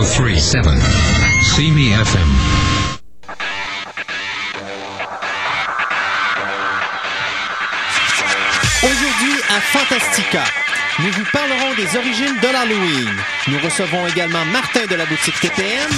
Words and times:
1037. 0.00 0.64
See 1.42 1.70
me 1.70 1.92
FM. 1.92 2.28
Aujourd'hui 8.82 9.42
à 9.50 9.60
Fantastica, 9.60 10.42
nous 11.00 11.10
vous 11.10 11.24
parlerons 11.30 11.74
des 11.74 11.98
origines 11.98 12.34
de 12.40 12.48
l'Halloween. 12.48 13.10
Nous 13.48 13.58
recevons 13.58 14.06
également 14.08 14.46
Martin 14.46 14.86
de 14.86 14.94
la 14.94 15.04
boutique 15.04 15.38
TPM 15.38 15.90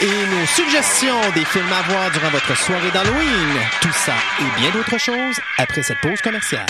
et 0.00 0.06
nos 0.06 0.46
suggestions 0.46 1.20
des 1.34 1.44
films 1.44 1.72
à 1.72 1.82
voir 1.90 2.08
durant 2.12 2.30
votre 2.30 2.56
soirée 2.56 2.92
d'Halloween. 2.92 3.58
Tout 3.80 3.92
ça 3.92 4.14
et 4.38 4.60
bien 4.60 4.70
d'autres 4.70 4.98
choses 4.98 5.40
après 5.58 5.82
cette 5.82 6.00
pause 6.00 6.20
commerciale. 6.22 6.66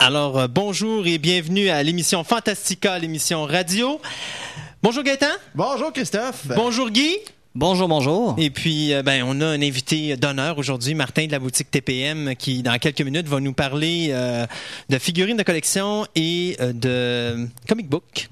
Alors, 0.00 0.38
euh, 0.38 0.46
bonjour 0.46 1.08
et 1.08 1.18
bienvenue 1.18 1.70
à 1.70 1.82
l'émission 1.82 2.22
Fantastica, 2.22 2.96
l'émission 3.00 3.42
radio. 3.44 4.00
Bonjour 4.80 5.02
Gaëtan. 5.02 5.26
Bonjour 5.56 5.92
Christophe. 5.92 6.46
Bonjour 6.54 6.90
Guy. 6.90 7.16
Bonjour, 7.58 7.88
bonjour. 7.88 8.36
Et 8.38 8.50
puis, 8.50 8.94
euh, 8.94 9.02
ben, 9.02 9.24
on 9.26 9.40
a 9.40 9.46
un 9.46 9.60
invité 9.60 10.16
d'honneur 10.16 10.58
aujourd'hui, 10.58 10.94
Martin 10.94 11.26
de 11.26 11.32
la 11.32 11.40
boutique 11.40 11.72
TPM, 11.72 12.36
qui, 12.36 12.62
dans 12.62 12.78
quelques 12.78 13.00
minutes, 13.00 13.26
va 13.26 13.40
nous 13.40 13.52
parler 13.52 14.10
euh, 14.10 14.46
de 14.88 14.98
figurines 14.98 15.36
de 15.36 15.42
collection 15.42 16.06
et 16.14 16.56
euh, 16.60 16.72
de 16.72 17.48
comic 17.66 17.88
book. 17.88 18.28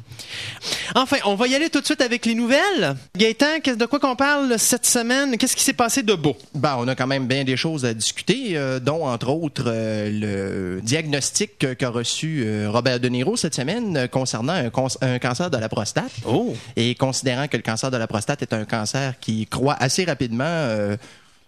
Enfin, 0.95 1.17
on 1.25 1.35
va 1.35 1.47
y 1.47 1.55
aller 1.55 1.69
tout 1.71 1.81
de 1.81 1.85
suite 1.87 2.01
avec 2.01 2.27
les 2.27 2.35
nouvelles. 2.35 2.97
Gaëtan, 3.17 3.61
qu'est-ce- 3.63 3.77
de 3.77 3.87
quoi 3.87 3.99
qu'on 4.01 4.17
parle 4.17 4.59
cette 4.59 4.87
semaine? 4.87 5.37
Qu'est-ce 5.37 5.57
qui 5.57 5.63
s'est 5.65 5.73
passé 5.73 6.03
de 6.03 6.15
beau? 6.15 6.37
Ben, 6.55 6.77
on 6.79 6.89
a 6.89 6.95
quand 6.95 7.07
même 7.07 7.27
bien 7.27 7.45
des 7.45 7.57
choses 7.57 7.85
à 7.85 7.93
discuter, 7.95 8.57
euh, 8.57 8.79
dont 8.81 9.07
entre 9.07 9.29
autres 9.31 9.65
euh, 9.67 10.77
le 10.77 10.81
diagnostic 10.83 11.59
que- 11.59 11.75
qu'a 11.75 11.91
reçu 11.91 12.43
euh, 12.47 12.69
Robert 12.71 13.01
De 13.01 13.09
Niro 13.09 13.37
cette 13.37 13.55
semaine 13.55 13.97
euh, 13.97 14.07
concernant 14.07 14.53
un, 14.55 14.71
cons- 14.71 14.99
un 15.01 15.19
cancer 15.19 15.51
de 15.51 15.59
la 15.59 15.69
prostate. 15.69 16.13
Oh! 16.27 16.55
Et 16.77 16.95
considérant 16.95 17.49
que 17.49 17.57
le 17.57 17.63
cancer 17.63 17.91
de 17.91 17.97
la 17.97 18.07
prostate 18.07 18.43
est 18.43 18.53
un 18.53 18.65
cancer 18.65 19.15
qui 19.21 19.47
croît 19.47 19.77
assez 19.79 20.05
rapidement, 20.05 20.45
euh, 20.47 20.97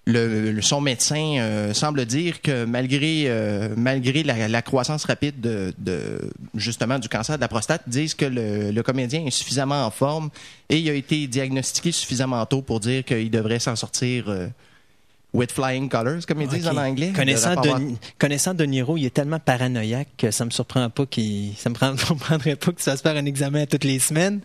le, 0.09 0.61
son 0.63 0.81
médecin 0.81 1.37
euh, 1.39 1.75
semble 1.75 2.07
dire 2.07 2.41
que 2.41 2.65
malgré, 2.65 3.25
euh, 3.27 3.69
malgré 3.77 4.23
la, 4.23 4.63
croissance 4.63 5.05
rapide 5.05 5.41
de, 5.41 5.75
de, 5.79 6.31
justement 6.55 6.99
du 6.99 7.09
cancer 7.09 7.37
de 7.37 7.41
la 7.41 7.49
prostate, 7.49 7.83
disent 7.87 8.15
que 8.15 8.25
le, 8.25 8.71
le 8.71 8.83
comédien 8.83 9.25
est 9.27 9.31
suffisamment 9.31 9.85
en 9.85 9.91
forme 9.91 10.31
et 10.71 10.79
il 10.79 10.89
a 10.89 10.95
été 10.95 11.27
diagnostiqué 11.27 11.93
suffisamment 11.93 12.45
tôt 12.47 12.63
pour 12.63 12.81
dire 12.81 13.05
qu'il 13.05 13.31
devrait 13.31 13.59
s'en 13.59 13.77
sortir 13.77 14.29
euh, 14.29 14.47
with 15.35 15.53
flying 15.53 15.89
colors, 15.91 16.25
comme 16.27 16.41
ils 16.43 16.49
disent 16.49 16.67
Ok. 16.67 16.73
en 16.75 16.79
anglais. 16.79 17.13
Connaissant 17.15 17.61
de, 17.61 17.71
connaissant 18.19 18.55
de 18.55 18.65
Niro, 18.65 18.97
il 18.97 19.05
est 19.07 19.11
tellement 19.15 19.39
paranoïaque 19.39 20.09
que 20.17 20.31
ça 20.31 20.45
me 20.45 20.51
surprend 20.51 20.89
pas 20.91 21.05
qu'il, 21.07 21.55
ça 21.57 21.69
me 21.69 21.75
prend- 21.75 21.97
surprendrait 21.99 22.57
pas 22.57 22.73
qu'il 22.73 22.83
se 22.83 22.91
fasse 22.91 23.03
faire 23.03 23.17
un 23.17 23.27
examen 23.27 23.67
toutes 23.67 23.85
les 23.85 23.99
semaines. 23.99 24.41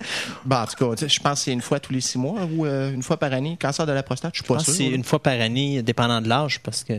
Ben, 0.46 0.64
en 0.64 0.66
tout 0.68 0.76
cas, 0.90 0.96
tu 0.96 1.08
je 1.10 1.20
pense 1.22 1.40
que 1.40 1.46
c'est 1.46 1.54
une 1.54 1.62
fois 1.62 1.80
tous 1.80 1.94
les 1.94 2.02
six 2.02 2.18
mois 2.18 2.42
ou 2.46 2.66
euh, 2.66 2.92
une 2.94 3.02
fois 3.04 3.18
par 3.18 3.32
année. 3.34 3.58
Cancer 3.60 3.86
de 3.86 3.92
la 3.94 4.04
prostate, 4.04 4.34
je 4.36 4.40
suis 4.42 4.48
pas 4.48 4.56
pense 4.56 4.66
que 4.66 4.72
sûr. 4.74 4.86
c'est 4.86 4.92
une 4.92 5.04
fois 5.04 5.22
par 5.22 5.40
année, 5.40 5.82
dépendant 5.82 6.20
de 6.22 6.28
l'âge, 6.28 6.60
parce 6.62 6.84
que. 6.84 6.94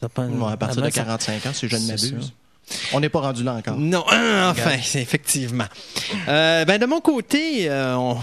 ça 0.00 0.08
prend- 0.08 0.28
Ouais, 0.28 0.52
à 0.52 0.56
partir 0.56 0.76
de 0.82 0.86
avant, 0.86 0.94
ça- 0.94 1.02
45 1.04 1.46
ans, 1.46 1.52
si 1.52 1.68
je 1.68 1.76
ne 1.76 1.86
m'abuse. 1.86 2.32
On 2.92 3.00
n'est 3.00 3.08
pas 3.08 3.20
rendu 3.20 3.42
là 3.44 3.54
encore. 3.54 3.76
Non, 3.78 4.04
enfin, 4.06 4.76
effectivement. 4.94 5.64
Euh, 6.28 6.64
ben 6.64 6.78
de 6.78 6.86
mon 6.86 7.00
côté, 7.00 7.68
euh, 7.70 7.94
on, 7.96 8.16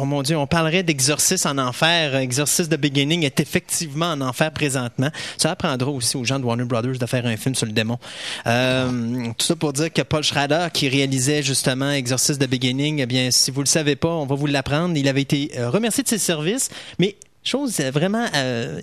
oh 0.00 0.04
mon 0.04 0.22
Dieu, 0.22 0.36
on 0.36 0.46
parlerait 0.46 0.82
d'Exorciste 0.82 1.46
en 1.46 1.58
enfer. 1.58 2.14
Exorcist 2.16 2.70
The 2.70 2.76
Beginning 2.80 3.24
est 3.24 3.40
effectivement 3.40 4.06
en 4.12 4.20
enfer 4.20 4.50
présentement. 4.52 5.10
Ça 5.38 5.50
apprendra 5.50 5.90
aussi 5.90 6.16
aux 6.16 6.24
gens 6.24 6.38
de 6.38 6.44
Warner 6.44 6.64
Brothers 6.64 6.98
de 6.98 7.06
faire 7.06 7.26
un 7.26 7.36
film 7.36 7.54
sur 7.54 7.66
le 7.66 7.72
démon. 7.72 7.98
Euh, 8.46 9.26
tout 9.38 9.46
ça 9.46 9.56
pour 9.56 9.72
dire 9.72 9.92
que 9.92 10.02
Paul 10.02 10.22
Schrader, 10.22 10.66
qui 10.72 10.88
réalisait 10.88 11.42
justement 11.42 11.90
Exorcist 11.90 12.40
The 12.40 12.48
Beginning, 12.48 13.00
eh 13.00 13.06
bien, 13.06 13.30
si 13.30 13.50
vous 13.50 13.60
le 13.60 13.66
savez 13.66 13.96
pas, 13.96 14.08
on 14.10 14.26
va 14.26 14.34
vous 14.34 14.46
l'apprendre. 14.46 14.96
Il 14.96 15.08
avait 15.08 15.22
été 15.22 15.50
remercié 15.56 16.02
de 16.02 16.08
ses 16.08 16.18
services, 16.18 16.68
mais 16.98 17.16
chose 17.44 17.78
vraiment 17.92 18.26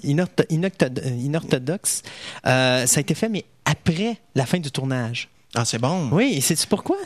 inortho- 0.04 0.48
inortho- 0.50 1.00
euh, 1.06 1.10
inorthodoxe, 1.10 2.02
euh, 2.48 2.86
ça 2.86 3.00
a 3.00 3.02
été 3.02 3.14
fait, 3.14 3.28
mais 3.28 3.44
après 3.66 4.18
la 4.36 4.46
fin 4.46 4.60
du 4.60 4.72
tournage. 4.72 5.30
Ah, 5.56 5.66
c'est 5.66 5.80
bon. 5.80 6.10
Oui, 6.12 6.34
et 6.36 6.42
sais-tu 6.42 6.68
pourquoi? 6.68 6.98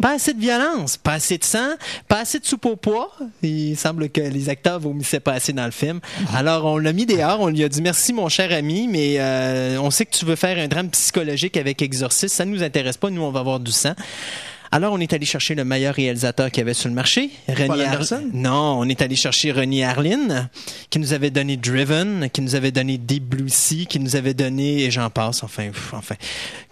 Pas 0.00 0.12
assez 0.12 0.34
de 0.34 0.40
violence, 0.40 0.98
pas 0.98 1.14
assez 1.14 1.38
de 1.38 1.44
sang, 1.44 1.70
pas 2.06 2.20
assez 2.20 2.38
de 2.38 2.44
soupe 2.44 2.66
au 2.66 2.76
pois. 2.76 3.10
Il 3.42 3.76
semble 3.78 4.10
que 4.10 4.20
les 4.20 4.50
acteurs 4.50 4.78
vomissaient 4.78 5.20
pas 5.20 5.32
assez 5.32 5.54
dans 5.54 5.64
le 5.64 5.70
film. 5.70 6.00
Alors, 6.34 6.66
on 6.66 6.76
l'a 6.76 6.92
mis 6.92 7.06
dehors, 7.06 7.40
on 7.40 7.48
lui 7.48 7.64
a 7.64 7.68
dit 7.70 7.80
merci, 7.80 8.12
mon 8.12 8.28
cher 8.28 8.52
ami, 8.52 8.88
mais 8.88 9.16
euh, 9.18 9.78
on 9.80 9.90
sait 9.90 10.04
que 10.04 10.14
tu 10.14 10.26
veux 10.26 10.36
faire 10.36 10.58
un 10.58 10.68
drame 10.68 10.90
psychologique 10.90 11.56
avec 11.56 11.80
Exorcist. 11.80 12.34
Ça 12.34 12.44
ne 12.44 12.50
nous 12.50 12.62
intéresse 12.62 12.98
pas, 12.98 13.08
nous, 13.08 13.22
on 13.22 13.30
va 13.30 13.40
avoir 13.40 13.58
du 13.58 13.72
sang. 13.72 13.94
Alors, 14.76 14.92
on 14.92 14.98
est 14.98 15.14
allé 15.14 15.24
chercher 15.24 15.54
le 15.54 15.64
meilleur 15.64 15.94
réalisateur 15.94 16.50
qu'il 16.50 16.58
y 16.58 16.60
avait 16.60 16.74
sur 16.74 16.90
le 16.90 16.94
marché. 16.94 17.30
René 17.48 17.86
Anderson? 17.86 18.28
Non, 18.34 18.78
on 18.78 18.86
est 18.90 19.00
allé 19.00 19.16
chercher 19.16 19.50
René 19.50 19.82
Harlin, 19.82 20.50
qui 20.90 20.98
nous 20.98 21.14
avait 21.14 21.30
donné 21.30 21.56
Driven, 21.56 22.28
qui 22.28 22.42
nous 22.42 22.56
avait 22.56 22.72
donné 22.72 22.98
Deep 22.98 23.24
Blue 23.24 23.48
Sea, 23.48 23.86
qui 23.86 23.98
nous 23.98 24.16
avait 24.16 24.34
donné, 24.34 24.84
et 24.84 24.90
j'en 24.90 25.08
passe, 25.08 25.42
enfin, 25.42 25.68
pff, 25.68 25.94
enfin. 25.94 26.16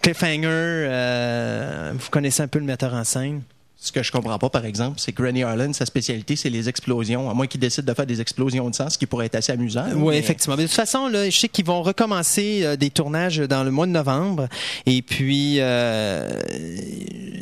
Cliffhanger, 0.03 0.45
euh, 0.51 1.93
vous 1.95 2.09
connaissez 2.11 2.43
un 2.43 2.47
peu 2.47 2.59
le 2.59 2.65
metteur 2.65 2.93
en 2.93 3.03
scène? 3.03 3.41
Ce 3.85 3.91
que 3.91 4.01
je 4.01 4.11
comprends 4.11 4.39
pas, 4.39 4.49
par 4.49 4.65
exemple, 4.65 4.99
c'est 4.99 5.11
que 5.11 5.21
Rennie 5.21 5.43
Harlan, 5.43 5.71
sa 5.71 5.85
spécialité, 5.85 6.35
c'est 6.35 6.49
les 6.49 6.67
explosions. 6.67 7.29
À 7.29 7.35
moins 7.35 7.45
qu'il 7.45 7.59
décide 7.59 7.85
de 7.85 7.93
faire 7.93 8.07
des 8.07 8.19
explosions 8.19 8.67
de 8.67 8.73
sang, 8.73 8.89
ce 8.89 8.97
qui 8.97 9.05
pourrait 9.05 9.27
être 9.27 9.35
assez 9.35 9.51
amusant. 9.51 9.85
Oui, 9.93 10.13
mais- 10.13 10.17
effectivement. 10.17 10.55
Mais 10.55 10.63
de 10.63 10.67
toute 10.67 10.75
façon, 10.75 11.07
là, 11.07 11.29
je 11.29 11.37
sais 11.37 11.49
qu'ils 11.49 11.65
vont 11.65 11.83
recommencer 11.83 12.61
euh, 12.63 12.75
des 12.77 12.89
tournages 12.89 13.37
dans 13.37 13.63
le 13.63 13.69
mois 13.69 13.85
de 13.85 13.91
novembre. 13.91 14.47
Et 14.87 15.03
puis, 15.03 15.57
euh, 15.59 16.41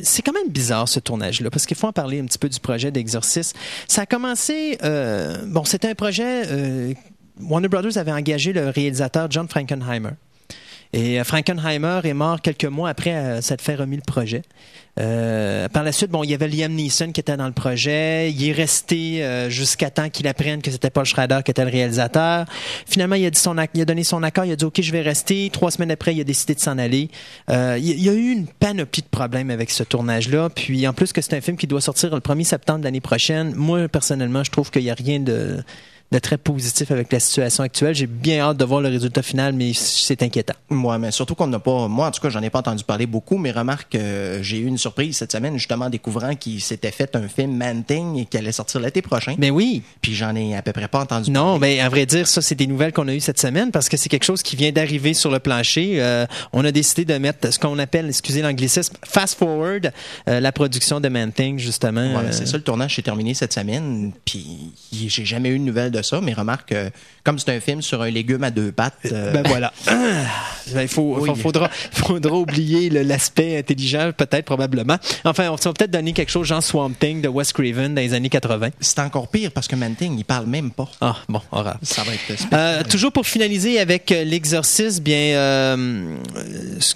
c'est 0.02 0.20
quand 0.20 0.34
même 0.34 0.50
bizarre 0.50 0.86
ce 0.86 1.00
tournage-là, 1.00 1.48
parce 1.48 1.64
qu'il 1.64 1.78
faut 1.78 1.86
en 1.86 1.92
parler 1.94 2.20
un 2.20 2.26
petit 2.26 2.38
peu 2.38 2.50
du 2.50 2.60
projet 2.60 2.90
d'Exorcist. 2.90 3.56
Ça 3.88 4.02
a 4.02 4.06
commencé. 4.06 4.76
euh, 4.84 5.38
bon, 5.46 5.64
c'était 5.64 5.88
un 5.88 5.94
projet. 5.94 6.94
Warner 7.40 7.68
Brothers 7.68 7.96
avait 7.96 8.12
engagé 8.12 8.52
le 8.52 8.68
réalisateur 8.68 9.28
John 9.30 9.48
Frankenheimer. 9.48 10.10
Et 10.94 11.18
euh, 11.18 11.24
Frankenheimer 11.24 12.00
est 12.04 12.14
mort 12.14 12.40
quelques 12.40 12.64
mois 12.64 12.88
après 12.88 13.14
euh, 13.14 13.40
s'être 13.40 13.60
fait 13.60 13.74
remis 13.74 13.96
le 13.96 14.02
projet. 14.06 14.42
Euh, 15.00 15.68
par 15.68 15.82
la 15.82 15.90
suite, 15.90 16.10
bon, 16.10 16.22
il 16.22 16.30
y 16.30 16.34
avait 16.34 16.46
Liam 16.46 16.72
Neeson 16.72 17.10
qui 17.10 17.20
était 17.20 17.36
dans 17.36 17.46
le 17.46 17.52
projet. 17.52 18.30
Il 18.30 18.48
est 18.48 18.52
resté 18.52 19.24
euh, 19.24 19.50
jusqu'à 19.50 19.90
temps 19.90 20.08
qu'il 20.08 20.28
apprenne 20.28 20.62
que 20.62 20.70
c'était 20.70 20.90
Paul 20.90 21.04
Schrader 21.04 21.40
qui 21.44 21.50
était 21.50 21.64
le 21.64 21.70
réalisateur. 21.70 22.46
Finalement, 22.86 23.16
il 23.16 23.26
a, 23.26 23.30
dit 23.30 23.38
son, 23.38 23.58
a 23.58 23.66
donné 23.66 24.04
son 24.04 24.22
accord. 24.22 24.44
Il 24.44 24.52
a 24.52 24.56
dit 24.56 24.64
OK, 24.64 24.80
je 24.80 24.92
vais 24.92 25.00
rester. 25.00 25.50
Trois 25.52 25.72
semaines 25.72 25.90
après, 25.90 26.14
il 26.14 26.20
a 26.20 26.24
décidé 26.24 26.54
de 26.54 26.60
s'en 26.60 26.78
aller. 26.78 27.10
Euh, 27.50 27.76
il, 27.76 27.90
il 27.90 28.04
y 28.04 28.08
a 28.08 28.12
eu 28.12 28.30
une 28.30 28.46
panoplie 28.46 29.02
de 29.02 29.08
problèmes 29.08 29.50
avec 29.50 29.70
ce 29.70 29.82
tournage-là. 29.82 30.48
Puis 30.50 30.86
en 30.86 30.92
plus 30.92 31.12
que 31.12 31.20
c'est 31.20 31.34
un 31.34 31.40
film 31.40 31.56
qui 31.56 31.66
doit 31.66 31.80
sortir 31.80 32.14
le 32.14 32.20
1er 32.20 32.44
septembre 32.44 32.78
de 32.80 32.84
l'année 32.84 33.00
prochaine. 33.00 33.52
Moi, 33.56 33.88
personnellement, 33.88 34.44
je 34.44 34.52
trouve 34.52 34.70
qu'il 34.70 34.82
n'y 34.82 34.90
a 34.90 34.94
rien 34.94 35.18
de 35.18 35.64
de 36.14 36.18
très 36.20 36.38
positif 36.38 36.90
avec 36.92 37.12
la 37.12 37.18
situation 37.18 37.64
actuelle. 37.64 37.94
J'ai 37.94 38.06
bien 38.06 38.40
hâte 38.40 38.56
de 38.56 38.64
voir 38.64 38.80
le 38.80 38.88
résultat 38.88 39.22
final, 39.22 39.52
mais 39.52 39.72
c'est 39.74 40.22
inquiétant. 40.22 40.54
Moi, 40.70 40.96
mais 40.98 41.10
surtout 41.10 41.34
qu'on 41.34 41.48
n'a 41.48 41.58
pas. 41.58 41.88
Moi, 41.88 42.06
en 42.06 42.10
tout 42.12 42.20
cas, 42.20 42.28
j'en 42.28 42.40
ai 42.40 42.50
pas 42.50 42.60
entendu 42.60 42.84
parler 42.84 43.06
beaucoup, 43.06 43.36
mais 43.36 43.50
remarque, 43.50 43.96
euh, 43.96 44.38
j'ai 44.40 44.58
eu 44.58 44.66
une 44.66 44.78
surprise 44.78 45.16
cette 45.16 45.32
semaine, 45.32 45.58
justement, 45.58 45.86
en 45.86 45.90
découvrant 45.90 46.36
qu'il 46.36 46.60
s'était 46.60 46.92
fait 46.92 47.16
un 47.16 47.26
film 47.26 47.56
Man-Thing 47.56 48.16
et 48.18 48.26
qui 48.26 48.38
allait 48.38 48.52
sortir 48.52 48.80
l'été 48.80 49.02
prochain. 49.02 49.34
Mais 49.38 49.50
oui, 49.50 49.82
Puis 50.00 50.14
j'en 50.14 50.36
ai 50.36 50.56
à 50.56 50.62
peu 50.62 50.72
près 50.72 50.86
pas 50.86 51.00
entendu 51.00 51.32
Non, 51.32 51.58
ben 51.58 51.80
à 51.80 51.88
vrai 51.88 52.06
dire, 52.06 52.28
ça 52.28 52.40
c'est 52.40 52.54
des 52.54 52.68
nouvelles 52.68 52.92
qu'on 52.92 53.08
a 53.08 53.14
eues 53.14 53.20
cette 53.20 53.40
semaine 53.40 53.72
parce 53.72 53.88
que 53.88 53.96
c'est 53.96 54.08
quelque 54.08 54.24
chose 54.24 54.42
qui 54.42 54.54
vient 54.54 54.70
d'arriver 54.70 55.14
sur 55.14 55.32
le 55.32 55.40
plancher. 55.40 56.00
Euh, 56.00 56.26
on 56.52 56.64
a 56.64 56.70
décidé 56.70 57.04
de 57.04 57.18
mettre 57.18 57.52
ce 57.52 57.58
qu'on 57.58 57.78
appelle, 57.80 58.06
excusez 58.08 58.42
l'anglicisme, 58.42 58.94
fast 59.04 59.36
forward 59.36 59.92
euh, 60.28 60.38
la 60.38 60.52
production 60.52 61.00
de 61.00 61.08
Man 61.08 61.32
Thing 61.32 61.58
justement. 61.58 62.14
Ouais, 62.14 62.30
c'est 62.30 62.46
ça, 62.46 62.56
le 62.56 62.62
tournage 62.62 62.94
s'est 62.94 63.02
terminé 63.02 63.34
cette 63.34 63.52
semaine, 63.52 64.12
puis 64.24 64.72
j'ai 64.92 65.24
jamais 65.24 65.48
eu 65.48 65.58
de 65.58 65.64
nouvelles 65.64 65.90
de 65.90 66.03
ça, 66.04 66.20
mais 66.20 66.32
remarque, 66.32 66.72
euh, 66.72 66.90
comme 67.24 67.38
c'est 67.38 67.50
un 67.54 67.60
film 67.60 67.82
sur 67.82 68.02
un 68.02 68.10
légume 68.10 68.44
à 68.44 68.50
deux 68.50 68.70
pattes, 68.72 68.94
euh, 69.10 69.32
Ben 69.32 69.42
voilà. 69.46 69.72
Ben, 70.72 70.80
il 70.82 70.88
faut, 70.88 71.16
Oui. 71.20 71.28
faut- 71.28 71.34
faudra, 71.34 71.68
faudra 71.92 72.34
oublier 72.36 72.88
l'aspect 72.88 73.58
intelligent, 73.58 74.12
peut-être, 74.16 74.46
probablement. 74.46 74.96
Enfin, 75.24 75.48
on 75.50 75.56
va 75.56 75.72
peut-être 75.74 75.90
donner 75.90 76.12
quelque 76.14 76.30
chose, 76.30 76.46
genre 76.46 76.62
Swamp 76.62 76.92
Thing 76.98 77.20
de 77.20 77.28
Wes 77.28 77.52
Craven 77.52 77.94
dans 77.94 78.00
les 78.00 78.14
années 78.14 78.30
80. 78.30 78.70
c'est 78.80 78.98
encore 79.00 79.28
pire 79.28 79.50
parce 79.52 79.68
que 79.68 79.76
Man-Thing, 79.76 80.16
il 80.18 80.24
parle 80.24 80.46
même 80.46 80.70
pas. 80.70 80.88
Ah, 81.02 81.16
bon, 81.28 81.42
horreur. 81.52 81.76
Ça 81.82 82.02
va 82.02 82.12
être. 82.14 82.46
Euh, 82.54 82.82
toujours 82.88 83.12
pour 83.12 83.26
finaliser 83.26 83.78
avec 83.78 84.10
euh, 84.10 84.24
l'exorcisme, 84.24 85.02
bien 85.02 85.16
euh, 85.36 86.16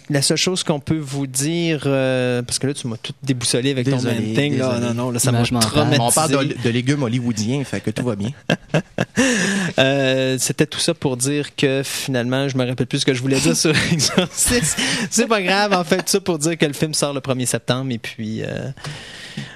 la 0.09 0.23
seule 0.23 0.37
chose 0.39 0.65
qu'on 0.65 0.81
peut 0.81 0.99
vous 0.99 1.27
dire, 1.27 1.83
euh, 1.87 2.41
parce 2.43 2.59
que 2.59 2.67
là 2.69 2.75
tu 2.75 2.87
m'as 2.89 2.97
tout 2.97 3.13
déboussolé 3.23 3.71
avec 3.73 3.85
ton 3.89 3.97
Désolé, 3.97 4.15
man 4.15 4.35
thing, 4.35 4.59
là, 4.59 4.69
désolé. 4.75 4.87
non 4.87 4.95
non, 4.95 5.11
là, 5.11 5.19
ça 5.19 5.31
m'a 5.33 5.43
traumatisé. 5.43 6.01
On 6.01 6.11
parle 6.11 6.31
de, 6.49 6.55
de 6.65 6.71
légumes 6.71 7.03
hollywoodiens, 7.03 7.63
fait 7.65 7.81
que 7.81 7.91
tout 7.91 8.05
va 8.05 8.17
bien. 8.17 8.31
Euh, 9.79 10.37
C'était 10.41 10.67
tout 10.67 10.79
ça 10.81 10.95
pour 10.95 11.17
dire 11.17 11.55
que 11.55 11.83
finalement, 11.85 12.49
je 12.49 12.57
me 12.57 12.67
rappelle 12.67 12.87
plus 12.87 13.01
ce 13.01 13.07
que 13.07 13.15
je 13.15 13.21
voulais 13.23 13.39
dire 13.39 13.57
sur 13.57 13.73
l'exorcisme. 13.91 14.81
C'est 15.11 15.27
pas 15.29 15.43
grave, 15.43 15.73
en 15.73 15.85
fait, 15.85 15.99
tout 15.99 16.09
ça 16.09 16.21
pour 16.21 16.39
dire 16.39 16.57
que 16.59 16.67
le 16.67 16.73
film 16.73 16.95
sort 16.95 17.13
le 17.13 17.21
1er 17.21 17.47
septembre 17.47 17.93
et 17.93 17.99
puis. 17.99 18.43
euh, 18.43 18.71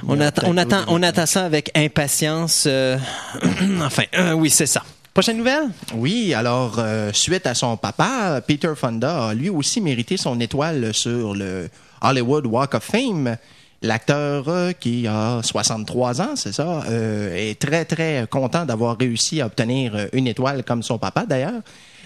on, 0.06 0.20
attend, 0.20 0.42
on, 0.46 0.56
attend, 0.56 0.82
on 0.88 1.02
attend 1.02 1.26
ça 1.26 1.44
avec 1.44 1.70
impatience. 1.76 2.64
euh, 2.66 2.98
enfin, 3.82 4.04
oui, 4.34 4.50
c'est 4.50 4.66
ça. 4.66 4.82
Prochaine 5.14 5.38
nouvelle? 5.38 5.68
Oui, 5.94 6.32
alors, 6.34 6.76
euh, 6.78 7.10
suite 7.12 7.46
à 7.46 7.54
son 7.54 7.76
papa, 7.76 8.40
Peter 8.46 8.72
Fonda 8.76 9.28
a 9.28 9.34
lui 9.34 9.48
aussi 9.50 9.80
mérité 9.80 10.16
son 10.16 10.38
étoile 10.40 10.94
sur 10.94 11.34
le 11.34 11.68
Hollywood 12.00 12.46
Walk 12.46 12.74
of 12.74 12.84
Fame. 12.84 13.36
L'acteur 13.82 14.44
euh, 14.48 14.72
qui 14.72 15.06
a 15.08 15.40
63 15.42 16.20
ans, 16.22 16.36
c'est 16.36 16.52
ça, 16.52 16.84
euh, 16.88 17.34
est 17.36 17.58
très 17.58 17.84
très 17.84 18.26
content 18.30 18.64
d'avoir 18.64 18.96
réussi 18.96 19.40
à 19.40 19.46
obtenir 19.46 19.94
euh, 19.96 20.06
une 20.12 20.26
étoile 20.28 20.62
comme 20.62 20.82
son 20.82 20.98
papa 20.98 21.26
d'ailleurs. 21.26 21.60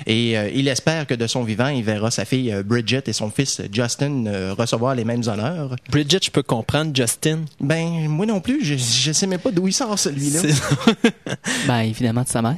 Et 0.07 0.37
euh, 0.39 0.51
il 0.55 0.69
espère 0.69 1.07
que 1.07 1.15
de 1.15 1.27
son 1.27 1.43
vivant, 1.43 1.69
il 1.69 1.83
verra 1.85 2.11
sa 2.11 2.25
fille 2.25 2.53
euh, 2.53 2.63
Bridget 2.63 3.03
et 3.07 3.13
son 3.13 3.31
fils 3.31 3.61
Justin 3.73 4.27
euh, 4.27 4.55
recevoir 4.57 4.95
les 4.95 5.05
mêmes 5.05 5.23
honneurs. 5.27 5.77
Bridget, 5.91 6.21
je 6.25 6.31
peux 6.31 6.43
comprendre. 6.43 6.93
Justin? 6.95 7.41
Ben, 7.61 8.07
moi 8.09 8.27
non 8.27 8.41
plus, 8.41 8.65
je, 8.65 8.77
je 8.77 9.13
sais 9.13 9.27
même 9.27 9.41
pas 9.41 9.51
d'où 9.51 9.69
il 9.69 9.73
sort 9.73 9.99
celui-là. 9.99 10.41
C'est- 10.41 11.07
Ben, 11.67 11.81
évidemment, 11.81 12.23
de 12.23 12.29
sa 12.29 12.43
mère. 12.43 12.57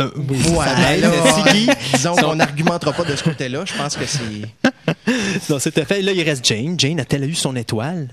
Euh, 0.00 0.08
oui, 0.16 0.36
Ouais, 0.56 0.64
ça 0.66 0.94
aide. 0.96 1.02
là, 1.02 1.10
Siggy. 1.52 1.68
disons 1.94 2.14
qu'on 2.14 2.36
n'argumentera 2.36 2.92
pas 2.92 3.04
de 3.04 3.16
ce 3.16 3.24
côté-là. 3.24 3.64
Je 3.64 3.74
pense 3.74 3.96
que 3.96 4.06
c'est. 4.06 4.48
Non, 5.50 5.58
c'est 5.58 5.84
fait. 5.84 6.00
Là, 6.02 6.12
il 6.12 6.22
reste 6.22 6.44
Jane. 6.46 6.78
Jane 6.78 7.00
a-t-elle 7.00 7.24
eu 7.28 7.34
son 7.34 7.54
étoile? 7.56 8.08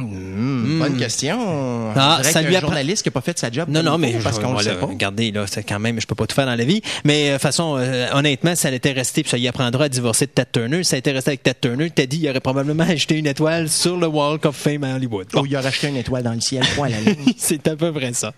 Hmm, 0.00 0.78
Bonne 0.80 0.96
question. 0.96 1.92
Ah, 1.94 2.20
ça 2.22 2.42
lui 2.42 2.54
apprend- 2.56 2.68
journaliste 2.68 3.02
qui 3.02 3.08
n'a 3.08 3.12
pas 3.12 3.20
fait 3.20 3.38
sa 3.38 3.50
job. 3.50 3.68
Non, 3.68 3.82
non, 3.82 3.98
mais 3.98 4.14
parce 4.22 4.38
qu'on 4.38 4.52
le 4.54 4.62
sait 4.62 4.74
pas. 4.74 4.86
Regardez, 4.86 5.30
là, 5.32 5.44
c'est 5.46 5.62
quand 5.62 5.78
même, 5.78 6.00
je 6.00 6.06
peux 6.06 6.14
pas 6.14 6.26
tout 6.26 6.34
faire 6.34 6.46
dans 6.46 6.54
la 6.54 6.64
vie. 6.64 6.82
Mais 7.04 7.28
de 7.28 7.32
toute 7.34 7.42
façon, 7.42 7.76
euh, 7.78 8.06
honnêtement, 8.12 8.54
si 8.54 8.66
elle 8.66 8.74
était 8.74 8.92
restée, 8.92 9.22
puis 9.22 9.30
ça 9.30 9.38
y 9.38 9.46
apprendra 9.48 9.84
à 9.84 9.88
divorcer 9.88 10.26
de 10.26 10.30
Ted 10.32 10.48
Turner, 10.52 10.84
ça 10.84 10.96
était 10.96 11.12
resté 11.12 11.30
avec 11.30 11.42
Ted 11.42 11.58
Turner, 11.60 11.90
Teddy, 11.90 12.18
il 12.22 12.28
aurait 12.30 12.40
probablement 12.40 12.84
acheté 12.88 13.16
une 13.18 13.26
étoile 13.26 13.68
sur 13.68 13.96
le 13.96 14.06
Walk 14.06 14.44
of 14.46 14.56
Fame 14.56 14.84
à 14.84 14.94
Hollywood. 14.94 15.26
Bon. 15.32 15.42
Ou 15.42 15.46
il 15.46 15.56
a 15.56 15.60
racheté 15.60 15.88
une 15.88 15.96
étoile 15.96 16.22
dans 16.22 16.32
le 16.34 16.40
ciel, 16.40 16.64
point 16.76 16.86
à 16.86 16.90
la 16.90 17.00
ligne. 17.00 17.32
C'est 17.36 17.66
à 17.68 17.76
peu 17.76 17.92
près 17.92 18.12
ça. 18.12 18.32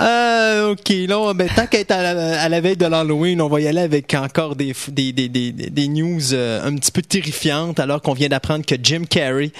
Euh, 0.00 0.70
OK, 0.72 0.88
là, 1.08 1.34
ben, 1.34 1.48
tant 1.54 1.66
qu'à 1.66 1.80
être 1.80 1.90
à 1.90 2.02
la, 2.14 2.42
à 2.42 2.48
la 2.48 2.60
veille 2.60 2.76
de 2.76 2.86
l'Halloween, 2.86 3.40
on 3.40 3.48
va 3.48 3.60
y 3.60 3.66
aller 3.66 3.80
avec 3.80 4.14
encore 4.14 4.56
des, 4.56 4.72
des, 4.88 5.12
des, 5.12 5.28
des, 5.28 5.52
des 5.52 5.88
news 5.88 6.32
euh, 6.32 6.64
un 6.66 6.74
petit 6.76 6.92
peu 6.92 7.02
terrifiantes 7.02 7.80
alors 7.80 8.00
qu'on 8.02 8.12
vient 8.14 8.28
d'apprendre 8.28 8.64
que 8.64 8.76
Jim 8.82 9.02
Carrey 9.08 9.50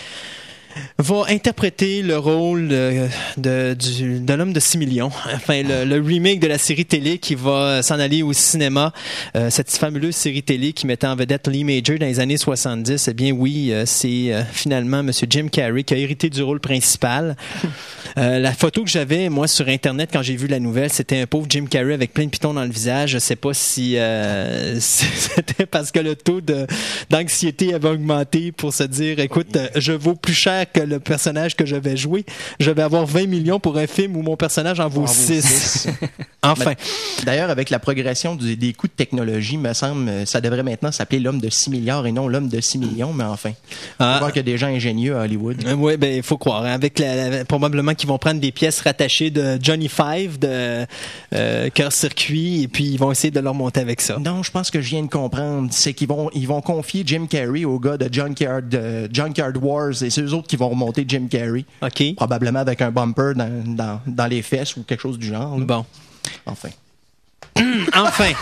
va 0.98 1.24
interpréter 1.28 2.02
le 2.02 2.18
rôle 2.18 2.68
de, 2.68 3.06
de, 3.36 3.74
du- 3.74 4.20
de 4.20 4.34
l'homme 4.34 4.52
de 4.52 4.60
6 4.60 4.78
millions. 4.78 5.10
Enfin, 5.34 5.62
le, 5.62 5.84
le 5.84 6.00
remake 6.04 6.40
de 6.40 6.46
la 6.46 6.58
série 6.58 6.84
télé 6.84 7.18
qui 7.18 7.34
va 7.34 7.82
s'en 7.82 7.98
aller 7.98 8.22
au 8.22 8.32
cinéma. 8.32 8.92
Euh, 9.36 9.50
cette 9.50 9.70
fabuleuse 9.70 10.14
série 10.16 10.42
télé 10.42 10.72
qui 10.72 10.86
mettait 10.86 11.06
en 11.06 11.16
vedette 11.16 11.48
Lee 11.48 11.64
Major 11.64 11.98
dans 11.98 12.06
les 12.06 12.20
années 12.20 12.36
70. 12.36 13.08
Eh 13.08 13.14
bien, 13.14 13.32
oui, 13.32 13.70
euh, 13.72 13.84
c'est 13.86 14.32
euh, 14.32 14.42
finalement 14.52 15.02
Monsieur 15.02 15.26
Jim 15.28 15.48
Carrey 15.50 15.82
qui 15.82 15.94
a 15.94 15.96
hérité 15.96 16.30
du 16.30 16.42
rôle 16.42 16.60
principal. 16.60 17.36
La 18.16 18.52
photo 18.52 18.84
que 18.84 18.90
j'avais, 18.90 19.30
moi, 19.30 19.48
sur 19.48 19.68
Internet, 19.68 20.10
quand 20.12 20.20
j'ai 20.22 20.36
vu 20.36 20.46
la 20.46 20.58
nouvelle, 20.60 20.92
c'était 20.92 21.20
un 21.22 21.26
pauvre 21.26 21.46
Jim 21.48 21.64
Carrey 21.70 21.94
avec 21.94 22.12
plein 22.12 22.26
de 22.26 22.30
pitons 22.30 22.52
dans 22.52 22.64
le 22.64 22.70
visage. 22.70 23.10
Je 23.12 23.18
sais 23.18 23.36
pas 23.36 23.54
si 23.54 23.96
c'était 24.80 25.64
parce 25.64 25.90
que 25.90 25.98
le 26.00 26.14
taux 26.14 26.40
d'anxiété 27.08 27.72
avait 27.72 27.88
augmenté 27.88 28.52
pour 28.52 28.74
se 28.74 28.82
dire, 28.84 29.18
écoute, 29.18 29.56
je 29.76 29.92
vaux 29.92 30.14
plus 30.14 30.34
cher 30.34 30.61
que 30.66 30.80
le 30.80 31.00
personnage 31.00 31.56
que 31.56 31.66
je 31.66 31.76
vais 31.76 31.96
jouer. 31.96 32.24
Je 32.60 32.70
vais 32.70 32.82
avoir 32.82 33.06
20 33.06 33.26
millions 33.26 33.60
pour 33.60 33.76
un 33.78 33.86
film 33.86 34.16
où 34.16 34.22
mon 34.22 34.36
personnage 34.36 34.80
en 34.80 34.88
vaut 34.88 35.02
En 35.02 35.04
vaut 35.04 35.12
6. 35.12 35.42
six. 35.42 35.88
enfin. 36.42 36.72
D'ailleurs, 37.24 37.50
avec 37.50 37.70
la 37.70 37.78
progression 37.78 38.34
du- 38.34 38.56
des 38.56 38.72
coûts 38.72 38.86
de 38.88 38.92
technologie, 38.92 39.56
me 39.56 39.72
semble, 39.72 40.08
euh, 40.08 40.26
ça 40.26 40.40
devrait 40.40 40.62
maintenant 40.62 40.92
s'appeler 40.92 41.20
l'homme 41.20 41.40
de 41.40 41.48
6 41.50 41.70
milliards 41.70 42.06
et 42.06 42.12
non 42.12 42.28
l'homme 42.28 42.48
de 42.48 42.60
6 42.60 42.78
millions, 42.78 43.12
mais 43.12 43.24
enfin. 43.24 43.52
Ah. 43.98 44.16
voir 44.18 44.32
qu'il 44.32 44.38
y 44.38 44.40
a 44.40 44.52
des 44.52 44.58
gens 44.58 44.66
ingénieux 44.68 45.16
à 45.16 45.22
Hollywood. 45.22 45.56
oui, 45.76 45.96
ben 45.96 46.16
il 46.16 46.22
faut 46.22 46.38
croire. 46.38 46.64
hein. 46.64 46.72
Avec 46.72 46.98
la, 46.98 47.28
la- 47.30 47.44
probablement 47.44 47.94
qu'ils 47.94 48.08
vont 48.08 48.18
prendre 48.18 48.40
des 48.40 48.52
pièces 48.52 48.80
rattachées 48.80 49.30
de 49.30 49.58
Johnny 49.62 49.88
Five, 49.88 50.38
de 50.38 50.86
euh, 51.34 51.68
Cœur 51.70 51.92
Circuit, 51.92 52.62
et 52.62 52.68
puis 52.68 52.84
ils 52.84 52.98
vont 52.98 53.10
essayer 53.12 53.30
de 53.30 53.40
leur 53.40 53.54
monter 53.54 53.80
avec 53.80 54.00
ça. 54.00 54.18
Non, 54.18 54.42
je 54.42 54.50
pense 54.50 54.70
que 54.70 54.80
je 54.80 54.88
viens 54.90 55.02
de 55.02 55.08
comprendre. 55.08 55.68
C'est 55.70 55.92
qu'ils 55.94 56.08
vont, 56.08 56.30
ils 56.34 56.46
vont 56.46 56.60
confier 56.60 57.02
Jim 57.06 57.26
Carrey 57.28 57.64
aux 57.64 57.78
gars 57.78 57.96
de 57.96 58.12
Junkyard, 58.12 58.62
de 58.62 59.08
Junkyard 59.12 59.56
Wars 59.62 60.02
et 60.02 60.10
c'est 60.10 60.22
eux 60.22 60.32
autres 60.34 60.48
qui 60.52 60.56
vont 60.58 60.68
remonter 60.68 61.06
Jim 61.08 61.28
Carrey. 61.30 61.64
OK. 61.80 62.14
Probablement 62.14 62.58
avec 62.58 62.82
un 62.82 62.90
bumper 62.90 63.32
dans, 63.34 63.64
dans, 63.74 64.00
dans 64.06 64.26
les 64.26 64.42
fesses 64.42 64.76
ou 64.76 64.82
quelque 64.82 65.00
chose 65.00 65.18
du 65.18 65.26
genre. 65.28 65.58
là. 65.58 65.64
Bon. 65.64 65.86
Enfin. 66.44 66.68
Enfin. 67.94 68.32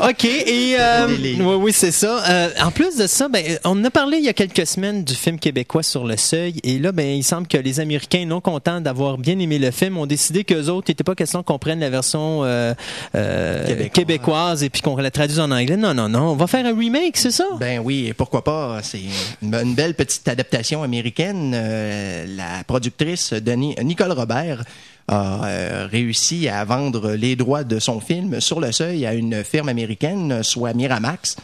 OK. 0.00 0.24
Et 0.24 0.76
euh, 0.78 1.06
oui, 1.08 1.38
oui, 1.40 1.72
c'est 1.72 1.90
ça. 1.90 2.22
Euh, 2.28 2.50
en 2.62 2.70
plus 2.70 2.96
de 2.96 3.06
ça, 3.06 3.28
ben, 3.28 3.42
on 3.64 3.82
a 3.84 3.90
parlé 3.90 4.18
il 4.18 4.24
y 4.24 4.28
a 4.28 4.32
quelques 4.32 4.66
semaines 4.66 5.04
du 5.04 5.14
film 5.14 5.38
québécois 5.38 5.82
sur 5.82 6.04
le 6.04 6.16
seuil. 6.16 6.60
Et 6.64 6.78
là, 6.78 6.92
ben, 6.92 7.06
il 7.06 7.22
semble 7.22 7.46
que 7.46 7.58
les 7.58 7.80
Américains, 7.80 8.24
non 8.26 8.40
contents 8.40 8.80
d'avoir 8.80 9.18
bien 9.18 9.38
aimé 9.38 9.58
le 9.58 9.70
film, 9.70 9.98
ont 9.98 10.06
décidé 10.06 10.44
qu'eux 10.44 10.68
autres, 10.68 10.88
il 10.88 10.92
n'était 10.92 11.04
pas 11.04 11.14
question 11.14 11.42
qu'on 11.42 11.58
prenne 11.58 11.80
la 11.80 11.90
version 11.90 12.44
euh, 12.44 12.74
euh, 13.14 13.66
Québécoise. 13.66 13.90
québécoise 13.92 14.62
et 14.64 14.70
puis 14.70 14.82
qu'on 14.82 14.96
la 14.96 15.10
traduise 15.10 15.40
en 15.40 15.50
anglais. 15.50 15.76
Non, 15.76 15.94
non, 15.94 16.08
non. 16.08 16.30
On 16.30 16.36
va 16.36 16.46
faire 16.46 16.64
un 16.66 16.76
remake, 16.76 17.16
c'est 17.16 17.30
ça? 17.30 17.44
Ben 17.58 17.80
oui, 17.82 18.06
et 18.08 18.14
pourquoi 18.14 18.44
pas. 18.44 18.80
C'est 18.82 19.00
une, 19.42 19.54
une 19.54 19.74
belle 19.74 19.94
petite 19.94 20.26
adaptation 20.28 20.82
américaine. 20.82 21.52
Euh, 21.54 22.26
la 22.36 22.64
productrice 22.64 23.32
Denis, 23.32 23.74
Nicole 23.82 24.12
Robert 24.12 24.64
a 25.08 25.46
euh, 25.46 25.88
réussi 25.90 26.48
à 26.48 26.64
vendre 26.64 27.12
les 27.12 27.36
droits 27.36 27.64
de 27.64 27.78
son 27.78 28.00
film 28.00 28.40
sur 28.40 28.60
le 28.60 28.72
seuil 28.72 29.04
à 29.06 29.14
une 29.14 29.44
firme 29.44 29.68
américaine, 29.68 30.42
soit 30.42 30.72
Miramax. 30.74 31.36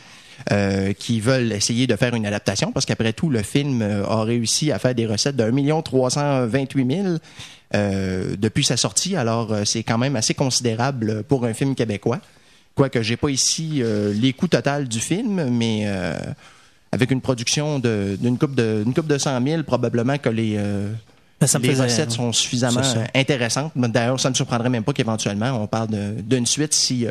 euh, 0.53 0.95
qui 0.95 1.21
veulent 1.21 1.53
essayer 1.53 1.87
de 1.87 1.95
faire 1.97 2.15
une 2.15 2.25
adaptation 2.25 2.73
parce 2.73 2.87
qu'après 2.87 3.13
tout, 3.13 3.29
le 3.29 3.43
film 3.43 3.83
a 3.83 4.25
réussi 4.25 4.73
à 4.73 4.79
faire 4.79 4.95
des 4.95 5.07
recettes 5.07 5.37
d'un 5.37 5.51
million 5.51 5.83
trois 5.83 6.09
cent 6.09 6.47
vingt-huit 6.47 6.87
mille 6.87 7.19
euh, 7.75 8.37
depuis 8.39 8.65
sa 8.65 8.79
sortie. 8.79 9.17
Alors, 9.17 9.55
c'est 9.67 9.83
quand 9.83 9.99
même 9.99 10.17
assez 10.17 10.33
considérable 10.33 11.25
pour 11.25 11.45
un 11.45 11.53
film 11.53 11.75
québécois. 11.75 12.21
Quoique 12.75 13.03
j'ai 13.03 13.19
pas 13.19 13.29
ici 13.29 13.83
les 14.15 14.33
coûts 14.33 14.49
total 14.49 14.89
du 14.89 15.01
film, 15.01 15.51
mais 15.51 15.87
avec 16.91 17.11
une 17.11 17.21
production 17.21 17.79
d'une 17.79 18.39
coupe 18.39 18.55
de 18.55 18.83
coupe 18.95 19.09
de 19.09 19.19
100 19.19 19.45
000, 19.45 19.63
probablement 19.65 20.17
que 20.17 20.31
les 20.31 20.59
ça 21.47 21.59
me 21.59 21.65
les 21.65 21.71
faisait- 21.71 21.85
recettes 21.85 22.11
sont 22.13 22.33
suffisamment 22.33 22.81
euh, 22.81 23.05
intéressantes. 23.15 23.73
D'ailleurs, 23.77 24.21
ça 24.21 24.29
ne 24.29 24.33
me 24.33 24.37
surprendrait 24.37 24.69
même 24.71 24.85
pas 24.85 24.93
qu'éventuellement 24.93 25.51
on 25.63 25.67
parle 25.67 25.89
d'une 26.23 26.47
suite 26.47 26.75
si. 26.75 27.07
euh, 27.07 27.11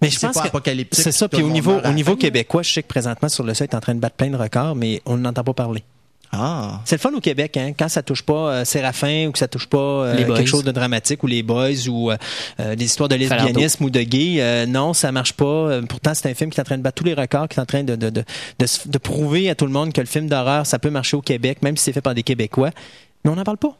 Mais 0.00 0.08
si 0.08 0.14
je 0.14 0.20
c'est 0.20 0.26
pense 0.28 0.36
pas 0.36 0.42
que 0.42 0.48
apocalyptique. 0.48 1.02
c'est 1.02 1.12
ça. 1.12 1.28
Puis 1.28 1.42
au 1.42 1.50
niveau, 1.50 1.78
au 1.84 1.92
niveau 1.92 2.16
québécois, 2.16 2.62
je 2.62 2.72
sais 2.72 2.82
que 2.82 2.88
présentement 2.88 3.28
sur 3.28 3.44
le 3.44 3.54
site 3.54 3.72
est 3.72 3.76
en 3.76 3.80
train 3.80 3.94
de 3.94 4.00
battre 4.00 4.16
plein 4.16 4.30
de 4.30 4.36
records, 4.36 4.74
mais 4.76 5.00
on 5.06 5.16
n'entend 5.16 5.44
pas 5.44 5.54
parler. 5.54 5.82
Ah. 6.36 6.80
C'est 6.84 6.96
le 6.96 7.00
fun 7.00 7.12
au 7.14 7.20
Québec, 7.20 7.56
hein, 7.56 7.72
quand 7.78 7.88
ça 7.88 8.02
touche 8.02 8.22
pas 8.22 8.32
euh, 8.50 8.64
Séraphin 8.64 9.28
ou 9.28 9.30
que 9.32 9.38
ça 9.38 9.46
touche 9.46 9.68
pas 9.68 9.78
euh, 9.78 10.14
Les 10.16 10.24
quelque 10.24 10.48
chose 10.48 10.64
de 10.64 10.72
dramatique 10.72 11.22
ou 11.22 11.28
les 11.28 11.44
boys 11.44 11.86
ou 11.88 12.10
euh, 12.10 12.16
euh, 12.58 12.74
des 12.74 12.86
histoires 12.86 13.08
de 13.08 13.14
lesbianisme 13.14 13.84
ou 13.84 13.90
de 13.90 14.00
gay. 14.00 14.38
euh, 14.40 14.66
non, 14.66 14.94
ça 14.94 15.12
marche 15.12 15.34
pas. 15.34 15.80
Pourtant, 15.88 16.12
c'est 16.12 16.28
un 16.28 16.34
film 16.34 16.50
qui 16.50 16.58
est 16.58 16.60
en 16.60 16.64
train 16.64 16.76
de 16.78 16.82
battre 16.82 16.96
tous 16.96 17.04
les 17.04 17.14
records, 17.14 17.46
qui 17.48 17.58
est 17.58 17.62
en 17.62 17.66
train 17.66 17.84
de, 17.84 17.94
de, 17.94 18.10
de, 18.10 18.24
de 18.58 18.98
prouver 18.98 19.48
à 19.48 19.54
tout 19.54 19.66
le 19.66 19.70
monde 19.70 19.92
que 19.92 20.00
le 20.00 20.08
film 20.08 20.26
d'horreur, 20.28 20.66
ça 20.66 20.80
peut 20.80 20.90
marcher 20.90 21.16
au 21.16 21.22
Québec, 21.22 21.58
même 21.62 21.76
si 21.76 21.84
c'est 21.84 21.92
fait 21.92 22.00
par 22.00 22.16
des 22.16 22.24
Québécois. 22.24 22.70
Mais 23.24 23.30
on 23.30 23.36
n'en 23.36 23.44
parle 23.44 23.58
pas. 23.58 23.76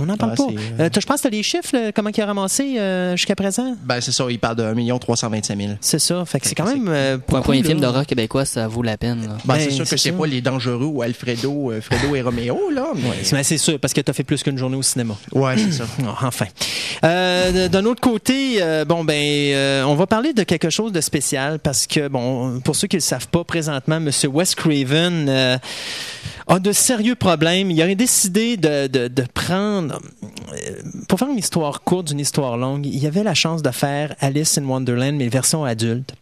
On 0.00 0.06
n'en 0.06 0.16
parle 0.16 0.34
Ah, 0.34 0.36
pas. 0.36 0.44
euh, 0.52 0.86
Euh, 0.86 0.88
je 0.94 1.06
pense 1.06 1.16
que 1.16 1.22
tu 1.22 1.26
as 1.26 1.30
les 1.30 1.42
chiffres, 1.42 1.70
là, 1.76 1.90
comment 1.90 2.10
il 2.16 2.20
a 2.20 2.26
ramassé 2.26 2.78
euh, 2.78 3.16
jusqu'à 3.16 3.34
présent? 3.34 3.74
Ben, 3.82 4.00
c'est 4.00 4.12
ça, 4.12 4.26
il 4.30 4.38
parle 4.38 4.54
de 4.54 4.62
1 4.62 4.98
325 4.98 5.58
000. 5.58 5.72
C'est 5.80 5.98
ça. 5.98 6.24
Fait 6.24 6.38
que 6.38 6.46
c'est 6.46 6.54
quand 6.54 6.66
même. 6.66 6.86
euh, 6.88 7.18
Pour 7.18 7.38
un 7.38 7.40
beaucoup, 7.40 7.52
film 7.54 7.80
d'horreur 7.80 8.06
québécois, 8.06 8.44
ça 8.44 8.68
vaut 8.68 8.82
la 8.82 8.96
peine. 8.96 9.22
là. 9.22 9.36
Ben, 9.44 9.54
Ben, 9.54 9.60
c'est 9.60 9.70
sûr 9.70 9.84
c'est 9.88 9.96
que 9.96 10.00
c'est 10.00 10.12
pas 10.12 10.26
les 10.26 10.40
dangereux 10.40 10.84
ou 10.84 11.02
Alfredo, 11.02 11.72
euh, 11.72 11.80
Fredo 11.80 12.14
et 12.14 12.22
Roméo, 12.22 12.70
là. 12.72 12.92
Mais... 12.94 13.02
Mais 13.32 13.42
c'est 13.42 13.58
sûr, 13.58 13.80
parce 13.80 13.92
que 13.92 14.00
tu 14.00 14.08
as 14.08 14.14
fait 14.14 14.22
plus 14.22 14.40
qu'une 14.44 14.58
journée 14.58 14.76
au 14.76 14.82
cinéma. 14.82 15.16
Ouais, 15.32 15.56
c'est 15.56 15.72
ça. 15.72 15.84
Oh, 16.02 16.04
enfin. 16.22 16.46
Euh, 17.04 17.68
D'un 17.68 17.84
autre 17.84 18.00
côté, 18.00 18.62
euh, 18.62 18.84
bon 18.84 19.02
ben, 19.04 19.14
euh, 19.16 19.82
on 19.84 19.94
va 19.96 20.06
parler 20.06 20.32
de 20.32 20.44
quelque 20.44 20.70
chose 20.70 20.92
de 20.92 21.00
spécial 21.00 21.58
parce 21.58 21.88
que 21.88 22.06
bon, 22.06 22.60
pour 22.60 22.76
ceux 22.76 22.86
qui 22.86 22.96
ne 22.96 23.00
le 23.00 23.04
savent 23.04 23.28
pas, 23.28 23.42
présentement, 23.42 23.98
Monsieur 23.98 24.28
Wes 24.28 24.54
Craven 24.54 25.26
euh, 25.28 25.58
a 26.48 26.58
de 26.58 26.72
sérieux 26.72 27.14
problèmes. 27.14 27.70
Il 27.70 27.80
aurait 27.82 27.94
décidé 27.94 28.56
de, 28.56 28.86
de, 28.86 29.22
prendre, 29.34 30.00
euh, 30.52 30.82
pour 31.08 31.18
faire 31.18 31.28
une 31.28 31.38
histoire 31.38 31.82
courte 31.82 32.08
d'une 32.08 32.20
histoire 32.20 32.56
longue, 32.56 32.86
il 32.86 33.06
avait 33.06 33.22
la 33.22 33.34
chance 33.34 33.62
de 33.62 33.70
faire 33.70 34.14
Alice 34.20 34.58
in 34.58 34.64
Wonderland 34.64 35.16
mais 35.16 35.28
version 35.28 35.64
adulte. 35.64 36.14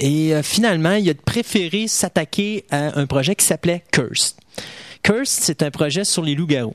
Et 0.00 0.34
euh, 0.34 0.42
finalement, 0.42 0.94
il 0.94 1.08
a 1.10 1.14
préféré 1.14 1.88
s'attaquer 1.88 2.64
à 2.70 2.98
un 2.98 3.06
projet 3.06 3.34
qui 3.34 3.44
s'appelait 3.44 3.84
Cursed. 3.90 4.36
Cursed, 5.02 5.44
c'est 5.44 5.62
un 5.62 5.70
projet 5.70 6.04
sur 6.04 6.22
les 6.22 6.34
loups-garous. 6.34 6.74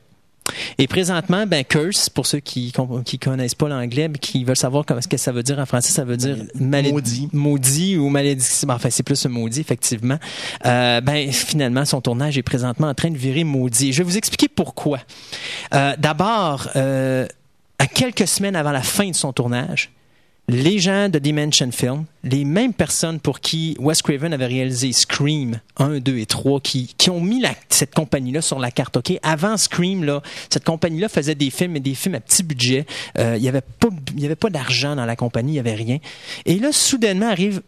Et 0.77 0.88
présentement, 0.88 1.45
ben 1.47 1.63
curse, 1.63 2.09
pour 2.09 2.25
ceux 2.25 2.39
qui 2.39 2.73
qui 3.05 3.19
connaissent 3.19 3.55
pas 3.55 3.69
l'anglais, 3.69 4.07
mais 4.07 4.17
qui 4.17 4.43
veulent 4.43 4.55
savoir 4.57 4.85
comment, 4.85 5.01
ce 5.01 5.07
que 5.07 5.17
ça 5.17 5.31
veut 5.31 5.43
dire 5.43 5.59
en 5.59 5.65
français, 5.65 5.91
ça 5.91 6.03
veut 6.03 6.17
dire 6.17 6.38
Maudit. 6.55 7.29
maudit 7.31 7.97
ou 7.97 8.09
malédiction. 8.09 8.67
Enfin, 8.69 8.89
c'est 8.89 9.03
plus 9.03 9.25
maudit, 9.25 9.62
effectivement. 9.62 10.17
Euh, 10.65 11.01
ben 11.01 11.31
finalement, 11.31 11.85
son 11.85 12.01
tournage 12.01 12.38
est 12.38 12.43
présentement 12.43 12.88
en 12.88 12.93
train 12.93 13.12
de 13.12 13.17
virer 13.17 13.43
maudit. 13.43 13.93
Je 13.93 14.00
vais 14.00 14.03
vous 14.03 14.17
expliquer 14.17 14.47
pourquoi. 14.47 15.00
Euh, 15.73 15.93
D'abord, 15.97 16.69
euh, 16.75 17.27
à 17.79 17.88
quelques 17.88 18.27
semaines 18.27 18.55
avant 18.55 18.71
la 18.71 18.81
fin 18.81 19.09
de 19.09 19.15
son 19.15 19.33
tournage, 19.33 19.91
les 20.50 20.77
gens 20.79 21.07
de 21.07 21.19
Dimension 21.19 21.71
Film, 21.71 22.05
les 22.23 22.43
mêmes 22.43 22.73
personnes 22.73 23.19
pour 23.19 23.39
qui 23.39 23.77
Wes 23.79 24.01
Craven 24.01 24.33
avait 24.33 24.45
réalisé 24.45 24.91
Scream 24.91 25.59
1, 25.77 26.00
2 26.00 26.17
et 26.17 26.25
3, 26.25 26.59
qui, 26.59 26.93
qui 26.97 27.09
ont 27.09 27.21
mis 27.21 27.41
cette 27.69 27.93
compagnie-là 27.93 28.41
sur 28.41 28.59
la 28.59 28.69
carte. 28.69 28.97
OK? 28.97 29.13
Avant 29.23 29.55
Scream, 29.55 30.03
là, 30.03 30.21
cette 30.50 30.65
compagnie-là 30.65 31.07
faisait 31.07 31.35
des 31.35 31.50
films, 31.50 31.73
mais 31.73 31.79
des 31.79 31.95
films 31.95 32.15
à 32.15 32.19
petit 32.19 32.43
budget. 32.43 32.85
Euh, 33.17 33.35
Il 33.38 33.41
n'y 33.41 33.47
avait 33.47 33.62
pas, 33.62 33.88
avait 34.21 34.35
pas 34.35 34.50
d'argent 34.50 34.95
dans 34.95 35.05
la 35.05 35.15
compagnie, 35.15 35.51
il 35.51 35.55
n'y 35.55 35.59
avait 35.59 35.75
rien. 35.75 36.00
Et 36.45 36.59
là, 36.59 36.73
soudainement 36.73 37.29
arrive 37.29 37.62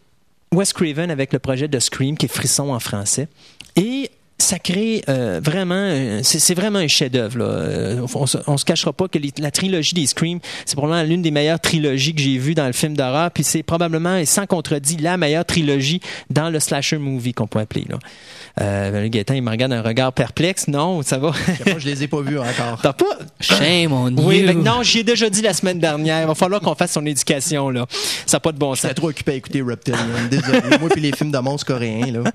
Wes 0.52 0.72
Craven 0.72 1.10
avec 1.10 1.32
le 1.32 1.38
projet 1.38 1.68
de 1.68 1.78
Scream, 1.78 2.16
qui 2.16 2.26
est 2.26 2.30
Frisson 2.30 2.70
en 2.70 2.80
français. 2.80 3.28
Et 3.76 4.10
ça 4.38 4.58
crée 4.58 5.02
euh, 5.08 5.40
vraiment, 5.42 5.74
euh, 5.76 6.20
c'est 6.22 6.54
vraiment 6.54 6.78
un 6.78 6.88
chef-d'œuvre. 6.88 7.38
là. 7.38 7.44
Euh, 7.44 8.06
On, 8.14 8.26
se- 8.26 8.38
on 8.46 8.56
se 8.58 8.64
cachera 8.64 8.92
pas 8.92 9.08
que 9.08 9.18
les- 9.18 9.32
la 9.38 9.50
trilogie 9.50 9.94
des 9.94 10.06
Scream, 10.06 10.40
c'est 10.66 10.76
probablement 10.76 11.08
l'une 11.08 11.22
des 11.22 11.30
meilleures 11.30 11.58
trilogies 11.60 12.14
que 12.14 12.20
j'ai 12.20 12.36
vues 12.38 12.54
dans 12.54 12.66
le 12.66 12.72
film 12.72 12.96
d'horreur. 12.96 13.30
Puis 13.30 13.44
c'est 13.44 13.62
probablement, 13.62 14.16
et 14.16 14.24
sans 14.26 14.46
contredit, 14.46 14.98
la 14.98 15.16
meilleure 15.16 15.44
trilogie 15.46 16.00
dans 16.30 16.50
le 16.50 16.60
slasher 16.60 16.98
movie 16.98 17.32
qu'on 17.32 17.46
peut 17.46 17.58
appeler. 17.60 17.86
Là. 17.88 17.98
Euh, 18.60 19.02
le 19.02 19.08
Gaétan, 19.08 19.34
il 19.34 19.42
me 19.42 19.50
regarde 19.50 19.72
un 19.72 19.82
regard 19.82 20.12
perplexe. 20.12 20.68
Non, 20.68 21.02
ça 21.02 21.18
va. 21.18 21.32
Moi, 21.66 21.76
je 21.78 21.86
les 21.86 22.02
ai 22.02 22.08
pas 22.08 22.20
vus 22.22 22.38
encore. 22.38 22.78
T'as 22.82 22.92
pas? 22.94 23.04
Shame 23.40 23.92
on 23.92 24.14
Oui, 24.18 24.38
you. 24.40 24.46
mais 24.46 24.54
non, 24.54 24.82
j'y 24.82 25.00
ai 25.00 25.04
déjà 25.04 25.28
dit 25.30 25.42
la 25.42 25.52
semaine 25.54 25.78
dernière. 25.78 26.22
Il 26.22 26.26
va 26.26 26.34
falloir 26.34 26.60
qu'on 26.60 26.74
fasse 26.74 26.92
son 26.92 27.04
éducation 27.06 27.68
là. 27.70 27.86
Ça 28.26 28.36
n'a 28.36 28.40
pas 28.40 28.52
de 28.52 28.58
bon 28.58 28.74
sens. 28.74 28.82
J'étais 28.82 28.94
trop 28.94 29.08
occupé 29.08 29.32
à 29.32 29.34
écouter 29.34 29.62
Reptilian. 29.62 29.98
Désolé. 30.30 30.60
Moi 30.80 30.88
puis 30.90 31.00
les 31.00 31.12
films 31.12 31.30
de 31.32 31.38
monstres 31.38 31.66
coréens, 31.66 32.06
là. 32.12 32.22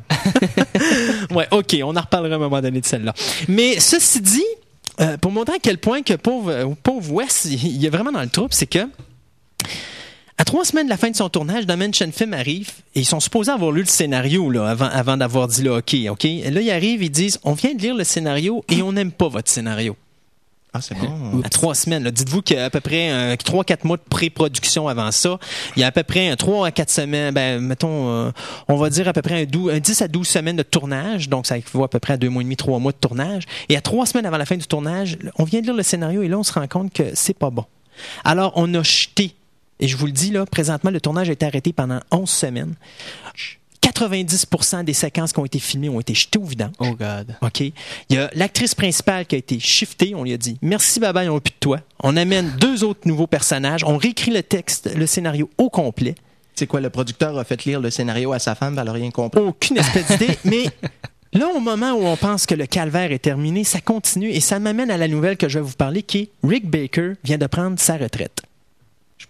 Ouais, 1.32 1.48
ok, 1.52 1.78
on 1.84 1.91
en 1.96 2.02
reparlera 2.02 2.36
à 2.36 2.38
un 2.38 2.42
moment 2.42 2.62
donné 2.62 2.82
de 2.82 2.86
celle-là. 2.86 3.14
Mais 3.48 3.80
ceci 3.80 4.22
dit, 4.22 4.44
euh, 5.00 5.18
pour 5.18 5.32
montrer 5.32 5.56
à 5.56 5.60
quel 5.60 5.78
point 5.78 6.02
que 6.02 6.14
pauvre, 6.14 6.52
euh, 6.52 6.68
pauvre 6.84 7.12
Wes, 7.12 7.46
il 7.46 7.86
est 7.86 7.90
vraiment 7.90 8.12
dans 8.12 8.22
le 8.22 8.30
trouble, 8.30 8.54
c'est 8.54 8.68
que 8.68 8.88
à 10.38 10.44
trois 10.44 10.66
semaines 10.66 10.86
de 10.86 10.90
la 10.90 10.98
fin 10.98 11.12
de 11.12 11.16
son 11.16 11.30
tournage, 11.30 11.68
Dimension 11.68 12.12
Film 12.12 12.34
arrive 12.34 12.72
et 12.96 13.02
ils 13.02 13.06
sont 13.06 13.20
supposés 13.20 13.52
avoir 13.52 13.72
lu 13.72 13.82
le 13.82 13.88
scénario 13.88 14.50
là, 14.50 14.70
avant, 14.70 14.88
avant 14.88 15.16
d'avoir 15.16 15.48
dit 15.48 15.62
là, 15.62 15.78
ok, 15.78 15.96
ok. 16.10 16.24
Là, 16.24 16.62
ils 16.62 16.72
arrivent, 16.72 17.04
ils 17.04 17.12
disent, 17.12 17.40
on 17.44 17.54
vient 17.54 17.76
de 17.76 17.82
lire 17.82 17.96
le 17.96 18.04
scénario 18.04 18.64
et 18.68 18.82
on 18.82 18.92
n'aime 18.92 19.12
pas 19.12 19.28
votre 19.28 19.50
scénario. 19.52 19.96
Ah, 20.74 20.80
c'est 20.80 20.96
bon. 20.98 21.42
À 21.44 21.50
trois 21.50 21.76
semaines. 21.76 22.10
Dites-vous 22.12 22.42
qu'il 22.42 22.56
y 22.56 22.60
a 22.60 22.64
à 22.66 22.70
peu 22.70 22.80
près 22.80 23.36
trois, 23.38 23.66
quatre 23.66 23.84
mois 23.84 23.98
de 23.98 24.04
pré-production 24.10 24.88
avant 24.88 25.12
ça. 25.12 25.38
Il 25.76 25.82
y 25.82 25.84
a 25.84 25.88
à 25.88 25.92
peu 25.92 26.04
près 26.04 26.34
trois 26.38 26.66
à 26.68 26.72
quatre 26.72 26.90
semaines, 26.90 27.34
ben, 27.34 27.60
mettons, 27.60 28.10
euh, 28.10 28.32
on 28.70 28.78
va 28.78 28.90
dire 28.90 29.06
à 29.10 29.14
peu 29.14 29.22
près 29.22 29.42
un, 29.42 29.46
dou- 29.46 29.70
un 29.70 29.80
10 29.80 30.02
à 30.02 30.08
12 30.08 30.26
semaines 30.26 30.56
de 30.56 30.64
tournage. 30.64 31.28
Donc, 31.28 31.46
ça 31.46 31.58
équivaut 31.58 31.84
à 31.84 31.90
peu 31.90 32.00
près 32.00 32.14
à 32.14 32.18
deux 32.18 32.30
mois 32.30 32.42
et 32.42 32.46
demi, 32.46 32.56
trois 32.56 32.80
mois 32.80 32.94
de 32.94 32.98
tournage. 32.98 33.44
Et 33.68 33.76
à 33.76 33.82
trois 33.82 34.06
semaines 34.06 34.26
avant 34.26 34.38
la 34.38 34.46
fin 34.46 34.56
du 34.56 34.66
tournage, 34.66 35.18
on 35.38 35.44
vient 35.44 35.60
de 35.60 35.66
lire 35.66 35.76
le 35.76 35.84
scénario 35.84 36.22
et 36.24 36.30
là, 36.30 36.38
on 36.40 36.44
se 36.44 36.54
rend 36.54 36.68
compte 36.68 36.94
que 36.94 37.04
c'est 37.16 37.38
pas 37.38 37.50
bon. 37.50 37.66
Alors, 38.24 38.54
on 38.56 38.74
a 38.74 38.82
jeté. 38.82 39.36
Et 39.82 39.90
je 39.90 39.98
vous 39.98 40.06
le 40.06 40.12
dis, 40.14 40.32
là, 40.32 40.46
présentement, 40.46 40.90
le 40.92 41.02
tournage 41.02 41.28
a 41.30 41.34
été 41.34 41.46
arrêté 41.46 41.74
pendant 41.74 42.00
11 42.12 42.30
semaines. 42.30 42.76
90% 43.92 44.84
des 44.84 44.94
séquences 44.94 45.34
qui 45.34 45.40
ont 45.40 45.46
été 45.46 45.60
filmées 45.60 45.90
ont 45.90 46.00
été 46.00 46.14
jetées 46.14 46.40
au 46.40 46.44
vidange. 46.44 46.72
Oh 46.80 46.96
God. 46.96 47.36
OK? 47.42 47.60
Il 47.62 47.74
y 48.10 48.18
a 48.18 48.30
l'actrice 48.34 48.76
principale 48.76 49.26
qui 49.26 49.36
a 49.36 49.38
été 49.38 49.60
shiftée. 49.60 50.14
On 50.16 50.24
lui 50.24 50.34
a 50.34 50.38
dit 50.38 50.58
merci, 50.62 51.00
bye, 51.00 51.30
on 51.30 51.36
veut 51.36 51.40
plus 51.40 51.52
de 51.52 51.60
toi. 51.60 51.80
On 52.02 52.18
amène 52.18 52.52
deux 52.60 52.84
autres 52.84 53.08
nouveaux 53.08 53.28
personnages. 53.28 53.84
On 53.84 53.98
réécrit 53.98 54.32
le 54.32 54.44
texte, 54.44 54.94
le 54.96 55.06
scénario 55.06 55.50
au 55.58 55.70
complet. 55.70 56.16
C'est 56.56 56.68
quoi, 56.68 56.82
le 56.82 56.90
producteur 56.90 57.38
a 57.38 57.44
fait 57.44 57.64
lire 57.66 57.80
le 57.80 57.90
scénario 57.90 58.34
à 58.34 58.40
sa 58.40 58.56
femme, 58.56 58.78
elle 58.78 58.88
a 58.88 58.92
rien 58.92 59.10
compris? 59.10 59.42
Aucune 59.42 59.78
espèce 59.78 60.08
d'idée. 60.08 60.38
Mais 60.46 60.66
là, 61.34 61.48
au 61.56 61.60
moment 61.60 61.94
où 61.94 62.06
on 62.06 62.18
pense 62.18 62.46
que 62.46 62.56
le 62.56 62.66
calvaire 62.66 63.12
est 63.12 63.20
terminé, 63.20 63.64
ça 63.64 63.82
continue 63.82 64.30
et 64.30 64.42
ça 64.42 64.60
m'amène 64.60 64.92
à 64.92 64.98
la 64.98 65.08
nouvelle 65.08 65.38
que 65.38 65.50
je 65.50 65.60
vais 65.60 65.66
vous 65.66 65.76
parler 65.76 66.04
qui 66.04 66.18
est 66.20 66.30
Rick 66.44 66.70
Baker 66.70 67.14
vient 67.24 67.38
de 67.38 67.48
prendre 67.48 67.80
sa 67.80 67.98
retraite. 67.98 68.42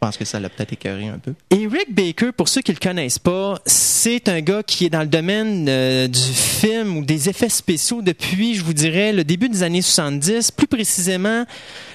Je 0.03 0.07
pense 0.07 0.17
que 0.17 0.25
ça 0.25 0.39
l'a 0.39 0.49
peut-être 0.49 0.73
écœuré 0.73 1.09
un 1.09 1.19
peu. 1.19 1.35
Et 1.51 1.67
Rick 1.67 1.93
Baker, 1.93 2.31
pour 2.35 2.49
ceux 2.49 2.61
qui 2.61 2.71
le 2.71 2.79
connaissent 2.79 3.19
pas, 3.19 3.61
c'est 3.67 4.29
un 4.29 4.41
gars 4.41 4.63
qui 4.63 4.85
est 4.85 4.89
dans 4.89 5.01
le 5.01 5.05
domaine 5.05 5.67
euh, 5.69 6.07
du 6.07 6.19
film 6.19 6.97
ou 6.97 7.05
des 7.05 7.29
effets 7.29 7.49
spéciaux 7.49 8.01
depuis, 8.01 8.55
je 8.55 8.63
vous 8.63 8.73
dirais, 8.73 9.13
le 9.13 9.23
début 9.23 9.47
des 9.47 9.61
années 9.61 9.83
70, 9.83 10.49
plus 10.49 10.65
précisément 10.65 11.45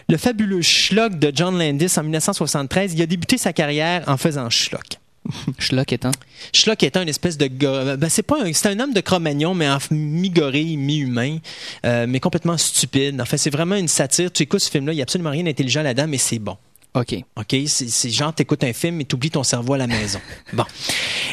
le 0.09 0.17
fabuleux 0.19 0.63
Schlock 0.63 1.19
de 1.19 1.33
John 1.35 1.59
Landis 1.59 1.99
en 1.99 2.05
1973. 2.05 2.95
Il 2.95 3.03
a 3.03 3.07
débuté 3.07 3.39
sa 3.39 3.53
carrière 3.53 4.05
en 4.07 4.17
faisant 4.17 4.51
Schlock. 4.51 5.01
Schlock 5.59 5.93
étant. 5.93 6.13
Schlock 6.53 6.85
étant 6.85 7.03
une 7.03 7.09
espèce 7.09 7.37
de 7.37 7.49
gars, 7.49 7.97
ben 7.97 8.09
c'est 8.09 8.23
pas 8.23 8.41
un, 8.41 8.53
c'est 8.53 8.69
un 8.69 8.79
homme 8.79 8.93
de 8.93 9.01
Cro-Magnon, 9.01 9.53
mais 9.55 9.69
en 9.69 9.79
mi-gorille, 9.91 10.77
mi-humain, 10.77 11.39
euh, 11.85 12.07
mais 12.09 12.21
complètement 12.21 12.57
stupide. 12.57 13.21
Enfin, 13.21 13.37
c'est 13.37 13.51
vraiment 13.51 13.75
une 13.75 13.89
satire. 13.89 14.31
Tu 14.31 14.45
écoutes 14.45 14.61
ce 14.61 14.71
film-là, 14.71 14.93
il 14.93 14.97
y 14.97 15.01
a 15.01 15.03
absolument 15.03 15.31
rien 15.31 15.43
d'intelligent 15.43 15.83
là-dedans, 15.83 16.07
mais 16.07 16.19
c'est 16.19 16.39
bon. 16.39 16.57
OK. 16.97 17.15
OK? 17.37 17.57
C'est 17.67 17.89
c'est 17.89 18.11
genre, 18.11 18.35
t'écoutes 18.35 18.65
un 18.65 18.73
film 18.73 19.01
et 19.01 19.05
t'oublies 19.05 19.31
ton 19.31 19.43
cerveau 19.43 19.75
à 19.75 19.79
la 19.79 19.87
maison. 19.87 20.19
Bon. 20.53 20.65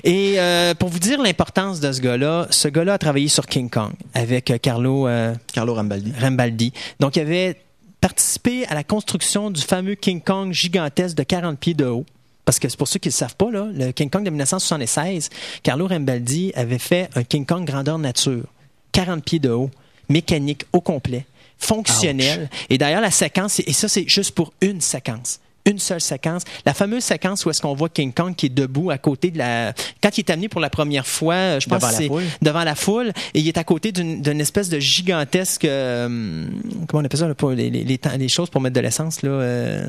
Et 0.04 0.36
euh, 0.38 0.74
pour 0.74 0.90
vous 0.90 1.00
dire 1.00 1.22
l'importance 1.22 1.80
de 1.80 1.92
ce 1.92 2.02
gars-là, 2.02 2.48
ce 2.50 2.68
gars-là 2.68 2.94
a 2.94 2.98
travaillé 2.98 3.30
sur 3.30 3.46
King 3.46 3.70
Kong 3.70 3.92
avec 4.14 4.52
euh, 4.52 4.58
Carlo 4.58 5.08
euh, 5.08 5.34
Carlo 5.54 5.74
Rambaldi. 5.76 6.12
Rambaldi. 6.20 6.74
Donc, 7.00 7.16
il 7.16 7.22
avait 7.22 7.62
participé 8.02 8.66
à 8.68 8.76
la 8.76 8.84
construction 8.84 9.50
du 9.50 9.62
fameux 9.62 9.96
King 9.96 10.20
Kong 10.20 10.52
gigantesque 10.52 11.16
de 11.16 11.24
40 11.24 11.58
pieds 11.58 11.74
de 11.74 11.86
haut. 11.86 12.06
Parce 12.44 12.60
que 12.60 12.68
c'est 12.68 12.78
pour 12.78 12.90
ceux 12.90 13.00
qui 13.00 13.08
ne 13.08 13.14
le 13.14 13.16
savent 13.16 13.38
pas, 13.38 13.50
là, 13.50 13.68
le 13.74 13.92
King 13.94 14.10
Kong 14.10 14.26
de 14.26 14.30
1976, 14.30 15.30
Carlo 15.62 15.88
Rambaldi 15.88 16.52
avait 16.56 16.80
fait 16.80 17.10
un 17.16 17.24
King 17.24 17.46
Kong 17.46 17.66
grandeur 17.66 17.98
nature, 17.98 18.44
40 18.92 19.24
pieds 19.24 19.40
de 19.40 19.50
haut, 19.50 19.70
mécanique 20.10 20.66
au 20.74 20.82
complet, 20.82 21.26
fonctionnel. 21.58 22.50
Et 22.70 22.78
d'ailleurs, 22.78 23.00
la 23.00 23.12
séquence, 23.12 23.62
et 23.62 23.72
ça, 23.72 23.88
c'est 23.88 24.10
juste 24.10 24.32
pour 24.32 24.52
une 24.60 24.82
séquence. 24.82 25.40
Une 25.66 25.80
seule 25.80 26.02
séquence. 26.02 26.44
La 26.66 26.74
fameuse 26.74 27.04
séquence 27.04 27.46
où 27.46 27.50
est-ce 27.50 27.62
qu'on 27.62 27.74
voit 27.74 27.88
King 27.90 28.12
Kong 28.12 28.36
qui 28.36 28.48
est 28.48 28.50
debout 28.50 28.92
à 28.92 28.98
côté 28.98 29.32
de 29.32 29.38
la... 29.38 29.74
Quand 30.02 30.18
il 30.18 30.22
est 30.22 30.30
amené 30.30 30.50
pour 30.50 30.60
la 30.60 30.70
première 30.70 31.08
fois, 31.08 31.36
euh, 31.36 31.60
je 31.60 31.70
pense 31.70 31.80
Devant 31.82 31.92
la 31.92 32.08
foule. 32.08 32.24
devant 32.42 32.64
la 32.64 32.76
foule, 32.76 33.14
et 33.34 33.40
il 33.40 33.48
est 33.48 33.58
à 33.58 33.64
côté 33.64 33.92
d'une 33.92 34.22
d'une 34.22 34.42
espèce 34.42 34.68
de 34.70 34.80
gigantesque... 34.80 35.64
euh, 35.66 36.46
comment 36.88 37.02
on 37.02 37.06
appelle 37.06 37.20
ça, 37.20 37.28
là, 37.28 37.36
pour 37.36 37.52
les, 37.52 37.70
les, 37.70 37.84
les 37.84 38.00
les 38.18 38.28
choses 38.30 38.50
pour 38.50 38.60
mettre 38.62 38.76
de 38.76 38.82
l'essence, 38.82 39.22
là... 39.22 39.30
euh, 39.30 39.88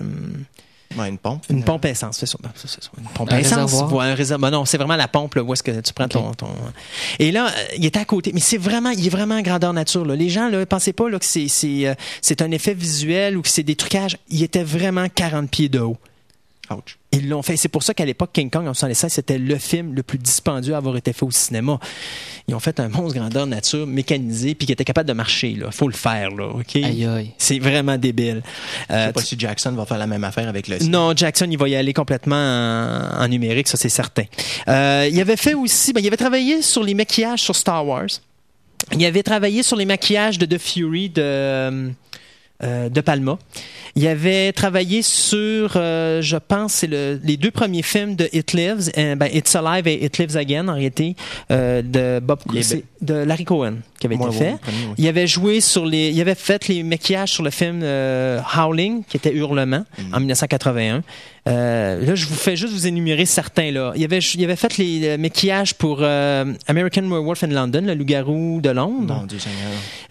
Ouais, 0.97 1.09
une 1.09 1.19
pompe. 1.19 1.45
une 1.51 1.65
pompe 1.65 1.85
à 1.85 1.91
essence, 1.91 2.19
c'est 2.19 2.27
ça. 2.27 2.39
Une 2.99 3.05
pompe 3.15 3.33
Un 3.33 3.37
à 3.37 3.41
essence. 3.41 3.59
réservoir? 3.73 3.93
Ouais, 3.93 4.05
un 4.07 4.15
réservoir. 4.15 4.51
Non, 4.51 4.65
c'est 4.65 4.77
vraiment 4.79 4.97
la 4.97 5.09
pompe 5.09 5.35
là, 5.35 5.43
où 5.43 5.53
est-ce 5.53 5.63
que 5.63 5.81
tu 5.81 5.93
prends 5.93 6.09
ton, 6.09 6.33
ton- 6.35 6.49
Et 7.19 7.33
là, 7.33 7.47
euh, 7.49 7.65
il 7.77 7.85
est 7.87 7.97
à 7.97 8.05
côté, 8.05 8.31
mais 8.33 8.41
c'est 8.41 8.59
vraiment, 8.59 8.91
il 8.91 9.07
est 9.07 9.11
vraiment 9.11 9.37
en 9.37 9.43
grandeur 9.43 9.73
nature. 9.73 10.05
Là. 10.05 10.15
Les 10.17 10.29
gens, 10.29 10.49
là, 10.49 10.65
pensez 10.67 10.93
pas 10.93 11.09
là, 11.09 11.19
que 11.19 11.25
c'est 11.25 11.49
c'est 11.49 11.87
euh, 11.89 11.95
c'est 12.23 12.43
un 12.43 12.51
effet 12.51 12.75
visuel 12.75 13.37
ou 13.37 13.43
que 13.43 13.49
c'est 13.49 13.63
des 13.63 13.77
trucages. 13.77 14.17
Il 14.31 14.43
était 14.43 14.63
vraiment 14.65 15.07
40 15.13 15.51
pieds 15.51 15.69
de 15.69 15.81
haut. 15.81 15.97
Ouch. 16.71 16.99
Ils 17.13 17.29
l'ont 17.29 17.43
fait. 17.43 17.57
C'est 17.57 17.69
pour 17.69 17.83
ça 17.83 17.95
qu'à 17.95 18.05
l'époque, 18.05 18.31
King 18.33 18.51
Kong 18.51 18.63
en 18.63 18.73
1976, 18.73 19.13
c'était 19.13 19.39
le 19.39 19.57
film 19.59 19.95
le 19.95 20.03
plus 20.03 20.19
dispendieux 20.19 20.75
à 20.75 20.79
avoir 20.79 20.97
été 20.97 21.13
fait 21.13 21.25
au 21.25 21.31
cinéma. 21.31 21.79
Ils 22.49 22.55
ont 22.55 22.61
fait 22.61 22.81
un 22.81 22.89
monstre 22.89 23.19
grandeur 23.19 23.47
nature 23.47 23.87
mécanisé 23.87 24.55
puis 24.55 24.67
qui 24.67 24.73
était 24.73 24.85
capable 24.85 25.09
de 25.09 25.13
marcher. 25.15 25.51
Il 25.51 25.65
faut 25.71 25.89
le 25.89 25.95
faire. 25.95 26.31
Là, 26.31 26.49
ok? 26.49 26.77
Aïe 26.77 27.05
aïe. 27.07 27.31
C'est 27.39 27.59
vraiment 27.59 27.97
débile. 27.99 28.43
Je 28.89 28.95
Euh, 28.95 29.07
sais 29.07 29.13
pas 29.13 29.23
si 29.23 29.37
Jackson 29.39 29.73
va 29.73 29.87
faire 29.87 29.99
la 29.99 30.07
même 30.07 30.25
affaire 30.25 30.49
avec 30.49 30.69
le 30.69 30.79
non, 30.89 31.15
Jackson, 31.15 31.47
il 31.51 31.57
va 31.59 31.69
y 31.69 31.77
aller 31.77 31.93
complètement 31.93 32.35
en, 32.37 33.23
en 33.23 33.29
numérique, 33.29 33.69
ça 33.69 33.77
c'est 33.77 33.89
certain. 33.89 34.25
Euh, 34.69 35.09
il 35.11 35.21
avait 35.21 35.37
fait 35.37 35.55
aussi, 35.55 35.93
ben, 35.93 36.01
il 36.03 36.07
avait 36.07 36.17
travaillé 36.17 36.63
sur 36.63 36.83
les 36.83 36.95
maquillages 36.95 37.41
sur 37.41 37.55
Star 37.57 37.87
Wars. 37.87 38.09
Il 38.93 39.05
avait 39.07 39.23
travaillé 39.23 39.63
sur 39.63 39.77
les 39.77 39.87
maquillages 39.87 40.39
de 40.39 40.45
The 40.47 40.59
Fury 40.59 41.09
de, 41.09 41.91
euh, 42.63 42.89
de 42.89 43.01
Palma. 43.01 43.39
Il 43.97 44.07
avait 44.07 44.53
travaillé 44.53 45.03
sur, 45.03 45.73
euh, 45.77 46.21
je 46.23 46.37
pense, 46.37 46.73
c'est 46.75 46.87
le- 46.87 47.21
les 47.23 47.37
deux 47.37 47.51
premiers 47.51 47.83
films 47.83 48.17
de 48.17 48.29
It 48.33 48.53
Lives, 48.53 48.91
euh, 48.99 49.15
ben, 49.15 49.29
It's 49.33 49.55
Alive 49.55 49.87
et 49.87 50.05
It 50.05 50.19
Lives 50.19 50.37
Again, 50.37 50.69
en 50.69 50.75
réalité, 50.75 51.15
euh, 51.51 51.83
de 51.83 52.21
Bob, 52.25 52.41
de 53.03 53.15
Larry 53.15 53.45
Cohen, 53.45 53.75
qui 54.01 54.07
avait 54.07 54.17
Moi, 54.17 54.29
été 54.29 54.39
fait. 54.39 54.57
premier. 54.61 54.77
Il 54.99 55.07
avait 55.09 55.27
joué 55.27 55.61
sur 55.61 55.85
les, 55.87 56.11
il 56.11 56.21
avait 56.21 56.35
fait 56.35 56.67
les 56.69 56.83
maquillages 56.83 57.31
sur 57.33 57.43
le 57.43 57.51
film 57.51 57.83
Howling, 58.57 59.05
qui 59.09 59.17
était 59.17 59.33
Hurlement, 59.33 59.85
en 60.13 60.19
1981. 60.21 61.03
Euh, 61.47 62.05
là, 62.07 62.15
je 62.15 62.25
vous 62.27 62.35
fais 62.35 62.57
juste 62.57 62.73
vous 62.73 62.87
énumérer 62.87 63.27
certains 63.27 63.71
là. 63.71 63.93
Il 63.97 64.05
avait, 64.05 64.19
il 64.19 64.45
avait 64.45 64.57
fait 64.57 64.79
les 64.79 65.19
maquillages 65.19 65.75
pour 65.75 65.99
euh, 66.01 66.55
American 66.69 67.03
Werewolf 67.03 67.45
in 67.45 67.49
London, 67.49 67.83
le 67.85 67.95
loup-garou 67.95 68.61
de 68.63 68.71
Londres. 68.71 69.15
Mon 69.21 69.27
Dieu 69.27 69.39
Seigneur. 69.39 69.59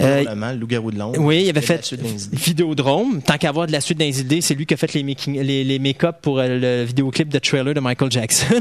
Euh, 0.02 0.18
Probablement, 0.24 0.52
le 0.52 0.58
loup-garou 0.60 0.92
de 0.92 1.00
Londres. 1.00 1.20
Oui, 1.20 1.44
il 1.46 1.50
avait 1.50 1.62
fait. 1.62 1.92
Vidéodrome. 2.32 3.22
Tant 3.24 3.38
qu'à 3.38 3.50
avoir 3.50 3.66
de 3.68 3.72
la 3.72 3.82
suite 3.82 3.98
des 3.98 4.20
idées, 4.20 4.42
c'est 4.42 4.54
lui 4.54 4.66
qui 4.66 4.74
a 4.74 4.78
fait 4.78 4.94
les, 4.94 5.04
making- 5.04 5.42
les, 5.42 5.64
les 5.64 5.80
make-up 5.80 6.18
pour 6.22 6.40
euh, 6.40 6.48
le 6.60 6.84
vidéoclip 6.84 7.30
de 7.30 7.40
trailer 7.40 7.74
de 7.74 7.80
Michael 7.80 8.12
Jackson. 8.12 8.60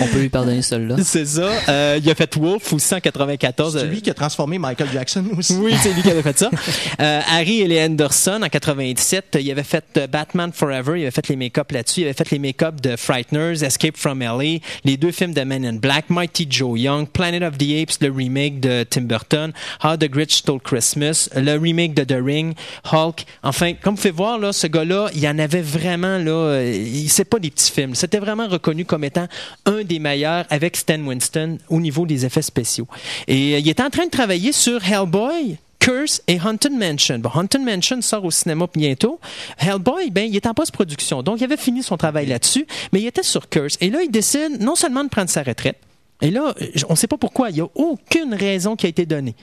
On 0.00 0.06
peut 0.06 0.20
lui 0.20 0.28
pardonner 0.28 0.62
celui-là. 0.62 0.96
c'est 1.02 1.26
ça. 1.26 1.50
Euh, 1.68 1.98
il 2.02 2.08
a 2.10 2.14
fait 2.14 2.34
Wolf 2.36 2.72
aussi 2.72 2.94
en 2.94 3.00
94. 3.00 3.78
C'est 3.78 3.86
lui 3.86 4.00
qui 4.00 4.10
a 4.10 4.14
transformé 4.14 4.58
Michael 4.58 4.88
Jackson 4.92 5.24
aussi. 5.36 5.54
Oui, 5.60 5.74
c'est 5.82 5.92
lui 5.92 6.02
qui 6.02 6.10
avait 6.10 6.22
fait 6.22 6.38
ça. 6.38 6.50
Euh, 7.00 7.20
Harry 7.28 7.60
et 7.60 7.84
Anderson 7.84 8.40
en 8.42 8.48
97, 8.48 9.38
il 9.40 9.50
avait 9.50 9.62
fait 9.62 10.00
Batman 10.10 10.50
Forever, 10.52 10.98
il 10.98 11.02
avait 11.02 11.10
fait 11.12 11.28
les 11.28 11.36
make-up 11.36 11.57
là-dessus, 11.70 12.00
il 12.00 12.04
avait 12.04 12.12
fait 12.12 12.30
les 12.30 12.38
make-up 12.38 12.80
de 12.80 12.96
Frighteners, 12.96 13.64
Escape 13.64 13.96
from 13.96 14.20
LA, 14.20 14.58
les 14.84 14.96
deux 14.96 15.12
films 15.12 15.34
de 15.34 15.42
Men 15.42 15.64
in 15.64 15.74
Black, 15.74 16.10
Mighty 16.10 16.46
Joe 16.48 16.78
Young, 16.78 17.06
Planet 17.08 17.42
of 17.42 17.58
the 17.58 17.82
Apes, 17.82 17.98
le 18.00 18.10
remake 18.10 18.60
de 18.60 18.84
Tim 18.84 19.02
Burton, 19.02 19.52
How 19.82 19.96
the 19.96 20.08
Grinch 20.08 20.36
Stole 20.36 20.60
Christmas, 20.60 21.28
le 21.34 21.56
remake 21.58 21.94
de 21.94 22.04
The 22.04 22.18
Ring, 22.22 22.54
Hulk. 22.92 23.24
Enfin, 23.42 23.74
comme 23.74 23.94
vous 23.94 24.02
pouvez 24.02 24.10
voir 24.12 24.38
là, 24.38 24.52
ce 24.52 24.66
gars-là, 24.66 25.10
il 25.14 25.20
y 25.20 25.28
en 25.28 25.38
avait 25.38 25.62
vraiment 25.62 26.18
là, 26.18 26.30
euh, 26.30 26.84
c'est 27.08 27.24
pas 27.24 27.38
des 27.38 27.50
petits 27.50 27.72
films, 27.72 27.94
c'était 27.94 28.18
vraiment 28.18 28.48
reconnu 28.48 28.84
comme 28.84 29.04
étant 29.04 29.26
un 29.66 29.82
des 29.82 29.98
meilleurs 29.98 30.44
avec 30.50 30.76
Stan 30.76 31.00
Winston 31.00 31.58
au 31.68 31.80
niveau 31.80 32.06
des 32.06 32.24
effets 32.24 32.42
spéciaux. 32.42 32.86
Et 33.26 33.54
euh, 33.54 33.58
il 33.58 33.68
était 33.68 33.82
en 33.82 33.90
train 33.90 34.06
de 34.06 34.10
travailler 34.10 34.52
sur 34.52 34.84
Hellboy, 34.84 35.58
Curse 35.78 36.22
et 36.26 36.38
Haunted 36.44 36.72
Mansion. 36.72 37.18
Bon, 37.18 37.30
Haunted 37.34 37.62
Mansion 37.62 38.00
sort 38.02 38.24
au 38.24 38.30
cinéma 38.30 38.66
bientôt. 38.72 39.20
Hellboy, 39.58 40.10
ben, 40.10 40.28
il 40.28 40.36
est 40.36 40.46
en 40.46 40.54
post-production. 40.54 41.22
Donc, 41.22 41.40
il 41.40 41.44
avait 41.44 41.56
fini 41.56 41.82
son 41.82 41.96
travail 41.96 42.26
là-dessus, 42.26 42.66
mais 42.92 43.00
il 43.00 43.06
était 43.06 43.22
sur 43.22 43.48
Curse. 43.48 43.76
Et 43.80 43.90
là, 43.90 44.02
il 44.02 44.10
décide 44.10 44.60
non 44.60 44.74
seulement 44.74 45.04
de 45.04 45.08
prendre 45.08 45.30
sa 45.30 45.42
retraite, 45.42 45.78
et 46.20 46.30
là, 46.30 46.54
on 46.88 46.92
ne 46.92 46.96
sait 46.96 47.06
pas 47.06 47.16
pourquoi. 47.16 47.50
Il 47.50 47.54
n'y 47.56 47.60
a 47.60 47.68
aucune 47.74 48.34
raison 48.34 48.76
qui 48.76 48.86
a 48.86 48.88
été 48.88 49.06
donnée. 49.06 49.34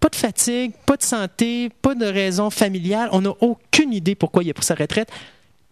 pas 0.00 0.08
de 0.08 0.16
fatigue, 0.16 0.72
pas 0.86 0.96
de 0.96 1.02
santé, 1.02 1.70
pas 1.80 1.94
de 1.94 2.06
raison 2.06 2.50
familiale. 2.50 3.08
On 3.12 3.22
n'a 3.22 3.32
aucune 3.40 3.92
idée 3.92 4.14
pourquoi 4.14 4.42
il 4.42 4.50
a 4.50 4.54
pris 4.54 4.64
sa 4.64 4.74
retraite. 4.74 5.10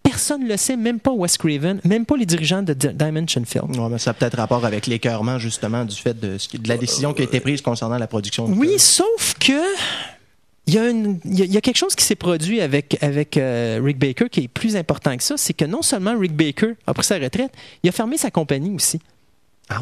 Personne 0.03 0.43
ne 0.45 0.49
le 0.49 0.57
sait, 0.57 0.77
même 0.77 0.99
pas 1.01 1.13
Wes 1.13 1.37
Craven, 1.39 1.81
même 1.85 2.05
pas 2.07 2.17
les 2.17 2.27
dirigeants 2.27 2.63
de 2.63 2.73
D- 2.75 2.93
Dimension 2.93 3.43
Film. 3.45 3.71
Ouais, 3.71 3.89
mais 3.91 3.99
ça 3.99 4.11
a 4.11 4.15
peut-être 4.15 4.37
rapport 4.37 4.65
avec 4.65 4.87
l'écœurement, 4.87 5.39
justement, 5.39 5.85
du 5.85 5.95
fait 5.97 6.19
de, 6.19 6.37
la 6.67 6.77
décision 6.77 7.15
qui 7.15 7.23
a 7.23 7.25
été 7.25 7.41
prise 7.41 7.63
concernant 7.63 7.99
la 7.99 8.07
production. 8.09 8.47
du 8.49 8.59
Oui, 8.59 8.67
film. 8.69 8.79
sauf 8.79 9.35
que 9.39 9.53
il 10.67 10.75
y, 10.75 10.79
a 10.79 10.89
une- 10.91 11.19
il 11.25 11.39
y 11.39 11.43
a- 11.43 11.45
il 11.45 11.53
y 11.53 11.57
a 11.57 11.61
quelque 11.61 11.77
chose 11.77 11.95
qui 11.95 12.05
s'est 12.05 12.15
produit 12.17 12.61
avec, 12.61 12.97
avec 13.03 13.37
euh, 13.37 13.81
Rick 13.83 13.99
Baker 13.99 14.29
qui 14.29 14.41
est 14.41 14.49
plus 14.49 14.77
important 14.77 15.17
que 15.17 15.23
ça, 15.23 15.37
c'est 15.37 15.55
que 15.55 15.65
non 15.65 15.83
seulement 15.83 16.17
Rick 16.19 16.37
Baker 16.37 16.75
a 16.87 16.95
pris 16.95 17.05
sa 17.05 17.19
retraite, 17.19 17.53
il 17.83 17.89
a 17.89 17.93
fermé 17.93 18.17
sa 18.17 18.31
compagnie 18.31 18.75
aussi. 18.75 19.01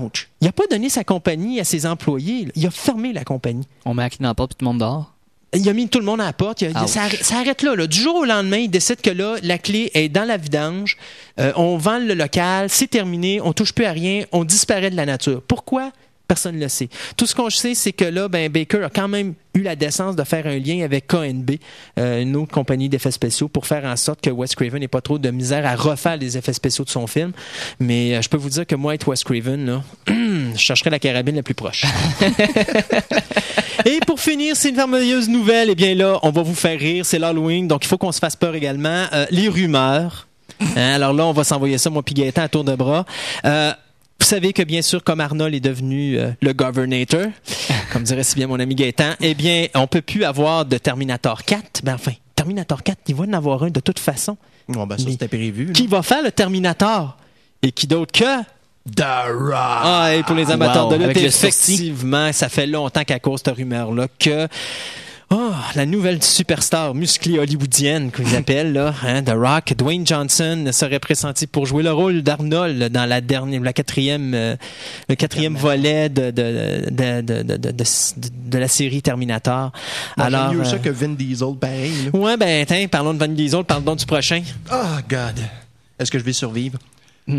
Ouch. 0.00 0.28
Il 0.40 0.44
n'a 0.46 0.52
pas 0.52 0.66
donné 0.70 0.88
sa 0.88 1.02
compagnie 1.04 1.60
à 1.60 1.64
ses 1.64 1.84
employés, 1.86 2.48
il 2.54 2.66
a 2.66 2.70
fermé 2.70 3.12
la 3.12 3.24
compagnie. 3.24 3.66
On 3.84 3.92
met 3.94 4.08
clé 4.08 4.18
dans 4.20 4.28
la 4.28 4.34
porte, 4.34 4.52
puis 4.52 4.58
tout 4.58 4.64
le 4.64 4.70
monde 4.70 4.80
dehors. 4.80 5.14
Il 5.54 5.68
a 5.68 5.72
mis 5.72 5.88
tout 5.88 5.98
le 5.98 6.04
monde 6.04 6.20
à 6.20 6.26
la 6.26 6.32
porte. 6.32 6.62
Il 6.62 6.76
a- 6.76 6.84
Ouch. 6.84 6.88
ça, 6.90 7.02
arrête, 7.02 7.24
ça 7.24 7.38
arrête 7.38 7.62
là, 7.62 7.74
là. 7.74 7.86
Du 7.86 7.98
jour 8.00 8.14
au 8.16 8.24
lendemain, 8.24 8.58
il 8.58 8.70
décide 8.70 9.00
que 9.00 9.10
là, 9.10 9.36
la 9.42 9.58
clé 9.58 9.90
est 9.94 10.08
dans 10.08 10.24
la 10.24 10.36
vidange. 10.36 10.96
Euh, 11.40 11.52
on 11.56 11.76
vend 11.76 11.98
le 11.98 12.14
local, 12.14 12.68
c'est 12.70 12.88
terminé, 12.88 13.40
on 13.42 13.52
touche 13.52 13.72
plus 13.72 13.84
à 13.84 13.92
rien, 13.92 14.24
on 14.30 14.44
disparaît 14.44 14.90
de 14.90 14.96
la 14.96 15.06
nature. 15.06 15.42
Pourquoi? 15.46 15.90
Personne 16.28 16.54
ne 16.54 16.60
le 16.60 16.68
sait. 16.68 16.88
Tout 17.16 17.26
ce 17.26 17.34
qu'on 17.34 17.50
sait, 17.50 17.74
c'est 17.74 17.90
que 17.90 18.04
là, 18.04 18.28
ben, 18.28 18.48
Baker 18.48 18.84
a 18.84 18.88
quand 18.88 19.08
même 19.08 19.34
eu 19.52 19.62
la 19.62 19.74
décence 19.74 20.14
de 20.14 20.22
faire 20.22 20.46
un 20.46 20.60
lien 20.60 20.84
avec 20.84 21.08
KNB, 21.08 21.58
euh, 21.98 22.22
une 22.22 22.36
autre 22.36 22.52
compagnie 22.52 22.88
d'effets 22.88 23.10
spéciaux, 23.10 23.48
pour 23.48 23.66
faire 23.66 23.84
en 23.84 23.96
sorte 23.96 24.20
que 24.20 24.30
Wes 24.30 24.54
Craven 24.54 24.78
n'ait 24.78 24.86
pas 24.86 25.00
trop 25.00 25.18
de 25.18 25.28
misère 25.32 25.66
à 25.66 25.74
refaire 25.74 26.16
les 26.16 26.38
effets 26.38 26.52
spéciaux 26.52 26.84
de 26.84 26.90
son 26.90 27.08
film. 27.08 27.32
Mais 27.80 28.14
euh, 28.14 28.22
je 28.22 28.28
peux 28.28 28.36
vous 28.36 28.50
dire 28.50 28.64
que 28.64 28.76
moi, 28.76 28.94
être 28.94 29.08
Wes 29.08 29.24
Craven, 29.24 29.66
là, 29.66 29.82
je 30.54 30.58
chercherais 30.62 30.90
la 30.90 30.98
carabine 30.98 31.36
la 31.36 31.42
plus 31.42 31.54
proche. 31.54 31.84
Et 33.86 34.00
pour 34.06 34.20
finir, 34.20 34.56
c'est 34.56 34.70
une 34.70 34.76
merveilleuse 34.76 35.28
nouvelle. 35.28 35.70
Eh 35.70 35.74
bien 35.74 35.94
là, 35.94 36.18
on 36.22 36.30
va 36.30 36.42
vous 36.42 36.54
faire 36.54 36.78
rire. 36.78 37.06
C'est 37.06 37.18
l'Halloween, 37.18 37.66
donc 37.66 37.84
il 37.84 37.88
faut 37.88 37.98
qu'on 37.98 38.12
se 38.12 38.18
fasse 38.18 38.36
peur 38.36 38.54
également. 38.54 39.06
Euh, 39.12 39.26
les 39.30 39.48
rumeurs. 39.48 40.26
Hein, 40.60 40.94
alors 40.94 41.12
là, 41.12 41.24
on 41.26 41.32
va 41.32 41.44
s'envoyer 41.44 41.78
ça, 41.78 41.88
moi 41.90 42.02
puis 42.02 42.14
Gaëtan, 42.14 42.42
à 42.42 42.48
tour 42.48 42.64
de 42.64 42.74
bras. 42.74 43.06
Euh, 43.46 43.72
vous 44.20 44.26
savez 44.26 44.52
que 44.52 44.62
bien 44.62 44.82
sûr, 44.82 45.02
comme 45.02 45.20
Arnold 45.20 45.54
est 45.54 45.60
devenu 45.60 46.18
euh, 46.18 46.30
le 46.42 46.52
governator, 46.52 47.28
comme 47.92 48.02
dirait 48.02 48.22
si 48.22 48.34
bien 48.34 48.46
mon 48.46 48.60
ami 48.60 48.74
Gaëtan, 48.74 49.14
eh 49.20 49.34
bien, 49.34 49.68
on 49.74 49.86
peut 49.86 50.02
plus 50.02 50.24
avoir 50.24 50.66
de 50.66 50.76
Terminator 50.76 51.42
4. 51.44 51.82
Ben 51.82 51.94
enfin, 51.94 52.12
Terminator 52.36 52.82
4, 52.82 52.98
il 53.08 53.14
va 53.14 53.24
en 53.24 53.32
avoir 53.32 53.62
un 53.62 53.70
de 53.70 53.80
toute 53.80 53.98
façon. 53.98 54.36
Bon, 54.68 54.86
ben, 54.86 54.98
ça, 54.98 55.10
c'était 55.10 55.28
prévu. 55.28 55.66
là. 55.66 55.72
Qui 55.72 55.86
va 55.86 56.02
faire 56.02 56.22
le 56.22 56.30
Terminator? 56.30 57.16
Et 57.62 57.72
qui 57.72 57.86
d'autre 57.86 58.12
que... 58.12 58.42
The 58.96 59.04
Rock. 59.28 59.82
Ah, 59.82 60.14
et 60.14 60.22
pour 60.22 60.34
les 60.34 60.50
amateurs 60.50 60.88
Wow, 60.88 60.96
de 60.96 61.04
lutte, 61.06 61.16
le 61.16 61.26
effectivement, 61.26 62.32
ça 62.32 62.48
fait 62.48 62.66
longtemps 62.66 63.04
qu'à 63.04 63.18
cause 63.18 63.42
de 63.42 63.48
cette 63.50 63.56
rumeur-là 63.56 64.06
que 64.18 64.48
oh, 65.30 65.50
la 65.76 65.86
nouvelle 65.86 66.22
superstar 66.22 66.94
musclée 66.94 67.38
hollywoodienne 67.38 68.10
qu'ils 68.10 68.34
appellent 68.34 68.72
là, 68.72 68.94
hein, 69.06 69.22
The 69.22 69.34
Rock, 69.36 69.74
Dwayne 69.76 70.06
Johnson 70.06 70.64
serait 70.72 70.98
pressenti 70.98 71.46
pour 71.46 71.66
jouer 71.66 71.82
le 71.82 71.92
rôle 71.92 72.22
d'Arnold 72.22 72.90
dans 72.90 73.04
la 73.04 73.20
dernière, 73.20 73.60
la 73.60 73.72
quatrième, 73.74 74.32
euh, 74.34 74.56
le 75.08 75.14
quatrième 75.14 75.56
volet 75.56 76.08
de 76.08 76.30
de, 76.30 77.20
de, 77.20 77.42
de, 77.42 78.58
la 78.58 78.68
série 78.68 79.02
Terminator. 79.02 79.72
J'aime 80.16 80.26
Alors, 80.26 80.54
mieux 80.54 80.64
ça 80.64 80.76
euh, 80.76 80.78
que 80.78 80.90
Vin 80.90 81.10
Diesel, 81.10 81.54
pareil. 81.60 81.92
là. 82.12 82.18
ouais, 82.18 82.36
ben, 82.38 82.64
tiens, 82.66 82.88
parlons 82.88 83.12
de 83.14 83.18
Van 83.18 83.28
Diesel, 83.28 83.62
parlons 83.64 83.94
du 83.94 84.06
prochain. 84.06 84.42
Oh, 84.72 84.76
God. 85.08 85.38
Est-ce 85.98 86.10
que 86.10 86.18
je 86.18 86.24
vais 86.24 86.32
survivre? 86.32 86.78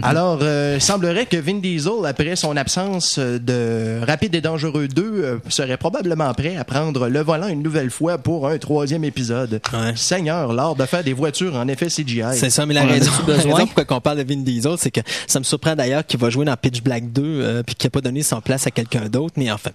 Alors, 0.04 0.40
euh, 0.42 0.80
semblerait 0.80 1.26
que 1.26 1.38
Vin 1.38 1.56
Diesel, 1.60 2.06
après 2.06 2.36
son 2.36 2.56
absence 2.58 3.18
euh, 3.20 3.40
de 3.40 4.06
Rapide 4.06 4.36
et 4.36 4.42
Dangereux 4.42 4.88
2, 4.88 5.04
euh, 5.04 5.38
serait 5.50 5.78
probablement 5.78 6.34
prêt 6.34 6.56
à 6.58 6.64
prendre 6.64 7.08
le 7.08 7.20
volant 7.22 7.48
une 7.48 7.62
nouvelle 7.64 7.90
fois 7.90 8.18
pour 8.18 8.48
un 8.48 8.58
troisième 8.58 9.04
épisode. 9.04 9.62
Ouais. 9.74 9.94
Seigneur, 9.96 10.54
l'art 10.54 10.76
de 10.76 10.86
faire 10.86 11.04
des 11.04 11.14
voitures 11.14 11.56
en 11.56 11.68
effet 11.68 11.88
CGI. 11.88 12.24
C'est 12.34 12.50
ça, 12.50 12.66
mais 12.66 12.74
la 12.74 12.84
raison, 12.84 13.12
la 13.28 13.36
besoin? 13.36 13.56
raison 13.56 13.68
pourquoi 13.68 13.98
on 13.98 14.02
parle 14.02 14.24
de 14.24 14.34
Vin 14.34 14.42
Diesel, 14.42 14.76
c'est 14.78 14.92
que 14.92 15.02
ça 15.28 15.40
me 15.40 15.44
surprend 15.44 15.76
d'ailleurs 15.76 16.06
qu'il 16.06 16.20
va 16.20 16.30
jouer 16.30 16.46
dans 16.46 16.56
Pitch 16.58 16.82
Black 16.82 17.12
2 17.12 17.22
euh, 17.24 17.64
puis 17.64 17.76
qu'il 17.76 17.88
n'a 17.88 17.92
pas 17.92 18.02
donné 18.02 18.24
son 18.24 18.42
place 18.42 18.68
à 18.68 18.72
quelqu'un 18.72 19.08
d'autre, 19.10 19.34
mais 19.38 19.52
enfin. 19.52 19.72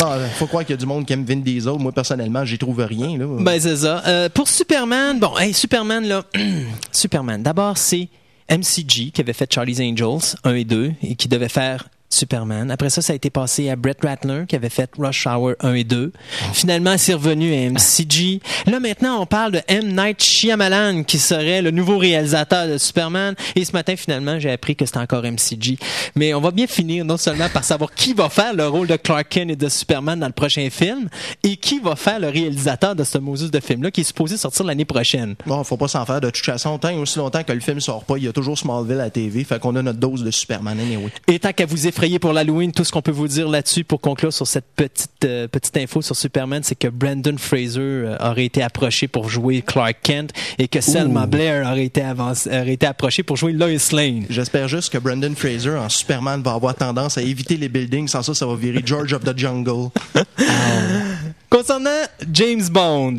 Non, 0.00 0.08
faut 0.34 0.48
croire 0.48 0.64
qu'il 0.64 0.72
y 0.74 0.78
a 0.78 0.80
du 0.80 0.86
monde 0.86 1.06
qui 1.06 1.12
aime 1.12 1.24
Vin 1.24 1.36
Diesel. 1.36 1.74
Moi, 1.78 1.92
personnellement, 1.92 2.44
j'y 2.44 2.58
trouve 2.58 2.80
rien. 2.80 3.16
Là. 3.16 3.26
Ben, 3.38 3.60
c'est 3.60 3.76
ça. 3.76 4.02
Euh, 4.06 4.28
pour 4.28 4.48
Superman, 4.48 5.20
bon, 5.20 5.38
hey, 5.38 5.54
Superman, 5.54 6.04
là, 6.04 6.24
Superman, 6.92 7.42
d'abord, 7.42 7.78
c'est 7.78 8.08
MCG 8.50 9.10
qui 9.10 9.20
avait 9.20 9.32
fait 9.32 9.52
Charlie's 9.52 9.80
Angels 9.80 10.36
1 10.44 10.54
et 10.54 10.64
2 10.64 10.92
et 11.02 11.14
qui 11.16 11.28
devait 11.28 11.48
faire 11.48 11.88
Superman. 12.14 12.70
Après 12.70 12.90
ça, 12.90 13.02
ça 13.02 13.12
a 13.12 13.16
été 13.16 13.30
passé 13.30 13.68
à 13.68 13.76
Brett 13.76 13.98
Ratner 14.02 14.44
qui 14.48 14.56
avait 14.56 14.68
fait 14.68 14.90
Rush 14.98 15.26
Hour 15.26 15.52
1 15.60 15.74
et 15.74 15.84
2. 15.84 16.12
Finalement, 16.52 16.96
c'est 16.96 17.14
revenu 17.14 17.54
à 17.54 17.70
MCG. 17.70 18.40
Là, 18.66 18.80
maintenant, 18.80 19.20
on 19.20 19.26
parle 19.26 19.52
de 19.52 19.60
M. 19.68 19.94
Night 19.94 20.22
Shyamalan 20.22 21.04
qui 21.04 21.18
serait 21.18 21.62
le 21.62 21.70
nouveau 21.70 21.98
réalisateur 21.98 22.68
de 22.68 22.78
Superman. 22.78 23.34
Et 23.56 23.64
ce 23.64 23.72
matin, 23.72 23.96
finalement, 23.96 24.38
j'ai 24.38 24.50
appris 24.50 24.76
que 24.76 24.86
c'était 24.86 24.98
encore 24.98 25.24
MCG. 25.24 25.78
Mais 26.14 26.34
on 26.34 26.40
va 26.40 26.50
bien 26.50 26.66
finir 26.66 27.04
non 27.04 27.16
seulement 27.16 27.48
par 27.48 27.64
savoir 27.64 27.92
qui 27.92 28.14
va 28.14 28.28
faire 28.28 28.54
le 28.54 28.66
rôle 28.66 28.86
de 28.86 28.96
Clark 28.96 29.28
Kent 29.28 29.50
et 29.50 29.56
de 29.56 29.68
Superman 29.68 30.20
dans 30.20 30.26
le 30.26 30.32
prochain 30.32 30.68
film 30.70 31.08
et 31.42 31.56
qui 31.56 31.80
va 31.80 31.96
faire 31.96 32.20
le 32.20 32.28
réalisateur 32.28 32.94
de 32.94 33.04
ce 33.04 33.18
Moses 33.18 33.50
de 33.50 33.60
film-là 33.60 33.90
qui 33.90 34.02
est 34.02 34.04
supposé 34.04 34.36
sortir 34.36 34.64
l'année 34.64 34.84
prochaine. 34.84 35.34
Bon, 35.46 35.62
faut 35.64 35.76
pas 35.76 35.88
s'en 35.88 36.04
faire. 36.04 36.20
De 36.20 36.30
toute 36.30 36.44
façon, 36.44 36.78
tant 36.78 36.90
et 36.90 36.96
aussi 36.96 37.18
longtemps 37.18 37.42
que 37.42 37.52
le 37.52 37.60
film 37.60 37.80
sort 37.80 38.04
pas, 38.04 38.16
il 38.16 38.24
y 38.24 38.28
a 38.28 38.32
toujours 38.32 38.58
Smallville 38.58 39.00
à 39.00 39.04
la 39.04 39.10
TV. 39.10 39.44
Fait 39.44 39.58
qu'on 39.58 39.74
a 39.76 39.82
notre 39.82 39.98
dose 39.98 40.22
de 40.22 40.30
Superman 40.30 40.78
anyway. 40.78 41.10
Et 41.26 41.38
tant 41.38 41.52
qu'à 41.52 41.66
vous 41.66 41.86
effrayer 41.86 42.03
pour 42.20 42.32
l'Halloween, 42.32 42.70
tout 42.72 42.84
ce 42.84 42.92
qu'on 42.92 43.02
peut 43.02 43.10
vous 43.10 43.26
dire 43.28 43.48
là-dessus 43.48 43.82
pour 43.84 44.00
conclure 44.00 44.32
sur 44.32 44.46
cette 44.46 44.66
petite, 44.76 45.10
euh, 45.24 45.48
petite 45.48 45.76
info 45.76 46.02
sur 46.02 46.14
Superman, 46.14 46.62
c'est 46.62 46.74
que 46.74 46.88
Brandon 46.88 47.36
Fraser 47.38 47.80
euh, 47.80 48.16
aurait 48.20 48.44
été 48.44 48.62
approché 48.62 49.08
pour 49.08 49.28
jouer 49.30 49.62
Clark 49.62 49.96
Kent 50.02 50.30
et 50.58 50.68
que 50.68 50.80
Selma 50.80 51.26
Blair 51.26 51.66
aurait 51.66 51.84
été, 51.86 52.02
avancé- 52.02 52.48
aurait 52.48 52.74
été 52.74 52.86
approchée 52.86 53.22
pour 53.22 53.36
jouer 53.36 53.52
Lois 53.52 53.68
Lane. 53.92 54.24
J'espère 54.30 54.68
juste 54.68 54.92
que 54.92 54.98
Brendan 54.98 55.34
Fraser 55.34 55.70
en 55.76 55.88
Superman 55.88 56.42
va 56.42 56.52
avoir 56.52 56.74
tendance 56.74 57.16
à 57.18 57.22
éviter 57.22 57.56
les 57.56 57.68
buildings. 57.68 58.08
Sans 58.08 58.22
ça, 58.22 58.34
ça 58.34 58.46
va 58.46 58.54
virer 58.54 58.82
George 58.84 59.12
of 59.12 59.24
the 59.24 59.36
Jungle. 59.36 59.90
Concernant 61.50 61.90
James 62.32 62.68
Bond, 62.70 63.18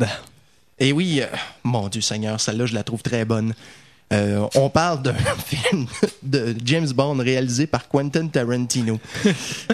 Et 0.78 0.92
oui, 0.92 1.20
euh, 1.22 1.26
mon 1.64 1.88
Dieu 1.88 2.00
Seigneur, 2.02 2.40
celle-là, 2.40 2.66
je 2.66 2.74
la 2.74 2.82
trouve 2.82 3.02
très 3.02 3.24
bonne. 3.24 3.54
Euh, 4.12 4.46
on 4.54 4.68
parle 4.70 5.02
d'un 5.02 5.14
film 5.46 5.86
de 6.22 6.54
James 6.64 6.88
Bond 6.94 7.16
réalisé 7.18 7.66
par 7.66 7.88
Quentin 7.88 8.28
Tarantino. 8.28 9.00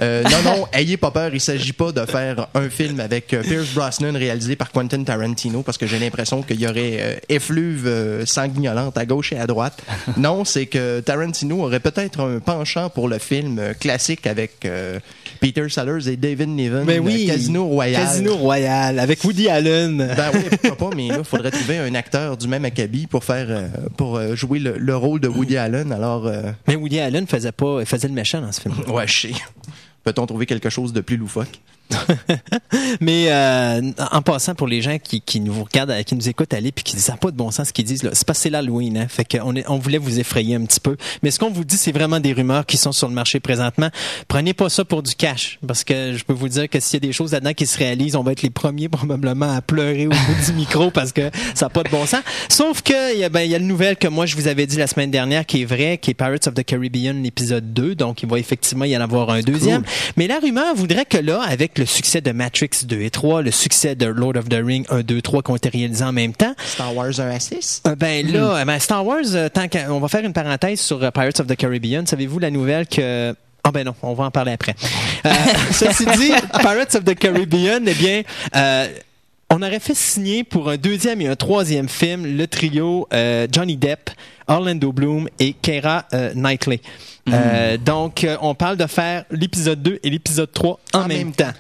Euh, 0.00 0.22
non, 0.22 0.42
non, 0.42 0.66
ayez 0.72 0.96
pas 0.96 1.10
peur, 1.10 1.30
il 1.34 1.40
s'agit 1.40 1.74
pas 1.74 1.92
de 1.92 2.04
faire 2.06 2.46
un 2.54 2.70
film 2.70 3.00
avec 3.00 3.34
euh, 3.34 3.42
Pierce 3.42 3.74
Brosnan 3.74 4.16
réalisé 4.16 4.56
par 4.56 4.72
Quentin 4.72 5.04
Tarantino 5.04 5.62
parce 5.62 5.76
que 5.76 5.86
j'ai 5.86 5.98
l'impression 5.98 6.42
qu'il 6.42 6.60
y 6.60 6.66
aurait 6.66 6.96
euh, 7.00 7.16
effluve 7.28 7.86
euh, 7.86 8.24
sanguinolente 8.24 8.96
à 8.96 9.04
gauche 9.04 9.32
et 9.32 9.38
à 9.38 9.46
droite. 9.46 9.82
Non, 10.16 10.44
c'est 10.44 10.66
que 10.66 11.00
Tarantino 11.00 11.62
aurait 11.64 11.80
peut-être 11.80 12.20
un 12.20 12.38
penchant 12.38 12.90
pour 12.90 13.08
le 13.08 13.18
film 13.18 13.58
euh, 13.58 13.74
classique 13.74 14.26
avec 14.26 14.64
euh, 14.64 15.00
Peter 15.42 15.68
Sellers 15.68 16.08
et 16.08 16.16
David 16.16 16.48
Niven, 16.50 16.84
ben 16.84 17.00
oui, 17.00 17.26
euh, 17.28 17.32
Casino 17.32 17.66
Royale. 17.66 18.00
Casino 18.04 18.36
Royale 18.36 18.98
avec 19.00 19.22
Woody 19.24 19.48
Allen. 19.48 19.96
Ben 20.16 20.30
oui, 20.32 20.40
pourquoi 20.50 20.76
pas, 20.90 20.96
mais 20.96 21.08
là, 21.08 21.16
il 21.18 21.24
faudrait 21.24 21.50
trouver 21.50 21.78
un 21.78 21.94
acteur 21.96 22.36
du 22.36 22.46
même 22.46 22.64
acabit 22.64 23.08
pour 23.08 23.24
faire 23.24 23.46
euh, 23.50 23.66
pour 23.96 24.16
euh, 24.16 24.36
jouer 24.36 24.60
le, 24.60 24.78
le 24.78 24.96
rôle 24.96 25.18
de 25.20 25.26
Woody 25.26 25.56
Allen. 25.56 25.90
Alors, 25.92 26.26
euh, 26.28 26.52
Mais 26.68 26.76
Woody 26.76 27.00
Allen 27.00 27.26
faisait 27.26 27.50
pas, 27.52 27.84
faisait 27.84 28.06
le 28.08 28.14
méchant 28.14 28.40
dans 28.40 28.52
ce 28.52 28.60
film. 28.60 28.74
ouais, 28.88 29.06
je 29.08 29.20
sais. 29.28 29.32
Peut-on 30.04 30.26
trouver 30.26 30.46
quelque 30.46 30.70
chose 30.70 30.92
de 30.92 31.00
plus 31.00 31.16
loufoque? 31.16 31.60
Mais 33.00 33.26
euh, 33.28 33.80
en 34.10 34.22
passant 34.22 34.54
pour 34.54 34.66
les 34.66 34.82
gens 34.82 34.98
qui, 34.98 35.20
qui 35.20 35.40
nous 35.40 35.62
regardent, 35.62 36.02
qui 36.04 36.14
nous 36.14 36.28
écoutent 36.28 36.54
aller 36.54 36.72
puis 36.72 36.84
qui 36.84 36.96
disent 36.96 37.12
pas 37.20 37.30
de 37.30 37.36
bon 37.36 37.50
sens 37.50 37.68
ce 37.68 37.72
qu'ils 37.72 37.84
disent 37.84 38.02
là, 38.02 38.10
c'est 38.12 38.26
c'est 38.34 38.50
l'Halloween, 38.50 38.98
hein. 38.98 39.06
Fait 39.08 39.24
qu'on 39.24 39.54
on 39.68 39.78
voulait 39.78 39.98
vous 39.98 40.18
effrayer 40.18 40.54
un 40.54 40.64
petit 40.64 40.80
peu. 40.80 40.96
Mais 41.22 41.30
ce 41.30 41.38
qu'on 41.38 41.50
vous 41.50 41.64
dit, 41.64 41.76
c'est 41.76 41.92
vraiment 41.92 42.20
des 42.20 42.32
rumeurs 42.32 42.66
qui 42.66 42.76
sont 42.76 42.92
sur 42.92 43.08
le 43.08 43.14
marché 43.14 43.40
présentement. 43.40 43.88
Prenez 44.28 44.54
pas 44.54 44.68
ça 44.68 44.84
pour 44.84 45.02
du 45.02 45.14
cash, 45.14 45.58
parce 45.66 45.84
que 45.84 46.16
je 46.16 46.24
peux 46.24 46.32
vous 46.32 46.48
dire 46.48 46.68
que 46.68 46.80
s'il 46.80 47.02
y 47.02 47.04
a 47.04 47.08
des 47.08 47.12
choses 47.12 47.32
là-dedans 47.32 47.52
qui 47.52 47.66
se 47.66 47.78
réalisent, 47.78 48.16
on 48.16 48.22
va 48.22 48.32
être 48.32 48.42
les 48.42 48.50
premiers 48.50 48.88
probablement 48.88 49.54
à 49.54 49.60
pleurer 49.60 50.06
au 50.06 50.10
bout 50.10 50.46
du 50.46 50.52
micro 50.54 50.90
parce 50.94 51.12
que 51.12 51.30
ça 51.54 51.66
n'a 51.66 51.70
pas 51.70 51.82
de 51.82 51.90
bon 51.90 52.06
sens. 52.06 52.22
Sauf 52.48 52.82
que 52.82 53.14
il 53.14 53.20
y 53.20 53.24
a 53.24 53.28
ben 53.28 53.40
il 53.40 53.50
y 53.50 53.54
a 53.54 53.58
une 53.58 53.66
nouvelle 53.66 53.96
que 53.96 54.08
moi 54.08 54.26
je 54.26 54.36
vous 54.36 54.48
avais 54.48 54.66
dit 54.66 54.76
la 54.76 54.86
semaine 54.86 55.10
dernière 55.10 55.46
qui 55.46 55.62
est 55.62 55.64
vraie, 55.64 55.98
qui 55.98 56.10
est 56.10 56.14
Pirates 56.14 56.46
of 56.46 56.54
the 56.54 56.64
Caribbean 56.64 57.24
épisode 57.24 57.72
2, 57.72 57.94
donc 57.94 58.22
il 58.22 58.28
va 58.28 58.38
effectivement 58.38 58.84
y 58.84 58.96
en 58.96 59.00
avoir 59.00 59.30
un 59.30 59.40
deuxième. 59.40 59.82
Mais 60.16 60.26
la 60.26 60.38
rumeur 60.38 60.74
voudrait 60.74 61.04
que 61.04 61.18
là, 61.18 61.42
avec 61.42 61.78
le 61.78 61.81
succès 61.84 62.20
de 62.20 62.32
Matrix 62.32 62.70
2 62.84 63.00
et 63.00 63.10
3, 63.10 63.42
le 63.42 63.50
succès 63.50 63.94
de 63.94 64.06
Lord 64.06 64.36
of 64.36 64.48
the 64.48 64.60
Ring 64.64 64.86
1, 64.90 65.02
2, 65.02 65.20
3 65.22 65.42
qui 65.42 65.50
ont 65.50 65.56
été 65.56 65.68
réalisés 65.68 66.04
en 66.04 66.12
même 66.12 66.32
temps, 66.32 66.54
Star 66.64 66.94
Wars 66.94 67.18
1 67.20 67.28
à 67.30 67.40
6? 67.40 67.82
euh, 67.86 67.94
ben 67.94 68.26
là, 68.30 68.56
euh, 68.60 68.64
ben, 68.64 68.78
Star 68.78 69.04
Wars, 69.06 69.20
euh, 69.34 69.48
tant 69.48 69.68
qu'à- 69.68 69.92
on 69.92 70.00
va 70.00 70.08
faire 70.08 70.24
une 70.24 70.32
parenthèse 70.32 70.80
sur 70.80 71.02
euh, 71.02 71.10
Pirates 71.10 71.40
of 71.40 71.46
the 71.46 71.56
Caribbean. 71.56 72.06
Savez-vous 72.06 72.38
la 72.38 72.50
nouvelle 72.50 72.86
que 72.86 73.34
ah 73.64 73.70
ben 73.70 73.84
non, 73.84 73.94
on 74.02 74.14
va 74.14 74.24
en 74.24 74.30
parler 74.32 74.52
après. 74.52 74.74
Euh, 75.24 75.30
ceci 75.72 76.04
dit, 76.16 76.32
Pirates 76.60 76.94
of 76.96 77.04
the 77.04 77.14
Caribbean, 77.14 77.84
eh 77.86 77.94
bien, 77.94 78.22
euh, 78.56 78.88
on 79.50 79.62
aurait 79.62 79.78
fait 79.80 79.94
signer 79.94 80.42
pour 80.44 80.68
un 80.70 80.76
deuxième 80.76 81.20
et 81.20 81.28
un 81.28 81.36
troisième 81.36 81.88
film 81.88 82.24
le 82.36 82.46
trio 82.46 83.06
euh, 83.12 83.46
Johnny 83.52 83.76
Depp, 83.76 84.10
Orlando 84.48 84.90
Bloom 84.92 85.28
et 85.38 85.52
Keira 85.52 86.06
euh, 86.12 86.32
Euh, 87.30 87.76
donc, 87.76 88.24
euh, 88.24 88.36
on 88.40 88.54
parle 88.54 88.76
de 88.76 88.86
faire 88.86 89.24
l'épisode 89.30 89.80
2 89.80 90.00
et 90.02 90.10
l'épisode 90.10 90.50
3 90.52 90.80
en, 90.92 90.98
En 91.02 91.06
même, 91.06 91.18
même 91.18 91.32
temps. 91.32 91.52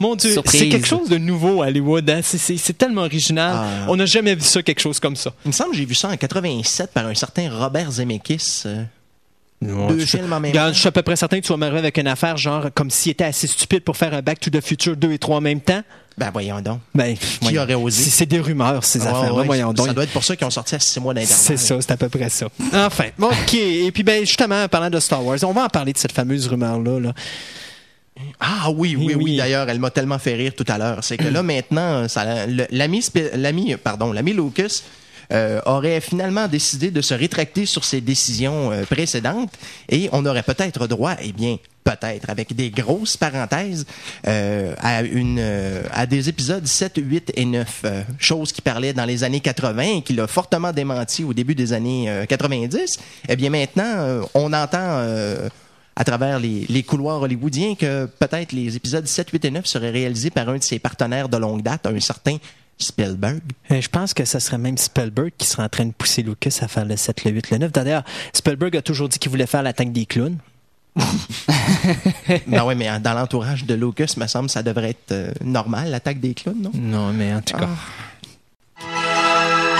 Mon 0.00 0.16
Dieu, 0.16 0.34
c'est 0.46 0.68
quelque 0.68 0.86
chose 0.86 1.08
de 1.08 1.16
nouveau 1.16 1.62
à 1.62 1.66
Hollywood. 1.68 2.08
hein. 2.10 2.20
C'est 2.22 2.76
tellement 2.76 3.02
original. 3.02 3.52
Ah. 3.54 3.86
On 3.88 3.96
n'a 3.96 4.06
jamais 4.06 4.34
vu 4.34 4.40
ça, 4.42 4.62
quelque 4.62 4.80
chose 4.80 4.98
comme 4.98 5.14
ça. 5.14 5.32
Il 5.44 5.48
me 5.48 5.52
semble 5.52 5.70
que 5.70 5.76
j'ai 5.76 5.84
vu 5.84 5.94
ça 5.94 6.08
en 6.08 6.16
87 6.16 6.90
par 6.92 7.06
un 7.06 7.14
certain 7.14 7.48
Robert 7.56 7.92
Zemeckis. 7.92 8.62
euh, 8.66 8.82
Non, 9.62 9.86
deux 9.88 10.04
films 10.04 10.32
en 10.32 10.38
même 10.40 10.52
temps. 10.52 10.68
je 10.72 10.78
suis 10.78 10.88
à 10.88 10.92
peu 10.92 11.02
près 11.02 11.16
certain 11.16 11.40
que 11.40 11.46
tu 11.46 11.50
vas 11.52 11.56
m'arriver 11.56 11.78
avec 11.78 11.96
une 11.96 12.08
affaire 12.08 12.36
genre 12.36 12.66
comme 12.74 12.90
s'il 12.90 13.12
était 13.12 13.24
assez 13.24 13.46
stupide 13.46 13.80
pour 13.80 13.96
faire 13.96 14.12
un 14.12 14.20
Back 14.20 14.38
to 14.40 14.50
the 14.50 14.60
Future 14.60 14.96
2 14.96 15.12
et 15.12 15.18
3 15.18 15.38
en 15.38 15.40
même 15.40 15.60
temps. 15.60 15.82
Ben 16.18 16.30
voyons 16.32 16.60
donc. 16.62 16.80
Ben, 16.94 17.14
Qui 17.42 17.58
aurait 17.58 17.74
osé? 17.74 18.04
C'est 18.10 18.24
des 18.26 18.40
rumeurs, 18.40 18.84
ces 18.84 19.00
Ouais, 19.00 19.06
affaires-là. 19.08 19.32
ouais, 19.34 19.44
Voyons 19.46 19.72
donc. 19.74 19.86
Ça 19.86 19.92
doit 19.92 20.04
être 20.04 20.12
pour 20.12 20.24
ça 20.24 20.34
qu'ils 20.34 20.46
ont 20.46 20.50
sorti 20.50 20.74
à 20.74 20.78
six 20.78 20.98
mois 21.00 21.12
d'intervalle. 21.12 21.36
C'est 21.38 21.56
ça, 21.58 21.76
c'est 21.80 21.90
à 21.90 21.96
peu 21.98 22.08
près 22.08 22.28
ça. 22.30 22.46
Enfin, 22.72 23.06
OK. 23.20 23.54
Et 23.54 23.90
puis, 23.92 24.02
ben, 24.02 24.24
justement, 24.24 24.64
en 24.64 24.68
parlant 24.68 24.88
de 24.88 24.98
Star 24.98 25.22
Wars, 25.24 25.36
on 25.42 25.52
va 25.52 25.64
en 25.64 25.68
parler 25.68 25.92
de 25.92 25.98
cette 25.98 26.12
fameuse 26.12 26.46
rumeur-là. 26.48 27.00
Là. 27.00 27.12
Ah 28.40 28.70
oui, 28.70 28.96
oui, 28.98 29.08
Oui, 29.08 29.14
oui. 29.24 29.36
D'ailleurs, 29.36 29.68
elle 29.68 29.78
m'a 29.78 29.90
tellement 29.90 30.18
fait 30.18 30.34
rire 30.36 30.54
tout 30.56 30.64
à 30.68 30.78
l'heure. 30.78 31.04
C'est 31.04 31.18
que 31.18 31.28
là, 31.28 31.42
maintenant, 31.42 32.06
l'ami, 32.70 33.76
pardon, 33.76 34.12
l'ami 34.12 34.32
Lucas 34.32 34.82
euh, 35.32 35.60
aurait 35.66 36.00
finalement 36.00 36.48
décidé 36.48 36.90
de 36.90 37.00
se 37.00 37.14
rétracter 37.14 37.66
sur 37.66 37.84
ses 37.84 38.00
décisions 38.00 38.70
euh, 38.72 38.84
précédentes 38.84 39.52
et 39.88 40.08
on 40.12 40.24
aurait 40.26 40.42
peut-être 40.42 40.86
droit, 40.86 41.14
eh 41.22 41.32
bien, 41.32 41.56
peut-être, 41.84 42.28
avec 42.30 42.54
des 42.54 42.70
grosses 42.70 43.16
parenthèses, 43.16 43.86
euh, 44.26 44.74
à, 44.78 45.02
une, 45.02 45.38
euh, 45.38 45.82
à 45.92 46.06
des 46.06 46.28
épisodes 46.28 46.66
7, 46.66 46.94
8 46.96 47.32
et 47.36 47.44
9, 47.44 47.82
euh, 47.84 48.02
chose 48.18 48.52
qui 48.52 48.60
parlait 48.60 48.92
dans 48.92 49.04
les 49.04 49.24
années 49.24 49.40
80 49.40 49.82
et 49.82 50.02
qui 50.02 50.12
l'a 50.12 50.26
fortement 50.26 50.72
démenti 50.72 51.22
au 51.24 51.32
début 51.32 51.54
des 51.54 51.72
années 51.72 52.10
euh, 52.10 52.26
90. 52.26 52.98
Eh 53.28 53.36
bien, 53.36 53.50
maintenant, 53.50 53.84
euh, 53.84 54.22
on 54.34 54.52
entend... 54.52 54.78
euh, 54.80 55.48
à 55.98 56.04
travers 56.04 56.38
les, 56.38 56.66
les 56.68 56.82
couloirs 56.82 57.22
hollywoodiens 57.22 57.74
que 57.74 58.04
peut-être 58.04 58.52
les 58.52 58.76
épisodes 58.76 59.06
7, 59.06 59.30
8 59.30 59.44
et 59.46 59.50
9 59.50 59.64
seraient 59.64 59.90
réalisés 59.90 60.28
par 60.28 60.46
un 60.50 60.58
de 60.58 60.62
ses 60.62 60.78
partenaires 60.78 61.30
de 61.30 61.38
longue 61.38 61.62
date, 61.62 61.86
un 61.86 61.98
certain 62.00 62.36
Spielberg? 62.78 63.40
Euh, 63.70 63.80
Je 63.80 63.88
pense 63.88 64.12
que 64.14 64.24
ce 64.24 64.38
serait 64.38 64.58
même 64.58 64.76
Spielberg 64.76 65.32
qui 65.38 65.46
serait 65.46 65.62
en 65.62 65.68
train 65.68 65.86
de 65.86 65.92
pousser 65.92 66.22
Lucas 66.22 66.58
à 66.60 66.68
faire 66.68 66.84
le 66.84 66.96
7, 66.96 67.24
le 67.24 67.30
8, 67.32 67.50
le 67.50 67.58
9. 67.58 67.72
D'ailleurs, 67.72 68.04
Spielberg 68.32 68.76
a 68.76 68.82
toujours 68.82 69.08
dit 69.08 69.18
qu'il 69.18 69.30
voulait 69.30 69.46
faire 69.46 69.62
l'attaque 69.62 69.92
des 69.92 70.06
clowns. 70.06 70.38
ben 72.46 72.64
ouais, 72.64 72.74
mais 72.74 72.88
dans 73.00 73.12
l'entourage 73.14 73.64
de 73.64 73.74
Lucas, 73.74 74.14
me 74.16 74.26
semble, 74.26 74.48
ça 74.48 74.62
devrait 74.62 74.90
être 74.90 75.12
euh, 75.12 75.30
normal, 75.44 75.90
l'attaque 75.90 76.20
des 76.20 76.32
clowns, 76.34 76.60
non? 76.62 76.70
Non, 76.74 77.12
mais 77.12 77.34
en 77.34 77.42
tout 77.42 77.56
cas. 77.56 77.68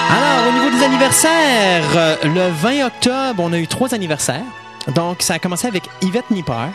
Alors, 0.09 0.49
au 0.49 0.53
niveau 0.53 0.77
des 0.77 0.85
anniversaires, 0.85 1.85
euh, 1.97 2.17
le 2.25 2.51
20 2.51 2.87
octobre, 2.87 3.43
on 3.43 3.53
a 3.53 3.59
eu 3.59 3.67
trois 3.67 3.95
anniversaires. 3.95 4.45
Donc, 4.95 5.23
ça 5.23 5.35
a 5.35 5.39
commencé 5.39 5.67
avec 5.67 5.85
Yvette 6.03 6.31
Nipper. 6.31 6.69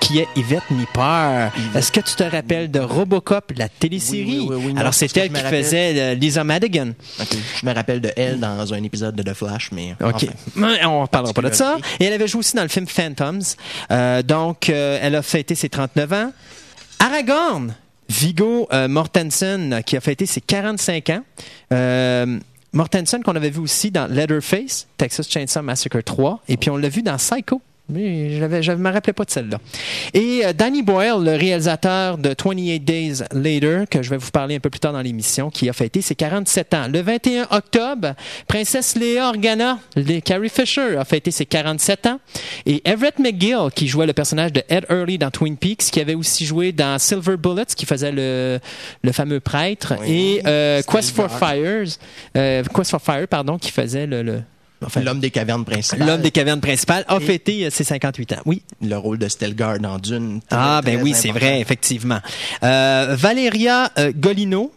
Qui 0.00 0.20
est 0.20 0.28
Yvette 0.36 0.70
Nipper? 0.70 1.48
Est-ce 1.74 1.92
que 1.92 2.00
tu 2.00 2.14
te 2.14 2.22
rappelles 2.22 2.70
de 2.70 2.80
Robocop, 2.80 3.52
la 3.56 3.68
télésérie? 3.68 4.40
Oui, 4.40 4.46
oui, 4.48 4.62
oui, 4.66 4.72
non, 4.74 4.80
Alors, 4.80 4.94
c'est 4.94 5.14
elle 5.16 5.30
qui 5.30 5.40
faisait 5.40 5.98
euh, 5.98 6.14
Lisa 6.14 6.44
Madigan. 6.44 6.92
Je 7.18 7.66
me 7.66 7.74
rappelle 7.74 8.00
de 8.00 8.10
elle 8.16 8.40
dans 8.40 8.72
un 8.72 8.82
épisode 8.82 9.14
de 9.16 9.22
The 9.22 9.34
Flash, 9.34 9.70
mais. 9.72 9.94
OK. 10.02 10.14
enfin. 10.14 10.88
On 10.88 11.02
ne 11.02 11.06
parlera 11.06 11.32
pas 11.32 11.42
de 11.42 11.52
ça. 11.54 11.76
Et 12.00 12.04
elle 12.04 12.12
avait 12.12 12.28
joué 12.28 12.40
aussi 12.40 12.56
dans 12.56 12.62
le 12.62 12.68
film 12.68 12.86
Phantoms. 12.86 13.56
Euh, 13.90 14.22
donc, 14.22 14.70
euh, 14.70 14.98
elle 15.02 15.14
a 15.14 15.22
fêté 15.22 15.54
ses 15.54 15.68
39 15.68 16.12
ans. 16.12 16.32
Aragorn, 16.98 17.74
Vigo 18.08 18.68
euh, 18.72 18.88
Mortensen, 18.88 19.82
qui 19.84 19.96
a 19.96 20.00
fêté 20.00 20.26
ses 20.26 20.40
45 20.40 21.10
ans. 21.10 21.20
Euh, 21.72 22.38
Mortensen, 22.72 23.22
qu'on 23.22 23.36
avait 23.36 23.50
vu 23.50 23.60
aussi 23.60 23.90
dans 23.90 24.06
Leatherface, 24.06 24.86
Texas 24.96 25.28
Chainsaw 25.28 25.62
Massacre 25.62 26.00
3. 26.00 26.40
Et 26.48 26.56
puis, 26.56 26.70
on 26.70 26.76
l'a 26.76 26.88
vu 26.88 27.02
dans 27.02 27.16
Psycho. 27.16 27.60
Mais 27.90 28.62
je 28.62 28.72
ne 28.72 28.76
me 28.76 28.90
rappelais 28.90 29.12
pas 29.14 29.24
de 29.24 29.30
celle-là. 29.30 29.58
Et 30.12 30.42
euh, 30.44 30.52
Danny 30.52 30.82
Boyle, 30.82 31.22
le 31.24 31.36
réalisateur 31.36 32.18
de 32.18 32.28
28 32.38 32.80
Days 32.80 33.22
Later, 33.32 33.84
que 33.90 34.02
je 34.02 34.10
vais 34.10 34.18
vous 34.18 34.30
parler 34.30 34.56
un 34.56 34.60
peu 34.60 34.68
plus 34.68 34.78
tard 34.80 34.92
dans 34.92 35.00
l'émission, 35.00 35.48
qui 35.50 35.68
a 35.70 35.72
fêté 35.72 36.02
ses 36.02 36.14
47 36.14 36.74
ans. 36.74 36.86
Le 36.92 37.00
21 37.00 37.46
octobre, 37.50 38.14
Princesse 38.46 38.94
Léa 38.94 39.28
Organa, 39.28 39.78
Carrie 40.24 40.50
Fisher, 40.50 40.96
a 40.98 41.04
fêté 41.06 41.30
ses 41.30 41.46
47 41.46 42.06
ans. 42.06 42.20
Et 42.66 42.82
Everett 42.86 43.18
McGill, 43.18 43.70
qui 43.74 43.88
jouait 43.88 44.06
le 44.06 44.12
personnage 44.12 44.52
de 44.52 44.62
Ed 44.68 44.84
Early 44.90 45.16
dans 45.16 45.30
Twin 45.30 45.56
Peaks, 45.56 45.90
qui 45.90 46.00
avait 46.00 46.14
aussi 46.14 46.44
joué 46.44 46.72
dans 46.72 46.98
Silver 46.98 47.36
Bullets, 47.38 47.64
qui 47.76 47.86
faisait 47.86 48.12
le, 48.12 48.58
le 49.02 49.12
fameux 49.12 49.40
prêtre. 49.40 49.94
Oui. 50.02 50.10
Et 50.10 50.42
euh, 50.46 50.82
Quest 50.86 51.14
for. 51.16 51.30
Fires, 51.30 51.86
euh, 52.36 52.62
Quest 52.74 52.90
for 52.90 53.00
Fire, 53.00 53.26
pardon, 53.28 53.56
qui 53.58 53.70
faisait 53.70 54.06
le... 54.06 54.22
le- 54.22 54.42
enfin, 54.84 55.00
L'homme 55.00 55.20
des 55.20 55.30
cavernes 55.30 55.64
principales. 55.64 56.06
L'homme 56.06 56.22
des 56.22 56.30
cavernes 56.30 56.60
principales 56.60 57.04
a 57.08 57.18
fêté 57.20 57.64
euh, 57.66 57.70
ses 57.70 57.84
58 57.84 58.32
ans. 58.32 58.36
Oui. 58.46 58.62
Le 58.82 58.96
rôle 58.96 59.18
de 59.18 59.28
Stelgard 59.28 59.78
dans 59.78 59.98
Dune. 59.98 60.40
Ah, 60.50 60.80
ben 60.84 61.00
oui, 61.02 61.12
c'est 61.14 61.30
vrai, 61.30 61.60
effectivement. 61.60 62.18
Euh, 62.62 63.16
Valeria 63.18 63.90
euh, 63.98 64.12
Golino, 64.14 64.72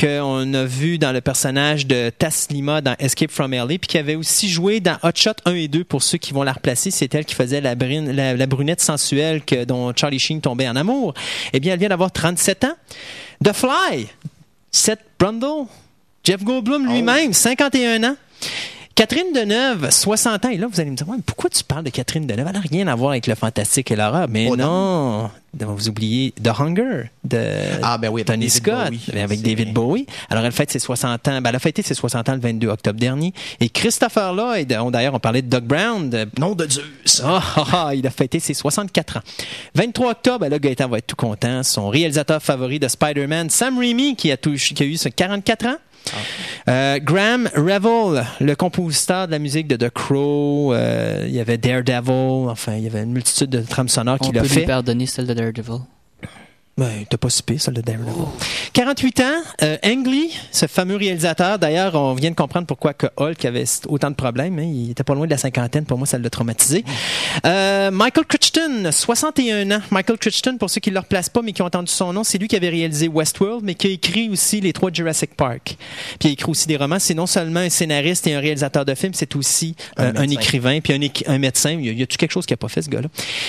qu'on 0.00 0.54
a 0.54 0.64
vu 0.64 0.98
dans 0.98 1.12
le 1.12 1.20
personnage 1.20 1.86
de 1.86 2.10
Taslima 2.10 2.80
dans 2.80 2.96
Escape 2.98 3.30
from 3.30 3.52
LA, 3.52 3.66
puis 3.66 3.78
qui 3.88 3.98
avait 3.98 4.16
aussi 4.16 4.48
joué 4.48 4.80
dans 4.80 4.96
Hot 5.02 5.10
Shot 5.14 5.32
1 5.44 5.54
et 5.54 5.68
2 5.68 5.84
pour 5.84 6.02
ceux 6.02 6.18
qui 6.18 6.32
vont 6.32 6.42
la 6.42 6.54
replacer. 6.54 6.90
C'est 6.90 7.14
elle 7.14 7.24
qui 7.24 7.34
faisait 7.34 7.60
la, 7.60 7.74
brune- 7.74 8.10
la, 8.10 8.34
la 8.34 8.46
brunette 8.46 8.80
sensuelle 8.80 9.42
que, 9.44 9.64
dont 9.64 9.92
Charlie 9.94 10.18
Sheen 10.18 10.40
tombait 10.40 10.66
en 10.68 10.76
amour. 10.76 11.14
Eh 11.52 11.60
bien, 11.60 11.74
elle 11.74 11.78
vient 11.78 11.90
d'avoir 11.90 12.10
37 12.10 12.64
ans. 12.64 12.74
The 13.44 13.52
Fly, 13.52 14.08
Seth 14.72 15.00
Brundle, 15.18 15.66
Jeff 16.24 16.42
Goldblum 16.42 16.86
lui-même, 16.90 17.32
51 17.32 18.02
ans. 18.04 18.16
Catherine 18.94 19.32
Deneuve, 19.34 19.90
60 19.90 20.44
ans. 20.44 20.50
Et 20.50 20.58
là, 20.58 20.66
vous 20.70 20.80
allez 20.80 20.90
me 20.90 20.96
dire, 20.96 21.08
Ouais, 21.08 21.16
mais 21.16 21.22
pourquoi 21.24 21.48
tu 21.50 21.64
parles 21.64 21.84
de 21.84 21.90
Catherine 21.90 22.26
Deneuve? 22.26 22.46
Elle 22.48 22.54
n'a 22.54 22.60
rien 22.60 22.86
à 22.88 22.94
voir 22.94 23.12
avec 23.12 23.26
le 23.26 23.34
fantastique 23.34 23.90
et 23.90 23.96
l'horreur. 23.96 24.26
Mais 24.28 24.48
Oh, 24.50 24.56
non. 24.56 25.30
Vous 25.54 25.88
oubliez 25.90 26.32
The 26.42 26.48
Hunger 26.58 27.10
de 27.24 27.38
Ah, 27.82 27.98
ben 27.98 28.08
oui, 28.08 28.24
Tony 28.24 28.48
Scott, 28.48 28.86
Bowie. 28.88 29.20
avec 29.22 29.42
David. 29.42 29.72
Bowie. 29.74 30.06
Alors, 30.30 30.44
elle 30.46 30.52
fête 30.52 30.70
ses 30.70 30.78
60 30.78 31.28
ans. 31.28 31.40
Ben, 31.42 31.50
elle 31.50 31.56
a 31.56 31.58
fêté 31.58 31.82
ses 31.82 31.92
60 31.94 32.26
ans 32.30 32.34
le 32.34 32.40
22 32.40 32.68
octobre 32.68 32.98
dernier. 32.98 33.34
Et 33.60 33.68
Christopher 33.68 34.32
Lloyd, 34.32 34.66
d'ailleurs, 34.68 35.14
on 35.14 35.20
parlait 35.20 35.42
de 35.42 35.48
Doug 35.48 35.64
Brown, 35.64 36.08
de 36.08 36.26
Nom 36.38 36.54
de 36.54 36.66
Zeus. 36.70 37.20
ah, 37.22 37.42
ah, 37.56 37.64
ah, 37.88 37.94
il 37.94 38.06
a 38.06 38.10
fêté 38.10 38.40
ses 38.40 38.54
64 38.54 39.18
ans. 39.18 39.22
23 39.74 40.10
octobre, 40.12 40.46
là, 40.48 40.58
Gaëtan 40.58 40.88
va 40.88 40.98
être 40.98 41.06
tout 41.08 41.16
content. 41.16 41.62
Son 41.62 41.88
réalisateur 41.90 42.42
favori 42.42 42.78
de 42.78 42.88
Spider-Man, 42.88 43.50
Sam 43.50 43.78
Raimi, 43.78 44.16
qui 44.16 44.32
a, 44.32 44.38
touché- 44.38 44.74
qui 44.74 44.82
a 44.82 44.86
eu 44.86 44.96
ses 44.96 45.10
44 45.10 45.66
ans. 45.66 45.76
Euh, 46.68 46.98
Graham 47.00 47.48
Revel, 47.54 48.24
le 48.40 48.54
compositeur 48.54 49.26
de 49.26 49.32
la 49.32 49.38
musique 49.38 49.66
de 49.68 49.76
The 49.76 49.90
Crow, 49.90 50.72
euh, 50.74 51.24
il 51.26 51.34
y 51.34 51.40
avait 51.40 51.58
Daredevil, 51.58 52.48
enfin, 52.50 52.74
il 52.76 52.84
y 52.84 52.86
avait 52.86 53.02
une 53.02 53.12
multitude 53.12 53.50
de 53.50 53.60
trames 53.60 53.88
sonores 53.88 54.18
On 54.20 54.24
qu'il 54.24 54.32
peut 54.34 54.40
a 54.40 54.42
lui 54.42 54.48
fait. 54.48 54.62
pardonner 54.66 55.06
celle 55.06 55.26
de 55.26 55.34
Daredevil. 55.34 55.80
Ben, 56.78 57.04
t'as 57.08 57.18
pas 57.18 57.28
si 57.28 57.42
pire, 57.42 57.60
celle 57.60 57.74
de 57.74 57.82
Daredevil. 57.82 58.12
48 58.72 59.20
ans, 59.20 59.24
euh, 59.62 59.76
Ang 59.84 60.06
Lee, 60.06 60.30
ce 60.52 60.66
fameux 60.66 60.96
réalisateur. 60.96 61.58
D'ailleurs, 61.58 61.94
on 61.96 62.14
vient 62.14 62.30
de 62.30 62.34
comprendre 62.34 62.66
pourquoi 62.66 62.94
que 62.94 63.08
Hulk 63.18 63.44
avait 63.44 63.64
autant 63.88 64.08
de 64.10 64.14
problèmes. 64.14 64.58
hein. 64.58 64.62
Il 64.74 64.90
était 64.92 65.04
pas 65.04 65.14
loin 65.14 65.26
de 65.26 65.30
la 65.30 65.36
cinquantaine. 65.36 65.84
Pour 65.84 65.98
moi, 65.98 66.06
ça 66.06 66.16
l'a 66.18 66.30
traumatisé. 66.30 66.82
Euh, 67.44 67.90
Michael 67.90 68.24
Crichton, 68.24 68.88
61 68.90 69.70
ans. 69.70 69.82
Michael 69.90 70.16
Crichton, 70.16 70.56
pour 70.58 70.70
ceux 70.70 70.80
qui 70.80 70.88
ne 70.88 70.94
le 70.94 71.00
replacent 71.00 71.28
pas, 71.28 71.42
mais 71.42 71.52
qui 71.52 71.60
ont 71.60 71.66
entendu 71.66 71.92
son 71.92 72.14
nom, 72.14 72.24
c'est 72.24 72.38
lui 72.38 72.48
qui 72.48 72.56
avait 72.56 72.70
réalisé 72.70 73.06
Westworld, 73.06 73.62
mais 73.62 73.74
qui 73.74 73.88
a 73.88 73.90
écrit 73.90 74.30
aussi 74.30 74.62
les 74.62 74.72
trois 74.72 74.90
Jurassic 74.90 75.34
Park. 75.36 75.76
Puis 76.18 76.18
il 76.22 76.28
a 76.28 76.32
écrit 76.32 76.50
aussi 76.50 76.66
des 76.68 76.78
romans. 76.78 76.98
C'est 76.98 77.12
non 77.14 77.26
seulement 77.26 77.60
un 77.60 77.68
scénariste 77.68 78.26
et 78.28 78.34
un 78.34 78.40
réalisateur 78.40 78.86
de 78.86 78.94
films, 78.94 79.12
c'est 79.12 79.36
aussi 79.36 79.76
Un 79.98 80.04
un, 80.06 80.08
un 80.16 80.20
médecin. 80.22 80.40
écrivain, 80.40 80.80
puis 80.80 80.94
un, 80.94 81.32
un 81.34 81.38
médecin. 81.38 81.72
Il 81.72 81.84
y 81.84 81.88
a, 81.90 81.92
il 81.92 81.98
y 82.00 82.02
a-tu 82.02 82.16
quelque 82.16 82.32
chose 82.32 82.46
qu'il 82.46 82.54
n'a 82.54 82.58
pas 82.58 82.68
fait, 82.68 82.80
ce 82.80 82.88
gars-là? 82.88 83.08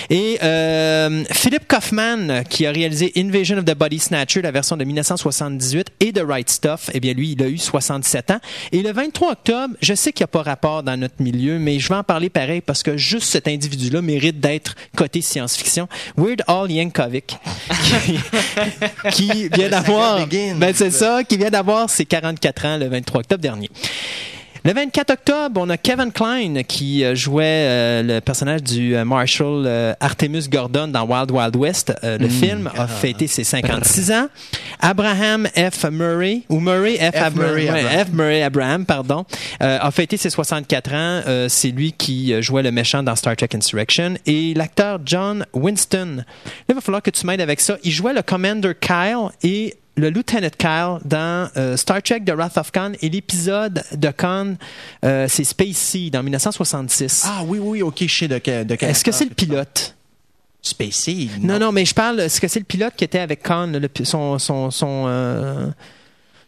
Et 0.09 0.39
euh, 0.43 1.23
Philip 1.31 1.65
Kaufman, 1.69 2.43
qui 2.49 2.65
a 2.65 2.71
réalisé 2.71 3.12
Invasion 3.15 3.57
of 3.57 3.65
the 3.65 3.75
Body 3.75 3.99
Snatcher, 3.99 4.41
la 4.41 4.51
version 4.51 4.77
de 4.77 4.83
1978, 4.83 5.87
et 5.99 6.13
The 6.13 6.21
Right 6.25 6.49
Stuff, 6.49 6.89
eh 6.93 6.99
bien, 6.99 7.13
lui, 7.13 7.31
il 7.31 7.43
a 7.43 7.47
eu 7.47 7.57
67 7.57 8.31
ans. 8.31 8.39
Et 8.71 8.81
le 8.81 8.91
23 8.91 9.31
octobre, 9.31 9.75
je 9.81 9.93
sais 9.93 10.11
qu'il 10.11 10.23
n'y 10.23 10.25
a 10.25 10.27
pas 10.27 10.43
rapport 10.43 10.83
dans 10.83 10.97
notre 10.97 11.21
milieu, 11.21 11.59
mais 11.59 11.79
je 11.79 11.89
vais 11.89 11.95
en 11.95 12.03
parler 12.03 12.29
pareil 12.29 12.61
parce 12.61 12.83
que 12.83 12.97
juste 12.97 13.27
cet 13.27 13.47
individu-là 13.47 14.01
mérite 14.01 14.39
d'être 14.39 14.75
coté 14.95 15.21
science-fiction. 15.21 15.87
Weird 16.17 16.43
Al 16.47 16.71
Yankovic, 16.71 17.37
qui, 17.85 18.19
qui 19.11 19.49
vient 19.49 19.69
d'avoir... 19.69 20.27
Ben, 20.27 20.73
c'est 20.73 20.91
ça, 20.91 21.23
qui 21.23 21.37
vient 21.37 21.49
d'avoir 21.49 21.89
ses 21.89 22.05
44 22.05 22.65
ans 22.65 22.77
le 22.77 22.87
23 22.87 23.21
octobre 23.21 23.41
dernier. 23.41 23.69
Le 24.65 24.71
24 24.71 25.09
octobre, 25.11 25.59
on 25.61 25.69
a 25.69 25.75
Kevin 25.77 26.09
Klein 26.13 26.63
qui 26.63 27.03
euh, 27.03 27.15
jouait 27.15 27.43
euh, 27.67 28.01
le 28.01 28.21
personnage 28.21 28.63
du 28.63 28.95
euh, 28.95 29.03
Marshal 29.03 29.63
euh, 29.65 29.93
Artemus 29.99 30.47
Gordon 30.49 30.87
dans 30.87 31.03
Wild 31.05 31.31
Wild 31.31 31.55
West. 31.57 31.93
Euh, 32.05 32.17
le 32.17 32.29
film 32.29 32.69
a 32.77 32.87
fêté 32.87 33.27
ses 33.27 33.43
56 33.43 34.11
ans. 34.13 34.27
Abraham 34.79 35.47
F. 35.49 35.83
Murray, 35.91 36.43
ou 36.47 36.61
Murray 36.61 36.95
F. 36.95 37.11
F. 37.13 37.21
Abra- 37.21 37.43
Murray 37.47 37.69
ouais, 37.69 37.79
Abraham. 37.81 38.05
F. 38.05 38.13
Murray 38.13 38.41
Abraham, 38.43 38.85
pardon, 38.85 39.25
euh, 39.61 39.79
a 39.81 39.91
fêté 39.91 40.15
ses 40.15 40.29
64 40.29 40.93
ans. 40.93 41.21
Euh, 41.27 41.47
C'est 41.49 41.71
lui 41.71 41.91
qui 41.91 42.41
jouait 42.41 42.63
le 42.63 42.71
méchant 42.71 43.03
dans 43.03 43.17
Star 43.17 43.35
Trek 43.35 43.49
Insurrection. 43.55 44.13
Et 44.25 44.53
l'acteur 44.53 44.99
John 45.03 45.45
Winston. 45.53 46.17
Là, 46.19 46.23
il 46.69 46.75
va 46.75 46.79
falloir 46.81 47.01
que 47.01 47.11
tu 47.11 47.25
m'aides 47.27 47.41
avec 47.41 47.59
ça. 47.59 47.75
Il 47.83 47.91
jouait 47.91 48.13
le 48.13 48.21
Commander 48.21 48.71
Kyle 48.79 49.27
et 49.43 49.75
le 49.95 50.09
Lieutenant 50.09 50.49
Kyle 50.57 50.97
dans 51.05 51.49
euh, 51.57 51.77
Star 51.77 52.01
Trek 52.01 52.21
The 52.25 52.31
Wrath 52.31 52.57
of 52.57 52.71
Khan 52.71 52.93
et 53.01 53.09
l'épisode 53.09 53.83
de 53.93 54.09
Khan, 54.09 54.55
euh, 55.05 55.27
c'est 55.29 55.43
Space 55.43 55.77
Seed 55.77 56.15
en 56.15 56.23
1966. 56.23 57.25
Ah 57.27 57.43
oui, 57.45 57.59
oui, 57.59 57.81
ok, 57.81 57.95
je 57.99 58.07
sais 58.07 58.27
de, 58.27 58.35
de 58.63 58.75
quel 58.75 58.89
Est-ce 58.89 59.03
que 59.03 59.11
c'est 59.11 59.25
le 59.25 59.35
pilote? 59.35 59.95
Spacey? 60.63 61.27
Non, 61.41 61.59
non, 61.59 61.73
mais 61.73 61.83
je 61.83 61.93
parle, 61.93 62.21
est-ce 62.21 62.39
que 62.39 62.47
c'est 62.47 62.59
le 62.59 62.65
pilote 62.65 62.93
qui 62.95 63.03
était 63.03 63.19
avec 63.19 63.43
Khan, 63.43 63.67
le 63.67 63.89
son, 64.05 64.39
son, 64.39 64.71
son, 64.71 65.05
euh, 65.07 65.67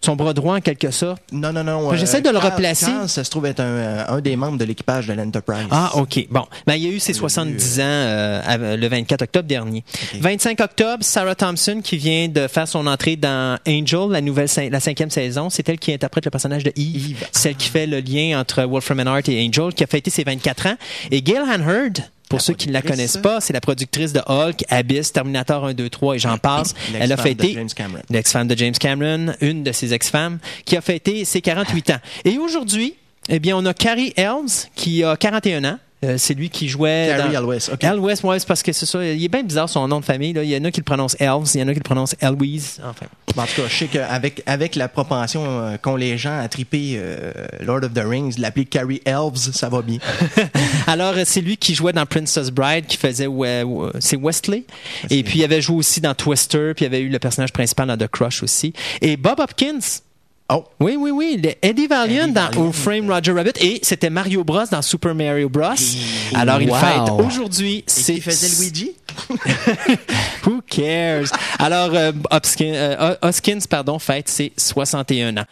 son 0.01 0.15
bras 0.15 0.33
droit 0.33 0.55
en 0.57 0.61
quelque 0.61 0.91
sorte? 0.91 1.21
Non, 1.31 1.51
non, 1.53 1.63
non. 1.63 1.93
J'essaie 1.95 2.21
de 2.21 2.29
le 2.29 2.39
Carl- 2.39 2.51
replacer. 2.53 2.85
Carl, 2.87 3.09
ça 3.09 3.23
se 3.23 3.29
trouve 3.29 3.45
être 3.45 3.59
un, 3.59 3.63
euh, 3.63 4.03
un 4.09 4.21
des 4.21 4.35
membres 4.35 4.57
de 4.57 4.65
l'équipage 4.65 5.07
de 5.07 5.13
l'Enterprise. 5.13 5.67
Ah, 5.71 5.91
OK. 5.95 6.27
Bon. 6.29 6.45
Ben, 6.67 6.75
il 6.75 6.83
y 6.83 6.87
a 6.87 6.91
eu 6.91 6.99
ses 6.99 7.11
On 7.13 7.23
l'a 7.23 7.29
70 7.29 7.75
vu, 7.77 7.81
ans 7.81 7.85
euh, 7.85 8.77
le 8.77 8.87
24 8.87 9.21
octobre 9.23 9.47
dernier. 9.47 9.83
25 10.19 10.59
octobre, 10.61 11.03
Sarah 11.03 11.35
Thompson 11.35 11.81
qui 11.83 11.97
vient 11.97 12.27
de 12.27 12.47
faire 12.47 12.67
son 12.67 12.87
entrée 12.87 13.15
dans 13.15 13.57
Angel, 13.67 14.09
la 14.09 14.21
nouvelle 14.21 14.47
la 14.71 14.79
cinquième 14.79 15.09
saison. 15.09 15.49
C'est 15.49 15.67
elle 15.69 15.79
qui 15.79 15.91
interprète 15.93 16.25
le 16.25 16.31
personnage 16.31 16.63
de 16.63 16.71
Eve, 16.75 17.11
Eve. 17.11 17.27
celle 17.31 17.55
qui 17.55 17.69
fait 17.69 17.87
le 17.87 17.99
lien 17.99 18.39
entre 18.39 18.63
Wolfram 18.63 18.99
and 18.99 19.07
Hart 19.07 19.29
et 19.29 19.45
Angel, 19.45 19.73
qui 19.73 19.83
a 19.83 19.87
fêté 19.87 20.09
ses 20.11 20.23
24 20.23 20.67
ans. 20.67 20.75
Et 21.11 21.21
Gail 21.21 21.37
Hanherd, 21.49 21.99
pour 22.35 22.41
La 22.41 22.45
ceux 22.45 22.53
qui 22.53 22.67
ne 22.67 22.73
la 22.73 22.81
connaissent 22.81 23.17
pas, 23.17 23.39
c'est 23.39 23.53
la 23.53 23.61
productrice 23.61 24.11
de 24.11 24.21
Hulk, 24.27 24.65
Abyss, 24.69 25.13
Terminator 25.13 25.65
1, 25.65 25.73
2, 25.73 25.89
3 25.89 26.15
et 26.15 26.19
j'en 26.19 26.37
passe. 26.37 26.73
Elle 26.99 27.11
a 27.11 27.17
fêté 27.17 27.57
l'ex-femme 28.09 28.47
de 28.47 28.57
James 28.57 28.73
Cameron, 28.73 29.33
une 29.41 29.63
de 29.63 29.71
ses 29.71 29.93
ex-femmes, 29.93 30.39
qui 30.65 30.75
a 30.75 30.81
fêté 30.81 31.23
ses 31.25 31.41
48 31.41 31.91
ans. 31.91 31.99
Et 32.25 32.37
aujourd'hui, 32.37 32.95
eh 33.29 33.39
bien, 33.39 33.57
on 33.57 33.65
a 33.65 33.73
Carrie 33.73 34.13
Elves, 34.17 34.67
qui 34.75 35.03
a 35.03 35.15
41 35.15 35.63
ans. 35.63 35.79
Euh, 36.03 36.17
c'est 36.17 36.33
lui 36.33 36.49
qui 36.49 36.67
jouait. 36.67 37.13
Carrie 37.15 37.33
dans... 37.33 37.51
Elwes, 37.51 37.69
ok. 37.71 37.83
Elwes, 37.83 38.25
ouais, 38.25 38.37
parce 38.47 38.61
que 38.61 38.73
c'est 38.73 38.85
ça. 38.85 39.03
Il 39.03 39.23
est 39.23 39.29
bien 39.29 39.43
bizarre 39.43 39.69
son 39.69 39.87
nom 39.87 39.99
de 39.99 40.05
famille. 40.05 40.33
Là. 40.33 40.43
Il 40.43 40.49
y 40.49 40.57
en 40.57 40.63
a 40.63 40.71
qui 40.71 40.81
le 40.81 40.85
prononcent 40.85 41.15
Elves, 41.19 41.51
il 41.55 41.61
y 41.61 41.63
en 41.63 41.67
a 41.67 41.73
qui 41.73 41.79
le 41.79 41.83
prononcent 41.83 42.15
Eloise. 42.21 42.81
Enfin. 42.83 43.05
En 43.37 43.45
tout 43.45 43.61
cas, 43.61 43.67
je 43.67 43.75
sais 43.75 43.87
qu'avec 43.87 44.43
avec 44.45 44.75
la 44.75 44.87
propension 44.87 45.43
euh, 45.45 45.77
qu'ont 45.77 45.95
les 45.95 46.17
gens 46.17 46.37
à 46.39 46.47
triper 46.47 46.95
euh, 46.97 47.31
Lord 47.61 47.83
of 47.83 47.93
the 47.93 48.03
Rings, 48.05 48.35
l'appeler 48.37 48.65
Carrie 48.65 49.01
Elves, 49.05 49.51
ça 49.53 49.69
va 49.69 49.81
bien. 49.81 49.99
Alors, 50.87 51.15
c'est 51.25 51.41
lui 51.41 51.57
qui 51.57 51.75
jouait 51.75 51.93
dans 51.93 52.05
Princess 52.05 52.49
Bride, 52.49 52.85
qui 52.85 52.97
faisait. 52.97 53.27
c'est 53.99 54.17
Wesley. 54.17 54.63
Et 55.09 55.23
puis, 55.23 55.39
il 55.39 55.43
avait 55.43 55.61
joué 55.61 55.77
aussi 55.77 56.01
dans 56.01 56.13
Twister, 56.13 56.73
puis 56.75 56.85
il 56.85 56.87
avait 56.87 57.01
eu 57.01 57.09
le 57.09 57.19
personnage 57.19 57.51
principal 57.51 57.87
dans 57.87 57.97
The 57.97 58.07
Crush 58.07 58.43
aussi. 58.43 58.73
Et 59.01 59.17
Bob 59.17 59.39
Hopkins. 59.39 60.01
Oh, 60.47 60.63
Oui, 60.79 60.95
oui, 60.95 61.09
oui. 61.09 61.39
le 61.43 61.53
Eddie 61.63 61.87
Valiant 61.87 62.25
Eddie 62.25 62.33
dans 62.33 62.45
Valiant. 62.45 62.61
Who 62.67 62.71
Frame 62.71 63.09
Roger 63.11 63.31
Rabbit 63.31 63.53
et 63.61 63.79
c'était 63.81 64.11
Mario 64.11 64.43
Bros 64.43 64.65
dans 64.71 64.81
Super 64.83 65.15
Mario 65.15 65.49
Bros. 65.49 65.63
Alors 66.35 66.61
il 66.61 66.69
Wow. 66.69 66.75
fête 66.77 67.25
aujourd'hui. 67.25 67.83
C'est 67.87 68.13
qui 68.15 68.21
faisait 68.21 68.61
Luigi? 68.63 68.91
Who 70.45 70.61
cares? 70.69 71.31
Alors 71.57 71.89
euh, 71.95 72.11
Hopkins, 72.29 72.73
euh, 72.75 73.15
Hoskins, 73.23 73.59
pardon, 73.67 73.97
fête 73.97 74.29
ses 74.29 74.53
61 74.55 75.37
ans. 75.37 75.45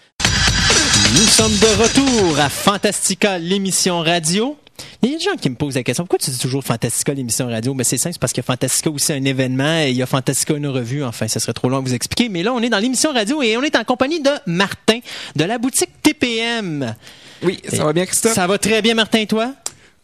Nous 1.16 1.28
sommes 1.28 1.52
de 1.58 1.82
retour 1.82 2.40
à 2.40 2.50
Fantastica, 2.50 3.38
l'émission 3.40 4.00
radio. 4.02 4.58
Il 5.02 5.10
y 5.10 5.16
a 5.16 5.18
des 5.18 5.24
gens 5.24 5.36
qui 5.40 5.50
me 5.50 5.56
posent 5.56 5.76
la 5.76 5.84
question 5.84 6.04
pourquoi 6.04 6.20
tu 6.20 6.32
dis 6.32 6.40
toujours 6.40 6.64
Fantastica, 6.64 7.14
l'émission 7.14 7.48
radio? 7.48 7.74
Ben 7.74 7.84
c'est 7.84 7.98
simple, 7.98 8.14
c'est 8.14 8.20
parce 8.20 8.34
que 8.34 8.42
Fantastica 8.42 8.90
aussi 8.90 9.14
un 9.14 9.24
événement 9.24 9.82
et 9.82 9.92
il 9.92 9.98
y 9.98 10.02
a 10.02 10.06
Fantastica 10.06 10.56
une 10.56 10.68
revue. 10.68 11.04
Enfin, 11.04 11.28
ça 11.28 11.40
serait 11.40 11.54
trop 11.54 11.70
long 11.70 11.78
à 11.78 11.82
vous 11.82 11.94
expliquer. 11.94 12.30
Mais 12.30 12.44
là, 12.44 12.54
on 12.54 12.62
est 12.62 12.70
dans 12.70 12.80
l'émission 12.80 13.12
radio 13.12 13.42
et 13.42 13.58
on 13.58 13.64
est 13.64 13.76
en 13.76 13.84
compagnie 13.84 14.22
de 14.22 14.32
Martin 14.46 15.00
de 15.36 15.44
la 15.44 15.58
boutique 15.58 15.90
TPM. 16.02 16.96
Oui, 17.44 17.62
ça 17.68 17.84
va 17.84 17.94
bien, 17.94 18.06
Christophe? 18.06 18.34
Ça 18.34 18.48
va 18.48 18.58
très 18.58 18.82
bien, 18.82 18.96
Martin, 18.96 19.26
toi? 19.26 19.54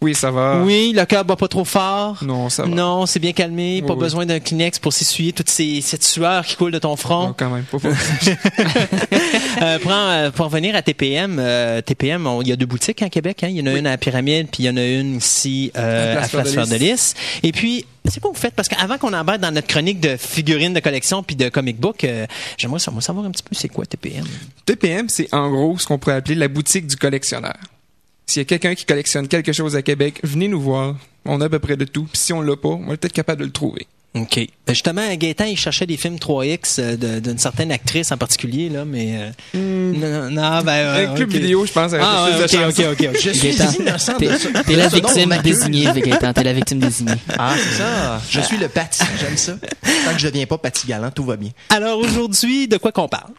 Oui, 0.01 0.15
ça 0.15 0.31
va. 0.31 0.61
Oui, 0.63 0.93
le 0.95 1.03
cœur 1.05 1.25
bat 1.25 1.35
pas 1.35 1.49
trop 1.49 1.65
fort. 1.65 2.23
Non, 2.23 2.47
ça 2.49 2.63
va. 2.63 2.69
Non, 2.69 3.05
c'est 3.05 3.19
bien 3.19 3.33
calmé. 3.33 3.81
Pas 3.81 3.93
Oui, 3.95 3.99
besoin 3.99 4.25
d'un 4.25 4.39
Kleenex 4.39 4.79
pour 4.79 4.93
s'essuyer 4.93 5.33
toute 5.33 5.49
ces, 5.49 5.81
cette 5.81 6.05
sueur 6.05 6.45
qui 6.45 6.55
coule 6.55 6.71
de 6.71 6.79
ton 6.79 6.91
Non, 6.91 6.95
front. 6.95 7.33
quand 7.37 7.49
même. 7.49 7.63
Pas. 7.65 7.77
Euh, 9.61 9.77
pour, 9.79 9.91
en- 9.91 10.09
euh, 10.09 10.31
pour 10.31 10.45
revenir 10.45 10.73
à 10.75 10.81
TPM, 10.81 11.37
euh, 11.37 11.81
TPM, 11.81 12.27
il 12.41 12.47
y 12.47 12.51
a 12.53 12.55
deux 12.55 12.65
boutiques 12.65 13.01
en 13.01 13.09
Québec. 13.09 13.43
Hein. 13.43 13.47
Il 13.49 13.57
y 13.57 13.61
en 13.61 13.65
a 13.65 13.77
une 13.77 13.87
à 13.87 13.91
la 13.91 13.97
Pyramide, 13.97 14.47
puis 14.49 14.63
il 14.63 14.65
y 14.67 14.69
en 14.69 14.77
a 14.77 14.83
une 14.85 15.17
ici 15.17 15.71
euh, 15.77 16.13
À 16.23 16.27
Place 16.27 16.51
Fleur 16.53 16.67
de 16.67 16.75
Lys. 16.75 17.13
Et 17.43 17.51
puis, 17.51 17.85
c'est 18.05 18.21
quoi 18.21 18.31
vous 18.31 18.37
faites? 18.39 18.53
Parce 18.53 18.69
qu'avant 18.69 18.97
qu'on 18.97 19.11
embarque 19.13 19.39
dans 19.41 19.51
notre 19.51 19.67
chronique 19.67 19.99
de 19.99 20.15
figurines 20.15 20.73
de 20.73 20.79
collection 20.79 21.23
puis 21.23 21.35
de 21.35 21.49
comic 21.49 21.77
book, 21.77 22.03
euh, 22.05 22.25
j'aimerais 22.57 22.79
savoir, 22.79 23.03
savoir 23.03 23.25
un 23.25 23.31
petit 23.31 23.43
peu 23.43 23.53
c'est 23.53 23.67
quoi 23.67 23.85
TPM. 23.85 24.25
TPM, 24.65 25.09
c'est 25.09 25.27
en 25.33 25.49
gros 25.49 25.77
ce 25.77 25.85
qu'on 25.85 25.97
pourrait 25.97 26.15
appeler 26.15 26.35
la 26.35 26.47
boutique 26.47 26.87
du 26.87 26.95
collectionneur. 26.95 27.57
S'il 28.29 28.41
y 28.41 28.43
a 28.43 28.45
quelqu'un 28.45 28.75
qui 28.75 28.85
collectionne 28.85 29.27
quelque 29.27 29.51
chose 29.53 29.75
à 29.75 29.81
Québec, 29.81 30.19
venez 30.21 30.47
nous 30.47 30.61
voir. 30.61 30.95
On 31.25 31.41
a 31.41 31.45
à 31.45 31.49
peu 31.49 31.57
près 31.57 31.75
de 31.77 31.85
tout. 31.85 32.03
Puis 32.03 32.21
si 32.21 32.31
on 32.31 32.41
l'a 32.43 32.55
pas, 32.55 32.69
on 32.69 32.93
est 32.93 32.97
peut-être 32.97 33.11
capable 33.13 33.39
de 33.39 33.45
le 33.47 33.51
trouver. 33.51 33.87
OK. 34.13 34.35
Ben, 34.35 34.47
justement, 34.73 35.01
Gaëtan, 35.15 35.45
il 35.45 35.57
cherchait 35.57 35.87
des 35.87 35.97
films 35.97 36.17
3X 36.17 36.75
euh, 36.77 37.19
d'une 37.19 37.39
certaine 37.39 37.71
actrice 37.71 38.11
en 38.11 38.17
particulier, 38.17 38.69
là, 38.69 38.85
mais... 38.85 39.31
euh, 39.55 39.93
Non, 39.93 40.29
non, 40.29 40.61
ben... 40.61 40.95
ouais, 40.95 41.05
Un 41.07 41.15
club 41.15 41.31
vidéo, 41.31 41.65
je 41.65 41.71
pense, 41.71 41.91
Ah, 41.99 42.27
ouais, 42.29 42.43
ok, 42.43 42.53
ok, 42.69 42.85
ok, 42.91 43.07
ok. 43.15 43.19
Je 43.19 43.29
suis 43.33 43.49
Gaëtan, 43.55 43.71
innocent 43.79 44.17
de 44.19 44.63
T'es 44.63 44.75
la 44.75 44.87
victime 44.89 45.35
désignée, 45.43 45.85
Gaëtan. 45.85 46.31
T'es 46.33 46.43
la 46.43 46.53
victime 46.53 46.79
désignée. 46.79 47.13
Ah, 47.35 47.55
c'est 47.57 47.77
ça. 47.79 48.21
Je 48.29 48.41
suis 48.41 48.57
le 48.57 48.67
Patty, 48.67 48.99
j'aime 49.19 49.37
ça. 49.37 49.53
Tant 50.05 50.13
que 50.13 50.19
je 50.19 50.27
deviens 50.27 50.45
pas 50.45 50.59
Patty 50.59 50.85
Galant, 50.85 51.09
tout 51.09 51.23
va 51.25 51.35
bien. 51.35 51.49
Alors, 51.69 51.97
aujourd'hui, 51.97 52.67
de 52.67 52.77
quoi 52.77 52.91
qu'on 52.91 53.07
parle? 53.07 53.31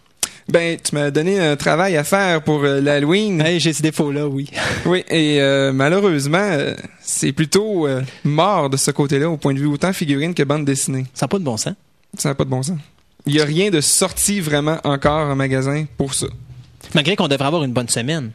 Ben, 0.50 0.78
tu 0.82 0.94
m'as 0.94 1.10
donné 1.10 1.38
un 1.38 1.56
travail 1.56 1.96
à 1.96 2.04
faire 2.04 2.42
pour 2.42 2.64
euh, 2.64 2.80
l'Halloween. 2.80 3.40
Hey, 3.40 3.60
j'ai 3.60 3.72
ce 3.72 3.82
défaut-là, 3.82 4.26
oui. 4.26 4.50
Oui, 4.86 5.04
et 5.08 5.40
euh, 5.40 5.72
malheureusement, 5.72 6.38
euh, 6.38 6.74
c'est 7.00 7.32
plutôt 7.32 7.86
mort 8.24 8.70
de 8.70 8.76
ce 8.76 8.90
côté-là, 8.90 9.28
au 9.28 9.36
point 9.36 9.54
de 9.54 9.58
vue 9.58 9.66
autant 9.66 9.92
figurine 9.92 10.34
que 10.34 10.42
bande 10.42 10.64
dessinée. 10.64 11.06
Ça 11.14 11.26
n'a 11.26 11.28
pas 11.28 11.38
de 11.38 11.44
bon 11.44 11.56
sens. 11.56 11.74
Ça 12.16 12.30
n'a 12.30 12.34
pas 12.34 12.44
de 12.44 12.50
bon 12.50 12.62
sens. 12.62 12.78
Il 13.26 13.34
n'y 13.34 13.40
a 13.40 13.44
rien 13.44 13.70
de 13.70 13.80
sorti 13.80 14.40
vraiment 14.40 14.78
encore 14.84 15.28
en 15.28 15.36
magasin 15.36 15.84
pour 15.96 16.14
ça. 16.14 16.26
Malgré 16.94 17.16
qu'on 17.16 17.28
devrait 17.28 17.46
avoir 17.46 17.64
une 17.64 17.72
bonne 17.72 17.88
semaine. 17.88 18.30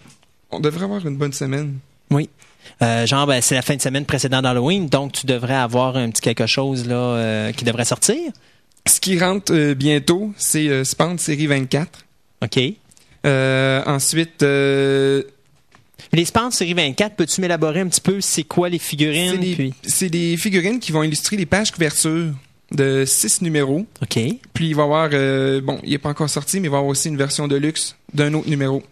On 0.52 0.60
devrait 0.60 0.86
avoir 0.86 1.06
une 1.06 1.18
bonne 1.18 1.34
semaine. 1.34 1.80
Oui. 2.12 2.30
Euh, 2.82 3.06
genre, 3.06 3.28
ben, 3.28 3.42
c'est 3.42 3.56
la 3.56 3.62
fin 3.62 3.76
de 3.76 3.82
semaine 3.82 4.06
précédente 4.06 4.44
d'Halloween, 4.44 4.88
donc 4.88 5.14
tu 5.14 5.26
devrais 5.26 5.56
avoir 5.56 5.98
un 5.98 6.10
petit 6.10 6.22
quelque 6.22 6.46
chose 6.46 6.88
là 6.88 6.96
euh, 6.96 7.52
qui 7.52 7.64
devrait 7.64 7.86
sortir. 7.86 8.18
Ce 8.88 9.00
qui 9.00 9.20
rentre 9.20 9.54
euh, 9.54 9.74
bientôt, 9.74 10.34
c'est 10.38 10.84
Spand 10.84 11.20
série 11.20 11.48
24. 11.48 12.05
OK. 12.46 12.60
Euh, 13.26 13.82
ensuite, 13.86 14.44
euh, 14.44 15.24
Les 16.14 16.26
Spans 16.26 16.52
série 16.52 16.74
24, 16.74 17.16
peux-tu 17.16 17.42
m'élaborer 17.42 17.82
un 17.82 17.88
petit 17.88 18.02
peu 18.02 18.22
c'est 18.22 18.44
quoi 18.44 18.70
les 18.70 18.80
figurines? 18.80 19.32
c'est 19.32 19.38
des, 19.40 19.54
puis- 19.56 19.74
c'est 19.84 20.10
des 20.10 20.38
figurines 20.38 20.80
qui 20.80 20.92
vont 20.92 21.04
illustrer 21.04 21.36
les 21.38 21.46
pages 21.46 21.72
couverture 21.72 22.32
de 22.72 23.04
six 23.06 23.42
numéros. 23.42 23.86
OK. 24.02 24.20
Puis 24.54 24.68
il 24.70 24.76
va 24.76 24.82
y 24.84 24.86
avoir, 24.86 25.10
euh, 25.14 25.62
bon, 25.62 25.80
il 25.84 25.92
n'est 25.92 25.98
pas 25.98 26.10
encore 26.10 26.30
sorti, 26.30 26.60
mais 26.60 26.68
il 26.68 26.72
va 26.72 26.78
y 26.78 26.80
avoir 26.80 26.92
aussi 26.92 27.10
une 27.10 27.18
version 27.18 27.48
de 27.48 27.56
luxe 27.56 27.96
d'un 28.14 28.34
autre 28.34 28.50
numéro. 28.50 28.84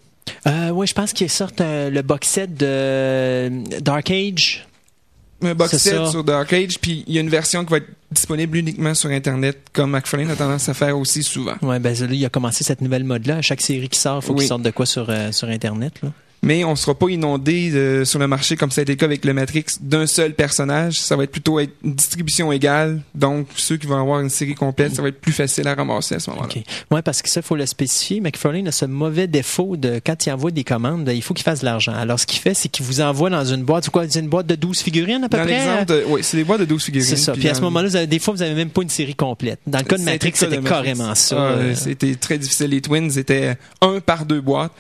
Euh, 0.48 0.70
oui, 0.70 0.88
je 0.88 0.94
pense 0.94 1.12
qu'ils 1.14 1.30
sortent 1.30 1.62
le 1.62 2.02
box 2.02 2.28
set 2.28 2.56
de 2.56 3.80
Dark 3.82 4.10
Age. 4.10 4.66
Un 5.46 5.56
box 5.56 5.78
set 5.78 6.08
sur 6.08 6.24
Dark 6.24 6.52
Age, 6.54 6.80
puis 6.80 7.04
il 7.08 7.14
y 7.14 7.18
a 7.18 7.22
une 7.22 7.30
version 7.30 7.64
qui 7.66 7.72
va 7.72 7.78
être 7.78 7.88
disponible 8.12 8.58
uniquement 8.58 8.94
sur 8.94 9.10
Internet, 9.10 9.58
comme 9.74 9.92
McFarlane 9.92 10.30
a 10.32 10.36
tendance 10.36 10.70
à 10.70 10.74
faire 10.74 10.98
aussi 10.98 11.24
souvent. 11.24 11.56
Ouais, 11.62 11.80
ben 11.80 11.94
là, 11.98 12.08
il 12.12 12.26
a 12.26 12.30
commencé 12.30 12.64
cette 12.64 12.82
nouvelle 12.82 13.04
mode-là. 13.04 13.38
À 13.38 13.42
chaque 13.42 13.62
série 13.62 13.90
qui 13.90 14.00
sort, 14.00 14.20
il 14.22 14.26
faut 14.26 14.34
Oui. 14.34 14.40
qu'il 14.40 14.48
sorte 14.48 14.62
de 14.62 14.72
quoi 14.72 14.86
sur, 14.86 15.10
euh, 15.10 15.32
sur 15.32 15.48
Internet. 15.50 15.94
Là. 16.04 16.10
Mais 16.44 16.64
on 16.66 16.76
sera 16.76 16.94
pas 16.94 17.08
inondé 17.08 17.72
euh, 17.74 18.04
sur 18.06 18.20
le 18.20 18.28
marché 18.28 18.56
comme 18.58 18.70
ça 18.70 18.82
a 18.82 18.84
été 18.84 18.92
le 18.92 18.98
cas 18.98 19.06
avec 19.06 19.24
le 19.24 19.34
Matrix 19.34 19.64
d'un 19.82 20.06
seul 20.06 20.34
personnage. 20.34 21.00
Ça 21.00 21.16
va 21.16 21.24
être 21.24 21.32
plutôt 21.32 21.60
être 21.60 21.72
une 21.84 21.96
distribution 21.96 22.52
égale. 22.52 23.02
Donc 23.16 23.48
ceux 23.56 23.78
qui 23.78 23.88
vont 23.88 24.00
avoir 24.00 24.20
une 24.20 24.30
série 24.30 24.54
complète, 24.54 24.94
ça 24.96 25.02
va 25.02 25.08
être 25.08 25.22
plus 25.22 25.32
facile 25.32 25.68
à 25.68 25.74
ramasser 25.74 26.16
à 26.16 26.20
ce 26.20 26.30
moment-là. 26.32 26.50
OK. 26.56 26.62
Ouais, 26.92 27.02
parce 27.02 27.22
que 27.22 27.30
ça, 27.30 27.40
il 27.40 27.44
faut 27.44 27.56
le 27.56 27.66
spécifier. 27.66 28.20
McFarlane 28.20 28.68
a 28.68 28.72
ce 28.72 28.86
mauvais 28.86 29.28
défaut 29.28 29.78
de 29.78 30.02
quand 30.06 30.26
il 30.26 30.32
envoie 30.32 30.52
des 30.52 30.64
commandes, 30.66 31.10
il 31.14 31.22
faut 31.22 31.34
qu'il 31.34 31.44
fasse 31.46 31.62
de 31.62 31.66
l'argent. 31.66 31.94
Alors, 31.94 32.20
ce 32.20 32.26
qu'il 32.26 32.40
fait, 32.40 32.54
c'est 32.54 32.68
qu'il 32.70 32.86
vous 32.86 33.00
envoie 33.02 33.30
dans 33.30 33.46
une 33.46 33.64
boîte, 33.64 33.90
quoi, 33.90 34.06
c'est 34.10 34.20
une 34.20 34.28
boîte 34.28 34.48
de 34.48 34.56
12 34.56 34.80
figurines 34.80 35.24
à 35.24 35.30
peu 35.30 35.38
Dans 35.38 35.44
près? 35.46 36.04
oui, 36.10 36.20
c'est 36.24 36.38
des 36.38 36.44
boîtes 36.44 36.60
de 36.60 36.66
12 36.66 36.84
figurines. 36.84 37.08
C'est 37.08 37.16
ça. 37.16 37.32
Puis 37.34 37.48
à 37.48 37.54
ce 37.54 37.62
moment-là, 37.62 37.88
avez- 37.96 38.08
des 38.08 38.20
fois, 38.20 38.34
vous 38.34 38.42
avez 38.42 38.54
même 38.54 38.70
pas 38.70 38.82
une 38.82 38.90
série 38.90 39.16
complète. 39.16 39.60
Dans 39.66 39.80
le 39.80 39.86
cas 39.86 39.98
de 39.98 40.04
Matrix, 40.04 40.32
c'était 40.36 40.60
carrément 40.60 41.16
ça. 41.16 41.36
Ah, 41.40 41.52
Euh, 41.54 41.74
C'était 41.76 42.16
très 42.16 42.38
difficile. 42.38 42.68
Les 42.68 42.82
Twins 42.82 43.18
étaient 43.18 43.56
un 43.82 44.00
par 44.02 44.26
deux 44.26 44.42
boîtes. 44.42 44.74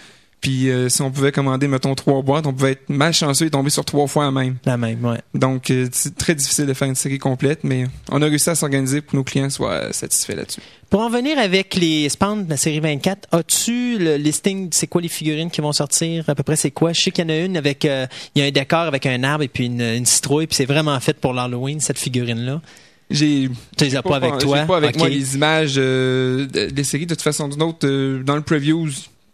Puis 0.43 0.69
euh, 0.69 0.89
si 0.89 1.01
on 1.01 1.09
pouvait 1.09 1.31
commander, 1.31 1.67
mettons, 1.69 1.95
trois 1.95 2.21
boîtes, 2.21 2.45
on 2.45 2.53
pouvait 2.53 2.73
être 2.73 2.89
malchanceux 2.89 3.45
et 3.45 3.49
tomber 3.49 3.69
sur 3.69 3.85
trois 3.85 4.05
fois 4.07 4.25
la 4.25 4.31
même. 4.31 4.57
la 4.65 4.75
même, 4.77 5.03
ouais. 5.05 5.19
Donc, 5.33 5.71
euh, 5.71 5.87
c'est 5.93 6.15
très 6.17 6.35
difficile 6.35 6.65
de 6.65 6.73
faire 6.73 6.87
une 6.89 6.95
série 6.95 7.17
complète, 7.17 7.63
mais 7.63 7.85
on 8.11 8.21
a 8.21 8.25
réussi 8.25 8.49
à 8.49 8.55
s'organiser 8.55 8.99
pour 9.01 9.11
que 9.13 9.15
nos 9.17 9.23
clients 9.23 9.49
soient 9.49 9.91
satisfaits 9.93 10.33
là-dessus. 10.35 10.59
Pour 10.89 10.99
en 10.99 11.09
venir 11.09 11.39
avec 11.39 11.75
les 11.75 12.07
spans 12.09 12.35
de 12.35 12.49
la 12.49 12.57
série 12.57 12.81
24, 12.81 13.29
as-tu 13.31 13.97
le 13.97 14.17
listing 14.17 14.67
de 14.69 14.73
c'est 14.75 14.85
quoi 14.87 15.01
les 15.01 15.07
figurines 15.07 15.49
qui 15.49 15.61
vont 15.61 15.71
sortir? 15.71 16.25
À 16.27 16.35
peu 16.35 16.43
près 16.43 16.57
c'est 16.57 16.71
quoi? 16.71 16.93
Je 16.93 17.01
sais 17.01 17.11
qu'il 17.11 17.23
y 17.23 17.27
en 17.27 17.29
a 17.33 17.37
une 17.37 17.55
avec, 17.57 17.85
euh, 17.85 18.05
il 18.35 18.41
y 18.41 18.45
a 18.45 18.47
un 18.47 18.51
décor 18.51 18.81
avec 18.81 19.05
un 19.05 19.23
arbre 19.23 19.43
et 19.45 19.47
puis 19.47 19.65
une, 19.67 19.81
une 19.81 20.05
citrouille, 20.05 20.45
puis 20.47 20.55
c'est 20.55 20.65
vraiment 20.65 20.99
fait 20.99 21.13
pour 21.17 21.33
l'Halloween, 21.33 21.79
cette 21.79 21.97
figurine-là. 21.97 22.61
J'ai 23.09 23.49
Tu 23.77 23.85
les 23.85 23.95
as 23.95 24.03
pas, 24.03 24.17
avec 24.17 24.37
toi? 24.39 24.63
Pas 24.65 24.77
avec 24.77 24.97
moi 24.97 25.07
les 25.09 25.35
images 25.35 25.75
euh, 25.77 26.45
de- 26.47 26.69
des 26.69 26.83
séries. 26.83 27.05
De 27.05 27.13
toute 27.15 27.21
façon, 27.23 27.47
d'une 27.47 27.61
autre, 27.61 27.87
euh, 27.87 28.23
dans 28.23 28.35
le 28.35 28.41
previews, 28.41 28.89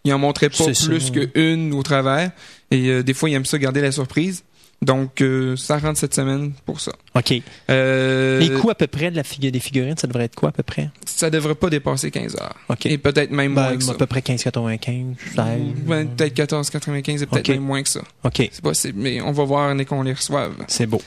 ils 0.05 0.13
en 0.13 0.19
montraient 0.19 0.49
pas 0.49 0.65
plus 0.65 1.11
qu'une 1.11 1.73
au 1.73 1.83
travers. 1.83 2.31
Et 2.71 2.87
euh, 2.89 3.03
des 3.03 3.13
fois, 3.13 3.29
ils 3.29 3.33
aiment 3.33 3.45
ça 3.45 3.57
garder 3.57 3.81
la 3.81 3.91
surprise. 3.91 4.43
Donc, 4.81 5.19
euh, 5.19 5.57
ça 5.57 5.77
rentre 5.77 5.99
cette 5.99 6.13
semaine 6.15 6.53
pour 6.65 6.79
ça. 6.79 6.93
OK. 7.13 7.33
Euh, 7.69 8.39
Les 8.39 8.49
coûts 8.49 8.69
à 8.69 8.75
peu 8.75 8.87
près 8.87 9.11
de 9.11 9.17
la 9.17 9.23
des 9.23 9.59
figurines, 9.59 9.97
ça 9.97 10.07
devrait 10.07 10.23
être 10.23 10.35
quoi 10.35 10.49
à 10.49 10.51
peu 10.53 10.63
près? 10.63 10.89
Ça 11.05 11.29
devrait 11.29 11.55
pas 11.55 11.69
dépasser 11.69 12.11
15 12.11 12.37
heures. 12.37 12.55
OK. 12.69 12.85
Et 12.85 12.97
peut-être 12.97 13.31
même 13.31 13.53
Ben, 13.55 13.63
moins 13.63 13.77
que 13.77 13.83
ça. 13.83 13.91
à 13.91 13.95
peu 13.95 14.05
près 14.05 14.21
15,95. 14.21 15.15
16. 15.35 15.45
Ouais, 15.85 16.05
peut-être 16.05 16.33
14,95 16.33 17.23
et 17.23 17.25
peut-être 17.25 17.49
même 17.49 17.59
moins 17.63 17.83
que 17.83 17.89
ça. 17.89 17.99
OK. 18.23 18.35
C'est 18.53 18.61
possible, 18.61 18.99
mais 19.01 19.19
on 19.19 19.33
va 19.33 19.43
voir 19.43 19.75
dès 19.75 19.83
qu'on 19.83 20.01
les 20.01 20.13
reçoive. 20.13 20.53
C'est 20.69 20.85
beau. 20.85 21.01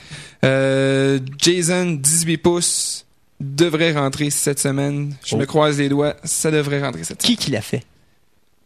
Euh, 0.45 1.17
Jason, 1.39 1.93
18 1.99 2.37
pouces, 2.37 3.05
devrait 3.39 3.93
rentrer 3.93 4.29
cette 4.29 4.59
semaine. 4.59 5.15
Je 5.25 5.33
Oh. 5.33 5.39
me 5.39 5.45
croise 5.47 5.79
les 5.79 5.89
doigts, 5.89 6.15
ça 6.23 6.51
devrait 6.51 6.79
rentrer 6.83 7.03
cette 7.03 7.23
semaine. 7.23 7.37
Qui 7.37 7.43
qui 7.43 7.49
l'a 7.49 7.61
fait? 7.61 7.81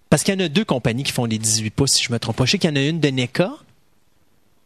Parce 0.09 0.23
qu'il 0.23 0.33
y 0.33 0.37
en 0.37 0.45
a 0.45 0.49
deux 0.49 0.65
compagnies 0.65 1.03
qui 1.03 1.11
font 1.11 1.27
des 1.27 1.37
18 1.37 1.69
pouces, 1.71 1.93
si 1.93 2.03
je 2.03 2.11
me 2.13 2.19
trompe 2.19 2.37
pas. 2.37 2.45
Je 2.45 2.51
sais 2.51 2.57
qu'il 2.57 2.69
y 2.69 2.73
en 2.73 2.75
a 2.77 2.81
une 2.83 2.99
de 2.99 3.09
NECA. 3.09 3.51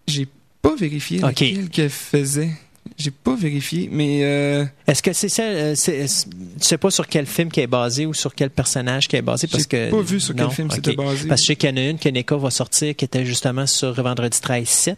J'ai 0.07 0.27
pas 0.61 0.75
vérifié 0.75 1.17
Ok. 1.19 1.23
laquelle 1.23 1.69
qu'elle 1.69 1.89
faisait. 1.89 2.51
J'ai 2.97 3.11
pas 3.11 3.35
vérifié, 3.35 3.89
mais 3.91 4.23
euh, 4.23 4.65
Est-ce 4.87 5.03
que 5.03 5.13
c'est 5.13 5.29
ça? 5.29 5.43
euh, 5.43 5.75
c'est- 5.75 6.07
tu 6.27 6.37
sais 6.59 6.77
pas 6.79 6.89
sur 6.89 7.07
quel 7.07 7.27
film 7.27 7.49
qui 7.51 7.59
est 7.59 7.67
basé 7.67 8.05
ou 8.07 8.13
sur 8.13 8.33
quel 8.33 8.49
personnage 8.49 9.07
qui 9.07 9.15
est 9.15 9.21
basé? 9.21 9.47
Parce 9.47 9.63
j'ai 9.63 9.69
que, 9.69 9.91
pas 9.91 10.01
vu 10.01 10.19
sur 10.19 10.35
quel 10.35 10.49
film 10.49 10.69
c'était 10.71 10.93
basé. 10.95 11.27
Parce 11.27 11.41
que 11.41 11.45
je 11.45 11.47
sais 11.47 11.55
qu'il 11.55 11.69
y 11.69 11.73
en 11.73 11.77
a 11.77 11.89
une 11.89 11.99
que 11.99 12.09
NECA 12.09 12.35
va 12.37 12.49
sortir 12.49 12.95
qui 12.95 13.05
était 13.05 13.23
justement 13.25 13.67
sur 13.67 13.93
Vendredi 14.01 14.39
13 14.41 14.67
7. 14.67 14.97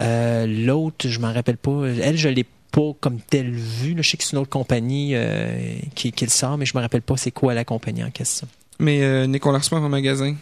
Euh, 0.00 0.46
L'autre, 0.46 1.08
je 1.08 1.18
m'en 1.18 1.32
rappelle 1.32 1.56
pas. 1.58 1.84
Elle, 1.86 2.16
je 2.16 2.28
l'ai 2.28 2.46
pas 2.70 2.92
comme 3.00 3.20
telle 3.20 3.50
vue. 3.52 3.94
Je 3.98 4.08
sais 4.08 4.16
que 4.16 4.24
c'est 4.24 4.32
une 4.32 4.38
autre 4.38 4.50
compagnie 4.50 5.10
euh, 5.14 5.74
qui, 5.94 6.12
qui 6.12 6.24
le 6.24 6.30
sort, 6.30 6.56
mais 6.56 6.66
je 6.66 6.76
me 6.76 6.80
rappelle 6.82 7.02
pas 7.02 7.16
c'est 7.16 7.30
quoi 7.32 7.52
la 7.54 7.64
compagnie 7.64 8.02
en 8.04 8.10
question. 8.10 8.46
Mais 8.82 9.02
euh, 9.02 9.26
Nick, 9.26 9.46
on 9.46 9.52
la 9.52 9.58
reçoit 9.58 9.78
en 9.78 9.88
magasin. 9.88 10.34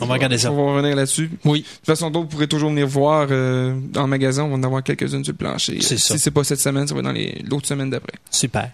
On 0.00 0.06
va 0.06 0.14
regarder 0.14 0.38
ça. 0.38 0.52
On 0.52 0.56
va 0.56 0.72
revenir 0.72 0.94
là-dessus. 0.94 1.30
Oui. 1.44 1.60
De 1.60 1.64
toute 1.64 1.86
façon, 1.86 2.10
d'autres 2.10 2.28
pourraient 2.28 2.46
toujours 2.46 2.70
venir 2.70 2.86
voir 2.86 3.26
euh, 3.30 3.78
en 3.96 4.06
magasin. 4.06 4.44
On 4.44 4.50
va 4.50 4.54
en 4.54 4.62
avoir 4.62 4.82
quelques-unes 4.82 5.24
sur 5.24 5.32
le 5.32 5.38
plancher. 5.38 5.78
C'est 5.80 5.98
ça. 5.98 6.14
Si 6.14 6.20
c'est 6.20 6.30
pas 6.30 6.44
cette 6.44 6.60
semaine, 6.60 6.86
ça 6.86 6.94
va 6.94 7.00
être 7.00 7.06
dans 7.06 7.12
les 7.12 7.42
l'autre 7.48 7.66
semaine 7.66 7.90
d'après. 7.90 8.14
Super. 8.30 8.70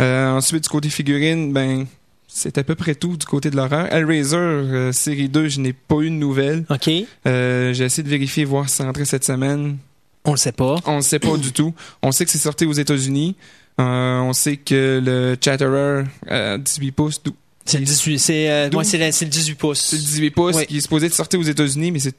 Euh, 0.00 0.30
ensuite, 0.30 0.62
du 0.62 0.68
côté 0.68 0.88
figurine, 0.88 1.52
ben 1.52 1.86
c'est 2.28 2.56
à 2.58 2.62
peu 2.62 2.74
près 2.76 2.94
tout 2.94 3.16
du 3.16 3.26
côté 3.26 3.50
de 3.50 3.56
l'horreur. 3.56 3.92
Hellraiser, 3.92 4.36
euh, 4.36 4.92
série 4.92 5.28
2, 5.28 5.48
je 5.48 5.60
n'ai 5.60 5.72
pas 5.72 5.96
eu 5.96 6.10
de 6.10 6.14
nouvelles. 6.14 6.64
OK. 6.70 6.88
Euh, 7.26 7.72
J'ai 7.72 7.84
essayé 7.84 8.04
de 8.04 8.08
vérifier, 8.08 8.44
voir 8.44 8.68
si 8.68 8.76
c'est 8.76 8.84
rentré 8.84 9.04
cette 9.04 9.24
semaine. 9.24 9.78
On 10.24 10.32
le 10.32 10.36
sait 10.36 10.52
pas. 10.52 10.76
On 10.86 10.96
ne 10.96 11.00
sait 11.00 11.18
pas 11.18 11.36
du 11.36 11.52
tout. 11.52 11.74
On 12.02 12.12
sait 12.12 12.24
que 12.24 12.30
c'est 12.30 12.38
sorti 12.38 12.66
aux 12.66 12.72
États-Unis. 12.72 13.34
Euh, 13.80 14.20
on 14.20 14.32
sait 14.34 14.56
que 14.56 15.00
le 15.02 15.36
Chatterer 15.42 16.04
à 16.28 16.58
18 16.58 16.92
pouces, 16.92 17.22
C'est 17.68 17.78
le 17.78 17.84
18, 17.84 18.18
c'est, 18.18 18.50
euh, 18.50 18.70
ouais, 18.70 18.84
c'est 18.84 18.98
le 18.98 19.30
18 19.30 19.54
pouces. 19.56 19.80
c'est 19.80 19.96
le 19.96 20.02
18 20.02 20.30
pouces 20.30 20.56
Oui. 20.56 20.66
qui 20.66 20.78
est 20.78 20.80
supposé 20.80 21.06
être 21.06 21.14
sorti 21.14 21.36
aux 21.36 21.42
États-Unis, 21.42 21.90
mais 21.92 21.98
c'est 21.98 22.14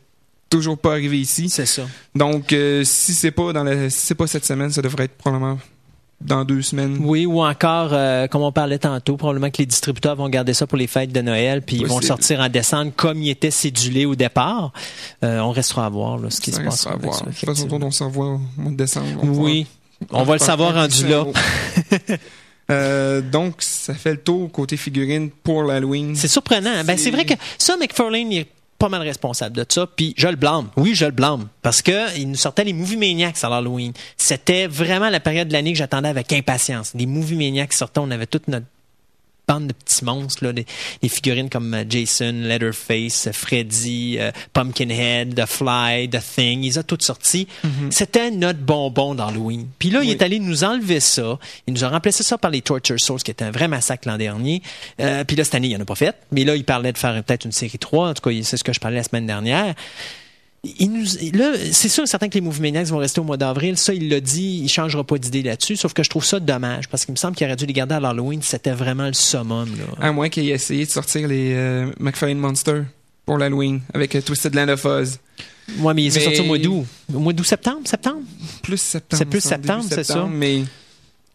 toujours 0.49 0.77
pas 0.77 0.91
arrivé 0.91 1.19
ici. 1.19 1.49
C'est 1.49 1.65
ça. 1.65 1.83
Donc, 2.15 2.53
euh, 2.53 2.83
si 2.83 3.13
c'est 3.13 3.31
pas 3.31 3.51
dans 3.53 3.63
la, 3.63 3.89
si 3.89 3.97
c'est 4.07 4.15
pas 4.15 4.27
cette 4.27 4.45
semaine, 4.45 4.71
ça 4.71 4.81
devrait 4.81 5.05
être 5.05 5.17
probablement 5.17 5.59
dans 6.21 6.43
deux 6.43 6.61
semaines. 6.61 6.97
Oui, 7.01 7.25
ou 7.25 7.41
encore, 7.41 7.91
euh, 7.93 8.27
comme 8.27 8.41
on 8.43 8.51
parlait 8.51 8.77
tantôt, 8.77 9.15
probablement 9.15 9.49
que 9.49 9.57
les 9.59 9.65
distributeurs 9.65 10.15
vont 10.17 10.27
garder 10.29 10.53
ça 10.53 10.67
pour 10.67 10.77
les 10.77 10.87
fêtes 10.87 11.11
de 11.13 11.21
Noël, 11.21 11.61
puis 11.61 11.77
ils 11.77 11.87
vont 11.87 11.99
le 11.99 12.05
sortir 12.05 12.41
en 12.41 12.49
décembre 12.49 12.91
comme 12.95 13.21
il 13.23 13.29
était 13.29 13.51
cédulé 13.51 14.05
au 14.05 14.15
départ. 14.15 14.73
Euh, 15.23 15.39
on 15.39 15.51
restera 15.51 15.85
à 15.85 15.89
voir 15.89 16.17
là, 16.17 16.29
ce 16.29 16.41
qui 16.41 16.51
Ça 16.51 16.57
se 16.59 16.63
passe. 16.63 16.87
à 16.87 16.95
voir. 16.97 17.15
ça, 17.15 17.25
De 17.25 17.31
toute 17.31 17.45
façon, 17.45 17.67
on 17.71 17.91
s'en 17.91 18.09
voit 18.09 18.25
au 18.27 18.41
mois 18.57 18.71
de 18.71 18.77
décembre. 18.77 19.07
On 19.23 19.31
va 19.31 19.41
Oui, 19.41 19.65
on 20.11 20.23
va 20.23 20.33
le 20.33 20.39
savoir 20.39 20.73
rendu 20.75 21.07
là. 21.07 21.25
Euh, 22.71 23.21
donc, 23.21 23.55
ça 23.59 23.93
fait 23.93 24.11
le 24.11 24.17
tour 24.21 24.51
côté 24.51 24.77
figurine 24.77 25.29
pour 25.31 25.63
l'Halloween. 25.63 26.15
C'est 26.15 26.27
surprenant. 26.27 26.69
hein? 26.69 26.83
Ben, 26.83 26.97
c'est 26.97 27.05
C'est- 27.05 27.11
vrai 27.11 27.25
que 27.25 27.33
ça, 27.57 27.75
McFarlane, 27.77 28.31
il 28.31 28.37
est 28.39 28.47
pas 28.77 28.89
mal 28.89 29.01
responsable 29.01 29.55
de 29.57 29.65
ça. 29.67 29.87
Puis 29.87 30.13
je 30.17 30.27
le 30.27 30.35
blâme. 30.37 30.69
Oui, 30.77 30.95
je 30.95 31.03
le 31.05 31.11
blâme. 31.11 31.47
Parce 31.61 31.81
que 31.81 32.15
il 32.17 32.29
nous 32.29 32.35
sortait 32.35 32.63
les 32.63 32.71
Movie 32.73 32.95
Maniacs 32.97 33.43
à 33.43 33.49
l'Halloween. 33.49 33.91
C'était 34.15 34.67
vraiment 34.67 35.09
la 35.09 35.19
période 35.19 35.47
de 35.49 35.53
l'année 35.53 35.73
que 35.73 35.77
j'attendais 35.77 36.07
avec 36.07 36.31
impatience. 36.31 36.91
Les 36.95 37.05
Movie 37.05 37.35
Maniacs 37.35 37.73
sortaient, 37.73 37.99
on 37.99 38.09
avait 38.11 38.25
toute 38.27 38.47
notre 38.47 38.65
bande 39.49 39.67
de 39.67 39.73
petits 39.73 40.05
monstres, 40.05 40.45
là, 40.45 40.53
des, 40.53 40.65
des 41.01 41.09
figurines 41.09 41.49
comme 41.49 41.73
euh, 41.73 41.83
Jason, 41.89 42.31
Leatherface, 42.31 43.29
Freddy, 43.33 44.17
euh, 44.19 44.31
Pumpkinhead, 44.53 45.35
The 45.35 45.47
Fly, 45.47 46.09
The 46.09 46.19
Thing, 46.35 46.63
ils 46.63 46.77
ont 46.77 46.83
toutes 46.83 47.01
sorti. 47.01 47.47
C'était 47.89 48.31
notre 48.31 48.59
bonbon 48.59 49.15
d'Halloween. 49.15 49.67
Puis 49.79 49.89
là, 49.89 50.03
il 50.03 50.11
est 50.11 50.21
allé 50.21 50.39
nous 50.39 50.63
enlever 50.63 50.99
ça. 50.99 51.39
Il 51.67 51.73
nous 51.73 51.83
a 51.83 51.89
remplacé 51.89 52.23
ça 52.23 52.37
par 52.37 52.51
les 52.51 52.61
Torture 52.61 52.99
Souls, 52.99 53.21
qui 53.21 53.31
était 53.31 53.45
un 53.45 53.51
vrai 53.51 53.67
massacre 53.67 54.07
l'an 54.07 54.17
dernier. 54.17 54.61
Euh, 54.99 55.23
puis 55.23 55.35
là, 55.35 55.43
cette 55.43 55.55
année, 55.55 55.69
il 55.69 55.75
en 55.75 55.81
a 55.81 55.85
pas 55.85 55.95
fait. 55.95 56.15
Mais 56.31 56.43
là, 56.43 56.55
il 56.55 56.63
parlait 56.63 56.93
de 56.93 56.97
faire 56.97 57.23
peut-être 57.23 57.45
une 57.45 57.51
série 57.51 57.79
3. 57.79 58.09
En 58.09 58.13
tout 58.13 58.29
cas, 58.29 58.35
c'est 58.43 58.57
ce 58.57 58.63
que 58.63 58.73
je 58.73 58.79
parlais 58.79 58.97
la 58.97 59.03
semaine 59.03 59.25
dernière. 59.25 59.73
Il 60.63 60.91
nous, 60.91 61.05
là, 61.39 61.53
c'est 61.71 61.87
sûr 61.87 62.05
certain 62.05 62.27
que 62.27 62.33
les 62.33 62.41
Movie 62.41 62.61
Maniacs 62.61 62.87
vont 62.87 62.97
rester 62.97 63.21
au 63.21 63.23
mois 63.23 63.37
d'avril. 63.37 63.77
Ça, 63.77 63.93
il 63.93 64.09
l'a 64.09 64.19
dit, 64.19 64.59
il 64.63 64.67
changera 64.69 65.05
pas 65.05 65.17
d'idée 65.17 65.41
là-dessus. 65.41 65.77
Sauf 65.77 65.93
que 65.93 66.03
je 66.03 66.09
trouve 66.09 66.25
ça 66.25 66.39
dommage 66.41 66.89
parce 66.89 67.05
qu'il 67.05 67.13
me 67.13 67.17
semble 67.17 67.37
qu'il 67.37 67.47
aurait 67.47 67.55
dû 67.55 67.65
les 67.65 67.71
garder 67.73 67.95
à 67.95 67.99
l'Halloween. 68.01 68.41
C'était 68.41 68.71
vraiment 68.73 69.07
le 69.07 69.13
summum. 69.13 69.69
Là. 69.77 69.85
À 70.05 70.11
moins 70.11 70.27
qu'il 70.27 70.43
ait 70.49 70.53
essayé 70.53 70.85
de 70.85 70.89
sortir 70.89 71.27
les 71.29 71.53
euh, 71.55 71.89
McFarlane 71.99 72.39
Monster 72.39 72.81
pour 73.25 73.37
l'Halloween 73.37 73.79
avec 73.93 74.15
euh, 74.15 74.21
Twisted 74.21 74.53
Land 74.53 74.67
of 74.67 74.83
Oz. 74.83 75.19
Ouais, 75.79 75.93
mais 75.93 76.03
il 76.03 76.07
est 76.07 76.15
Mais- 76.15 76.23
sorti 76.25 76.41
au 76.41 76.45
mois 76.45 76.57
d'août. 76.57 76.85
Au 77.13 77.19
mois 77.19 77.31
d'août, 77.31 77.45
septembre, 77.45 77.81
septembre? 77.85 78.21
Plus 78.61 78.77
septembre. 78.81 79.17
C'est 79.19 79.25
plus 79.29 79.41
septembre, 79.41 79.85
c'est 79.87 80.03
ça? 80.03 80.27
Mais 80.29 80.63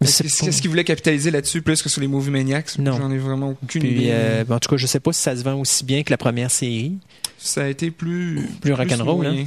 est-ce 0.04 0.60
qu'il 0.60 0.70
voulait 0.70 0.84
capitaliser 0.84 1.30
là-dessus 1.30 1.62
plus 1.62 1.82
que 1.82 1.88
sur 1.88 2.00
les 2.00 2.06
Movie 2.08 2.30
Maniacs? 2.30 2.78
Non. 2.78 2.96
J'en 2.96 3.10
ai 3.10 3.18
vraiment 3.18 3.50
aucune 3.62 3.82
Puis, 3.82 3.90
idée. 3.92 4.08
euh, 4.10 4.44
en 4.48 4.58
tout 4.58 4.68
cas, 4.70 4.76
je 4.76 4.86
sais 4.86 5.00
pas 5.00 5.12
si 5.12 5.20
ça 5.20 5.36
se 5.36 5.42
vend 5.42 5.54
aussi 5.54 5.84
bien 5.84 6.02
que 6.02 6.10
la 6.10 6.16
première 6.18 6.50
série. 6.50 6.94
Ça 7.38 7.64
a 7.64 7.68
été 7.68 7.90
plus... 7.90 8.40
Plus 8.60 8.72
rock'n'roll. 8.72 9.44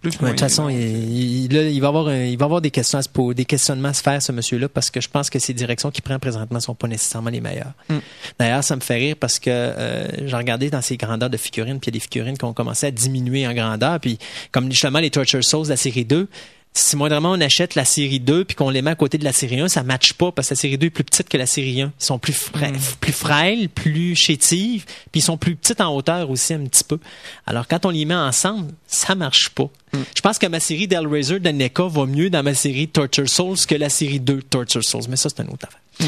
Plus 0.00 0.20
moyen, 0.20 0.34
de 0.34 0.38
toute 0.40 0.48
façon, 0.48 0.68
il, 0.68 1.44
il- 1.44 1.54
là, 1.54 1.62
il 1.62 1.80
va 1.80 1.86
avoir, 1.86 2.08
un- 2.08 2.24
il 2.24 2.36
va 2.36 2.46
avoir 2.46 2.60
des 2.60 2.72
questions 2.72 2.98
à 2.98 3.02
se 3.02 3.08
poser, 3.08 3.36
des 3.36 3.44
questionnements 3.44 3.90
à 3.90 3.92
se 3.94 4.02
faire, 4.02 4.20
ce 4.20 4.32
monsieur-là, 4.32 4.68
parce 4.68 4.90
que 4.90 5.00
je 5.00 5.08
pense 5.08 5.30
que 5.30 5.38
ces 5.38 5.54
directions 5.54 5.92
qu'il 5.92 6.02
prend 6.02 6.18
présentement 6.18 6.58
sont 6.58 6.74
pas 6.74 6.88
nécessairement 6.88 7.30
les 7.30 7.40
meilleures. 7.40 7.72
Mm. 7.88 7.98
D'ailleurs, 8.36 8.64
ça 8.64 8.74
me 8.74 8.80
fait 8.80 8.96
rire 8.96 9.14
parce 9.20 9.38
que 9.38 9.48
euh, 9.48 10.08
j'ai 10.26 10.34
regardé 10.34 10.70
dans 10.70 10.82
ces 10.82 10.96
grandeurs 10.96 11.30
de 11.30 11.36
figurines, 11.36 11.78
puis 11.78 11.90
il 11.90 11.94
y 11.94 11.96
a 11.96 11.98
des 12.00 12.04
figurines 12.04 12.36
qui 12.36 12.44
ont 12.44 12.52
commencé 12.52 12.86
à 12.86 12.90
diminuer 12.90 13.46
en 13.46 13.54
grandeur, 13.54 14.00
puis 14.00 14.18
comme 14.50 14.72
justement 14.72 14.98
les 14.98 15.10
Torture 15.10 15.44
Souls, 15.44 15.68
la 15.68 15.76
série 15.76 16.04
2, 16.04 16.26
si 16.74 16.96
moindrement 16.96 17.32
on 17.32 17.40
achète 17.40 17.74
la 17.74 17.84
série 17.84 18.18
2 18.20 18.44
puis 18.46 18.56
qu'on 18.56 18.70
les 18.70 18.80
met 18.80 18.90
à 18.92 18.94
côté 18.94 19.18
de 19.18 19.24
la 19.24 19.32
série 19.32 19.60
1, 19.60 19.68
ça 19.68 19.82
matche 19.82 20.14
pas 20.14 20.32
parce 20.32 20.48
que 20.48 20.54
la 20.54 20.58
série 20.60 20.78
2 20.78 20.86
est 20.86 20.90
plus 20.90 21.04
petite 21.04 21.28
que 21.28 21.36
la 21.36 21.44
série 21.46 21.82
1. 21.82 21.92
Ils 22.00 22.04
sont 22.04 22.18
plus 22.18 22.32
fra- 22.32 22.68
Mm. 22.70 22.76
plus 23.00 23.12
frêles, 23.12 23.68
plus 23.68 24.16
chétives, 24.16 24.84
puis 25.10 25.20
ils 25.20 25.22
sont 25.22 25.36
plus 25.36 25.54
petites 25.56 25.80
en 25.82 25.94
hauteur 25.94 26.30
aussi 26.30 26.54
un 26.54 26.64
petit 26.64 26.84
peu. 26.84 26.98
Alors 27.46 27.68
quand 27.68 27.84
on 27.84 27.90
les 27.90 28.04
met 28.06 28.14
ensemble, 28.14 28.72
ça 28.86 29.14
marche 29.14 29.50
pas. 29.50 29.68
Je 29.92 30.20
pense 30.22 30.38
que 30.38 30.46
ma 30.46 30.60
série 30.60 30.88
d'Hellraiser 30.88 31.38
de 31.40 31.50
NECA 31.50 31.86
va 31.88 32.06
mieux 32.06 32.30
dans 32.30 32.42
ma 32.42 32.54
série 32.54 32.88
Torture 32.88 33.28
Souls 33.28 33.58
que 33.68 33.74
la 33.74 33.90
série 33.90 34.20
2 34.20 34.40
Torture 34.42 34.82
Souls, 34.82 35.02
mais 35.10 35.16
ça 35.16 35.28
c'est 35.28 35.42
une 35.42 35.50
autre 35.50 35.66
affaire. 35.68 35.80
Oui. 36.00 36.06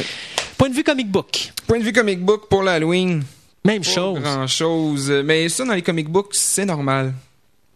Point 0.57 0.71
de 0.71 0.75
vue 0.75 0.85
comic 0.85 1.11
book, 1.11 1.53
Point 1.67 1.81
de 1.81 1.85
vue 1.85 1.93
comic 1.93 2.21
book 2.25 2.49
pour 2.49 2.63
l'Halloween. 2.63 3.23
même 3.67 3.83
Pas 3.83 3.91
chose. 3.91 4.21
grand 4.21 4.47
chose. 4.47 5.11
Mais 5.25 5.49
ça, 5.51 5.65
dans 5.67 5.75
les 5.75 5.83
comic 5.83 6.09
books, 6.09 6.35
c'est 6.35 6.65
normal. 6.65 7.13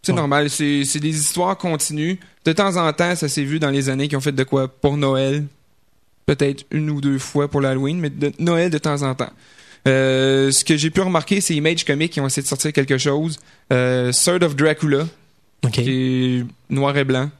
C'est 0.02 0.12
Ouais. 0.12 0.16
normal. 0.16 0.48
C'est 0.50 1.00
des 1.00 1.18
histoires 1.18 1.56
continues. 1.58 2.18
De 2.44 2.52
temps 2.52 2.76
en 2.76 2.92
temps, 2.92 3.14
ça 3.16 3.28
s'est 3.28 3.42
vu 3.44 3.58
dans 3.58 3.70
les 3.70 3.88
années 3.88 4.08
qui 4.08 4.16
ont 4.16 4.20
fait 4.20 4.32
de 4.32 4.44
quoi 4.44 4.68
pour 4.68 4.96
Noël. 4.96 5.44
Peut-être 6.26 6.64
une 6.70 6.90
ou 6.90 7.00
deux 7.00 7.18
fois 7.18 7.48
pour 7.48 7.60
l'Halloween, 7.60 7.98
mais 8.00 8.10
de 8.10 8.32
Noël 8.38 8.70
de 8.70 8.78
temps 8.78 9.02
en 9.02 9.14
temps. 9.14 9.30
Euh, 9.86 10.50
ce 10.50 10.64
que 10.64 10.76
j'ai 10.76 10.90
pu 10.90 11.00
remarquer, 11.00 11.40
c'est 11.40 11.54
Image 11.54 11.84
Comics 11.84 12.12
qui 12.12 12.20
ont 12.20 12.26
essayé 12.26 12.42
de 12.42 12.48
sortir 12.48 12.72
quelque 12.72 12.98
chose. 12.98 13.38
Euh, 13.72 14.12
Sword 14.12 14.42
of 14.42 14.54
Dracula, 14.56 15.06
qui 15.72 15.80
est 16.40 16.44
noir 16.68 16.96
et 16.96 17.04
blanc. 17.04 17.30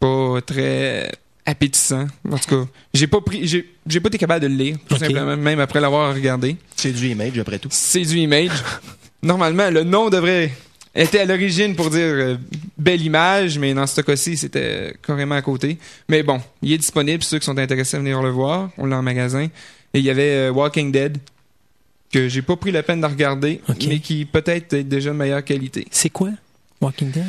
Pas 0.00 0.40
très 0.46 1.10
appétissant. 1.44 2.06
En 2.30 2.38
tout 2.38 2.48
cas, 2.64 2.70
j'ai 2.94 3.06
pas 3.06 3.20
pris, 3.20 3.46
j'ai 3.46 4.00
pas 4.00 4.08
été 4.08 4.18
capable 4.18 4.42
de 4.42 4.46
le 4.48 4.54
lire, 4.54 4.76
tout 4.88 4.96
simplement, 4.96 5.36
même 5.36 5.60
après 5.60 5.80
l'avoir 5.80 6.14
regardé. 6.14 6.56
C'est 6.76 6.92
du 6.92 7.08
image, 7.08 7.38
après 7.38 7.58
tout. 7.58 7.68
C'est 7.70 8.02
du 8.02 8.18
image. 8.18 8.50
Normalement, 9.22 9.70
le 9.70 9.82
nom 9.84 10.08
devrait 10.10 10.52
être 10.96 11.14
à 11.16 11.24
l'origine 11.24 11.76
pour 11.76 11.90
dire 11.90 12.00
euh, 12.00 12.36
belle 12.78 13.02
image, 13.02 13.58
mais 13.58 13.74
dans 13.74 13.86
ce 13.86 14.00
cas-ci, 14.00 14.36
c'était 14.36 14.94
carrément 15.06 15.34
à 15.34 15.42
côté. 15.42 15.78
Mais 16.08 16.22
bon, 16.22 16.40
il 16.62 16.72
est 16.72 16.78
disponible. 16.78 17.22
Ceux 17.22 17.38
qui 17.38 17.44
sont 17.44 17.58
intéressés 17.58 17.96
à 17.96 18.00
venir 18.00 18.22
le 18.22 18.30
voir, 18.30 18.70
on 18.78 18.86
l'a 18.86 18.98
en 18.98 19.02
magasin. 19.02 19.44
Et 19.94 19.98
il 19.98 20.04
y 20.04 20.10
avait 20.10 20.48
euh, 20.48 20.52
Walking 20.52 20.90
Dead 20.90 21.18
que 22.10 22.28
j'ai 22.28 22.42
pas 22.42 22.56
pris 22.56 22.72
la 22.72 22.82
peine 22.82 23.00
de 23.00 23.06
regarder, 23.06 23.60
mais 23.86 23.98
qui 23.98 24.24
peut-être 24.24 24.72
est 24.72 24.84
déjà 24.84 25.10
de 25.10 25.16
meilleure 25.16 25.44
qualité. 25.44 25.86
C'est 25.90 26.10
quoi 26.10 26.30
Walking 26.80 27.10
Dead? 27.10 27.24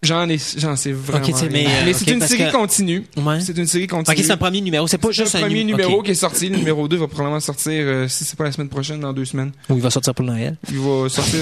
J'en 0.00 0.28
ai, 0.28 0.38
j'en 0.56 0.76
sais 0.76 0.92
vraiment. 0.92 1.26
Mais, 1.50 1.66
euh, 1.66 1.70
mais 1.84 1.92
c'est 1.92 2.08
une 2.10 2.20
série 2.20 2.52
continue. 2.52 3.04
Ouais. 3.16 3.40
C'est 3.40 3.58
une 3.58 3.66
série 3.66 3.84
OK, 3.84 3.90
continue. 3.90 4.22
c'est 4.22 4.30
un 4.32 4.36
premier 4.36 4.60
numéro, 4.60 4.86
c'est 4.86 4.96
pas 4.98 5.10
juste 5.10 5.34
un 5.34 5.40
premier 5.40 5.64
nu- 5.64 5.72
numéro 5.72 6.02
qui 6.02 6.12
est 6.12 6.14
sorti. 6.14 6.48
Le 6.48 6.56
numéro 6.58 6.86
2 6.86 6.96
va 6.98 7.08
probablement 7.08 7.40
sortir, 7.40 7.72
euh, 7.84 8.06
si 8.08 8.24
c'est 8.24 8.36
pas 8.38 8.44
la 8.44 8.52
semaine 8.52 8.68
prochaine, 8.68 9.00
dans 9.00 9.12
deux 9.12 9.24
semaines. 9.24 9.50
Ou 9.68 9.74
il 9.74 9.80
va 9.82 9.90
sortir 9.90 10.14
pour 10.14 10.24
Noël. 10.24 10.56
Il 10.70 10.78
va 10.78 11.08
sortir. 11.08 11.40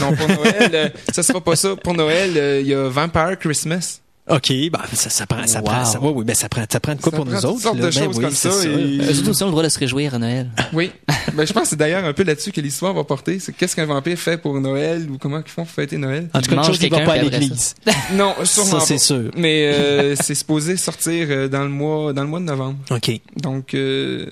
non, 0.00 0.16
pour 0.16 0.28
Noël. 0.28 0.70
euh, 0.72 0.88
ça 1.12 1.22
sera 1.22 1.42
pas 1.42 1.56
ça. 1.56 1.76
Pour 1.76 1.92
Noël, 1.92 2.32
euh, 2.36 2.60
il 2.62 2.68
y 2.68 2.74
a 2.74 2.88
Vampire 2.88 3.38
Christmas. 3.38 4.00
OK, 4.30 4.52
bah, 4.70 4.82
ça, 4.92 5.10
ça 5.10 5.26
prend, 5.26 5.46
ça 5.46 5.58
Wow. 5.58 5.64
prend, 5.64 5.84
ça, 5.84 5.98
oui, 6.00 6.12
oui, 6.14 6.24
ben, 6.24 6.34
ça 6.34 6.48
prend, 6.48 6.64
ça 6.70 6.78
prend 6.80 6.94
de 6.94 7.00
quoi 7.00 7.10
Ça 7.10 7.16
pour 7.16 7.26
prend 7.26 7.34
nous 7.34 7.40
toutes 7.40 7.50
autres. 7.50 7.60
sortes 7.62 7.76
là? 7.78 7.86
de 7.86 7.86
Ben 7.96 8.04
choses 8.04 8.16
oui, 8.16 8.24
comme 8.24 8.34
c'est 8.34 8.50
ça, 8.50 8.68
et- 8.68 8.98
Eux 8.98 9.18
autres 9.20 9.30
aussi 9.30 9.42
ont 9.42 9.46
le 9.46 9.50
droit 9.52 9.62
de 9.64 9.68
se 9.68 9.78
réjouir 9.78 10.14
à 10.14 10.18
Noël. 10.18 10.48
Oui. 10.72 10.92
ben, 11.34 11.44
je 11.46 11.52
pense 11.52 11.64
que 11.64 11.68
c'est 11.70 11.76
d'ailleurs 11.76 12.04
un 12.04 12.12
peu 12.12 12.22
là-dessus 12.22 12.52
que 12.52 12.60
l'histoire 12.60 12.94
va 12.94 13.02
porter. 13.04 13.38
C'est 13.40 13.52
qu'est-ce 13.52 13.74
qu'un 13.76 13.86
vampire 13.86 14.16
fait 14.18 14.38
pour 14.38 14.60
Noël 14.60 15.08
ou 15.10 15.18
comment 15.18 15.42
ils 15.44 15.50
font 15.50 15.64
pour 15.64 15.70
fêter 15.74 15.96
Noël? 15.98 16.28
En 16.32 16.40
tout 16.40 16.54
cas, 16.54 16.62
chose, 16.62 16.78
il 16.82 16.90
va 16.90 17.00
pas 17.00 17.12
à 17.14 17.18
l'église. 17.18 17.74
Non, 18.12 18.34
sûrement 18.44 18.80
Ça, 18.80 18.86
c'est 18.86 18.98
sûr. 18.98 19.30
Mais 19.36 19.72
euh, 19.74 20.14
c'est 20.20 20.34
supposé 20.34 20.76
sortir 20.76 21.26
euh, 21.30 21.48
dans 21.48 21.62
le 21.62 21.68
mois 21.68 22.12
dans 22.12 22.22
le 22.22 22.28
mois 22.28 22.40
de 22.40 22.44
novembre. 22.44 22.78
OK. 22.90 23.10
Donc 23.36 23.74
euh, 23.74 24.30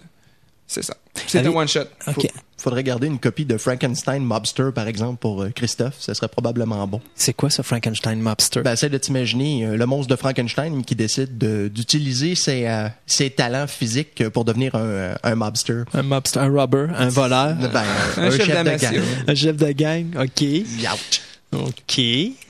c'est 0.67 0.83
ça. 0.85 0.95
C'est 1.27 1.45
un 1.45 1.51
one 1.51 1.67
shot. 1.69 1.81
OK. 2.07 2.29
Faudrait 2.59 2.83
garder 2.83 3.07
une 3.07 3.19
copie 3.19 3.45
de 3.45 3.57
Frankenstein 3.57 4.23
Mobster, 4.23 4.71
par 4.75 4.89
exemple, 4.89 5.19
pour 5.19 5.43
euh, 5.43 5.51
Christophe. 5.55 5.95
Ça 6.01 6.13
serait 6.15 6.29
probablement 6.29 6.87
bon. 6.87 7.01
C'est 7.15 7.33
quoi 7.33 7.51
ça, 7.51 7.63
Frankenstein 7.63 8.21
Mobster? 8.21 8.63
Ben, 8.63 8.73
essaie 8.73 8.89
de 8.89 8.99
t'imaginer 8.99 9.65
euh, 9.65 9.77
le 9.77 9.87
monstre 9.87 10.09
de 10.15 10.17
Frankenstein 10.17 10.85
qui 10.85 10.95
décide 10.97 11.39
de- 11.39 11.69
d'utiliser 11.69 12.35
ses, 12.35 12.67
euh, 12.67 12.89
ses 13.07 13.31
talents 13.31 13.67
physiques 13.69 14.29
pour 14.31 14.45
devenir 14.45 14.75
un, 14.75 15.15
un 15.23 15.35
mobster. 15.37 15.83
un 15.95 16.03
mobster, 16.03 16.41
un 16.41 16.49
robber, 16.51 16.87
un 16.97 17.09
voleur, 17.09 17.55
Ben, 17.57 17.83
Un 18.17 18.31
chef 18.31 18.49
de 18.49 18.77
gang. 18.77 19.03
un 19.29 19.35
chef 19.35 19.57
de 19.57 19.73
gang. 19.73 20.07
OK. 20.21 20.41
Youch. 20.43 21.21
OK. 21.53 22.01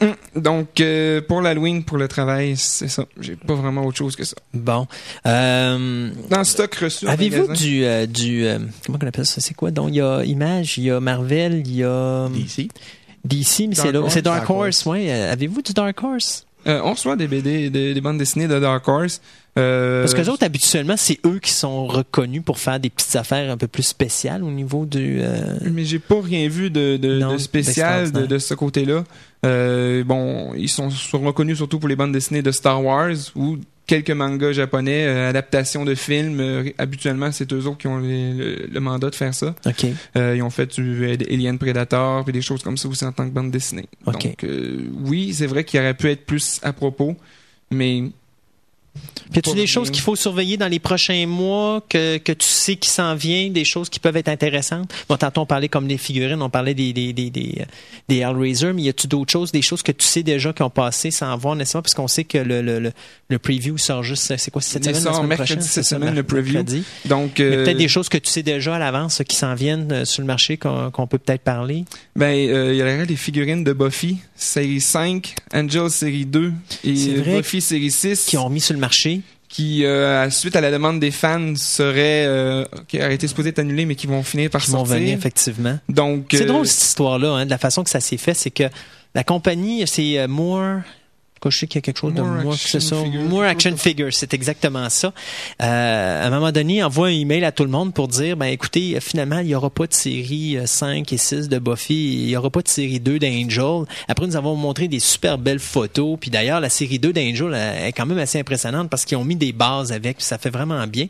Hum, 0.01 0.15
Donc 0.35 0.81
euh, 0.81 1.21
pour 1.21 1.41
l'Halloween, 1.41 1.85
pour 1.85 1.99
le 1.99 2.09
travail, 2.09 2.57
c'est 2.57 2.89
ça. 2.89 3.05
J'ai 3.21 3.37
pas 3.37 3.55
vraiment 3.55 3.85
autre 3.87 3.97
chose 3.99 4.17
que 4.17 4.25
ça. 4.25 4.35
Bon. 4.53 4.87
Euh, 5.27 6.11
Dans 6.31 6.39
le 6.39 6.45
stock 6.45 6.75
reçu 6.75 7.07
Avez-vous 7.07 7.53
du, 7.53 7.85
euh, 7.85 8.07
du 8.07 8.45
euh, 8.47 8.59
comment 8.85 8.99
on 9.03 9.07
appelle 9.07 9.25
ça? 9.27 9.41
C'est 9.41 9.55
quoi? 9.55 9.71
Donc, 9.71 9.91
il 9.91 9.97
y 9.97 10.01
a 10.01 10.25
Image, 10.25 10.79
il 10.79 10.85
y 10.85 10.91
a 10.91 10.99
Marvel, 11.01 11.63
il 11.67 11.77
y 11.77 11.85
a 11.85 12.29
DC. 12.29 12.69
DC, 13.25 13.61
mais 13.69 13.75
Dark 13.75 13.87
c'est 13.87 13.93
là- 13.93 14.01
Horse. 14.01 14.15
c'est 14.15 14.23
Dark, 14.23 14.51
Horse, 14.51 14.87
ouais. 14.87 15.07
Euh, 15.11 15.33
Avez-vous 15.33 15.63
du 15.63 15.73
Dark 15.73 16.03
Horse? 16.03 16.45
Euh, 16.67 16.81
on 16.85 16.93
reçoit 16.93 17.17
des 17.17 17.29
BD, 17.29 17.71
des, 17.71 17.95
des 17.95 18.01
bandes 18.01 18.19
dessinées 18.19 18.49
de 18.49 18.59
Dark 18.59 18.87
Horse. 18.89 19.21
Euh, 19.59 20.03
Parce 20.03 20.15
que 20.15 20.21
les 20.21 20.29
autres, 20.29 20.45
habituellement, 20.45 20.97
c'est 20.97 21.19
eux 21.25 21.39
qui 21.41 21.51
sont 21.53 21.87
reconnus 21.87 22.43
pour 22.45 22.59
faire 22.59 22.79
des 22.79 22.91
petites 22.91 23.17
affaires 23.17 23.51
un 23.51 23.57
peu 23.57 23.67
plus 23.69 23.83
spéciales 23.85 24.43
au 24.45 24.51
niveau 24.51 24.85
du. 24.87 25.19
euh, 25.21 25.59
Mais 25.73 25.85
j'ai 25.85 25.99
pas 25.99 26.21
rien 26.23 26.49
vu 26.49 26.71
de, 26.71 26.97
de, 26.97 27.19
Non, 27.19 27.33
de 27.33 27.39
spécial 27.39 28.13
de, 28.13 28.27
de 28.27 28.39
ce 28.39 28.55
côté-là. 28.55 29.05
Bon, 30.05 30.53
ils 30.55 30.69
sont, 30.69 30.91
sont 30.91 31.21
reconnus 31.21 31.57
surtout 31.57 31.79
pour 31.79 31.89
les 31.89 31.97
bandes 31.97 32.13
dessinées 32.13 32.43
de 32.43 32.51
Star 32.53 32.85
Wars 32.85 33.15
ou 33.35 33.57
quelques 33.89 34.13
mangas 34.13 34.53
japonais, 34.53 35.05
euh, 35.07 35.29
adaptations 35.31 35.85
de 35.85 35.97
films. 35.97 36.39
Euh, 36.39 36.71
habituellement, 36.79 37.33
c'est 37.33 37.53
eux 37.53 37.67
autres 37.67 37.79
qui 37.79 37.89
ont 37.89 37.99
les- 37.99 38.33
le, 38.33 38.67
le 38.71 38.81
mandat 38.81 39.11
de 39.11 39.15
faire 39.17 39.35
ça. 39.35 39.57
OK. 39.67 39.87
Euh, 40.17 40.35
ils 40.37 40.43
ont 40.43 40.51
fait 40.51 40.79
du 40.79 41.05
euh, 41.05 41.17
Alien 41.29 41.59
Predator 41.59 42.23
puis 42.23 42.33
des 42.33 42.43
choses 42.43 42.63
comme 42.63 42.77
ça 42.77 42.87
aussi 42.89 43.05
en 43.05 43.11
tant 43.13 43.25
que 43.29 43.35
bande 43.35 43.51
dessinée. 43.51 43.87
Ok. 44.07 44.23
Donc, 44.23 44.45
euh, 44.45 44.85
oui, 45.05 45.33
c'est 45.35 45.47
vrai 45.47 45.65
qu'il 45.65 45.81
aurait 45.81 45.95
pu 45.95 46.09
être 46.11 46.25
plus 46.25 46.61
à 46.63 46.73
propos, 46.73 47.17
mais 47.73 48.05
Puis 49.31 49.41
y 49.41 49.43
Pas 49.43 49.53
des 49.55 49.67
choses 49.67 49.91
qu'il 49.91 50.03
faut 50.03 50.17
surveiller 50.17 50.57
dans 50.57 50.69
les 50.69 50.79
prochains 50.79 51.27
mois 51.27 51.83
que, 51.89 52.17
que 52.17 52.33
tu 52.33 52.47
sais 52.47 52.77
qui 52.77 52.89
s'en 52.89 53.15
vient, 53.15 53.51
des 53.51 53.65
choses 53.65 53.89
qui 53.89 54.01
peuvent 54.01 54.17
être 54.17 54.29
intéressantes? 54.29 54.91
Bon, 55.09 55.17
tantôt 55.17 55.43
on 55.43 55.47
parlait 55.47 55.69
comme 55.69 55.87
des 55.87 55.99
figurines, 55.99 56.41
on 56.41 56.49
parlait 56.51 56.75
des, 56.75 56.93
des, 56.93 57.13
des, 57.13 57.31
des, 57.31 57.59
euh, 57.61 57.65
des 58.09 58.19
Hellraiser, 58.19 58.73
mais 58.73 58.83
y 58.83 58.89
a-tu 58.89 59.07
d'autres 59.07 59.31
choses, 59.33 59.53
des 59.53 59.63
choses 59.63 59.83
que 59.83 59.93
tu 59.93 60.07
sais 60.07 60.23
déjà 60.23 60.53
qui 60.53 60.63
ont 60.63 60.71
passé 60.71 61.11
sans 61.11 61.37
voir 61.37 61.57
nécessairement, 61.57 61.83
parce 61.83 61.95
qu'on 61.95 62.09
sait 62.09 62.25
que 62.25 62.39
le, 62.39 62.63
le, 62.63 62.79
le, 62.79 62.93
le 63.29 63.39
preview 63.39 63.77
sort 63.77 64.03
juste, 64.03 64.35
c'est 64.37 64.51
quoi, 64.51 64.63
cette 64.63 64.85
semaine? 64.85 65.01
semaine 65.01 65.27
mercredi 65.27 65.67
cette 65.67 65.85
semaine, 65.85 66.15
le 66.15 66.23
preview. 66.23 66.55
mercredi. 66.55 66.83
donc 67.05 67.41
euh, 67.41 67.65
peut-être 67.65 67.77
des 67.77 67.89
choses 67.89 68.09
que 68.09 68.19
tu 68.19 68.31
sais 68.31 68.43
déjà 68.43 68.77
à 68.77 68.79
l'avance, 68.79 69.23
qui 69.29 69.37
s'en 69.37 69.55
viennent 69.55 69.93
euh, 69.93 70.05
sur 70.05 70.23
le 70.23 70.27
marché, 70.27 70.57
qu'on 70.57 70.91
qu'on 70.91 71.07
peut 71.07 71.19
peut-être 71.19 71.43
parler? 71.43 71.85
Ben, 72.17 72.49
euh, 72.49 72.73
il 72.73 72.79
y 72.79 72.83
aurait 72.83 73.07
des 73.07 73.17
figurines 73.17 73.63
de 73.63 73.73
Buffy, 73.73 74.19
série 74.35 74.81
5, 74.81 75.35
Angel 75.53 75.91
série 75.91 76.27
2 76.27 76.53
C'est 76.83 76.89
et 76.89 77.37
Buffy 77.37 77.61
série 77.61 77.91
6, 77.91 78.25
Qui 78.27 78.37
ont 78.37 78.49
mis 78.49 78.61
sur 78.61 78.75
le 78.75 78.81
marché. 78.81 78.88
Qui, 79.49 79.85
euh, 79.85 80.29
suite 80.31 80.57
à 80.57 80.61
la 80.61 80.71
demande 80.71 81.01
des 81.01 81.11
fans, 81.11 81.55
seraient, 81.57 82.27
euh, 82.27 82.65
qui 82.87 82.99
auraient 82.99 83.15
été 83.15 83.27
supposés 83.27 83.51
être 83.51 83.59
annulés, 83.59 83.87
mais 83.87 83.95
qui 83.95 84.07
vont 84.07 84.23
finir 84.23 84.51
par 84.51 84.63
qui 84.63 84.71
vont 84.71 84.79
sortir. 84.79 84.97
venir, 84.97 85.17
effectivement. 85.17 85.79
Donc, 85.89 86.27
C'est 86.31 86.43
euh, 86.43 86.47
drôle 86.47 86.67
cette 86.67 86.85
histoire-là, 86.85 87.31
hein, 87.31 87.47
de 87.47 87.51
la 87.51 87.59
façon 87.59 87.83
que 87.83 87.91
ça 87.91 88.01
s'est 88.01 88.19
fait, 88.19 88.35
c'est 88.35 88.51
que 88.51 88.65
la 89.15 89.25
compagnie, 89.25 89.87
c'est 89.87 90.27
Moore. 90.29 90.81
Je 91.45 91.57
sais 91.57 91.67
qu'il 91.67 91.77
y 91.77 91.79
a 91.79 91.83
quelque 91.83 91.99
chose 91.99 92.13
More 92.15 92.45
de 92.45 92.49
Action 92.49 92.53
c'est 92.57 92.81
ça. 92.81 93.03
Figure. 93.03 93.23
More 93.23 93.43
Action 93.45 93.77
Figure, 93.77 94.13
c'est 94.13 94.35
exactement 94.35 94.89
ça. 94.89 95.13
Euh, 95.63 96.25
à 96.25 96.27
un 96.27 96.31
moment 96.31 96.53
donné, 96.53 96.77
il 96.77 96.85
envoie 96.85 97.09
un 97.09 97.13
email 97.13 97.45
à 97.45 97.53
tout 97.53 97.65
le 97.65 97.71
monde 97.71 97.95
pour 97.95 98.09
dire, 98.09 98.37
ben 98.37 98.47
écoutez, 98.47 98.97
euh, 98.97 99.01
finalement, 99.01 99.39
il 99.39 99.47
n'y 99.47 99.55
aura 99.55 99.71
pas 99.71 99.87
de 99.87 99.95
série 99.95 100.57
euh, 100.57 100.67
5 100.67 101.13
et 101.13 101.17
6 101.17 101.49
de 101.49 101.59
Buffy, 101.59 102.23
il 102.23 102.27
n'y 102.27 102.37
aura 102.37 102.51
pas 102.51 102.63
de 102.63 102.69
série 102.69 103.01
2 103.01 103.19
d'Angel. 103.19 103.85
Après, 104.09 104.27
nous 104.27 104.37
avons 104.37 104.57
montré 104.57 104.89
des 104.89 105.01
super 105.01 105.39
belles 105.39 105.59
photos, 105.59 106.19
puis 106.21 106.31
d'ailleurs, 106.31 106.61
la 106.61 106.71
série 106.71 106.99
2 106.99 107.13
d'Angel 107.13 107.53
euh, 107.55 107.87
est 107.87 107.93
quand 107.93 108.07
même 108.07 108.19
assez 108.19 108.39
impressionnante 108.39 108.91
parce 108.91 109.05
qu'ils 109.05 109.17
ont 109.17 109.25
mis 109.25 109.37
des 109.37 109.53
bases 109.53 109.93
avec, 109.93 110.19
puis 110.19 110.27
ça 110.27 110.39
fait 110.39 110.51
vraiment 110.51 110.87
bien 110.87 111.07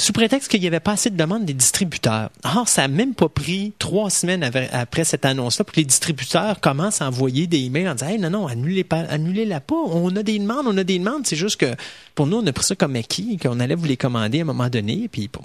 sous 0.00 0.12
prétexte 0.12 0.50
qu'il 0.50 0.60
n'y 0.60 0.66
avait 0.66 0.80
pas 0.80 0.92
assez 0.92 1.10
de 1.10 1.16
demandes 1.16 1.44
des 1.44 1.52
distributeurs. 1.54 2.30
Or, 2.44 2.68
ça 2.68 2.82
n'a 2.82 2.88
même 2.88 3.14
pas 3.14 3.28
pris 3.28 3.72
trois 3.78 4.10
semaines 4.10 4.48
après 4.72 5.04
cette 5.04 5.24
annonce-là 5.24 5.64
pour 5.64 5.72
que 5.74 5.80
les 5.80 5.84
distributeurs 5.86 6.60
commencent 6.60 7.02
à 7.02 7.08
envoyer 7.08 7.46
des 7.46 7.58
emails 7.58 7.88
en 7.88 7.94
disant 7.94 8.10
hey, 8.10 8.18
non, 8.18 8.30
non, 8.30 8.46
annulez 8.46 8.84
pas, 8.84 9.00
annulez-la 9.00 9.60
pas. 9.60 9.74
On 9.76 10.14
a 10.16 10.22
des 10.22 10.38
demandes, 10.38 10.66
on 10.66 10.76
a 10.78 10.84
des 10.84 10.98
demandes. 10.98 11.26
C'est 11.26 11.36
juste 11.36 11.58
que 11.60 11.74
pour 12.14 12.26
nous, 12.26 12.38
on 12.38 12.46
a 12.46 12.52
pris 12.52 12.64
ça 12.64 12.74
comme 12.74 12.96
acquis, 12.96 13.36
qu'on 13.38 13.60
allait 13.60 13.74
vous 13.74 13.86
les 13.86 13.96
commander 13.96 14.38
à 14.38 14.42
un 14.42 14.46
moment 14.46 14.68
donné. 14.68 15.08
Puis 15.10 15.28
bon. 15.32 15.42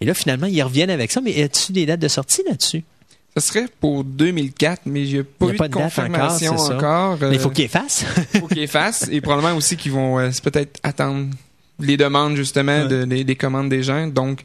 Et 0.00 0.06
là, 0.06 0.14
finalement, 0.14 0.46
ils 0.46 0.62
reviennent 0.62 0.90
avec 0.90 1.10
ça. 1.10 1.20
Mais 1.20 1.42
as-tu 1.42 1.72
des 1.72 1.86
dates 1.86 2.00
de 2.00 2.08
sortie 2.08 2.42
là-dessus? 2.46 2.84
ça 3.36 3.40
serait 3.40 3.66
pour 3.80 4.02
2004, 4.02 4.82
mais 4.86 5.02
il 5.06 5.12
n'y 5.14 5.18
a 5.20 5.22
pas 5.22 5.30
Il 5.42 5.46
y 5.46 5.50
a 5.50 5.54
eu 5.54 5.56
pas 5.56 5.68
de 5.68 5.72
de 5.72 5.78
confirmation 5.78 6.56
encore. 6.56 7.16
Mais 7.20 7.34
il 7.34 7.38
faut 7.38 7.48
Euh, 7.48 7.52
qu'ils 7.52 7.68
fassent. 7.68 8.04
faut 8.40 8.48
qu'ils 8.48 8.66
fassent 8.66 9.08
et 9.10 9.20
probablement 9.20 9.56
aussi 9.56 9.76
qu'ils 9.76 9.92
vont 9.92 10.18
euh, 10.18 10.30
peut-être 10.42 10.80
attendre 10.82 11.28
les 11.80 11.96
demandes 11.96 12.36
justement 12.36 12.82
Ouais. 12.82 12.88
de, 12.88 13.04
des, 13.04 13.24
des 13.24 13.36
commandes 13.36 13.68
des 13.68 13.82
gens. 13.82 14.06
Donc, 14.06 14.42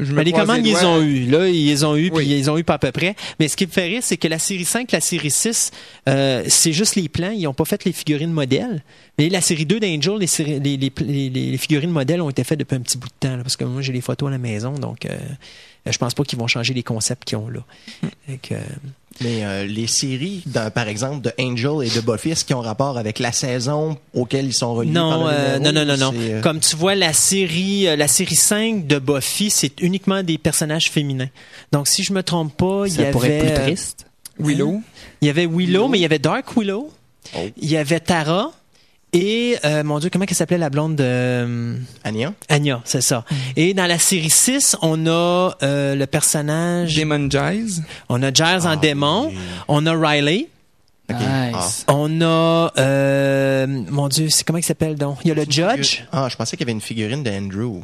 je 0.00 0.10
me 0.10 0.16
Mais 0.16 0.24
les 0.24 0.32
commandes, 0.32 0.66
ils 0.66 0.74
les 0.74 0.84
ont 0.84 1.00
eu. 1.02 1.26
Là, 1.26 1.46
ils 1.48 1.66
les 1.68 1.84
ont 1.84 1.94
eu, 1.96 2.08
puis 2.10 2.18
Oui. 2.18 2.26
ils 2.26 2.34
les 2.36 2.48
ont 2.48 2.58
eu 2.58 2.64
pas 2.64 2.74
à 2.74 2.78
peu 2.78 2.90
près. 2.90 3.14
Mais 3.38 3.46
ce 3.46 3.56
qui 3.56 3.64
me 3.64 3.70
fait 3.70 3.84
rire, 3.84 4.00
c'est 4.02 4.16
que 4.16 4.26
la 4.26 4.40
série 4.40 4.64
5, 4.64 4.90
la 4.90 5.00
série 5.00 5.30
6, 5.30 5.70
euh, 6.08 6.42
c'est 6.48 6.72
juste 6.72 6.96
les 6.96 7.08
plans. 7.08 7.30
Ils 7.30 7.44
n'ont 7.44 7.54
pas 7.54 7.64
fait 7.64 7.84
les 7.84 7.92
figurines 7.92 8.32
modèles. 8.32 8.82
Mais 9.18 9.28
la 9.28 9.40
série 9.40 9.66
2 9.66 9.78
d'Angel, 9.78 10.18
les, 10.18 10.58
les, 10.58 10.76
les, 10.76 10.90
les, 11.00 11.30
les 11.30 11.58
figurines 11.58 11.90
modèles 11.92 12.20
ont 12.22 12.30
été 12.30 12.42
faites 12.42 12.58
depuis 12.58 12.74
un 12.74 12.80
petit 12.80 12.98
bout 12.98 13.06
de 13.06 13.12
temps. 13.20 13.36
là, 13.36 13.42
parce 13.44 13.56
que 13.56 13.62
moi, 13.64 13.82
j'ai 13.82 13.92
les 13.92 14.00
photos 14.00 14.26
à 14.28 14.32
la 14.32 14.38
maison. 14.38 14.72
Donc, 14.72 15.06
euh, 15.06 15.16
je 15.86 15.96
pense 15.98 16.12
pas 16.14 16.24
qu'ils 16.24 16.40
vont 16.40 16.48
changer 16.48 16.74
les 16.74 16.82
concepts 16.82 17.24
qu'ils 17.24 17.38
ont 17.38 17.48
là. 17.48 17.60
Que, 18.42 18.54
euh, 18.54 18.58
Mais 19.20 19.44
euh, 19.44 19.64
les 19.66 19.86
séries, 19.86 20.42
par 20.74 20.88
exemple, 20.88 21.20
de 21.22 21.32
Angel 21.40 21.86
et 21.86 21.90
de 21.90 22.00
Buffy, 22.00 22.30
est-ce 22.30 22.44
qu'ils 22.44 22.56
ont 22.56 22.60
rapport 22.60 22.98
avec 22.98 23.20
la 23.20 23.30
saison 23.30 23.96
auquel 24.12 24.46
ils 24.46 24.52
sont 24.52 24.74
reliés 24.74 24.92
par 24.92 25.18
Non, 25.18 25.24
le 25.26 25.30
euh, 25.32 25.58
numéro, 25.58 25.72
non, 25.72 25.84
non, 25.84 25.96
non, 25.96 26.12
non. 26.12 26.18
euh, 26.18 26.40
Comme 26.40 26.58
tu 26.60 26.74
vois, 26.74 26.94
la 26.96 27.12
série, 27.12 27.84
la 27.96 28.08
série 28.08 28.34
5 28.34 28.86
de 28.88 28.98
Buffy, 28.98 29.50
c'est 29.50 29.80
uniquement 29.80 30.22
des 30.24 30.36
personnages 30.36 30.90
féminins. 30.90 31.28
Donc, 31.70 31.86
si 31.86 32.02
je 32.02 32.12
me 32.12 32.22
trompe 32.24 32.56
pas, 32.56 32.84
il 32.86 32.92
y 32.92 32.96
Ça 32.96 33.04
pourrait 33.12 33.38
avait... 33.38 33.46
être 33.48 33.54
plus 33.54 33.62
triste. 33.74 34.06
Willow. 34.40 34.80
Il 35.20 35.28
y 35.28 35.30
avait 35.30 35.46
Willow, 35.46 35.86
mais 35.86 35.98
il 35.98 36.02
y 36.02 36.06
avait 36.06 36.18
Dark 36.18 36.56
Willow. 36.56 36.90
Oh. 37.36 37.38
Il 37.56 37.70
y 37.70 37.76
avait 37.76 38.00
Tara. 38.00 38.52
Et, 39.14 39.56
euh, 39.64 39.84
mon 39.84 40.00
Dieu, 40.00 40.10
comment 40.10 40.24
elle 40.28 40.34
s'appelait 40.34 40.58
la 40.58 40.70
blonde 40.70 40.96
de... 40.96 41.04
euh, 41.04 41.76
Anya? 42.02 42.32
Anya, 42.48 42.80
c'est 42.84 43.00
ça. 43.00 43.24
Et 43.56 43.72
dans 43.72 43.86
la 43.86 43.98
série 43.98 44.28
6, 44.28 44.76
on 44.82 45.06
a 45.06 45.56
euh, 45.62 45.94
le 45.94 46.06
personnage... 46.06 46.96
Demon 46.96 47.30
Giles. 47.30 47.82
On 48.08 48.22
a 48.24 48.32
Giles 48.32 48.66
en 48.66 48.70
Ah, 48.72 48.76
démon. 48.76 49.28
oui. 49.28 49.38
On 49.68 49.86
a 49.86 49.92
Riley. 49.96 50.48
Nice. 51.08 51.84
On 51.88 52.20
a... 52.22 52.72
euh, 52.78 53.66
mon 53.88 54.08
Dieu, 54.08 54.28
c'est 54.30 54.42
comment 54.44 54.58
il 54.58 54.64
s'appelle 54.64 54.96
donc? 54.96 55.18
Il 55.24 55.28
y 55.28 55.30
a 55.30 55.34
le 55.34 55.44
Judge. 55.48 56.02
Ah, 56.12 56.28
je 56.28 56.36
pensais 56.36 56.56
qu'il 56.56 56.64
y 56.66 56.68
avait 56.70 56.72
une 56.72 56.80
figurine 56.80 57.22
d'Andrew. 57.22 57.82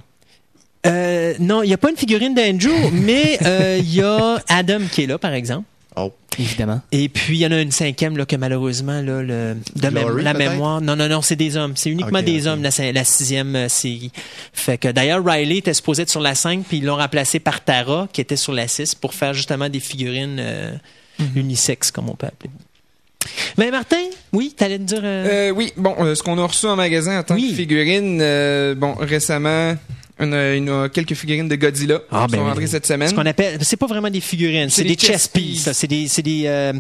Euh, 0.87 1.35
non, 1.39 1.63
il 1.63 1.67
n'y 1.69 1.75
a 1.75 1.79
pas 1.79 1.91
une 1.91 1.97
figurine 1.97 2.35
d'Andrew, 2.35 2.73
mais 2.93 3.39
euh, 3.45 3.77
il 3.79 3.95
y 3.95 4.03
a 4.03 4.43
Adam 4.49 4.81
qui 4.91 5.03
est 5.03 5.07
là, 5.07 5.19
par 5.19 5.35
exemple. 5.35 5.65
Oh. 5.97 6.13
Évidemment. 6.39 6.81
Et 6.93 7.09
puis, 7.09 7.37
il 7.37 7.41
y 7.41 7.47
en 7.47 7.51
a 7.53 7.61
une 7.61 7.73
cinquième 7.73 8.17
là, 8.17 8.25
que 8.25 8.37
malheureusement, 8.37 9.03
là, 9.03 9.23
le, 9.23 9.57
de 9.77 9.89
Glory, 9.89 10.23
la 10.23 10.33
mémoire. 10.33 10.81
Non, 10.81 10.95
non, 10.97 11.09
non, 11.09 11.21
c'est 11.23 11.37
des 11.37 11.57
hommes. 11.57 11.73
C'est 11.77 11.91
uniquement 11.91 12.23
des 12.23 12.47
hommes, 12.47 12.63
la, 12.63 12.71
sixième 13.05 13.57
euh, 13.57 13.69
série. 13.69 14.13
Fait 14.53 14.79
que 14.79 14.89
d'ailleurs, 14.89 15.23
Riley 15.25 15.59
était 15.59 15.75
supposé 15.75 16.03
être 16.03 16.11
sur 16.11 16.21
la 16.21 16.35
5, 16.37 16.65
puis 16.67 16.79
ils 16.79 16.85
l'ont 16.85 16.97
remplacé 16.97 17.41
par 17.41 17.63
Tara, 17.65 18.09
qui 18.13 18.21
était 18.21 18.37
sur 18.37 18.53
la 18.53 18.69
6, 18.69 18.95
pour 18.95 19.13
faire 19.15 19.35
justement 19.35 19.69
des 19.69 19.81
figurines 19.81 20.39
euh, 20.41 20.73
Mhm. 21.19 21.27
unisexes, 21.37 21.91
comme 21.91 22.09
on 22.09 22.15
peut 22.15 22.29
appeler. 22.29 22.51
Mais 23.59 23.71
Martin, 23.71 23.99
oui, 24.33 24.55
t'allais 24.57 24.79
te 24.79 24.85
dire. 24.85 25.01
euh, 25.03 25.49
Euh, 25.49 25.51
oui, 25.51 25.73
bon, 25.77 25.95
euh, 25.99 26.15
ce 26.15 26.23
qu'on 26.23 26.39
a 26.39 26.47
reçu 26.47 26.65
en 26.67 26.77
magasin 26.77 27.19
en 27.19 27.23
tant 27.23 27.35
Oui. 27.35 27.51
que 27.51 27.57
figurine, 27.57 28.21
euh, 28.23 28.75
bon, 28.75 28.95
récemment, 28.95 29.75
on 30.21 30.33
a, 30.33 30.55
il 30.55 30.65
y 30.67 30.71
a 30.71 30.89
quelques 30.89 31.15
figurines 31.15 31.49
de 31.49 31.57
Godzilla 31.57 32.01
Ah, 32.11 32.27
qui 32.27 32.33
ben 32.33 32.39
sont 32.39 32.45
rentrées 32.45 32.67
cette 32.67 32.87
semaine. 32.87 33.09
ce 33.09 33.15
qu'on 33.15 33.27
appelle, 33.27 33.59
c'est 33.63 33.77
pas 33.77 33.87
vraiment 33.87 34.11
des 34.11 34.21
figurines, 34.21 34.69
c'est 34.71 34.85
des, 34.85 34.97
chess 34.97 35.27
pieces. 35.29 35.71
C'est 35.73 35.87
des, 35.87 36.07
c'est 36.09 36.23
des, 36.23 36.43
euh, 36.47 36.73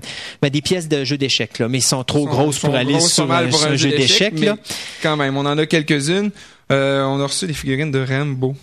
ben, 0.43 0.51
des 0.51 0.61
pièces 0.63 0.89
de 0.89 1.05
jeux 1.05 1.19
d'échecs 1.19 1.59
là, 1.59 1.69
mais 1.69 1.79
ils 1.79 1.83
sont 1.83 2.05
trop 2.05 2.21
Sont- 2.25 2.31
grosses 2.31 2.59
sont 2.59 2.69
pour 2.69 2.77
aller 2.77 2.93
grosses 2.93 3.13
sur 3.13 3.27
pas 3.27 3.35
mal 3.35 3.47
un, 3.47 3.49
pour 3.51 3.59
sur 3.61 3.71
un 3.71 3.77
jeu 3.77 3.91
d'échecs 3.91 4.39
là. 4.41 4.57
Quand 5.03 5.17
même, 5.17 5.37
on 5.37 5.47
en 5.47 5.57
a 5.59 5.67
quelques-unes. 5.67 6.31
Euh, 6.71 7.03
on 7.05 7.21
a 7.21 7.25
reçu 7.27 7.47
des 7.47 7.53
figurines 7.55 7.91
de 7.91 8.05
Rambo. 8.07 8.55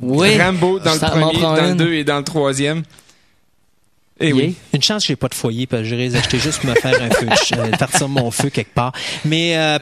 Oui. 0.00 0.38
Rambo 0.40 0.78
dans 0.78 0.92
le 0.94 0.98
Ça 0.98 1.10
premier, 1.10 1.40
dans 1.40 1.54
le 1.56 1.68
une. 1.70 1.76
deux 1.76 1.92
et 1.94 2.04
dans 2.04 2.18
le 2.18 2.24
troisième. 2.24 2.82
Eh 4.20 4.32
oui. 4.32 4.56
Une 4.74 4.82
chance 4.82 5.02
que 5.04 5.08
j'ai 5.08 5.16
pas 5.16 5.28
de 5.28 5.34
foyer, 5.34 5.66
parce 5.66 5.82
que 5.82 5.88
j'aurais 5.88 6.14
acheté 6.16 6.38
juste 6.38 6.60
pour 6.60 6.70
me 6.70 6.74
faire 6.74 7.00
un 7.00 7.10
feu, 7.10 7.26
de 7.30 7.34
ch- 7.36 7.52
euh, 7.56 7.70
partir 7.76 8.08
mon 8.08 8.30
feu 8.30 8.50
quelque 8.50 8.74
part. 8.74 8.92
Mais 9.24 9.56
euh, 9.56 9.78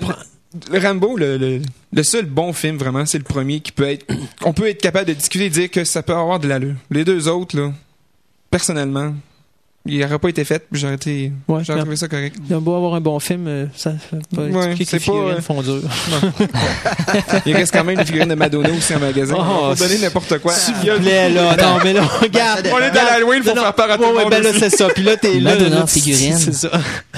Rambo, 0.72 1.16
le, 1.16 1.60
le, 1.92 2.02
seul 2.02 2.26
bon 2.26 2.52
film 2.52 2.76
vraiment, 2.76 3.06
c'est 3.06 3.18
le 3.18 3.24
premier 3.24 3.60
qui 3.60 3.72
peut 3.72 3.88
être. 3.88 4.06
On 4.44 4.52
peut 4.52 4.68
être 4.68 4.80
capable 4.80 5.08
de 5.08 5.14
discuter 5.14 5.46
et 5.46 5.50
dire 5.50 5.70
que 5.70 5.84
ça 5.84 6.02
peut 6.02 6.14
avoir 6.14 6.38
de 6.40 6.48
l'allure. 6.48 6.74
Les 6.90 7.04
deux 7.04 7.28
autres, 7.28 7.56
là, 7.56 7.72
personnellement, 8.50 9.14
il 9.88 9.98
n'aurait 10.00 10.18
pas 10.18 10.28
été 10.28 10.44
fait, 10.44 10.64
puis 10.70 10.80
j'aurais 10.80 10.94
été. 10.94 11.32
Ouais, 11.48 11.62
j'aurais 11.64 11.80
trouvé 11.80 11.96
ça 11.96 12.08
correct. 12.08 12.36
il 12.48 12.54
a 12.54 12.60
beau 12.60 12.74
avoir 12.76 12.94
un 12.94 13.00
bon 13.00 13.18
film, 13.18 13.46
euh, 13.48 13.66
ça 13.76 13.92
fait 13.92 14.16
pas 14.34 14.42
Ouais, 14.42 14.66
expliquer 14.72 14.84
que 14.84 14.90
c'est 14.90 14.96
les 14.96 15.02
figurines 15.02 15.28
pas, 15.34 15.38
euh, 15.38 15.40
font 15.42 15.62
dur. 15.62 15.80
Il 17.46 17.54
reste 17.56 17.72
quand 17.72 17.84
même 17.84 17.96
des 17.96 18.04
figurines 18.04 18.28
de 18.28 18.34
Madonna 18.34 18.70
aussi 18.70 18.94
en 18.94 18.98
magasin. 19.00 19.34
Oh, 19.38 19.42
on 19.70 19.74
peut 19.74 19.84
donner 19.88 19.98
n'importe 19.98 20.38
quoi. 20.38 20.52
S'il 20.52 20.74
vous 20.74 20.98
plaît, 21.00 21.30
là. 21.30 21.56
Non, 21.56 21.78
mais 21.84 21.92
là, 21.92 22.02
regarde. 22.02 22.68
On 22.72 22.78
est 22.78 22.90
dans 22.90 23.04
l'Halloween, 23.04 23.42
faut 23.42 23.54
Non, 23.54 23.62
faire 23.62 23.74
peur 23.74 23.90
à 23.90 23.96
tout 23.96 24.02
le 24.02 24.08
ouais, 24.16 24.22
monde 24.22 24.30
ben 24.30 24.42
là, 24.42 24.50
c'est 24.58 24.70
ça. 24.70 24.88
Puis 24.88 25.02
là, 25.02 25.16
t'es 25.16 25.40
là. 25.40 25.54
Madonna 25.54 25.82
en 25.82 25.86
figurine. 25.86 26.36
C'est 26.36 26.54
ça. 26.54 26.70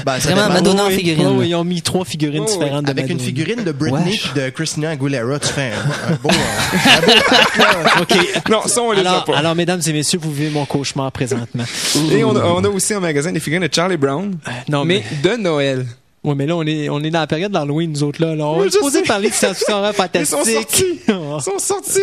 Ben, 0.04 0.18
Vraiment. 0.18 0.48
Madonna 0.48 0.84
en 0.86 0.90
figurine. 0.90 1.40
ils 1.44 1.54
ont 1.54 1.64
mis 1.64 1.82
trois 1.82 2.04
figurines 2.04 2.44
différentes 2.44 2.84
de 2.84 2.90
Avec 2.90 3.08
une 3.10 3.20
figurine 3.20 3.64
de 3.64 3.72
Britney 3.72 4.18
puis 4.18 4.30
de 4.40 4.48
Christina 4.50 4.90
Aguilera, 4.90 5.38
tu 5.38 5.48
fais 5.48 5.72
un, 5.72 6.12
un 6.12 6.16
beau, 6.22 6.30
euh. 6.30 8.02
OK. 8.02 8.16
Non, 8.50 8.62
ça, 8.66 8.82
on 8.82 8.92
les 8.92 8.98
a 8.98 9.10
Alors, 9.10 9.24
pas. 9.24 9.36
alors, 9.38 9.54
mesdames 9.54 9.80
et 9.86 9.92
messieurs, 9.92 10.18
vous 10.22 10.32
vivez 10.32 10.50
mon 10.50 10.64
cauchemar 10.64 11.10
présentement. 11.12 11.64
Et 12.12 12.24
on 12.24 12.34
a, 12.36 12.57
on 12.60 12.64
a 12.64 12.68
aussi 12.68 12.94
en 12.94 13.00
magasin 13.00 13.32
des 13.32 13.40
figurines 13.40 13.66
de 13.66 13.72
Charlie 13.74 13.96
Brown, 13.96 14.38
Non, 14.68 14.84
mais 14.84 15.02
mais, 15.22 15.30
de 15.30 15.36
Noël. 15.36 15.86
ouais, 16.24 16.34
mais 16.34 16.46
là, 16.46 16.56
on 16.56 16.62
est, 16.64 16.88
on 16.88 17.00
est 17.02 17.10
dans 17.10 17.20
la 17.20 17.26
période 17.26 17.52
d'Halloween, 17.52 17.92
nous 17.92 18.02
autres, 18.02 18.22
là. 18.24 18.34
là. 18.34 18.46
On 18.46 18.60
Oui, 18.60 18.66
est 18.66 18.70
supposé 18.70 19.02
parler 19.02 19.28
de 19.30 19.34
science-fiction 19.34 19.76
horreur 19.76 19.94
Ils 20.14 20.26
sont 20.26 20.36
fantastique. 20.38 20.54
sortis. 20.54 21.00
Ils 21.08 21.42
sont 21.42 21.58
sortis. 21.58 22.00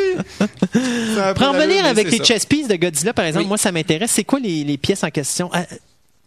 Pour 1.36 1.48
en 1.48 1.54
mais 1.54 1.80
avec 1.80 2.10
les 2.12 2.24
chess 2.24 2.46
pieces 2.46 2.68
de 2.68 2.76
Godzilla, 2.76 3.14
par 3.14 3.26
exemple, 3.26 3.44
Oui. 3.44 3.50
moi, 3.50 3.58
ça 3.58 3.72
m'intéresse. 3.72 4.12
C'est 4.12 4.24
quoi 4.24 4.40
les, 4.40 4.64
les 4.64 4.78
pièces 4.78 5.04
en 5.04 5.10
question? 5.10 5.50
Ah, 5.54 5.66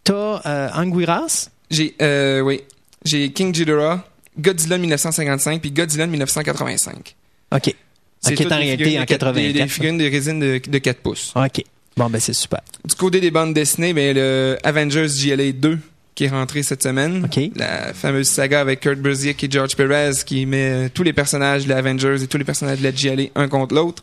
T'as 0.04 0.40
euh, 0.46 0.68
Anguirus? 0.74 1.50
J'ai, 1.70 1.94
euh, 2.00 2.40
oui. 2.40 2.62
J'ai 3.04 3.30
King 3.32 3.52
Ghidorah, 3.52 4.04
Godzilla 4.38 4.76
de 4.76 4.80
1955 4.82 5.60
puis 5.60 5.70
Godzilla 5.70 6.06
de 6.06 6.10
1985. 6.10 7.14
OK. 7.54 7.74
C'est 8.20 8.34
qui 8.34 8.42
est 8.42 8.44
toutes 8.46 8.52
en 8.52 8.56
réalité 8.56 8.98
en 8.98 9.02
de 9.02 9.06
quatre- 9.06 9.32
Des, 9.32 9.52
des 9.52 9.60
84. 9.60 9.70
figurines 9.70 9.98
de 9.98 10.04
résine 10.04 10.40
de, 10.40 10.60
de 10.66 10.78
4 10.78 10.98
pouces. 11.00 11.32
OK. 11.36 11.62
Bon, 11.99 12.09
ben, 12.09 12.20
c'est 12.20 12.32
super. 12.32 12.61
Du 12.84 12.94
côté 12.94 13.20
des 13.20 13.30
bandes 13.30 13.53
dessinées, 13.55 13.92
ben, 13.92 14.14
le 14.16 14.57
Avengers 14.64 15.09
GLA 15.09 15.53
2 15.53 15.78
qui 16.14 16.24
est 16.24 16.28
rentré 16.28 16.62
cette 16.64 16.82
semaine. 16.82 17.24
OK. 17.26 17.51
La 17.57 17.92
fameuse 17.94 18.26
saga 18.28 18.61
avec 18.61 18.80
Kurt 18.80 18.99
Busiek 18.99 19.42
et 19.44 19.49
George 19.51 19.76
Perez 19.76 20.12
qui 20.26 20.46
met 20.46 20.70
euh, 20.70 20.88
tous 20.92 21.03
les 21.05 21.12
personnages 21.12 21.64
de 21.64 21.68
l'Avengers 21.68 22.22
et 22.22 22.26
tous 22.26 22.38
les 22.38 22.44
personnages 22.44 22.78
de 22.80 22.84
la 22.84 22.90
GLA 22.92 23.28
un 23.36 23.46
contre 23.49 23.74
l'autre. 23.74 24.03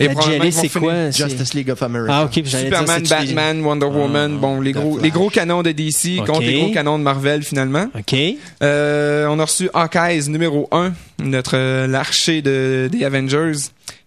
Et 0.00 0.08
La 0.08 0.14
GLA, 0.14 0.50
c'est 0.50 0.68
quoi? 0.70 1.12
C'est- 1.12 1.22
Justice 1.28 1.54
League 1.54 1.70
of 1.70 1.80
America. 1.82 2.12
Ah, 2.12 2.24
OK. 2.24 2.30
puis 2.32 2.42
j'allais 2.46 2.70
dire, 2.70 2.78
Superman, 2.78 3.02
les- 3.02 3.08
Batman, 3.08 3.60
Wonder 3.64 3.86
Woman, 3.86 4.32
Ah, 4.36 4.40
bon, 4.40 4.60
les 4.60 4.72
The 4.72 4.76
gros, 4.76 4.98
les 4.98 5.10
gros 5.10 5.30
canons 5.30 5.62
de 5.62 5.70
DC 5.70 6.16
contre 6.26 6.40
les 6.40 6.54
gros 6.60 6.72
canons 6.72 6.98
de 6.98 7.04
Marvel 7.04 7.44
finalement. 7.44 7.86
OK. 7.96 8.16
Euh, 8.62 9.26
on 9.26 9.38
a 9.38 9.44
reçu 9.44 9.68
Hawkeye 9.74 10.28
numéro 10.28 10.66
1, 10.72 10.92
notre 11.22 11.56
euh, 11.56 11.86
l'archer 11.86 12.42
de, 12.42 12.88
des 12.90 13.04
Avengers, 13.04 13.52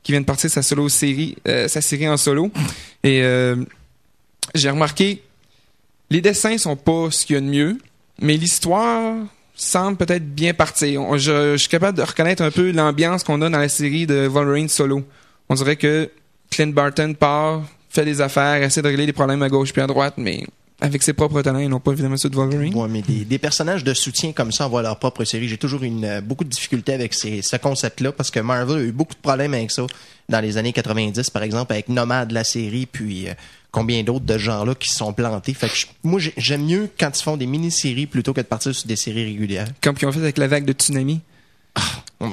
qui 0.06 0.12
vient 0.12 0.22
de 0.22 0.26
partir 0.26 0.52
sa 0.52 0.62
solo 0.62 0.88
série, 0.88 1.36
euh, 1.48 1.68
sa 1.68 1.82
série 1.82 2.08
en 2.08 2.16
solo. 2.16 2.52
Et 3.04 3.24
euh, 3.24 3.56
j'ai 4.54 4.70
remarqué, 4.70 5.24
les 6.12 6.22
dessins 6.22 6.60
sont 6.60 6.76
pas 6.76 7.10
ce 7.10 7.26
qu'il 7.26 7.34
y 7.34 7.38
a 7.38 7.42
de 7.42 7.48
mieux, 7.48 7.78
mais 8.22 8.38
l'histoire 8.38 9.16
semble 9.56 9.98
peut-être 9.98 10.36
bien 10.36 10.54
partir. 10.54 11.18
Je, 11.18 11.54
je 11.54 11.58
suis 11.58 11.70
capable 11.70 11.98
de 11.98 12.04
reconnaître 12.04 12.44
un 12.44 12.52
peu 12.52 12.72
l'ambiance 12.72 13.24
qu'on 13.24 13.42
a 13.42 13.50
dans 13.50 13.58
la 13.58 13.68
série 13.68 14.06
de 14.06 14.28
Wolverine 14.28 14.70
solo. 14.70 15.04
On 15.50 15.56
dirait 15.56 15.76
que 15.76 16.12
Clint 16.52 16.68
Barton 16.68 17.16
part, 17.16 17.64
fait 17.90 18.06
des 18.06 18.22
affaires, 18.22 18.62
essaie 18.62 18.84
de 18.84 18.88
régler 18.88 19.08
des 19.08 19.14
problèmes 19.14 19.42
à 19.42 19.50
gauche 19.50 19.74
puis 19.74 19.82
à 19.82 19.88
droite, 19.88 20.14
mais 20.18 20.46
avec 20.82 21.02
ses 21.04 21.14
propres 21.14 21.42
talents 21.42 21.60
et 21.60 21.68
non 21.68 21.80
pas 21.80 21.92
évidemment 21.94 22.18
ceux 22.18 22.30
de 22.30 22.36
Wolverine. 22.36 22.76
Ouais, 22.76 22.88
mais 22.90 23.02
des, 23.02 23.24
des 23.26 23.38
personnages 23.38 23.84
de 23.84 23.94
soutien 23.94 24.34
comme 24.34 24.52
ça 24.52 24.66
envoient 24.66 24.82
leur 24.82 25.00
propre 25.00 25.24
série. 25.24 25.48
J'ai 25.48 25.58
toujours 25.58 25.84
une, 25.84 26.04
euh, 26.06 26.22
beaucoup 26.22 26.44
de 26.44 26.50
difficultés 26.50 26.94
avec 26.94 27.14
ces, 27.14 27.42
ce 27.42 27.56
concept-là 27.56 28.12
parce 28.12 28.30
que 28.32 28.40
Marvel 28.42 28.78
a 28.78 28.82
eu 28.82 28.92
beaucoup 28.92 29.14
de 29.14 29.20
problèmes 29.20 29.54
avec 29.54 29.72
ça 29.72 29.86
dans 30.28 30.40
les 30.42 30.58
années 30.58 30.74
90, 30.74 31.30
par 31.30 31.44
exemple, 31.44 31.72
avec 31.74 31.88
Nomad, 31.88 32.32
la 32.32 32.44
série, 32.44 32.86
puis 32.88 33.30
euh, 33.30 33.34
combien 33.72 34.04
d'autres 34.04 34.26
de 34.26 34.38
gens-là 34.38 34.76
qui 34.76 34.90
sont 34.90 35.14
plantés. 35.14 35.54
Fait 35.54 35.70
que 35.70 35.76
je- 35.76 35.86
moi, 36.04 36.20
j'ai- 36.20 36.34
j'aime 36.38 36.66
mieux 36.66 36.90
quand 37.00 37.18
ils 37.18 37.24
font 37.24 37.38
des 37.38 37.46
mini-séries 37.46 38.08
plutôt 38.08 38.34
que 38.34 38.42
de 38.42 38.46
partir 38.46 38.74
sur 38.76 38.88
des 38.88 38.96
séries 38.96 39.24
régulières. 39.26 39.68
Comme 39.82 39.96
ils 40.02 40.06
ont 40.06 40.12
fait 40.12 40.20
avec 40.20 40.38
la 40.38 40.48
vague 40.48 40.66
de 40.66 40.74
tsunami. 40.74 41.22
Ouais. 42.20 42.30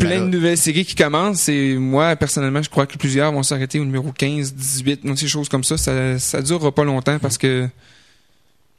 Plein 0.00 0.18
Ben 0.20 0.24
de 0.30 0.36
nouvelles 0.36 0.58
séries 0.58 0.84
qui 0.84 0.94
commencent 0.94 1.48
et 1.48 1.76
moi 1.76 2.16
personnellement 2.16 2.62
je 2.62 2.68
crois 2.70 2.86
que 2.86 2.96
plusieurs 2.98 3.30
vont 3.32 3.42
s'arrêter 3.42 3.78
au 3.78 3.84
numéro 3.84 4.10
15 4.12 4.54
18 4.54 5.06
donc 5.06 5.18
ces 5.18 5.28
choses 5.28 5.48
comme 5.48 5.62
ça 5.64 5.76
ça 5.78 6.18
ça 6.18 6.42
durera 6.42 6.72
pas 6.72 6.84
longtemps 6.84 7.18
parce 7.20 7.38
que 7.38 7.68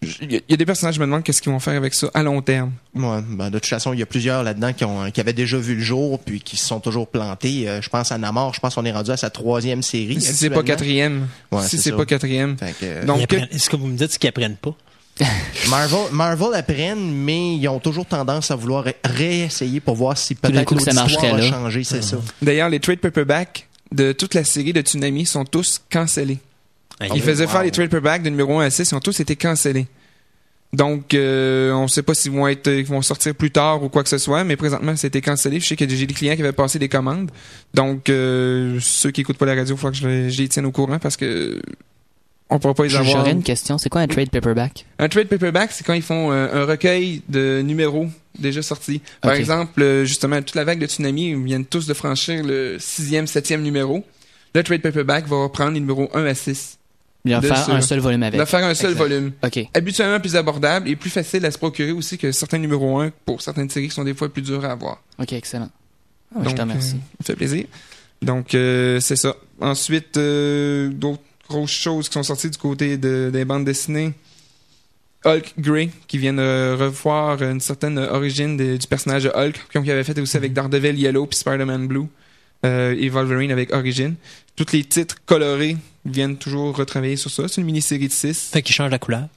il 0.04 0.32
y, 0.32 0.36
a- 0.38 0.40
il 0.48 0.52
y 0.52 0.54
a 0.56 0.58
des 0.58 0.66
personnages 0.66 0.96
je 0.96 1.00
me 1.00 1.06
demande 1.06 1.22
qu'est-ce 1.24 1.44
qu'ils 1.44 1.52
vont 1.52 1.60
faire 1.60 1.76
avec 1.78 1.94
ça 1.94 2.10
à 2.16 2.24
long 2.24 2.42
terme 2.42 2.72
Ouais, 2.96 3.20
ben, 3.30 3.52
de 3.52 3.60
toute 3.60 3.68
façon, 3.70 3.94
il 3.94 4.00
y 4.00 4.02
a 4.02 4.08
plusieurs 4.08 4.42
là-dedans 4.44 4.74
qui, 4.74 4.84
ont, 4.84 5.12
qui 5.12 5.22
avaient 5.22 5.32
déjà 5.32 5.58
vu 5.60 5.76
le 5.76 5.82
jour 5.82 6.18
puis 6.20 6.42
qui 6.42 6.58
se 6.58 6.66
sont 6.66 6.80
toujours 6.80 7.08
plantés. 7.08 7.70
Euh, 7.70 7.82
je 7.84 7.88
pense 7.90 8.12
à 8.12 8.18
Namor, 8.18 8.54
je 8.56 8.60
pense 8.60 8.74
qu'on 8.76 8.84
est 8.86 8.92
rendu 8.92 9.12
à 9.12 9.18
sa 9.18 9.30
troisième 9.30 9.84
série. 9.84 10.20
si 10.20 10.34
c'est 10.34 10.50
pas 10.50 10.64
quatrième 10.64 11.28
Ouais, 11.52 11.62
si 11.68 11.78
c'est 11.78 11.92
pas 11.92 12.06
quatrième 12.06 12.58
Fait 12.58 12.72
que, 12.72 12.78
euh, 12.84 13.06
Donc, 13.06 13.20
Ils 13.20 13.24
apprennent- 13.26 13.48
Ce 13.60 13.70
que 13.70 13.76
vous 13.76 13.86
me 13.88 13.96
dites, 13.96 14.18
qu'ils 14.18 14.28
apprennent 14.30 14.56
pas. 14.56 14.76
Marvel, 15.70 16.12
Marvel 16.12 16.54
apprennent, 16.54 17.12
mais 17.14 17.56
ils 17.56 17.68
ont 17.68 17.80
toujours 17.80 18.06
tendance 18.06 18.52
à 18.52 18.56
vouloir 18.56 18.84
ré- 18.84 18.96
réessayer 19.04 19.80
pour 19.80 19.96
voir 19.96 20.18
si 20.18 20.36
peut-être 20.36 20.94
marcherait 20.94 21.30
a 21.30 21.38
là. 21.38 21.44
changé, 21.44 21.84
c'est 21.84 22.04
ça. 22.04 22.18
d'ailleurs 22.42 22.70
les 22.70 22.80
trade 22.80 23.00
paperbacks 23.00 23.68
de 23.92 24.12
toute 24.14 24.34
la 24.34 24.44
série 24.44 24.74
de 24.74 24.82
Tsunami 24.82 25.26
sont 25.26 25.46
tous 25.46 25.82
cancellés 25.92 26.40
ils 27.16 27.22
faisaient 27.22 27.46
wow. 27.46 27.52
faire 27.52 27.64
les 27.64 27.72
trade 27.72 27.90
paperbacks 27.90 28.24
de 28.24 28.30
numéro 28.30 28.60
1 28.60 28.66
à 28.66 28.70
6 28.70 28.92
ils 28.92 28.96
ont 28.96 29.00
tous 29.00 29.20
été 29.20 29.36
cancellés 29.36 29.88
donc, 30.74 31.14
euh, 31.14 31.74
on 31.74 31.88
sait 31.90 32.02
pas 32.02 32.14
s'ils 32.14 32.32
vont 32.32 32.48
être, 32.48 32.68
ils 32.68 32.86
vont 32.86 33.02
sortir 33.02 33.36
plus 33.36 33.52
tard 33.52 33.84
ou 33.84 33.90
quoi 33.90 34.04
que 34.04 34.10
ce 34.10 34.18
soit, 34.18 34.44
mais 34.46 34.56
présentement, 34.56 34.96
c'était 34.96 35.22
cancellé. 35.22 35.60
Je 35.60 35.68
sais 35.68 35.76
que 35.76 35.88
j'ai 35.88 36.08
des 36.08 36.14
clients 36.14 36.36
qui 36.36 36.42
avaient 36.42 36.54
passé 36.54 36.80
des 36.80 36.88
commandes. 36.88 37.30
Donc, 37.74 38.10
euh, 38.10 38.78
ceux 38.80 39.12
qui 39.12 39.22
écoutent 39.22 39.38
pas 39.38 39.46
la 39.46 39.56
radio, 39.56 39.76
il 39.76 39.78
faut 39.78 39.90
que 39.90 39.98
je 39.98 40.08
les, 40.08 40.30
je 40.30 40.42
les 40.42 40.48
tienne 40.48 40.66
au 40.66 40.72
courant 40.72 40.98
parce 40.98 41.18
que 41.18 41.62
on 42.52 42.60
pourra 42.60 42.74
pas 42.76 42.84
les 42.84 42.96
avoir. 42.96 43.10
J'aurais 43.18 43.32
une 43.32 43.42
question. 43.44 43.78
C'est 43.78 43.90
quoi 43.90 44.02
un 44.02 44.08
trade 44.08 44.30
paperback? 44.30 44.86
Un 45.00 45.10
trade 45.10 45.28
paperback, 45.28 45.72
c'est 45.72 45.84
quand 45.84 45.94
ils 45.94 46.02
font 46.02 46.32
euh, 46.32 46.62
un 46.64 46.66
recueil 46.66 47.22
de 47.30 47.62
numéros 47.64 48.08
déjà 48.38 48.62
sortis. 48.62 49.02
Par 49.22 49.34
exemple, 49.34 49.82
euh, 49.82 50.06
justement, 50.06 50.38
toute 50.42 50.56
la 50.56 50.64
vague 50.64 50.80
de 50.80 50.86
tsunami, 50.86 51.32
ils 51.32 51.44
viennent 51.44 51.66
tous 51.66 51.88
de 51.88 51.94
franchir 51.94 52.44
le 52.44 52.78
sixième, 52.80 53.26
septième 53.28 53.62
numéro. 53.64 54.04
Le 54.54 54.64
trade 54.64 54.82
paperback 54.82 55.28
va 55.28 55.44
reprendre 55.44 55.72
les 55.72 55.80
numéros 55.80 56.10
1 56.14 56.26
à 56.26 56.34
6. 56.36 56.78
Il 57.24 57.32
va 57.34 57.42
faire 57.42 57.66
ce- 57.66 57.72
un 57.72 57.82
seul 57.82 58.00
volume 58.00 58.24
avec. 58.24 58.40
De 58.40 58.46
faire 58.46 58.66
un 58.66 58.74
seul 58.74 58.92
Exact. 58.94 59.04
volume. 59.04 59.32
OK. 59.44 59.60
Habituellement 59.76 60.20
plus 60.20 60.36
abordable 60.36 60.90
et 60.90 60.96
plus 60.96 61.10
facile 61.12 61.46
à 61.46 61.52
se 61.52 61.58
procurer 61.58 61.92
aussi 61.92 62.18
que 62.18 62.32
certains 62.32 62.58
numéros 62.58 63.00
1 63.00 63.12
pour 63.26 63.42
certaines 63.42 63.70
séries 63.70 63.90
qui 63.90 63.94
sont 63.96 64.04
des 64.04 64.14
fois 64.16 64.28
plus 64.30 64.42
dures 64.42 64.66
à 64.66 64.72
avoir. 64.72 65.02
OK, 65.20 65.32
excellent. 65.34 65.70
Ah, 66.36 66.40
je 66.42 66.46
Donc, 66.46 66.56
te 66.56 66.62
remercie. 66.62 66.96
euh, 66.96 67.18
ça 67.22 67.26
fait 67.28 67.36
plaisir. 67.36 67.66
Donc, 68.24 68.56
euh, 68.56 69.00
c'est 69.00 69.16
ça. 69.16 69.36
Ensuite, 69.60 70.16
d'autres 70.18 71.22
grosses 71.52 71.72
choses 71.88 72.08
qui 72.10 72.14
sont 72.14 72.24
sorties 72.24 72.50
du 72.50 72.58
côté 72.58 72.98
de- 72.98 73.30
des 73.32 73.46
bandes 73.46 73.66
dessinées. 73.66 74.14
Hulk 75.24 75.54
Grey, 75.60 75.90
qui 76.08 76.18
vient 76.18 76.34
de 76.34 76.76
revoir 76.80 77.42
une 77.44 77.60
certaine 77.60 78.00
origine 78.00 78.58
de- 78.58 78.78
du 78.78 78.88
personnage 78.88 79.24
de 79.26 79.30
Hulk, 79.30 79.56
comme 79.72 79.86
il 79.86 79.92
avait 79.92 80.04
fait 80.04 80.20
aussi 80.20 80.36
avec 80.36 80.52
Daredevil 80.54 80.98
Yellow 81.00 81.28
puis 81.28 81.38
Spider-Man 81.38 81.88
Blue 81.88 82.08
euh, 82.66 82.96
et 82.98 83.10
Wolverine 83.10 83.52
avec 83.52 83.72
Origin. 83.74 84.16
Tous 84.56 84.66
les 84.74 84.84
titres 84.84 85.18
colorés 85.26 85.78
viennent 86.06 86.38
toujours 86.38 86.76
retravailler 86.76 87.18
sur 87.18 87.30
ça. 87.30 87.48
C'est 87.48 87.62
une 87.62 87.66
mini-série 87.68 88.08
de 88.08 88.14
6. 88.14 88.50
Fait 88.52 88.62
qu'ils 88.64 88.74
changent 88.76 88.92
la 88.92 89.00
couleur. 89.00 89.28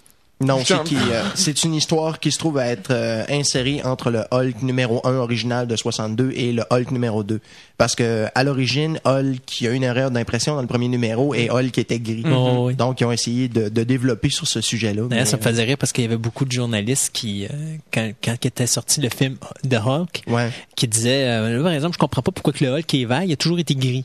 Non, 0.40 0.58
c'est 0.64 0.74
euh, 0.74 1.22
c'est 1.36 1.62
une 1.64 1.74
histoire 1.74 2.18
qui 2.18 2.32
se 2.32 2.38
trouve 2.38 2.58
à 2.58 2.66
être 2.66 2.90
euh, 2.90 3.24
insérée 3.30 3.80
entre 3.84 4.10
le 4.10 4.24
Hulk 4.32 4.62
numéro 4.62 5.00
1 5.06 5.14
original 5.14 5.66
de 5.68 5.76
62 5.76 6.32
et 6.34 6.52
le 6.52 6.64
Hulk 6.70 6.90
numéro 6.90 7.22
2. 7.22 7.40
Parce 7.78 7.94
que 7.94 8.26
à 8.34 8.42
l'origine, 8.44 8.98
Hulk, 9.04 9.60
il 9.60 9.64
y 9.64 9.68
a 9.68 9.70
eu 9.70 9.74
une 9.74 9.84
erreur 9.84 10.10
d'impression 10.10 10.56
dans 10.56 10.60
le 10.60 10.66
premier 10.66 10.88
numéro 10.88 11.34
et 11.34 11.50
Hulk 11.50 11.78
était 11.78 12.00
gris. 12.00 12.24
Oh, 12.26 12.64
oui. 12.66 12.74
Donc, 12.74 13.00
ils 13.00 13.04
ont 13.04 13.12
essayé 13.12 13.46
de, 13.48 13.68
de 13.68 13.82
développer 13.84 14.28
sur 14.28 14.46
ce 14.48 14.60
sujet-là. 14.60 15.02
D'ailleurs, 15.02 15.08
mais, 15.10 15.24
ça 15.24 15.36
me 15.36 15.42
faisait 15.42 15.64
rire 15.64 15.78
parce 15.78 15.92
qu'il 15.92 16.02
y 16.02 16.06
avait 16.06 16.16
beaucoup 16.16 16.44
de 16.44 16.52
journalistes 16.52 17.10
qui, 17.12 17.44
euh, 17.46 17.48
quand, 17.92 18.10
quand 18.22 18.44
était 18.44 18.66
sorti 18.66 19.00
le 19.00 19.08
film 19.10 19.36
de 19.62 19.76
Hulk, 19.76 20.24
Ouais. 20.26 20.50
qui 20.74 20.88
disaient, 20.88 21.28
euh, 21.28 21.56
là, 21.58 21.62
par 21.62 21.72
exemple, 21.72 21.94
je 21.94 21.98
comprends 21.98 22.22
pas 22.22 22.32
pourquoi 22.32 22.52
que 22.52 22.64
le 22.64 22.70
Hulk 22.72 22.92
est 22.94 23.04
vert, 23.04 23.22
il 23.22 23.32
a 23.32 23.36
toujours 23.36 23.60
été 23.60 23.74
gris. 23.76 24.04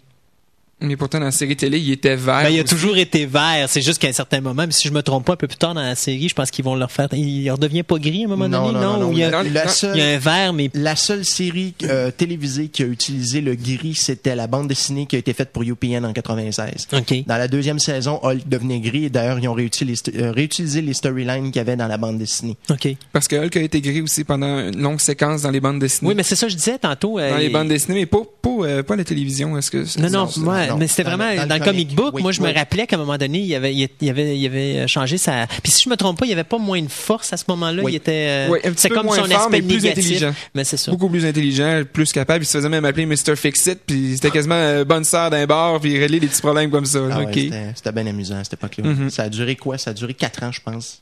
Mais 0.82 0.96
pourtant, 0.96 1.20
dans 1.20 1.26
la 1.26 1.32
série 1.32 1.58
télé, 1.58 1.78
il 1.80 1.92
était 1.92 2.16
vert. 2.16 2.44
Ben, 2.44 2.50
il 2.50 2.60
a 2.60 2.64
aussi. 2.64 2.74
toujours 2.74 2.96
été 2.98 3.26
vert. 3.26 3.66
C'est 3.68 3.82
juste 3.82 4.00
qu'à 4.00 4.08
un 4.08 4.14
certain 4.14 4.40
moment, 4.40 4.64
mais 4.66 4.72
si 4.72 4.88
je 4.88 4.94
me 4.94 5.02
trompe 5.04 5.26
pas, 5.26 5.34
un 5.34 5.36
peu 5.36 5.48
plus 5.48 5.58
tard 5.58 5.74
dans 5.74 5.82
la 5.82 5.96
série, 5.96 6.30
je 6.30 6.34
pense 6.36 6.52
qu'ils 6.52 6.64
vont 6.64 6.76
le 6.76 6.86
refaire. 6.86 7.10
Il 7.14 7.50
redevient 7.52 7.84
pas 7.84 7.98
gris 7.98 8.22
à 8.24 8.26
un 8.26 8.30
moment 8.30 8.48
Non, 8.48 8.68
donné, 8.72 8.80
non, 8.86 8.98
non, 8.98 9.12
il 9.12 9.18
y 9.20 9.24
a, 9.24 9.44
La 9.44 9.68
seule- 9.68 9.98
il 9.98 10.00
y 10.00 10.06
a 10.06 10.10
un 10.12 10.18
vert, 10.18 10.54
mais 10.54 10.70
La 10.74 10.96
seule 10.96 11.26
série 11.26 11.74
euh, 11.84 12.12
télévisée 12.12 12.70
qui 12.70 12.84
a 12.84 12.86
utilisé 12.86 13.42
le 13.42 13.56
gris, 13.56 13.96
c'était 13.96 14.36
la 14.36 14.48
bande 14.48 14.68
dessinée 14.70 15.06
qui 15.06 15.18
a 15.18 15.20
été 15.20 15.34
faite 15.34 15.50
pour 15.52 15.64
UPN 15.64 16.06
en 16.06 16.14
96. 16.14 16.88
OK. 16.94 17.26
Dans 17.28 17.38
la 17.38 17.48
deuxième 17.50 17.80
saison, 17.80 18.20
Hulk 18.24 18.48
devenait 18.48 18.80
gris 18.80 19.06
et 19.06 19.10
d'ailleurs, 19.10 19.40
ils 19.40 19.48
ont 19.50 19.54
réutilisé, 19.54 20.04
euh, 20.16 20.32
réutilisé 20.32 20.82
les 20.82 20.94
storylines 20.94 21.48
qu'il 21.48 21.58
y 21.58 21.60
avait 21.60 21.76
dans 21.76 21.88
la 21.88 21.98
bande 21.98 22.18
dessinée. 22.18 22.56
OK. 22.70 22.88
Parce 23.12 23.28
que 23.28 23.36
Hulk 23.36 23.58
a 23.58 23.62
été 23.62 23.82
gris 23.82 24.02
aussi 24.02 24.24
pendant 24.24 24.60
une 24.60 24.82
longue 24.82 25.02
séquence 25.02 25.42
dans 25.42 25.52
les 25.52 25.60
bandes 25.60 25.80
dessinées. 25.80 26.08
Oui, 26.10 26.16
mais 26.16 26.24
c'est 26.24 26.36
ça 26.38 26.46
que 26.46 26.52
je 26.54 26.58
disais 26.58 26.78
tantôt. 26.78 27.20
euh, 27.20 27.32
dans 27.32 27.38
les 27.38 27.50
bandes 27.50 27.68
dessinées, 27.68 28.00
mais 28.00 28.06
pas, 28.06 28.22
pas, 28.42 28.50
euh, 28.62 28.84
pas 28.84 28.96
la 28.96 29.04
télévision. 29.04 29.58
Est-ce 29.58 29.72
que 29.72 30.00
Non, 30.00 30.10
non, 30.10 30.30
moi, 30.38 30.68
non. 30.70 30.78
mais 30.78 30.88
c'était 30.88 31.03
vraiment 31.03 31.26
dans, 31.36 31.47
dans 31.47 31.55
le 31.55 31.59
le 31.59 31.65
comic 31.65 31.88
comic, 31.89 31.95
book. 31.95 32.15
oui, 32.15 32.22
moi, 32.22 32.32
je 32.32 32.41
me 32.41 32.53
rappelais 32.53 32.88
qu'à 32.88 32.95
un 32.95 32.99
moment 32.99 33.17
donné, 33.17 33.39
il 33.39 33.55
avait, 33.55 33.74
il 33.76 34.09
avait, 34.09 34.38
il 34.38 34.45
avait 34.45 34.88
changé 34.88 35.17
sa. 35.17 35.47
Puis 35.63 35.72
si 35.72 35.84
je 35.84 35.89
me 35.89 35.95
trompe 35.95 36.20
pas, 36.20 36.26
il 36.26 36.30
y 36.30 36.34
avait 36.34 36.43
pas 36.43 36.57
moins 36.57 36.82
de 36.82 36.88
force 36.89 37.32
à 37.34 37.38
ce 37.38 37.43
moment-là. 37.49 37.84
Oui. 37.84 37.93
Il 37.93 37.95
était. 37.95 38.47
euh, 38.51 38.59
c'est 38.76 38.89
peu 38.89 38.95
comme 38.95 39.05
moins 39.07 39.17
son 39.17 39.26
fort, 39.26 39.41
aspect 39.41 39.61
mais 39.61 39.67
plus 39.67 39.82
négatif. 39.84 40.05
intelligent. 40.05 40.34
Mais 40.55 40.63
c'est 40.63 40.78
ça. 40.78 40.91
Beaucoup 40.91 41.09
plus 41.09 41.26
intelligent, 41.26 41.84
plus 41.91 42.11
capable. 42.11 42.43
Il 42.43 42.47
se 42.47 42.57
faisait 42.57 42.70
même 42.70 42.86
appeler 42.86 43.05
Mr. 43.05 43.36
Fix-It, 43.36 43.80
puis 43.86 44.13
c'était 44.15 44.32
quasiment 44.32 44.55
euh, 44.55 44.84
bonne 44.86 45.03
sœur 45.03 45.30
d'un 45.30 45.45
bar, 45.45 45.80
puis 45.80 45.91
il 45.93 45.99
réglait 45.99 46.20
des 46.20 46.28
petits 46.28 46.41
problèmes 46.41 46.72
comme 46.72 46.86
ça. 46.86 46.99
Ah 47.11 47.17
ouais, 47.20 47.26
ok. 47.26 47.34
c'était- 47.34 47.72
C'était 47.76 47.91
bien 47.91 48.07
amusant 48.07 48.38
à 48.38 48.43
cette 48.43 48.53
époque-là. 48.53 48.84
Mhm. 48.89 49.09
Ça 49.09 49.24
a 49.24 49.30
duré 49.30 49.55
quoi? 49.55 49.78
Ça 49.78 49.91
a 49.91 49.93
duré 49.93 50.13
4 50.13 50.43
ans, 50.43 50.51
je 50.51 50.61
pense. 50.61 51.01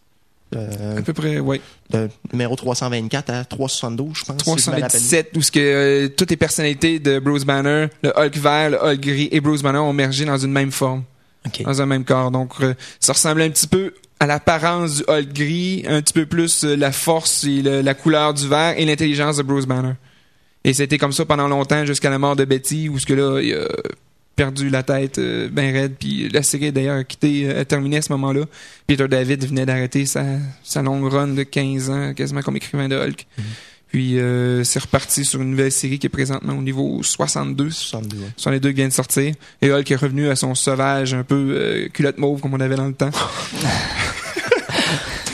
Euh, 0.55 0.97
À 0.99 1.01
peu 1.01 1.11
près, 1.13 1.39
oui. 1.39 1.59
de 1.89 2.07
numéro 2.31 2.55
324 2.55 3.29
à 3.31 3.43
372, 3.45 4.09
je 4.15 4.23
pense. 4.25 4.37
si 4.43 4.45
je 4.65 4.69
me 4.69 4.75
rappelle. 4.75 4.89
317, 4.89 5.31
où 5.35 5.41
ce 5.41 5.51
que 5.51 5.59
euh, 5.59 6.07
toutes 6.07 6.29
les 6.29 6.37
personnalités 6.37 6.99
de 6.99 7.19
Bruce 7.19 7.43
Banner, 7.43 7.87
le 8.01 8.13
Hulk 8.17 8.37
vert, 8.37 8.69
le 8.71 8.77
Hulk 8.81 8.99
gris 9.01 9.29
et 9.31 9.41
Bruce 9.41 9.61
Banner 9.61 9.79
ont 9.79 9.91
mergé 9.93 10.23
dans 10.25 10.37
une 10.37 10.51
même 10.53 10.71
forme, 10.71 11.03
Ok. 11.45 11.63
dans 11.63 11.81
un 11.81 11.85
même 11.85 12.05
corps. 12.05 12.31
Donc, 12.31 12.51
euh, 12.61 12.73
ça 13.01 13.11
ressemblait 13.13 13.43
un 13.45 13.49
petit 13.49 13.67
peu 13.67 13.93
à 14.21 14.25
l'apparence 14.25 14.97
du 14.97 15.03
Hulk 15.07 15.33
gris, 15.33 15.83
un 15.87 16.01
petit 16.01 16.13
peu 16.13 16.25
plus 16.25 16.63
euh, 16.63 16.75
la 16.77 16.91
force 16.93 17.43
et 17.43 17.61
le- 17.61 17.81
la 17.81 17.93
couleur 17.93 18.33
du 18.33 18.47
vert 18.47 18.73
et 18.77 18.85
l'intelligence 18.85 19.35
de 19.37 19.43
Bruce 19.43 19.65
Banner. 19.65 19.93
Et 20.63 20.73
c'était 20.73 20.97
comme 20.97 21.11
ça 21.11 21.25
pendant 21.25 21.47
longtemps 21.49 21.85
jusqu'à 21.85 22.09
la 22.09 22.19
mort 22.19 22.35
de 22.37 22.45
Betty, 22.45 22.87
où 22.89 22.97
ce 22.99 23.05
que 23.05 23.13
là, 23.13 23.39
il 23.41 23.53
a 23.53 23.67
perdu 24.37 24.69
la 24.69 24.83
tête 24.83 25.17
euh, 25.17 25.49
ben 25.51 25.73
raide. 25.73 25.95
Puis 25.99 26.29
la 26.29 26.43
série 26.43 26.71
d'ailleurs 26.71 26.99
a 26.99 27.03
quitté, 27.03 27.49
a 27.49 27.65
terminé 27.65 27.97
à 27.97 28.01
ce 28.01 28.13
moment-là. 28.13 28.45
Peter 28.87 29.09
David 29.09 29.45
venait 29.45 29.65
d'arrêter 29.65 30.05
sa, 30.05 30.23
sa 30.63 30.81
longue 30.81 31.11
run 31.11 31.29
de 31.29 31.43
15 31.43 31.89
ans, 31.89 32.13
quasiment 32.13 32.41
comme 32.41 32.55
écrivain 32.55 32.87
de 32.87 32.95
Hulk. 32.95 33.27
Puis 33.89 34.19
euh, 34.19 34.63
c'est 34.63 34.79
reparti 34.79 35.23
sur 35.23 35.41
une 35.41 35.51
nouvelle 35.51 35.71
série 35.71 35.97
qui 35.97 36.07
est 36.07 36.09
présentement 36.09 36.53
au 36.53 36.61
niveau 36.61 37.01
62. 37.01 37.69
62, 37.71 38.17
ouais. 38.17 38.23
Sont 38.35 38.51
les 38.51 38.59
deux 38.59 38.69
qui 38.69 38.75
viennent 38.75 38.89
de 38.89 38.93
sortir. 38.93 39.33
Et 39.61 39.71
Hulk 39.71 39.89
est 39.89 39.95
revenu 39.95 40.29
à 40.29 40.35
son 40.35 40.55
sauvage, 40.55 41.13
un 41.13 41.23
peu 41.23 41.35
euh, 41.35 41.87
culotte 41.89 42.17
mauve 42.17 42.41
comme 42.41 42.53
on 42.53 42.59
avait 42.59 42.75
dans 42.75 42.87
le 42.87 42.93
temps. 42.93 43.11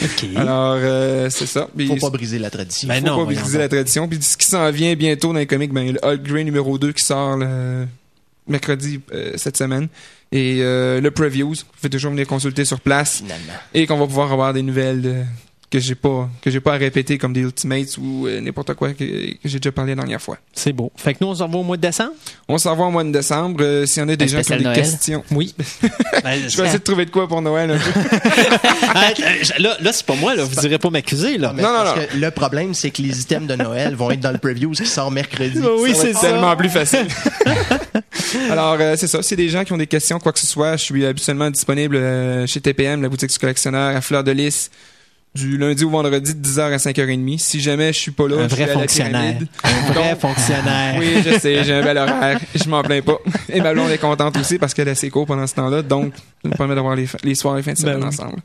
Ok. 0.03 0.25
Alors, 0.35 0.75
euh, 0.79 1.29
c'est 1.29 1.45
ça. 1.45 1.69
Puis, 1.77 1.87
Faut 1.87 1.95
pas 1.95 2.09
briser 2.09 2.37
la 2.37 2.49
tradition. 2.49 2.89
Ben 2.89 2.99
faut 2.99 3.07
non, 3.07 3.25
pas 3.25 3.33
briser 3.33 3.57
la 3.57 3.69
tradition. 3.69 4.05
Puis 4.09 4.21
ce 4.21 4.35
qui 4.35 4.45
s'en 4.45 4.69
vient 4.69 4.93
bientôt 4.95 5.29
dans 5.31 5.39
les 5.39 5.45
comics, 5.45 5.71
ben, 5.71 5.93
le 5.93 6.05
Hulk 6.05 6.23
Grey 6.23 6.43
numéro 6.43 6.77
2 6.77 6.91
qui 6.91 7.05
sort 7.05 7.37
le 7.37 7.85
mercredi 8.47 9.01
euh, 9.13 9.33
cette 9.35 9.57
semaine. 9.57 9.87
Et 10.31 10.59
euh, 10.61 10.99
le 11.01 11.11
previews, 11.11 11.49
vous 11.53 11.63
pouvez 11.75 11.89
toujours 11.89 12.11
venir 12.11 12.27
consulter 12.27 12.65
sur 12.65 12.79
place. 12.79 13.17
Finalement. 13.17 13.53
Et 13.73 13.85
qu'on 13.87 13.97
va 13.97 14.05
pouvoir 14.07 14.31
avoir 14.31 14.53
des 14.53 14.63
nouvelles 14.63 15.01
de- 15.01 15.23
que 15.73 15.79
j'ai 15.79 15.95
pas 15.95 16.29
que 16.43 16.51
j'ai 16.51 16.59
pas 16.59 16.75
à 16.75 16.77
répéter 16.77 17.17
comme 17.17 17.33
des 17.33 17.41
Ultimates 17.41 17.97
ou 17.97 18.27
euh, 18.27 18.39
n'importe 18.39 18.75
quoi 18.75 18.93
que, 18.93 19.03
que 19.03 19.37
j'ai 19.43 19.57
déjà 19.59 19.71
parlé 19.71 19.95
la 19.95 20.01
dernière 20.03 20.21
fois. 20.21 20.37
C'est 20.53 20.71
beau. 20.71 20.91
Fait 20.95 21.15
que 21.15 21.17
nous, 21.21 21.29
on 21.29 21.33
se 21.35 21.41
revoit 21.41 21.61
au 21.61 21.63
mois 21.63 21.77
de 21.77 21.81
décembre? 21.81 22.11
On 22.47 22.59
s'en 22.59 22.75
va 22.75 22.83
au 22.83 22.91
mois 22.91 23.03
de 23.03 23.11
décembre. 23.11 23.63
euh, 23.63 23.85
S'il 23.87 24.03
y 24.03 24.05
en 24.05 24.09
a 24.09 24.15
des 24.15 24.25
Un 24.25 24.27
gens 24.37 24.41
qui 24.43 24.53
ont 24.53 24.57
des 24.57 24.63
Noël. 24.65 24.75
questions. 24.77 25.23
Oui. 25.31 25.55
Ben, 26.23 26.39
Je 26.47 26.55
vais 26.55 26.63
essayer 26.63 26.77
de 26.77 26.83
trouver 26.83 27.05
de 27.05 27.09
quoi 27.09 27.27
pour 27.27 27.41
Noël 27.41 27.71
un 27.71 27.77
peu. 27.77 28.17
Ah, 28.95 29.11
là, 29.59 29.75
là 29.81 29.91
c'est 29.91 30.05
pas 30.05 30.15
moi. 30.15 30.35
Là. 30.35 30.43
Vous 30.43 30.61
direz 30.61 30.77
pas 30.77 30.89
m'accuser. 30.91 31.37
Là. 31.39 31.51
Mais 31.55 31.63
Non, 31.63 31.69
non, 31.73 31.83
parce 31.83 32.05
que 32.05 32.17
le 32.17 32.31
problème, 32.31 32.73
c'est 32.75 32.91
que 32.91 33.01
les 33.01 33.19
items 33.21 33.47
de 33.47 33.55
Noël 33.55 33.95
vont 33.95 34.11
être 34.11 34.19
dans 34.19 34.31
le 34.31 34.37
preview 34.37 34.71
qui 34.71 34.85
sort 34.85 35.09
mercredi. 35.11 35.59
Oui, 35.79 35.91
Ça 35.95 35.97
va 35.97 36.03
c'est 36.03 36.13
ça. 36.13 36.19
tellement 36.21 36.55
plus 36.55 36.69
facile. 36.69 37.07
Alors, 38.49 38.77
euh, 38.79 38.95
c'est 38.97 39.07
ça. 39.07 39.21
Si 39.23 39.35
des 39.35 39.49
gens 39.49 39.63
qui 39.63 39.73
ont 39.73 39.77
des 39.77 39.87
questions, 39.87 40.19
quoi 40.19 40.31
que 40.33 40.39
ce 40.39 40.45
soit, 40.47 40.77
je 40.77 40.83
suis 40.83 41.05
habituellement 41.05 41.49
disponible 41.49 41.95
euh, 41.95 42.45
chez 42.47 42.61
TPM, 42.61 43.01
la 43.01 43.09
boutique 43.09 43.29
du 43.31 43.37
collectionneur, 43.39 43.95
à 43.95 44.01
Fleur 44.01 44.23
de 44.23 44.31
Lys, 44.31 44.69
du 45.35 45.57
lundi 45.57 45.83
au 45.83 45.89
vendredi 45.89 46.35
de 46.35 46.47
10h 46.47 46.61
à 46.73 46.77
5h30. 46.77 47.37
Si 47.39 47.59
jamais 47.59 47.91
je 47.91 47.99
suis 47.99 48.11
pas 48.11 48.27
là, 48.27 48.35
Un 48.37 48.47
je 48.47 48.53
suis 48.55 48.63
vrai 48.63 48.71
à 48.71 48.73
fonctionnaire. 48.73 49.37
Un 49.63 49.91
vrai 49.91 50.11
Donc, 50.11 50.19
fonctionnaire. 50.19 50.95
Oui, 50.99 51.07
je 51.25 51.39
sais, 51.39 51.63
j'ai 51.63 51.73
un 51.73 51.81
bel 51.83 51.97
horaire. 51.97 52.39
Je 52.53 52.69
m'en 52.69 52.83
plains 52.83 53.01
pas. 53.01 53.17
Et 53.51 53.59
ma 53.61 53.73
blonde 53.73 53.89
est 53.89 53.97
contente 53.97 54.37
aussi 54.37 54.57
parce 54.59 54.73
qu'elle 54.73 54.89
a 54.89 54.95
ses 54.95 55.09
cours 55.09 55.25
pendant 55.25 55.47
ce 55.47 55.55
temps-là. 55.55 55.81
Donc, 55.81 56.13
ça 56.15 56.21
nous 56.49 56.51
permet 56.51 56.75
d'avoir 56.75 56.95
les, 56.95 57.07
les 57.23 57.35
soirs 57.35 57.57
et 57.57 57.63
fins 57.63 57.73
de 57.73 57.77
semaine 57.77 57.95
Ben 57.99 58.01
oui. 58.01 58.07
ensemble. 58.09 58.37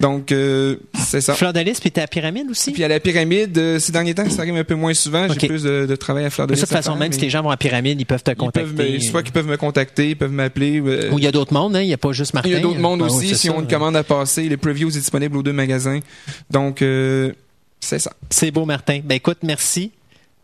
Donc, 0.00 0.30
euh, 0.30 0.76
c'est 0.94 1.20
ça. 1.20 1.34
Fleur 1.34 1.52
de 1.52 1.58
Lys, 1.60 1.80
puis 1.80 1.90
t'es 1.90 2.00
à 2.00 2.04
la 2.04 2.08
pyramide 2.08 2.48
aussi? 2.50 2.70
Puis 2.70 2.84
à 2.84 2.88
la 2.88 3.00
pyramide, 3.00 3.56
euh, 3.58 3.78
ces 3.80 3.90
derniers 3.90 4.14
temps, 4.14 4.28
ça 4.30 4.42
arrive 4.42 4.54
un 4.54 4.62
peu 4.64 4.76
moins 4.76 4.94
souvent. 4.94 5.26
J'ai 5.40 5.48
plus 5.48 5.64
de, 5.64 5.86
de 5.86 5.96
travail 5.96 6.24
à 6.24 6.30
Fleur 6.30 6.46
de 6.46 6.52
de 6.52 6.56
Lys 6.56 6.62
toute 6.64 6.72
à 6.72 6.76
façon, 6.76 6.92
faire, 6.92 7.00
même 7.00 7.12
si 7.12 7.20
les 7.20 7.30
gens 7.30 7.42
vont 7.42 7.48
à 7.48 7.54
la 7.54 7.56
pyramide, 7.56 8.00
ils 8.00 8.04
peuvent 8.04 8.22
te 8.22 8.30
ils 8.30 8.36
peuvent 8.36 8.44
contacter. 8.46 8.92
me- 8.94 8.98
soit 9.00 9.22
qu'ils 9.24 9.32
peuvent 9.32 9.48
me 9.48 9.56
contacter, 9.56 10.10
ils 10.10 10.16
peuvent 10.16 10.30
m'appeler. 10.30 10.80
euh, 10.80 11.10
Ou 11.10 11.18
il 11.18 11.24
y 11.24 11.26
a 11.26 11.32
d'autres 11.32 11.52
mondes, 11.52 11.74
hein? 11.74 11.80
il 11.82 11.88
n'y 11.88 11.94
a 11.94 11.98
pas 11.98 12.12
juste 12.12 12.32
Martin. 12.34 12.48
il 12.48 12.52
y 12.52 12.56
a 12.56 12.60
d'autres 12.60 12.78
mondes 12.78 13.02
Ah 13.02 13.08
oui, 13.10 13.16
aussi, 13.16 13.34
si 13.36 13.48
ça. 13.48 13.54
on 13.56 13.60
une 13.60 13.66
commande 13.68 13.96
à 13.96 14.04
passer. 14.04 14.48
Les 14.48 14.56
previews 14.56 14.88
est 14.90 15.00
disponible 15.00 15.36
aux 15.36 15.42
deux 15.42 15.52
magasins. 15.52 15.98
Donc, 16.50 16.80
euh, 16.82 17.32
c'est 17.80 17.98
ça. 17.98 18.12
C'est 18.30 18.50
beau, 18.52 18.64
Martin. 18.64 19.00
Ben 19.04 19.16
écoute, 19.16 19.38
merci. 19.42 19.90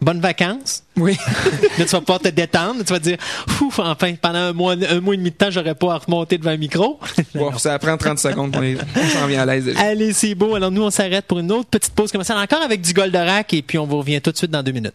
Bonnes 0.00 0.20
vacances. 0.20 0.82
Oui. 0.96 1.16
Là, 1.78 1.84
tu 1.84 1.90
vas 1.90 2.00
pouvoir 2.00 2.20
te 2.20 2.28
détendre. 2.28 2.84
Tu 2.84 2.92
vas 2.92 2.98
te 2.98 3.04
dire, 3.04 3.16
ouf, 3.62 3.78
enfin, 3.78 4.14
pendant 4.20 4.38
un 4.38 4.52
mois, 4.52 4.74
un 4.74 5.00
mois 5.00 5.14
et 5.14 5.16
demi 5.16 5.30
de 5.30 5.36
temps, 5.36 5.50
j'aurais 5.50 5.74
pas 5.74 5.94
à 5.94 5.98
remonter 5.98 6.36
devant 6.36 6.50
un 6.50 6.56
micro. 6.58 6.98
bon, 7.34 7.56
ça 7.58 7.78
prend 7.78 7.96
30 7.96 8.18
secondes. 8.18 8.52
pour 8.52 8.60
les- 8.60 8.76
On 8.96 9.08
s'en 9.08 9.26
vient 9.26 9.42
à 9.42 9.46
l'aise. 9.46 9.72
Allez, 9.78 10.12
c'est 10.12 10.34
beau. 10.34 10.54
Alors, 10.56 10.70
nous, 10.70 10.82
on 10.82 10.90
s'arrête 10.90 11.24
pour 11.26 11.38
une 11.38 11.50
autre 11.52 11.70
petite 11.70 11.94
pause 11.94 12.12
commerciale, 12.12 12.38
encore 12.38 12.62
avec 12.62 12.80
du 12.82 12.92
Goldorak, 12.92 13.54
et 13.54 13.62
puis 13.62 13.78
on 13.78 13.86
vous 13.86 13.98
revient 13.98 14.20
tout 14.20 14.30
de 14.32 14.36
suite 14.36 14.50
dans 14.50 14.62
deux 14.62 14.72
minutes. 14.72 14.94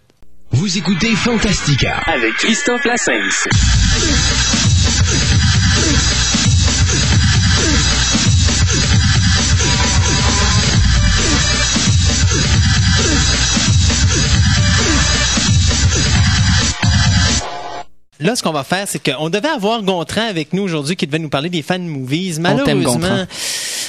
Vous 0.52 0.78
écoutez 0.78 1.16
Fantastica. 1.16 1.98
avec 2.08 2.34
Christophe 2.36 2.84
Lassens. 2.86 3.48
Là, 18.22 18.36
ce 18.36 18.44
qu'on 18.44 18.52
va 18.52 18.66
faire, 18.66 18.86
c'est 18.86 19.00
qu'on 19.00 19.30
devait 19.30 19.48
avoir 19.48 19.82
Gontran 19.82 20.28
avec 20.28 20.52
nous 20.52 20.64
aujourd'hui 20.64 20.98
qui 20.98 21.08
devait 21.08 21.20
nous 21.20 21.30
parler 21.30 21.50
des 21.50 21.62
fan 21.62 21.88
movies. 21.88 22.38
Malheureusement, 22.40 23.26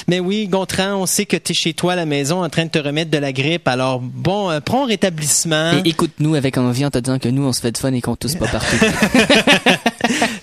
mais 0.07 0.19
oui, 0.19 0.47
Gontran, 0.47 0.95
on 0.95 1.05
sait 1.05 1.25
que 1.25 1.35
tu 1.35 1.51
es 1.51 1.55
chez 1.55 1.73
toi 1.73 1.93
à 1.93 1.95
la 1.95 2.05
maison 2.05 2.43
en 2.43 2.49
train 2.49 2.65
de 2.65 2.69
te 2.69 2.79
remettre 2.79 3.11
de 3.11 3.17
la 3.17 3.33
grippe. 3.33 3.67
Alors, 3.67 3.99
bon, 3.99 4.49
euh, 4.49 4.59
prends 4.61 4.85
rétablissement. 4.85 5.73
Et 5.83 5.89
écoute-nous 5.89 6.35
avec 6.35 6.57
envie 6.57 6.85
en 6.85 6.89
te 6.89 6.97
disant 6.99 7.19
que 7.19 7.29
nous, 7.29 7.43
on 7.43 7.51
se 7.51 7.61
fait 7.61 7.71
de 7.71 7.77
fun 7.77 7.91
et 7.91 8.01
qu'on 8.01 8.15
tousse 8.15 8.35
pas 8.35 8.47
partout. 8.47 8.77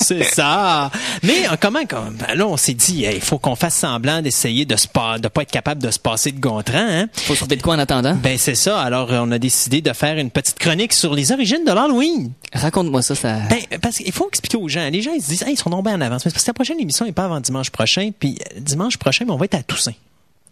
C'est 0.09 0.25
ça. 0.35 0.91
Mais 1.23 1.47
euh, 1.47 1.57
comment, 1.61 1.85
comme- 1.87 2.17
ben 2.17 2.35
là, 2.35 2.47
on 2.47 2.57
s'est 2.57 2.75
dit, 2.75 3.05
il 3.13 3.21
faut 3.21 3.39
qu'on 3.39 3.57
fasse 3.57 3.75
semblant 3.75 4.23
d'essayer 4.23 4.65
de 4.65 4.77
se 4.77 4.89
pas, 4.89 5.19
de 5.19 5.29
pas 5.29 5.43
être 5.43 5.51
capable 5.51 5.83
de 5.83 5.91
se 5.91 5.99
passer 5.99 6.33
de 6.33 6.41
Gontran. 6.41 6.79
Hein? 6.79 7.07
Faut 7.15 7.35
se 7.35 7.41
trouver 7.41 7.57
de 7.57 7.63
quoi 7.63 7.75
en 7.75 7.79
attendant? 7.79 8.15
Ben 8.15 8.39
c'est 8.39 8.55
ça. 8.55 8.81
Alors, 8.81 9.13
euh, 9.13 9.21
on 9.23 9.31
a 9.33 9.39
décidé 9.39 9.81
de 9.81 9.93
faire 9.93 10.19
une 10.19 10.31
petite 10.31 10.59
chronique 10.59 10.93
sur 10.93 11.15
les 11.15 11.33
origines 11.33 11.65
de 11.67 11.73
l'Halloween. 11.73 12.33
Raconte-moi 12.53 13.03
ça, 13.03 13.15
ça. 13.15 13.39
Ben, 13.51 13.79
parce 13.81 13.97
qu'il 13.99 14.13
faut 14.13 14.29
expliquer 14.29 14.57
aux 14.57 14.69
gens. 14.69 14.89
Les 14.91 15.03
gens, 15.03 15.13
ils 15.15 15.23
se 15.23 15.29
disent, 15.29 15.43
hey, 15.43 15.53
ils 15.55 15.59
sont 15.59 15.71
tombés 15.71 15.91
en 15.91 16.01
avance. 16.01 16.25
Mais 16.25 16.31
parce 16.33 16.45
que 16.45 16.51
la 16.51 16.55
prochaine 16.55 16.81
émission 16.81 17.05
n'est 17.05 17.13
pas 17.13 17.25
avant 17.25 17.41
dimanche 17.41 17.71
prochain. 17.71 18.11
Puis 18.19 18.39
euh, 18.57 18.61
dimanche 18.61 18.97
prochain, 18.97 19.25
ben, 19.27 19.35
on 19.35 19.37
va 19.37 19.45
être 19.45 19.55
à 19.55 19.63
Toussaint. 19.63 19.93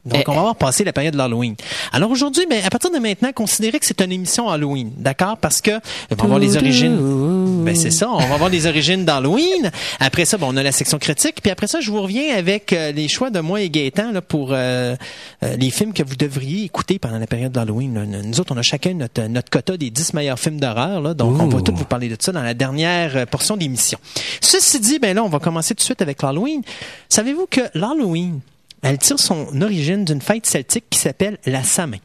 Donc, 0.07 0.21
Eh, 0.21 0.31
on 0.31 0.33
va 0.33 0.39
avoir 0.39 0.57
passé 0.57 0.85
la 0.85 0.93
période 0.93 1.13
de 1.13 1.19
l'Halloween. 1.19 1.55
Alors 1.93 2.11
aujourd'hui, 2.11 2.47
ben, 2.49 2.63
à 2.65 2.71
partir 2.71 2.91
de 2.91 2.99
maintenant, 2.99 3.31
considérez 3.33 3.79
que 3.79 3.87
c'est 3.87 4.01
une 4.01 4.13
émission 4.13 4.49
Halloween. 4.49 4.93
D'accord? 4.97 5.37
Parce 5.37 5.61
que, 5.61 5.73
on 6.11 6.15
va 6.15 6.27
voir 6.27 6.39
les 6.39 6.57
origines. 6.57 7.65
Ben, 7.65 7.75
c'est 7.75 7.91
ça. 7.91 8.09
On 8.11 8.19
va 8.27 8.37
voir 8.37 8.51
les 8.51 8.67
origines 8.67 9.05
d'Halloween. 9.05 9.71
Après 10.01 10.25
ça, 10.25 10.39
ben, 10.39 10.47
on 10.49 10.57
a 10.57 10.63
la 10.63 10.73
section 10.73 10.99
critique. 10.99 11.41
Puis 11.43 11.51
après 11.51 11.67
ça, 11.67 11.81
je 11.81 11.91
vous 11.91 12.01
reviens 12.03 12.35
avec 12.37 12.73
euh, 12.73 12.93
les 12.93 13.09
choix 13.09 13.31
de 13.31 13.41
moi 13.41 13.61
et 13.61 13.69
Gaëtan, 13.71 14.13
là, 14.13 14.23
pour, 14.23 14.51
euh, 14.53 14.95
euh, 15.43 15.57
les 15.57 15.71
films 15.71 15.93
que 15.93 16.03
vous 16.03 16.17
devriez 16.17 16.65
écouter 16.65 16.99
pendant 16.99 17.19
la 17.19 17.27
période 17.27 17.53
d'Halloween. 17.53 18.23
Nous 18.25 18.41
autres, 18.41 18.55
on 18.55 18.59
a 18.59 18.63
chacun 18.63 18.95
notre, 18.95 19.23
notre 19.23 19.51
quota 19.51 19.77
des 19.77 19.91
10 19.91 20.15
meilleurs 20.15 20.39
films 20.39 20.61
d'horreur, 20.61 21.01
là. 21.01 21.15
Donc, 21.15 21.41
on 21.41 21.49
va 21.49 21.61
tout 21.61 21.75
vous 21.75 21.85
parler 21.85 22.09
de 22.09 22.17
ça 22.19 22.33
dans 22.33 22.43
la 22.43 22.55
dernière 22.55 23.17
euh, 23.17 23.27
portion 23.27 23.57
d'émission. 23.57 23.99
Ceci 24.41 24.81
dit, 24.81 24.99
ben 24.99 25.15
là, 25.15 25.25
on 25.25 25.29
va 25.29 25.39
commencer 25.39 25.75
tout 25.75 25.81
de 25.81 25.85
suite 25.85 26.03
avec 26.03 26.23
l'Halloween. 26.23 26.63
Savez-vous 27.09 27.47
que 27.51 27.61
l'Halloween, 27.75 28.41
elle 28.87 28.99
tire 28.99 29.19
son 29.19 29.61
origine 29.61 30.05
d'une 30.05 30.21
fête 30.21 30.47
celtique 30.47 30.85
qui 30.91 30.99
s'appelle 30.99 31.39
la 31.45 31.63
Samin. 31.63 31.99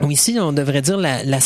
Ou 0.00 0.10
ici, 0.10 0.36
on 0.40 0.52
devrait 0.52 0.82
dire 0.82 0.96
la, 0.96 1.24
la 1.24 1.38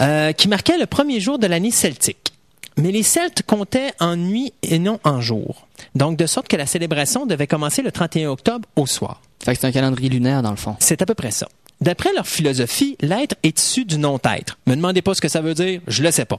euh, 0.00 0.32
qui 0.32 0.48
marquait 0.48 0.76
le 0.76 0.86
premier 0.86 1.20
jour 1.20 1.38
de 1.38 1.46
l'année 1.46 1.70
celtique. 1.70 2.32
Mais 2.76 2.90
les 2.90 3.04
Celtes 3.04 3.42
comptaient 3.46 3.92
en 4.00 4.16
nuit 4.16 4.52
et 4.62 4.78
non 4.78 4.98
en 5.04 5.20
jour. 5.20 5.66
Donc, 5.94 6.18
de 6.18 6.26
sorte 6.26 6.48
que 6.48 6.56
la 6.56 6.66
célébration 6.66 7.24
devait 7.24 7.46
commencer 7.46 7.80
le 7.82 7.92
31 7.92 8.30
octobre 8.30 8.68
au 8.74 8.86
soir. 8.86 9.22
Fait 9.42 9.54
que 9.54 9.60
c'est 9.60 9.66
un 9.66 9.72
calendrier 9.72 10.08
lunaire, 10.08 10.42
dans 10.42 10.50
le 10.50 10.56
fond. 10.56 10.76
C'est 10.80 11.00
à 11.00 11.06
peu 11.06 11.14
près 11.14 11.30
ça. 11.30 11.48
D'après 11.80 12.12
leur 12.14 12.26
philosophie, 12.26 12.96
l'être 13.00 13.34
est 13.42 13.60
issu 13.60 13.84
du 13.84 13.98
non-être. 13.98 14.58
Me 14.66 14.74
demandez 14.74 15.02
pas 15.02 15.14
ce 15.14 15.20
que 15.20 15.28
ça 15.28 15.42
veut 15.42 15.52
dire, 15.52 15.80
je 15.86 16.02
le 16.02 16.10
sais 16.10 16.24
pas. 16.24 16.38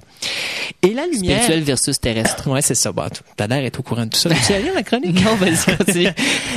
Et 0.82 0.94
la 0.94 1.06
lumière... 1.06 1.44
Spirituel 1.44 1.64
versus 1.64 2.00
terrestre. 2.00 2.50
Ouais, 2.50 2.62
c'est 2.64 2.76
ça. 2.76 2.92
Bah, 2.92 3.10
t'as 3.36 3.48
l'air 3.48 3.62
d'être 3.62 3.80
au 3.80 3.84
courant 3.84 4.06
de 4.06 4.10
tout 4.10 4.18
ça. 4.18 4.30
Tu 4.30 4.54
as 4.54 4.60
la 4.74 4.84
chronique? 4.84 5.22
Non, 5.28 5.36
vas-y, 5.36 5.78
continue. 5.78 6.10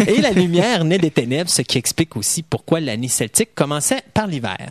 Et 0.06 0.20
la 0.20 0.30
lumière 0.30 0.84
naît 0.84 0.98
des 0.98 1.10
ténèbres, 1.10 1.50
ce 1.50 1.62
qui 1.62 1.76
explique 1.76 2.16
aussi 2.16 2.42
pourquoi 2.42 2.80
l'année 2.80 3.08
celtique 3.08 3.54
commençait 3.54 4.02
par 4.14 4.26
l'hiver. 4.26 4.70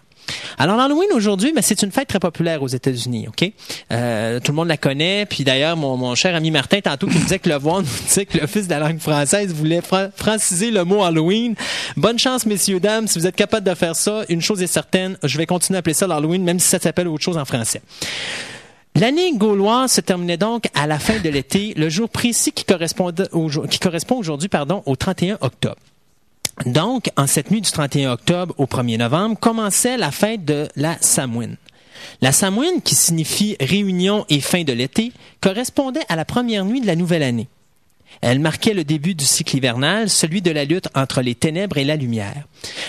Alors 0.57 0.77
l'Halloween 0.77 1.07
aujourd'hui, 1.13 1.51
mais 1.55 1.61
c'est 1.61 1.81
une 1.81 1.91
fête 1.91 2.07
très 2.07 2.19
populaire 2.19 2.61
aux 2.61 2.67
États-Unis, 2.67 3.27
ok? 3.27 3.51
Euh, 3.91 4.39
Tout 4.39 4.51
le 4.51 4.55
monde 4.55 4.67
la 4.67 4.77
connaît. 4.77 5.25
Puis 5.25 5.43
d'ailleurs, 5.43 5.77
mon, 5.77 5.97
mon 5.97 6.15
cher 6.15 6.35
ami 6.35 6.51
Martin 6.51 6.81
tantôt 6.81 7.07
qui 7.07 7.15
me 7.17 7.21
disait 7.23 7.39
que 7.39 7.49
le 7.49 7.55
voir 7.55 7.77
nous 7.81 7.87
disait 8.07 8.25
que 8.25 8.37
l'Office 8.37 8.65
de 8.67 8.71
la 8.71 8.79
langue 8.79 8.99
française 8.99 9.53
voulait 9.53 9.81
fra- 9.81 10.09
franciser 10.15 10.71
le 10.71 10.83
mot 10.83 11.03
Halloween. 11.03 11.55
Bonne 11.97 12.19
chance, 12.19 12.45
messieurs 12.45 12.79
dames, 12.79 13.07
si 13.07 13.17
vous 13.19 13.27
êtes 13.27 13.35
capables 13.35 13.67
de 13.67 13.73
faire 13.75 13.95
ça. 13.95 14.23
Une 14.29 14.41
chose 14.41 14.61
est 14.61 14.67
certaine, 14.67 15.17
je 15.23 15.37
vais 15.37 15.45
continuer 15.45 15.77
à 15.77 15.79
appeler 15.79 15.93
ça 15.93 16.07
l'Halloween, 16.07 16.43
même 16.43 16.59
si 16.59 16.67
ça 16.67 16.79
s'appelle 16.79 17.07
autre 17.07 17.23
chose 17.23 17.37
en 17.37 17.45
français. 17.45 17.81
L'année 18.95 19.31
gauloise 19.35 19.91
se 19.93 20.01
terminait 20.01 20.37
donc 20.37 20.65
à 20.73 20.85
la 20.87 20.99
fin 20.99 21.19
de 21.19 21.29
l'été, 21.29 21.73
le 21.77 21.89
jour 21.89 22.09
précis 22.09 22.51
qui, 22.51 22.65
correspondait 22.65 23.29
au 23.31 23.47
jour- 23.47 23.67
qui 23.67 23.79
correspond 23.79 24.17
aujourd'hui 24.17 24.49
pardon, 24.49 24.83
au 24.85 24.95
31 24.95 25.37
octobre. 25.41 25.77
Donc, 26.65 27.09
en 27.15 27.27
cette 27.27 27.51
nuit 27.51 27.61
du 27.61 27.71
31 27.71 28.11
octobre 28.11 28.53
au 28.57 28.65
1er 28.65 28.97
novembre, 28.97 29.37
commençait 29.39 29.97
la 29.97 30.11
fête 30.11 30.43
de 30.45 30.67
la 30.75 30.97
Samhain. 30.99 31.55
La 32.21 32.31
Samhain, 32.31 32.79
qui 32.83 32.95
signifie 32.95 33.55
réunion 33.59 34.25
et 34.29 34.41
fin 34.41 34.63
de 34.63 34.73
l'été, 34.73 35.11
correspondait 35.41 36.05
à 36.09 36.15
la 36.15 36.25
première 36.25 36.65
nuit 36.65 36.81
de 36.81 36.87
la 36.87 36.95
nouvelle 36.95 37.23
année. 37.23 37.47
Elle 38.21 38.39
marquait 38.39 38.73
le 38.73 38.83
début 38.83 39.15
du 39.15 39.23
cycle 39.23 39.55
hivernal, 39.55 40.09
celui 40.09 40.41
de 40.41 40.51
la 40.51 40.65
lutte 40.65 40.89
entre 40.95 41.21
les 41.21 41.35
ténèbres 41.35 41.77
et 41.77 41.85
la 41.85 41.95
lumière. 41.95 42.43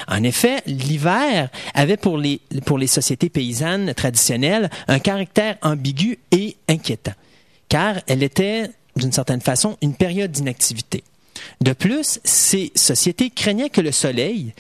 En 0.08 0.22
effet, 0.24 0.62
l'hiver 0.66 1.50
avait 1.74 1.96
pour 1.96 2.18
les, 2.18 2.40
pour 2.64 2.78
les 2.78 2.86
sociétés 2.86 3.28
paysannes 3.28 3.94
traditionnelles 3.94 4.70
un 4.88 4.98
caractère 4.98 5.56
ambigu 5.62 6.18
et 6.32 6.56
inquiétant, 6.68 7.12
car 7.68 7.96
elle 8.08 8.22
était, 8.22 8.70
d'une 8.96 9.12
certaine 9.12 9.42
façon, 9.42 9.76
une 9.82 9.94
période 9.94 10.32
d'inactivité. 10.32 11.04
De 11.62 11.74
plus, 11.74 12.20
ces 12.24 12.72
sociétés 12.74 13.28
craignaient 13.28 13.68
que 13.68 13.82
le 13.82 13.92
soleil, 13.92 14.54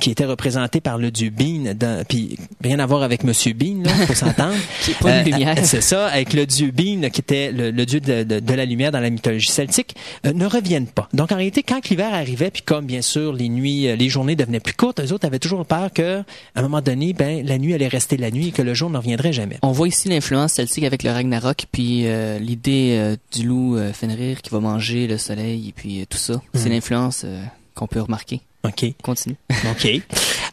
qui 0.00 0.10
était 0.10 0.24
représenté 0.24 0.80
par 0.80 0.96
le 0.96 1.10
dieu 1.10 1.28
Bean, 1.30 1.74
dans- 1.74 2.02
puis 2.06 2.38
rien 2.62 2.78
à 2.78 2.86
voir 2.86 3.02
avec 3.02 3.24
Monsieur 3.24 3.52
Bean, 3.52 3.82
là, 3.84 3.90
faut 4.06 4.14
s'entendre. 4.14 4.54
Qui 4.84 4.92
est 4.92 4.98
pas 4.98 5.18
une 5.20 5.30
lumière. 5.30 5.54
C'est 5.64 5.82
ça, 5.82 6.06
avec 6.06 6.32
le 6.32 6.46
dieu 6.46 6.70
Bean, 6.70 7.10
qui 7.10 7.20
était 7.20 7.52
le, 7.52 7.70
le 7.70 7.84
dieu 7.86 8.00
de, 8.00 8.22
de- 8.22 8.40
de 8.40 8.54
la 8.54 8.64
lumière 8.64 8.90
dans 8.90 9.00
la 9.00 9.10
mythologie 9.10 9.50
celtique, 9.52 9.94
euh, 10.26 10.32
ne 10.32 10.46
reviennent 10.46 10.86
pas. 10.86 11.08
Donc 11.12 11.30
en 11.30 11.36
réalité, 11.36 11.62
quand 11.62 11.86
l'hiver 11.90 12.14
arrivait, 12.14 12.50
puis 12.50 12.62
comme 12.62 12.86
bien 12.86 13.02
sûr 13.02 13.34
les 13.34 13.48
nuits, 13.50 13.86
euh, 13.88 13.96
les 13.96 14.08
journées 14.08 14.34
devenaient 14.34 14.60
plus 14.60 14.72
courtes, 14.74 15.00
eux 15.00 15.12
autres 15.12 15.26
avaient 15.26 15.38
toujours 15.38 15.66
peur 15.66 15.92
que, 15.92 16.20
à 16.20 16.24
un 16.60 16.62
moment 16.62 16.80
donné, 16.80 17.12
ben 17.12 17.46
la 17.46 17.58
nuit 17.58 17.74
allait 17.74 17.88
rester 17.88 18.16
la 18.16 18.30
nuit 18.30 18.48
et 18.48 18.52
que 18.52 18.62
le 18.62 18.72
jour 18.72 18.88
ne 18.88 18.96
reviendrait 18.96 19.32
jamais. 19.34 19.58
On 19.62 19.72
voit 19.72 19.88
ici 19.88 20.08
l'influence 20.08 20.54
celtique 20.54 20.84
avec 20.84 21.02
le 21.02 21.10
Ragnarok, 21.10 21.66
puis 21.70 22.06
euh, 22.06 22.38
l'idée 22.38 22.96
euh, 22.98 23.16
du 23.32 23.46
loup 23.46 23.76
euh, 23.76 23.92
Fenrir 23.92 24.40
qui 24.40 24.48
va 24.50 24.60
manger 24.60 25.06
le 25.06 25.18
soleil, 25.18 25.68
et 25.68 25.72
puis 25.72 26.00
euh, 26.00 26.04
tout 26.08 26.18
ça. 26.18 26.40
C'est 26.54 26.66
Mhm. 26.70 26.72
l'influence 26.76 27.22
euh, 27.26 27.42
qu'on 27.74 27.86
peut 27.86 28.00
remarquer. 28.00 28.40
Ok. 28.64 28.84
Continue. 29.02 29.36
OK. 29.70 29.88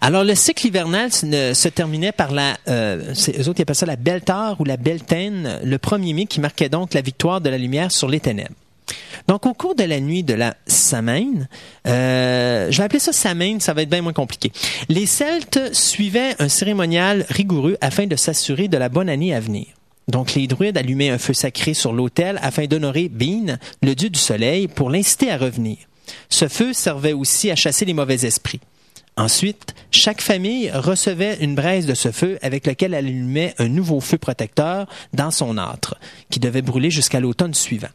Alors, 0.02 0.24
le 0.24 0.34
cycle 0.36 0.66
hivernal 0.68 1.12
se, 1.12 1.26
ne- 1.26 1.54
se 1.54 1.68
terminait 1.68 2.12
par 2.12 2.32
la, 2.32 2.58
euh, 2.68 3.14
eux 3.38 3.50
autres, 3.50 3.60
ils 3.60 3.62
appellent 3.64 3.76
ça 3.76 3.86
la 3.86 3.96
Beltare 3.98 4.60
ou 4.60 4.66
la 4.66 4.78
Beltaine, 4.78 5.60
le 5.64 5.78
1er 5.78 6.16
mai, 6.16 6.26
qui 6.26 6.40
marquait 6.40 6.70
donc 6.70 6.94
la 6.94 7.02
victoire 7.02 7.42
de 7.42 7.50
la 7.50 7.58
lumière 7.58 7.92
sur 7.92 8.08
les 8.08 8.20
ténèbres. 8.20 8.56
Donc, 9.28 9.46
au 9.46 9.54
cours 9.54 9.76
de 9.76 9.84
la 9.84 10.00
nuit 10.00 10.24
de 10.24 10.34
la 10.34 10.56
Samhain, 10.66 11.48
euh, 11.88 12.72
je 12.72 12.78
vais 12.78 12.84
appeler 12.84 13.00
ça 13.00 13.12
Samhain, 13.14 13.60
ça 13.60 13.74
va 13.74 13.84
être 13.84 13.90
bien 13.90 14.02
moins 14.02 14.14
compliqué. 14.14 14.52
Les 14.88 15.06
Celtes 15.06 15.60
suivaient 15.74 16.36
un 16.40 16.50
cérémonial 16.50 17.26
rigoureux 17.30 17.78
afin 17.82 18.08
de 18.08 18.16
s'assurer 18.16 18.68
de 18.68 18.78
la 18.78 18.90
bonne 18.90 19.10
année 19.10 19.36
à 19.36 19.40
venir. 19.40 19.68
Donc, 20.08 20.34
les 20.34 20.48
druides 20.48 20.78
allumaient 20.78 21.12
un 21.12 21.20
feu 21.20 21.34
sacré 21.34 21.76
sur 21.76 21.94
l'autel 21.94 22.40
afin 22.42 22.66
d'honorer 22.66 23.10
Bean, 23.10 23.58
le 23.84 23.94
dieu 23.94 24.10
du 24.10 24.20
soleil, 24.20 24.68
pour 24.68 24.90
l'inciter 24.90 25.30
à 25.30 25.38
revenir. 25.38 25.78
Ce 26.30 26.48
feu 26.48 26.74
servait 26.74 27.14
aussi 27.14 27.52
à 27.52 27.56
chasser 27.56 27.86
les 27.86 27.94
mauvais 27.94 28.26
esprits. 28.26 28.60
Ensuite, 29.18 29.76
chaque 29.92 30.22
famille 30.22 30.72
recevait 30.72 31.38
une 31.42 31.54
braise 31.54 31.86
de 31.86 31.94
ce 31.94 32.12
feu 32.12 32.40
avec 32.42 32.66
lequel 32.66 32.94
elle 32.94 33.06
allumait 33.06 33.54
un 33.58 33.68
nouveau 33.68 34.00
feu 34.00 34.18
protecteur 34.18 34.88
dans 35.14 35.32
son 35.32 35.58
âtre, 35.58 35.96
qui 36.30 36.40
devait 36.40 36.62
brûler 36.62 36.90
jusqu'à 36.90 37.20
l'automne 37.20 37.54
suivant. 37.54 37.90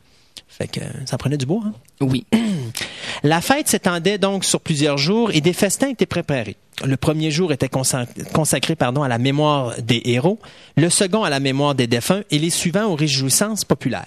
Fait 0.48 0.68
que 0.68 0.80
euh, 0.80 0.84
ça 1.06 1.16
prenait 1.16 1.38
du 1.38 1.46
bois. 1.46 1.62
Hein? 1.64 1.72
Oui. 2.00 2.26
La 3.22 3.40
fête 3.40 3.68
s'étendait 3.68 4.18
donc 4.18 4.44
sur 4.44 4.60
plusieurs 4.60 4.98
jours 4.98 5.30
et 5.32 5.40
des 5.40 5.52
festins 5.54 5.88
étaient 5.88 6.04
préparés. 6.06 6.56
Le 6.84 6.96
premier 6.96 7.30
jour 7.30 7.52
était 7.52 7.66
consa- 7.68 8.06
consacré 8.32 8.76
pardon, 8.76 9.02
à 9.02 9.08
la 9.08 9.18
mémoire 9.18 9.80
des 9.80 10.02
héros, 10.04 10.38
le 10.76 10.90
second 10.90 11.24
à 11.24 11.30
la 11.30 11.40
mémoire 11.40 11.74
des 11.74 11.86
défunts 11.86 12.22
et 12.30 12.38
les 12.38 12.50
suivants 12.50 12.84
aux 12.84 12.96
réjouissances 12.96 13.64
populaires. 13.64 14.06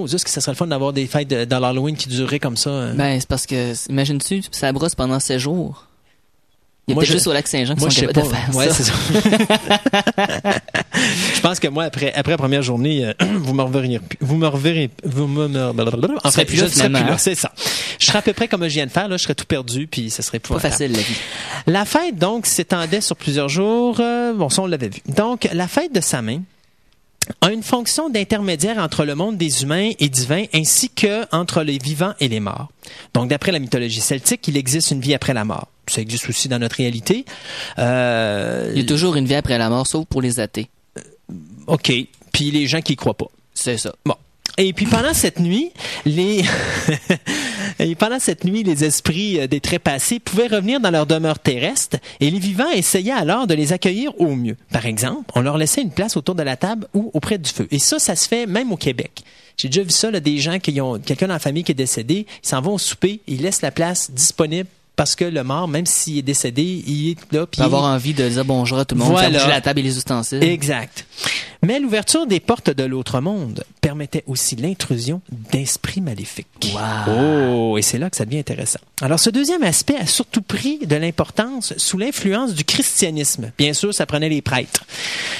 Moses, 0.00 0.22
que 0.24 0.30
ça 0.30 0.40
serait 0.40 0.52
le 0.52 0.56
fun 0.56 0.66
d'avoir 0.66 0.92
des 0.92 1.06
fêtes 1.06 1.28
de, 1.28 1.44
dans 1.44 1.58
l'Halloween 1.60 1.96
qui 1.96 2.08
dureraient 2.08 2.38
comme 2.40 2.56
ça. 2.56 2.70
euh. 2.70 2.92
Ben, 2.94 3.18
c'est 3.20 3.28
parce 3.28 3.46
que, 3.46 3.72
imagines-tu, 3.90 4.42
ça 4.50 4.72
brosse 4.72 4.94
pendant 4.94 5.18
16 5.20 5.40
jours. 5.40 5.84
Il 6.88 6.92
y 6.92 6.94
a 6.94 6.94
Moi, 6.94 7.04
je- 7.04 7.12
juste 7.14 7.26
au 7.26 7.32
lac 7.32 7.48
Saint-Jean 7.48 7.74
qui 7.74 7.80
sont 7.80 7.88
capables 7.88 8.12
pas. 8.12 8.22
de 8.22 8.28
faire 8.28 8.54
Ouais, 8.56 8.68
ça. 8.68 8.74
c'est 8.74 8.84
ça. 8.84 8.92
je 11.34 11.40
pense 11.40 11.58
que 11.58 11.66
moi, 11.68 11.82
après, 11.84 12.12
après 12.14 12.30
la 12.32 12.38
première 12.38 12.62
journée, 12.62 13.04
euh, 13.06 13.12
vous 13.38 13.54
me 13.54 13.62
reverrez, 13.62 14.00
vous 14.20 14.36
me 14.36 14.46
reverrez, 14.46 14.90
vous 15.04 15.26
me, 15.26 15.48
me- 15.48 15.72
en 16.24 16.30
fait, 16.30 16.44
plus 16.44 16.56
je 16.56 16.64
ne 16.64 16.68
serais 16.68 16.84
plus 16.88 16.92
là, 16.92 17.12
hein? 17.12 17.18
c'est 17.18 17.34
ça. 17.34 17.50
Je 17.98 18.06
serais 18.06 18.18
à 18.18 18.22
peu 18.22 18.32
près 18.32 18.46
comme 18.46 18.62
je 18.64 18.68
viens 18.74 18.86
de 18.86 18.90
faire, 18.92 19.08
là, 19.08 19.16
je 19.16 19.22
serais 19.24 19.34
tout 19.34 19.46
perdu, 19.46 19.88
puis 19.88 20.10
ce 20.10 20.22
serait 20.22 20.38
Pas 20.38 20.54
pas 20.54 20.60
facile, 20.60 20.92
la 20.92 20.98
vie. 21.00 21.14
La 21.66 21.84
fête, 21.84 22.16
donc, 22.18 22.46
s'étendait 22.46 23.00
sur 23.00 23.16
plusieurs 23.16 23.48
jours. 23.48 23.98
euh, 24.00 24.32
bon, 24.34 24.48
ça, 24.48 24.62
on 24.62 24.66
l'avait 24.66 24.88
vu. 24.88 25.00
Donc, 25.08 25.48
la 25.52 25.66
fête 25.66 25.92
de 25.92 26.00
Samin 26.00 26.42
a 27.40 27.50
une 27.50 27.62
fonction 27.62 28.08
d'intermédiaire 28.08 28.78
entre 28.78 29.04
le 29.04 29.14
monde 29.14 29.36
des 29.36 29.62
humains 29.62 29.92
et 29.98 30.08
divins, 30.08 30.44
ainsi 30.54 30.90
que 30.90 31.26
entre 31.34 31.62
les 31.62 31.78
vivants 31.78 32.14
et 32.20 32.28
les 32.28 32.40
morts. 32.40 32.68
Donc, 33.14 33.28
d'après 33.28 33.52
la 33.52 33.58
mythologie 33.58 34.00
celtique, 34.00 34.46
il 34.48 34.56
existe 34.56 34.90
une 34.90 35.00
vie 35.00 35.14
après 35.14 35.34
la 35.34 35.44
mort. 35.44 35.68
Ça 35.88 36.00
existe 36.00 36.28
aussi 36.28 36.48
dans 36.48 36.58
notre 36.58 36.76
réalité. 36.76 37.24
Euh, 37.78 38.70
Il 38.74 38.80
y 38.80 38.84
a 38.84 38.86
toujours 38.86 39.16
une 39.16 39.26
vie 39.26 39.34
après 39.34 39.58
la 39.58 39.68
mort, 39.68 39.86
sauf 39.86 40.04
pour 40.06 40.22
les 40.22 40.40
athées. 40.40 40.68
OK. 41.66 41.92
Puis 42.32 42.50
les 42.50 42.66
gens 42.66 42.80
qui 42.80 42.94
y 42.94 42.96
croient 42.96 43.14
pas. 43.16 43.28
C'est 43.54 43.78
ça. 43.78 43.94
Bon. 44.04 44.14
Et 44.58 44.72
puis 44.72 44.86
pendant 44.86 45.12
cette 45.12 45.38
nuit, 45.38 45.70
les 46.04 46.42
et 47.78 47.94
pendant 47.94 48.18
cette 48.18 48.44
nuit, 48.44 48.62
les 48.62 48.84
esprits 48.84 49.40
euh, 49.40 49.46
des 49.46 49.60
trépassés 49.60 50.18
pouvaient 50.18 50.46
revenir 50.46 50.80
dans 50.80 50.90
leur 50.90 51.06
demeure 51.06 51.38
terrestre 51.38 51.98
et 52.20 52.30
les 52.30 52.38
vivants 52.38 52.70
essayaient 52.70 53.12
alors 53.12 53.46
de 53.46 53.54
les 53.54 53.72
accueillir 53.72 54.18
au 54.20 54.34
mieux. 54.34 54.56
Par 54.70 54.86
exemple, 54.86 55.30
on 55.34 55.42
leur 55.42 55.58
laissait 55.58 55.82
une 55.82 55.90
place 55.90 56.16
autour 56.16 56.34
de 56.34 56.42
la 56.42 56.56
table 56.56 56.86
ou 56.94 57.10
auprès 57.14 57.38
du 57.38 57.50
feu. 57.50 57.68
Et 57.70 57.78
ça, 57.78 57.98
ça 57.98 58.16
se 58.16 58.28
fait 58.28 58.46
même 58.46 58.72
au 58.72 58.76
Québec. 58.76 59.22
J'ai 59.56 59.68
déjà 59.68 59.82
vu 59.82 59.90
ça, 59.90 60.10
là, 60.10 60.20
des 60.20 60.38
gens 60.38 60.58
qui 60.58 60.78
ont 60.80 60.98
quelqu'un 60.98 61.28
dans 61.28 61.34
la 61.34 61.38
famille 61.38 61.64
qui 61.64 61.72
est 61.72 61.76
décédé, 61.76 62.26
ils 62.44 62.48
s'en 62.48 62.60
vont 62.60 62.74
au 62.74 62.78
souper, 62.78 63.20
ils 63.26 63.40
laissent 63.40 63.62
la 63.62 63.70
place 63.70 64.10
disponible 64.10 64.68
parce 64.96 65.14
que 65.14 65.24
le 65.24 65.44
mort, 65.44 65.68
même 65.68 65.86
s'il 65.86 66.18
est 66.18 66.22
décédé, 66.22 66.82
il 66.86 67.10
est 67.10 67.16
là. 67.32 67.46
puis 67.46 67.60
avoir 67.62 67.84
envie 67.84 68.14
de 68.14 68.28
dire 68.28 68.44
bonjour 68.44 68.78
à 68.78 68.84
tout 68.84 68.94
le 68.94 69.00
monde, 69.00 69.10
Voilà. 69.12 69.30
faire 69.30 69.40
bouger 69.40 69.52
la 69.52 69.60
table 69.60 69.80
et 69.80 69.82
les 69.82 69.96
ustensiles. 69.96 70.42
Exact. 70.42 71.06
Mais 71.62 71.78
l'ouverture 71.80 72.26
des 72.26 72.38
portes 72.40 72.70
de 72.70 72.84
l'autre 72.84 73.20
monde 73.20 73.64
permettait 73.80 74.22
aussi 74.26 74.56
l'intrusion 74.56 75.20
d'esprits 75.52 76.00
maléfiques. 76.00 76.74
Oh, 77.08 77.76
et 77.78 77.82
c'est 77.82 77.98
là 77.98 78.10
que 78.10 78.16
ça 78.16 78.24
devient 78.24 78.38
intéressant. 78.38 78.78
Alors, 79.02 79.18
ce 79.20 79.30
deuxième 79.30 79.62
aspect 79.62 79.96
a 79.96 80.06
surtout 80.06 80.42
pris 80.42 80.78
de 80.86 80.96
l'importance 80.96 81.74
sous 81.76 81.98
l'influence 81.98 82.54
du 82.54 82.64
christianisme. 82.64 83.50
Bien 83.58 83.72
sûr, 83.74 83.92
ça 83.94 84.06
prenait 84.06 84.28
les 84.28 84.42
prêtres. 84.42 84.84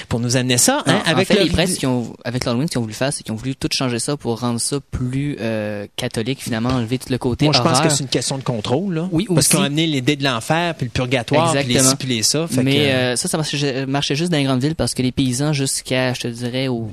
Pour 0.09 0.21
nous 0.21 0.37
amener 0.37 0.59
ça, 0.59 0.83
hein, 0.87 1.01
en 1.07 1.11
avec 1.11 1.29
fait, 1.29 1.35
le- 1.39 1.45
les 1.45 1.51
prêtres 1.51 1.75
qui 1.77 1.87
ont, 1.87 2.15
avec 2.25 2.45
l'Halloween, 2.45 2.67
ce 2.67 2.73
qu'ils 2.73 2.79
ont 2.79 2.83
voulu 2.83 2.95
faire, 2.95 3.13
c'est 3.13 3.23
qu'ils 3.23 3.33
ont 3.33 3.37
voulu 3.37 3.55
tout 3.57 3.69
changer 3.73 3.99
ça 3.99 4.17
pour 4.17 4.41
rendre 4.41 4.61
ça 4.61 4.79
plus 4.91 5.37
euh, 5.41 5.87
catholique, 5.97 6.43
finalement, 6.43 6.71
enlever 6.71 6.99
tout 6.99 7.11
le 7.11 7.19
côté 7.19 7.47
Moi, 7.47 7.55
je 7.55 7.61
pense 7.63 7.73
horreur. 7.79 7.83
que 7.85 7.89
c'est 7.93 8.03
une 8.03 8.09
question 8.09 8.39
de 8.39 8.43
contrôle, 8.43 8.95
là. 8.95 9.09
Oui, 9.13 9.27
Parce 9.47 9.51
qu'ils 9.51 9.59
ont 9.61 9.63
amené 9.63 9.87
les 9.87 10.01
dés 10.01 10.17
de 10.17 10.25
l'enfer, 10.25 10.75
puis 10.75 10.87
le 10.87 10.91
purgatoire, 10.91 11.53
puis 11.53 11.63
les 11.65 11.77
Exactement. 11.77 11.97
puis 11.97 12.09
les 12.09 12.23
ça. 12.23 12.47
Fait 12.47 12.63
Mais 12.63 12.77
que, 12.77 12.81
euh, 12.81 13.17
ça, 13.17 13.29
ça 13.29 13.37
marchait, 13.37 13.87
marchait 13.87 14.17
juste 14.17 14.31
dans 14.33 14.39
les 14.39 14.45
grandes 14.45 14.63
villes 14.63 14.75
parce 14.77 14.95
que 14.95 15.03
les 15.03 15.13
paysans, 15.13 15.53
jusqu'à, 15.53 16.13
je 16.15 16.21
te 16.23 16.29
dirais, 16.29 16.69
au 16.69 16.91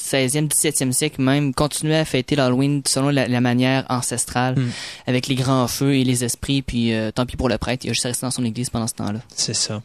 16e, 0.00 0.48
17e 0.48 0.92
siècle 0.92 1.20
même, 1.20 1.52
continuaient 1.52 1.98
à 1.98 2.04
fêter 2.04 2.34
l'Halloween 2.36 2.82
selon 2.86 3.10
la, 3.10 3.28
la 3.28 3.40
manière 3.40 3.84
ancestrale, 3.88 4.54
Mm. 4.58 4.70
avec 5.06 5.26
les 5.28 5.34
grands 5.34 5.68
feux 5.68 5.94
et 5.94 6.04
les 6.04 6.24
esprits, 6.24 6.62
puis 6.62 6.92
euh, 6.94 7.10
tant 7.10 7.26
pis 7.26 7.36
pour 7.36 7.48
le 7.48 7.58
prêtre, 7.58 7.84
il 7.84 7.90
a 7.90 7.92
juste 7.92 8.04
resté 8.04 8.24
dans 8.26 8.30
son 8.30 8.44
église 8.44 8.70
pendant 8.70 8.86
ce 8.86 8.94
temps-là. 8.94 9.20
C'est 9.36 9.54
ça. 9.54 9.82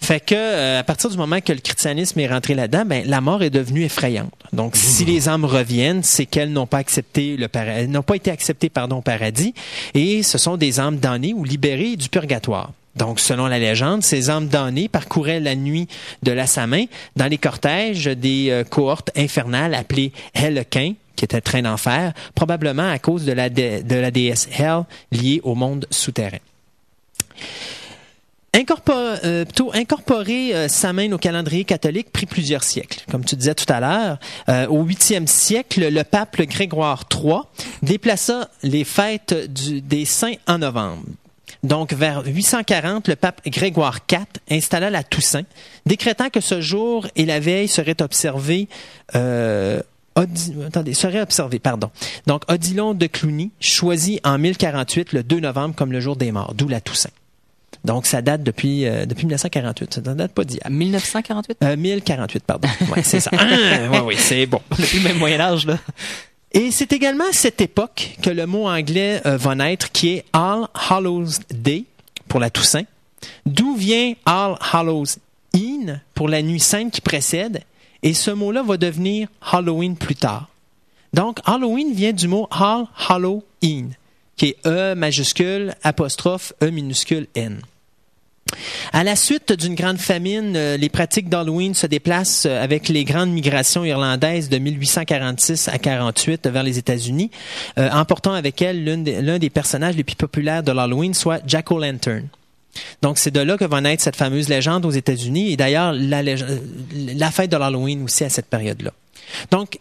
Fait 0.00 0.20
que 0.20 0.34
euh, 0.34 0.80
à 0.80 0.82
partir 0.84 1.10
du 1.10 1.16
moment 1.16 1.40
que 1.40 1.52
le 1.52 1.60
christianisme 1.60 2.18
est 2.20 2.28
rentré 2.28 2.54
là-dedans, 2.54 2.84
ben 2.86 3.02
la 3.06 3.20
mort 3.20 3.42
est 3.42 3.50
devenue 3.50 3.84
effrayante. 3.84 4.30
Donc 4.52 4.76
si 4.76 5.04
les 5.04 5.28
âmes 5.28 5.44
reviennent, 5.44 6.02
c'est 6.02 6.26
qu'elles 6.26 6.52
n'ont 6.52 6.66
pas 6.66 6.78
accepté 6.78 7.36
le 7.36 7.48
para- 7.48 7.66
elles 7.72 7.90
n'ont 7.90 8.02
pas 8.02 8.16
été 8.16 8.30
acceptées 8.30 8.68
pardon 8.68 8.96
au 8.98 9.02
paradis 9.02 9.54
et 9.94 10.22
ce 10.22 10.38
sont 10.38 10.56
des 10.56 10.80
âmes 10.80 10.96
damnées 10.98 11.34
ou 11.34 11.44
libérées 11.44 11.96
du 11.96 12.08
purgatoire. 12.08 12.72
Donc, 12.96 13.20
selon 13.20 13.46
la 13.46 13.60
légende, 13.60 14.02
ces 14.02 14.30
âmes 14.30 14.48
damnées 14.48 14.88
parcouraient 14.88 15.38
la 15.38 15.54
nuit 15.54 15.86
de 16.24 16.32
la 16.32 16.48
Samin 16.48 16.86
dans 17.14 17.26
les 17.28 17.38
cortèges 17.38 18.06
des 18.06 18.48
euh, 18.50 18.64
cohortes 18.64 19.12
infernales 19.16 19.74
appelées 19.76 20.12
Hellequin, 20.34 20.94
qui 21.14 21.24
était 21.24 21.40
train 21.40 21.62
d'enfer, 21.62 22.12
probablement 22.34 22.90
à 22.90 22.98
cause 22.98 23.24
de 23.24 23.30
la, 23.32 23.48
dé- 23.48 23.84
de 23.84 23.94
la 23.94 24.10
déesse 24.10 24.48
Hel 24.58 24.82
liée 25.12 25.40
au 25.44 25.54
monde 25.54 25.86
souterrain. 25.90 26.38
Euh, 28.54 29.44
plutôt 29.44 29.70
incorporer 29.74 30.54
euh, 30.54 30.68
Samhain 30.68 31.12
au 31.12 31.18
calendrier 31.18 31.64
catholique 31.64 32.10
prit 32.12 32.26
plusieurs 32.26 32.64
siècles. 32.64 33.04
Comme 33.10 33.24
tu 33.24 33.36
disais 33.36 33.54
tout 33.54 33.70
à 33.72 33.78
l'heure, 33.80 34.18
euh, 34.48 34.66
au 34.66 34.84
8e 34.84 35.26
siècle, 35.26 35.88
le 35.88 36.02
pape 36.02 36.40
Grégoire 36.42 37.04
III 37.12 37.42
déplaça 37.82 38.48
les 38.62 38.84
fêtes 38.84 39.34
du- 39.52 39.80
des 39.80 40.04
saints 40.04 40.34
en 40.48 40.58
novembre. 40.58 41.02
Donc, 41.62 41.92
vers 41.92 42.24
840, 42.26 43.06
le 43.08 43.16
pape 43.16 43.40
Grégoire 43.46 44.00
IV 44.10 44.20
installa 44.50 44.90
la 44.90 45.04
Toussaint, 45.04 45.44
décrétant 45.86 46.30
que 46.30 46.40
ce 46.40 46.60
jour 46.60 47.06
et 47.16 47.26
la 47.26 47.38
veille 47.38 47.68
seraient 47.68 48.00
observés 48.02 48.68
euh, 49.14 49.80
attendez, 50.66 50.92
serait 50.94 51.20
observé, 51.20 51.58
pardon. 51.60 51.90
Donc, 52.26 52.42
Odilon 52.50 52.94
de 52.94 53.06
Cluny 53.06 53.52
choisit 53.60 54.20
en 54.26 54.38
1048 54.38 55.12
le 55.12 55.22
2 55.22 55.40
novembre 55.40 55.74
comme 55.74 55.92
le 55.92 56.00
jour 56.00 56.16
des 56.16 56.32
morts, 56.32 56.52
d'où 56.54 56.66
la 56.68 56.80
Toussaint. 56.80 57.10
Donc, 57.84 58.06
ça 58.06 58.20
date 58.20 58.42
depuis, 58.42 58.86
euh, 58.86 59.06
depuis 59.06 59.24
1948. 59.24 59.94
Ça 59.94 60.00
date 60.00 60.32
pas 60.32 60.44
d'hier. 60.44 60.62
1948? 60.68 61.58
Euh, 61.62 61.76
1048, 61.76 62.44
pardon. 62.44 62.68
Ouais, 62.94 63.02
c'est 63.02 63.20
ça. 63.20 63.30
Ah, 63.36 63.46
ouais, 63.90 64.00
oui, 64.00 64.16
c'est 64.18 64.46
bon. 64.46 64.60
Depuis 64.78 64.98
le 64.98 65.04
même 65.04 65.18
Moyen-Âge, 65.18 65.66
là. 65.66 65.78
Et 66.52 66.72
c'est 66.72 66.92
également 66.92 67.24
à 67.30 67.32
cette 67.32 67.60
époque 67.60 68.16
que 68.22 68.30
le 68.30 68.44
mot 68.46 68.68
anglais 68.68 69.22
euh, 69.24 69.36
va 69.36 69.54
naître, 69.54 69.92
qui 69.92 70.10
est 70.14 70.24
All 70.32 70.66
Hallows 70.88 71.28
Day 71.50 71.84
pour 72.28 72.40
la 72.40 72.50
Toussaint, 72.50 72.84
d'où 73.46 73.76
vient 73.76 74.14
All 74.26 74.56
Hallows 74.72 75.04
Eve 75.54 75.98
pour 76.14 76.28
la 76.28 76.42
nuit 76.42 76.60
sainte 76.60 76.92
qui 76.92 77.00
précède, 77.00 77.62
et 78.02 78.14
ce 78.14 78.30
mot-là 78.30 78.62
va 78.62 78.76
devenir 78.76 79.28
Halloween 79.52 79.96
plus 79.96 80.16
tard. 80.16 80.48
Donc, 81.12 81.38
Halloween 81.44 81.92
vient 81.92 82.12
du 82.12 82.28
mot 82.28 82.48
All 82.50 82.84
Hallow 83.08 83.44
In, 83.62 83.90
qui 84.40 84.46
est 84.46 84.66
E 84.66 84.94
majuscule, 84.94 85.74
apostrophe, 85.82 86.54
E 86.62 86.70
minuscule, 86.70 87.26
N. 87.34 87.60
À 88.90 89.04
la 89.04 89.14
suite 89.14 89.52
d'une 89.52 89.74
grande 89.74 89.98
famine, 89.98 90.54
euh, 90.56 90.78
les 90.78 90.88
pratiques 90.88 91.28
d'Halloween 91.28 91.74
se 91.74 91.86
déplacent 91.86 92.46
euh, 92.46 92.64
avec 92.64 92.88
les 92.88 93.04
grandes 93.04 93.30
migrations 93.32 93.84
irlandaises 93.84 94.48
de 94.48 94.56
1846 94.56 95.68
à 95.68 95.76
48 95.76 96.46
vers 96.48 96.62
les 96.62 96.78
États-Unis, 96.78 97.30
euh, 97.78 97.90
emportant 97.90 98.32
avec 98.32 98.62
elles 98.62 98.82
l'un 98.82 99.38
des, 99.38 99.50
personnages 99.50 99.94
les 99.94 100.04
plus 100.04 100.16
populaires 100.16 100.62
de 100.62 100.72
l'Halloween, 100.72 101.12
soit 101.12 101.42
Jack 101.46 101.70
O'Lantern. 101.70 102.26
Donc, 103.02 103.18
c'est 103.18 103.30
de 103.30 103.40
là 103.40 103.58
que 103.58 103.66
va 103.66 103.82
naître 103.82 104.02
cette 104.02 104.16
fameuse 104.16 104.48
légende 104.48 104.86
aux 104.86 104.90
États-Unis 104.90 105.52
et 105.52 105.58
d'ailleurs 105.58 105.92
la 105.92 107.30
fête 107.30 107.50
de 107.50 107.58
l'Halloween 107.58 108.04
aussi 108.04 108.24
à 108.24 108.30
cette 108.30 108.46
période-là. 108.46 108.92
Donc, 109.50 109.78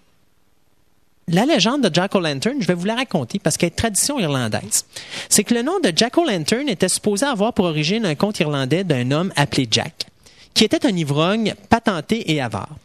la 1.30 1.46
légende 1.46 1.88
de 1.88 1.94
Jack 1.94 2.16
O'Lantern, 2.16 2.62
je 2.62 2.68
vais 2.68 2.74
vous 2.74 2.86
la 2.86 2.96
raconter 2.96 3.40
parce 3.40 3.58
qu'elle 3.58 3.68
est 3.68 3.76
tradition 3.76 4.20
irlandaise. 4.20 4.86
C'est 5.30 5.44
que 5.44 5.54
le 5.54 5.62
nom 5.62 5.80
de 5.80 5.92
Jack 5.96 6.18
O'Lantern 6.18 6.68
était 6.68 6.90
supposé 6.90 7.26
avoir 7.26 7.54
pour 7.54 7.66
origine 7.66 8.06
un 8.06 8.16
conte 8.16 8.40
irlandais 8.40 8.84
d'un 8.84 9.12
homme 9.12 9.32
appelé 9.36 9.68
Jack, 9.70 10.08
qui 10.54 10.64
était 10.64 10.86
un 10.86 10.96
ivrogne 10.96 11.54
patenté 11.70 12.32
et 12.32 12.42
avare. 12.42 12.76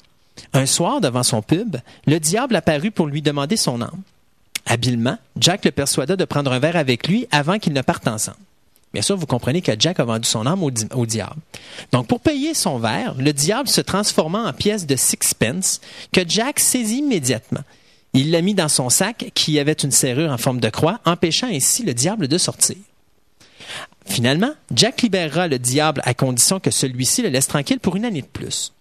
Un 0.53 0.67
soir, 0.67 1.01
devant 1.01 1.23
son 1.23 1.43
pub, 1.43 1.77
le 2.07 2.19
diable 2.21 2.57
apparut 2.57 2.91
pour 2.91 3.07
lui 3.07 3.23
demander 3.23 3.57
son 3.57 3.81
âme. 3.81 4.03
Habilement, 4.67 5.19
Jack 5.39 5.65
le 5.65 5.71
persuada 5.71 6.17
de 6.17 6.25
prendre 6.25 6.53
un 6.53 6.59
verre 6.59 6.77
avec 6.77 7.07
lui 7.07 7.27
avant 7.31 7.59
qu'ils 7.59 7.73
ne 7.73 7.83
partent 7.83 8.09
ensemble. 8.09 8.39
Bien 8.93 9.03
sûr, 9.03 9.17
vous 9.17 9.27
comprenez 9.27 9.61
que 9.61 9.73
Jack 9.79 9.99
a 10.01 10.05
vendu 10.05 10.29
son 10.29 10.47
âme 10.47 10.63
au, 10.63 10.71
di- 10.71 10.87
au 10.95 11.05
diable. 11.05 11.41
Donc, 11.93 12.07
pour 12.07 12.21
payer 12.21 12.55
son 12.55 12.79
verre, 12.79 13.15
le 13.19 13.33
diable 13.33 13.69
se 13.69 13.81
transforma 13.81 14.49
en 14.49 14.53
pièce 14.53 14.87
de 14.87 14.95
sixpence 14.97 15.81
que 16.13 16.21
Jack 16.27 16.61
saisit 16.61 16.99
immédiatement. 16.99 17.63
Il 18.15 18.31
l'a 18.31 18.43
mis 18.43 18.55
dans 18.55 18.69
son 18.69 18.91
sac 18.91 19.33
qui 19.35 19.59
avait 19.59 19.73
une 19.73 19.91
serrure 19.91 20.31
en 20.31 20.39
forme 20.39 20.61
de 20.61 20.69
croix, 20.69 21.01
empêchant 21.05 21.49
ainsi 21.49 21.83
le 21.83 21.95
diable 21.95 22.29
de 22.29 22.39
sortir. 22.39 22.77
Finalement, 24.07 24.53
Jack 24.73 25.03
libérera 25.03 25.49
le 25.49 25.59
diable 25.59 26.01
à 26.05 26.15
condition 26.15 26.61
que 26.61 26.71
celui-ci 26.71 27.23
le 27.23 27.29
laisse 27.29 27.49
tranquille 27.49 27.81
pour 27.81 27.97
une 27.97 28.05
année 28.05 28.23
de 28.23 28.27
plus. 28.27 28.73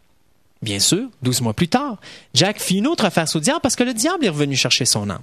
Bien 0.62 0.80
sûr, 0.80 1.10
douze 1.22 1.42
mois 1.42 1.54
plus 1.54 1.68
tard, 1.68 1.98
Jack 2.34 2.60
fit 2.60 2.78
une 2.78 2.88
autre 2.88 3.10
face 3.10 3.36
au 3.36 3.40
diable 3.40 3.60
parce 3.62 3.76
que 3.76 3.84
le 3.84 3.94
diable 3.94 4.24
est 4.24 4.30
revenu 4.30 4.56
chercher 4.56 4.86
son 4.86 5.10
âme. 5.10 5.22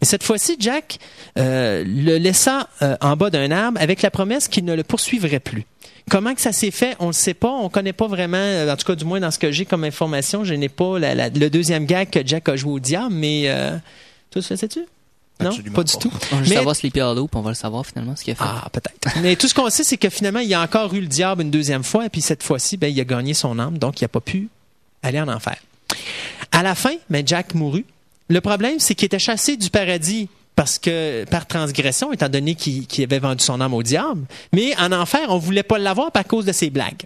Mais 0.00 0.06
cette 0.06 0.22
fois-ci, 0.22 0.56
Jack 0.58 0.98
euh, 1.38 1.84
le 1.86 2.18
laissa 2.18 2.68
euh, 2.82 2.96
en 3.00 3.16
bas 3.16 3.30
d'un 3.30 3.50
arbre 3.50 3.80
avec 3.80 4.02
la 4.02 4.10
promesse 4.10 4.48
qu'il 4.48 4.64
ne 4.64 4.74
le 4.74 4.82
poursuivrait 4.82 5.40
plus. 5.40 5.64
Comment 6.10 6.34
que 6.34 6.40
ça 6.40 6.52
s'est 6.52 6.70
fait, 6.70 6.96
on 7.00 7.08
ne 7.08 7.12
sait 7.12 7.32
pas, 7.34 7.50
on 7.50 7.68
connaît 7.70 7.94
pas 7.94 8.06
vraiment, 8.06 8.36
euh, 8.36 8.72
en 8.72 8.76
tout 8.76 8.86
cas 8.86 8.94
du 8.94 9.04
moins 9.06 9.20
dans 9.20 9.30
ce 9.30 9.38
que 9.38 9.50
j'ai 9.50 9.64
comme 9.64 9.84
information, 9.84 10.44
je 10.44 10.52
n'ai 10.54 10.68
pas 10.68 10.98
la- 10.98 11.14
la- 11.14 11.28
le 11.30 11.48
deuxième 11.48 11.86
gag 11.86 12.10
que 12.10 12.20
Jack 12.26 12.48
a 12.50 12.56
joué 12.56 12.72
au 12.72 12.78
diable, 12.78 13.14
mais 13.14 13.44
euh, 13.46 13.70
toi 14.30 14.42
tu 14.42 14.50
le 14.52 14.56
sais-tu? 14.56 14.80
Non, 15.40 15.48
Absolument 15.48 15.74
pas 15.74 15.82
du 15.82 15.92
pas. 15.94 15.98
tout. 15.98 16.12
On 16.32 16.36
va 16.36 16.42
Mais- 16.42 16.54
savoir 16.54 16.76
Sleepy 16.76 17.00
Hollow, 17.00 17.26
puis 17.26 17.38
on 17.38 17.42
va 17.42 17.50
le 17.50 17.54
savoir 17.56 17.84
finalement, 17.86 18.14
ce 18.16 18.22
qu'il 18.22 18.32
a 18.34 18.36
fait. 18.36 18.44
ah, 18.46 18.68
peut-être. 18.70 19.18
Mais 19.22 19.34
tout 19.34 19.48
ce 19.48 19.54
qu'on 19.54 19.68
sait, 19.70 19.82
c'est 19.82 19.96
que 19.96 20.08
finalement, 20.10 20.38
il 20.40 20.48
y 20.48 20.54
a 20.54 20.60
encore 20.60 20.92
eu 20.94 21.00
le 21.00 21.06
diable 21.08 21.42
une 21.42 21.50
deuxième 21.50 21.82
fois, 21.82 22.06
et 22.06 22.08
puis 22.08 22.20
cette 22.20 22.42
fois-ci, 22.42 22.76
ben, 22.76 22.86
il 22.92 23.00
a 23.00 23.04
gagné 23.04 23.34
son 23.34 23.58
âme, 23.58 23.78
donc 23.78 24.00
il 24.00 24.04
n'a 24.04 24.08
pas 24.08 24.20
pu 24.20 24.48
aller 25.02 25.20
en 25.20 25.26
enfer. 25.28 25.56
À 26.52 26.62
la 26.62 26.74
fin, 26.74 26.94
ben, 27.10 27.26
Jack 27.26 27.54
mourut. 27.54 27.84
Le 28.28 28.40
problème, 28.40 28.78
c'est 28.78 28.94
qu'il 28.94 29.06
était 29.06 29.18
chassé 29.18 29.56
du 29.56 29.70
paradis 29.70 30.28
parce 30.56 30.78
que 30.78 31.24
par 31.24 31.46
transgression, 31.46 32.12
étant 32.12 32.28
donné 32.28 32.54
qu'il 32.54 32.86
qu'il 32.86 33.04
avait 33.04 33.18
vendu 33.18 33.42
son 33.44 33.60
âme 33.60 33.74
au 33.74 33.82
diable. 33.82 34.22
Mais 34.52 34.74
en 34.78 34.92
enfer, 34.92 35.20
on 35.28 35.38
voulait 35.38 35.62
pas 35.62 35.78
l'avoir 35.78 36.12
par 36.12 36.24
cause 36.24 36.44
de 36.44 36.52
ses 36.52 36.70
blagues. 36.70 37.02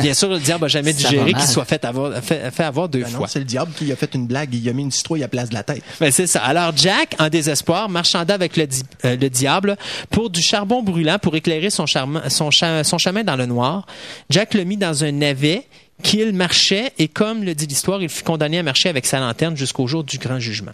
Bien 0.00 0.14
sûr, 0.14 0.28
le 0.28 0.38
diable 0.38 0.62
n'a 0.62 0.68
jamais 0.68 0.92
digéré 1.02 1.32
qu'il 1.32 1.42
soit 1.42 1.64
fait 1.64 1.84
avoir, 1.84 2.16
fait, 2.22 2.52
fait 2.52 2.62
avoir 2.62 2.88
deux 2.88 3.00
Ben 3.02 3.10
non, 3.10 3.18
fois. 3.18 3.26
c'est 3.28 3.40
le 3.40 3.44
diable 3.44 3.72
qui 3.76 3.90
a 3.90 3.96
fait 3.96 4.14
une 4.14 4.28
blague. 4.28 4.54
Il 4.54 4.68
a 4.68 4.72
mis 4.72 4.82
une 4.82 4.92
citrouille 4.92 5.24
à 5.24 5.28
place 5.28 5.48
de 5.48 5.54
la 5.54 5.64
tête. 5.64 5.82
Ben, 5.98 6.12
c'est 6.12 6.28
ça. 6.28 6.40
Alors 6.44 6.72
Jack, 6.76 7.16
en 7.18 7.28
désespoir, 7.28 7.88
marchanda 7.88 8.32
avec 8.34 8.56
le, 8.56 8.68
di- 8.68 8.82
euh, 9.04 9.16
le 9.16 9.28
diable 9.28 9.76
pour 10.10 10.30
du 10.30 10.40
charbon 10.40 10.82
brûlant 10.84 11.18
pour 11.18 11.34
éclairer 11.34 11.70
son, 11.70 11.86
charme- 11.86 12.22
son, 12.28 12.52
cha- 12.52 12.84
son 12.84 12.98
chemin 12.98 13.24
dans 13.24 13.34
le 13.36 13.46
noir. 13.46 13.86
Jack 14.28 14.54
le 14.54 14.62
mit 14.62 14.76
dans 14.76 15.02
un 15.02 15.10
navet 15.10 15.66
qu'il 16.04 16.32
marchait 16.32 16.92
et 16.98 17.08
comme 17.08 17.42
le 17.42 17.56
dit 17.56 17.66
l'histoire, 17.66 18.00
il 18.00 18.08
fut 18.08 18.22
condamné 18.22 18.60
à 18.60 18.62
marcher 18.62 18.88
avec 18.88 19.04
sa 19.04 19.18
lanterne 19.18 19.56
jusqu'au 19.56 19.88
jour 19.88 20.04
du 20.04 20.18
grand 20.18 20.38
jugement. 20.38 20.72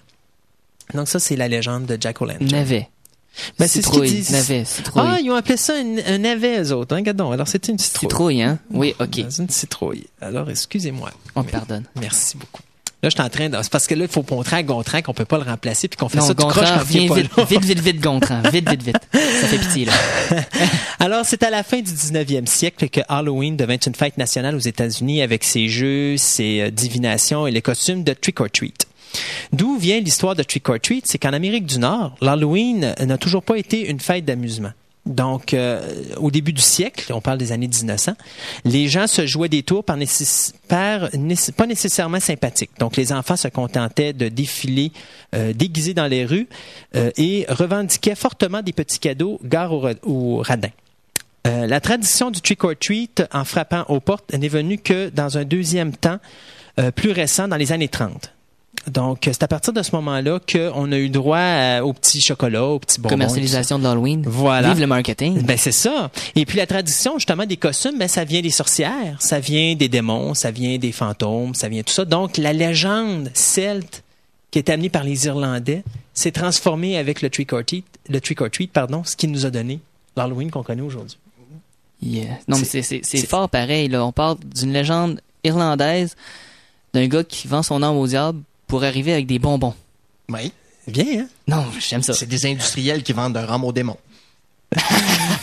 Donc 0.95 1.09
ça, 1.09 1.19
c'est 1.19 1.37
la 1.37 1.49
légende 1.49 1.87
de 1.87 1.99
Jack 2.01 2.21
O'Lantern. 2.21 2.51
Navet. 2.51 2.89
Ben, 3.59 3.69
c'est 3.69 3.83
ce 3.83 3.91
qu'ils 3.91 4.03
disent. 4.03 4.31
navet, 4.31 4.65
citrouille. 4.65 5.05
Ah, 5.07 5.19
ils 5.21 5.31
ont 5.31 5.35
appelé 5.35 5.57
ça 5.57 5.75
un, 5.75 6.19
navet, 6.19 6.63
eux 6.63 6.73
autres. 6.73 6.95
Hein, 6.95 6.99
regardons. 6.99 7.33
Alors, 7.33 7.49
c'était 7.49 7.73
une 7.73 7.79
citrouille. 7.79 8.09
Citrouille, 8.09 8.43
hein? 8.43 8.59
Oui, 8.71 8.95
ok. 8.99 9.25
C'est 9.29 9.43
une 9.43 9.51
citrouille. 9.51 10.07
Alors, 10.21 10.49
excusez-moi. 10.49 11.11
On 11.35 11.45
te 11.45 11.51
pardonne. 11.51 11.85
Merci 12.01 12.37
beaucoup. 12.39 12.63
Là, 13.03 13.11
je 13.11 13.15
suis 13.15 13.23
en 13.23 13.29
train 13.29 13.51
de... 13.51 13.57
c'est 13.63 13.71
parce 13.71 13.87
que 13.87 13.95
là, 13.95 14.05
il 14.05 14.11
faut 14.11 14.25
montrer 14.31 14.57
à 14.57 14.63
Gontran 14.63 15.03
qu'on 15.03 15.13
peut 15.13 15.27
pas 15.27 15.37
le 15.37 15.45
remplacer 15.45 15.87
puis 15.87 15.99
qu'on 15.99 16.09
fait 16.09 16.19
Non, 16.19 16.27
ça 16.27 16.35
tout 16.35 16.47
croche 16.47 16.65
Gontran, 16.65 16.79
quand 16.79 16.79
pas 16.79 16.85
vite, 16.85 17.37
là. 17.37 17.45
vite, 17.45 17.65
vite, 17.65 17.81
vite, 17.81 18.01
Gontran. 18.01 18.41
Vite, 18.51 18.69
vite, 18.69 18.83
vite. 18.83 18.97
Ça 19.13 19.47
fait 19.49 19.59
pitié, 19.59 19.85
là. 19.85 19.93
Alors, 20.99 21.27
c'est 21.27 21.43
à 21.43 21.51
la 21.51 21.63
fin 21.63 21.77
du 21.77 21.91
19e 21.93 22.47
siècle 22.47 22.89
que 22.89 23.03
Halloween 23.09 23.57
devint 23.57 23.77
une 23.77 23.95
fête 23.95 24.17
nationale 24.17 24.57
aux 24.57 24.61
États-Unis 24.61 25.21
avec 25.21 25.45
ses 25.45 25.69
jeux, 25.69 26.17
ses 26.17 26.63
euh, 26.63 26.71
divinations 26.71 27.47
et 27.47 27.51
les 27.51 27.61
costumes 27.61 28.03
de 28.03 28.15
trick 28.15 28.41
or 28.41 28.51
treat. 28.51 28.86
D'où 29.53 29.77
vient 29.79 30.01
l'histoire 30.01 30.35
de 30.35 30.43
trick 30.43 30.69
or 30.69 30.81
treat? 30.81 31.07
C'est 31.07 31.19
qu'en 31.19 31.33
Amérique 31.33 31.67
du 31.67 31.79
Nord, 31.79 32.17
l'Halloween 32.21 32.95
n'a 33.01 33.19
toujours 33.19 33.43
pas 33.43 33.57
été 33.59 33.89
une 33.89 34.01
fête 34.01 34.25
d'amusement. 34.25 34.73
Donc, 35.07 35.55
euh, 35.55 35.81
au 36.17 36.33
début 36.33 36.53
du 36.53 36.61
siècle, 36.61 37.13
on 37.13 37.21
parle 37.21 37.39
des 37.39 37.53
années 37.53 37.69
1900, 37.69 38.15
les 38.65 38.89
gens 38.89 39.07
se 39.07 39.25
jouaient 39.25 39.49
des 39.49 39.63
tours 39.63 39.85
par, 39.85 39.97
nécess- 39.97 40.53
pas 40.69 41.67
nécessairement 41.69 42.19
sympathiques. 42.19 42.73
Donc, 42.81 42.97
les 42.97 43.13
enfants 43.13 43.37
se 43.37 43.47
contentaient 43.47 44.13
de 44.13 44.29
défiler 44.29 44.91
euh, 45.37 45.53
déguisés 45.53 45.95
dans 45.95 46.09
les 46.09 46.25
rues 46.25 46.49
euh, 46.97 47.13
et 47.17 47.47
revendiquaient 47.49 48.17
fortement 48.17 48.63
des 48.63 48.73
petits 48.73 48.99
cadeaux 48.99 49.39
gare 49.45 49.73
au, 49.73 49.79
ra- 49.79 49.93
au 50.03 50.39
radin. 50.39 50.71
Euh, 51.47 51.69
la 51.69 51.81
tradition 51.81 52.33
du 52.33 52.41
trick 52.41 52.65
or 52.65 52.73
treat 52.79 53.23
en 53.33 53.45
frappant 53.45 53.85
aux 53.89 54.01
portes 54.01 54.35
n'est 54.35 54.49
venue 54.49 54.79
que 54.79 55.09
dans 55.11 55.39
un 55.39 55.45
deuxième 55.45 55.93
temps 55.97 56.19
plus 56.97 57.13
récent, 57.13 57.47
dans 57.49 57.57
les 57.57 57.71
années 57.73 57.89
30. 57.89 58.33
Donc, 58.91 59.27
euh, 59.27 59.31
c'est 59.33 59.43
à 59.43 59.49
partir 59.49 59.73
de 59.73 59.83
ce 59.83 59.95
moment-là 59.97 60.39
qu'on 60.51 60.93
a 60.93 60.97
eu 60.99 61.09
droit 61.09 61.39
à- 61.39 61.83
aux 61.83 61.93
petits 61.93 62.21
chocolats, 62.21 62.65
aux 62.67 62.79
petits 62.79 63.01
bonbons. 63.01 63.11
Commercialisation 63.15 63.79
de 63.79 63.85
l'Halloween. 63.85 64.23
Voilà. 64.27 64.69
Vive 64.71 64.81
le 64.81 64.87
marketing. 64.87 65.43
Ben 65.43 65.57
c'est 65.59 65.73
ça. 65.73 66.11
Et 66.37 66.45
puis 66.47 66.57
la 66.59 66.67
tradition 66.67 67.19
justement 67.19 67.47
des 67.47 67.57
costumes, 67.57 67.99
ben 67.99 68.07
ça 68.09 68.25
vient 68.25 68.41
des 68.43 68.51
sorcières, 68.51 69.17
ça 69.21 69.41
vient 69.41 69.75
des 69.75 69.89
démons, 69.89 70.35
ça 70.35 70.51
vient 70.51 70.79
des 70.79 70.93
fantômes, 70.93 71.55
ça 71.55 71.69
vient 71.69 71.83
tout 71.83 71.93
ça. 71.93 72.05
Donc 72.05 72.37
la 72.37 72.53
légende 72.53 73.31
celte 73.35 74.03
qui 74.53 74.59
est 74.61 74.71
amenée 74.71 74.89
par 74.89 75.03
les 75.05 75.27
Irlandais 75.27 75.83
s'est 76.15 76.31
transformée 76.33 76.97
avec 76.97 77.21
le 77.23 77.29
trick 77.31 77.53
or 77.53 77.65
treat, 77.65 77.85
le 78.09 78.21
trick 78.21 78.41
or 78.41 78.51
treat 78.51 78.71
pardon, 78.73 79.03
ce 79.05 79.17
qui 79.17 79.27
nous 79.29 79.45
a 79.47 79.51
donné 79.51 79.81
l'Halloween 80.17 80.51
qu'on 80.51 80.63
connaît 80.63 80.83
aujourd'hui. 80.83 81.19
Yeah. 82.03 82.39
Non, 82.47 82.59
mais 82.59 82.65
C'est- 82.65 83.27
fort 83.27 83.49
pareil. 83.49 83.89
Là. 83.89 84.05
On 84.05 84.13
parle 84.13 84.37
d'une 84.55 84.73
légende 84.73 85.21
irlandaise 85.45 86.15
d'un 86.95 87.07
gars 87.09 87.25
qui 87.25 87.49
vend 87.49 87.63
son 87.63 87.83
âme 87.83 87.97
au 87.97 88.07
diable 88.07 88.41
pour 88.67 88.85
arriver 88.85 89.13
avec 89.13 89.27
des 89.27 89.39
bonbons. 89.39 89.75
Oui. 90.29 90.53
Bien, 90.87 91.21
hein? 91.21 91.27
Non, 91.49 91.65
j'aime 91.81 92.03
ça. 92.03 92.13
C'est 92.13 92.27
des 92.27 92.47
industriels 92.47 93.03
qui 93.03 93.13
vendent 93.13 93.37
un 93.37 93.47
rhum 93.47 93.65
au 93.65 93.73
démon. 93.73 93.97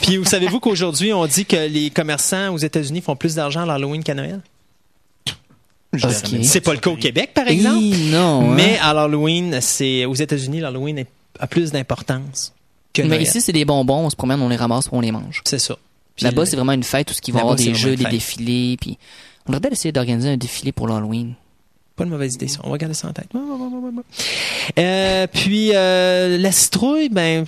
Puis 0.01 0.17
vous 0.17 0.25
savez-vous 0.25 0.59
qu'aujourd'hui 0.59 1.13
on 1.13 1.25
dit 1.25 1.45
que 1.45 1.55
les 1.67 1.89
commerçants 1.89 2.53
aux 2.53 2.57
États-Unis 2.57 3.01
font 3.01 3.15
plus 3.15 3.35
d'argent 3.35 3.61
à 3.61 3.65
l'Halloween 3.65 4.03
qu'à 4.03 4.13
Noël? 4.13 4.41
C'est 6.43 6.61
pas 6.61 6.73
le 6.73 6.79
cas 6.79 6.89
au 6.89 6.95
Québec 6.97 7.31
par 7.33 7.47
exemple. 7.47 7.83
Non. 8.11 8.49
hein? 8.51 8.53
Mais 8.55 8.77
à 8.81 8.93
l'Halloween, 8.93 9.59
c'est 9.61 10.05
aux 10.05 10.15
États-Unis, 10.15 10.59
l'Halloween 10.59 11.05
a 11.39 11.47
plus 11.47 11.71
d'importance 11.71 12.51
que 12.93 13.01
Mais 13.03 13.09
Noël. 13.09 13.21
ici, 13.23 13.41
c'est 13.41 13.51
des 13.53 13.65
bonbons. 13.65 14.05
On 14.05 14.09
se 14.09 14.15
promène, 14.15 14.41
on 14.41 14.49
les 14.49 14.55
ramasse, 14.55 14.87
puis 14.87 14.97
on 14.97 15.01
les 15.01 15.11
mange. 15.11 15.41
c'est 15.45 15.59
ça. 15.59 15.77
Là-bas, 16.21 16.45
c'est 16.45 16.55
vraiment 16.55 16.73
une 16.73 16.83
fête 16.83 17.09
où 17.11 17.13
il 17.27 17.33
va 17.33 17.39
y 17.39 17.41
avoir 17.41 17.55
des 17.55 17.73
jeux, 17.73 17.95
des 17.95 18.05
défilés. 18.05 18.77
Puis 18.79 18.97
on 19.47 19.51
devrait 19.53 19.71
essayer 19.71 19.91
d'organiser 19.91 20.29
un 20.29 20.37
défilé 20.37 20.71
pour 20.71 20.87
l'Halloween. 20.87 21.33
Pas 21.95 22.05
une 22.05 22.09
mauvaise 22.09 22.33
idée, 22.35 22.47
ça. 22.47 22.59
On 22.63 22.71
va 22.71 22.77
garder 22.77 22.95
ça 22.95 23.07
en 23.07 23.13
tête. 23.13 23.29
Euh, 24.79 25.27
puis, 25.31 25.71
euh, 25.75 26.37
la 26.39 26.51
citrouille, 26.51 27.09
ben, 27.09 27.45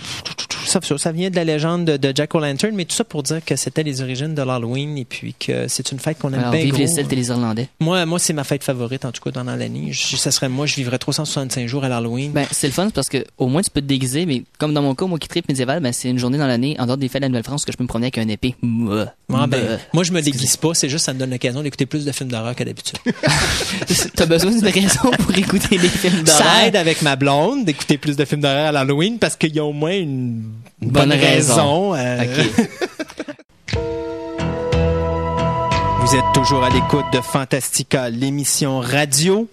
ça, 0.66 0.80
ça, 0.80 1.12
vient 1.12 1.30
de 1.30 1.36
la 1.36 1.44
légende 1.44 1.84
de, 1.84 1.96
de 1.96 2.12
Jack 2.14 2.34
O'Lantern, 2.34 2.74
mais 2.74 2.84
tout 2.84 2.94
ça 2.94 3.04
pour 3.04 3.22
dire 3.22 3.44
que 3.44 3.56
c'était 3.56 3.82
les 3.82 4.02
origines 4.02 4.34
de 4.34 4.42
l'Halloween 4.42 4.98
et 4.98 5.04
puis 5.04 5.34
que 5.34 5.66
c'est 5.66 5.90
une 5.90 5.98
fête 5.98 6.18
qu'on 6.18 6.32
aime 6.32 6.40
Alors, 6.40 6.52
bien 6.52 6.60
vive 6.60 6.72
gros. 6.72 6.80
les 6.80 6.86
Celtes 6.86 7.12
et 7.12 7.16
les 7.16 7.28
Irlandais. 7.28 7.68
Moi, 7.80 8.06
moi 8.06 8.18
c'est 8.18 8.32
ma 8.32 8.44
fête 8.44 8.62
favorite, 8.62 9.04
en 9.04 9.12
tout 9.12 9.22
cas, 9.22 9.30
dans 9.30 9.42
l'année. 9.42 9.92
Ça 9.94 10.30
serait 10.30 10.48
moi, 10.48 10.66
je 10.66 10.76
vivrais 10.76 10.98
365 10.98 11.66
jours 11.66 11.84
à 11.84 11.88
l'Halloween. 11.88 12.32
Ben, 12.32 12.46
c'est 12.52 12.68
le 12.68 12.72
fun 12.72 12.90
parce 12.90 13.08
que 13.08 13.24
au 13.38 13.48
moins 13.48 13.62
tu 13.62 13.70
peux 13.70 13.80
te 13.80 13.86
déguiser, 13.86 14.26
mais 14.26 14.44
comme 14.58 14.74
dans 14.74 14.82
mon 14.82 14.94
cas, 14.94 15.06
moi 15.06 15.18
qui 15.18 15.28
tripe 15.28 15.48
médiéval, 15.48 15.80
ben, 15.80 15.92
c'est 15.92 16.08
une 16.08 16.18
journée 16.18 16.38
dans 16.38 16.46
l'année, 16.46 16.76
en 16.78 16.86
dehors 16.86 16.96
des 16.96 17.08
fêtes 17.08 17.22
de 17.22 17.26
la 17.26 17.30
Nouvelle-France, 17.30 17.64
que 17.64 17.72
je 17.72 17.76
peux 17.76 17.84
me 17.84 17.88
promener 17.88 18.06
avec 18.06 18.18
un 18.18 18.28
épée. 18.28 18.54
Mouah. 18.62 19.12
Ah, 19.32 19.46
ben, 19.46 19.60
Mouah. 19.60 19.78
moi, 19.92 20.04
je 20.04 20.12
me 20.12 20.20
déguise 20.20 20.56
pas, 20.56 20.74
c'est 20.74 20.88
juste 20.88 21.04
ça 21.04 21.12
me 21.12 21.18
donne 21.18 21.30
l'occasion 21.30 21.62
d'écouter 21.62 21.86
plus 21.86 22.04
de 22.04 22.12
films 22.12 22.30
d'horreur 22.30 22.54
que 22.54 22.64
d'habitude. 22.64 22.98
Besoin 24.44 24.50
d'une 24.52 24.68
raison 24.82 25.10
pour 25.18 25.36
écouter 25.38 25.78
des 25.78 25.88
films 25.88 26.22
d'horreur. 26.22 26.42
Ça 26.44 26.66
aide 26.66 26.76
avec 26.76 27.02
ma 27.02 27.16
blonde 27.16 27.64
d'écouter 27.64 27.96
plus 27.98 28.16
de 28.16 28.24
films 28.24 28.40
d'horreur 28.42 28.68
à 28.68 28.72
l'Halloween 28.72 29.18
parce 29.18 29.36
qu'il 29.36 29.54
y 29.54 29.58
a 29.58 29.64
au 29.64 29.72
moins 29.72 29.92
une 29.96 30.42
Bonne 30.82 31.08
bonne, 31.08 31.12
raison. 31.12 31.90
raison. 31.90 31.94
euh. 31.94 32.24
Vous 36.00 36.14
êtes 36.14 36.24
toujours 36.34 36.62
à 36.62 36.70
l'écoute 36.70 37.06
de 37.12 37.20
Fantastica, 37.20 38.10
l'émission 38.10 38.78
radio. 38.80 39.48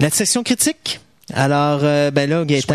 La 0.00 0.10
section 0.10 0.42
critique? 0.42 1.00
Alors, 1.32 1.80
euh, 1.82 2.10
ben 2.10 2.28
là, 2.28 2.44
Gaëtan, 2.44 2.74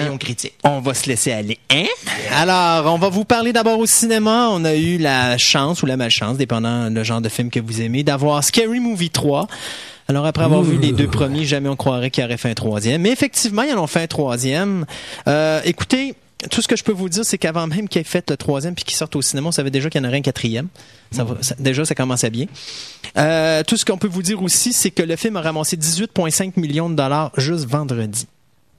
on 0.63 0.80
va 0.82 0.93
se 0.93 1.07
laisser 1.07 1.32
aller. 1.32 1.59
Hein? 1.72 1.86
Alors, 2.34 2.91
on 2.93 2.97
va 2.97 3.09
vous 3.09 3.24
parler 3.26 3.53
d'abord 3.53 3.78
au 3.80 3.86
cinéma. 3.86 4.49
On 4.51 4.65
a 4.65 4.74
eu 4.76 4.97
la 4.97 5.38
chance 5.38 5.84
ou 5.84 5.86
la 5.86 5.95
malchance, 5.97 6.38
dépendant 6.38 6.89
le 6.89 7.03
genre 7.03 7.22
de 7.22 7.30
film 7.30 7.49
que 7.49 7.59
vous 7.59 7.82
aimez, 7.82 8.03
d'avoir 8.03 8.43
Scary 8.43 8.80
Movie 8.80 9.11
3. 9.11 9.47
Alors, 10.12 10.26
après 10.26 10.43
avoir 10.43 10.62
vu 10.62 10.78
les 10.78 10.91
deux 10.91 11.07
premiers, 11.07 11.45
jamais 11.45 11.70
on 11.70 11.78
croirait 11.78 12.12
qu'il 12.12 12.22
aurait 12.26 12.36
fait 12.36 12.49
un 12.49 12.53
troisième. 12.53 13.01
Mais 13.01 13.12
effectivement, 13.12 13.62
ils 13.62 13.74
en 13.74 13.82
ont 13.82 13.88
fait 13.88 14.01
un 14.01 14.07
troisième. 14.07 14.86
Euh, 15.30 15.62
écoutez, 15.64 16.16
tout 16.49 16.62
ce 16.62 16.68
que 16.68 16.76
je 16.76 16.84
peux 16.84 16.91
vous 16.91 17.07
dire, 17.07 17.24
c'est 17.24 17.38
qu'avant 17.38 17.66
même 17.66 17.88
qu'il 17.88 18.01
ait 18.01 18.03
fait 18.03 18.30
le 18.30 18.36
troisième 18.36 18.76
puis 18.76 18.84
qu'il 18.84 18.97
sorte 18.97 19.16
au 19.16 19.22
cinéma, 19.22 19.47
on 19.47 19.51
savait 19.53 19.72
déjà 19.72 19.89
qu'il 19.89 20.01
y 20.01 20.05
en 20.05 20.07
aurait 20.09 20.18
un 20.18 20.22
quatrième. 20.22 20.68
Ça 21.12 21.24
va- 21.24 21.38
ça- 21.39 21.55
déjà, 21.59 21.86
ça 21.86 21.95
commençait 21.95 22.30
bien. 22.30 22.47
Euh, 23.18 23.64
tout 23.66 23.78
ce 23.78 23.86
qu'on 23.86 23.97
peut 23.97 24.09
vous 24.09 24.22
dire 24.22 24.43
aussi, 24.43 24.74
c'est 24.74 24.91
que 24.91 25.01
le 25.01 25.16
film 25.16 25.38
a 25.38 25.41
ramassé 25.41 25.78
18,5 25.78 26.57
millions 26.57 26.89
de 26.89 26.95
dollars 26.95 27.32
juste 27.38 27.66
vendredi. 27.70 28.28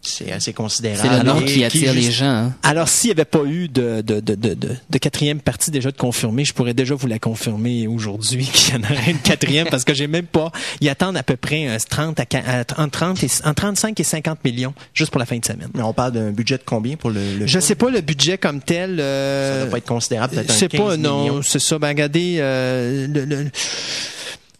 C'est 0.05 0.33
assez 0.33 0.53
considérable. 0.53 1.09
C'est 1.09 1.17
le 1.17 1.23
nom 1.25 1.41
Et 1.41 1.45
qui 1.45 1.63
attire 1.65 1.95
les 1.95 2.03
juste- 2.03 2.19
gens. 2.19 2.27
hein? 2.27 2.55
Alors, 2.65 2.89
s'il 2.89 3.09
n'y 3.09 3.13
avait 3.13 3.25
pas 3.25 3.45
eu 3.45 3.69
de, 3.69 4.01
de, 4.01 4.19
de, 4.19 4.35
de, 4.35 4.55
de, 4.55 4.71
de 4.91 4.99
quatrième 4.99 5.41
partie 5.41 5.71
déjà 5.71 5.93
de 5.93 5.97
confirmer, 5.97 6.45
je 6.45 6.53
pourrais 6.53 6.75
déjà 6.75 6.97
vous 6.97 7.07
la 7.07 7.21
confirmer 7.21 7.87
aujourd'hui 7.87 8.47
qu'il 8.53 8.75
y 8.75 8.79
en 8.79 8.83
aurait 8.83 9.13
une 9.13 9.19
quatrième 9.21 9.69
parce 9.69 9.85
que 9.85 9.95
j'ai 9.95 10.09
même 10.09 10.27
pas. 10.27 10.51
Ils 10.81 10.89
attendent 10.89 11.17
à 11.17 11.23
peu 11.23 11.37
près 11.37 11.69
euh, 11.69 11.79
30 11.89 12.19
à, 12.19 12.25
qua- 12.25 12.43
à- 12.45 12.83
entre 12.83 12.99
30 12.99 13.23
et, 13.23 13.29
entre 13.45 13.55
35 13.63 14.01
et 14.01 14.03
50 14.05 14.45
millions 14.45 14.75
juste 14.93 15.13
pour 15.13 15.21
la 15.21 15.27
fin 15.27 15.39
de 15.39 15.45
semaine. 15.45 15.69
Mais 15.75 15.83
on 15.83 15.93
parle 15.93 16.13
d'un 16.13 16.33
budget 16.33 16.59
de 16.59 16.65
combien 16.67 16.97
pour 16.97 17.11
le, 17.11 17.21
le 17.39 17.47
Je 17.47 17.51
film? 17.53 17.61
sais 17.61 17.75
pas 17.77 17.89
le 17.91 18.01
budget 18.01 18.39
comme 18.39 18.61
tel. 18.61 18.97
Ça 18.97 19.03
Euh, 19.05 19.63
doit 19.63 19.71
pas 19.71 19.79
être 19.79 19.87
considérable, 19.87 20.35
peut-être 20.35 20.51
un 20.51 20.55
c'est 20.55 20.69
15 20.69 20.81
pas, 20.81 20.97
non, 20.97 21.43
c'est 21.43 21.61
ça. 21.61 21.79
Ben, 21.79 21.89
regardez, 21.89 22.39
euh, 22.41 23.07
le, 23.07 23.25
le- 23.25 23.51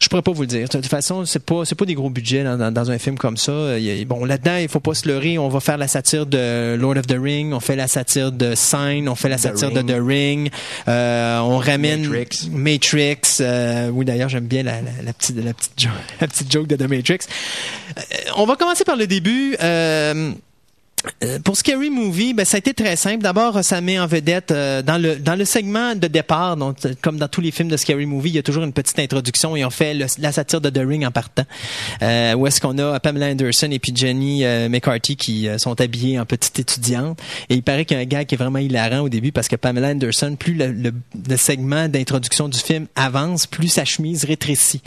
je 0.03 0.09
pourrais 0.09 0.23
pas 0.23 0.33
vous 0.33 0.43
le 0.43 0.47
dire. 0.49 0.63
De 0.69 0.73
toute 0.73 0.87
façon, 0.87 1.25
c'est 1.25 1.45
pas, 1.45 1.65
c'est 1.65 1.75
pas 1.75 1.85
des 1.85 1.95
gros 1.95 2.11
budgets 2.11 2.43
dans, 2.45 2.57
dans- 2.59 2.73
dans 2.73 2.91
un 2.91 2.99
film 2.99 3.17
comme 3.17 3.37
ça. 3.37 3.79
Il 3.79 4.05
bon, 4.07 4.25
là-dedans, 4.25 4.57
il 4.57 4.69
faut 4.69 4.81
pas 4.81 4.95
se 4.95 5.07
leurrer. 5.09 5.39
On 5.39 5.49
va 5.49 5.61
faire 5.61 5.79
la 5.79 5.89
satire 5.89 6.27
de 6.27 6.75
Lord 6.77 6.97
of 6.97 7.07
the 7.07 7.17
Ring, 7.21 7.53
on 7.55 7.61
fait 7.61 7.77
la 7.77 7.87
satire 7.89 8.33
de 8.33 8.55
Sign, 8.55 9.09
on 9.09 9.15
fait 9.15 9.29
la 9.29 9.37
The 9.37 9.41
satire 9.41 9.69
Ring. 9.69 9.87
de 9.87 9.93
The 9.93 10.01
Ring. 10.05 10.51
Euh, 10.89 11.39
on 11.41 11.59
ramène 11.59 12.03
Matrix. 12.09 12.49
Matrix. 12.51 13.21
euh, 13.41 13.89
oui, 13.91 14.05
d'ailleurs, 14.05 14.29
j'aime 14.29 14.47
bien 14.47 14.63
la, 14.63 14.81
la, 14.83 14.91
la 15.05 15.13
petite, 15.13 15.37
la 15.37 15.55
petite, 15.55 15.73
jo- 15.81 15.89
la 16.21 16.27
petite 16.27 16.51
joke 16.53 16.67
de 16.67 16.77
The 16.77 16.89
Matrix. 16.89 17.19
Euh, 17.97 18.03
on 18.37 18.45
va 18.47 18.57
commencer 18.57 18.85
par 18.85 18.97
le 18.97 19.07
début. 19.07 19.57
Euh, 19.63 20.33
euh, 21.25 21.39
pour 21.41 21.57
Scary 21.57 21.91
Movie, 21.91 22.33
ben, 22.35 22.45
ça 22.45 22.57
a 22.57 22.59
été 22.59 22.75
très 22.75 22.97
simple. 22.97 23.23
D'abord, 23.23 23.63
ça 23.65 23.81
met 23.81 23.99
en 23.99 24.07
vedette 24.07 24.51
euh, 24.51 24.83
dans 24.83 24.99
le 24.99 25.17
dans 25.17 25.35
le 25.35 25.45
segment 25.45 25.95
de 25.95 26.07
départ, 26.07 26.57
donc 26.57 26.77
euh, 26.85 26.95
comme 27.03 27.17
dans 27.19 27.29
tous 27.29 27.41
les 27.41 27.51
films 27.51 27.69
de 27.69 27.77
Scary 27.77 28.07
Movie, 28.07 28.31
il 28.31 28.35
y 28.37 28.39
a 28.39 28.43
toujours 28.43 28.63
une 28.65 28.73
petite 28.73 28.99
introduction 28.99 29.57
et 29.57 29.65
on 29.65 29.71
fait 29.71 29.95
la 29.95 30.33
satire 30.33 30.61
de 30.61 30.71
The 30.71 30.83
Ring 30.87 31.05
en 31.07 31.11
partant. 31.11 31.45
Euh, 32.03 32.35
où 32.35 32.47
est-ce 32.47 32.61
qu'on 32.61 32.79
a 32.79 33.01
Pamela 33.01 33.27
Anderson 33.27 33.69
et 33.71 33.79
puis 33.79 33.93
Jenny 33.95 34.45
euh, 34.45 34.69
McCarthy 34.69 35.17
qui 35.17 35.49
sont 35.59 35.81
habillés 35.81 36.19
en 36.21 36.27
petite 36.27 36.59
étudiante. 36.59 37.19
Et 37.49 37.55
il 37.55 37.63
paraît 37.63 37.85
qu'il 37.85 37.97
y 37.97 38.01
a 38.01 38.03
un 38.03 38.07
gars 38.07 38.25
qui 38.25 38.35
est 38.35 38.39
vraiment 38.39 38.59
hilarant 38.59 39.01
au 39.01 39.09
début 39.09 39.33
parce 39.33 39.49
que 39.49 39.57
Pamela 39.57 39.89
Anderson, 39.89 40.37
plus 40.39 40.55
le, 40.55 40.69
le- 40.73 40.93
le 41.29 41.37
segment 41.37 41.89
d'introduction 41.89 42.49
du 42.49 42.59
film 42.59 42.87
avance, 42.97 43.47
plus 43.47 43.69
sa 43.69 43.85
chemise 43.85 44.25
rétrécit. 44.25 44.83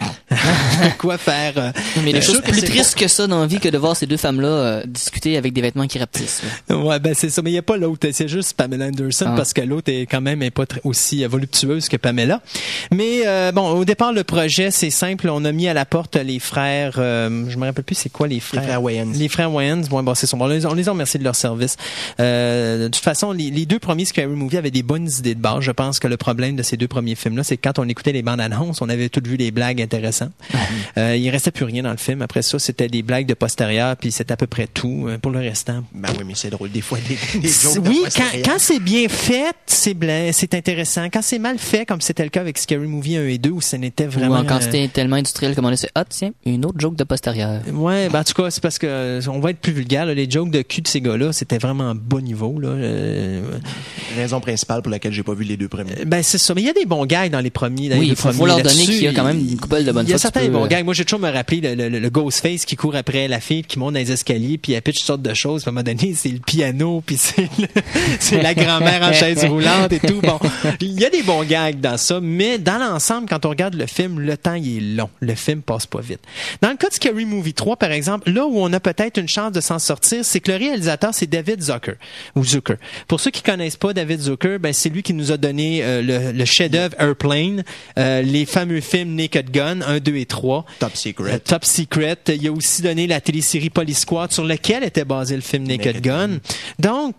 Quoi 0.98 1.18
faire 1.18 1.52
euh, 1.56 1.70
Mais 2.04 2.12
les 2.12 2.18
euh, 2.18 2.22
choses 2.22 2.40
plus 2.40 2.62
tristes 2.62 2.96
que 2.98 3.08
ça 3.08 3.26
dans 3.26 3.40
la 3.40 3.46
vie 3.46 3.60
que 3.60 3.68
de 3.68 3.78
voir 3.78 3.96
ces 3.96 4.06
deux 4.06 4.16
femmes-là 4.16 4.48
euh, 4.48 4.82
discuter 4.86 5.36
avec 5.36 5.52
des 5.52 5.60
vêtements 5.60 5.86
qui 5.86 5.98
rapetissent. 5.98 6.42
Ouais, 6.70 6.98
ben 6.98 7.14
c'est 7.14 7.30
ça. 7.30 7.42
Mais 7.42 7.50
il 7.50 7.54
n'y 7.54 7.58
a 7.58 7.62
pas 7.62 7.76
l'autre. 7.76 8.08
C'est 8.12 8.28
juste 8.28 8.54
Pamela 8.56 8.86
Anderson 8.86 9.26
Ah. 9.28 9.34
parce 9.36 9.52
que 9.52 9.60
l'autre 9.60 9.90
est 9.92 10.02
quand 10.06 10.20
même 10.20 10.42
est 10.42 10.50
pas 10.50 10.66
très- 10.66 10.80
aussi 10.84 11.24
voluptueuse 11.24 11.88
que 11.88 11.96
Pamela. 11.96 12.40
Mais 12.92 13.22
euh, 13.26 13.52
bon, 13.52 13.68
au 13.70 13.84
départ, 13.84 14.12
le 14.12 14.24
projet, 14.24 14.70
c'est 14.70 14.90
simple. 14.90 15.28
On 15.30 15.44
a 15.44 15.52
mis 15.52 15.68
à 15.68 15.74
la 15.74 15.84
porte 15.84 16.16
les 16.16 16.38
frères. 16.38 16.94
euh, 16.98 17.44
je 17.48 17.56
me 17.56 17.66
rappelle 17.66 17.84
plus 17.84 17.94
c'est 17.94 18.10
quoi 18.10 18.26
les 18.26 18.34
Les 18.36 18.40
frères. 18.40 18.62
frères 18.64 18.82
Wayans. 18.82 19.12
Les 19.14 19.28
frères 19.28 19.52
Wayans. 19.52 19.82
Bon, 19.90 20.02
bon 20.02 20.14
c'est 20.14 20.32
on, 20.34 20.46
les, 20.46 20.66
on 20.66 20.74
les 20.74 20.88
a 20.88 20.92
remerciés 20.92 21.18
de 21.18 21.24
leur 21.24 21.36
service. 21.36 21.76
Euh, 22.20 22.84
de 22.84 22.88
toute 22.88 23.02
façon, 23.04 23.32
les, 23.32 23.50
les 23.50 23.66
deux 23.66 23.78
premiers 23.78 24.04
Scary 24.04 24.26
Movie 24.28 24.56
avaient 24.56 24.70
des 24.70 24.82
bonnes 24.82 25.08
idées 25.18 25.34
de 25.34 25.40
base. 25.40 25.60
Je 25.60 25.70
pense 25.70 25.98
que 26.00 26.08
le 26.08 26.16
problème 26.16 26.56
de 26.56 26.62
ces 26.62 26.76
deux 26.76 26.88
premiers 26.88 27.14
films-là, 27.14 27.44
c'est 27.44 27.56
que 27.56 27.62
quand 27.68 27.78
on 27.78 27.88
écoutait 27.88 28.12
les 28.12 28.22
bandes 28.22 28.40
annonces, 28.40 28.82
on 28.82 28.88
avait 28.88 29.08
toutes 29.08 29.26
vu 29.28 29.36
les 29.36 29.50
blagues 29.50 29.80
intéressantes. 29.84 30.32
Euh, 30.98 31.16
il 31.16 31.28
restait 31.30 31.50
plus 31.50 31.64
rien 31.64 31.82
dans 31.82 31.90
le 31.90 31.96
film. 31.96 32.22
Après 32.22 32.42
ça, 32.42 32.58
c'était 32.58 32.88
des 32.88 33.02
blagues 33.02 33.26
de 33.26 33.34
postérieur, 33.34 33.96
puis 33.96 34.10
c'était 34.12 34.32
à 34.32 34.36
peu 34.36 34.46
près 34.46 34.66
tout 34.66 35.06
euh, 35.08 35.18
pour 35.18 35.30
le 35.32 35.38
restant. 35.40 35.84
Ben 35.94 36.08
oui, 36.18 36.24
mais 36.26 36.34
c'est 36.36 36.50
drôle. 36.50 36.70
Des 36.70 36.80
fois, 36.80 36.98
des, 37.08 37.38
des 37.40 37.48
jokes 37.48 37.82
de 37.82 37.88
Oui, 37.88 38.00
c'est 38.08 38.18
quand, 38.20 38.52
quand 38.52 38.58
c'est 38.58 38.80
bien 38.80 39.08
fait, 39.08 39.54
c'est 39.66 39.94
blanc, 39.94 40.30
c'est 40.32 40.54
intéressant. 40.54 41.04
Quand 41.12 41.22
c'est 41.22 41.38
mal 41.38 41.58
fait, 41.58 41.86
comme 41.86 42.00
c'était 42.00 42.24
le 42.24 42.30
cas 42.30 42.40
avec 42.40 42.58
Scary 42.58 42.86
Movie 42.86 43.16
1 43.16 43.26
et 43.28 43.38
2, 43.38 43.50
où 43.50 43.60
ce 43.60 43.76
n'était 43.76 44.06
vraiment... 44.06 44.36
Ou 44.36 44.38
en 44.40 44.44
quantité 44.44 44.84
euh, 44.84 44.88
tellement 44.92 45.16
industrielle 45.16 45.54
comme 45.54 45.64
on 45.66 45.72
a 45.72 45.76
fait, 45.76 45.90
ah 45.94 46.04
tiens, 46.08 46.32
une 46.46 46.64
autre 46.66 46.78
joke 46.80 46.96
de 46.96 47.04
postérieur. 47.04 47.60
Ouais, 47.72 48.08
ben 48.08 48.20
en 48.20 48.24
tout 48.24 48.34
cas, 48.34 48.50
c'est 48.50 48.62
parce 48.62 48.78
que 48.78 49.20
on 49.28 49.40
va 49.40 49.50
être 49.50 49.60
plus 49.60 49.72
vulgaire. 49.72 50.06
là. 50.06 50.14
Les 50.14 50.28
jokes 50.30 50.50
de 50.50 50.62
cul 50.62 50.80
de 50.80 50.88
ces 50.88 51.00
gars-là, 51.00 51.32
c'était 51.32 51.58
vraiment 51.58 51.94
bas 51.94 52.20
niveau. 52.20 52.58
Là. 52.58 52.68
Euh, 52.68 53.42
Raison 54.16 54.40
principale 54.40 54.82
pour 54.82 54.90
laquelle 54.90 55.12
j'ai 55.12 55.22
pas 55.22 55.34
vu 55.34 55.44
les 55.44 55.56
deux 55.56 55.68
premiers. 55.68 56.04
ben 56.06 56.22
c'est 56.22 56.38
ça. 56.38 56.54
Mais 56.54 56.62
il 56.62 56.66
y 56.66 56.70
a 56.70 56.72
des 56.72 56.86
bons 56.86 57.04
gags 57.06 57.30
dans 57.30 57.40
les 57.40 57.50
premiers. 57.50 57.88
dans 57.88 57.98
Oui, 57.98 58.08
deux 58.10 58.14
faut- 58.14 58.46
leur 58.46 58.62
donner 58.62 58.84
qu'il 58.84 59.02
y 59.02 59.08
a 59.08 59.12
quand 59.12 59.24
même 59.24 59.38
une 59.38 59.56
de 59.82 60.02
Il 60.02 60.08
y 60.08 60.12
a 60.14 60.18
certains 60.18 60.40
peux, 60.40 60.48
bons 60.48 60.64
euh, 60.64 60.68
gags. 60.68 60.84
Moi, 60.84 60.94
j'ai 60.94 61.04
toujours 61.04 61.20
me 61.20 61.30
rappelé 61.30 61.60
le, 61.60 61.88
le, 61.88 61.98
le 61.98 62.10
Ghostface 62.10 62.64
qui 62.64 62.76
court 62.76 62.94
après 62.96 63.26
la 63.28 63.40
fille, 63.40 63.62
qui 63.64 63.78
monte 63.78 63.94
dans 63.94 64.00
les 64.00 64.12
escaliers, 64.12 64.58
puis 64.58 64.72
elle 64.72 64.82
pitch 64.82 64.98
toutes 64.98 65.06
sortes 65.06 65.22
de 65.22 65.34
choses. 65.34 65.66
À 65.66 65.70
un 65.70 65.72
moment 65.72 65.82
donné, 65.82 66.14
c'est 66.14 66.28
le 66.28 66.38
piano, 66.38 67.02
puis 67.04 67.16
c'est 67.16 67.48
le- 67.58 67.66
c'est 68.20 68.40
la 68.42 68.54
grand-mère 68.54 69.02
en 69.02 69.12
chaise 69.12 69.44
roulante 69.44 69.92
et 69.92 70.00
tout. 70.00 70.20
Bon, 70.20 70.38
il 70.80 71.00
y 71.00 71.04
a 71.04 71.10
des 71.10 71.22
bons 71.22 71.42
gags 71.44 71.80
dans 71.80 71.96
ça, 71.96 72.20
mais 72.22 72.58
dans 72.58 72.78
l'ensemble, 72.78 73.28
quand 73.28 73.44
on 73.46 73.50
regarde 73.50 73.74
le 73.74 73.86
film, 73.86 74.20
le 74.20 74.36
temps 74.36 74.54
il 74.54 74.76
est 74.76 74.96
long. 74.96 75.10
Le 75.20 75.34
film 75.34 75.62
passe 75.62 75.86
pas 75.86 76.00
vite. 76.00 76.20
Dans 76.60 76.70
le 76.70 76.76
cas 76.76 76.88
de 76.88 76.94
Scary 76.94 77.24
Movie 77.24 77.54
3, 77.54 77.76
par 77.76 77.90
exemple, 77.90 78.30
là 78.30 78.46
où 78.46 78.58
on 78.58 78.72
a 78.72 78.80
peut-être 78.80 79.18
une 79.18 79.28
chance 79.28 79.52
de 79.52 79.60
s'en 79.60 79.78
sortir, 79.78 80.24
c'est 80.24 80.40
que 80.40 80.52
le 80.52 80.58
réalisateur, 80.58 81.10
c'est 81.14 81.26
David 81.26 81.62
Zucker. 81.62 81.94
Ou 82.36 82.44
Zucker. 82.44 82.76
Pour 83.08 83.20
ceux 83.20 83.30
qui 83.30 83.42
connaissent 83.42 83.76
pas 83.76 83.92
David 83.92 84.20
Zucker, 84.20 84.58
ben, 84.58 84.72
c'est 84.72 84.88
lui 84.90 85.02
qui 85.02 85.14
nous 85.14 85.32
a 85.32 85.36
donné 85.36 85.80
euh, 85.82 86.02
le, 86.02 86.32
le 86.32 86.44
chef-d'œuvre 86.44 86.94
Airplane, 86.98 87.64
euh, 87.98 88.22
les 88.22 88.44
fameux 88.44 88.80
films 88.80 89.14
Naked 89.14 89.50
Gun 89.50 89.63
1, 89.64 89.98
2 90.00 90.16
et 90.16 90.26
3. 90.26 90.64
Top 90.78 90.92
Euh, 90.92 90.96
Secret. 90.96 91.38
Top 91.40 91.64
Secret. 91.64 92.16
Il 92.28 92.46
a 92.48 92.52
aussi 92.52 92.82
donné 92.82 93.06
la 93.06 93.20
télésérie 93.20 93.70
Police 93.70 94.00
Squad 94.00 94.32
sur 94.32 94.44
lequel 94.44 94.84
était 94.84 95.04
basé 95.04 95.34
le 95.36 95.42
film 95.42 95.64
Naked, 95.66 95.86
Naked 95.86 96.02
Gun. 96.02 96.28
Gun. 96.28 96.38
Donc, 96.78 97.14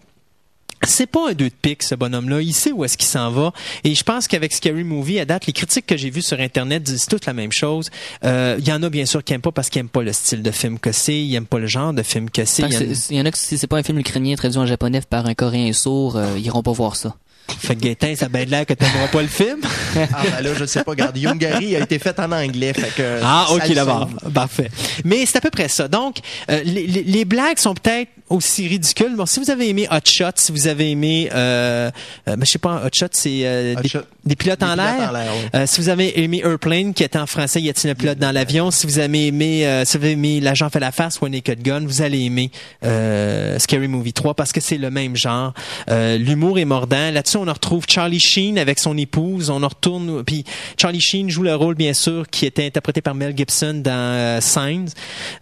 c'est 0.83 1.07
pas 1.07 1.29
un 1.29 1.33
deux 1.33 1.49
de 1.49 1.53
pique, 1.59 1.81
ce 1.81 1.95
bonhomme-là. 1.95 2.41
Il 2.41 2.53
sait 2.53 2.71
où 2.71 2.83
est-ce 2.85 2.97
qu'il 2.97 3.07
s'en 3.07 3.31
va. 3.31 3.53
Et 3.83 3.95
je 3.95 4.03
pense 4.03 4.27
qu'avec 4.27 4.53
Scary 4.53 4.83
Movie, 4.83 5.19
à 5.19 5.25
date, 5.25 5.47
les 5.47 5.53
critiques 5.53 5.87
que 5.87 5.97
j'ai 5.97 6.09
vues 6.11 6.21
sur 6.21 6.39
Internet 6.39 6.83
disent 6.83 7.07
toutes 7.07 7.25
la 7.25 7.33
même 7.33 7.51
chose. 7.51 7.89
Euh, 8.23 8.57
Il 8.59 8.67
y 8.67 8.71
en 8.71 8.83
a, 8.83 8.89
bien 8.89 9.05
sûr, 9.05 9.23
qui 9.23 9.33
aiment 9.33 9.41
pas 9.41 9.51
parce 9.53 9.69
qu'ils 9.69 9.79
aiment 9.79 9.89
pas 9.89 10.03
le 10.03 10.13
style 10.13 10.43
de 10.43 10.51
film 10.51 10.77
que 10.77 10.91
c'est. 10.91 11.17
Ils 11.17 11.33
aiment 11.35 11.47
pas 11.47 11.57
le 11.59 11.65
genre 11.67 11.93
de 11.93 12.03
film 12.03 12.29
que 12.29 12.45
c'est. 12.45 12.61
Tant 12.63 12.67
Il 12.67 12.73
y 12.73 12.77
que 12.77 12.83
en 12.83 12.91
a- 12.91 12.93
c'est- 12.95 13.13
Il 13.13 13.17
y 13.17 13.21
en 13.21 13.25
a 13.25 13.31
que 13.31 13.37
si 13.37 13.57
c'est 13.57 13.67
pas 13.67 13.77
un 13.77 13.83
film 13.83 13.97
ukrainien 13.99 14.35
traduit 14.35 14.59
en 14.59 14.65
japonais 14.67 15.01
par 15.09 15.25
un 15.25 15.33
coréen 15.33 15.73
sourd, 15.73 16.17
euh, 16.17 16.35
ils 16.37 16.45
iront 16.45 16.61
pas 16.61 16.73
voir 16.73 16.95
ça. 16.97 17.15
Fait 17.59 17.75
que 17.75 18.15
ça 18.15 18.25
a 18.25 18.29
bien 18.29 18.45
l'air 18.45 18.65
que 18.65 18.73
t'aimeras 18.73 19.07
pas 19.07 19.21
le 19.21 19.27
film. 19.27 19.59
Ah, 19.95 20.23
ben 20.23 20.43
là, 20.43 20.49
je 20.57 20.65
sais 20.65 20.83
pas. 20.83 20.91
Regarde, 20.91 21.17
Yungari 21.17 21.75
a 21.75 21.79
été 21.79 21.99
fait 21.99 22.17
en 22.19 22.31
anglais. 22.31 22.73
Fait 22.73 22.91
que 22.95 23.19
Ah, 23.23 23.47
ok, 23.51 23.71
d'abord. 23.73 24.09
Parfait. 24.33 24.69
Mais 25.03 25.25
c'est 25.25 25.37
à 25.37 25.41
peu 25.41 25.49
près 25.51 25.67
ça. 25.67 25.87
Donc, 25.87 26.17
euh, 26.49 26.61
les, 26.63 26.85
les- 26.87 27.03
les 27.03 27.25
blagues 27.25 27.57
sont 27.59 27.73
peut-être 27.73 28.09
aussi 28.29 28.67
ridicules. 28.67 29.15
Bon, 29.15 29.25
si 29.27 29.39
vous 29.39 29.51
avez 29.51 29.69
aimé 29.69 29.87
Hot 29.91 29.99
Shot, 30.03 30.31
si 30.35 30.51
vous 30.51 30.67
avez 30.67 30.89
aimé, 30.91 31.29
euh, 31.33 31.91
euh, 32.27 32.35
ben, 32.35 32.43
je 32.45 32.51
sais 32.51 32.57
pas, 32.59 32.81
Hot 32.85 32.89
Shot, 32.93 33.07
c'est 33.11 33.41
euh, 33.43 33.75
des, 33.75 33.91
des 34.25 34.35
pilotes 34.35 34.59
Des 34.59 34.65
en 34.65 34.75
l'air. 34.75 35.11
oui. 35.13 35.49
Euh, 35.53 35.65
si 35.67 35.79
vous 35.81 35.89
avez 35.89 36.19
aimé 36.19 36.41
Airplane, 36.43 36.93
qui 36.95 37.03
est 37.03 37.15
en 37.15 37.27
français, 37.27 37.61
y 37.61 37.69
a-t-il 37.69 37.91
un 37.91 37.95
pilote 37.95 38.17
dans 38.17 38.31
l'avion? 38.31 38.71
Si 38.71 38.87
vous 38.87 38.97
avez 38.99 39.27
aimé, 39.27 39.65
euh, 39.67 39.85
si 39.85 39.97
vous 39.97 40.03
avez 40.05 40.13
aimé 40.13 40.39
L'agent 40.41 40.69
fait 40.71 40.79
la 40.79 40.91
face 40.91 41.19
ou 41.21 41.27
Naked 41.29 41.61
Gun, 41.61 41.81
vous 41.85 42.01
allez 42.01 42.21
aimer 42.21 42.49
euh, 42.83 43.59
Scary 43.59 43.87
Movie 43.87 44.13
3 44.13 44.33
parce 44.33 44.51
que 44.51 44.59
c'est 44.61 44.77
le 44.77 44.89
même 44.89 45.15
genre. 45.15 45.53
Euh, 45.91 46.17
L'humour 46.17 46.57
est 46.59 46.65
mordant. 46.65 47.11
Là-dessus, 47.11 47.34
on 47.35 47.47
en 47.47 47.53
retrouve 47.53 47.85
Charlie 47.87 48.19
Sheen 48.19 48.57
avec 48.57 48.79
son 48.79 48.97
épouse. 48.97 49.49
On 49.49 49.59
retourne. 49.59 50.23
Puis 50.23 50.43
Charlie 50.77 51.01
Sheen 51.01 51.29
joue 51.29 51.43
le 51.43 51.55
rôle, 51.55 51.75
bien 51.75 51.93
sûr, 51.93 52.27
qui 52.29 52.45
était 52.45 52.65
interprété 52.65 53.01
par 53.01 53.15
Mel 53.15 53.35
Gibson 53.35 53.81
dans 53.83 53.91
euh, 53.91 54.41
Signs. 54.41 54.87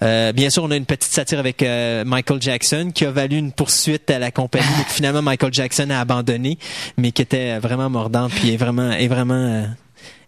Euh, 0.02 0.32
bien 0.32 0.50
sûr, 0.50 0.64
on 0.64 0.72
a 0.72 0.76
une 0.76 0.86
petite 0.86 1.12
satire 1.12 1.40
avec 1.40 1.62
euh, 1.64 2.04
Michael 2.06 2.42
Jackson 2.42 2.92
qui 2.94 3.06
a 3.06 3.12
valu 3.12 3.38
une 3.38 3.52
poursuite 3.52 4.10
à 4.10 4.20
la 4.20 4.32
compagnie, 4.32 4.66
que 4.88 4.94
finalement 4.94 5.22
Michael 5.22 5.54
Jackson 5.54 5.90
a 5.90 6.00
abandonné, 6.00 6.58
mais 6.98 7.12
qui 7.12 7.22
était 7.22 7.60
vraiment 7.60 7.90
mordante, 7.90 8.32
puis 8.32 8.52
est 8.52 8.58
vraiment, 8.58 8.92
est 8.92 9.08
vraiment, 9.08 9.66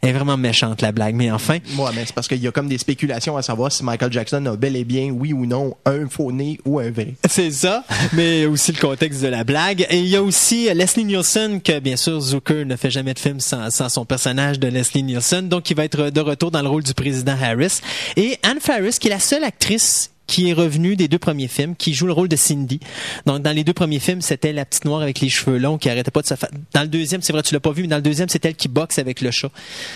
euh, 0.04 0.08
est 0.08 0.14
vraiment 0.14 0.38
méchante 0.38 0.82
la 0.82 0.92
blague. 0.92 1.16
Mais 1.16 1.32
enfin, 1.32 1.60
Moi, 1.74 1.92
mais 1.96 2.04
c'est 2.06 2.14
parce 2.14 2.28
qu'il 2.28 2.42
y 2.42 2.48
a 2.48 2.52
comme 2.52 2.68
des 2.68 2.78
spéculations 2.78 3.38
à 3.38 3.42
savoir 3.42 3.72
si 3.72 3.84
Michael 3.84 4.12
Jackson 4.12 4.46
a 4.46 4.56
bel 4.56 4.76
et 4.76 4.84
bien, 4.84 5.10
oui 5.10 5.34
ou 5.34 5.46
non, 5.46 5.76
un 5.86 6.08
faux 6.08 6.32
nez 6.32 6.60
ou 6.66 6.80
un 6.80 6.92
vrai. 6.92 7.14
C'est 7.30 7.52
ça, 7.52 7.84
mais 8.14 8.46
aussi 8.46 8.72
le 8.72 8.80
contexte 8.80 9.22
de 9.22 9.28
la 9.28 9.44
blague. 9.44 9.86
Et 9.90 10.00
il 10.00 10.08
y 10.08 10.16
a 10.16 10.24
aussi 10.24 10.74
Leslie 10.74 11.06
Nielsen, 11.06 11.62
que 11.62 11.80
bien 11.80 11.96
sûr 11.96 12.20
Zucker 12.20 12.66
ne 12.66 12.76
fait 12.76 12.92
jamais 12.92 13.14
de 13.14 13.20
film 13.20 13.40
sans, 13.40 13.70
sans 13.70 13.90
son 13.90 14.06
personnage 14.06 14.60
de 14.60 14.68
Leslie 14.68 15.04
Nielsen, 15.04 15.50
donc 15.50 15.70
il 15.70 15.76
va 15.76 15.86
être 15.86 16.10
de 16.10 16.22
retour 16.22 16.52
dans 16.52 16.62
le 16.62 16.70
rôle 16.70 16.84
du 16.84 16.94
président 16.94 17.36
Harris. 17.42 17.80
Et 18.16 18.38
Anne 18.44 18.60
Faris, 18.60 18.98
qui 19.00 19.08
est 19.08 19.12
la 19.12 19.20
seule 19.20 19.44
actrice 19.44 20.12
qui 20.28 20.50
est 20.50 20.54
revenue 20.54 20.96
des 20.96 21.08
deux 21.08 21.20
premiers 21.20 21.48
films, 21.48 21.76
qui 21.76 21.94
joue 21.94 22.08
le 22.08 22.14
rôle 22.14 22.28
de 22.28 22.36
Cindy. 22.36 22.80
Donc, 23.26 23.42
dans 23.42 23.52
les 23.52 23.64
deux 23.64 23.74
premiers 23.74 24.00
films, 24.00 24.22
c'était 24.22 24.54
la 24.54 24.66
petite 24.66 24.86
noire 24.86 25.02
avec 25.02 25.20
les 25.20 25.30
cheveux 25.30 25.58
longs 25.58 25.78
qui 25.78 25.90
arrêtait 25.90 26.12
pas 26.12 26.22
de 26.22 26.28
se 26.28 26.36
faire... 26.36 26.50
Dans 26.74 26.82
le 26.82 26.88
deuxième, 26.88 27.22
c'est 27.22 27.34
vrai, 27.34 27.44
tu 27.44 27.54
l'as 27.54 27.60
pas 27.60 27.72
vu, 27.72 27.84
mais 27.84 27.88
dans 27.88 27.98
le 27.98 28.02
deuxième, 28.02 28.30
c'est 28.30 28.44
elle 28.46 28.56
qui 28.56 28.68
boxe 28.68 29.00
avec 29.00 29.22
le 29.22 29.32
chat. 29.32 29.50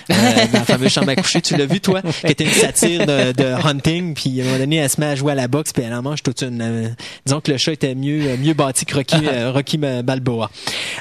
Euh, 0.09 0.13
dans 0.53 0.59
la 0.59 0.65
fameuse 0.65 0.91
chambre 0.91 1.09
à 1.09 1.15
coucher. 1.15 1.41
Tu 1.41 1.55
l'as 1.55 1.65
vu, 1.65 1.79
toi? 1.79 2.01
Qui 2.01 2.31
était 2.31 2.45
une 2.45 2.51
satire 2.51 3.05
de, 3.05 3.31
de 3.31 3.45
hunting, 3.45 4.13
puis 4.13 4.39
à 4.39 4.43
un 4.43 4.47
moment 4.47 4.59
donné, 4.59 4.77
elle 4.77 4.89
se 4.89 4.99
met 4.99 5.07
à 5.07 5.15
jouer 5.15 5.31
à 5.31 5.35
la 5.35 5.47
boxe, 5.47 5.73
puis 5.73 5.83
elle 5.83 5.93
en 5.93 6.01
mange 6.01 6.23
toute 6.23 6.41
une... 6.41 6.61
euh, 6.61 6.89
disons 7.25 7.41
que 7.41 7.51
le 7.51 7.57
chat 7.57 7.73
était 7.73 7.95
mieux, 7.95 8.21
euh, 8.27 8.37
mieux 8.37 8.53
bâti 8.53 8.85
que 8.85 8.95
Rocky, 8.95 9.17
euh, 9.25 9.51
Rocky 9.51 9.77
Balboa. 9.77 10.49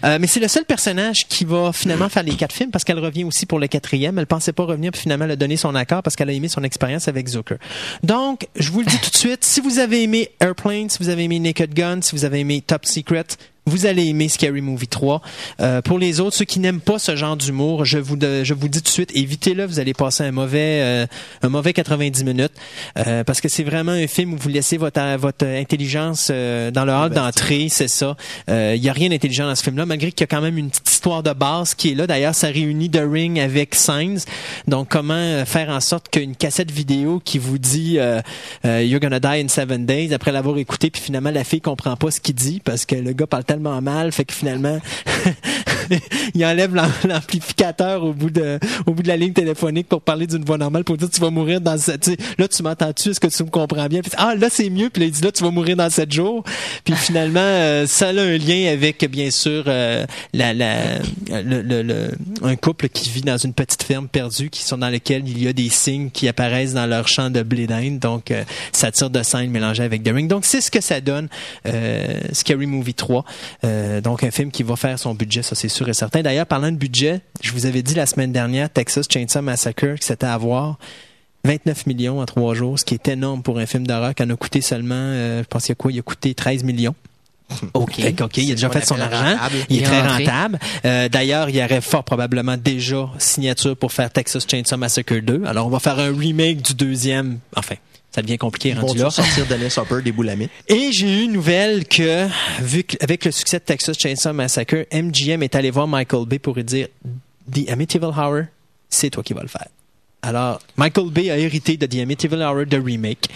Euh, 0.05 0.19
mais 0.21 0.27
c'est 0.27 0.41
le 0.41 0.49
seul 0.49 0.65
personnage 0.65 1.27
qui 1.29 1.45
va 1.45 1.73
finalement 1.73 2.09
faire 2.09 2.23
les 2.23 2.35
quatre 2.35 2.55
films 2.55 2.71
parce 2.71 2.85
qu'elle 2.85 2.99
revient 2.99 3.25
aussi 3.25 3.47
pour 3.47 3.59
le 3.59 3.67
quatrième. 3.67 4.19
Elle 4.19 4.27
pensait 4.27 4.53
pas 4.53 4.65
revenir, 4.65 4.93
puis 4.93 5.01
finalement, 5.03 5.25
elle 5.25 5.33
a 5.33 5.37
donné 5.37 5.57
son 5.57 5.75
accord 5.75 6.03
parce 6.03 6.17
qu'elle 6.17 6.31
a 6.31 6.33
aimé 6.33 6.49
son 6.49 6.63
expérience 6.65 7.09
avec 7.09 7.29
Zucker. 7.29 7.57
Donc, 8.03 8.47
je 8.57 8.71
vous 8.71 8.81
le 8.81 8.87
dis 8.87 8.99
tout 8.99 9.11
de 9.11 9.17
suite, 9.19 9.45
si 9.45 9.61
vous 9.61 9.81
avez 9.81 10.05
aimé 10.05 10.31
Airplane, 10.39 10.89
si 10.89 10.99
vous 11.01 11.09
avez 11.09 11.25
aimé 11.25 11.41
Naked 11.41 11.75
Gun, 11.75 12.03
si 12.03 12.15
vous 12.15 12.25
avez 12.25 12.39
aimé 12.39 12.63
Top 12.65 12.87
Secret, 12.87 13.25
vous 13.67 13.85
allez 13.85 14.07
aimer 14.07 14.29
Scary 14.29 14.61
Movie 14.61 14.89
3. 14.89 15.21
Euh, 15.61 15.83
pour 15.83 15.99
les 15.99 16.21
autres, 16.21 16.37
ceux 16.37 16.45
qui 16.45 16.59
n'aiment 16.59 16.81
pas 16.81 16.99
ce 16.99 17.17
genre 17.17 17.37
d'humour, 17.37 17.85
je 17.85 17.99
vous 17.99 18.17
je 18.21 18.55
vous 18.55 18.69
dis 18.69 18.79
tout 18.79 18.85
de 18.85 18.89
suite, 18.89 19.15
évitez-le. 19.15 19.67
Vous 19.67 19.79
allez 19.79 19.93
passer 19.93 20.25
un 20.25 20.31
mauvais 20.31 20.81
euh, 20.81 21.07
un 21.43 21.49
mauvais 21.49 21.73
90 21.73 22.25
minutes 22.25 22.53
euh, 22.97 23.25
parce 23.25 23.41
que 23.41 23.49
c'est 23.49 23.65
vraiment 23.65 23.93
un 23.93 24.07
film 24.07 24.35
où 24.35 24.37
vous 24.39 24.49
laissez 24.49 24.79
votre 24.79 25.17
votre 25.17 25.47
intelligence 25.47 26.29
euh, 26.31 26.71
dans 26.71 26.85
le 26.85 26.93
hall 26.93 27.11
d'entrée, 27.11 27.67
c'est 27.69 27.89
ça. 27.89 28.17
Euh, 28.49 28.75
Il 28.77 28.83
y 28.83 28.89
a 28.89 28.93
rien 28.93 29.11
d'intelligent 29.11 29.47
dans 29.47 29.55
ce 29.55 29.63
film-là, 29.65 29.85
malgré 29.85 30.13
qu'il 30.13 30.23
y 30.23 30.25
a 30.25 30.29
quand 30.29 30.43
même 30.43 30.57
une 30.57 30.71
petite 30.71 30.89
histoire 30.99 31.23
de 31.23 31.33
base 31.33 31.75
qui 31.75 31.93
est 31.93 31.95
là. 31.95 32.09
D'ailleurs, 32.09 32.35
ça 32.35 32.49
réunit 32.49 32.91
The 32.91 33.03
Ring 33.09 33.39
avec 33.39 33.77
Signs. 33.77 34.19
Donc, 34.67 34.89
comment 34.89 35.15
euh, 35.15 35.45
faire 35.45 35.69
en 35.69 35.79
sorte 35.79 36.09
qu'une 36.11 36.35
cassette 36.35 36.73
vidéo 36.73 37.23
qui 37.25 37.39
vous 37.39 37.57
dit 37.57 37.99
euh, 38.01 38.21
euh, 38.65 38.83
You're 38.83 39.01
gonna 39.01 39.21
die 39.21 39.45
in 39.45 39.47
seven 39.49 39.87
days 39.87 40.13
après 40.13 40.33
l'avoir 40.33 40.59
écouté, 40.59 40.91
puis 40.91 41.01
finalement 41.01 41.31
la 41.31 41.45
fille 41.45 41.61
comprend 41.61 41.95
pas 41.97 42.11
ce 42.11 42.21
qu'il 42.21 42.35
dit 42.35 42.61
parce 42.65 42.85
que 42.85 42.97
le 42.97 43.13
gars 43.13 43.29
parle 43.29 43.45
tellement 43.45 43.81
mal, 43.81 44.11
fait 44.11 44.25
que 44.25 44.35
finalement 44.35 44.81
il 46.35 46.45
enlève 46.45 46.75
l'am- 46.75 46.91
l'amplificateur 47.09 48.03
au 48.05 48.13
bout 48.13 48.31
de 48.31 48.59
au 48.87 48.93
bout 48.93 49.03
de 49.03 49.09
la 49.09 49.17
ligne 49.17 49.33
téléphonique 49.33 49.89
pour 49.89 50.03
parler 50.03 50.27
d'une 50.27 50.45
voix 50.45 50.59
normale 50.59 50.83
pour 50.85 50.97
dire 50.97 51.09
tu 51.11 51.21
vas 51.21 51.31
mourir 51.31 51.61
dans 51.61 51.79
sais, 51.79 51.97
là 52.39 52.49
tu 52.49 52.63
m'entends-tu? 52.63 53.11
Est-ce 53.11 53.21
que 53.21 53.29
tu 53.29 53.45
me 53.45 53.51
comprends 53.51 53.87
bien? 53.87 54.01
Ah 54.17 54.35
là 54.37 54.49
c'est 54.51 54.69
mieux 54.71 54.91
puis 54.91 55.01
là 55.03 55.07
il 55.07 55.13
dit 55.13 55.23
là 55.23 55.31
tu 55.33 55.45
vas 55.45 55.51
mourir 55.51 55.77
dans 55.77 55.89
sept 55.91 56.13
jours 56.13 56.43
puis 56.85 56.95
finalement 56.95 57.39
euh, 57.41 57.87
ça 57.87 58.09
a 58.09 58.13
un 58.13 58.37
lien 58.37 58.71
avec 58.73 59.09
bien 59.11 59.31
sûr 59.31 59.65
euh, 59.67 60.05
la, 60.35 60.53
la 60.55 60.88
le, 61.31 61.63
le- 61.63 61.83
le- 61.83 62.11
un 62.43 62.57
couple 62.57 62.89
qui 62.89 63.09
vit 63.11 63.21
dans 63.23 63.37
une 63.37 63.53
petite 63.53 63.83
ferme 63.83 64.09
perdue 64.09 64.51
qui 64.51 64.63
sont 64.63 64.79
dans 64.79 64.91
lequel 64.91 65.29
il 65.29 65.43
y 65.43 65.49
a 65.49 65.53
des 65.53 65.69
signes 65.69 66.11
qui 66.11 66.29
apparaissent 66.29 66.75
dans 66.75 66.87
leur 66.87 67.09
champ 67.09 67.31
de 67.31 67.43
blé 67.43 67.67
d'Inde 67.67 67.99
donc 67.99 68.31
euh, 68.31 68.45
ça 68.73 68.91
tire 68.93 69.11
de 69.11 69.23
scène 69.23 69.51
mélangé 69.51 69.83
avec 69.83 70.03
The 70.03 70.11
Ring 70.13 70.29
donc 70.29 70.45
c'est 70.45 70.61
ce 70.61 70.71
que 70.71 70.81
ça 70.81 71.01
donne 71.01 71.29
euh, 71.67 72.21
Scary 72.33 72.67
Movie 72.67 72.95
3 72.95 73.25
euh, 73.65 74.01
donc 74.01 74.25
un 74.25 74.31
film 74.31 74.51
qui 74.51 74.63
va 74.63 74.77
faire 74.77 74.99
son 74.99 75.15
budget, 75.15 75.43
ça 75.43 75.55
c'est 75.55 75.69
sûr 75.69 75.89
et 75.89 75.95
certain. 75.95 76.23
D'ailleurs, 76.23 76.47
parlant 76.47 76.71
de 76.71 76.77
budget, 76.77 77.21
je 77.43 77.53
vous 77.53 77.67
avais 77.67 77.83
dit 77.83 77.95
la 77.95 78.07
semaine 78.07 78.33
dernière, 78.33 78.71
Texas 78.71 79.07
Chainsaw 79.11 79.43
Massacre, 79.43 79.95
que 79.97 80.05
c'était 80.05 80.27
à 80.27 80.37
voir 80.39 80.79
29 81.45 81.87
millions 81.87 82.21
en 82.21 82.27
trois 82.27 82.55
jours, 82.55 82.79
ce 82.79 82.85
qui 82.85 82.95
est 82.95 83.09
énorme 83.09 83.43
pour 83.43 83.59
un 83.59 83.67
film 83.67 83.87
d'horreur 83.87 84.15
qui 84.15 84.23
en 84.23 84.31
a 84.31 84.37
coûté 84.37 84.61
seulement, 84.61 84.95
euh, 84.97 85.43
je 85.43 85.47
pense 85.49 85.63
qu'il 85.65 85.71
y 85.71 85.73
a 85.73 85.77
quoi, 85.77 85.93
il 85.93 85.99
a 85.99 86.03
coûté 86.03 86.35
13 86.35 86.65
millions. 86.65 86.95
OK. 87.75 87.95
Fait 87.95 88.13
que, 88.13 88.25
OK, 88.25 88.37
il 88.39 88.51
a 88.53 88.55
déjà 88.55 88.69
fait 88.71 88.85
son 88.85 89.01
argent. 89.01 89.17
rentable. 89.23 89.57
Il 89.69 89.79
est 89.79 89.83
très 89.83 90.07
rentable. 90.07 90.59
Euh, 90.85 91.09
D'ailleurs, 91.09 91.49
il 91.49 91.57
y 91.57 91.63
aurait 91.63 91.81
fort 91.81 92.05
probablement 92.05 92.57
déjà 92.57 93.09
signature 93.19 93.77
pour 93.77 93.93
faire 93.93 94.11
Texas 94.11 94.47
Chainsaw 94.49 94.77
Massacre 94.77 95.17
2. 95.17 95.43
Alors, 95.47 95.67
on 95.67 95.71
va 95.71 95.79
faire 95.81 95.99
un 95.99 96.15
remake 96.17 96.63
du 96.63 96.75
deuxième. 96.75 97.39
Enfin, 97.57 97.77
ça 98.11 98.23
devient 98.23 98.39
compliqué 98.39 98.71
Ils 98.71 98.77
vont 98.77 98.87
rendu 98.89 99.01
là. 99.01 99.11
sortir 99.11 99.47
Dennis 99.47 99.75
Hopper 99.77 100.03
des 100.03 100.13
boulamites. 100.13 100.51
Et 100.69 100.93
j'ai 100.93 101.21
eu 101.21 101.23
une 101.25 101.33
nouvelle 101.33 101.87
que, 101.87 102.27
vu 102.61 102.83
que, 102.85 102.97
avec 103.01 103.25
le 103.25 103.31
succès 103.31 103.59
de 103.59 103.65
Texas 103.65 103.97
Chainsaw 103.99 104.33
Massacre, 104.33 104.87
MGM 104.93 105.43
est 105.43 105.55
allé 105.55 105.71
voir 105.71 105.87
Michael 105.89 106.27
Bay 106.27 106.39
pour 106.39 106.55
lui 106.55 106.65
dire 106.65 106.89
The 107.53 107.71
Amityville 107.71 108.09
Horror, 108.09 108.43
c'est 108.91 109.11
toi 109.11 109.23
qui 109.23 109.33
vas 109.35 109.43
le 109.43 109.49
faire. 109.49 109.69
Alors, 110.21 110.61
Michael 110.77 111.11
Bay 111.11 111.31
a 111.31 111.39
hérité 111.39 111.77
de 111.77 111.87
The 111.87 112.01
Amityville 112.01 112.43
Horror 112.43 112.67
de 112.67 112.77
remake. 112.77 113.29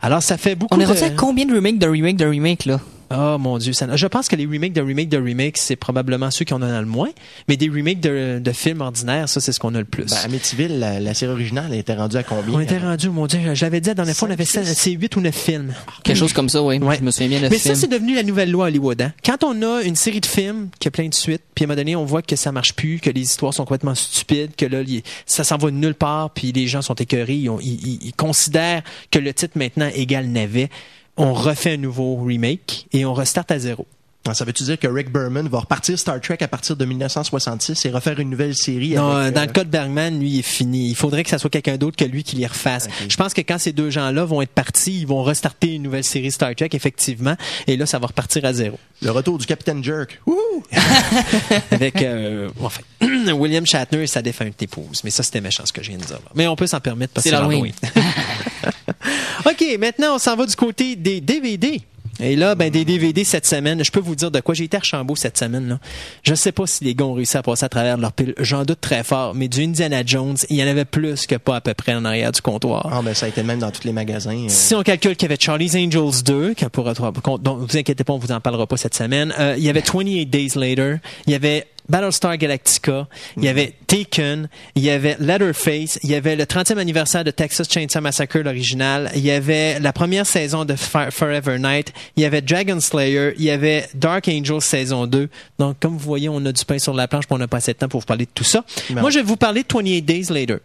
Alors, 0.00 0.22
ça 0.22 0.38
fait 0.38 0.54
beaucoup 0.54 0.74
On 0.74 0.80
est 0.80 0.84
de... 0.84 0.88
rendu 0.88 1.02
à 1.02 1.10
combien 1.10 1.44
de 1.44 1.54
remakes 1.54 1.78
de 1.78 1.86
remakes 1.86 2.16
de 2.16 2.24
remakes, 2.26 2.64
là? 2.64 2.80
Oh 3.16 3.38
mon 3.38 3.58
Dieu, 3.58 3.72
ça... 3.72 3.94
je 3.96 4.06
pense 4.06 4.28
que 4.28 4.36
les 4.36 4.46
remakes 4.46 4.72
de 4.72 4.80
remakes 4.80 5.08
de 5.08 5.18
remakes, 5.18 5.58
c'est 5.58 5.76
probablement 5.76 6.30
ceux 6.30 6.44
qui 6.44 6.52
en 6.54 6.62
ont 6.62 6.80
le 6.80 6.86
moins. 6.86 7.10
Mais 7.48 7.56
des 7.56 7.68
remakes 7.68 8.00
de, 8.00 8.40
de 8.42 8.52
films 8.52 8.80
ordinaires, 8.80 9.28
ça, 9.28 9.40
c'est 9.40 9.52
ce 9.52 9.60
qu'on 9.60 9.74
a 9.74 9.78
le 9.78 9.84
plus. 9.84 10.04
Ben, 10.06 10.16
Amityville, 10.24 10.78
la, 10.78 11.00
la 11.00 11.14
série 11.14 11.32
originale, 11.32 11.66
elle 11.72 11.78
était 11.78 11.94
rendue 11.94 12.16
à 12.16 12.22
combien? 12.22 12.54
on 12.54 12.60
était 12.60 12.78
rendu, 12.78 13.08
mon 13.10 13.26
Dieu, 13.26 13.38
je 13.54 13.64
l'avais 13.64 13.80
dit 13.80 13.88
la 13.88 13.94
dernière 13.94 14.16
fois, 14.16 14.28
on 14.28 14.32
avait 14.32 14.44
c'est 14.44 14.90
8 14.90 15.16
ou 15.16 15.20
9 15.20 15.34
films. 15.34 15.74
Quelque 16.02 16.16
chose 16.16 16.32
comme 16.32 16.48
ça, 16.48 16.62
oui. 16.62 16.78
Ouais. 16.78 16.96
Je 16.98 17.02
me 17.04 17.10
souviens 17.10 17.28
bien 17.28 17.40
de 17.42 17.48
Mais 17.48 17.58
ça, 17.58 17.74
c'est 17.74 17.86
devenu 17.88 18.14
la 18.14 18.22
nouvelle 18.22 18.50
loi 18.50 18.66
à 18.66 18.68
Hollywood. 18.68 19.00
hein. 19.02 19.12
Quand 19.24 19.44
on 19.44 19.62
a 19.62 19.82
une 19.82 19.96
série 19.96 20.20
de 20.20 20.26
films 20.26 20.68
qui 20.78 20.88
a 20.88 20.90
plein 20.90 21.08
de 21.08 21.14
suites, 21.14 21.42
puis 21.54 21.64
à 21.64 21.66
un 21.66 21.68
moment 21.68 21.76
donné, 21.76 21.96
on 21.96 22.04
voit 22.04 22.22
que 22.22 22.36
ça 22.36 22.52
marche 22.52 22.74
plus, 22.74 22.98
que 23.00 23.10
les 23.10 23.20
histoires 23.22 23.54
sont 23.54 23.64
complètement 23.64 23.94
stupides, 23.94 24.56
que 24.56 24.66
là, 24.66 24.82
les- 24.82 25.02
ça 25.26 25.44
s'en 25.44 25.56
va 25.58 25.70
de 25.70 25.76
nulle 25.76 25.94
part, 25.94 26.30
puis 26.30 26.52
les 26.52 26.66
gens 26.66 26.82
sont 26.82 26.94
écœurés, 26.94 27.34
ils, 27.36 27.48
ont- 27.48 27.60
ils- 27.60 27.80
ils- 27.86 27.98
ils 28.06 28.12
considèrent 28.14 28.82
que 29.10 29.18
le 29.18 29.32
titre 29.34 29.56
maintenant 29.58 29.88
égale 29.94 30.26
navet. 30.26 30.68
On 31.16 31.32
refait 31.32 31.74
un 31.74 31.76
nouveau 31.76 32.16
remake 32.16 32.88
et 32.92 33.04
on 33.04 33.14
restart 33.14 33.46
à 33.48 33.58
zéro. 33.58 33.86
Ah, 34.26 34.32
Ça 34.32 34.44
veut-tu 34.46 34.62
dire 34.64 34.78
que 34.78 34.86
Rick 34.86 35.10
Berman 35.12 35.48
va 35.48 35.58
repartir 35.60 35.98
Star 35.98 36.18
Trek 36.20 36.38
à 36.40 36.48
partir 36.48 36.76
de 36.76 36.84
1966 36.86 37.84
et 37.84 37.90
refaire 37.90 38.18
une 38.20 38.30
nouvelle 38.30 38.54
série 38.54 38.94
Non, 38.94 39.16
avec, 39.16 39.34
dans 39.34 39.42
euh, 39.42 39.46
le 39.46 39.52
cas 39.52 39.64
de 39.64 39.68
Bergman, 39.68 40.18
lui, 40.18 40.30
il 40.30 40.38
est 40.38 40.42
fini. 40.42 40.88
Il 40.88 40.94
faudrait 40.94 41.24
que 41.24 41.30
ça 41.30 41.36
soit 41.38 41.50
quelqu'un 41.50 41.76
d'autre 41.76 41.96
que 41.96 42.04
lui 42.06 42.22
qui 42.24 42.36
les 42.36 42.46
refasse. 42.46 42.88
Je 43.08 43.16
pense 43.16 43.34
que 43.34 43.42
quand 43.42 43.58
ces 43.58 43.72
deux 43.72 43.90
gens-là 43.90 44.24
vont 44.24 44.40
être 44.40 44.52
partis, 44.54 45.00
ils 45.00 45.06
vont 45.06 45.22
restarter 45.22 45.74
une 45.74 45.82
nouvelle 45.82 46.04
série 46.04 46.30
Star 46.30 46.54
Trek, 46.54 46.70
effectivement, 46.72 47.36
et 47.66 47.76
là, 47.76 47.84
ça 47.86 47.98
va 47.98 48.06
repartir 48.06 48.44
à 48.46 48.52
zéro. 48.54 48.78
le 49.02 49.10
retour 49.10 49.36
du 49.36 49.44
Capitaine 49.46 49.84
Jerk. 49.84 50.20
Wouhou! 50.26 50.62
avec 51.70 52.00
euh, 52.02 52.48
enfin, 52.62 52.80
William 53.34 53.66
Shatner 53.66 54.04
et 54.04 54.06
sa 54.06 54.22
défunte 54.22 54.60
épouse. 54.62 55.02
Mais 55.04 55.10
ça, 55.10 55.22
c'était 55.22 55.40
méchant 55.42 55.66
ce 55.66 55.72
que 55.72 55.82
je 55.82 55.90
viens 55.90 55.98
de 55.98 56.04
dire. 56.04 56.16
là. 56.16 56.30
Mais 56.34 56.46
on 56.46 56.56
peut 56.56 56.66
s'en 56.66 56.80
permettre 56.80 57.12
parce 57.12 57.24
que 57.24 57.30
C'est. 57.30 57.36
OK, 59.46 59.78
maintenant, 59.78 60.14
on 60.14 60.18
s'en 60.18 60.36
va 60.36 60.46
du 60.46 60.56
côté 60.56 60.96
des 60.96 61.20
DVD. 61.20 61.82
Et 62.20 62.36
là, 62.36 62.54
ben, 62.54 62.70
des 62.70 62.84
DVD 62.84 63.24
cette 63.24 63.46
semaine, 63.46 63.84
je 63.84 63.90
peux 63.90 64.00
vous 64.00 64.14
dire 64.14 64.30
de 64.30 64.40
quoi? 64.40 64.54
J'ai 64.54 64.64
été 64.64 64.76
à 64.76 64.80
Archambault 64.80 65.16
cette 65.16 65.38
semaine. 65.38 65.68
Là. 65.68 65.78
Je 66.22 66.34
sais 66.34 66.52
pas 66.52 66.66
si 66.66 66.84
les 66.84 66.94
gars 66.94 67.04
ont 67.06 67.14
réussi 67.14 67.36
à 67.36 67.42
passer 67.42 67.64
à 67.64 67.68
travers 67.68 67.96
leur 67.98 68.12
pile. 68.12 68.34
J'en 68.38 68.64
doute 68.64 68.80
très 68.80 69.02
fort. 69.04 69.34
Mais 69.34 69.48
du 69.48 69.62
Indiana 69.62 70.02
Jones, 70.04 70.36
il 70.50 70.56
y 70.56 70.62
en 70.62 70.66
avait 70.66 70.84
plus 70.84 71.26
que 71.26 71.34
pas 71.36 71.56
à 71.56 71.60
peu 71.60 71.74
près 71.74 71.94
en 71.94 72.04
arrière 72.04 72.32
du 72.32 72.40
comptoir. 72.40 72.88
Ah, 72.92 73.00
ben, 73.02 73.14
ça 73.14 73.26
a 73.26 73.28
été 73.28 73.42
même 73.42 73.58
dans 73.58 73.70
tous 73.70 73.84
les 73.84 73.92
magasins. 73.92 74.36
euh. 74.36 74.48
Si 74.48 74.74
on 74.74 74.82
calcule 74.82 75.16
qu'il 75.16 75.28
y 75.28 75.32
avait 75.32 75.40
Charlie's 75.40 75.74
Angels 75.74 76.22
2, 76.24 76.54
qui 76.54 76.64
pourra, 76.66 76.94
donc 76.94 77.58
vous 77.60 77.76
inquiétez 77.76 78.04
pas, 78.04 78.12
on 78.12 78.18
vous 78.18 78.32
en 78.32 78.40
parlera 78.40 78.66
pas 78.66 78.76
cette 78.76 78.94
semaine. 78.94 79.34
Euh, 79.38 79.54
il 79.58 79.64
y 79.64 79.68
avait 79.68 79.80
28 79.80 80.26
Days 80.26 80.52
Later, 80.56 80.96
il 81.26 81.32
y 81.32 81.34
avait 81.34 81.66
Battlestar 81.88 82.36
Galactica, 82.38 83.06
il 83.36 83.44
y 83.44 83.48
avait 83.48 83.74
Taken, 83.86 84.48
il 84.74 84.82
y 84.82 84.90
avait 84.90 85.16
Letterface, 85.20 85.98
il 86.02 86.10
y 86.10 86.14
avait 86.14 86.34
le 86.36 86.44
30e 86.44 86.78
anniversaire 86.78 87.24
de 87.24 87.30
Texas 87.30 87.68
Chainsaw 87.70 88.00
Massacre, 88.00 88.38
l'original, 88.38 89.10
il 89.14 89.20
y 89.24 89.30
avait 89.30 89.78
la 89.80 89.92
première 89.92 90.26
saison 90.26 90.64
de 90.64 90.74
Fire- 90.76 91.12
Forever 91.12 91.58
Night, 91.58 91.92
il 92.16 92.22
y 92.22 92.26
avait 92.26 92.40
Dragon 92.40 92.80
Slayer, 92.80 93.34
il 93.36 93.44
y 93.44 93.50
avait 93.50 93.86
Dark 93.94 94.28
Angels 94.28 94.62
saison 94.62 95.06
2. 95.06 95.28
Donc, 95.58 95.76
comme 95.80 95.92
vous 95.92 95.98
voyez, 95.98 96.28
on 96.30 96.44
a 96.46 96.52
du 96.52 96.64
pain 96.64 96.78
sur 96.78 96.94
la 96.94 97.06
planche, 97.06 97.26
puis 97.26 97.34
on 97.34 97.38
n'a 97.38 97.48
pas 97.48 97.58
assez 97.58 97.72
de 97.74 97.78
temps 97.78 97.88
pour 97.88 98.00
vous 98.00 98.06
parler 98.06 98.24
de 98.24 98.30
tout 98.34 98.44
ça. 98.44 98.64
Non. 98.90 99.02
Moi, 99.02 99.10
je 99.10 99.18
vais 99.18 99.24
vous 99.24 99.36
parler 99.36 99.62
de 99.62 99.68
28 99.72 100.02
Days 100.02 100.26
Later, 100.30 100.58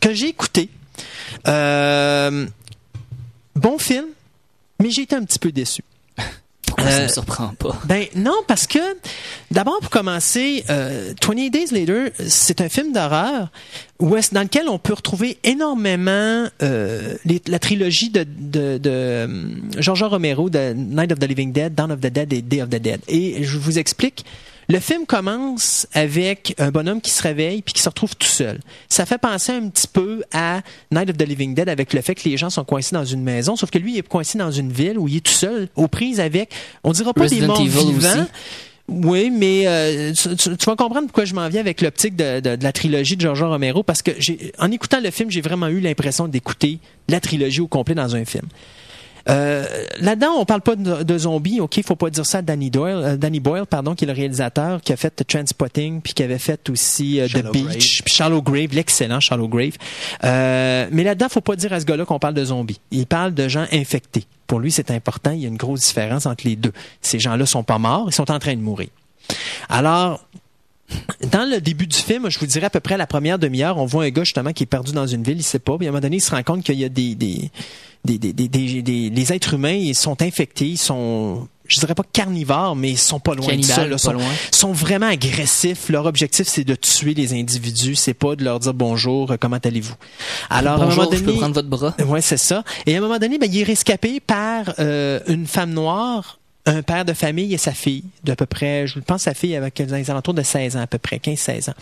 que 0.00 0.14
j'ai 0.14 0.28
écouté. 0.28 0.68
Euh, 1.48 2.46
bon 3.56 3.78
film, 3.78 4.06
mais 4.80 4.90
j'ai 4.90 5.02
été 5.02 5.16
un 5.16 5.24
petit 5.24 5.38
peu 5.38 5.50
déçu. 5.52 5.82
Pourquoi 6.76 6.90
ça 6.90 7.00
Euh, 7.00 7.02
me 7.04 7.08
surprend 7.08 7.48
pas? 7.58 7.76
Ben 7.84 8.04
non, 8.16 8.34
parce 8.48 8.66
que 8.66 8.78
d'abord 9.50 9.78
pour 9.80 9.90
commencer, 9.90 10.64
euh, 10.70 11.12
28 11.22 11.50
Days 11.50 11.66
Later, 11.72 12.10
c'est 12.26 12.60
un 12.60 12.68
film 12.68 12.92
d'horreur 12.92 13.48
dans 14.32 14.42
lequel 14.42 14.68
on 14.68 14.78
peut 14.78 14.92
retrouver 14.92 15.38
énormément 15.44 16.46
euh, 16.62 17.14
les- 17.24 17.40
la 17.46 17.58
trilogie 17.58 18.10
de, 18.10 18.24
de, 18.26 18.78
de 18.78 19.28
George 19.78 20.02
Romero, 20.02 20.50
de 20.50 20.72
Night 20.74 21.12
of 21.12 21.18
the 21.18 21.24
Living 21.28 21.52
Dead, 21.52 21.74
Dawn 21.74 21.90
of 21.92 22.00
the 22.00 22.06
Dead 22.12 22.32
et 22.32 22.42
Day 22.42 22.60
of 22.62 22.68
the 22.70 22.76
Dead. 22.80 23.00
Et 23.08 23.44
je 23.44 23.56
vous 23.58 23.78
explique. 23.78 24.24
Le 24.68 24.78
film 24.80 25.04
commence 25.06 25.86
avec 25.92 26.54
un 26.58 26.70
bonhomme 26.70 27.00
qui 27.00 27.10
se 27.10 27.22
réveille 27.22 27.60
puis 27.62 27.74
qui 27.74 27.82
se 27.82 27.88
retrouve 27.88 28.16
tout 28.16 28.26
seul. 28.26 28.60
Ça 28.88 29.04
fait 29.06 29.18
penser 29.18 29.52
un 29.52 29.68
petit 29.68 29.86
peu 29.86 30.22
à 30.32 30.62
Night 30.90 31.10
of 31.10 31.16
the 31.16 31.26
Living 31.26 31.54
Dead 31.54 31.68
avec 31.68 31.92
le 31.92 32.00
fait 32.00 32.14
que 32.14 32.28
les 32.28 32.36
gens 32.36 32.50
sont 32.50 32.64
coincés 32.64 32.94
dans 32.94 33.04
une 33.04 33.22
maison, 33.22 33.56
sauf 33.56 33.70
que 33.70 33.78
lui 33.78 33.92
il 33.94 33.98
est 33.98 34.08
coincé 34.08 34.38
dans 34.38 34.50
une 34.50 34.72
ville 34.72 34.98
où 34.98 35.06
il 35.08 35.16
est 35.18 35.20
tout 35.20 35.32
seul, 35.32 35.68
aux 35.76 35.88
prises 35.88 36.18
avec, 36.20 36.50
on 36.82 36.92
dira 36.92 37.12
pas 37.12 37.26
des 37.28 37.36
Resident 37.36 37.46
morts 37.48 37.60
Evil 37.60 37.92
vivants. 37.92 38.08
aussi. 38.08 38.28
Oui, 38.86 39.30
mais 39.30 39.62
euh, 39.66 40.12
tu, 40.12 40.36
tu- 40.36 40.56
tu 40.58 40.64
vas 40.66 40.76
comprendre 40.76 41.06
pourquoi 41.06 41.24
je 41.24 41.32
m'en 41.34 41.48
viens 41.48 41.60
avec 41.60 41.80
l'optique 41.80 42.16
de, 42.16 42.40
de- 42.40 42.56
de 42.56 42.62
la 42.64 42.72
trilogie 42.72 43.16
de 43.16 43.22
George 43.22 43.42
Romero, 43.42 43.82
parce 43.82 44.02
que 44.02 44.10
j'ai, 44.18 44.52
en 44.58 44.70
écoutant 44.70 45.00
le 45.00 45.10
film, 45.10 45.30
j'ai 45.30 45.40
vraiment 45.40 45.68
eu 45.68 45.80
l'impression 45.80 46.28
d'écouter 46.28 46.80
la 47.08 47.18
trilogie 47.18 47.62
au 47.62 47.66
complet 47.66 47.94
dans 47.94 48.14
un 48.14 48.26
film. 48.26 48.44
Euh, 49.28 49.64
là-dedans, 50.00 50.32
on 50.38 50.44
parle 50.44 50.60
pas 50.60 50.76
de, 50.76 51.02
de 51.02 51.18
zombies, 51.18 51.60
ok, 51.60 51.80
faut 51.84 51.96
pas 51.96 52.10
dire 52.10 52.26
ça 52.26 52.38
à 52.38 52.42
Danny 52.42 52.70
Doyle, 52.70 53.02
euh, 53.04 53.16
Danny 53.16 53.40
Boyle, 53.40 53.66
pardon, 53.66 53.94
qui 53.94 54.04
est 54.04 54.06
le 54.06 54.12
réalisateur, 54.12 54.82
qui 54.82 54.92
a 54.92 54.96
fait 54.96 55.24
Transpotting, 55.26 56.00
puis 56.02 56.12
qui 56.12 56.22
avait 56.22 56.38
fait 56.38 56.68
aussi 56.68 57.20
euh, 57.20 57.28
The 57.28 57.50
Beach, 57.50 58.02
puis 58.02 58.14
Shallow 58.14 58.42
Grave, 58.42 58.68
l'excellent 58.72 59.20
Shallow 59.20 59.48
Grave. 59.48 59.72
Euh, 60.24 60.88
mais 60.90 61.04
là-dedans, 61.04 61.28
faut 61.28 61.40
pas 61.40 61.56
dire 61.56 61.72
à 61.72 61.80
ce 61.80 61.86
gars-là 61.86 62.04
qu'on 62.04 62.18
parle 62.18 62.34
de 62.34 62.44
zombies. 62.44 62.80
Il 62.90 63.06
parle 63.06 63.32
de 63.32 63.48
gens 63.48 63.66
infectés. 63.72 64.24
Pour 64.46 64.58
lui, 64.58 64.70
c'est 64.70 64.90
important. 64.90 65.30
Il 65.30 65.40
y 65.40 65.44
a 65.46 65.48
une 65.48 65.56
grosse 65.56 65.80
différence 65.80 66.26
entre 66.26 66.46
les 66.46 66.56
deux. 66.56 66.72
Ces 67.00 67.18
gens-là 67.18 67.46
sont 67.46 67.62
pas 67.62 67.78
morts, 67.78 68.08
ils 68.08 68.14
sont 68.14 68.30
en 68.30 68.38
train 68.38 68.54
de 68.54 68.60
mourir. 68.60 68.88
Alors, 69.70 70.20
dans 71.32 71.48
le 71.48 71.60
début 71.60 71.86
du 71.86 71.96
film, 71.96 72.28
je 72.28 72.38
vous 72.38 72.46
dirais 72.46 72.66
à 72.66 72.70
peu 72.70 72.80
près 72.80 72.98
la 72.98 73.06
première 73.06 73.38
demi-heure, 73.38 73.78
on 73.78 73.86
voit 73.86 74.04
un 74.04 74.10
gars 74.10 74.24
justement 74.24 74.52
qui 74.52 74.64
est 74.64 74.66
perdu 74.66 74.92
dans 74.92 75.06
une 75.06 75.22
ville, 75.22 75.38
il 75.38 75.42
sait 75.42 75.58
pas. 75.58 75.78
Puis 75.78 75.86
à 75.86 75.88
un 75.88 75.92
moment 75.92 76.02
donné, 76.02 76.16
il 76.16 76.20
se 76.20 76.30
rend 76.30 76.42
compte 76.42 76.62
qu'il 76.62 76.78
y 76.78 76.84
a 76.84 76.90
des, 76.90 77.14
des, 77.14 77.50
des, 78.04 78.18
des, 78.18 78.32
des, 78.32 78.48
des- 78.48 78.82
des- 78.82 79.10
les 79.10 79.32
êtres 79.32 79.54
humains, 79.54 79.72
ils 79.72 79.94
sont 79.94 80.20
infectés, 80.22 80.66
ils 80.66 80.76
sont, 80.78 81.48
je 81.66 81.78
dirais 81.80 81.94
pas 81.94 82.02
carnivores, 82.12 82.76
mais 82.76 82.90
ils 82.90 82.98
sont 82.98 83.20
pas 83.20 83.34
loin 83.34 83.56
de 83.56 83.62
ça. 83.62 83.84
Là. 83.84 83.92
pas 83.92 83.98
sont, 83.98 84.12
loin. 84.12 84.24
sont 84.50 84.72
vraiment 84.72 85.06
agressifs. 85.06 85.88
Leur 85.88 86.04
objectif, 86.06 86.46
c'est 86.46 86.64
de 86.64 86.74
tuer 86.74 87.14
les 87.14 87.32
individus. 87.32 87.94
C'est 87.94 88.12
pas 88.14 88.36
de 88.36 88.44
leur 88.44 88.60
dire 88.60 88.74
bonjour, 88.74 89.30
euh, 89.32 89.36
comment 89.40 89.58
allez-vous? 89.62 89.94
Alors, 90.50 90.80
à 90.82 90.84
un 90.84 90.88
moment 90.90 91.08
je 91.10 91.18
peux 91.18 91.24
donné, 91.26 91.38
prendre 91.38 91.54
votre 91.54 91.68
bras. 91.68 91.94
Ouais, 92.06 92.20
c'est 92.20 92.36
ça. 92.36 92.62
Et 92.86 92.94
à 92.94 92.98
un 92.98 93.00
moment 93.00 93.18
donné, 93.18 93.38
ben, 93.38 93.48
il 93.50 93.58
est 93.60 93.64
rescapé 93.64 94.20
par 94.20 94.74
euh, 94.78 95.20
une 95.26 95.46
femme 95.46 95.72
noire, 95.72 96.38
un 96.66 96.82
père 96.82 97.04
de 97.04 97.12
famille 97.12 97.52
et 97.52 97.58
sa 97.58 97.72
fille, 97.72 98.04
d'à 98.22 98.36
peu 98.36 98.46
près, 98.46 98.86
je 98.86 98.98
pense, 98.98 99.22
sa 99.22 99.34
fille 99.34 99.54
avec 99.54 99.78
les 99.78 100.10
alentours 100.10 100.32
de 100.32 100.42
16 100.42 100.76
ans, 100.76 100.80
à 100.80 100.86
peu 100.86 100.98
près, 100.98 101.18
15-16 101.18 101.70
ans. 101.70 101.74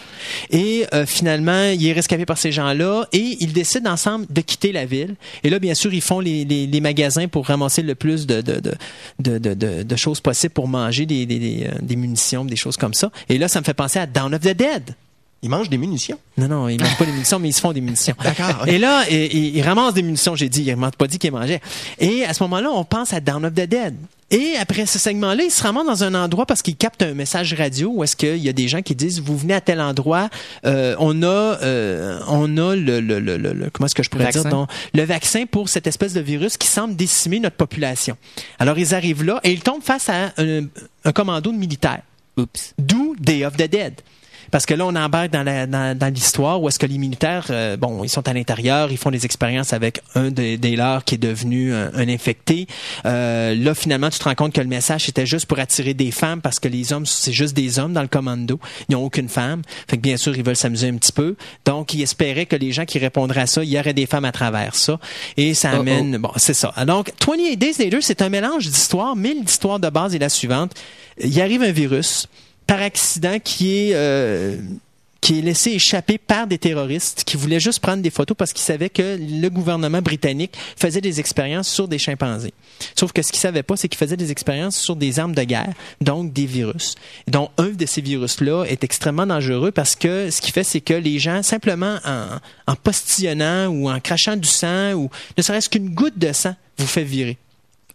Et 0.51 0.87
euh, 0.93 1.07
finalement, 1.07 1.71
il 1.71 1.87
est 1.87 1.93
rescapé 1.93 2.27
par 2.27 2.37
ces 2.37 2.51
gens-là 2.51 3.07
et 3.13 3.37
ils 3.41 3.53
décident 3.53 3.93
ensemble 3.93 4.27
de 4.29 4.41
quitter 4.41 4.73
la 4.73 4.85
ville. 4.85 5.15
Et 5.45 5.51
là, 5.51 5.61
bien 5.61 5.75
sûr, 5.75 5.95
ils 5.95 6.03
font 6.03 6.19
les, 6.19 6.45
les, 6.45 6.67
les 6.67 6.81
magasins 6.81 7.29
pour 7.29 7.47
ramasser 7.47 7.83
le 7.83 7.95
plus 7.95 8.27
de, 8.27 8.41
de, 8.41 8.61
de, 9.21 9.39
de, 9.39 9.83
de, 9.83 9.97
choses 9.97 10.21
possibles 10.21 10.55
pour 10.55 10.67
manger 10.67 11.07
des, 11.07 11.27
des, 11.27 11.39
des, 11.39 11.67
euh, 11.67 11.79
des 11.81 11.97
munitions, 11.97 12.45
des 12.45 12.57
choses 12.57 12.77
comme 12.77 12.95
ça. 12.95 13.11
Et 13.29 13.39
là, 13.39 13.47
ça 13.47 13.61
me 13.61 13.65
fait 13.65 13.75
penser 13.75 14.01
à 14.01 14.07
Dawn 14.07 14.35
of 14.35 14.41
the 14.41 14.57
Dead. 14.57 14.95
Ils 15.45 15.49
mangent 15.51 15.69
des 15.69 15.77
munitions? 15.79 16.19
Non, 16.39 16.47
non, 16.47 16.69
ils 16.69 16.81
mangent 16.81 16.97
pas 16.97 17.05
des 17.05 17.11
munitions, 17.13 17.39
mais 17.41 17.49
ils 17.49 17.53
se 17.53 17.61
font 17.61 17.73
des 17.73 17.81
munitions. 17.81 18.15
D'accord. 18.23 18.69
Et 18.69 18.79
là, 18.79 19.05
et- 19.11 19.37
ils 19.37 19.63
ramassent 19.63 19.95
des 19.95 20.03
munitions, 20.03 20.37
j'ai 20.37 20.49
dit. 20.49 20.63
Ils 20.63 20.77
m'ont 20.77 20.91
pas 20.91 21.09
dit 21.09 21.19
qu'ils 21.19 21.33
mangeaient. 21.33 21.61
Et 21.99 22.25
à 22.25 22.33
ce 22.33 22.43
moment-là, 22.45 22.71
on 22.73 22.85
pense 22.85 23.13
à 23.13 23.19
Down 23.21 23.45
of 23.45 23.53
the 23.53 23.67
Dead. 23.67 23.97
Et 24.31 24.55
après 24.59 24.87
ce 24.87 24.99
segment-là, 24.99 25.43
ils 25.45 25.51
se 25.51 25.63
ramassent 25.63 25.85
dans 25.87 26.05
un 26.05 26.15
endroit 26.15 26.47
parce 26.47 26.63
qu'ils 26.63 26.77
captent 26.77 27.03
un 27.03 27.13
message 27.13 27.53
radio 27.53 27.91
où 27.93 28.03
est-ce 28.05 28.17
qu'il 28.17 28.39
y 28.39 28.49
a 28.49 28.55
des 28.55 28.67
gens 28.67 28.81
qui 28.81 28.95
disent 28.95 29.21
vous 29.21 29.37
venez 29.37 29.53
à 29.53 29.61
tel 29.61 29.79
endroit, 29.79 30.31
euh, 30.65 30.97
on 31.01 31.23
a 31.23 31.27
euh, 31.27 32.19
on 32.29 32.57
a 32.57 32.75
le, 32.75 33.01
le, 33.01 33.21
le, 33.21 33.37
le- 33.37 33.53
le- 33.53 33.69
comment 33.71 33.87
est-ce 33.87 33.95
que 33.95 34.03
je 34.03 34.09
pourrais 34.09 34.25
Vaccin. 34.25 34.41
dire 34.43 34.51
donc, 34.51 34.71
le 34.95 35.03
vaccin 35.05 35.45
pour 35.45 35.69
cette 35.69 35.87
espèce 35.87 36.15
de 36.15 36.21
virus 36.23 36.57
qui 36.57 36.67
semble 36.67 36.97
décimer 36.97 37.41
notre 37.41 37.57
population. 37.57 38.17
Alors 38.59 38.79
ils 38.79 38.95
arrivent 38.95 39.23
là 39.25 39.39
et 39.45 39.53
ils 39.53 39.61
tombent 39.63 39.83
face 39.83 40.09
à 40.09 40.33
un, 40.39 40.63
un 41.05 41.13
commando 41.13 41.53
de 41.53 41.59
militaires. 41.59 42.01
Oups. 42.39 42.73
D'où 42.79 43.15
Day 43.21 43.45
of 43.45 43.59
the 43.59 43.69
Dead. 43.69 44.01
Parce 44.53 44.67
que 44.67 44.75
là, 44.75 44.87
on 44.87 44.95
embarque 44.95 45.31
dans 45.33 45.43
la- 45.43 45.67
dans, 45.67 45.99
dans 45.99 46.15
l'histoire 46.15 46.63
où 46.63 46.69
est-ce 46.69 46.79
que 46.79 46.87
les 46.87 46.99
militaires, 46.99 47.47
euh, 47.51 47.77
bon, 47.77 48.05
ils 48.05 48.09
sont 48.09 48.29
à 48.29 48.33
l'intérieur, 48.33 48.93
ils 48.93 48.99
font 48.99 49.11
des 49.11 49.25
expériences 49.25 49.73
avec 49.73 50.01
un 50.15 50.31
des, 50.31 50.57
des 50.59 50.77
leurs 50.77 51.05
qui 51.05 51.17
est 51.17 51.19
devenu 51.19 51.75
un, 51.75 51.91
un 51.95 52.09
infecté. 52.09 52.69
Euh, 53.07 53.55
là, 53.57 53.75
finalement, 53.75 54.11
tu 54.11 54.19
te 54.21 54.25
rends 54.25 54.35
compte 54.37 54.53
que 54.53 54.61
le 54.61 54.67
message 54.69 55.07
c'était 55.07 55.27
juste 55.27 55.47
pour 55.47 55.59
attirer 55.59 55.95
des 55.95 56.11
femmes 56.13 56.41
parce 56.41 56.61
que 56.61 56.69
les 56.69 56.93
hommes, 56.93 57.07
c'est 57.07 57.33
juste 57.33 57.55
des 57.57 57.79
hommes 57.81 57.93
dans 57.95 58.03
le 58.03 58.09
commando. 58.09 58.61
Ils 58.89 58.93
n'ont 58.93 59.05
aucune 59.05 59.29
femme. 59.29 59.63
Fait 59.89 59.97
que 59.97 60.03
bien 60.03 60.17
sûr, 60.17 60.37
ils 60.37 60.45
veulent 60.45 60.55
s'amuser 60.55 60.89
un 60.89 60.97
petit 60.97 61.13
peu. 61.13 61.35
Donc, 61.65 61.95
ils 61.95 62.03
espéraient 62.03 62.47
que 62.47 62.55
les 62.57 62.71
gens 62.73 62.85
qui 62.85 62.99
répondraient 62.99 63.41
à 63.41 63.47
ça, 63.47 63.65
il 63.65 63.71
y 63.71 63.79
aurait 63.79 63.95
des 63.95 64.07
femmes 64.07 64.27
à 64.27 64.33
travers 64.33 64.75
ça. 64.75 65.01
Et 65.37 65.55
ça 65.55 65.71
Oh, 65.75 65.81
amène, 65.81 66.19
bon, 66.19 66.31
c'est 66.37 66.55
ça. 66.55 66.73
Donc, 66.87 67.11
28 67.27 67.57
Days 67.57 67.75
Later, 67.79 67.99
c'est 68.03 68.21
un 68.21 68.29
mélange 68.29 68.67
d'histoires, 68.69 69.17
mais 69.17 69.33
l'histoire 69.35 69.81
de 69.81 69.89
base 69.89 70.15
est 70.15 70.19
la 70.19 70.29
suivante. 70.29 70.73
Il 71.23 71.41
arrive 71.41 71.63
un 71.63 71.73
virus 71.73 72.29
par 72.73 72.81
accident 72.81 73.39
qui 73.39 73.77
est 73.77 73.91
euh, 73.93 74.57
qui 75.21 75.39
est 75.39 75.43
laissé 75.43 75.73
échapper 75.73 76.17
par 76.17 76.47
des 76.47 76.57
terroristes 76.57 77.23
qui 77.23 77.37
voulaient 77.37 77.61
juste 77.61 77.81
prendre 77.81 78.03
des 78.03 78.09
photos 78.09 78.35
parce 78.35 78.55
qu'ils 78.55 78.65
savaient 78.65 78.89
que 78.89 79.19
le 79.21 79.49
gouvernement 79.51 80.01
britannique 80.01 80.57
faisait 80.79 81.03
des 81.03 81.21
expériences 81.21 81.69
sur 81.69 81.87
des 81.87 81.99
chimpanzés. 81.99 82.55
Sauf 82.99 83.13
que 83.13 83.21
ce 83.21 83.31
qu'ils 83.31 83.41
savaient 83.41 83.63
pas, 83.63 83.77
c'est 83.77 83.89
qu'ils 83.89 83.99
faisaient 83.99 84.17
des 84.17 84.31
expériences 84.33 84.79
sur 84.79 84.97
des 84.97 85.19
armes 85.19 85.35
de 85.35 85.43
guerre, 85.43 85.75
donc 86.01 86.33
des 86.33 86.47
virus. 86.47 86.95
dont 87.29 87.51
un 87.59 87.69
de 87.69 87.85
ces 87.85 88.01
virus-là 88.01 88.65
est 88.65 88.83
extrêmement 88.83 89.27
dangereux 89.27 89.71
parce 89.71 89.95
que 89.95 90.31
ce 90.31 90.41
qu'il 90.41 90.55
fait, 90.55 90.65
c'est 90.65 90.81
que 90.81 90.95
les 90.95 91.19
gens, 91.19 91.43
simplement 91.43 91.99
en, 92.07 92.39
en 92.67 92.75
postillonnant 92.75 93.67
ou 93.67 93.91
en 93.91 94.01
crachant 94.01 94.37
du 94.37 94.49
sang 94.49 94.95
ou 94.95 95.11
ne 95.37 95.43
serait-ce 95.43 95.69
qu'une 95.69 95.91
goutte 95.91 96.19
de 96.19 96.33
sang, 96.33 96.57
vous 96.79 96.87
fait 96.87 97.05
virer. 97.05 97.37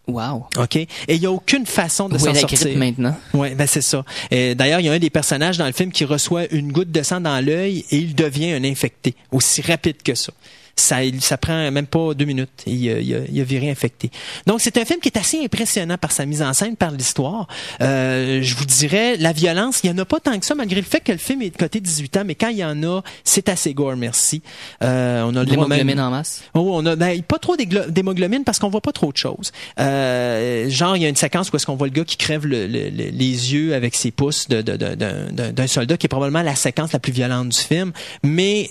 Wow. 0.07 0.45
OK? 0.57 0.75
Et 0.77 0.87
il 1.09 1.19
n'y 1.19 1.25
a 1.25 1.31
aucune 1.31 1.65
façon 1.65 2.07
de 2.07 2.17
s'en 2.17 2.33
sortir. 2.33 2.77
maintenant? 2.77 3.15
Ouais, 3.33 3.55
ben 3.55 3.67
c'est 3.67 3.81
ça. 3.81 4.05
D'ailleurs, 4.31 4.79
il 4.79 4.85
y 4.85 4.89
a 4.89 4.93
un 4.93 4.99
des 4.99 5.09
personnages 5.09 5.57
dans 5.57 5.65
le 5.65 5.73
film 5.73 5.91
qui 5.91 6.05
reçoit 6.05 6.47
une 6.53 6.71
goutte 6.71 6.91
de 6.91 7.03
sang 7.03 7.19
dans 7.19 7.43
l'œil 7.43 7.85
et 7.91 7.97
il 7.97 8.15
devient 8.15 8.53
un 8.53 8.63
infecté, 8.63 9.15
aussi 9.31 9.61
rapide 9.61 10.01
que 10.03 10.15
ça. 10.15 10.31
Ça, 10.79 10.97
ça 11.19 11.37
prend 11.37 11.71
même 11.71 11.87
pas 11.87 12.13
deux 12.13 12.25
minutes. 12.25 12.49
Il, 12.67 12.75
il, 12.85 12.91
a- 13.15 13.19
il 13.29 13.41
a 13.41 13.43
viré 13.43 13.69
infecté. 13.69 14.11
Donc, 14.45 14.61
c'est 14.61 14.77
un 14.77 14.85
film 14.85 14.99
qui 14.99 15.09
est 15.09 15.17
assez 15.17 15.43
impressionnant 15.43 15.97
par 15.97 16.11
sa 16.11 16.25
mise 16.25 16.41
en 16.43 16.53
scène, 16.53 16.75
par 16.75 16.91
l'histoire. 16.91 17.47
Euh, 17.81 18.41
je 18.43 18.55
vous 18.55 18.65
dirais, 18.65 19.17
la 19.17 19.33
violence, 19.33 19.81
il 19.83 19.87
y 19.89 19.93
en 19.93 19.97
a 19.97 20.05
pas 20.05 20.19
tant 20.19 20.37
que 20.39 20.45
ça, 20.45 20.53
malgré 20.55 20.79
le 20.79 20.85
fait 20.85 20.99
que 20.99 21.11
le 21.11 21.17
film 21.17 21.41
est 21.41 21.49
de 21.49 21.57
côté 21.57 21.79
18 21.81 22.17
ans, 22.17 22.23
mais 22.25 22.35
quand 22.35 22.49
il 22.49 22.57
y 22.57 22.63
en 22.63 22.81
a, 22.83 23.01
c'est 23.23 23.49
assez 23.49 23.73
gore, 23.73 23.95
merci. 23.97 24.41
Euh, 24.83 25.23
on 25.25 25.35
a 25.35 25.43
L'hémoglobine 25.43 25.99
en 25.99 26.11
masse. 26.11 26.43
Oh, 26.53 26.69
on 26.73 26.85
a 26.85 26.95
ben, 26.95 27.21
pas 27.23 27.39
trop 27.39 27.55
d'hémoglobine 27.57 28.43
parce 28.43 28.59
qu'on 28.59 28.69
voit 28.69 28.81
pas 28.81 28.91
trop 28.91 29.11
de 29.11 29.17
choses. 29.17 29.51
Euh, 29.79 30.69
genre, 30.69 30.95
il 30.95 31.01
y 31.01 31.05
a 31.05 31.09
une 31.09 31.15
séquence 31.15 31.49
où 31.51 31.55
est-ce 31.55 31.65
qu'on 31.65 31.75
voit 31.75 31.87
le 31.87 31.93
gars 31.93 32.05
qui 32.05 32.17
crève 32.17 32.45
le- 32.45 32.67
le- 32.67 32.89
le- 32.89 33.09
les 33.09 33.53
yeux 33.53 33.73
avec 33.73 33.95
ses 33.95 34.11
pouces 34.11 34.47
d'un 34.47 35.67
soldat, 35.67 35.97
qui 35.97 36.05
est 36.05 36.09
probablement 36.09 36.43
la 36.43 36.55
séquence 36.55 36.93
la 36.93 36.99
plus 36.99 37.11
violente 37.13 37.49
du 37.49 37.57
film. 37.57 37.91
Mais 38.23 38.69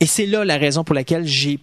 et 0.00 0.06
c'est 0.06 0.26
là 0.26 0.44
la 0.44 0.56
raison 0.56 0.84
pour 0.84 0.94
laquelle 0.94 1.26
j'ai 1.26 1.58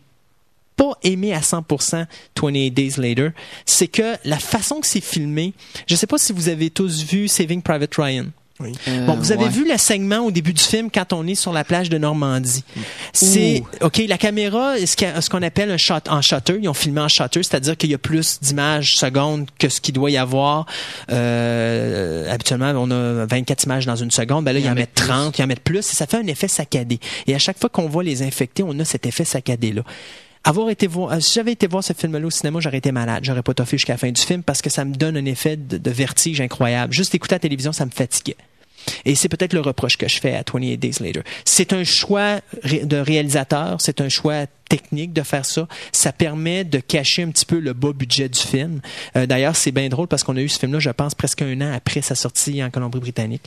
pas 0.75 0.97
aimé 1.03 1.33
à 1.33 1.39
100% 1.39 2.05
28 2.39 2.71
Days 2.71 2.93
Later, 2.97 3.29
c'est 3.65 3.87
que 3.87 4.15
la 4.25 4.39
façon 4.39 4.81
que 4.81 4.87
c'est 4.87 5.01
filmé, 5.01 5.53
je 5.87 5.95
sais 5.95 6.07
pas 6.07 6.17
si 6.17 6.33
vous 6.33 6.49
avez 6.49 6.69
tous 6.69 7.03
vu 7.03 7.27
Saving 7.27 7.61
Private 7.61 7.95
Ryan. 7.95 8.25
Euh, 8.61 9.05
Bon, 9.05 9.15
vous 9.15 9.33
avez 9.33 9.43
ouais. 9.45 9.49
vu 9.49 9.69
le 9.69 9.77
segment 9.77 10.19
au 10.19 10.31
début 10.31 10.53
du 10.53 10.61
film 10.63 10.89
quand 10.89 11.11
on 11.11 11.27
est 11.27 11.35
sur 11.35 11.51
la 11.51 11.65
plage 11.65 11.89
de 11.89 11.97
Normandie? 11.97 12.63
C'est 13.11 13.63
OK, 13.81 14.01
la 14.07 14.17
caméra, 14.17 14.75
ce 14.77 15.29
qu'on 15.29 15.41
appelle 15.41 15.71
un 15.71 15.77
shot 15.77 15.95
en 16.09 16.21
shutter, 16.21 16.57
ils 16.61 16.69
ont 16.69 16.73
filmé 16.73 17.01
en 17.01 17.09
shutter, 17.09 17.43
c'est-à-dire 17.43 17.75
qu'il 17.75 17.91
y 17.91 17.93
a 17.93 17.97
plus 17.97 18.39
d'images 18.41 18.95
secondes 18.95 19.47
que 19.59 19.67
ce 19.67 19.81
qu'il 19.81 19.93
doit 19.93 20.09
y 20.09 20.17
avoir. 20.17 20.65
Euh, 21.11 22.31
habituellement, 22.31 22.71
on 22.77 22.91
a 22.91 23.25
24 23.25 23.63
images 23.65 23.85
dans 23.85 23.95
une 23.97 24.11
seconde, 24.11 24.45
ben 24.45 24.53
là, 24.53 24.59
ils 24.59 24.69
en 24.69 24.75
mettent 24.75 24.95
30, 24.95 25.37
ils 25.37 25.43
en 25.43 25.47
mettent 25.47 25.59
plus, 25.59 25.79
et 25.79 25.95
ça 25.95 26.07
fait 26.07 26.17
un 26.17 26.27
effet 26.27 26.47
saccadé. 26.47 26.99
Et 27.27 27.35
à 27.35 27.39
chaque 27.39 27.59
fois 27.59 27.69
qu'on 27.69 27.89
voit 27.89 28.03
les 28.03 28.23
infectés, 28.23 28.63
on 28.65 28.77
a 28.79 28.85
cet 28.85 29.05
effet 29.05 29.25
saccadé-là. 29.25 29.81
Avoir 30.47 30.69
été 30.69 30.85
voir, 30.85 31.11
euh, 31.11 31.19
si 31.19 31.33
j'avais 31.33 31.53
été 31.53 31.65
voir 31.65 31.83
ce 31.83 31.93
film-là 31.93 32.25
au 32.25 32.29
cinéma, 32.29 32.59
j'aurais 32.59 32.77
été 32.77 32.91
malade. 32.91 33.23
J'aurais 33.25 33.41
pas 33.41 33.55
toffé 33.55 33.77
jusqu'à 33.77 33.93
la 33.93 33.97
fin 33.97 34.11
du 34.11 34.21
film 34.21 34.43
parce 34.43 34.61
que 34.61 34.69
ça 34.69 34.85
me 34.85 34.93
donne 34.93 35.17
un 35.17 35.25
effet 35.25 35.57
de, 35.57 35.91
vertige 35.91 36.39
incroyable. 36.39 36.93
Juste 36.93 37.15
écouter 37.15 37.33
la 37.33 37.39
télévision, 37.39 37.73
ça 37.73 37.85
me 37.85 37.91
fatiguait. 37.91 38.37
Et 39.05 39.15
c'est 39.15 39.29
peut-être 39.29 39.53
le 39.53 39.61
reproche 39.61 39.97
que 39.97 40.07
je 40.07 40.19
fais 40.19 40.35
à 40.35 40.43
28 40.43 40.77
Days 40.77 40.97
Later. 41.01 41.23
C'est 41.45 41.73
un 41.73 41.83
choix 41.83 42.41
de 42.63 42.97
réalisateur, 42.97 43.81
c'est 43.81 43.99
un 43.99 44.09
choix 44.09 44.45
technique 44.69 45.13
de 45.13 45.21
faire 45.21 45.45
ça. 45.45 45.67
Ça 45.91 46.11
permet 46.11 46.63
de 46.63 46.79
cacher 46.79 47.23
un 47.23 47.29
petit 47.29 47.45
peu 47.45 47.59
le 47.59 47.73
bas 47.73 47.93
budget 47.93 48.29
du 48.29 48.39
film. 48.39 48.81
Euh, 49.15 49.25
D'ailleurs, 49.25 49.55
c'est 49.55 49.71
bien 49.71 49.89
drôle 49.89 50.07
parce 50.07 50.23
qu'on 50.23 50.35
a 50.37 50.41
eu 50.41 50.49
ce 50.49 50.59
film-là, 50.59 50.79
je 50.79 50.89
pense, 50.89 51.15
presque 51.15 51.41
un 51.41 51.61
an 51.61 51.71
après 51.73 52.01
sa 52.01 52.15
sortie 52.15 52.63
en 52.63 52.69
Colombie-Britannique. 52.69 53.43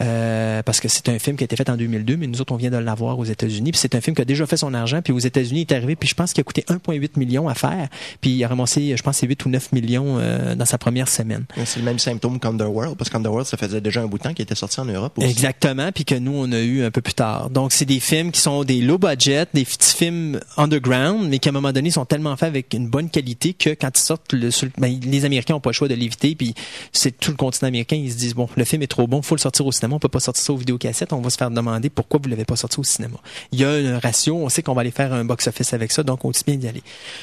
Euh, 0.00 0.62
parce 0.62 0.80
que 0.80 0.88
c'est 0.88 1.08
un 1.08 1.18
film 1.18 1.36
qui 1.36 1.44
a 1.44 1.46
été 1.46 1.56
fait 1.56 1.68
en 1.68 1.76
2002, 1.76 2.16
mais 2.16 2.26
nous 2.26 2.40
autres, 2.40 2.52
on 2.52 2.56
vient 2.56 2.70
de 2.70 2.76
l'avoir 2.76 3.18
aux 3.18 3.24
États-Unis. 3.24 3.72
Puis 3.72 3.80
c'est 3.80 3.94
un 3.94 4.00
film 4.00 4.14
qui 4.16 4.22
a 4.22 4.24
déjà 4.24 4.46
fait 4.46 4.56
son 4.56 4.74
argent. 4.74 5.02
Puis 5.02 5.12
aux 5.12 5.18
États-Unis, 5.18 5.66
il 5.68 5.72
est 5.72 5.76
arrivé, 5.76 5.96
puis 5.96 6.08
je 6.08 6.14
pense 6.14 6.32
qu'il 6.32 6.40
a 6.40 6.44
coûté 6.44 6.64
1,8 6.68 7.18
million 7.18 7.48
à 7.48 7.54
faire. 7.54 7.88
Puis 8.20 8.30
il 8.30 8.44
a 8.44 8.48
ramassé, 8.48 8.96
je 8.96 9.02
pense, 9.02 9.18
c'est 9.18 9.26
8 9.26 9.44
ou 9.46 9.48
9 9.48 9.72
millions 9.72 10.18
euh, 10.18 10.54
dans 10.54 10.64
sa 10.64 10.78
première 10.78 11.08
semaine. 11.08 11.44
C'est 11.64 11.78
le 11.78 11.84
même 11.84 11.98
symptôme 11.98 12.38
qu'Underworld, 12.38 12.96
parce 12.96 13.10
qu'Underworld, 13.10 13.46
ça 13.46 13.56
faisait 13.56 13.80
déjà 13.80 14.02
un 14.02 14.06
bout 14.06 14.18
de 14.18 14.22
temps 14.22 14.34
qu'il 14.34 14.42
était 14.42 14.54
sorti 14.54 14.80
en 14.80 14.84
Europe 14.84 15.18
aussi. 15.18 15.28
Exactement, 15.28 15.90
puis 15.92 16.04
que 16.04 16.14
nous 16.14 16.32
on 16.34 16.50
a 16.52 16.60
eu 16.60 16.84
un 16.84 16.90
peu 16.90 17.00
plus 17.00 17.14
tard. 17.14 17.50
Donc 17.50 17.72
c'est 17.72 17.84
des 17.84 18.00
films 18.00 18.30
qui 18.30 18.40
sont 18.40 18.64
des 18.64 18.80
low 18.80 18.98
budget, 18.98 19.46
des 19.54 19.64
petits 19.64 19.94
films 19.94 20.40
underground, 20.64 21.28
mais 21.28 21.38
qu'à 21.38 21.50
un 21.50 21.52
moment 21.52 21.72
donné, 21.72 21.90
sont 21.90 22.04
tellement 22.04 22.36
faits 22.36 22.48
avec 22.48 22.74
une 22.74 22.88
bonne 22.88 23.10
qualité 23.10 23.52
que 23.54 23.70
quand 23.70 23.90
ils 23.94 24.00
sortent, 24.00 24.32
le, 24.32 24.50
ben, 24.78 24.98
les 25.02 25.24
Américains 25.24 25.54
ont 25.54 25.60
pas 25.60 25.70
le 25.70 25.74
choix 25.74 25.88
de 25.88 25.94
l'éviter, 25.94 26.34
puis 26.34 26.54
c'est 26.92 27.18
tout 27.18 27.30
le 27.30 27.36
continent 27.36 27.68
américain, 27.68 27.96
ils 27.96 28.12
se 28.12 28.16
disent, 28.16 28.34
bon, 28.34 28.48
le 28.56 28.64
film 28.64 28.82
est 28.82 28.88
trop 28.88 29.06
bon, 29.06 29.22
faut 29.22 29.34
le 29.34 29.40
sortir 29.40 29.66
au 29.66 29.72
cinéma, 29.72 29.96
on 29.96 29.98
peut 29.98 30.08
pas 30.08 30.20
sortir 30.20 30.44
ça 30.44 30.52
aux 30.52 30.56
vidéocassettes, 30.56 31.12
on 31.12 31.20
va 31.20 31.30
se 31.30 31.36
faire 31.36 31.50
demander 31.50 31.90
pourquoi 31.90 32.20
vous 32.22 32.28
l'avez 32.28 32.44
pas 32.44 32.56
sorti 32.56 32.80
au 32.80 32.84
cinéma. 32.84 33.16
Il 33.52 33.60
y 33.60 33.64
a 33.64 33.70
un 33.70 33.98
ratio, 33.98 34.36
on 34.36 34.48
sait 34.48 34.62
qu'on 34.62 34.74
va 34.74 34.80
aller 34.80 34.90
faire 34.90 35.12
un 35.12 35.24
box-office 35.24 35.72
avec 35.72 35.92
ça, 35.92 36.02
donc 36.02 36.24
aussi 36.24 36.42
bien 36.46 36.56
d'y 36.56 36.68
aller. 36.68 36.82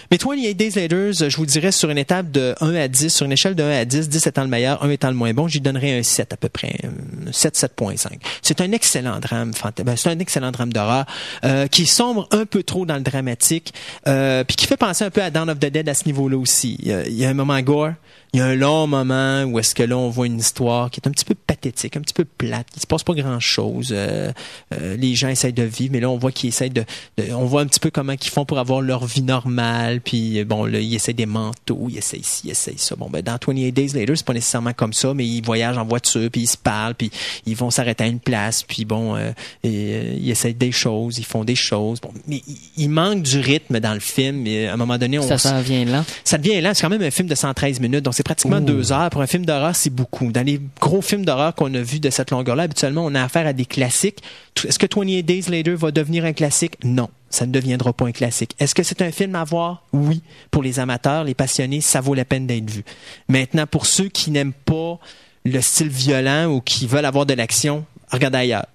Mais 0.09 0.17
28 0.17 0.55
Days 0.55 0.71
Later, 0.75 1.11
je 1.13 1.37
vous 1.37 1.45
dirais 1.45 1.71
sur 1.71 1.89
une 1.89 1.97
étape 1.97 2.31
de 2.31 2.55
1 2.61 2.75
à 2.75 2.87
10, 2.87 3.09
sur 3.09 3.25
une 3.25 3.31
échelle 3.31 3.55
de 3.55 3.63
1 3.63 3.69
à 3.69 3.85
10, 3.85 4.09
10 4.09 4.27
étant 4.27 4.43
le 4.43 4.49
meilleur, 4.49 4.83
1 4.83 4.89
étant 4.89 5.09
le 5.09 5.15
moins 5.15 5.33
bon, 5.33 5.47
j'y 5.47 5.61
donnerais 5.61 5.97
un 5.99 6.03
7 6.03 6.33
à 6.33 6.37
peu 6.37 6.49
près, 6.49 6.75
un 6.83 7.31
7, 7.31 7.57
7.5. 7.57 8.19
C'est 8.41 8.61
un 8.61 8.71
excellent 8.71 9.19
drame, 9.19 9.51
ben, 9.83 9.95
c'est 9.95 10.09
un 10.09 10.19
excellent 10.19 10.51
drame 10.51 10.71
d'horreur 10.73 11.05
euh, 11.43 11.67
qui 11.67 11.85
sombre 11.85 12.27
un 12.31 12.45
peu 12.45 12.63
trop 12.63 12.85
dans 12.85 12.95
le 12.95 13.01
dramatique, 13.21 13.73
euh, 14.07 14.43
puis 14.43 14.55
qui 14.55 14.65
fait 14.65 14.77
penser 14.77 15.05
un 15.05 15.09
peu 15.09 15.21
à 15.21 15.29
Dawn 15.29 15.49
of 15.49 15.59
the 15.59 15.67
Dead 15.67 15.87
à 15.87 15.93
ce 15.93 16.05
niveau-là 16.05 16.37
aussi. 16.37 16.77
Il 16.79 16.87
y 16.87 16.93
a, 16.93 17.05
il 17.05 17.13
y 17.13 17.25
a 17.25 17.29
un 17.29 17.33
moment 17.33 17.59
gore, 17.61 17.91
il 18.33 18.37
y 18.39 18.41
a 18.41 18.45
un 18.45 18.55
long 18.55 18.87
moment 18.87 19.43
où 19.43 19.59
est-ce 19.59 19.75
que 19.75 19.83
là 19.83 19.97
on 19.97 20.09
voit 20.09 20.25
une 20.25 20.39
histoire 20.39 20.89
qui 20.89 21.01
est 21.01 21.07
un 21.07 21.11
petit 21.11 21.25
peu 21.25 21.35
pathétique, 21.35 21.97
un 21.97 22.01
petit 22.01 22.13
peu 22.13 22.23
plate, 22.25 22.67
il 22.75 22.81
se 22.81 22.87
passe 22.87 23.03
pas 23.03 23.13
grand-chose. 23.13 23.89
Euh, 23.91 24.31
euh, 24.73 24.95
les 24.95 25.15
gens 25.15 25.27
essayent 25.27 25.51
de 25.51 25.63
vivre, 25.63 25.91
mais 25.91 25.99
là 25.99 26.09
on 26.09 26.17
voit 26.17 26.31
qu'ils 26.31 26.47
essayent 26.47 26.69
de, 26.69 26.85
de- 27.17 27.33
on 27.33 27.45
voit 27.45 27.61
un 27.61 27.65
petit 27.65 27.79
peu 27.81 27.89
comment 27.91 28.13
ils 28.13 28.29
font 28.29 28.45
pour 28.45 28.57
avoir 28.59 28.79
leur 28.81 29.05
vie 29.05 29.21
normale, 29.21 29.99
puis 29.99 30.43
bon 30.45 30.63
là 30.63 30.79
ils 30.79 30.95
essayent 30.95 31.13
des 31.13 31.25
manteaux, 31.25 31.87
ils 31.89 31.97
essayent 31.97 32.23
ci, 32.23 32.43
ils 32.45 32.51
essayent 32.51 32.77
ça. 32.77 32.95
Bon 32.95 33.09
ben 33.09 33.21
dans 33.21 33.33
28 33.33 33.71
Days 33.73 33.89
Later 33.89 34.15
c'est 34.15 34.25
pas 34.25 34.33
nécessairement 34.33 34.73
comme 34.73 34.93
ça, 34.93 35.13
mais 35.13 35.25
ils 35.25 35.41
voyagent 35.43 35.77
en 35.77 35.85
voiture, 35.85 36.29
puis 36.31 36.41
ils 36.41 36.47
se 36.47 36.57
parlent, 36.57 36.95
puis 36.95 37.11
ils 37.45 37.55
vont 37.57 37.69
s'arrêter 37.69 38.05
à 38.05 38.07
une 38.07 38.19
place, 38.21 38.63
puis 38.63 38.85
bon 38.85 39.15
euh, 39.15 39.31
et, 39.63 39.93
euh, 39.95 40.15
ils 40.17 40.29
essayent 40.29 40.53
des 40.53 40.71
choses, 40.71 41.17
ils 41.17 41.25
font 41.25 41.43
des 41.43 41.55
choses. 41.55 41.99
Bon, 41.99 42.13
mais 42.27 42.41
il, 42.77 42.89
manque 42.89 43.23
du 43.23 43.39
rythme 43.39 43.79
dans 43.79 43.93
le 43.93 43.99
film. 43.99 44.45
Et 44.47 44.67
à 44.67 44.73
un 44.73 44.77
moment 44.77 44.97
donné 44.97 45.19
on 45.19 45.27
Ça 45.27 45.37
s'en 45.37 45.61
vient 45.61 45.85
lent. 45.85 46.05
ça 46.23 46.37
devient 46.37 46.61
lent. 46.61 46.71
C'est 46.73 46.81
quand 46.81 46.89
même 46.89 47.01
un 47.01 47.11
film 47.11 47.27
de 47.27 47.35
113 47.35 47.79
minutes, 47.81 48.03
donc 48.03 48.20
c'est 48.21 48.25
pratiquement 48.25 48.61
deux 48.61 48.91
heures. 48.91 49.09
Pour 49.09 49.23
un 49.23 49.25
film 49.25 49.47
d'horreur, 49.47 49.75
c'est 49.75 49.89
beaucoup. 49.89 50.31
Dans 50.31 50.45
les 50.45 50.61
gros 50.79 51.01
films 51.01 51.25
d'horreur 51.25 51.55
qu'on 51.55 51.73
a 51.73 51.81
vus 51.81 51.99
de 51.99 52.11
cette 52.11 52.29
longueur-là, 52.29 52.63
habituellement, 52.63 53.03
on 53.03 53.15
a 53.15 53.23
affaire 53.23 53.47
à 53.47 53.53
des 53.53 53.65
classiques. 53.65 54.19
Est-ce 54.63 54.77
que 54.77 54.85
28 54.85 55.23
Days 55.23 55.45
Later 55.49 55.73
va 55.73 55.89
devenir 55.89 56.23
un 56.23 56.33
classique? 56.33 56.75
Non. 56.83 57.09
Ça 57.31 57.47
ne 57.47 57.51
deviendra 57.51 57.93
pas 57.93 58.05
un 58.05 58.11
classique. 58.11 58.55
Est-ce 58.59 58.75
que 58.75 58.83
c'est 58.83 59.01
un 59.01 59.11
film 59.11 59.33
à 59.33 59.43
voir? 59.43 59.81
Oui. 59.91 60.21
Pour 60.51 60.61
les 60.61 60.79
amateurs, 60.79 61.23
les 61.23 61.33
passionnés, 61.33 61.81
ça 61.81 61.99
vaut 61.99 62.13
la 62.13 62.23
peine 62.23 62.45
d'être 62.45 62.69
vu. 62.69 62.83
Maintenant, 63.27 63.65
pour 63.65 63.87
ceux 63.87 64.09
qui 64.09 64.29
n'aiment 64.29 64.53
pas 64.53 64.99
le 65.43 65.59
style 65.59 65.89
violent 65.89 66.45
ou 66.45 66.61
qui 66.61 66.85
veulent 66.85 67.05
avoir 67.05 67.25
de 67.25 67.33
l'action, 67.33 67.85
regardez 68.11 68.37
ailleurs. 68.37 68.67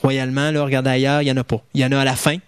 Royalement, 0.00 0.50
là, 0.50 0.64
regardez 0.64 0.88
ailleurs, 0.88 1.20
il 1.20 1.28
y 1.28 1.30
en 1.30 1.36
a 1.36 1.44
pas. 1.44 1.62
Il 1.74 1.82
y 1.82 1.84
en 1.84 1.92
a 1.92 1.98
à 1.98 2.04
la 2.04 2.16
fin, 2.16 2.38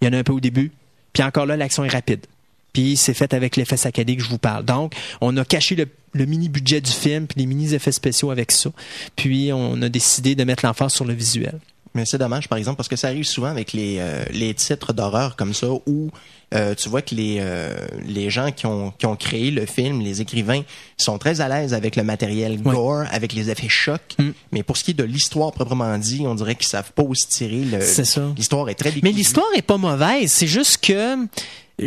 il 0.00 0.06
y 0.06 0.08
en 0.08 0.12
a 0.12 0.18
un 0.18 0.24
peu 0.24 0.32
au 0.32 0.40
début, 0.40 0.72
puis 1.12 1.22
encore 1.22 1.46
là, 1.46 1.56
l'action 1.56 1.84
est 1.84 1.88
rapide. 1.88 2.26
Puis 2.72 2.96
c'est 2.96 3.14
fait 3.14 3.34
avec 3.34 3.56
l'effet 3.56 3.76
saccadé 3.76 4.16
que 4.16 4.22
je 4.22 4.28
vous 4.28 4.38
parle. 4.38 4.64
Donc, 4.64 4.94
on 5.20 5.36
a 5.36 5.44
caché 5.44 5.74
le, 5.76 5.86
le 6.14 6.24
mini-budget 6.26 6.80
du 6.80 6.90
film, 6.90 7.26
puis 7.26 7.40
les 7.40 7.46
mini-effets 7.46 7.92
spéciaux 7.92 8.30
avec 8.30 8.50
ça. 8.52 8.70
Puis 9.16 9.52
on 9.52 9.80
a 9.82 9.88
décidé 9.88 10.34
de 10.34 10.44
mettre 10.44 10.64
l'emphase 10.64 10.92
sur 10.94 11.04
le 11.04 11.12
visuel. 11.14 11.58
Mais 11.94 12.06
c'est 12.06 12.16
dommage, 12.16 12.48
par 12.48 12.56
exemple, 12.56 12.78
parce 12.78 12.88
que 12.88 12.96
ça 12.96 13.08
arrive 13.08 13.24
souvent 13.24 13.48
avec 13.48 13.74
les, 13.74 13.96
euh, 13.98 14.24
les 14.30 14.54
titres 14.54 14.94
d'horreur 14.94 15.36
comme 15.36 15.52
ça, 15.52 15.68
où 15.86 16.10
euh, 16.54 16.74
tu 16.74 16.88
vois 16.88 17.02
que 17.02 17.14
les, 17.14 17.36
euh, 17.40 17.74
les 18.06 18.30
gens 18.30 18.50
qui 18.50 18.64
ont, 18.64 18.92
qui 18.98 19.04
ont 19.04 19.14
créé 19.16 19.50
le 19.50 19.66
film, 19.66 20.00
les 20.00 20.22
écrivains, 20.22 20.62
sont 20.96 21.18
très 21.18 21.42
à 21.42 21.48
l'aise 21.50 21.74
avec 21.74 21.96
le 21.96 22.02
matériel 22.02 22.52
Ouais. 22.64 22.72
gore, 22.72 23.04
avec 23.10 23.34
les 23.34 23.50
effets 23.50 23.68
chocs. 23.68 24.14
Mm. 24.18 24.30
Mais 24.52 24.62
pour 24.62 24.78
ce 24.78 24.84
qui 24.84 24.92
est 24.92 24.94
de 24.94 25.04
l'histoire 25.04 25.52
proprement 25.52 25.98
dit, 25.98 26.22
on 26.26 26.34
dirait 26.34 26.54
qu'ils 26.54 26.68
savent 26.68 26.92
pas 26.92 27.02
aussi 27.02 27.26
tirer. 27.28 27.60
le- 27.62 27.82
C'est 27.82 28.06
ça. 28.06 28.22
L'histoire 28.38 28.70
est 28.70 28.74
très 28.74 28.88
Mais 28.90 28.94
décousue. 29.02 29.16
l'histoire 29.18 29.46
est 29.54 29.60
pas 29.60 29.76
mauvaise. 29.76 30.32
C'est 30.32 30.46
juste 30.46 30.82
que 30.82 31.16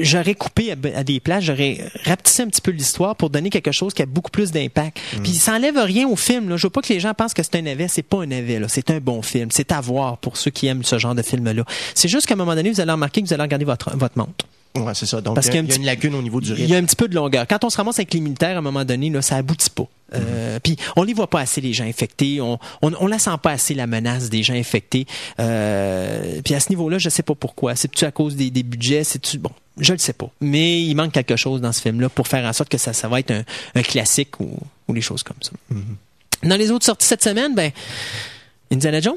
j'aurais 0.01 0.35
coupé 0.35 0.71
à, 0.71 0.75
à 0.97 1.03
des 1.03 1.19
places, 1.19 1.43
j'aurais 1.45 1.79
rapetissé 2.05 2.43
un 2.43 2.47
petit 2.47 2.61
peu 2.61 2.71
l'histoire 2.71 3.15
pour 3.15 3.29
donner 3.29 3.49
quelque 3.49 3.71
chose 3.71 3.93
qui 3.93 4.01
a 4.01 4.05
beaucoup 4.05 4.31
plus 4.31 4.51
d'impact. 4.51 4.99
Puis 5.23 5.33
ça 5.33 5.53
enlève 5.53 5.77
rien 5.77 6.07
au 6.07 6.15
film. 6.15 6.49
Là. 6.49 6.57
Je 6.57 6.67
veux 6.67 6.71
pas 6.71 6.81
que 6.81 6.91
les 6.93 6.99
gens 6.99 7.13
pensent 7.13 7.33
que 7.33 7.43
c'est 7.43 7.55
un 7.55 7.61
navet. 7.61 7.87
C'est 7.87 8.03
pas 8.03 8.23
un 8.23 8.25
navet. 8.27 8.59
là. 8.59 8.67
C'est 8.67 8.89
un 8.91 8.99
bon 8.99 9.21
film. 9.21 9.49
C'est 9.51 9.71
à 9.71 9.81
voir 9.81 10.17
pour 10.17 10.37
ceux 10.37 10.51
qui 10.51 10.67
aiment 10.67 10.83
ce 10.83 10.97
genre 10.99 11.15
de 11.15 11.21
film-là. 11.21 11.63
C'est 11.93 12.07
juste 12.07 12.27
qu'à 12.27 12.33
un 12.33 12.37
moment 12.37 12.55
donné, 12.55 12.71
vous 12.71 12.81
allez 12.81 12.91
remarquer 12.91 13.21
que 13.21 13.27
vous 13.27 13.33
allez 13.33 13.43
regarder 13.43 13.65
votre, 13.65 13.95
votre 13.97 14.17
montre. 14.17 14.45
Ouais, 14.75 14.93
c'est 14.93 15.05
ça. 15.05 15.21
Donc, 15.21 15.35
Parce 15.35 15.47
il 15.47 15.55
y 15.55 15.57
a, 15.57 15.61
qu'il 15.61 15.61
y 15.61 15.61
a 15.61 15.61
un 15.61 15.65
il 15.65 15.67
y 15.67 15.71
a 15.71 15.73
petit- 15.73 15.79
une 15.79 15.85
lacune 16.11 16.15
au 16.15 16.21
niveau 16.21 16.41
du 16.41 16.49
Il 16.49 16.53
rythme. 16.55 16.71
y 16.71 16.75
a 16.75 16.77
un 16.79 16.83
petit 16.83 16.95
peu 16.95 17.07
de 17.07 17.15
longueur. 17.15 17.47
Quand 17.47 17.63
on 17.63 17.69
se 17.69 17.77
ramasse 17.77 17.97
avec 17.99 18.13
les 18.13 18.19
militaires, 18.19 18.55
à 18.55 18.59
un 18.59 18.61
moment 18.61 18.83
donné, 18.85 19.09
là, 19.09 19.21
ça 19.21 19.37
aboutit 19.37 19.69
pas. 19.69 19.87
Euh, 20.13 20.59
Puis 20.63 20.77
on 20.95 21.03
les 21.03 21.13
voit 21.13 21.29
pas 21.29 21.39
assez 21.39 21.61
les 21.61 21.73
gens 21.73 21.85
infectés. 21.85 22.39
On, 22.41 22.59
on, 22.81 22.91
on 22.99 23.07
la 23.07 23.17
sent 23.19 23.31
pas 23.41 23.51
assez 23.51 23.73
la 23.73 23.87
menace 23.87 24.29
des 24.29 24.43
gens 24.43 24.53
infectés. 24.53 25.07
Euh, 25.39 26.41
puis 26.43 26.53
à 26.53 26.59
ce 26.59 26.69
niveau-là, 26.69 26.97
je 26.99 27.09
sais 27.09 27.23
pas 27.23 27.35
pourquoi. 27.35 27.75
C'est 27.75 27.89
tu 27.91 28.05
à 28.05 28.11
cause 28.11 28.35
des, 28.35 28.49
des 28.51 28.63
budgets, 28.63 29.03
c'est 29.03 29.19
tu 29.19 29.37
bon, 29.39 29.49
je 29.79 29.93
le 29.93 29.97
sais 29.99 30.13
pas. 30.13 30.29
Mais 30.41 30.81
il 30.81 30.93
manque 30.95 31.11
quelque 31.11 31.35
chose 31.35 31.59
dans 31.61 31.71
ce 31.71 31.81
film-là 31.81 32.09
pour 32.09 32.27
faire 32.27 32.45
en 32.45 32.53
sorte 32.53 32.69
que 32.69 32.77
ça, 32.77 32.93
ça 32.93 33.07
va 33.07 33.19
être 33.19 33.31
un, 33.31 33.43
un 33.73 33.81
classique 33.81 34.39
ou, 34.39 34.57
ou 34.87 34.93
des 34.93 35.01
choses 35.01 35.23
comme 35.23 35.37
ça. 35.41 35.51
Dans 36.43 36.55
les 36.55 36.69
autres 36.69 36.85
sorties 36.85 37.07
cette 37.07 37.23
semaine, 37.23 37.55
ben 37.55 37.71
Indiana 38.71 39.01
Jones. 39.01 39.15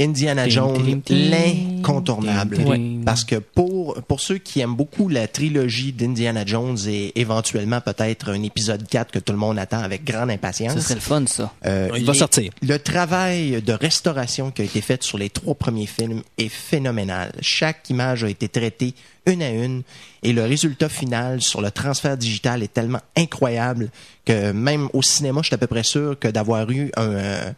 Indiana 0.00 0.48
Jones, 0.48 1.00
l'incontournable. 1.08 2.56
Ouais. 2.60 2.80
Parce 3.04 3.24
que 3.24 3.36
pour, 3.36 3.94
pour 4.06 4.20
ceux 4.20 4.38
qui 4.38 4.60
aiment 4.60 4.74
beaucoup 4.76 5.08
la 5.08 5.26
trilogie 5.28 5.92
d'Indiana 5.92 6.44
Jones 6.46 6.76
et 6.86 7.18
éventuellement 7.20 7.80
peut-être 7.80 8.30
un 8.30 8.42
épisode 8.42 8.86
4 8.88 9.10
que 9.10 9.18
tout 9.18 9.32
le 9.32 9.38
monde 9.38 9.58
attend 9.58 9.78
avec 9.80 10.04
grande 10.04 10.30
impatience, 10.30 10.74
Ce 10.74 10.80
serait 10.80 10.94
le 10.94 11.00
fun, 11.00 11.24
ça. 11.26 11.52
euh, 11.66 11.88
Il 11.96 12.04
va 12.04 12.12
les- 12.12 12.18
sortir. 12.18 12.52
Le 12.62 12.78
travail 12.78 13.62
de 13.62 13.72
restauration 13.72 14.50
qui 14.50 14.62
a 14.62 14.64
été 14.64 14.80
fait 14.80 15.02
sur 15.02 15.18
les 15.18 15.30
trois 15.30 15.54
premiers 15.54 15.86
films 15.86 16.22
est 16.36 16.48
phénoménal. 16.48 17.32
Chaque 17.40 17.88
image 17.90 18.24
a 18.24 18.28
été 18.30 18.48
traitée 18.48 18.94
une 19.26 19.42
à 19.42 19.50
une 19.50 19.82
et 20.22 20.32
le 20.32 20.44
résultat 20.44 20.88
final 20.88 21.42
sur 21.42 21.60
le 21.60 21.70
transfert 21.70 22.16
digital 22.16 22.62
est 22.62 22.72
tellement 22.72 23.00
incroyable 23.16 23.90
que 24.24 24.52
même 24.52 24.88
au 24.92 25.02
cinéma, 25.02 25.40
je 25.42 25.48
suis 25.48 25.54
à 25.54 25.58
peu 25.58 25.66
près 25.66 25.82
sûr 25.82 26.18
que 26.18 26.28
d'avoir 26.28 26.70
eu 26.70 26.90
un, 26.96 27.02
euh, 27.10 27.50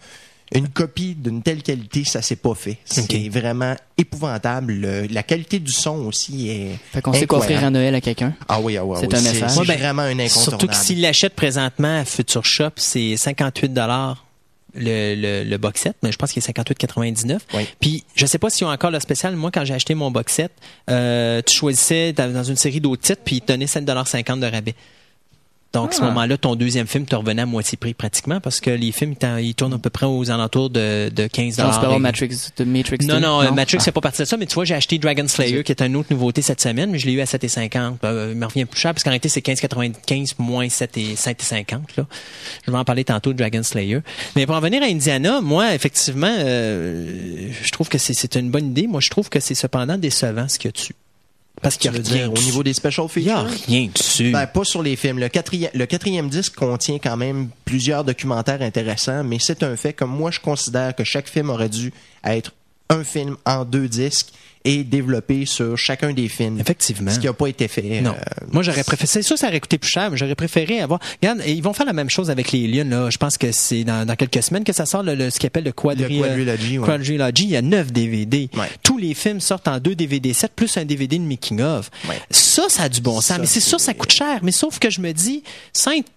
une 0.52 0.68
copie 0.68 1.14
d'une 1.14 1.42
telle 1.42 1.62
qualité, 1.62 2.04
ça 2.04 2.22
s'est 2.22 2.36
pas 2.36 2.54
fait. 2.54 2.78
C'est 2.84 3.28
vraiment 3.28 3.76
épouvantable. 3.96 4.72
Le- 4.72 5.06
la 5.06 5.22
qualité 5.22 5.58
du 5.60 5.70
son 5.72 6.06
aussi 6.06 6.48
est 6.50 6.78
Fait 6.92 7.00
qu'on 7.02 7.12
sait 7.12 7.26
quoi 7.26 7.38
offrir 7.38 7.62
à. 7.64 7.70
Noël 7.70 7.94
à 7.94 8.00
quelqu'un. 8.00 8.34
Ah 8.48 8.60
oui, 8.60 8.76
ah 8.76 8.84
oui, 8.84 8.96
ah 8.96 9.00
C'est 9.00 9.12
oui. 9.12 9.18
un 9.18 9.22
message. 9.32 9.50
C'est 9.52 9.66
ben, 9.66 9.78
vraiment 9.78 10.02
un 10.02 10.18
incontournable. 10.18 10.30
Surtout 10.42 10.66
que 10.66 10.74
s'il 10.74 11.00
l'achète 11.00 11.34
présentement 11.34 12.00
à 12.00 12.04
Future 12.04 12.44
Shop, 12.44 12.70
c'est 12.76 13.16
58 13.16 13.72
dollars 13.72 14.26
le, 14.74 15.14
le, 15.16 15.48
le 15.48 15.58
box 15.58 15.80
set, 15.82 15.96
mais 16.02 16.12
je 16.12 16.16
pense 16.16 16.32
qu'il 16.32 16.42
est 16.42 16.48
58,99. 16.48 17.38
Oui. 17.54 17.66
Puis 17.80 18.04
je 18.14 18.24
sais 18.26 18.38
pas 18.38 18.50
s'ils 18.50 18.66
ont 18.66 18.70
encore 18.70 18.90
le 18.90 19.00
spécial. 19.00 19.34
Moi, 19.36 19.50
quand 19.52 19.64
j'ai 19.64 19.74
acheté 19.74 19.94
mon 19.94 20.10
box 20.10 20.32
set, 20.32 20.52
euh, 20.88 21.42
tu 21.46 21.54
choisissais 21.56 22.12
dans 22.12 22.32
dans 22.32 22.44
une 22.44 22.56
série 22.56 22.80
d'autres 22.80 23.02
titres, 23.02 23.22
puis 23.24 23.36
ils 23.36 23.40
te 23.40 23.48
donnaient 23.48 23.66
7,50 23.66 24.38
de 24.40 24.46
rabais. 24.46 24.74
Donc, 25.72 25.90
à 25.90 25.92
ce 25.96 26.02
Ah. 26.02 26.06
moment-là, 26.06 26.36
ton 26.36 26.56
deuxième 26.56 26.88
film 26.88 27.04
te 27.06 27.14
revenait 27.14 27.42
à 27.42 27.46
moitié 27.46 27.78
prix 27.78 27.94
pratiquement 27.94 28.40
parce 28.40 28.58
que 28.58 28.70
les 28.70 28.90
films, 28.90 29.14
ils 29.40 29.54
tournent 29.54 29.74
à 29.74 29.78
peu 29.78 29.88
près 29.90 30.06
aux 30.06 30.28
alentours 30.28 30.68
de, 30.68 31.10
de 31.10 31.26
15 31.28 31.58
Genre, 31.58 31.72
tu 31.72 31.78
peux 31.78 31.84
avoir 31.84 31.98
Et- 31.98 32.02
Matrix, 32.02 32.48
de 32.56 32.64
Matrix 32.64 32.98
non, 33.02 33.14
2. 33.14 33.20
non, 33.20 33.52
Matrix, 33.52 33.76
Ah. 33.78 33.84
c'est 33.84 33.92
pas 33.92 34.00
parti 34.00 34.22
de 34.22 34.24
ça, 34.24 34.36
mais 34.36 34.46
tu 34.46 34.54
vois, 34.54 34.64
j'ai 34.64 34.74
acheté 34.74 34.98
Dragon 34.98 35.28
Slayer, 35.28 35.62
qui 35.62 35.70
est 35.70 35.80
une 35.80 35.94
autre 35.94 36.08
nouveauté 36.12 36.42
cette 36.42 36.60
semaine, 36.60 36.90
mais 36.90 36.98
je 36.98 37.06
l'ai 37.06 37.12
eu 37.12 37.20
à 37.20 37.26
7,50. 37.26 37.98
Euh, 38.02 38.30
il 38.32 38.36
me 38.38 38.46
revient 38.46 38.64
plus 38.64 38.80
cher, 38.80 38.92
parce 38.92 39.04
qu'en 39.04 39.10
réalité, 39.10 39.28
c'est 39.28 39.42
15,95 39.42 40.34
moins 40.38 40.68
7 40.68 40.96
et 40.96 41.14
7,50, 41.14 41.96
là. 41.96 42.06
Je 42.66 42.72
vais 42.72 42.76
en 42.78 42.84
parler 42.84 43.04
tantôt 43.04 43.32
de 43.32 43.38
Dragon 43.38 43.62
Slayer. 43.62 44.00
Mais 44.34 44.46
pour 44.46 44.56
en 44.56 44.60
venir 44.60 44.82
à 44.82 44.86
Indiana, 44.86 45.40
moi, 45.40 45.72
effectivement, 45.72 46.34
euh, 46.36 47.48
je 47.62 47.70
trouve 47.70 47.88
que 47.88 47.98
c'est- 47.98 48.14
c'est 48.14 48.34
une 48.34 48.50
bonne 48.50 48.66
idée. 48.70 48.88
Moi, 48.88 49.00
je 49.00 49.10
trouve 49.10 49.28
que 49.28 49.38
c'est 49.38 49.54
cependant 49.54 49.96
décevant 49.98 50.48
ce 50.48 50.58
qu'il 50.58 50.68
y 50.68 50.70
a 50.70 50.72
dessus. 50.72 50.94
Parce 51.62 51.76
qu'il 51.76 51.90
y 51.92 51.94
a 51.94 52.00
rien 52.00 52.00
dire, 52.02 52.32
au 52.32 52.38
niveau 52.38 52.62
des 52.62 52.72
special 52.72 53.06
Il 53.16 53.22
y 53.24 53.30
a 53.30 53.44
features? 53.44 53.66
rien 53.68 53.88
dessus. 53.94 54.30
Ben, 54.32 54.46
pas 54.46 54.64
sur 54.64 54.82
les 54.82 54.96
films. 54.96 55.18
Le 55.18 55.28
quatrième, 55.28 55.70
le 55.74 55.86
quatrième 55.86 56.28
disque 56.30 56.54
contient 56.54 56.98
quand 56.98 57.16
même 57.18 57.50
plusieurs 57.66 58.02
documentaires 58.04 58.62
intéressants, 58.62 59.24
mais 59.24 59.38
c'est 59.38 59.62
un 59.62 59.76
fait 59.76 59.92
que 59.92 60.04
moi, 60.04 60.30
je 60.30 60.40
considère 60.40 60.94
que 60.96 61.04
chaque 61.04 61.28
film 61.28 61.50
aurait 61.50 61.68
dû 61.68 61.92
être 62.24 62.52
un 62.90 63.02
film 63.04 63.36
en 63.46 63.64
deux 63.64 63.88
disques 63.88 64.28
et 64.62 64.84
développé 64.84 65.46
sur 65.46 65.78
chacun 65.78 66.12
des 66.12 66.28
films. 66.28 66.60
Effectivement. 66.60 67.10
Ce 67.10 67.18
qui 67.18 67.24
n'a 67.24 67.32
pas 67.32 67.46
été 67.46 67.66
fait. 67.66 68.02
Non. 68.02 68.10
euh, 68.10 68.44
Moi, 68.52 68.62
j'aurais 68.62 68.84
préféré. 68.84 69.06
C'est 69.06 69.22
sûr, 69.22 69.38
ça 69.38 69.48
aurait 69.48 69.58
coûté 69.60 69.78
plus 69.78 69.88
cher, 69.88 70.10
mais 70.10 70.18
j'aurais 70.18 70.34
préféré 70.34 70.82
avoir. 70.82 71.00
Regarde, 71.22 71.40
ils 71.46 71.62
vont 71.62 71.72
faire 71.72 71.86
la 71.86 71.94
même 71.94 72.10
chose 72.10 72.28
avec 72.28 72.52
les 72.52 72.64
Aliens, 72.64 72.84
là. 72.84 73.08
Je 73.08 73.16
pense 73.16 73.38
que 73.38 73.52
c'est 73.52 73.84
dans, 73.84 74.04
dans 74.06 74.16
quelques 74.16 74.42
semaines 74.42 74.64
que 74.64 74.74
ça 74.74 74.84
sort, 74.84 75.02
le, 75.02 75.14
le- 75.14 75.30
ce 75.30 75.38
qu'ils 75.38 75.46
appelle 75.46 75.64
le 75.64 75.72
quadri, 75.72 76.18
Le 76.18 76.24
quadrilogy, 76.24 76.76
euh, 76.76 76.80
ouais. 76.80 76.86
quadrilogy. 76.86 77.44
Il 77.44 77.50
y 77.52 77.56
a 77.56 77.62
neuf 77.62 77.90
DVD. 77.90 78.50
Ouais. 78.54 78.68
Tous 78.82 78.98
les 78.98 79.14
films 79.14 79.40
sortent 79.40 79.68
en 79.68 79.78
deux 79.78 79.94
DVD 79.94 80.34
7 80.34 80.52
plus 80.54 80.76
un 80.76 80.84
DVD 80.84 81.16
de 81.18 81.24
making 81.24 81.62
of. 81.62 81.90
Ouais. 82.06 82.20
Ça, 82.30 82.64
ça 82.68 82.82
a 82.82 82.88
du 82.90 83.00
bon 83.00 83.14
sens. 83.14 83.24
Ça, 83.24 83.38
mais 83.38 83.46
c'est 83.46 83.60
sûr, 83.60 83.80
ça 83.80 83.94
coûte 83.94 84.12
cher. 84.12 84.40
Mais 84.42 84.52
sauf 84.52 84.78
que 84.78 84.90
je 84.90 85.00
me 85.00 85.12
dis, 85.12 85.42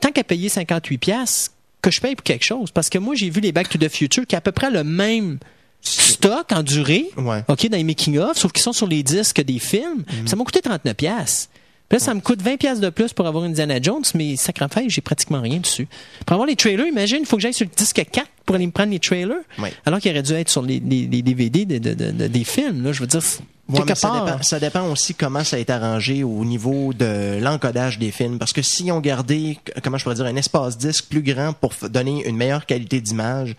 tant 0.02 0.12
qu'à 0.12 0.24
payer 0.26 0.50
58 0.50 0.98
pièces 0.98 1.52
que 1.82 1.91
je 1.91 2.02
paye 2.02 2.16
pour 2.16 2.24
quelque 2.24 2.44
chose. 2.44 2.72
Parce 2.72 2.90
que 2.90 2.98
moi, 2.98 3.16
j'ai 3.16 3.30
vu 3.30 3.40
les 3.40 3.54
Back 3.54 3.70
to 3.70 3.78
the 3.78 3.88
Future 3.90 4.26
qui 4.28 4.36
a 4.36 4.40
à 4.40 4.41
peu 4.41 4.52
près 4.52 4.70
le 4.70 4.84
même 4.84 5.38
stock 5.84 6.51
en 6.51 6.64
durée. 6.64 7.10
Ouais. 7.18 7.43
OK, 7.47 7.68
dans 7.69 7.77
les 7.77 7.84
making-of, 7.84 8.38
sauf 8.38 8.51
qu'ils 8.51 8.64
sont 8.64 8.73
sur 8.73 8.88
les 8.88 9.03
disques 9.03 9.41
des 9.43 9.60
films. 9.60 10.03
Ça 10.26 10.35
m'a 10.35 10.43
coûté 10.43 10.61
39 10.61 10.93
pièces. 10.95 11.49
Puis 11.89 11.99
là, 11.99 12.05
ça 12.05 12.14
me 12.14 12.22
coûte 12.22 12.41
20 12.41 12.57
pièces 12.57 12.80
de 12.80 12.89
plus 12.89 13.14
pour 13.14 13.27
avoir 13.27 13.43
une 13.43 13.51
Indiana 13.51 13.80
Jones, 13.81 14.03
mais 14.15 14.35
sacré 14.35 14.65
j'ai 14.88 15.01
pratiquement 15.01 15.41
rien 15.41 15.60
dessus. 15.60 15.88
Pour 16.26 16.34
avoir 16.35 16.47
les 16.47 16.55
trailers, 16.55 16.88
imagine, 16.88 17.19
il 17.19 17.26
faut 17.26 17.35
que 17.35 17.41
j'aille 17.41 17.53
sur 17.53 17.65
le 17.69 17.76
disque 17.76 18.03
4 18.11 18.26
pour 18.45 18.55
aller 18.55 18.65
me 18.65 18.72
prendre 18.72 18.91
les 18.91 18.99
trailers. 18.99 19.35
Ouais. 19.60 19.72
Alors 19.85 19.99
qu'il 19.99 20.10
aurait 20.11 20.23
dû 20.23 20.34
être 20.34 20.49
sur 20.49 20.61
les, 20.64 20.80
les- 20.80 21.05
les 21.05 21.22
DVD 21.22 21.65
de- 21.65 21.77
de- 21.77 21.93
de- 21.93 22.11
de- 22.11 22.27
des 22.27 22.43
films. 22.45 22.84
Là, 22.84 22.93
je 22.93 23.01
veux 23.01 23.07
dire, 23.07 23.22
Ouais, 23.69 23.77
quelque 23.77 23.89
mais 23.89 23.95
ça, 23.95 24.11
dépend, 24.26 24.41
ça 24.43 24.60
dépend 24.60 24.89
aussi 24.89 25.14
comment 25.14 25.43
ça 25.43 25.57
a 25.57 25.60
été 25.60 25.72
arrangé 25.72 26.23
au 26.23 26.43
niveau 26.45 26.93
de 26.93 27.39
l'encodage 27.41 27.99
des 27.99 28.11
films. 28.11 28.39
Parce 28.39 28.53
que 28.53 28.61
s'ils 28.61 28.91
ont 28.91 28.99
gardé, 28.99 29.60
comment 29.84 29.97
je 29.97 30.03
pourrais 30.03 30.15
dire, 30.15 30.26
un 30.26 30.35
espace 30.35 30.77
disque 30.77 31.05
plus 31.10 31.22
grand 31.22 31.53
pour 31.53 31.73
donner 31.89 32.27
une 32.27 32.38
meilleure 32.38 32.65
qualité 32.65 33.01
d'image, 33.01 33.55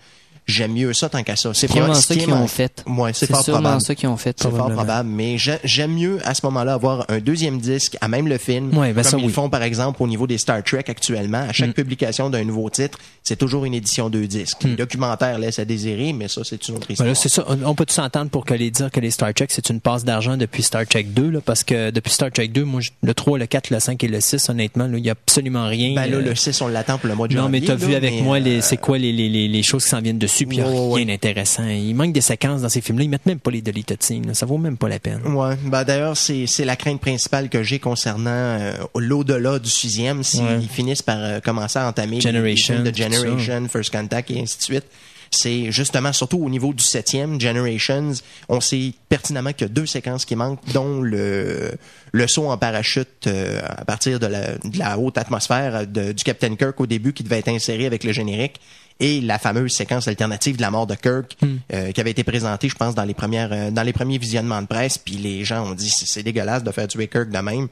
j'aime 0.47 0.73
mieux 0.73 0.93
ça 0.93 1.09
tant 1.09 1.23
qu'à 1.23 1.35
ça. 1.35 1.53
C'est 1.53 1.67
Probablement 1.67 1.95
ça 1.99 2.15
qu'ils 2.15 2.31
ont 2.31 2.47
fait. 2.47 2.83
Ouais, 2.87 3.11
c'est 3.13 3.29
fort 3.29 3.43
probable. 3.43 3.81
ça 3.81 3.95
qu'ils 3.95 4.09
ont 4.09 4.17
fait. 4.17 4.35
C'est 4.39 4.49
fort 4.49 4.71
probable, 4.71 5.09
mais 5.09 5.37
j'ai- 5.37 5.57
j'aime 5.63 5.93
mieux 5.93 6.19
à 6.23 6.33
ce 6.33 6.45
moment-là 6.45 6.73
avoir 6.73 7.05
un 7.09 7.19
deuxième 7.19 7.59
disque 7.59 7.97
à 8.01 8.07
même 8.07 8.27
le 8.27 8.37
film, 8.37 8.75
Ouais, 8.77 8.93
ben 8.93 9.01
comme 9.01 9.11
ça, 9.11 9.17
ils 9.17 9.25
oui. 9.25 9.31
font 9.33 9.49
par 9.49 9.63
exemple 9.63 10.01
au 10.03 10.07
niveau 10.07 10.27
des 10.27 10.37
Star 10.37 10.63
Trek 10.63 10.83
actuellement. 10.87 11.39
À 11.39 11.47
Mm. 11.49 11.53
chaque 11.53 11.73
publication 11.73 12.29
d'un 12.29 12.43
nouveau 12.43 12.69
titre, 12.69 12.97
c'est 13.23 13.35
toujours 13.37 13.65
une 13.65 13.73
édition 13.73 14.09
deux 14.09 14.27
disques. 14.27 14.63
Le 14.63 14.75
documentaire 14.75 15.39
laisse 15.39 15.59
à 15.59 15.65
désirer, 15.65 16.13
mais 16.13 16.27
ça 16.27 16.41
c'est 16.43 16.67
une 16.67 16.75
autre 16.75 16.87
Ben 16.87 16.93
histoire. 16.93 17.15
c'est 17.15 17.29
ça. 17.29 17.43
On 17.47 17.57
on 17.65 17.75
peut 17.75 17.85
s'entendre 17.89 18.29
pour 18.29 18.45
que 18.45 18.53
les 18.53 18.71
dire 18.71 18.91
que 18.91 18.99
les 18.99 19.11
Star 19.11 19.33
Trek, 19.33 19.47
c'est 19.49 19.69
une 19.69 19.79
passe 19.81 20.03
d'argent 20.05 20.37
depuis 20.37 20.61
Star 20.63 20.85
Trek 20.85 21.03
2, 21.05 21.29
là, 21.29 21.39
parce 21.43 21.63
que 21.63 21.89
depuis 21.91 22.11
Star 22.13 22.31
Trek 22.31 22.47
2, 22.49 22.63
moi, 22.63 22.81
le 23.03 23.13
3, 23.13 23.37
le 23.39 23.45
4, 23.47 23.69
le 23.71 23.79
5 23.79 24.03
et 24.03 24.07
le 24.07 24.21
6, 24.21 24.47
honnêtement, 24.49 24.87
il 24.93 25.03
y 25.05 25.09
a 25.09 25.13
absolument 25.13 25.67
rien. 25.67 25.93
ben 25.95 26.09
là, 26.09 26.17
euh, 26.17 26.21
le 26.21 26.35
6, 26.35 26.61
on 26.61 26.67
l'attend 26.67 26.97
pour 26.97 27.09
le 27.09 27.15
mois 27.15 27.27
de 27.27 27.35
non, 27.35 27.49
mais 27.49 27.59
janvier. 27.59 27.67
t'as 27.67 27.75
vu 27.87 27.95
avec 27.95 28.13
mais, 28.15 28.21
moi 28.21 28.37
euh, 28.39 28.59
c'est 28.61 28.77
quoi 28.77 28.97
les, 28.97 29.11
les, 29.11 29.29
les, 29.29 29.47
les 29.47 29.63
choses 29.63 29.83
qui 29.83 29.89
s'en 29.89 30.01
viennent 30.01 30.17
dessus, 30.19 30.34
puis 30.43 30.57
il 30.57 30.59
y 30.59 30.63
a 30.63 30.67
Ouais, 30.67 30.77
ouais, 30.87 30.95
rien 30.95 31.05
d'intéressant. 31.05 31.65
Il 31.67 31.93
manque 31.95 32.11
des 32.11 32.19
séquences 32.21 32.63
dans 32.63 32.69
ces 32.69 32.81
films-là. 32.81 33.03
Ils 33.05 33.09
mettent 33.09 33.25
même 33.27 33.39
pas 33.39 33.51
les 33.51 33.61
deleted 33.61 34.03
scenes. 34.03 34.27
là. 34.27 34.33
Ça 34.33 34.45
vaut 34.45 34.57
même 34.57 34.75
pas 34.75 34.89
la 34.89 34.99
peine. 34.99 35.21
Ouais, 35.27 35.55
ben 35.63 35.83
d'ailleurs 35.85 36.17
c'est 36.17 36.47
c'est 36.47 36.65
la 36.65 36.75
crainte 36.75 36.99
principale 36.99 37.47
que 37.47 37.63
j'ai 37.63 37.79
concernant 37.79 38.29
euh, 38.31 38.73
l'au-delà 38.97 39.59
du 39.59 39.69
sixième 39.69 40.23
s'ils 40.23 40.41
Ouais. 40.43 40.59
finissent 40.69 41.01
par 41.03 41.19
euh, 41.19 41.39
commencer 41.39 41.79
à 41.79 41.87
entamer 41.87 42.19
Generation, 42.19 42.73
les 42.73 42.91
films 42.91 42.91
de. 42.91 43.15
Generation, 43.21 43.67
First 43.69 43.91
Contact 43.91 44.31
et 44.31 44.41
ainsi 44.41 44.57
de 44.57 44.63
suite. 44.63 44.85
C'est 45.31 45.71
justement 45.71 46.13
surtout 46.13 46.37
au 46.37 46.49
niveau 46.49 46.71
du 46.73 46.83
septième 46.83 47.41
Generations, 47.41 48.11
on 48.47 48.61
sait 48.61 48.93
pertinemment 49.09 49.51
qu'il 49.53 49.67
y 49.67 49.69
a 49.69 49.73
deux 49.73 49.85
séquences 49.87 50.23
qui 50.23 50.35
manquent, 50.35 50.59
dont 50.73 51.01
le 51.01 51.71
le 52.11 52.27
saut 52.27 52.49
en 52.49 52.57
parachute 52.57 53.27
euh, 53.27 53.59
à 53.67 53.83
partir 53.83 54.19
de 54.19 54.27
la, 54.27 54.53
de 54.57 54.77
la 54.79 54.97
haute 54.97 55.17
atmosphère 55.17 55.85
de- 55.87 56.11
du 56.13 56.23
Captain 56.23 56.55
Kirk 56.55 56.79
au 56.79 56.85
début 56.85 57.11
qui 57.11 57.23
devait 57.23 57.39
être 57.39 57.49
inséré 57.49 57.85
avec 57.85 58.03
le 58.05 58.13
générique 58.13 58.61
et 58.99 59.21
la 59.21 59.37
fameuse 59.39 59.73
séquence 59.73 60.07
alternative 60.07 60.55
de 60.57 60.61
la 60.61 60.71
mort 60.71 60.87
de 60.87 60.95
Kirk 60.95 61.35
Hmm. 61.41 61.57
euh, 61.73 61.91
qui 61.91 61.99
avait 62.01 62.11
été 62.11 62.23
présentée, 62.23 62.69
je 62.69 62.75
pense, 62.75 62.95
dans 62.95 63.03
les 63.03 63.13
premières 63.13 63.49
euh, 63.51 63.71
dans 63.71 63.83
les 63.83 63.93
premiers 63.93 64.17
visionnements 64.17 64.61
de 64.61 64.67
presse. 64.67 64.97
Puis 64.97 65.15
les 65.15 65.43
gens 65.43 65.69
ont 65.69 65.73
dit 65.73 65.89
c'est 65.89 66.23
dégueulasse 66.23 66.63
de 66.63 66.71
faire 66.71 66.87
tuer 66.87 67.07
Kirk 67.07 67.29
de 67.29 67.37
même. 67.39 67.67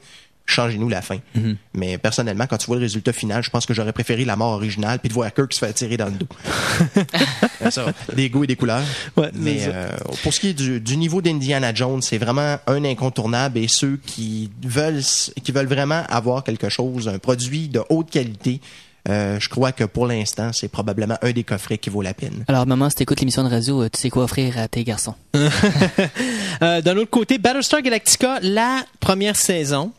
Changez-nous 0.46 0.90
la 0.90 1.00
fin. 1.00 1.16
Hmm. 1.34 1.54
Mais 1.72 1.96
personnellement, 1.96 2.46
quand 2.46 2.58
tu 2.58 2.66
vois 2.66 2.76
le 2.76 2.82
résultat 2.82 3.14
final, 3.14 3.42
je 3.42 3.48
pense 3.48 3.64
que 3.64 3.72
j'aurais 3.72 3.94
préféré 3.94 4.26
la 4.26 4.36
mort 4.36 4.52
originale 4.52 4.98
puis 4.98 5.08
de 5.08 5.14
voir 5.14 5.32
Kirk 5.32 5.54
se 5.54 5.58
faire 5.58 5.72
tirer 5.72 5.96
dans 5.96 6.06
le 6.06 6.12
dos. 6.12 6.28
Ça, 7.70 7.86
des 8.14 8.28
goûts 8.28 8.44
et 8.44 8.46
des 8.46 8.56
couleurs. 8.56 8.82
Ouais, 9.16 9.30
Mais 9.32 9.60
euh, 9.66 9.88
pour 10.22 10.34
ce 10.34 10.40
qui 10.40 10.48
est 10.48 10.54
du, 10.54 10.80
du 10.80 10.98
niveau 10.98 11.22
d'Indiana 11.22 11.72
Jones, 11.72 12.02
c'est 12.02 12.18
vraiment 12.18 12.58
un 12.66 12.84
incontournable 12.84 13.58
et 13.58 13.68
ceux 13.68 13.98
qui 14.04 14.50
veulent 14.62 15.00
qui 15.42 15.50
veulent 15.52 15.66
vraiment 15.66 16.02
avoir 16.10 16.44
quelque 16.44 16.68
chose, 16.68 17.08
un 17.08 17.18
produit 17.18 17.68
de 17.68 17.82
haute 17.88 18.10
qualité, 18.10 18.60
euh, 19.08 19.38
je 19.38 19.48
crois 19.48 19.72
que 19.72 19.84
pour 19.84 20.06
l'instant, 20.06 20.50
c'est 20.52 20.68
probablement 20.68 21.16
un 21.22 21.32
des 21.32 21.44
coffrets 21.44 21.78
qui 21.78 21.90
vaut 21.90 22.02
la 22.02 22.14
peine. 22.14 22.44
Alors, 22.48 22.66
maman, 22.66 22.88
si 22.88 22.96
t'écoutes 22.96 23.20
l'émission 23.20 23.44
de 23.44 23.48
radio, 23.50 23.82
euh, 23.82 23.88
tu 23.92 24.00
sais 24.00 24.10
quoi 24.10 24.24
offrir 24.24 24.58
à 24.58 24.68
tes 24.68 24.84
garçons? 24.84 25.14
Euh, 26.62 26.80
D'un 26.80 26.96
autre 26.96 27.10
côté, 27.10 27.36
Battlestar 27.38 27.82
Galactica, 27.82 28.38
la 28.40 28.84
première 29.00 29.34
saison. 29.34 29.92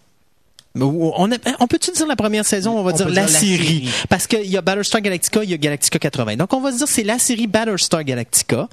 Ou- 0.76 1.12
On, 1.16 1.32
a- 1.32 1.36
on 1.60 1.68
peut-tu 1.68 1.92
dire 1.92 2.08
la 2.08 2.16
première 2.16 2.46
saison? 2.46 2.78
On 2.78 2.84
va 2.84 2.92
On 2.92 2.96
dire 2.96 3.08
la, 3.10 3.26
dire 3.26 3.34
la 3.34 3.40
série? 3.40 3.90
Parce 4.10 4.28
qu'il 4.28 4.46
y 4.46 4.58
a 4.58 4.62
Battlestar 4.62 5.02
Galactica, 5.02 5.44
il 5.44 5.50
y 5.50 5.54
a 5.54 5.58
Galactica 5.58 6.00
80. 6.00 6.36
Donc, 6.36 6.54
on 6.54 6.62
va 6.62 6.72
se 6.72 6.78
dire 6.78 6.88
c'est 6.88 7.04
la 7.04 7.18
série 7.20 7.48
Battlestar 7.48 8.04
Galactica. 8.04 8.68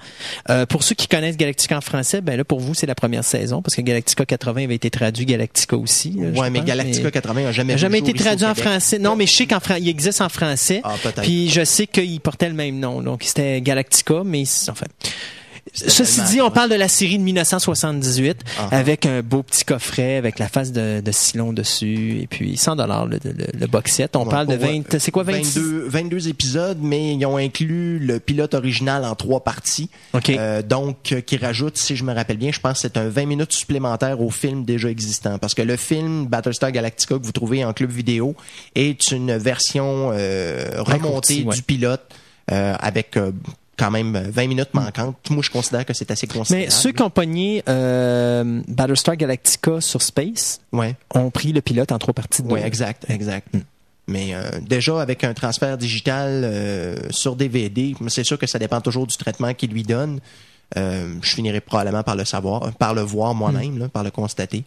Euh, 0.50 0.66
pour 0.66 0.82
ceux 0.82 0.94
qui 0.94 1.08
connaissent 1.08 1.36
Galactica 1.36 1.76
en 1.76 1.80
français, 1.80 2.20
ben 2.20 2.36
là, 2.36 2.44
pour 2.44 2.60
vous, 2.60 2.74
c'est 2.74 2.86
la 2.86 2.94
première 2.94 3.24
saison. 3.24 3.62
Parce 3.62 3.74
que 3.76 3.82
Galactica 3.82 4.24
80 4.24 4.64
avait 4.64 4.74
été 4.74 4.90
traduit 4.90 5.26
Galactica 5.26 5.76
aussi. 5.76 6.10
là, 6.10 6.26
je 6.34 6.40
ouais, 6.40 6.50
mais 6.50 6.58
pense, 6.60 6.68
Galactica 6.68 7.10
80 7.10 7.46
a 7.48 7.52
jamais 7.52 7.72
n'a 7.74 7.76
jamais 7.78 8.00
le 8.00 8.08
été 8.08 8.18
traduit 8.18 8.46
en 8.46 8.54
français. 8.54 8.98
Non, 8.98 9.16
mais 9.16 9.26
je 9.26 9.32
sais 9.34 9.46
qu'en 9.46 9.60
Fran- 9.60 9.76
il 9.76 9.88
existe 9.88 10.20
en 10.20 10.28
français. 10.28 10.80
Ah, 10.84 10.94
peut-être. 11.02 11.22
Puis 11.22 11.48
je 11.50 11.64
sais 11.64 11.86
qu'il 11.86 12.20
portait 12.20 12.48
le 12.48 12.54
même 12.54 12.78
nom. 12.78 13.00
Donc, 13.02 13.22
c'était 13.24 13.60
Galactica, 13.60 14.22
mais 14.24 14.42
enfin. 14.68 14.86
Ceci 15.74 16.20
dit, 16.30 16.40
on 16.42 16.50
parle 16.50 16.68
de 16.70 16.74
la 16.74 16.88
série 16.88 17.16
de 17.18 17.22
1978 17.22 18.40
Ah. 18.58 18.68
avec 18.72 19.06
un 19.06 19.22
beau 19.22 19.42
petit 19.42 19.64
coffret 19.64 20.16
avec 20.16 20.38
la 20.38 20.48
face 20.48 20.70
de, 20.70 21.00
de 21.00 21.12
Silon 21.12 21.52
dessus 21.54 22.18
et 22.20 22.26
puis 22.26 22.56
100 22.58 22.76
dollars 22.76 23.06
le, 23.06 23.18
le, 23.24 23.32
le 23.58 23.66
box 23.66 23.92
set. 23.94 24.14
On 24.16 24.24
Ouais, 24.24 24.30
parle 24.30 24.48
de 24.48 24.56
pour, 24.56 24.66
20 24.66 24.94
euh, 24.94 24.98
c'est 24.98 25.10
quoi 25.10 25.22
26 25.22 25.58
22, 25.60 25.84
22 25.88 26.28
épisodes, 26.28 26.78
mais 26.82 27.14
ils 27.14 27.24
ont 27.26 27.36
inclus 27.38 27.98
le 27.98 28.20
pilote 28.20 28.52
original 28.54 29.04
en 29.04 29.14
trois 29.14 29.40
parties. 29.42 29.88
Euh, 30.28 30.60
donc, 30.62 31.12
euh, 31.12 31.20
qui 31.22 31.36
rajoute, 31.38 31.76
si 31.78 31.96
je 31.96 32.04
me 32.04 32.12
rappelle 32.12 32.36
bien, 32.36 32.52
je 32.52 32.60
pense 32.60 32.74
que 32.74 32.78
c'est 32.80 32.96
un 32.98 33.08
20 33.08 33.26
minutes 33.26 33.52
supplémentaire 33.52 34.20
au 34.20 34.30
film 34.30 34.64
déjà 34.64 34.90
existant. 34.90 35.38
Parce 35.38 35.54
que 35.54 35.62
le 35.62 35.76
film 35.76 36.26
Battlestar 36.26 36.70
Galactica 36.72 37.18
que 37.18 37.24
vous 37.24 37.32
trouvez 37.32 37.64
en 37.64 37.72
club 37.72 37.90
vidéo 37.90 38.34
est 38.74 39.10
une 39.10 39.36
version 39.38 40.10
euh, 40.12 40.68
remontée 40.78 41.44
ouais. 41.44 41.54
du 41.54 41.62
pilote 41.62 42.02
euh, 42.50 42.74
avec 42.78 43.16
euh, 43.16 43.30
quand 43.76 43.90
même 43.90 44.16
20 44.16 44.46
minutes 44.48 44.74
manquantes. 44.74 45.16
Moi, 45.30 45.42
je 45.42 45.50
considère 45.50 45.84
que 45.86 45.94
c'est 45.94 46.10
assez 46.10 46.26
considérable. 46.26 46.66
Mais 46.66 46.70
ceux 46.70 46.92
qui 46.92 47.02
ont 47.02 47.10
pogné 47.10 47.62
euh, 47.68 48.60
Battlestar 48.68 49.16
Galactica 49.16 49.80
sur 49.80 50.02
Space 50.02 50.60
Ouais. 50.72 50.94
ont 51.14 51.30
pris 51.30 51.52
le 51.52 51.60
pilote 51.60 51.90
en 51.92 51.98
trois 51.98 52.14
parties 52.14 52.42
de 52.42 52.52
Oui, 52.52 52.60
exact, 52.60 53.06
exact. 53.08 53.48
Mais 54.08 54.34
euh, 54.34 54.42
déjà, 54.60 55.00
avec 55.00 55.24
un 55.24 55.32
transfert 55.32 55.78
digital 55.78 56.42
euh, 56.44 56.96
sur 57.10 57.36
DVD, 57.36 57.94
c'est 58.08 58.24
sûr 58.24 58.38
que 58.38 58.46
ça 58.46 58.58
dépend 58.58 58.80
toujours 58.80 59.06
du 59.06 59.16
traitement 59.16 59.54
qu'il 59.54 59.70
lui 59.70 59.84
donne. 59.84 60.20
Euh, 60.76 61.14
je 61.22 61.34
finirai 61.34 61.60
probablement 61.60 62.02
par 62.02 62.16
le 62.16 62.24
savoir, 62.24 62.72
par 62.74 62.94
le 62.94 63.02
voir 63.02 63.34
moi-même, 63.34 63.78
là, 63.78 63.88
par 63.88 64.02
le 64.04 64.10
constater. 64.10 64.64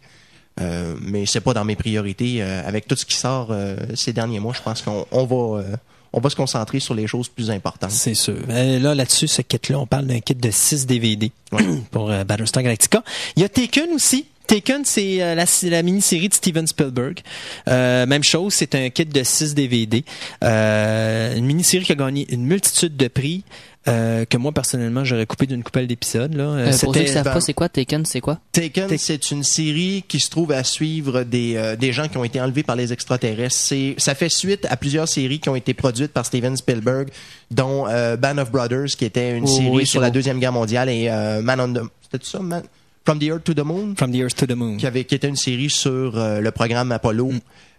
Euh, 0.61 0.95
mais 1.01 1.25
c'est 1.25 1.41
pas 1.41 1.53
dans 1.53 1.65
mes 1.65 1.75
priorités. 1.75 2.37
Euh, 2.41 2.65
avec 2.65 2.87
tout 2.87 2.95
ce 2.95 3.05
qui 3.05 3.15
sort 3.17 3.49
euh, 3.51 3.75
ces 3.93 4.13
derniers 4.13 4.39
mois, 4.39 4.53
je 4.53 4.61
pense 4.61 4.81
qu'on 4.81 5.05
on 5.11 5.25
va, 5.25 5.59
euh, 5.61 5.75
on 6.15 6.21
va 6.21 6.29
se 6.29 6.35
concentrer 6.35 6.79
sur 6.79 6.95
les 6.95 7.07
choses 7.07 7.27
plus 7.27 7.51
importantes. 7.51 7.91
C'est 7.91 8.13
sûr. 8.13 8.37
Euh, 8.49 8.79
là, 8.79 8.95
là-dessus, 8.95 9.27
ce 9.27 9.41
kit-là, 9.41 9.77
on 9.77 9.85
parle 9.85 10.05
d'un 10.05 10.21
kit 10.21 10.33
de 10.33 10.49
6 10.49 10.87
DVD 10.87 11.29
pour 11.91 12.09
euh, 12.09 12.23
Battlestar 12.23 12.63
Galactica. 12.63 13.03
Il 13.35 13.41
y 13.41 13.45
a 13.45 13.49
Taken 13.49 13.91
aussi. 13.93 14.25
Taken, 14.47 14.85
c'est 14.85 15.21
euh, 15.21 15.35
la, 15.35 15.45
la 15.63 15.83
mini-série 15.83 16.29
de 16.29 16.33
Steven 16.33 16.65
Spielberg. 16.67 17.19
Euh, 17.67 18.05
même 18.05 18.23
chose, 18.23 18.53
c'est 18.53 18.75
un 18.75 18.89
kit 18.89 19.05
de 19.05 19.23
6 19.23 19.55
DVD. 19.55 20.05
Euh, 20.43 21.35
une 21.35 21.45
mini-série 21.45 21.83
qui 21.83 21.91
a 21.91 21.95
gagné 21.95 22.25
une 22.31 22.45
multitude 22.45 22.95
de 22.95 23.07
prix 23.09 23.43
euh, 23.87 24.25
que 24.25 24.37
moi, 24.37 24.51
personnellement, 24.51 25.03
j'aurais 25.03 25.25
coupé 25.25 25.45
d'une 25.45 25.63
coupelle 25.63 25.85
d'épisodes. 25.87 26.33
là. 26.33 26.43
Euh, 26.43 26.67
Euh, 26.71 26.77
pour 26.79 26.95
ceux 26.95 27.01
qui 27.01 27.07
savent 27.07 27.23
ben- 27.25 27.33
pas, 27.33 27.41
c'est 27.41 27.53
quoi 27.53 27.69
Taken, 27.69 28.05
c'est 28.05 28.19
quoi? 28.21 28.39
Taken, 28.51 28.87
Take- 28.87 28.97
c'est 28.97 29.31
une 29.31 29.43
série 29.43 30.03
qui 30.07 30.19
se 30.19 30.29
trouve 30.29 30.51
à 30.51 30.63
suivre 30.63 31.23
des, 31.23 31.55
euh, 31.55 31.75
des 31.75 31.93
gens 31.93 32.07
qui 32.07 32.17
ont 32.17 32.23
été 32.23 32.41
enlevés 32.41 32.63
par 32.63 32.75
les 32.75 32.91
extraterrestres. 32.93 33.55
C'est, 33.55 33.93
ça 33.97 34.15
fait 34.15 34.29
suite 34.29 34.65
à 34.69 34.77
plusieurs 34.77 35.07
séries 35.07 35.39
qui 35.39 35.49
ont 35.49 35.55
été 35.55 35.73
produites 35.73 36.11
par 36.13 36.25
Steven 36.25 36.57
Spielberg, 36.57 37.09
dont 37.51 37.85
euh, 37.87 38.17
Band 38.17 38.37
of 38.39 38.51
Brothers, 38.51 38.87
qui 38.97 39.05
était 39.05 39.37
une 39.37 39.43
Oui, 39.43 39.49
série 39.55 39.69
oui, 39.69 39.85
sur 39.85 40.01
la. 40.01 40.09
Deuxième 40.09 40.39
Guerre 40.39 40.53
mondiale, 40.53 40.89
et 40.89 41.07
euh, 41.09 41.41
Man 41.41 41.59
on 41.59 41.73
the... 41.73 41.81
C'était 42.11 42.25
ça, 42.25 42.39
Man? 42.39 42.63
From 43.05 43.19
the 43.19 43.23
Earth 43.25 43.43
to 43.43 43.53
the 43.53 43.59
Moon? 43.63 43.93
From 43.95 44.11
the 44.11 44.15
Earth 44.15 44.35
to 44.35 44.47
the 44.47 44.55
Moon. 44.55 44.77
Qui, 44.77 44.87
avait, 44.87 45.03
qui 45.03 45.13
était 45.13 45.27
une 45.27 45.35
série 45.35 45.69
sur 45.69 46.17
euh, 46.17 46.39
le 46.41 46.51
programme 46.51 46.91
Apollo. 46.91 47.33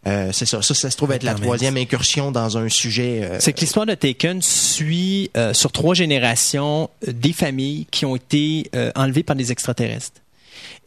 Euh, 0.06 0.30
c'est 0.32 0.46
ça. 0.46 0.62
Ça, 0.62 0.74
ça 0.74 0.90
se 0.90 0.96
trouve 0.96 1.12
être 1.12 1.24
la 1.24 1.34
troisième 1.34 1.76
incursion 1.76 2.30
dans 2.30 2.58
un 2.58 2.68
sujet... 2.68 3.22
euh, 3.24 3.36
C'est 3.40 3.52
que 3.52 3.60
l'histoire 3.60 3.86
de 3.86 3.94
Taken 3.94 4.40
suit 4.40 5.30
euh, 5.36 5.52
sur 5.52 5.72
trois 5.72 5.94
générations 5.94 6.90
euh, 7.06 7.12
des 7.12 7.32
familles 7.32 7.86
qui 7.90 8.04
ont 8.04 8.14
été 8.14 8.70
euh, 8.74 8.92
enlevées 8.94 9.24
par 9.24 9.34
des 9.34 9.50
extraterrestres. 9.50 10.20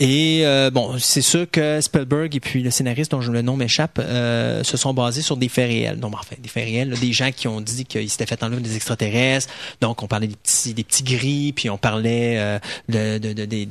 Et 0.02 0.44
euh, 0.46 0.72
bon, 0.72 0.96
c'est 0.98 1.22
sûr 1.22 1.46
que 1.52 1.82
Spielberg 1.82 2.34
et 2.34 2.40
puis 2.40 2.64
le 2.64 2.72
scénariste 2.72 3.12
dont 3.12 3.20
le 3.20 3.42
nom 3.42 3.58
m'échappe 3.58 4.00
euh, 4.00 4.64
se 4.64 4.78
sont 4.78 4.94
basés 4.94 5.22
sur 5.22 5.36
des 5.36 5.50
faits 5.50 5.68
réels. 5.70 6.00
Donc, 6.00 6.14
enfin, 6.14 6.38
des 6.42 6.48
faits 6.48 6.64
réels, 6.64 6.90
là, 6.92 6.96
des 6.98 7.12
gens 7.12 7.32
qui 7.36 7.50
ont 7.50 7.60
dit 7.60 7.84
qu'ils 7.84 8.10
s'étaient 8.10 8.26
fait 8.26 8.42
enlever 8.42 8.62
des 8.62 8.78
extraterrestres. 8.78 9.54
Donc, 9.82 10.02
on 10.02 10.08
parlait 10.08 10.28
des 10.28 10.38
petits, 10.38 10.74
des 10.74 10.86
petits 10.86 11.04
gris, 11.04 11.52
puis 11.54 11.70
on 11.70 11.78
parlait 11.78 12.36
euh, 12.38 12.60
de, 12.88 13.18
de, 13.18 13.34
de, 13.34 13.68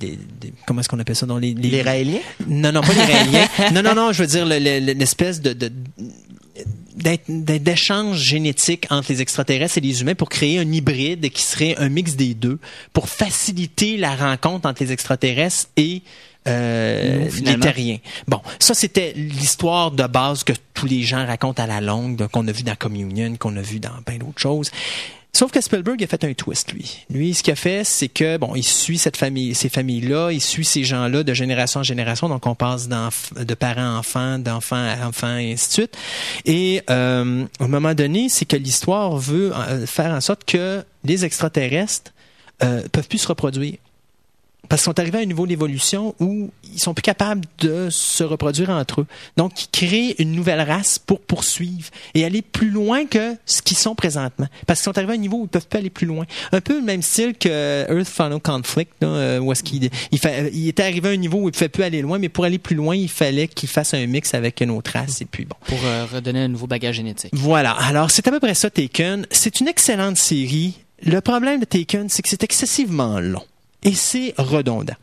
comment 0.67 0.81
est-ce 0.81 0.89
qu'on 0.91 0.99
appelle 1.01 1.17
ça 1.17 1.25
dans 1.25 1.39
les, 1.39 1.55
les 1.55 1.81
Raéliens? 1.81 2.21
non, 2.47 2.73
non, 2.73 2.83
pas 2.83 2.93
les 2.93 3.05
Raéliens. 3.05 3.49
non, 3.73 3.83
non, 3.83 3.95
non, 3.95 4.13
je 4.13 4.21
veux 4.23 4.29
dire 4.29 4.45
le- 4.45 4.59
le- 4.59 4.93
l'espèce 4.93 5.41
de, 5.41 5.55
de 5.55 5.73
d'être- 6.97 7.25
d'être- 7.29 7.63
d'échange 7.63 8.19
génétique 8.19 8.87
entre 8.91 9.13
les 9.13 9.21
extraterrestres 9.23 9.79
et 9.79 9.81
les 9.81 10.01
humains 10.01 10.15
pour 10.15 10.29
créer 10.29 10.59
un 10.59 10.71
hybride 10.73 11.31
qui 11.31 11.43
serait 11.43 11.77
un 11.79 11.89
mix 11.89 12.17
des 12.17 12.35
deux 12.35 12.59
pour 12.93 13.09
faciliter 13.09 13.97
la 13.97 14.15
rencontre 14.17 14.69
entre 14.69 14.83
les 14.83 14.93
extraterrestres 14.93 15.69
et 15.77 16.03
euh, 16.47 17.29
les 17.45 17.59
terriens. 17.61 17.99
Bon, 18.27 18.41
ça 18.59 18.73
c'était 18.75 19.13
l'histoire 19.15 19.91
de 19.91 20.07
base 20.07 20.45
que 20.45 20.55
tous 20.73 20.87
les 20.87 21.03
gens 21.03 21.27
racontent 21.27 21.63
à 21.63 21.67
la 21.67 21.81
longue, 21.81 22.27
qu'on 22.29 22.47
a 22.49 22.53
vu 22.53 22.63
dans 22.63 22.77
Communion, 22.77 23.37
qu'on 23.37 23.57
a 23.57 23.61
vu 23.61 23.81
dans 23.81 24.01
plein 24.05 24.17
d'autres 24.17 24.41
choses. 24.41 24.71
Sauf 25.39 25.53
que 25.53 25.61
Spielberg 25.61 26.03
a 26.03 26.09
fait 26.09 26.25
un 26.25 26.35
twist, 26.35 26.73
lui. 26.73 27.07
Lui, 27.11 27.33
ce 27.33 27.45
qu'il 27.45 27.53
a 27.53 27.55
fait, 27.55 27.85
c'est 27.85 28.09
que, 28.09 28.39
bon, 28.39 28.57
il 28.57 28.65
suit 28.65 28.99
cette 28.99 29.17
famille, 29.17 29.55
ces 29.55 29.69
familles-là, 29.69 30.33
il 30.33 30.41
suit 30.41 30.65
ces 30.65 30.83
gens-là 30.83 31.23
de 31.23 31.33
génération 31.33 31.79
en 31.79 31.85
génération, 31.85 32.29
donc 32.29 32.45
on 32.49 32.57
passe 32.57 32.89
de 32.89 33.55
parents 33.55 33.95
à 33.95 33.99
enfants, 34.01 34.41
d'enfants 34.41 34.75
à 34.85 35.07
enfants, 35.07 35.37
et 35.37 35.53
ainsi 35.53 35.69
de 35.69 35.73
suite. 35.75 35.97
Et 36.45 36.83
euh, 36.91 37.45
à 37.61 37.65
un 37.65 37.69
moment 37.69 37.95
donné, 37.95 38.29
c'est 38.29 38.47
que 38.47 38.57
l'histoire 38.57 39.17
veut 39.17 39.55
euh, 39.55 39.87
faire 39.87 40.11
en 40.11 40.21
sorte 40.21 40.45
que 40.45 40.83
les 41.05 41.25
extraterrestres 41.25 42.11
euh, 42.65 42.83
peuvent 42.91 43.07
plus 43.07 43.19
se 43.19 43.29
reproduire. 43.29 43.77
Parce 44.69 44.83
qu'ils 44.83 44.87
sont 44.93 44.99
arrivés 45.01 45.19
à 45.19 45.21
un 45.23 45.27
niveau 45.27 45.47
d'évolution 45.47 46.15
où 46.21 46.51
ils 46.73 46.79
sont 46.81 46.95
plus 46.95 47.03
capables 47.03 47.43
de 47.61 47.89
se 47.91 48.25
reproduire 48.25 48.71
entre 48.71 49.03
eux. 49.03 49.07
Donc, 49.37 49.53
ils 49.65 49.69
créent 49.69 50.15
une 50.19 50.33
nouvelle 50.33 50.61
race 50.61 50.99
pour 50.99 51.21
poursuivre 51.21 51.89
et 52.15 52.25
aller 52.25 52.43
plus 52.43 52.71
loin 52.71 53.07
que 53.07 53.37
ce 53.47 53.63
qu'ils 53.63 53.77
sont 53.77 53.95
présentement. 53.95 54.47
Parce 54.67 54.81
qu'ils 54.81 54.85
sont 54.85 54.99
arrivés 54.99 55.13
à 55.13 55.15
un 55.15 55.19
niveau 55.19 55.39
où 55.39 55.45
ils 55.45 55.49
peuvent 55.49 55.67
pas 55.69 55.79
aller 55.79 55.91
plus 55.91 56.07
loin. 56.07 56.27
Un 56.53 56.61
peu 56.61 56.75
le 56.79 56.85
même 56.85 57.03
style 57.03 57.35
que 57.35 57.87
Earth 57.91 58.09
Final 58.09 58.41
Conflict, 58.41 58.93
là, 59.01 59.09
euh, 59.09 59.39
où 59.39 59.53
est-ce 59.53 59.63
qu'il 59.63 59.89
il, 60.13 60.19
fa- 60.19 60.49
il 60.53 60.69
était 60.69 60.83
arrivé 60.83 61.09
à 61.09 61.13
un 61.13 61.17
niveau 61.17 61.39
où 61.39 61.43
il 61.43 61.47
ne 61.47 61.51
pouvait 61.53 61.69
plus 61.69 61.83
aller 61.85 62.03
loin, 62.03 62.19
mais 62.19 62.29
pour 62.29 62.45
aller 62.45 62.59
plus 62.59 62.77
loin, 62.77 62.95
il 62.95 63.09
fallait 63.09 63.49
qu'il 63.49 63.69
fasse 63.69 63.95
un 63.95 64.07
mix 64.07 64.35
avec 64.35 64.61
une 64.61 64.71
autre 64.71 64.91
race. 64.93 65.21
Et 65.21 65.25
puis 65.25 65.45
bon. 65.45 65.57
Pour 65.67 65.79
euh, 65.85 66.07
redonner 66.13 66.41
un 66.43 66.49
nouveau 66.49 66.67
bagage 66.67 66.97
génétique. 66.97 67.31
Voilà. 67.33 67.73
Alors, 67.73 68.11
c'est 68.11 68.27
à 68.29 68.31
peu 68.31 68.41
près 68.41 68.55
ça, 68.55 68.71
Taken. 68.71 69.27
C'est 69.31 69.61
une 69.61 69.69
excellente 69.69 70.17
série. 70.17 70.75
Le 71.03 71.21
problème 71.21 71.61
de 71.61 71.65
Taken, 71.65 72.09
c'est 72.09 72.23
que 72.23 72.29
c'est 72.29 72.43
excessivement 72.43 73.21
long. 73.21 73.43
Et 73.83 73.95
c'est 73.95 74.35
redondant. 74.39 74.95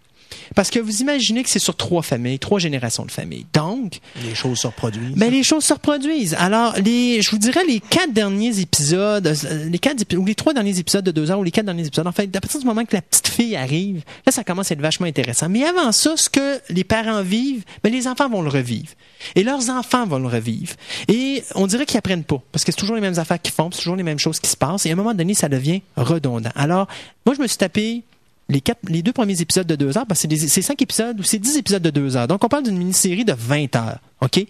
Parce 0.53 0.69
que 0.69 0.79
vous 0.79 1.01
imaginez 1.01 1.43
que 1.43 1.49
c'est 1.49 1.59
sur 1.59 1.75
trois 1.75 2.01
familles, 2.03 2.39
trois 2.39 2.59
générations 2.59 3.03
de 3.05 3.11
familles. 3.11 3.45
Donc, 3.53 3.99
Les 4.23 4.35
choses 4.35 4.59
se 4.59 4.67
reproduisent. 4.67 5.15
ben, 5.15 5.31
les 5.31 5.43
choses 5.43 5.63
se 5.63 5.73
reproduisent. 5.73 6.35
Alors, 6.37 6.75
les, 6.77 7.21
je 7.21 7.31
vous 7.31 7.37
dirais 7.37 7.63
les 7.67 7.79
quatre 7.79 8.13
derniers 8.13 8.59
épisodes, 8.59 9.25
euh, 9.27 9.65
les 9.69 9.79
quatre 9.79 10.03
ou 10.15 10.25
les 10.25 10.35
trois 10.35 10.53
derniers 10.53 10.77
épisodes 10.77 11.03
de 11.03 11.11
deux 11.11 11.31
heures 11.31 11.39
ou 11.39 11.43
les 11.43 11.51
quatre 11.51 11.65
derniers 11.65 11.87
épisodes. 11.87 12.05
En 12.07 12.11
fait, 12.11 12.33
à 12.35 12.41
partir 12.41 12.59
du 12.59 12.65
moment 12.65 12.85
que 12.85 12.95
la 12.95 13.01
petite 13.01 13.27
fille 13.27 13.55
arrive, 13.55 14.03
là, 14.25 14.31
ça 14.31 14.43
commence 14.43 14.69
à 14.71 14.75
être 14.75 14.81
vachement 14.81 15.07
intéressant. 15.07 15.49
Mais 15.49 15.63
avant 15.63 15.91
ça, 15.91 16.15
ce 16.15 16.29
que 16.29 16.59
les 16.69 16.83
parents 16.83 17.21
vivent, 17.23 17.63
ben, 17.83 17.91
les 17.91 18.07
enfants 18.07 18.29
vont 18.29 18.41
le 18.41 18.49
revivre. 18.49 18.89
Et 19.35 19.43
leurs 19.43 19.69
enfants 19.69 20.05
vont 20.05 20.19
le 20.19 20.27
revivre. 20.27 20.73
Et 21.07 21.43
on 21.55 21.65
dirait 21.65 21.85
qu'ils 21.85 21.97
apprennent 21.97 22.23
pas. 22.23 22.41
Parce 22.51 22.63
que 22.63 22.71
c'est 22.71 22.77
toujours 22.79 22.95
les 22.95 23.01
mêmes 23.01 23.17
affaires 23.19 23.41
qui 23.41 23.51
font, 23.51 23.69
c'est 23.71 23.79
toujours 23.79 23.95
les 23.95 24.03
mêmes 24.03 24.19
choses 24.19 24.39
qui 24.39 24.49
se 24.49 24.57
passent. 24.57 24.85
Et 24.85 24.89
à 24.89 24.93
un 24.93 24.97
moment 24.97 25.13
donné, 25.13 25.33
ça 25.33 25.49
devient 25.49 25.81
redondant. 25.97 26.51
Alors, 26.55 26.87
moi, 27.25 27.35
je 27.35 27.41
me 27.41 27.47
suis 27.47 27.57
tapé 27.57 28.03
les, 28.49 28.61
quatre, 28.61 28.79
les 28.87 29.01
deux 29.01 29.13
premiers 29.13 29.41
épisodes 29.41 29.67
de 29.67 29.75
deux 29.75 29.97
heures, 29.97 30.05
parce 30.05 30.25
que 30.25 30.35
c'est 30.35 30.61
cinq 30.61 30.81
épisodes 30.81 31.19
ou 31.19 31.23
c'est 31.23 31.39
dix 31.39 31.57
épisodes 31.57 31.81
de 31.81 31.89
deux 31.89 32.15
heures. 32.15 32.27
Donc, 32.27 32.43
on 32.43 32.47
parle 32.47 32.63
d'une 32.63 32.77
mini-série 32.77 33.25
de 33.25 33.33
20 33.33 33.75
heures. 33.75 33.99
OK? 34.21 34.45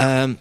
Euh, 0.00 0.34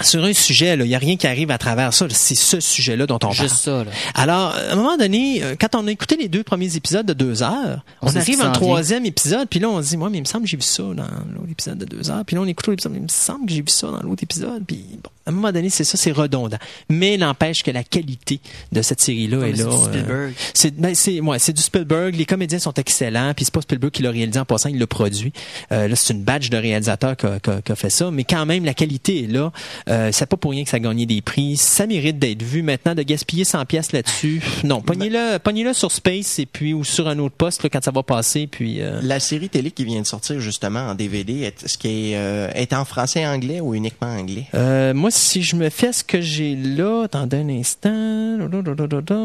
sur 0.00 0.22
un 0.22 0.32
sujet, 0.32 0.74
il 0.74 0.84
n'y 0.84 0.94
a 0.94 0.98
rien 0.98 1.16
qui 1.16 1.26
arrive 1.26 1.50
à 1.50 1.58
travers 1.58 1.92
ça. 1.92 2.06
C'est 2.10 2.36
ce 2.36 2.60
sujet-là 2.60 3.06
dont 3.06 3.16
on 3.16 3.18
parle. 3.18 3.34
Juste 3.34 3.56
ça, 3.56 3.82
là. 3.82 3.90
Alors, 4.14 4.54
à 4.54 4.72
un 4.72 4.76
moment 4.76 4.96
donné, 4.96 5.42
euh, 5.42 5.56
quand 5.60 5.74
on 5.74 5.86
a 5.88 5.90
écouté 5.90 6.16
les 6.16 6.28
deux 6.28 6.44
premiers 6.44 6.76
épisodes 6.76 7.04
de 7.04 7.12
deux 7.12 7.42
heures, 7.42 7.84
On 8.00 8.06
arrive 8.06 8.36
vient. 8.36 8.52
troisième 8.52 9.04
épisode, 9.04 9.48
puis 9.48 9.58
là, 9.58 9.68
on 9.68 9.82
se 9.82 9.88
dit, 9.88 9.96
moi, 9.96 10.08
mais 10.08 10.18
il 10.18 10.22
me 10.22 10.26
semble 10.26 10.44
que 10.44 10.50
j'ai 10.50 10.56
vu 10.56 10.62
ça 10.62 10.84
dans 10.84 10.94
l'autre 11.34 11.50
épisode 11.50 11.78
de 11.78 11.84
deux 11.86 12.08
heures. 12.08 12.24
Puis 12.24 12.36
là, 12.36 12.42
on 12.42 12.46
écoute 12.46 12.68
l'autre 12.68 12.74
épisode, 12.84 12.92
il 12.94 13.02
me 13.02 13.08
semble 13.08 13.46
que 13.46 13.52
j'ai 13.52 13.62
vu 13.62 13.68
ça 13.68 13.88
dans 13.88 14.00
l'autre 14.02 14.22
épisode. 14.22 14.64
Puis 14.64 14.84
bon, 15.02 15.10
à 15.26 15.30
un 15.30 15.32
moment 15.32 15.52
donné, 15.52 15.70
c'est 15.70 15.84
ça, 15.84 15.96
c'est 15.96 16.12
redondant. 16.12 16.56
Mais 16.88 17.16
n'empêche 17.16 17.62
que 17.62 17.70
la 17.70 17.84
qualité 17.84 18.40
de 18.72 18.82
cette 18.82 19.00
série-là 19.00 19.46
est 19.46 19.50
mais 19.52 19.56
c'est 19.56 19.62
là. 19.64 19.70
du 19.70 19.76
euh, 19.76 19.84
Spielberg. 19.84 20.32
c'est 20.54 20.74
ben, 20.76 20.94
c'est 20.94 21.20
ouais, 21.20 21.38
du 21.38 21.62
Spielberg. 21.62 22.14
Les 22.16 22.24
comédiens 22.26 22.58
sont 22.58 22.72
excellents. 22.74 23.32
Puis 23.34 23.44
c'est 23.44 23.54
pas 23.54 23.60
Spielberg 23.60 23.92
qui 23.92 24.02
l'a 24.02 24.10
réalisé 24.10 24.38
en 24.38 24.44
passant, 24.44 24.68
il 24.70 24.78
l'a 24.78 24.86
produit. 24.86 25.32
Euh, 25.72 25.88
là, 25.88 25.96
c'est 25.96 26.12
une 26.14 26.22
badge 26.22 26.48
de 26.50 26.56
réalisateur 26.56 27.16
qui 27.16 27.26
a, 27.26 27.38
qui 27.40 27.50
a- 27.50 27.60
qui 27.62 27.72
a 27.72 27.76
fait 27.76 27.90
ça. 27.90 28.10
Mais 28.10 28.24
quand 28.24 28.46
même, 28.46 28.64
la 28.64 28.74
qualité 28.74 29.24
est 29.24 29.26
là. 29.26 29.52
Euh, 29.88 30.10
c'est 30.12 30.26
pas 30.26 30.36
pour 30.36 30.50
rien 30.52 30.64
que 30.64 30.70
ça 30.70 30.76
a 30.78 30.80
gagné 30.80 31.06
des 31.06 31.20
prix. 31.20 31.56
Ça 31.56 31.86
mérite 31.86 32.18
d'être 32.18 32.42
vu. 32.42 32.62
Maintenant, 32.62 32.94
de 32.94 33.02
gaspiller 33.02 33.44
100 33.44 33.64
pièces 33.66 33.92
là-dessus, 33.92 34.42
non. 34.64 34.80
Pognez-le, 34.80 35.38
pognez-le 35.38 35.72
sur 35.74 35.92
Space 35.92 36.38
et 36.38 36.46
puis 36.46 36.72
ou 36.74 36.82
sur 36.84 37.08
un 37.08 37.18
autre 37.18 37.34
poste 37.36 37.62
là, 37.62 37.68
quand 37.68 37.84
ça 37.84 37.90
va 37.90 38.02
passer. 38.02 38.46
Puis 38.46 38.80
euh, 38.80 39.00
La 39.02 39.20
série 39.20 39.48
télé 39.48 39.70
qui 39.70 39.84
vient 39.84 40.00
de 40.00 40.06
sortir 40.06 40.40
justement 40.40 40.80
en 40.80 40.94
DVD, 40.94 41.42
est, 41.42 41.66
ce 41.68 41.76
qui 41.78 42.12
est, 42.12 42.16
euh, 42.16 42.50
est 42.54 42.72
en 42.72 42.84
français 42.84 43.26
anglais 43.26 43.60
ou 43.60 43.74
uniquement 43.74 44.08
anglais? 44.08 44.46
Euh, 44.54 44.94
moi, 45.10 45.16
si 45.18 45.42
je 45.42 45.56
me 45.56 45.66
à 45.66 45.92
ce 45.92 46.04
que 46.04 46.20
j'ai 46.20 46.54
là, 46.54 47.02
attendez 47.04 47.38
un 47.38 47.48
instant. 47.48 47.90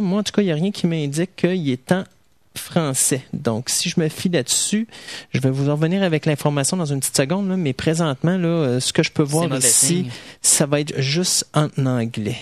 Moi, 0.01 0.19
en 0.19 0.23
tout 0.23 0.31
cas, 0.31 0.41
il 0.41 0.45
n'y 0.45 0.51
a 0.51 0.55
rien 0.55 0.71
qui 0.71 0.87
m'indique 0.87 1.35
qu'il 1.35 1.69
est 1.69 1.91
en 1.91 2.05
français. 2.55 3.21
Donc, 3.33 3.69
si 3.69 3.89
je 3.89 3.99
me 3.99 4.09
fie 4.09 4.29
là-dessus, 4.29 4.87
je 5.31 5.39
vais 5.39 5.51
vous 5.51 5.69
en 5.69 5.73
revenir 5.73 6.01
avec 6.01 6.25
l'information 6.25 6.75
dans 6.75 6.85
une 6.85 7.01
petite 7.01 7.17
seconde, 7.17 7.49
là, 7.49 7.55
mais 7.55 7.73
présentement, 7.73 8.35
là, 8.35 8.47
euh, 8.47 8.79
ce 8.79 8.93
que 8.93 9.03
je 9.03 9.11
peux 9.11 9.21
voir 9.21 9.55
ici, 9.57 9.85
signe. 9.85 10.11
ça 10.41 10.65
va 10.65 10.79
être 10.79 10.99
juste 10.99 11.47
en 11.53 11.69
anglais. 11.85 12.37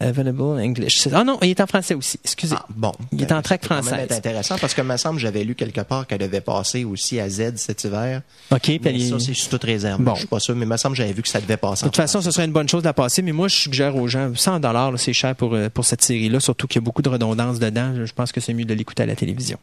Available 0.00 0.58
in 0.58 0.64
English. 0.64 0.98
C'est- 0.98 1.10
Ah 1.14 1.22
non, 1.22 1.38
il 1.42 1.50
est 1.50 1.60
en 1.60 1.66
français 1.68 1.94
aussi. 1.94 2.18
Excusez. 2.24 2.56
Ah, 2.58 2.66
bon. 2.74 2.92
Il 3.12 3.22
est 3.22 3.30
en 3.32 3.40
track 3.42 3.64
française. 3.64 3.94
être 4.00 4.12
intéressant 4.12 4.56
parce 4.60 4.74
que, 4.74 4.82
me 4.82 4.96
semble, 4.96 5.20
j'avais 5.20 5.44
lu 5.44 5.54
quelque 5.54 5.80
part 5.82 6.06
qu'elle 6.06 6.18
devait 6.18 6.40
passer 6.40 6.84
aussi 6.84 7.20
à 7.20 7.28
Z 7.30 7.52
cet 7.56 7.84
hiver. 7.84 8.22
OK, 8.50 8.58
puis 8.60 8.80
Mais 8.84 8.96
est- 8.96 9.08
ça, 9.08 9.20
c'est 9.20 9.34
sous 9.34 9.48
toute 9.48 9.62
réserve. 9.64 10.02
Bon. 10.02 10.14
Je 10.14 10.20
suis 10.20 10.26
pas 10.28 10.40
sûr, 10.40 10.56
mais 10.56 10.66
me 10.66 10.76
semble, 10.76 10.96
j'avais 10.96 11.12
vu 11.12 11.22
que 11.22 11.28
ça 11.28 11.40
devait 11.40 11.56
passer. 11.56 11.84
De 11.84 11.88
toute 11.90 11.96
façon, 11.96 12.20
ce 12.20 12.30
serait 12.32 12.44
une 12.44 12.52
bonne 12.52 12.68
chose 12.68 12.82
de 12.82 12.88
la 12.88 12.92
passer, 12.92 13.22
mais 13.22 13.30
moi, 13.32 13.46
je 13.48 13.54
suggère 13.54 13.94
aux 13.96 14.08
gens, 14.08 14.32
100 14.34 14.58
dollars, 14.60 14.92
c'est 14.98 15.12
cher 15.12 15.36
pour, 15.36 15.54
euh, 15.54 15.68
pour 15.72 15.84
cette 15.84 16.02
série-là, 16.02 16.40
surtout 16.40 16.66
qu'il 16.66 16.80
y 16.80 16.82
a 16.82 16.84
beaucoup 16.84 17.02
de 17.02 17.08
redondance 17.08 17.60
dedans. 17.60 17.92
Je 18.04 18.12
pense 18.12 18.32
que 18.32 18.40
c'est 18.40 18.52
mieux 18.52 18.64
de 18.64 18.74
l'écouter 18.74 19.04
à 19.04 19.06
la 19.06 19.14
télévision. 19.16 19.58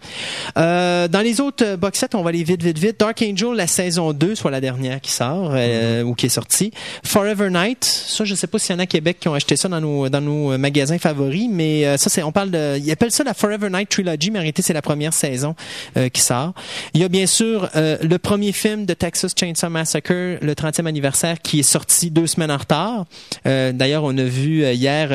Euh, 0.57 1.07
dans 1.09 1.21
les 1.21 1.41
autres 1.41 1.65
euh, 1.65 1.77
box 1.77 1.99
sets, 1.99 2.15
on 2.15 2.23
va 2.23 2.29
aller 2.29 2.43
vite, 2.43 2.63
vite, 2.63 2.77
vite. 2.79 2.99
Dark 2.99 3.21
Angel, 3.21 3.53
la 3.53 3.67
saison 3.67 4.13
2, 4.13 4.35
soit 4.35 4.51
la 4.51 4.61
dernière 4.61 5.01
qui 5.01 5.11
sort, 5.11 5.51
euh, 5.53 6.03
ou 6.03 6.15
qui 6.15 6.27
est 6.27 6.29
sortie. 6.29 6.71
Forever 7.03 7.49
Night, 7.49 7.83
ça, 7.83 8.23
je 8.23 8.33
sais 8.33 8.47
pas 8.47 8.59
s'il 8.59 8.73
y 8.73 8.75
en 8.77 8.79
a 8.79 8.83
à 8.83 8.85
Québec 8.87 9.17
qui 9.19 9.27
ont 9.27 9.33
acheté 9.33 9.57
ça 9.57 9.67
dans 9.67 9.81
nos, 9.81 10.07
dans 10.09 10.20
nos 10.21 10.51
euh, 10.53 10.57
magasins 10.57 10.97
favoris, 10.97 11.47
mais 11.51 11.85
euh, 11.85 11.97
ça, 11.97 12.09
c'est, 12.09 12.23
on 12.23 12.31
parle 12.31 12.51
de, 12.51 12.77
ils 12.77 12.91
appellent 12.91 13.11
ça 13.11 13.23
la 13.23 13.33
Forever 13.33 13.69
Night 13.69 13.89
Trilogy, 13.89 14.31
mais 14.31 14.39
en 14.39 14.41
réalité, 14.41 14.61
c'est 14.61 14.73
la 14.73 14.81
première 14.81 15.13
saison 15.13 15.55
euh, 15.97 16.09
qui 16.09 16.21
sort. 16.21 16.53
Il 16.93 17.01
y 17.01 17.03
a 17.03 17.09
bien 17.09 17.25
sûr 17.27 17.69
le 17.75 18.17
premier 18.17 18.51
film 18.51 18.85
de 18.85 18.93
Texas 18.93 19.33
Chainsaw 19.37 19.69
Massacre, 19.69 20.13
le 20.41 20.53
30e 20.53 20.85
anniversaire, 20.85 21.41
qui 21.41 21.59
est 21.59 21.63
sorti 21.63 22.11
deux 22.11 22.27
semaines 22.27 22.51
en 22.51 22.57
retard. 22.57 23.05
D'ailleurs, 23.45 24.03
on 24.03 24.17
a 24.17 24.23
vu 24.23 24.63
hier, 24.71 25.09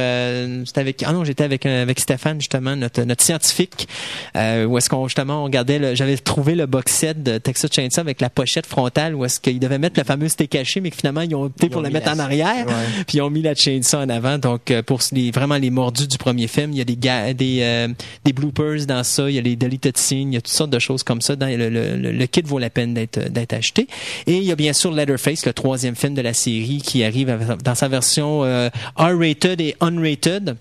c'était 0.67 0.81
avec, 0.81 1.03
ah 1.07 1.13
non, 1.13 1.25
j'étais 1.25 1.45
avec 1.45 1.65
avec 1.67 2.01
Stéphane 2.01 2.41
justement, 2.41 2.75
notre 2.77 3.03
notre 3.03 3.23
scientifique, 3.23 3.89
où 4.35 4.79
est-ce 4.79 4.89
qu'on 4.91 5.07
justement 5.09 5.41
on 5.43 5.45
regardait, 5.45 5.95
j'avais 5.97 6.17
trouvé 6.17 6.55
le 6.55 6.67
box 6.67 6.93
set 6.93 7.23
de 7.23 7.39
Texas 7.39 7.71
Chainsaw 7.73 8.01
avec 8.01 8.21
la 8.21 8.31
pochette 8.31 8.67
frontale, 8.67 9.15
où 9.15 9.25
est-ce 9.25 9.41
qu'ils 9.41 9.59
devaient 9.61 9.79
mettre 9.79 9.99
le 10.01 10.05
fameux 10.05 10.29
steak 10.29 10.51
caché, 10.51 10.81
mais 10.81 10.91
que 10.91 10.97
finalement 10.97 11.21
ils 11.23 11.35
ont 11.35 11.45
opté 11.45 11.67
Ils 11.67 11.71
pour 11.71 11.81
ont 11.81 11.83
la 11.83 11.91
mettre 11.91 12.07
la- 12.07 12.15
en 12.15 12.19
arrière, 12.19 12.67
Ouais. 12.67 12.73
puis 13.07 13.19
ils 13.19 13.23
ont 13.23 13.31
mis 13.31 13.43
la 13.43 13.55
chainsaw 13.55 13.99
en 13.99 14.09
avant. 14.09 14.39
Donc 14.39 14.71
euh, 14.71 14.83
pour 14.97 15.33
vraiment 15.33 15.57
les 15.57 15.71
mordus 15.71 16.07
du 16.07 16.19
premier 16.19 16.47
film, 16.49 16.73
il 16.73 16.79
y 16.79 16.81
a 16.81 16.85
des 16.85 17.35
des 17.35 17.59
euh, 17.63 17.89
des 18.25 18.33
bloopers 18.33 18.87
dans 18.87 19.05
ça, 19.05 19.29
il 19.29 19.37
y 19.37 19.39
a 19.39 19.43
les 19.43 19.57
deleted 19.57 19.97
scenes, 19.97 20.33
il 20.33 20.35
y 20.35 20.37
a 20.39 20.41
toutes 20.41 20.53
sortes 20.53 20.71
de 20.71 20.79
choses 20.79 21.03
comme 21.03 21.21
ça. 21.21 21.35
Le, 21.39 22.27
kit 22.27 22.43
vaut 22.43 22.59
la 22.59 22.71
peine 22.71 22.95
d'être 22.95 23.53
acheté. 23.53 23.89
Et 24.27 24.37
il 24.37 24.45
y 24.45 24.53
a 24.53 24.57
bien 24.57 24.73
sûr 24.73 24.93
Leatherface, 24.93 25.47
le 25.47 25.53
troisième 25.53 25.97
film 25.97 26.15
de 26.15 26.23
la 26.23 26.35
série, 26.35 26.83
qui 26.83 27.05
arrive 27.05 27.57
dans 27.63 27.75
sa 27.75 27.89
version 27.89 28.45
euh, 28.45 28.69
R-rated 28.97 29.61
et 29.61 29.77
unrated. 29.81 30.57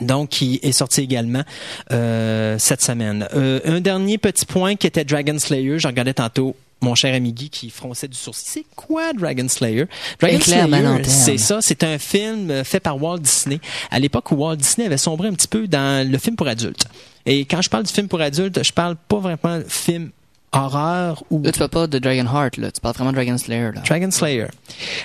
Donc, 0.00 0.28
qui 0.28 0.60
est 0.62 0.72
sorti 0.72 1.00
également 1.00 1.42
euh, 1.90 2.56
cette 2.58 2.82
semaine. 2.82 3.26
Euh, 3.34 3.60
un 3.64 3.80
dernier 3.80 4.18
petit 4.18 4.44
point 4.44 4.76
qui 4.76 4.86
était 4.86 5.04
Dragon 5.04 5.38
Slayer. 5.38 5.78
Je 5.78 5.86
regardais 5.86 6.14
tantôt 6.14 6.54
mon 6.80 6.94
cher 6.94 7.14
ami 7.14 7.32
Guy 7.32 7.50
qui 7.50 7.70
fronçait 7.70 8.08
du 8.08 8.16
sourcil. 8.16 8.44
C'est 8.46 8.66
quoi 8.76 9.12
Dragon 9.12 9.48
Slayer? 9.48 9.86
Dragon 10.20 10.40
Slayer, 10.40 11.04
c'est 11.04 11.38
ça. 11.38 11.60
C'est 11.60 11.82
un 11.84 11.98
film 11.98 12.64
fait 12.64 12.80
par 12.80 13.02
Walt 13.02 13.18
Disney. 13.18 13.60
À 13.90 13.98
l'époque 13.98 14.30
où 14.32 14.36
Walt 14.36 14.56
Disney 14.56 14.86
avait 14.86 14.98
sombré 14.98 15.28
un 15.28 15.34
petit 15.34 15.48
peu 15.48 15.66
dans 15.66 16.08
le 16.08 16.18
film 16.18 16.36
pour 16.36 16.48
adultes. 16.48 16.86
Et 17.24 17.44
quand 17.44 17.62
je 17.62 17.70
parle 17.70 17.84
du 17.84 17.92
film 17.92 18.08
pour 18.08 18.20
adultes, 18.20 18.62
je 18.62 18.72
parle 18.72 18.96
pas 19.08 19.18
vraiment 19.18 19.60
film 19.66 20.10
horreur 20.64 21.24
ou 21.30 21.42
Là, 21.42 21.52
tu 21.52 21.58
parles 21.58 21.70
pas 21.70 21.86
de 21.86 21.98
Dragonheart, 21.98 22.56
là. 22.58 22.70
Tu 22.70 22.80
parles 22.80 22.94
vraiment 22.94 23.10
de 23.10 23.16
Dragon 23.16 23.38
Slayer, 23.38 23.70
là. 23.74 23.82
Dragon 23.86 24.10
Slayer. 24.10 24.46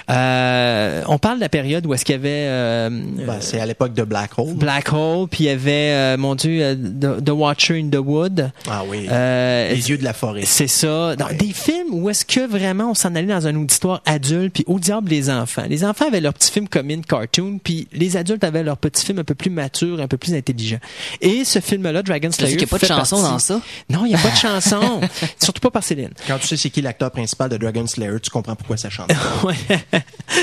Euh, 0.10 1.04
on 1.08 1.18
parle 1.18 1.36
de 1.38 1.42
la 1.42 1.50
période 1.50 1.86
où 1.86 1.94
est-ce 1.94 2.06
qu'il 2.06 2.14
y 2.16 2.18
avait 2.18 2.30
euh, 2.48 2.90
Ben, 3.26 3.38
c'est 3.40 3.60
à 3.60 3.66
l'époque 3.66 3.94
de 3.94 4.04
Black 4.04 4.32
Hole. 4.38 4.54
Black 4.56 4.92
Hole, 4.94 5.28
puis 5.30 5.46
il 5.46 5.48
y 5.48 5.50
avait, 5.50 5.92
euh, 5.92 6.18
mon 6.18 6.36
Dieu, 6.36 6.60
euh, 6.62 6.76
the, 6.76 7.24
The 7.24 7.30
Watcher 7.30 7.80
in 7.80 7.90
the 7.90 7.98
Wood. 8.04 8.52
Ah 8.70 8.82
oui. 8.88 9.08
Euh, 9.10 9.70
Les 9.74 9.90
yeux 9.90 9.98
de 9.98 10.04
la 10.04 10.14
forêt. 10.14 10.44
c'est 10.46 10.68
ça. 10.68 11.16
Dans 11.16 11.28
Ouais. 11.28 11.36
des 11.36 11.54
films 11.54 11.88
où 11.94 12.10
est-ce 12.10 12.26
que 12.26 12.46
vraiment 12.48 12.92
on 12.92 12.94
s'en 12.94 13.16
allait 13.16 13.28
dans 13.28 13.48
un 13.48 13.56
auditoire 13.56 14.02
adulte, 14.06 14.54
puis 14.54 14.64
au 14.68 14.80
diable 14.80 15.10
les 15.10 15.30
enfants. 15.30 15.64
Les 15.70 15.84
enfants 15.86 16.08
avaient 16.08 16.22
leur 16.22 16.34
petit 16.34 16.52
film 16.52 16.68
commune 16.68 17.06
cartoon, 17.06 17.60
puis 17.64 17.88
les 17.94 18.18
adultes 18.18 18.44
avaient 18.44 18.64
leur 18.64 18.78
petit 18.78 19.06
film 19.06 19.20
un 19.20 19.24
peu 19.24 19.36
plus 19.36 19.50
mature, 19.50 20.00
un 20.02 20.08
peu 20.08 20.18
plus 20.18 20.34
intelligent. 20.34 20.80
Et 21.22 21.46
ce 21.46 21.60
film-là, 21.60 22.02
Dragon 22.04 22.32
Slayer, 22.32 22.58
qu'il 22.58 22.60
n'y 22.60 22.64
a 22.66 22.68
pas 22.68 22.80
de 22.80 22.86
chanson 22.86 23.18
partie- 23.18 23.32
dans 23.32 23.40
ça? 23.40 23.62
Non, 23.90 24.06
il 24.06 24.10
n'y 24.10 24.16
a 24.16 24.18
pas 24.18 24.30
de 24.32 24.36
chanson. 24.38 25.02
Surtout 25.42 25.60
pas 25.62 25.72
par 25.72 25.84
Céline. 25.84 26.12
Quand 26.28 26.38
tu 26.38 26.48
sais 26.48 26.58
c'est 26.58 26.70
qui 26.70 26.82
l'acteur 26.82 27.12
principal 27.12 27.50
de 27.50 27.58
Dragon 27.58 27.86
Slayer, 27.88 28.20
tu 28.22 28.30
comprends 28.30 28.56
pourquoi 28.56 28.78
ça 28.78 28.90
chante. 28.90 29.12
Ouais. 29.44 29.56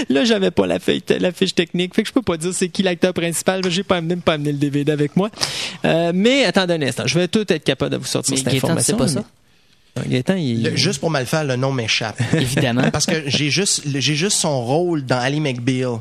Là, 0.08 0.24
j'avais 0.24 0.50
pas 0.50 0.66
la 0.66 0.78
fiche, 0.78 1.02
la 1.08 1.32
fiche 1.32 1.54
technique, 1.54 1.94
fait 1.94 2.02
que 2.02 2.08
je 2.08 2.12
peux 2.12 2.22
pas 2.22 2.36
dire 2.36 2.52
c'est 2.52 2.68
qui 2.68 2.82
l'acteur 2.82 3.12
principal. 3.14 3.62
J'ai 3.70 3.82
pas 3.84 3.96
amené, 3.98 4.16
pas 4.16 4.34
amené 4.34 4.52
le 4.52 4.58
DVD 4.58 4.90
avec 4.92 5.16
moi. 5.16 5.30
Euh, 5.84 6.12
mais 6.14 6.44
attendez 6.44 6.74
un 6.74 6.82
instant, 6.82 7.04
je 7.06 7.18
vais 7.18 7.28
tout 7.28 7.50
être 7.52 7.64
capable 7.64 7.92
de 7.92 7.96
vous 7.98 8.04
sortir 8.06 8.32
Mais 8.32 8.38
cette 8.38 8.50
sais 8.50 8.56
information. 8.56 8.96
pas 8.96 9.08
ça? 9.08 9.24
il... 10.36 10.62
Le- 10.64 10.76
juste 10.76 11.00
pour 11.00 11.10
mal 11.10 11.26
faire, 11.26 11.44
le 11.44 11.56
nom 11.56 11.72
m'échappe. 11.72 12.20
Évidemment. 12.34 12.90
Parce 12.92 13.06
que 13.06 13.28
j'ai 13.28 13.50
juste, 13.50 13.82
j'ai 13.86 14.14
juste 14.14 14.38
son 14.38 14.64
rôle 14.64 15.04
dans 15.04 15.18
Ali 15.18 15.40
McBeal. 15.40 15.98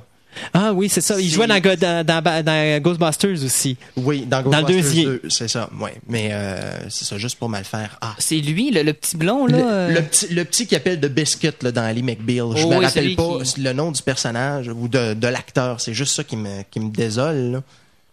Ah 0.53 0.71
oui, 0.73 0.87
c'est 0.89 1.01
ça. 1.01 1.19
Il 1.19 1.23
C'est- 1.29 1.35
jouait 1.35 1.47
dans, 1.47 1.59
dans, 1.59 2.05
dans- 2.05 2.43
dans 2.45 2.81
Ghostbusters 2.81 3.43
aussi. 3.43 3.75
Oui, 3.95 4.25
dans 4.27 4.41
Dans 4.43 4.57
le 4.59 4.63
Ghostbusters 4.65 4.83
deuxième. 4.83 5.05
2, 5.23 5.29
c'est 5.29 5.47
ça. 5.47 5.69
Ouais, 5.79 5.95
mais 6.07 6.29
euh, 6.31 6.89
c'est 6.89 7.05
ça, 7.05 7.17
juste 7.17 7.37
pour 7.39 7.49
mal 7.49 7.63
faire. 7.63 7.97
Ah, 8.01 8.15
C'est 8.19 8.35
lui, 8.37 8.69
le, 8.71 8.83
le 8.83 8.93
petit 8.93 9.17
blond, 9.17 9.47
là. 9.47 9.57
le, 9.57 9.63
euh, 9.63 9.93
le 9.93 10.01
petit, 10.03 10.27
le 10.33 10.45
petit 10.45 10.67
qui 10.67 10.75
appelle 10.75 10.99
de 10.99 11.07
Biscuit 11.07 11.49
là, 11.61 11.71
dans 11.71 11.81
Ali 11.83 12.03
McBeal. 12.03 12.45
Je 12.55 12.63
Oh 12.65 12.69
me 12.69 12.77
oui, 12.77 12.85
rappelle 12.85 13.15
pas 13.15 13.39
qui- 13.43 13.61
le 13.61 13.73
nom 13.73 13.91
du 13.91 14.01
personnage 14.01 14.67
ou 14.67 14.87
de, 14.87 15.13
de 15.15 15.27
l'acteur. 15.27 15.81
C'est 15.81 15.93
juste 15.93 16.15
ça 16.15 16.23
qui 16.23 16.35
me, 16.37 16.61
qui 16.69 16.79
me 16.79 16.89
désole. 16.91 17.51
là. 17.53 17.63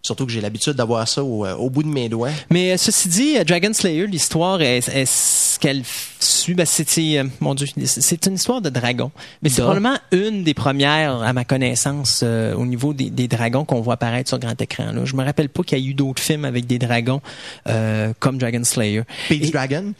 Surtout 0.03 0.27
que 0.27 0.32
j'ai 0.32 0.43
l'habitude 0.43 0.74
d'avoir 0.74 1.09
ça 1.09 1.24
au, 1.24 1.47
euh, 1.47 1.55
au 1.55 1.70
bout 1.70 1.82
de 1.82 1.89
mes 1.89 2.11
doigts. 2.11 2.28
Mais 2.51 2.77
ceci 2.77 3.09
dit, 3.09 3.43
Dragon 3.47 3.73
Slayer, 3.73 4.07
l'histoire, 4.07 4.61
est, 4.61 4.86
est 4.89 5.07
ce 5.55 5.59
qu'elle 5.59 5.82
suit, 6.20 6.55
ben, 6.55 6.66
c'est, 6.66 6.89
c'est, 6.89 7.18
euh, 7.18 7.24
mon 7.40 7.55
Dieu, 7.55 7.66
c'est 7.86 8.26
une 8.26 8.35
histoire 8.35 8.60
de 8.60 8.70
dragon. 8.70 9.10
Mais 9.43 9.48
c'est 9.48 9.62
probablement 9.62 9.97
une 10.12 10.43
des 10.44 10.55
premières, 10.55 11.22
à 11.22 11.32
ma 11.32 11.44
connaissance, 11.44 12.20
euh, 12.22 12.55
au 12.55 12.66
niveau 12.66 12.93
des, 12.93 13.10
des 13.10 13.28
dragons 13.28 13.64
qu'on 13.64 13.81
voit 13.81 13.94
apparaître 13.94 14.28
sur 14.28 14.39
grand 14.39 14.60
écran. 14.60 14.93
Là. 14.93 15.05
Je 15.05 15.14
me 15.16 15.24
rappelle 15.24 15.48
pas 15.48 15.62
qu'il 15.62 15.78
y 15.78 15.86
a 15.86 15.90
eu 15.90 15.94
d'autres 15.94 16.22
films 16.22 16.44
avec 16.44 16.66
des 16.66 16.78
dragons 16.78 17.20
euh, 17.68 18.12
comme 18.18 18.39
Dragon 18.39 18.62
Slayer. 18.64 19.02
Peach 19.28 19.48
Et- 19.48 19.51
Dragon? 19.51 19.93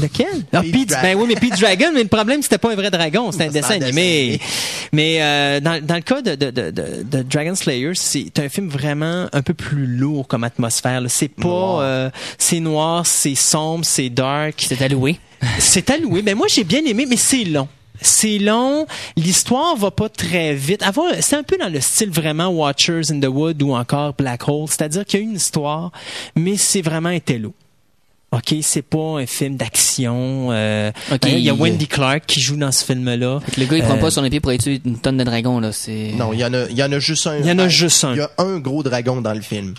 Lequel? 0.00 0.26
Ah, 0.52 0.62
ben 0.62 1.16
oui, 1.16 1.26
mais 1.28 1.34
Pete's 1.36 1.60
Dragon, 1.60 1.90
mais 1.92 2.02
le 2.02 2.08
problème, 2.08 2.42
c'était 2.42 2.58
pas 2.58 2.72
un 2.72 2.74
vrai 2.74 2.90
dragon, 2.90 3.30
c'était 3.30 3.44
un 3.44 3.48
dessin 3.48 3.74
un 3.74 3.78
dessin 3.78 3.86
animé. 3.88 4.20
animé. 4.22 4.40
Mais 4.92 5.22
euh, 5.22 5.60
dans, 5.60 5.84
dans 5.84 5.94
le 5.96 6.00
cas 6.00 6.22
de, 6.22 6.34
de, 6.34 6.50
de, 6.50 6.70
de, 6.70 7.02
de 7.02 7.22
Dragon 7.22 7.54
Slayer, 7.54 7.92
c'est 7.94 8.38
un 8.38 8.48
film 8.48 8.68
vraiment 8.68 9.26
un 9.32 9.42
peu 9.42 9.52
plus 9.54 9.86
lourd 9.86 10.26
comme 10.26 10.44
atmosphère. 10.44 11.00
là. 11.02 11.08
C'est 11.10 11.28
pas... 11.28 11.42
Noir. 11.46 11.80
euh, 11.82 12.10
c'est 12.38 12.60
noir, 12.60 13.06
c'est 13.06 13.34
sombre, 13.34 13.84
c'est 13.84 14.08
dark. 14.08 14.64
C'est 14.66 14.80
alloué. 14.82 15.18
C'est 15.58 15.90
alloué. 15.90 16.22
Mais 16.22 16.34
moi, 16.34 16.46
j'ai 16.48 16.64
bien 16.64 16.84
aimé, 16.84 17.04
mais 17.08 17.16
c'est 17.16 17.44
long. 17.44 17.68
C'est 18.00 18.38
long, 18.38 18.86
l'histoire 19.16 19.76
va 19.76 19.92
pas 19.92 20.08
très 20.08 20.54
vite. 20.54 20.82
C'est 21.20 21.36
un 21.36 21.44
peu 21.44 21.56
dans 21.56 21.68
le 21.68 21.80
style 21.80 22.10
vraiment 22.10 22.48
Watchers 22.48 23.12
in 23.12 23.20
the 23.20 23.26
Wood 23.26 23.62
ou 23.62 23.74
encore 23.74 24.14
Black 24.14 24.48
Hole, 24.48 24.66
c'est-à-dire 24.68 25.04
qu'il 25.04 25.20
y 25.20 25.22
a 25.22 25.26
une 25.26 25.36
histoire, 25.36 25.92
mais 26.34 26.56
c'est 26.56 26.82
vraiment 26.82 27.10
un 27.10 27.20
télo. 27.20 27.54
OK, 28.32 28.54
c'est 28.62 28.82
pas 28.82 29.18
un 29.20 29.26
film 29.26 29.56
d'action. 29.56 30.48
euh, 30.52 30.90
Ok, 31.12 31.20
ben, 31.22 31.34
il 31.36 31.40
y 31.44 31.50
a 31.50 31.54
Wendy 31.54 31.86
Clark 31.86 32.24
qui 32.26 32.40
joue 32.40 32.56
dans 32.56 32.72
ce 32.72 32.82
film-là. 32.84 33.40
Le 33.58 33.64
gars, 33.66 33.76
il 33.76 33.82
prend 33.82 33.96
Euh, 33.96 34.00
pas 34.00 34.10
son 34.10 34.24
épée 34.24 34.40
pour 34.40 34.48
aller 34.50 34.58
tuer 34.58 34.80
une 34.84 34.98
tonne 34.98 35.18
de 35.18 35.24
dragons, 35.24 35.60
là. 35.60 35.70
C'est. 35.72 36.12
Non, 36.16 36.32
il 36.32 36.40
y 36.40 36.44
en 36.44 36.54
a, 36.54 36.64
il 36.70 36.76
y 36.76 36.82
en 36.82 36.90
a 36.92 36.98
juste 36.98 37.26
un. 37.26 37.36
Il 37.38 37.46
y 37.46 37.50
en 37.52 37.58
a 37.58 37.68
juste 37.68 38.02
un. 38.04 38.12
Il 38.14 38.18
y 38.18 38.20
a 38.22 38.30
un 38.38 38.58
gros 38.58 38.82
dragon 38.82 39.20
dans 39.20 39.34
le 39.34 39.42
film. 39.42 39.74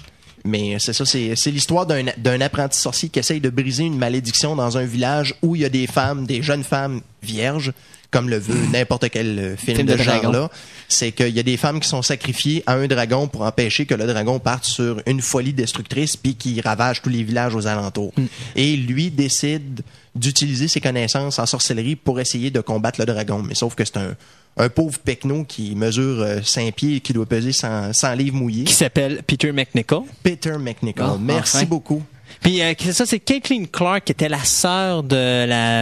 Mais 0.45 0.75
c'est 0.77 0.93
ça, 0.93 1.05
c'est 1.05 1.35
c'est 1.35 1.51
l'histoire 1.51 1.85
d'un 1.85 2.03
d'un 2.17 2.41
apprenti 2.41 2.77
sorcier 2.77 3.07
qui 3.09 3.17
essaye 3.17 3.39
de 3.39 3.49
briser 3.49 3.85
une 3.85 3.97
malédiction 3.97 4.55
dans 4.57 4.77
un 4.77 4.83
village 4.85 5.33
où 5.41 5.55
il 5.55 5.61
y 5.61 5.65
a 5.65 5.69
des 5.69 5.87
femmes, 5.87 6.25
des 6.25 6.41
jeunes 6.43 6.63
femmes 6.65 6.99
vierges, 7.23 7.71
comme 8.13 8.29
le 8.29 8.37
veut 8.37 8.55
n'importe 8.71 9.09
quel 9.09 9.37
euh, 9.39 9.57
film, 9.57 9.77
Film 9.77 9.87
de, 9.89 9.93
de 9.93 9.97
dragon. 10.03 10.23
genre-là. 10.31 10.49
C'est 10.87 11.11
qu'il 11.11 11.29
y 11.35 11.39
a 11.39 11.43
des 11.43 11.57
femmes 11.57 11.79
qui 11.79 11.89
sont 11.89 12.01
sacrifiées 12.01 12.63
à 12.67 12.75
un 12.75 12.87
dragon 12.87 13.27
pour 13.27 13.41
empêcher 13.41 13.85
que 13.85 13.95
le 13.95 14.05
dragon 14.05 14.39
parte 14.39 14.63
sur 14.63 15.01
une 15.05 15.21
folie 15.21 15.51
destructrice 15.53 16.15
puis 16.15 16.35
qui 16.35 16.61
ravage 16.61 17.01
tous 17.01 17.09
les 17.09 17.23
villages 17.23 17.55
aux 17.55 17.67
alentours. 17.67 18.13
Mm. 18.15 18.25
Et 18.55 18.75
lui 18.77 19.09
décide 19.11 19.81
d'utiliser 20.15 20.67
ses 20.67 20.79
connaissances 20.79 21.39
en 21.39 21.45
sorcellerie 21.47 21.95
pour 21.95 22.19
essayer 22.19 22.51
de 22.51 22.61
combattre 22.61 22.99
le 22.99 23.05
dragon. 23.07 23.41
Mais 23.41 23.55
sauf 23.55 23.73
que 23.75 23.83
c'est 23.83 23.97
un, 23.97 24.15
un 24.57 24.69
pauvre 24.69 24.99
pecno 24.99 25.43
qui 25.43 25.75
mesure 25.75 26.21
euh, 26.21 26.39
5 26.43 26.73
pieds 26.75 26.95
et 26.97 26.99
qui 26.99 27.13
doit 27.13 27.25
peser 27.25 27.51
100, 27.51 27.93
100 27.93 28.13
livres 28.13 28.35
mouillés. 28.37 28.65
Qui 28.65 28.73
s'appelle 28.73 29.23
Peter 29.25 29.51
McNichol. 29.51 30.03
Peter 30.21 30.57
McNichol. 30.59 31.05
Ah, 31.07 31.17
Merci 31.19 31.57
enfin. 31.57 31.65
beaucoup. 31.65 32.03
Puis 32.41 32.61
euh, 32.61 32.73
c'est 32.77 32.93
ça, 32.93 33.05
c'est 33.05 33.19
Caitlin 33.19 33.65
Clark 33.71 34.03
qui 34.05 34.11
était 34.11 34.29
la 34.29 34.43
sœur 34.43 35.01
de 35.03 35.45
la. 35.45 35.81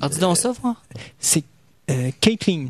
Ah, 0.00 0.08
dis 0.08 0.18
donc 0.18 0.36
ça. 0.36 0.52
C'est 1.18 1.40
euh, 1.40 1.42
Caitlin. 2.20 2.68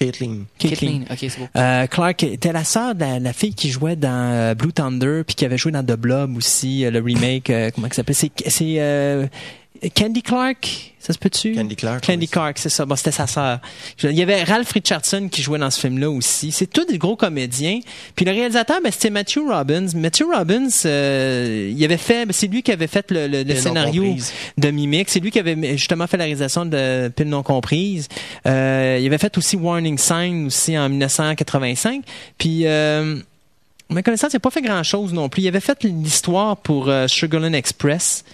Caitlin. 0.00 0.44
Caitlin. 0.58 1.00
Kathleen. 1.02 1.06
Ok, 1.10 1.18
c'est 1.18 1.38
beau. 1.38 1.48
Euh, 1.56 1.86
Clark 1.86 2.22
était 2.22 2.52
la 2.52 2.64
sœur 2.64 2.94
de 2.94 3.00
la, 3.00 3.18
la 3.18 3.32
fille 3.34 3.54
qui 3.54 3.70
jouait 3.70 3.96
dans 3.96 4.32
euh, 4.32 4.54
Blue 4.54 4.72
Thunder 4.72 5.22
puis 5.26 5.34
qui 5.34 5.44
avait 5.44 5.58
joué 5.58 5.72
dans 5.72 5.84
The 5.84 5.92
Blob 5.96 6.38
aussi, 6.38 6.86
euh, 6.86 6.90
le 6.90 7.00
remake, 7.00 7.50
euh, 7.50 7.70
comment 7.74 7.88
ça 7.88 7.96
s'appelle? 7.96 8.14
C'est 8.14 8.32
c'est 8.46 8.76
euh, 8.78 9.26
Candy 9.94 10.22
Clark, 10.22 10.92
ça 10.98 11.14
se 11.14 11.18
peut-tu? 11.18 11.54
Candy 11.54 11.74
Clark. 11.74 12.04
Candy 12.04 12.18
oui. 12.20 12.28
Clark, 12.28 12.58
c'est 12.58 12.68
ça. 12.68 12.84
Bon, 12.84 12.94
c'était 12.94 13.12
sa 13.12 13.26
sœur. 13.26 13.60
Il 14.02 14.12
y 14.12 14.22
avait 14.22 14.44
Ralph 14.44 14.70
Richardson 14.72 15.28
qui 15.30 15.40
jouait 15.40 15.58
dans 15.58 15.70
ce 15.70 15.80
film-là 15.80 16.10
aussi. 16.10 16.52
C'est 16.52 16.66
tous 16.66 16.84
des 16.84 16.98
gros 16.98 17.16
comédiens. 17.16 17.80
Puis 18.14 18.26
le 18.26 18.32
réalisateur, 18.32 18.80
ben, 18.82 18.92
c'était 18.92 19.08
Matthew 19.08 19.38
Robbins. 19.48 19.86
Matthew 19.94 20.24
Robbins, 20.30 20.68
euh, 20.84 21.72
il 21.74 21.82
avait 21.82 21.96
fait, 21.96 22.26
ben, 22.26 22.32
c'est 22.32 22.48
lui 22.48 22.62
qui 22.62 22.72
avait 22.72 22.86
fait 22.86 23.06
le, 23.10 23.54
scénario 23.54 24.14
de 24.58 24.70
Mimic. 24.70 25.08
C'est 25.08 25.20
lui 25.20 25.30
qui 25.30 25.38
avait 25.38 25.78
justement 25.78 26.06
fait 26.06 26.18
la 26.18 26.24
réalisation 26.24 26.66
de 26.66 27.10
Pile 27.16 27.28
non 27.28 27.42
comprise. 27.42 28.08
Euh, 28.46 28.98
il 29.00 29.06
avait 29.06 29.18
fait 29.18 29.38
aussi 29.38 29.56
Warning 29.56 29.96
Sign 29.96 30.46
aussi 30.46 30.76
en 30.76 30.90
1985. 30.90 32.02
Puis 32.36 32.66
euh, 32.66 33.16
ma 33.88 34.02
connaissance, 34.02 34.32
il 34.32 34.36
n'a 34.36 34.40
pas 34.40 34.50
fait 34.50 34.62
grand-chose 34.62 35.12
non 35.12 35.28
plus. 35.28 35.42
Il 35.42 35.48
avait 35.48 35.60
fait 35.60 35.82
l'histoire 35.84 36.56
pour 36.56 36.88
euh, 36.88 37.06
Sugarland 37.08 37.54
Express. 37.54 38.24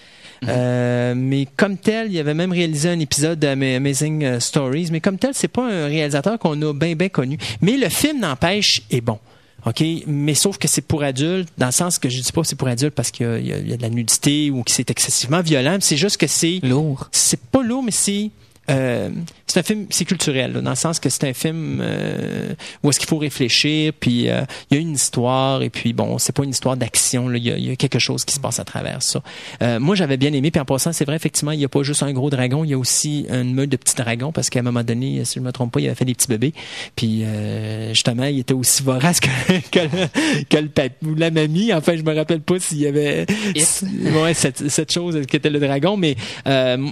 Euh, 0.46 1.14
mais 1.16 1.46
comme 1.56 1.76
tel, 1.76 2.12
il 2.12 2.18
avait 2.18 2.34
même 2.34 2.52
réalisé 2.52 2.88
un 2.88 2.98
épisode 2.98 3.38
d'Amazing 3.38 4.24
euh, 4.24 4.40
Stories. 4.40 4.88
Mais 4.90 5.00
comme 5.00 5.18
tel, 5.18 5.30
c'est 5.34 5.48
pas 5.48 5.64
un 5.64 5.86
réalisateur 5.86 6.38
qu'on 6.38 6.60
a 6.62 6.72
bien 6.72 6.94
bien 6.94 7.08
connu. 7.08 7.38
Mais 7.60 7.76
le 7.76 7.88
film 7.88 8.20
n'empêche 8.20 8.82
est 8.90 9.00
bon. 9.00 9.18
OK, 9.64 9.82
mais 10.06 10.34
sauf 10.34 10.58
que 10.58 10.68
c'est 10.68 10.82
pour 10.82 11.02
adultes, 11.02 11.48
dans 11.58 11.66
le 11.66 11.72
sens 11.72 11.98
que 11.98 12.08
je 12.08 12.20
dis 12.20 12.30
pas 12.30 12.44
c'est 12.44 12.54
pour 12.54 12.68
adultes 12.68 12.94
parce 12.94 13.10
qu'il 13.10 13.44
y 13.44 13.52
a 13.52 13.76
de 13.76 13.82
la 13.82 13.88
nudité 13.88 14.48
ou 14.50 14.62
que 14.62 14.70
c'est 14.70 14.88
excessivement 14.90 15.40
violent. 15.40 15.78
C'est 15.80 15.96
juste 15.96 16.18
que 16.18 16.28
c'est 16.28 16.60
Lourd. 16.62 17.08
c'est 17.10 17.40
pas 17.40 17.62
lourd, 17.62 17.82
mais 17.82 17.90
c'est 17.90 18.30
euh, 18.70 19.10
c'est 19.46 19.60
un 19.60 19.62
film, 19.62 19.86
c'est 19.90 20.04
culturel, 20.04 20.52
là, 20.52 20.60
dans 20.60 20.70
le 20.70 20.76
sens 20.76 20.98
que 20.98 21.08
c'est 21.08 21.24
un 21.24 21.32
film 21.32 21.80
euh, 21.80 22.52
où 22.82 22.90
est-ce 22.90 22.98
qu'il 22.98 23.08
faut 23.08 23.18
réfléchir, 23.18 23.92
puis 23.98 24.28
euh, 24.28 24.42
il 24.70 24.74
y 24.74 24.78
a 24.78 24.80
une 24.80 24.94
histoire, 24.94 25.62
et 25.62 25.70
puis 25.70 25.92
bon, 25.92 26.18
c'est 26.18 26.34
pas 26.34 26.42
une 26.42 26.50
histoire 26.50 26.76
d'action, 26.76 27.32
il 27.32 27.46
y, 27.46 27.48
y 27.48 27.70
a 27.70 27.76
quelque 27.76 27.98
chose 27.98 28.24
qui 28.24 28.34
se 28.34 28.40
passe 28.40 28.58
à 28.58 28.64
travers 28.64 29.02
ça. 29.02 29.22
Euh, 29.62 29.78
moi, 29.78 29.94
j'avais 29.94 30.16
bien 30.16 30.32
aimé, 30.32 30.50
puis 30.50 30.60
en 30.60 30.64
passant, 30.64 30.92
c'est 30.92 31.04
vrai, 31.04 31.16
effectivement, 31.16 31.52
il 31.52 31.60
y 31.60 31.64
a 31.64 31.68
pas 31.68 31.82
juste 31.82 32.02
un 32.02 32.12
gros 32.12 32.28
dragon, 32.28 32.64
il 32.64 32.70
y 32.70 32.74
a 32.74 32.78
aussi 32.78 33.26
une 33.30 33.54
meute 33.54 33.70
de 33.70 33.76
petits 33.76 33.94
dragons, 33.94 34.32
parce 34.32 34.50
qu'à 34.50 34.58
un 34.60 34.62
moment 34.62 34.82
donné, 34.82 35.24
si 35.24 35.36
je 35.36 35.40
me 35.40 35.52
trompe 35.52 35.72
pas, 35.72 35.80
il 35.80 35.86
avait 35.86 35.94
fait 35.94 36.04
des 36.04 36.14
petits 36.14 36.28
bébés, 36.28 36.52
puis 36.96 37.22
euh, 37.24 37.90
justement, 37.90 38.24
il 38.24 38.40
était 38.40 38.54
aussi 38.54 38.82
vorace 38.82 39.20
que, 39.20 39.28
que, 39.70 39.78
le, 39.78 40.44
que 40.48 40.56
le 40.56 40.68
papi, 40.68 41.06
ou 41.06 41.14
la 41.14 41.30
mamie, 41.30 41.72
enfin, 41.72 41.96
je 41.96 42.02
me 42.02 42.14
rappelle 42.14 42.40
pas 42.40 42.58
s'il 42.58 42.78
y 42.78 42.86
avait 42.86 43.26
It. 43.54 43.84
ouais, 44.22 44.34
cette, 44.34 44.68
cette 44.68 44.92
chose 44.92 45.20
qui 45.26 45.36
était 45.36 45.50
le 45.50 45.60
dragon, 45.60 45.96
mais 45.96 46.16
euh, 46.46 46.84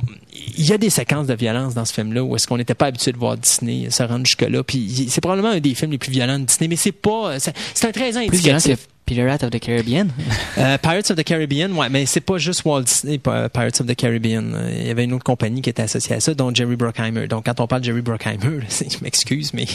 il 0.57 0.67
y 0.67 0.73
a 0.73 0.79
des 0.79 0.91
séquences 0.91 1.27
de 1.27 1.35
violence 1.35 1.64
dans 1.73 1.85
ce 1.87 1.95
film-là 1.95 2.23
où 2.23 2.37
est-ce 2.37 2.47
qu'on 2.47 2.59
n'était 2.59 2.75
pas 2.75 2.87
habitué 2.87 3.13
de 3.13 3.17
voir 3.17 3.39
Disney 3.39 3.89
se 3.91 4.03
rendre 4.03 4.27
jusque-là. 4.27 4.63
Puis 4.63 5.07
c'est 5.09 5.21
probablement 5.21 5.51
un 5.51 5.61
des 5.61 5.75
films 5.75 5.93
les 5.93 5.99
plus 5.99 6.11
violents 6.11 6.39
de 6.39 6.45
Disney, 6.45 6.69
mais 6.69 6.77
c'est 6.77 6.93
pas. 6.93 7.39
C'est 7.39 7.87
un 7.87 7.93
13 7.93 8.17
ans 8.17 8.21
indicatif. 8.21 8.89
Pirate 9.07 9.43
of 9.45 9.51
the 9.51 9.61
Caribbean. 9.61 10.09
Euh, 10.57 10.79
Pirates 10.79 11.11
of 11.11 11.17
the 11.17 11.25
Caribbean, 11.25 11.73
ouais, 11.73 11.89
mais 11.89 12.07
c'est 12.07 12.21
pas 12.21 12.39
juste 12.39 12.65
Walt 12.65 12.83
Disney, 12.83 13.19
Pirates 13.19 13.81
of 13.81 13.89
the 13.89 13.97
Caribbean. 13.97 14.55
Euh, 14.55 14.71
Il 14.81 14.87
y 14.87 14.91
avait 14.91 15.03
une 15.03 15.13
autre 15.13 15.25
compagnie 15.25 15.63
qui 15.63 15.69
était 15.71 15.83
associée 15.83 16.15
à 16.15 16.21
ça, 16.21 16.33
dont 16.33 16.55
Jerry 16.55 16.77
Bruckheimer. 16.77 17.27
Donc 17.27 17.47
quand 17.47 17.59
on 17.59 17.67
parle 17.67 17.81
de 17.81 17.87
Jerry 17.87 18.03
Bruckheimer, 18.03 18.59
là, 18.61 18.67
je 18.71 19.03
m'excuse, 19.03 19.53
mais 19.53 19.67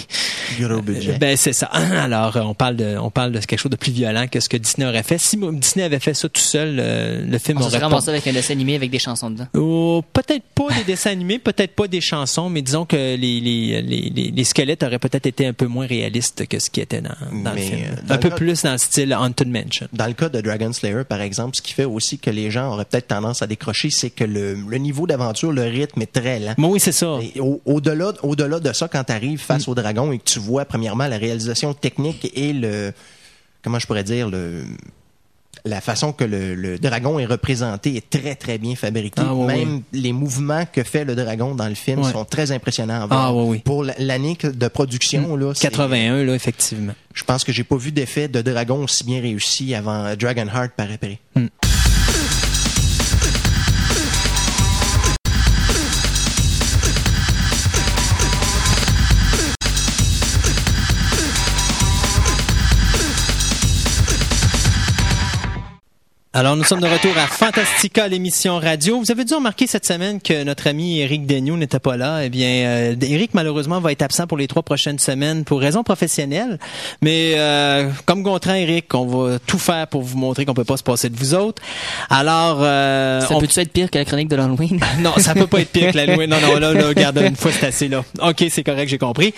Gros 0.57 0.81
budget. 0.81 1.17
ben 1.19 1.35
c'est 1.35 1.51
ça. 1.51 1.65
Alors 2.01 2.37
euh, 2.37 2.41
on 2.43 2.53
parle 2.53 2.77
de 2.77 2.95
on 2.97 3.09
parle 3.11 3.33
de 3.33 3.39
quelque 3.39 3.59
chose 3.59 3.69
de 3.71 3.75
plus 3.75 3.91
violent 3.91 4.25
que 4.31 4.39
ce 4.39 4.47
que 4.47 4.55
Disney 4.55 4.87
aurait 4.87 5.03
fait. 5.03 5.17
Si 5.17 5.35
Disney 5.37 5.83
avait 5.83 5.99
fait 5.99 6.13
ça 6.13 6.29
tout 6.29 6.39
seul, 6.39 6.77
euh, 6.79 7.25
le 7.29 7.37
film 7.39 7.57
On 7.57 7.63
aurait 7.65 7.77
pas 7.77 7.87
ramassé 7.89 8.09
avec 8.09 8.25
un 8.27 8.31
dessin 8.31 8.53
animé 8.53 8.75
avec 8.75 8.89
des 8.89 8.99
chansons 8.99 9.29
dedans. 9.31 9.47
Oh, 9.53 10.01
peut-être 10.13 10.45
pas 10.55 10.67
des 10.77 10.85
dessins 10.85 11.11
animés, 11.11 11.39
peut-être 11.39 11.75
pas 11.75 11.89
des 11.89 11.99
chansons, 12.01 12.49
mais 12.49 12.61
disons 12.61 12.85
que 12.85 12.95
les, 12.95 13.15
les, 13.41 13.81
les, 13.81 14.09
les, 14.15 14.31
les 14.31 14.43
squelettes 14.45 14.81
auraient 14.83 14.97
peut-être 14.97 15.25
été 15.25 15.45
un 15.45 15.53
peu 15.53 15.67
moins 15.67 15.87
réalistes 15.87 16.47
que 16.47 16.57
ce 16.57 16.69
qui 16.69 16.79
était 16.79 17.01
dans, 17.01 17.09
dans 17.43 17.51
le 17.51 17.57
film. 17.57 17.79
euh, 17.83 17.95
dans 18.07 18.15
un 18.15 18.17
peu 18.17 18.29
plus 18.29 18.63
dans 18.63 18.71
le 18.71 18.77
style 18.77 19.13
Haunted 19.21 19.47
Mansion. 19.49 19.87
Dans 19.93 20.07
le 20.07 20.13
cas 20.13 20.29
de 20.29 20.41
Dragon 20.41 20.71
Slayer, 20.73 21.03
par 21.03 21.21
exemple, 21.21 21.55
ce 21.55 21.61
qui 21.61 21.73
fait 21.73 21.85
aussi 21.85 22.17
que 22.19 22.29
les 22.29 22.49
gens 22.51 22.71
auraient 22.73 22.85
peut-être 22.85 23.07
tendance 23.07 23.41
à 23.41 23.47
décrocher, 23.47 23.89
c'est 23.89 24.09
que 24.09 24.23
le, 24.23 24.53
le 24.55 24.77
niveau 24.77 25.05
d'aventure, 25.07 25.51
le 25.51 25.63
rythme 25.63 26.01
est 26.01 26.11
très 26.11 26.39
lent. 26.39 26.53
Moi, 26.57 26.69
oui, 26.69 26.79
c'est 26.79 26.91
ça. 26.91 27.17
Au- 27.39 27.61
au-delà 27.65 28.59
de 28.59 28.73
ça, 28.73 28.87
quand 28.87 29.03
tu 29.03 29.11
arrives 29.13 29.39
face 29.39 29.67
Mm. 29.67 29.71
au 29.71 29.75
dragon 29.75 30.11
et 30.11 30.17
que 30.19 30.23
tu 30.23 30.39
vois, 30.39 30.65
premièrement, 30.65 31.07
la 31.07 31.17
réalisation 31.17 31.73
technique 31.73 32.31
et 32.35 32.53
le. 32.53 32.93
Comment 33.63 33.79
je 33.79 33.87
pourrais 33.87 34.03
dire 34.03 34.29
le. 34.29 34.63
La 35.65 35.81
façon 35.81 36.13
que 36.13 36.23
le, 36.23 36.55
le 36.55 36.79
dragon 36.79 37.19
est 37.19 37.25
représenté 37.25 37.95
est 37.97 38.09
très 38.09 38.35
très 38.35 38.57
bien 38.57 38.75
fabriquée. 38.75 39.21
Ah, 39.25 39.33
Même 39.33 39.81
les 39.91 40.13
mouvements 40.13 40.65
que 40.71 40.83
fait 40.83 41.03
le 41.05 41.15
dragon 41.15 41.53
dans 41.55 41.67
le 41.67 41.75
film 41.75 41.99
Ouais. 42.03 42.11
sont 42.11 42.23
très 42.25 42.51
impressionnants. 42.51 43.07
Ah, 43.09 43.33
oui. 43.33 43.59
Pour 43.59 43.83
la- 43.83 43.95
l'année 43.99 44.37
de 44.41 44.67
production, 44.69 45.35
là, 45.35 45.53
c'est- 45.53 45.67
81, 45.69 46.23
là, 46.23 46.33
effectivement. 46.33 46.93
je 47.13 47.23
pense 47.23 47.43
que 47.43 47.51
j'ai 47.51 47.63
pas 47.65 47.75
vu 47.77 47.91
d'effet 47.91 48.27
de 48.27 48.41
dragon 48.41 48.83
aussi 48.83 49.03
bien 49.03 49.21
réussi 49.21 49.75
avant 49.75 50.15
Dragonheart 50.15 50.71
par 50.77 50.87
après. 50.91 51.17
Alors, 66.31 66.55
nous 66.55 66.63
sommes 66.63 66.79
de 66.79 66.85
retour 66.85 67.17
à 67.17 67.25
Fantastica, 67.25 68.07
l'émission 68.07 68.59
radio. 68.59 68.99
Vous 68.99 69.09
avez 69.09 69.25
dû 69.25 69.33
remarquer 69.33 69.65
cette 69.65 69.87
semaine 69.87 70.21
que 70.21 70.43
notre 70.43 70.67
ami 70.67 70.99
Eric 70.99 71.25
Daigneault 71.25 71.57
n'était 71.57 71.79
pas 71.79 71.97
là. 71.97 72.23
Eh 72.23 72.29
bien, 72.29 72.47
euh, 72.67 72.95
Eric, 73.01 73.33
malheureusement, 73.33 73.79
va 73.81 73.91
être 73.91 74.03
absent 74.03 74.27
pour 74.27 74.37
les 74.37 74.47
trois 74.47 74.61
prochaines 74.61 74.99
semaines 74.99 75.43
pour 75.43 75.59
raisons 75.59 75.81
professionnelles. 75.81 76.59
Mais 77.01 77.33
euh, 77.35 77.89
comme 78.05 78.21
Gontran, 78.21 78.53
Eric, 78.53 78.93
on 78.93 79.07
va 79.07 79.39
tout 79.39 79.57
faire 79.57 79.87
pour 79.87 80.03
vous 80.03 80.19
montrer 80.19 80.45
qu'on 80.45 80.53
peut 80.53 80.63
pas 80.63 80.77
se 80.77 80.83
passer 80.83 81.09
de 81.09 81.17
vous 81.17 81.33
autres. 81.33 81.63
Alors, 82.11 82.59
euh, 82.61 83.21
Ça 83.21 83.35
on- 83.35 83.39
peut-tu 83.39 83.59
être 83.59 83.71
pire 83.73 83.89
que 83.89 83.97
la 83.97 84.05
chronique 84.05 84.27
de 84.29 84.35
l'Halloween? 84.35 84.79
non, 84.99 85.13
ça 85.17 85.33
peut 85.33 85.47
pas 85.47 85.61
être 85.61 85.71
pire 85.71 85.91
que 85.91 85.97
Louis. 86.15 86.27
Non, 86.27 86.37
non, 86.39 86.59
là, 86.59 86.73
là, 86.73 86.87
regarde, 86.89 87.17
une 87.25 87.35
fois 87.37 87.51
c'est 87.59 87.65
assez, 87.65 87.87
là. 87.87 88.03
OK, 88.21 88.45
c'est 88.51 88.63
correct, 88.63 88.87
j'ai 88.87 88.99
compris. 88.99 89.33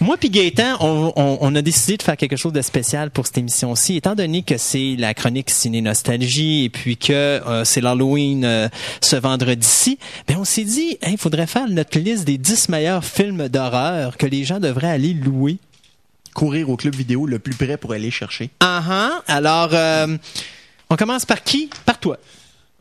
Moi 0.00 0.16
puis 0.18 0.28
Gaëtan, 0.28 0.76
on, 0.80 1.12
on, 1.14 1.38
on 1.40 1.54
a 1.54 1.62
décidé 1.62 1.96
de 1.98 2.02
faire 2.02 2.16
quelque 2.16 2.34
chose 2.36 2.52
de 2.52 2.62
spécial 2.62 3.12
pour 3.12 3.28
cette 3.28 3.38
émission-ci, 3.38 3.96
étant 3.98 4.16
donné 4.16 4.42
que 4.42 4.56
c'est 4.58 4.96
la 4.98 5.14
chronique 5.14 5.48
Ciné 5.48 5.80
Nostalgie 5.80 6.31
et 6.40 6.70
puis 6.70 6.96
que 6.96 7.12
euh, 7.12 7.64
c'est 7.64 7.80
l'Halloween 7.80 8.44
euh, 8.44 8.68
ce 9.00 9.16
vendredi-ci, 9.16 9.98
ben 10.26 10.36
on 10.38 10.44
s'est 10.44 10.64
dit, 10.64 10.98
il 11.06 11.18
faudrait 11.18 11.46
faire 11.46 11.68
notre 11.68 11.98
liste 11.98 12.24
des 12.24 12.38
10 12.38 12.68
meilleurs 12.68 13.04
films 13.04 13.48
d'horreur 13.48 14.16
que 14.16 14.26
les 14.26 14.44
gens 14.44 14.60
devraient 14.60 14.90
aller 14.90 15.14
louer. 15.14 15.58
Courir 16.34 16.70
au 16.70 16.76
club 16.76 16.94
vidéo 16.94 17.26
le 17.26 17.38
plus 17.38 17.54
près 17.54 17.76
pour 17.76 17.92
aller 17.92 18.10
chercher. 18.10 18.50
Ah 18.60 18.82
ah. 18.88 19.22
Alors, 19.26 19.70
euh, 19.72 20.16
on 20.88 20.96
commence 20.96 21.26
par 21.26 21.42
qui? 21.42 21.68
Par 21.84 21.98
toi. 21.98 22.18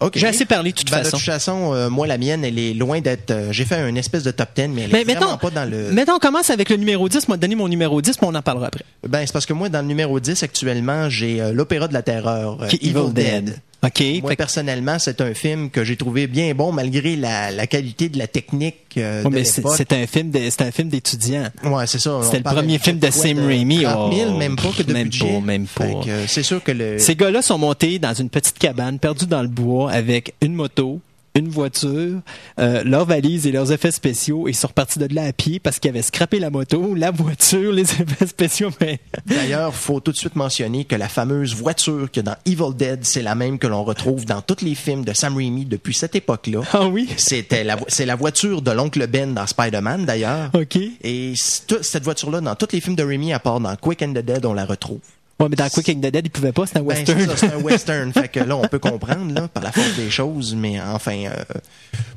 OK. 0.02 0.14
J'ai 0.18 0.28
assez 0.28 0.45
parlé, 0.45 0.72
de 0.72 0.76
toute 0.78 0.90
Ben, 0.91 0.98
façon. 1.03 1.18
De 1.18 1.22
toute 1.22 1.32
façon, 1.32 1.73
euh, 1.73 1.90
moi, 1.90 2.07
la 2.07 2.18
mienne, 2.18 2.44
elle 2.44 2.57
est 2.60 2.73
loin 2.73 2.99
d'être... 3.02 3.32
euh, 3.32 3.52
J'ai 3.52 3.65
fait 3.65 3.88
une 3.88 3.98
espèce 3.98 4.23
de 4.23 4.32
top 4.32 4.49
10, 4.56 4.68
mais 4.68 4.82
elle 4.84 4.91
Mais 4.91 5.02
est 5.02 5.03
vraiment 5.06 5.19
mettons, 5.32 5.38
pas 5.38 5.49
dans 5.52 5.69
le... 5.69 5.91
mettons, 5.91 6.15
on 6.15 6.19
commence 6.19 6.49
avec 6.49 6.69
le 6.69 6.78
numéro 6.78 7.07
10. 7.07 7.28
Moi, 7.28 7.38
donner 7.38 7.56
mon 7.56 7.68
numéro 7.68 8.02
10, 8.02 8.22
mais 8.22 8.28
on 8.28 8.36
en 8.36 8.41
parlera 8.41 8.68
après. 8.68 8.84
Ben, 9.07 9.26
c'est 9.26 9.32
parce 9.34 9.45
que 9.45 9.53
moi, 9.53 9.69
dans 9.69 9.82
le 9.82 9.88
numéro 9.88 10.19
10, 10.19 10.41
actuellement, 10.44 11.10
j'ai 11.10 11.40
euh, 11.41 11.53
l'Opéra 11.53 11.88
de 11.88 11.94
la 11.94 12.02
Terreur, 12.02 12.64
euh, 12.64 12.68
Qui- 12.68 12.80
Evil, 12.82 13.14
Dead. 13.14 13.57
OK. 13.84 13.99
Moi, 13.99 14.12
Fait 14.14 14.22
que- 14.22 14.34
personnellement, 14.36 14.99
c'est 14.99 15.22
un 15.22 15.34
film 15.34 15.70
que 15.72 15.84
j'ai 15.84 15.95
trouvé 15.98 16.28
bien 16.28 16.53
bon, 16.53 16.72
malgré 16.72 17.16
la, 17.16 17.49
la 17.52 17.66
qualité 17.66 18.10
de 18.10 18.20
la 18.20 18.28
technique 18.28 18.76
euh, 18.98 19.24
Ouais, 19.24 19.44
c'est 19.44 19.91
un 19.94 20.06
film 20.06 20.30
de- 20.30 20.49
c'est 20.49 20.62
un 20.62 20.72
film 20.72 20.90
d'étudiant. 20.90 21.49
Ouais, 21.64 21.88
c'est 21.88 21.98
ça. 21.99 22.20
C'était 22.24 22.38
le 22.38 22.44
premier 22.44 22.78
film 22.78 22.99
de 22.99 23.10
Sam 23.10 23.40
Raimi. 23.40 23.84
30 23.84 24.14
000, 24.14 24.32
Oh, 24.34 24.38
même 24.38 24.56
pas 24.56 24.70
que 24.78 24.84
de 24.84 24.94
même 24.94 25.03
budget. 25.10 25.26
pas, 25.34 25.40
même 25.40 25.66
pas. 25.66 25.86
Euh, 25.86 26.26
c'est 26.28 26.44
sûr 26.44 26.64
que 26.64 26.72
le... 26.72 26.99
Ces 26.99 27.16
gars-là 27.16 27.41
sont 27.41 27.58
montés 27.58 27.98
dans 27.98 28.14
une 28.14 28.30
petite 28.30 28.60
cabane 28.60 28.99
perdue 28.99 29.26
dans 29.26 29.41
le 29.41 29.48
bois 29.48 29.91
avec 29.91 30.34
une 30.41 30.53
moto, 30.53 30.99
une 31.36 31.48
voiture, 31.49 32.20
euh, 32.60 32.84
leurs 32.84 33.06
valises 33.06 33.48
et 33.48 33.52
leurs 33.52 33.72
effets 33.72 33.91
spéciaux 33.91 34.48
et 34.48 34.52
ils 34.52 34.56
sont 34.56 34.68
repartis 34.68 34.99
de 34.99 35.08
là 35.14 35.24
à 35.26 35.32
pied 35.34 35.60
parce 35.60 35.80
qu'ils 35.80 35.90
avaient 35.90 36.02
scrappé 36.02 36.40
la 36.40 36.49
moto, 36.49 36.94
la 36.94 37.12
voiture, 37.12 37.72
les 37.72 37.84
effets 38.02 38.28
spéciaux. 38.28 38.70
Mais 38.82 38.99
D'ailleurs, 39.28 39.74
faut 39.74 39.99
tout 40.02 40.12
de 40.12 40.18
suite 40.18 40.36
mentionner 40.36 40.84
que 40.86 40.95
la 40.95 41.08
fameuse 41.08 41.56
voiture 41.56 42.10
que 42.12 42.20
dans 42.20 42.36
Evil 42.45 42.76
Dead, 42.76 42.99
c'est 43.03 43.22
la 43.22 43.36
même 43.36 43.60
que 43.60 43.68
l'on 43.68 43.84
retrouve 43.84 44.26
dans 44.26 44.41
tous 44.41 44.64
les 44.64 44.76
films 44.76 45.06
de 45.06 45.14
Sam 45.14 45.36
Raimi 45.38 45.66
depuis 45.66 45.94
cette 45.94 46.16
époque-là. 46.16 46.62
ah 46.74 46.88
oui, 46.88 47.08
C'était 47.18 47.64
la, 47.64 47.78
c'est 47.88 48.06
la 48.06 48.16
voiture 48.16 48.62
de 48.62 48.72
l'oncle 48.72 49.08
Ben 49.08 49.34
dans 49.34 49.48
Spider-Man, 49.48 50.06
d'ailleurs. 50.06 50.49
ok. 50.53 50.78
Et 51.03 51.34
cette 51.36 52.03
voiture-là, 52.03 52.41
dans 52.41 52.56
tous 52.56 52.68
les 52.74 52.82
films 52.82 52.95
de 52.95 53.03
Raimi, 53.03 53.32
à 53.34 53.40
part 53.40 53.60
dans 53.60 53.76
Quick 53.78 54.02
and 54.02 54.12
the 54.14 54.20
Dead, 54.20 54.45
on 54.45 54.53
la 54.53 54.66
retrouve. 54.66 54.99
Ouais, 55.42 55.48
mais 55.50 55.56
dans 55.56 55.68
Quick 55.70 55.90
and 55.90 56.00
the 56.00 56.12
Dead, 56.12 56.26
ils 56.26 56.30
pouvaient 56.30 56.52
pas, 56.52 56.66
c'était 56.68 56.80
un 56.80 56.84
Ben, 56.84 56.88
western. 56.98 57.20
c'est 57.30 57.38
c'est 57.38 57.54
un 57.54 57.58
western. 57.58 58.14
fait 58.14 58.28
que 58.28 58.40
là, 58.40 58.56
on 58.56 58.68
peut 58.68 58.80
comprendre, 58.80 59.34
là, 59.34 59.48
par 59.48 59.64
la 59.64 59.72
force 59.72 59.96
des 59.96 60.10
choses. 60.10 60.56
Mais 60.56 60.80
enfin, 60.80 61.26
euh, 61.26 61.44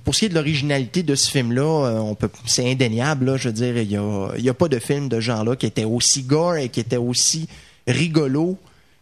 pour 0.04 0.14
ce 0.14 0.20
qui 0.20 0.24
est 0.26 0.28
de 0.28 0.34
l'originalité 0.34 1.02
de 1.02 1.14
ce 1.14 1.30
film-là, 1.30 1.62
euh, 1.86 1.98
on 1.98 2.14
peut, 2.14 2.28
c'est 2.46 2.70
indéniable, 2.70 3.26
là. 3.26 3.36
Je 3.36 3.48
veux 3.48 3.54
dire, 3.54 3.76
il 3.78 3.90
y 3.90 3.96
a, 3.96 4.28
il 4.36 4.44
y 4.44 4.48
a 4.48 4.54
pas 4.54 4.68
de 4.68 4.78
film 4.78 5.08
de 5.08 5.16
ce 5.16 5.20
genre-là 5.20 5.56
qui 5.56 5.66
était 5.66 5.84
aussi 5.84 6.22
gore 6.22 6.56
et 6.56 6.68
qui 6.68 6.80
était 6.80 6.96
aussi 6.98 7.48
rigolo. 7.86 8.56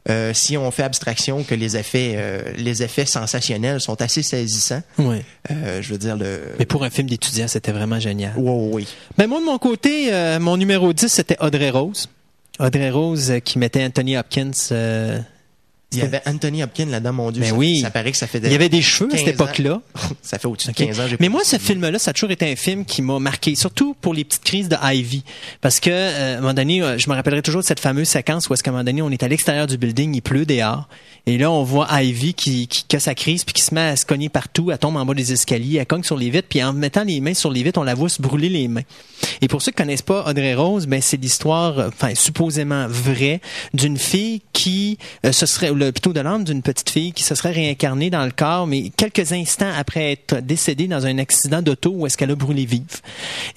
euh, 0.09 0.33
si 0.35 0.57
on 0.57 0.71
fait 0.73 0.83
abstraction 0.83 1.45
que 1.45 1.55
les 1.55 1.77
effets, 1.77 2.15
euh, 2.17 2.43
les 2.59 2.83
effets 2.83 3.07
sensationnels 3.07 3.81
sont 3.81 4.03
assez 4.03 4.23
saisissants. 4.25 4.83
Euh, 4.99 5.81
je 5.81 5.93
veux 5.93 5.99
dire, 5.99 6.17
le. 6.17 6.41
Mais 6.59 6.67
pour 6.67 6.83
un 6.83 6.91
film 6.91 7.09
d'étudiant, 7.09 7.47
c'était 7.47 7.71
vraiment 7.73 8.01
génial. 8.01 8.33
Ouais, 8.37 8.51
ouais. 8.73 8.85
Ben 9.17 9.29
moi, 9.29 9.39
de 9.41 9.45
mon 9.45 9.59
côté, 9.59 10.11
mon 10.41 10.57
numéro 10.57 10.93
10, 10.93 11.07
c'était 11.09 11.37
Audrey 11.41 11.71
Rose. 11.71 12.09
Audrey 12.63 12.91
Rose 12.91 13.33
euh, 13.33 13.39
qui 13.41 13.59
mettait 13.59 13.85
Anthony 13.85 14.17
Hopkins. 14.17 14.53
euh, 14.71 15.19
Il 15.93 15.99
y 15.99 16.03
avait 16.03 16.23
Anthony 16.27 16.63
Hopkins 16.63 16.87
là-dedans, 16.87 17.13
mon 17.13 17.31
Dieu. 17.31 17.43
Ben 17.43 17.51
ça, 17.51 17.55
oui. 17.57 17.81
ça 17.81 17.91
paraît 17.91 18.11
que 18.13 18.17
ça 18.17 18.27
fait. 18.27 18.39
il 18.43 18.51
y 18.53 18.55
avait 18.55 18.69
des 18.69 18.83
cheveux 18.83 19.13
à 19.13 19.17
cette 19.17 19.27
15 19.27 19.41
ans. 19.41 19.45
époque-là. 19.45 19.81
ça 20.23 20.39
fait 20.39 20.47
au-dessus 20.49 20.69
de 20.69 20.73
Ok. 20.73 20.87
15 20.87 21.01
ans. 21.01 21.05
Mais 21.21 21.29
moi, 21.29 21.43
ce 21.45 21.59
film-là, 21.59 21.99
ça 21.99 22.11
a 22.11 22.15
toujours 22.15 22.31
été 22.31 22.51
un 22.51 22.57
film 22.57 22.85
qui 22.85 23.03
m'a 23.03 23.19
marqué, 23.19 23.55
surtout 23.55 23.95
pour 24.01 24.15
les 24.15 24.25
petites 24.25 24.45
crises 24.45 24.69
de 24.69 24.77
Ivy. 24.83 25.23
Parce 25.61 25.81
que, 25.81 25.91
euh, 25.91 26.35
à 26.35 26.39
un 26.39 26.41
moment 26.41 26.55
donné, 26.55 26.83
euh, 26.83 26.99
je 26.99 27.09
me 27.11 27.15
rappellerai 27.15 27.43
toujours 27.43 27.63
de 27.63 27.67
cette 27.67 27.81
fameuse 27.81 28.09
séquence 28.09 28.49
où 28.49 28.55
est-ce 28.55 28.63
qu'à 28.63 28.71
un 28.71 28.73
moment 28.73 28.85
donné, 28.85 29.03
on 29.03 29.11
est 29.11 29.23
à 29.23 29.29
l'extérieur 29.29 29.67
du 29.67 29.77
building, 29.77 30.15
il 30.15 30.23
pleut 30.23 30.47
dehors. 30.47 30.89
Et 31.27 31.39
là, 31.39 31.51
on 31.53 31.63
voit 31.63 31.87
Ivy 32.03 32.35
qui, 32.35 32.67
qui, 32.67 32.85
qui 32.89 32.97
a 32.97 33.01
sa 33.01 33.15
crise, 33.15 33.45
puis 33.45 33.53
qui 33.53 33.63
se 33.63 33.73
met 33.75 33.81
à 33.81 33.97
se 33.97 34.05
cogner 34.05 34.29
partout, 34.29 34.71
elle 34.73 34.79
tombe 34.79 34.97
en 34.97 35.05
bas 35.07 35.15
des 35.15 35.33
escaliers, 35.33 35.79
elle 35.79 35.87
cogne 35.87 36.03
sur 36.03 36.17
les 36.17 36.31
vitres, 36.31 36.49
puis 36.49 36.63
en 36.65 36.73
mettant 36.73 37.05
les 37.05 37.21
mains 37.21 37.35
sur 37.35 37.51
les 37.51 37.63
vitres, 37.63 37.79
on 37.81 37.85
la 37.85 37.95
voit 37.95 38.09
se 38.09 38.21
brûler 38.21 38.49
les 38.49 38.67
mains. 38.67 38.83
Et 39.41 39.47
pour 39.47 39.63
ceux 39.63 39.71
qui 39.71 39.77
connaissent 39.77 40.03
pas 40.03 40.25
Audrey 40.29 40.55
Rose, 40.55 40.87
ben 40.87 41.01
c'est 41.01 41.17
l'histoire, 41.17 41.79
euh, 41.79 41.89
enfin 41.89 42.15
supposément 42.17 42.87
vraie, 42.89 43.41
d'une 43.73 43.99
fille 43.99 44.43
qui 44.53 44.99
euh, 45.25 45.31
se 45.31 45.47
serait, 45.47 45.71
le- 45.85 46.13
de 46.13 46.21
l'âme 46.21 46.45
d'une 46.45 46.63
petite 46.63 46.91
fille 46.91 47.13
qui 47.13 47.23
se 47.23 47.35
serait 47.35 47.53
réincarnée 47.53 48.11
dans 48.11 48.25
le 48.25 48.31
corps, 48.31 48.67
mais 48.67 48.91
quelques 48.97 49.33
instants 49.33 49.71
après 49.77 50.13
être 50.13 50.41
décédée 50.41 50.87
dans 50.89 51.07
un 51.07 51.19
accident 51.19 51.63
d'auto 51.63 51.91
où 51.95 52.07
est-ce 52.07 52.17
qu'elle 52.17 52.31
a 52.31 52.35
brûlé 52.35 52.65
vive. 52.67 53.01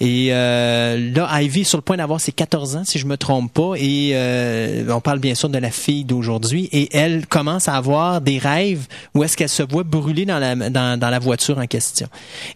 Et 0.00 0.28
euh, 0.30 1.12
là, 1.14 1.40
Ivy 1.42 1.60
est 1.62 1.64
sur 1.64 1.78
le 1.78 1.82
point 1.82 1.96
d'avoir 1.96 2.20
ses 2.20 2.32
14 2.32 2.76
ans, 2.76 2.84
si 2.84 2.98
je 2.98 3.06
me 3.06 3.16
trompe 3.16 3.52
pas, 3.52 3.74
et 3.76 4.10
euh, 4.14 4.84
on 4.90 5.00
parle 5.00 5.18
bien 5.18 5.34
sûr 5.34 5.48
de 5.48 5.58
la 5.58 5.70
fille 5.70 6.04
d'aujourd'hui, 6.04 6.68
et 6.72 6.88
elle 6.96 7.26
commence 7.26 7.68
à 7.68 7.74
avoir 7.74 8.20
des 8.20 8.38
rêves 8.38 8.86
où 9.14 9.22
est-ce 9.24 9.36
qu'elle 9.36 9.48
se 9.48 9.62
voit 9.62 9.82
brûler 9.84 10.24
dans 10.24 10.38
la, 10.38 10.54
dans, 10.70 10.98
dans 10.98 11.10
la 11.10 11.18
voiture 11.18 11.58
en 11.58 11.66
question. 11.66 12.06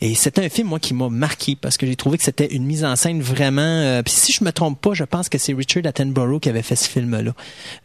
Et 0.01 0.15
c'est 0.15 0.39
un 0.39 0.49
film, 0.49 0.69
moi, 0.69 0.79
qui 0.79 0.95
m'a 0.95 1.09
marqué 1.09 1.57
parce 1.61 1.77
que 1.77 1.87
j'ai 1.87 1.97
trouvé 1.97 2.19
que 2.19 2.25
c'était 2.25 2.55
une 2.55 2.65
mise 2.65 2.85
en 2.85 2.97
scène 2.97 3.21
vraiment... 3.21 3.61
euh, 3.63 4.03
Puis 4.03 4.15
si 4.15 4.33
je 4.33 4.45
me 4.45 4.53
trompe 4.53 4.81
pas, 4.81 4.95
je 4.95 5.05
pense 5.05 5.29
que 5.29 5.39
c'est 5.39 5.53
Richard 5.53 5.87
Attenborough 5.87 6.41
qui 6.41 6.49
avait 6.49 6.63
fait 6.63 6.77
ce 6.77 6.89
film-là. 6.89 7.33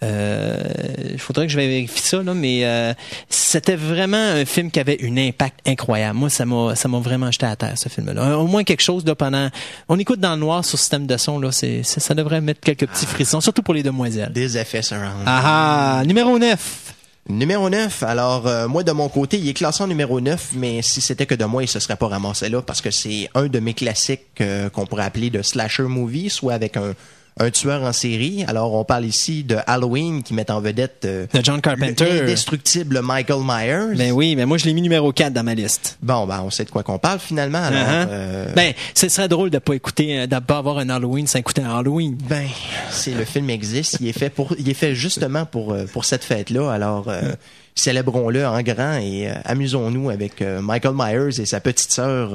Il 0.01 1.19
faudrait 1.19 1.45
que 1.47 1.51
je 1.51 1.57
vérifie 1.75 2.01
ça, 2.01 2.23
là, 2.23 2.33
mais 2.33 2.65
euh, 2.65 2.93
c'était 3.29 3.75
vraiment 3.75 4.17
un 4.17 4.45
film 4.45 4.71
qui 4.71 4.79
avait 4.79 4.97
un 5.03 5.17
impact 5.17 5.59
incroyable. 5.67 6.17
Moi, 6.17 6.29
ça 6.29 6.45
m'a 6.45 6.75
ça 6.75 6.87
m'a 6.87 6.99
vraiment 6.99 7.31
jeté 7.31 7.45
à 7.45 7.55
terre, 7.55 7.73
ce 7.77 7.89
film-là. 7.89 8.37
Au 8.39 8.47
moins 8.47 8.63
quelque 8.63 8.81
chose 8.83 9.05
là, 9.05 9.15
pendant... 9.15 9.49
On 9.89 9.97
écoute 9.99 10.19
dans 10.19 10.33
le 10.35 10.39
noir 10.39 10.63
sur 10.65 10.77
système 10.79 11.05
de 11.07 11.17
son, 11.17 11.39
là, 11.39 11.51
c'est 11.51 11.81
c'est- 11.83 11.99
ça 11.99 12.13
devrait 12.13 12.41
mettre 12.41 12.61
quelques 12.61 12.87
petits 12.87 13.05
frissons, 13.05 13.41
surtout 13.41 13.61
pour 13.63 13.73
les 13.73 13.83
demoiselles. 13.83 14.31
Des 14.33 14.57
effets 14.57 14.81
surround. 14.81 15.23
Ah 15.25 15.99
ah! 15.99 16.05
Numéro 16.05 16.37
9! 16.39 16.93
Numéro 17.27 17.71
9, 17.71 18.03
alors 18.03 18.45
euh, 18.45 18.67
moi 18.67 18.83
de 18.83 18.91
mon 18.91 19.09
côté, 19.09 19.39
il 19.39 19.49
est 19.49 19.53
classé 19.55 19.81
en 19.83 19.87
numéro 19.87 20.21
9, 20.21 20.49
mais 20.57 20.83
si 20.83 21.01
c'était 21.01 21.25
que 21.25 21.33
de 21.33 21.43
moi, 21.45 21.63
il 21.63 21.67
se 21.67 21.79
serait 21.79 21.95
pas 21.95 22.07
ramassé 22.07 22.49
là 22.49 22.61
parce 22.61 22.81
que 22.81 22.91
c'est 22.91 23.29
un 23.33 23.47
de 23.47 23.59
mes 23.59 23.73
classiques 23.73 24.21
euh, 24.41 24.69
qu'on 24.69 24.85
pourrait 24.85 25.05
appeler 25.05 25.31
de 25.31 25.41
slasher 25.41 25.83
movie, 25.83 26.29
soit 26.29 26.53
avec 26.53 26.77
un, 26.77 26.93
un 27.37 27.49
tueur 27.51 27.83
en 27.83 27.91
série. 27.91 28.45
Alors 28.47 28.73
on 28.73 28.85
parle 28.85 29.03
ici 29.05 29.43
de 29.43 29.57
Halloween 29.67 30.23
qui 30.23 30.33
met 30.33 30.49
en 30.49 30.61
vedette 30.61 31.03
euh, 31.03 31.25
De 31.33 31.41
John 31.43 31.59
Carpenter. 31.61 32.21
l'indestructible 32.21 33.01
Michael 33.01 33.41
Myers. 33.43 33.95
Ben 33.97 34.11
oui, 34.13 34.35
mais 34.37 34.45
moi 34.45 34.57
je 34.57 34.65
l'ai 34.65 34.73
mis 34.73 34.81
numéro 34.81 35.11
4 35.11 35.33
dans 35.33 35.43
ma 35.43 35.53
liste. 35.53 35.97
Bon, 36.01 36.25
ben 36.25 36.41
on 36.45 36.49
sait 36.49 36.63
de 36.63 36.69
quoi 36.69 36.83
qu'on 36.83 36.97
parle 36.99 37.19
finalement. 37.19 37.57
Alors, 37.63 37.75
Uh-huh. 37.85 38.07
euh, 38.09 38.53
Ben, 38.55 38.73
ce 38.93 39.09
serait 39.09 39.27
drôle 39.27 39.49
de 39.49 39.57
pas 39.59 39.73
écouter, 39.73 40.19
euh, 40.21 40.27
de 40.27 40.39
pas 40.39 40.57
avoir 40.59 40.77
un 40.77 40.89
Halloween 40.89 41.27
sans 41.27 41.39
écouter 41.39 41.61
un 41.61 41.77
Halloween. 41.77 42.17
Ben, 42.29 42.47
c'est 42.89 43.13
le 43.13 43.25
film 43.25 43.49
existe, 43.49 43.97
il 43.99 44.07
est 44.07 44.17
fait 44.17 44.29
pour, 44.29 44.55
il 44.57 44.69
est 44.69 44.73
fait 44.73 44.95
justement 44.95 45.45
pour 45.45 45.75
pour 45.91 46.05
cette 46.05 46.23
fête-là. 46.23 46.71
Alors 46.71 47.09
euh, 47.09 47.33
célébrons-le 47.75 48.45
en 48.47 48.61
grand 48.61 48.93
et 48.97 49.27
amusons-nous 49.43 50.09
avec 50.09 50.41
Michael 50.41 50.93
Myers 50.95 51.41
et 51.41 51.45
sa 51.45 51.59
petite 51.59 51.91
sœur 51.91 52.31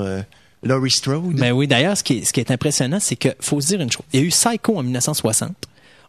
Laurie 0.62 0.90
Strode. 0.90 1.34
Ben 1.34 1.52
oui, 1.52 1.66
d'ailleurs, 1.66 1.96
ce 1.96 2.02
qui 2.02 2.18
est, 2.18 2.24
ce 2.24 2.32
qui 2.32 2.40
est 2.40 2.50
impressionnant, 2.50 3.00
c'est 3.00 3.16
que 3.16 3.28
faut 3.40 3.60
se 3.60 3.68
dire 3.68 3.80
une 3.80 3.90
chose. 3.90 4.04
Il 4.12 4.20
y 4.20 4.22
a 4.22 4.26
eu 4.26 4.30
Psycho 4.30 4.76
en 4.76 4.82
1960. 4.82 5.52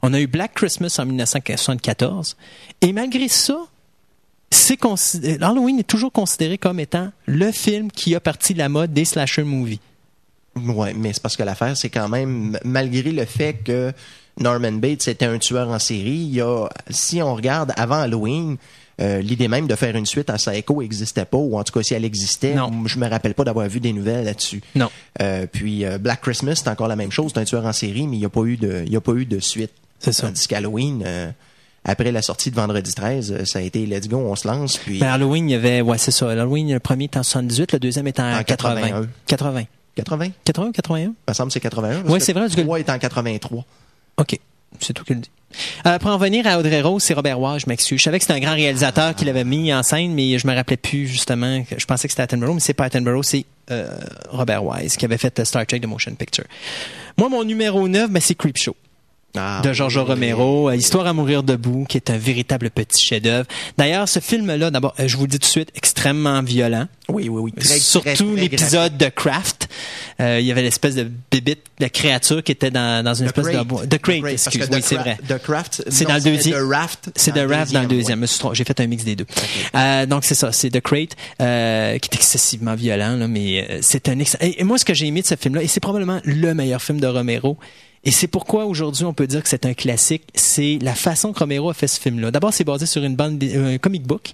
On 0.01 0.13
a 0.13 0.19
eu 0.19 0.27
Black 0.27 0.53
Christmas 0.55 0.95
en 0.99 1.05
1974. 1.05 2.35
Et 2.81 2.91
malgré 2.91 3.27
ça, 3.27 3.57
c'est 4.49 4.77
considéré, 4.77 5.37
Halloween 5.41 5.79
est 5.79 5.87
toujours 5.87 6.11
considéré 6.11 6.57
comme 6.57 6.79
étant 6.79 7.11
le 7.25 7.51
film 7.51 7.91
qui 7.91 8.15
a 8.15 8.19
parti 8.19 8.53
de 8.53 8.57
la 8.57 8.67
mode 8.67 8.93
des 8.93 9.05
slasher 9.05 9.43
movies. 9.43 9.79
Ouais, 10.55 10.93
mais 10.93 11.13
c'est 11.13 11.21
parce 11.21 11.37
que 11.37 11.43
l'affaire, 11.43 11.77
c'est 11.77 11.89
quand 11.89 12.09
même, 12.09 12.59
malgré 12.65 13.11
le 13.11 13.23
fait 13.23 13.63
que 13.63 13.93
Norman 14.37 14.73
Bates 14.73 15.07
était 15.07 15.25
un 15.25 15.37
tueur 15.37 15.69
en 15.69 15.79
série, 15.79 16.09
il 16.09 16.33
y 16.33 16.41
a, 16.41 16.67
si 16.89 17.21
on 17.21 17.35
regarde 17.35 17.71
avant 17.77 18.01
Halloween, 18.01 18.57
euh, 18.99 19.21
l'idée 19.21 19.47
même 19.47 19.67
de 19.67 19.75
faire 19.75 19.95
une 19.95 20.05
suite 20.05 20.29
à 20.29 20.33
Psycho 20.35 20.81
n'existait 20.81 21.25
pas, 21.25 21.37
ou 21.37 21.57
en 21.57 21.63
tout 21.63 21.71
cas 21.73 21.81
si 21.83 21.93
elle 21.93 22.05
existait, 22.05 22.55
Non. 22.55 22.71
je 22.85 22.99
me 22.99 23.07
rappelle 23.07 23.33
pas 23.33 23.43
d'avoir 23.43 23.67
vu 23.67 23.79
des 23.79 23.93
nouvelles 23.93 24.25
là-dessus. 24.25 24.61
Non. 24.75 24.89
Euh, 25.21 25.47
puis 25.51 25.85
euh, 25.85 25.97
Black 25.97 26.21
Christmas, 26.21 26.55
c'est 26.63 26.69
encore 26.69 26.87
la 26.87 26.95
même 26.95 27.11
chose, 27.11 27.31
c'est 27.33 27.39
un 27.39 27.45
tueur 27.45 27.65
en 27.65 27.73
série, 27.73 28.07
mais 28.07 28.17
il 28.17 28.19
n'y 28.19 28.25
a 28.25 28.29
pas 28.29 28.41
eu 28.43 28.57
de, 28.57 28.83
il 28.85 28.95
a 28.95 29.01
pas 29.01 29.13
eu 29.13 29.25
de 29.25 29.39
suite. 29.39 29.71
C'est 29.99 30.11
ça. 30.13 30.27
Tandis 30.27 30.47
qu'Halloween, 30.47 31.03
après 31.83 32.11
la 32.11 32.21
sortie 32.21 32.51
de 32.51 32.55
Vendredi 32.55 32.93
13, 32.93 33.31
euh, 33.31 33.45
ça 33.45 33.59
a 33.59 33.61
été 33.63 33.85
Let's 33.85 34.07
go, 34.07 34.17
on 34.17 34.35
se 34.35 34.47
lance, 34.47 34.77
puis 34.77 34.99
Ben, 34.99 35.07
Halloween, 35.09 35.49
il 35.49 35.53
y 35.53 35.55
avait, 35.55 35.81
ouais, 35.81 35.97
c'est 35.97 36.11
ça. 36.11 36.29
Halloween, 36.29 36.71
le 36.73 36.79
premier 36.79 37.05
est 37.05 37.17
en 37.17 37.23
78, 37.23 37.73
le 37.73 37.79
deuxième 37.79 38.07
est 38.07 38.19
en, 38.19 38.39
En 38.39 38.43
80. 38.43 38.75
81. 38.81 39.07
80. 39.25 39.63
80, 39.95 40.25
il 40.25 40.31
80 40.45 40.67
ou 40.67 40.71
81? 40.71 41.13
me 41.27 41.33
semble 41.33 41.47
que 41.49 41.53
c'est 41.53 41.59
81. 41.59 42.01
parce 42.01 42.13
Ouais, 42.13 42.19
que 42.19 42.25
c'est 42.25 42.33
vrai, 42.33 42.47
le 42.47 42.63
3 42.63 42.79
est 42.79 42.89
en 42.89 42.97
83. 42.99 43.65
OK. 44.17 44.39
C'est 44.79 44.93
tout 44.93 45.03
qu'il 45.03 45.19
dit. 45.19 45.29
Euh, 45.85 45.99
pour 45.99 46.11
en 46.11 46.17
venir 46.17 46.47
à 46.47 46.57
Audrey 46.57 46.81
Rose, 46.81 47.03
c'est 47.03 47.13
Robert 47.13 47.39
Wise, 47.39 47.63
je 47.63 47.69
m'excuse. 47.69 47.97
Je 47.97 48.03
savais 48.03 48.19
que 48.19 48.23
c'était 48.23 48.37
un 48.37 48.39
grand 48.39 48.53
réalisateur 48.53 49.15
qui 49.15 49.25
l'avait 49.25 49.43
mis 49.43 49.73
en 49.73 49.83
scène, 49.83 50.13
mais 50.13 50.37
je 50.37 50.47
me 50.47 50.55
rappelais 50.55 50.77
plus 50.77 51.07
justement. 51.07 51.63
Je 51.75 51.85
pensais 51.85 52.07
que 52.07 52.11
c'était 52.13 52.23
Attenborough, 52.23 52.55
mais 52.55 52.61
c'est 52.61 52.73
pas 52.73 52.85
Attenborough, 52.85 53.23
c'est 53.23 53.45
euh, 53.69 53.89
Robert 54.29 54.63
Wise 54.63 54.97
qui 54.97 55.05
avait 55.05 55.17
fait 55.17 55.39
euh, 55.39 55.45
Star 55.45 55.65
Trek 55.65 55.79
The 55.79 55.87
Motion 55.87 56.15
Picture. 56.15 56.45
Moi, 57.17 57.29
mon 57.29 57.43
numéro 57.43 57.87
9, 57.87 58.09
ben, 58.09 58.21
c'est 58.21 58.35
Creepshow 58.35 58.75
Ah, 59.37 59.61
de 59.63 59.71
George 59.71 59.95
oui. 59.97 60.03
Romero, 60.03 60.69
euh, 60.69 60.75
Histoire 60.75 61.07
à 61.07 61.13
mourir 61.13 61.41
debout, 61.43 61.85
qui 61.87 61.97
est 61.97 62.09
un 62.09 62.17
véritable 62.17 62.69
petit 62.69 63.01
chef-d'œuvre. 63.01 63.47
D'ailleurs, 63.77 64.09
ce 64.09 64.19
film-là, 64.19 64.71
d'abord, 64.71 64.93
euh, 64.99 65.07
je 65.07 65.15
vous 65.15 65.23
le 65.23 65.29
dis 65.29 65.39
tout 65.39 65.45
de 65.47 65.51
suite, 65.51 65.69
extrêmement 65.75 66.41
violent. 66.41 66.87
Oui, 67.07 67.29
oui, 67.29 67.41
oui. 67.41 67.51
Très- 67.53 67.79
Surtout 67.79 68.35
l'épisode 68.35 68.97
de 68.97 69.07
Craft. 69.07 69.69
Euh, 70.19 70.39
il 70.39 70.45
y 70.45 70.51
avait 70.51 70.61
l'espèce 70.61 70.95
de 70.95 71.09
bébite, 71.31 71.61
de 71.79 71.87
créature 71.87 72.43
qui 72.43 72.51
était 72.51 72.71
dans, 72.71 73.03
dans 73.03 73.13
une 73.13 73.25
espèce 73.27 73.45
de. 73.47 73.85
De 73.85 73.97
Crate, 73.97 74.25
excuse, 74.25 74.67
oui, 74.71 74.81
c'est 74.81 74.95
vrai. 74.95 75.17
The 75.27 75.37
Craft. 75.41 75.83
C'est 75.89 76.05
dans 76.05 76.15
le 76.15 76.21
deuxième. 76.21 76.59
The 76.59 76.69
Raft. 76.73 77.09
C'est 77.15 77.31
The 77.31 77.49
Raft 77.49 77.71
dans 77.73 77.81
le 77.81 77.87
deuxième. 77.87 78.25
Trompé. 78.27 78.55
J'ai 78.55 78.63
fait 78.65 78.79
un 78.81 78.87
mix 78.87 79.03
des 79.03 79.15
deux. 79.15 79.25
Euh, 79.75 80.05
donc 80.05 80.23
c'est 80.25 80.35
ça, 80.35 80.51
c'est 80.51 80.69
The 80.69 80.81
Crate, 80.81 81.15
euh, 81.41 81.97
qui 81.99 82.09
est 82.11 82.15
excessivement 82.15 82.75
violent, 82.75 83.15
là, 83.17 83.27
mais 83.27 83.67
euh, 83.69 83.77
c'est 83.81 84.09
un 84.09 84.19
ex- 84.19 84.37
et 84.41 84.63
moi 84.63 84.77
ce 84.77 84.85
que 84.85 84.93
j'ai 84.93 85.07
aimé 85.07 85.21
de 85.21 85.27
ce 85.27 85.35
film-là, 85.35 85.63
et 85.63 85.67
c'est 85.67 85.79
probablement 85.79 86.19
le 86.23 86.53
meilleur 86.53 86.81
film 86.81 86.99
de 86.99 87.07
Romero. 87.07 87.57
Et 88.03 88.11
c'est 88.11 88.27
pourquoi 88.27 88.65
aujourd'hui 88.65 89.03
on 89.05 89.13
peut 89.13 89.27
dire 89.27 89.43
que 89.43 89.49
c'est 89.49 89.65
un 89.65 89.73
classique. 89.75 90.23
C'est 90.33 90.79
la 90.81 90.95
façon 90.95 91.33
que 91.33 91.39
Romero 91.39 91.69
a 91.69 91.73
fait 91.73 91.87
ce 91.87 91.99
film-là. 91.99 92.31
D'abord, 92.31 92.53
c'est 92.53 92.63
basé 92.63 92.85
sur 92.87 93.03
une 93.03 93.15
bande, 93.15 93.37
dé- 93.37 93.55
un 93.55 93.77
comic 93.77 94.03
book, 94.03 94.33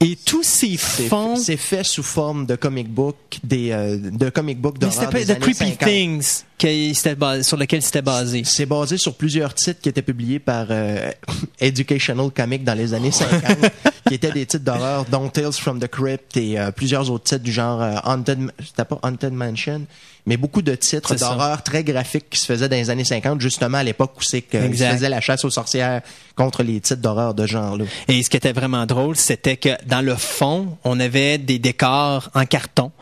et 0.00 0.16
tous 0.16 0.42
ces 0.42 0.76
fonds. 0.76 1.36
c'est 1.36 1.56
fait 1.56 1.84
sous 1.84 2.02
forme 2.02 2.46
de 2.46 2.56
comic 2.56 2.88
book, 2.88 3.16
des, 3.44 3.70
euh, 3.72 3.98
de 3.98 4.30
comic 4.30 4.60
book 4.60 4.76
Mais 4.80 4.88
d'horreur 4.88 5.08
c'était 5.12 5.24
des 5.24 5.34
pas 5.34 5.34
The 5.34 5.42
Creepy 5.42 5.70
50. 5.70 5.78
Things 5.88 6.42
qui 6.58 6.94
c'était 6.94 7.14
bas- 7.16 7.42
sur 7.42 7.56
lequel 7.56 7.82
c'était 7.82 8.02
basé. 8.02 8.42
C'est 8.44 8.66
basé 8.66 8.96
sur 8.96 9.14
plusieurs 9.14 9.52
titres 9.54 9.80
qui 9.80 9.88
étaient 9.88 10.02
publiés 10.02 10.38
par 10.38 10.66
euh, 10.70 11.10
Educational 11.60 12.30
Comics 12.30 12.64
dans 12.64 12.74
les 12.74 12.94
années 12.94 13.10
50, 13.10 13.42
qui 14.08 14.14
étaient 14.14 14.30
des 14.32 14.46
titres 14.46 14.64
d'horreur, 14.64 15.04
dont 15.10 15.28
Tales 15.28 15.52
from 15.52 15.80
the 15.80 15.88
Crypt 15.88 16.36
et 16.36 16.58
euh, 16.58 16.70
plusieurs 16.70 17.10
autres 17.10 17.24
titres 17.24 17.42
du 17.44 17.52
genre 17.52 17.80
Haunted, 18.04 18.50
c'était 18.64 18.84
pas 18.84 18.98
Haunted 19.02 19.32
Mansion, 19.32 19.82
mais 20.26 20.36
beaucoup 20.36 20.62
de 20.62 20.74
titres 20.76 21.14
d'horreur 21.16 21.62
très 21.62 21.82
graphiques 21.82 22.30
qui 22.30 22.38
se 22.40 22.46
faisaient 22.46 22.68
dans 22.68 22.76
les 22.76 22.90
années 22.90 23.04
50, 23.04 23.40
justement 23.40 23.78
à 23.78 23.82
l'époque 23.82 24.12
où 24.18 24.22
c'est 24.22 24.42
qu'ils 24.42 24.72
faisaient 24.76 25.08
la 25.08 25.20
chasse 25.20 25.44
aux 25.44 25.50
sorcières 25.50 26.00
contre 26.36 26.62
les 26.62 26.80
titres 26.80 27.00
d'horreur 27.00 27.34
de 27.34 27.44
ce 27.46 27.52
genre-là. 27.52 27.84
Et 28.08 28.22
ce 28.22 28.30
qui 28.30 28.36
était 28.36 28.52
vraiment 28.52 28.86
drôle, 28.86 29.16
c'était 29.16 29.56
que 29.56 29.70
dans 29.86 30.04
le 30.04 30.14
fond, 30.16 30.78
on 30.84 31.00
avait 31.00 31.38
des 31.38 31.58
décors 31.58 32.30
en 32.34 32.46
carton. 32.46 32.92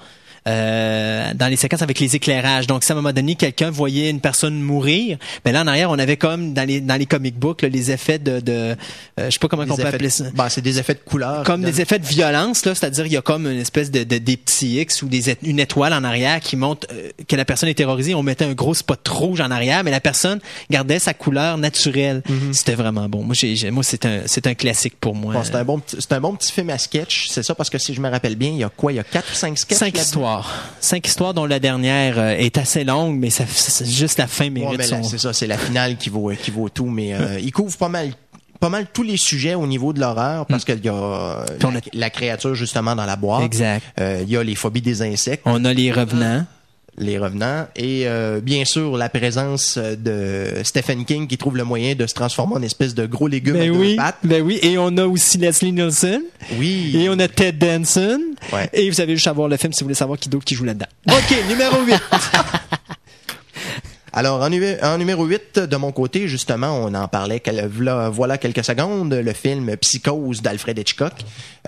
Euh, 0.48 1.32
dans 1.34 1.48
les 1.48 1.56
séquences 1.56 1.82
avec 1.82 2.00
les 2.00 2.16
éclairages. 2.16 2.66
Donc, 2.66 2.84
si 2.84 2.92
à 2.92 2.94
un 2.94 2.96
moment 2.96 3.12
donné, 3.12 3.34
quelqu'un 3.34 3.70
voyait 3.70 4.10
une 4.10 4.20
personne 4.20 4.60
mourir, 4.60 5.18
ben 5.44 5.52
là, 5.52 5.62
en 5.62 5.66
arrière, 5.66 5.90
on 5.90 5.98
avait 5.98 6.16
comme 6.16 6.54
dans 6.54 6.66
les, 6.66 6.80
dans 6.80 6.96
les 6.96 7.06
comic 7.06 7.38
books, 7.38 7.62
là, 7.62 7.68
les 7.68 7.90
effets 7.90 8.18
de, 8.18 8.40
de 8.40 8.52
euh, 8.52 8.74
je 9.18 9.30
sais 9.30 9.38
pas 9.38 9.48
comment 9.48 9.62
on 9.64 9.76
peut 9.76 9.82
appeler 9.86 10.10
ça. 10.10 10.24
ben, 10.34 10.48
c'est 10.48 10.60
des 10.62 10.78
effets 10.78 10.94
de 10.94 11.00
couleur. 11.00 11.44
Comme 11.44 11.62
des 11.62 11.80
effets 11.80 11.98
de 11.98 12.06
violence, 12.06 12.64
là, 12.64 12.74
c'est-à-dire 12.74 13.06
il 13.06 13.12
y 13.12 13.16
a 13.16 13.22
comme 13.22 13.46
une 13.46 13.60
espèce 13.60 13.90
de, 13.90 14.04
de- 14.04 14.18
des 14.18 14.36
petits 14.36 14.80
X 14.80 15.02
ou 15.02 15.08
des, 15.08 15.36
une 15.42 15.60
étoile 15.60 15.92
en 15.92 16.04
arrière 16.04 16.40
qui 16.40 16.56
montre 16.56 16.86
euh, 16.92 17.10
que 17.28 17.36
la 17.36 17.44
personne 17.44 17.68
est 17.68 17.74
terrorisée. 17.74 18.14
On 18.14 18.22
mettait 18.22 18.44
un 18.44 18.52
gros 18.54 18.74
spot 18.74 19.06
rouge 19.08 19.40
en 19.40 19.50
arrière, 19.50 19.84
mais 19.84 19.90
la 19.90 20.00
personne 20.00 20.40
gardait 20.70 20.98
sa 20.98 21.14
couleur 21.14 21.58
naturelle. 21.58 22.22
Mhm. 22.28 22.52
C'était 22.52 22.74
vraiment 22.74 23.08
bon. 23.08 23.22
Moi, 23.22 23.34
j'ai, 23.34 23.56
j'ai- 23.56 23.70
moi, 23.70 23.82
c'est 23.84 24.04
un, 24.06 24.20
c'est 24.26 24.46
un 24.46 24.54
classique 24.54 24.94
pour 25.00 25.14
moi. 25.14 25.34
Bon, 25.34 25.44
c'est 25.44 25.54
un 25.54 25.64
bon, 25.64 25.78
petit- 25.78 25.96
c'est 26.00 26.12
un 26.12 26.20
bon 26.20 26.34
petit 26.34 26.52
film 26.52 26.70
à 26.70 26.78
sketch. 26.78 27.28
C'est 27.28 27.42
ça 27.42 27.54
parce 27.54 27.70
que 27.70 27.78
si 27.78 27.94
je 27.94 28.00
me 28.00 28.08
rappelle 28.08 28.36
bien, 28.36 28.50
il 28.50 28.58
y 28.58 28.64
a 28.64 28.68
quoi? 28.68 28.92
Il 28.92 28.96
y 28.96 28.98
a 29.00 29.04
quatre 29.04 29.30
ou 29.30 29.34
cinq 29.34 29.58
sketchs? 29.58 29.78
Cinq 29.78 29.96
là-dedans? 29.96 30.10
Histoires. 30.38 30.64
Cinq 30.80 31.06
histoires 31.06 31.34
dont 31.34 31.46
la 31.46 31.58
dernière 31.60 32.18
euh, 32.18 32.30
est 32.30 32.58
assez 32.58 32.84
longue, 32.84 33.16
mais 33.18 33.30
ça, 33.30 33.44
c'est 33.46 33.86
juste 33.86 34.18
la 34.18 34.26
fin 34.26 34.44
Ouais, 34.44 34.50
mérite 34.50 34.82
son... 34.82 35.02
c'est 35.02 35.18
ça, 35.18 35.32
c'est 35.32 35.46
la 35.46 35.58
finale 35.58 35.96
qui 35.96 36.08
vaut, 36.10 36.30
qui 36.40 36.50
vaut 36.50 36.68
tout, 36.68 36.86
mais 36.86 37.14
euh, 37.14 37.38
il 37.40 37.52
couvre 37.52 37.76
pas 37.76 37.88
mal 37.88 38.12
pas 38.60 38.68
mal 38.68 38.88
tous 38.92 39.02
les 39.02 39.16
sujets 39.16 39.54
au 39.54 39.66
niveau 39.66 39.94
de 39.94 40.00
l'horreur 40.00 40.44
parce 40.44 40.66
qu'il 40.66 40.84
y 40.84 40.88
euh, 40.90 40.92
la, 41.62 41.68
a- 41.68 41.80
la 41.94 42.10
créature 42.10 42.54
justement 42.54 42.94
dans 42.94 43.06
la 43.06 43.16
boîte. 43.16 43.42
Exact. 43.44 43.82
Euh, 43.98 44.20
Il 44.22 44.30
y 44.30 44.36
a 44.36 44.42
les 44.44 44.54
phobies 44.54 44.82
des 44.82 45.00
insectes, 45.00 45.42
On 45.46 45.64
a 45.64 45.72
les 45.72 45.90
revenants. 45.90 46.44
Les 46.98 47.18
revenants 47.18 47.66
et 47.76 48.02
euh, 48.06 48.40
bien 48.40 48.64
sûr 48.64 48.96
la 48.96 49.08
présence 49.08 49.78
de 49.78 50.46
Stephen 50.64 51.04
King 51.04 51.26
qui 51.26 51.38
trouve 51.38 51.56
le 51.56 51.64
moyen 51.64 51.94
de 51.94 52.06
se 52.06 52.14
transformer 52.14 52.54
en 52.56 52.62
espèce 52.62 52.94
de 52.94 53.06
gros 53.06 53.28
légume 53.28 53.56
à 53.56 53.58
Ben 53.60 53.72
deux 53.72 53.78
oui, 53.78 53.96
pattes. 53.96 54.18
ben 54.22 54.42
oui. 54.42 54.58
Et 54.62 54.76
on 54.78 54.96
a 54.98 55.04
aussi 55.06 55.38
Leslie 55.38 55.72
Nielsen. 55.72 56.22
Oui. 56.58 56.92
Et 56.96 57.08
on 57.08 57.18
a 57.18 57.28
Ted 57.28 57.52
Danson. 57.64 58.20
Ouais. 58.52 58.68
Et 58.72 58.90
vous 58.90 59.00
avez 59.00 59.14
juste 59.14 59.28
à 59.28 59.32
voir 59.32 59.48
le 59.48 59.56
film 59.56 59.72
si 59.72 59.80
vous 59.80 59.86
voulez 59.86 59.94
savoir 59.94 60.18
qui 60.18 60.28
d'autre 60.28 60.44
qui 60.44 60.54
joue 60.54 60.64
là-dedans. 60.64 60.86
OK, 61.08 61.34
numéro 61.48 61.82
8. 61.84 61.94
Alors, 64.12 64.40
en, 64.42 64.48
numé- 64.50 64.76
en 64.82 64.98
numéro 64.98 65.24
8, 65.24 65.58
de 65.60 65.76
mon 65.76 65.92
côté, 65.92 66.26
justement, 66.28 66.68
on 66.84 66.92
en 66.94 67.08
parlait 67.08 67.40
quel- 67.40 67.68
voilà, 67.72 68.08
voilà 68.08 68.38
quelques 68.38 68.64
secondes, 68.64 69.12
le 69.14 69.32
film 69.32 69.76
Psychose 69.76 70.42
d'Alfred 70.42 70.78
Hitchcock, 70.78 71.12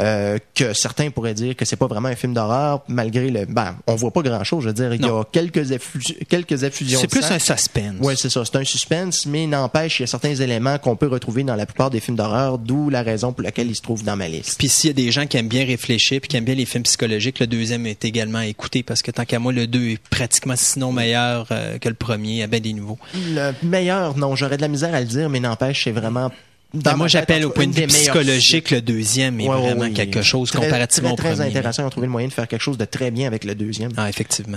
euh, 0.01 0.39
que 0.55 0.73
certains 0.73 1.11
pourraient 1.11 1.35
dire 1.35 1.55
que 1.57 1.65
c'est 1.65 1.77
pas 1.77 1.87
vraiment 1.87 2.09
un 2.09 2.17
film 2.17 2.35
d'horreur, 2.35 2.83
malgré 2.89 3.31
le... 3.31 3.45
Ben, 3.47 3.77
on 3.87 3.95
voit 3.95 4.11
pas 4.11 4.23
grand-chose, 4.23 4.63
je 4.65 4.69
veux 4.69 4.75
dire, 4.75 4.93
il 4.95 5.05
y 5.05 5.09
a 5.09 5.25
quelques, 5.31 5.71
effu- 5.73 6.25
quelques 6.29 6.63
effusions 6.63 6.99
C'est 7.01 7.09
plus 7.09 7.23
sang. 7.23 7.35
un 7.35 7.39
suspense. 7.39 7.95
Ouais, 8.01 8.17
c'est 8.17 8.31
ça. 8.31 8.45
C'est 8.45 8.57
un 8.57 8.65
suspense, 8.65 9.27
mais 9.27 9.47
n'empêche, 9.47 10.01
il 10.01 10.03
y 10.03 10.05
a 10.05 10.07
certains 10.09 10.35
éléments 10.35 10.79
qu'on 10.79 10.97
peut 10.97 11.09
retrouver 11.09 11.45
dans 11.45 11.55
la 11.57 11.67
plupart 11.67 11.91
des 11.91 12.01
films 12.01 12.17
d'horreur, 12.17 12.59
d'où 12.59 12.91
la 12.91 13.03
raison 13.03 13.33
pour 13.33 13.43
laquelle 13.43 13.69
il 13.69 13.77
se 13.77 13.83
trouve 13.83 14.03
dans 14.03 14.17
ma 14.17 14.29
liste. 14.29 14.57
Puis 14.59 14.69
s'il 14.69 14.89
y 14.89 14.91
a 14.91 14.95
des 14.95 15.13
gens 15.13 15.27
qui 15.27 15.37
aiment 15.37 15.49
bien 15.49 15.65
réfléchir 15.65 16.21
puis 16.21 16.29
qui 16.29 16.37
aiment 16.37 16.45
bien 16.45 16.55
les 16.55 16.67
films 16.67 16.83
psychologiques, 16.85 17.39
le 17.41 17.47
deuxième 17.47 17.87
est 17.87 18.05
également 18.05 18.39
à 18.39 18.47
écouter 18.47 18.83
parce 18.83 19.03
que 19.03 19.11
tant 19.11 19.25
qu'à 19.25 19.39
moi, 19.39 19.53
le 19.53 19.67
2 19.67 19.91
est 19.91 19.99
pratiquement 20.09 20.55
sinon 20.57 20.91
meilleur 20.93 21.47
euh, 21.51 21.79
que 21.79 21.89
le 21.89 21.95
premier 21.95 22.32
à 22.41 22.47
ben 22.47 22.61
des 22.61 22.73
nouveaux. 22.73 22.99
Le 23.15 23.53
meilleur, 23.65 24.17
non, 24.17 24.37
j'aurais 24.37 24.57
de 24.57 24.63
la 24.63 24.69
misère 24.69 24.95
à 24.95 25.01
le 25.01 25.07
dire, 25.07 25.29
mais 25.29 25.41
n'empêche, 25.41 25.85
c'est 25.85 25.91
vraiment... 25.91 26.31
Ben, 26.73 26.97
moi, 26.97 27.07
j'appelle 27.07 27.45
au 27.45 27.51
point 27.51 27.67
de 27.67 27.75
vue 27.75 27.87
psychologique, 27.89 28.71
le 28.71 28.81
deuxième 28.81 29.39
est 29.41 29.47
Ouais, 29.49 29.61
vraiment 29.61 29.83
oui. 29.83 29.93
quelque 29.93 30.23
chose 30.23 30.51
Très- 30.51 30.61
comparativement 30.65 31.15
très, 31.17 31.33
au 31.33 31.35
très 31.35 31.35
premier. 31.45 31.51
intéressant. 31.59 31.83
Ils 31.83 31.87
ont 31.87 31.91
trouvé 31.91 32.07
le 32.07 32.13
moyen 32.13 32.29
de 32.29 32.33
faire 32.33 32.49
quelque 32.49 32.63
chose 32.63 32.79
de 32.79 32.87
très 32.87 33.11
bien 33.11 33.27
avec 33.27 33.45
le 33.45 33.55
deuxième. 33.55 33.91
Ah, 33.99 34.09
effectivement. 34.09 34.57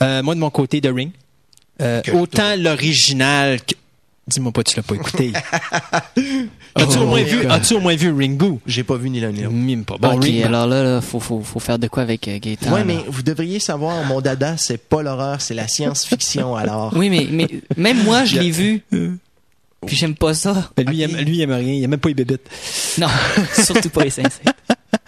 Euh, 0.00 0.22
moi, 0.22 0.36
de 0.36 0.40
mon 0.40 0.50
côté, 0.50 0.80
The 0.80 0.90
Ring. 0.94 1.10
Euh, 1.82 2.02
autant 2.14 2.54
l'original 2.56 3.60
que... 3.62 3.74
Dis-moi 4.28 4.50
pas, 4.50 4.64
tu 4.64 4.74
l'as 4.76 4.82
pas 4.82 4.96
écouté. 4.96 5.32
as-tu, 6.74 6.98
Oh 6.98 7.02
au 7.02 7.06
moins 7.06 7.22
vu, 7.22 7.42
God. 7.42 7.50
as-tu 7.52 7.74
au 7.74 7.80
moins 7.80 7.94
vu 7.94 8.10
Ringu? 8.12 8.58
J'ai 8.66 8.82
pas 8.82 8.96
vu 8.96 9.08
ni 9.08 9.20
l'un 9.20 9.30
ni 9.30 9.42
l'autre. 9.42 9.54
Mime 9.54 9.84
pas. 9.84 9.96
Bon, 10.00 10.16
ok, 10.16 10.24
Ring- 10.24 10.42
alors 10.44 10.66
là, 10.66 10.82
là, 10.82 11.00
faut, 11.00 11.20
faut, 11.20 11.40
faut 11.42 11.60
faire 11.60 11.78
de 11.78 11.86
quoi 11.86 12.02
avec 12.02 12.26
euh, 12.26 12.38
Gaëtan. 12.40 12.72
Ouais, 12.72 12.80
là? 12.80 12.84
mais 12.84 12.98
vous 13.08 13.22
devriez 13.22 13.60
savoir, 13.60 14.04
mon 14.04 14.20
dada, 14.20 14.56
c'est 14.56 14.78
pas 14.78 15.02
l'horreur, 15.02 15.40
c'est 15.40 15.54
la 15.54 15.68
science-fiction, 15.68 16.56
alors. 16.56 16.92
Oui, 16.96 17.08
mais, 17.08 17.28
mais 17.30 17.48
même 17.76 18.02
moi, 18.02 18.24
je 18.24 18.40
l'ai 18.40 18.50
vu. 18.50 18.82
Puis 19.86 19.94
j'aime 19.94 20.16
pas 20.16 20.34
ça. 20.34 20.70
Ben, 20.76 20.84
lui, 20.88 20.96
il 20.96 21.02
aime, 21.02 21.16
lui, 21.18 21.36
il 21.36 21.40
aime 21.42 21.52
rien. 21.52 21.74
Il 21.74 21.84
aime 21.84 21.90
même 21.90 22.00
pas 22.00 22.08
les 22.08 22.14
bébites. 22.14 22.48
Non, 22.98 23.06
surtout 23.62 23.90
pas 23.90 24.02
les 24.02 24.08
insectes. 24.20 24.42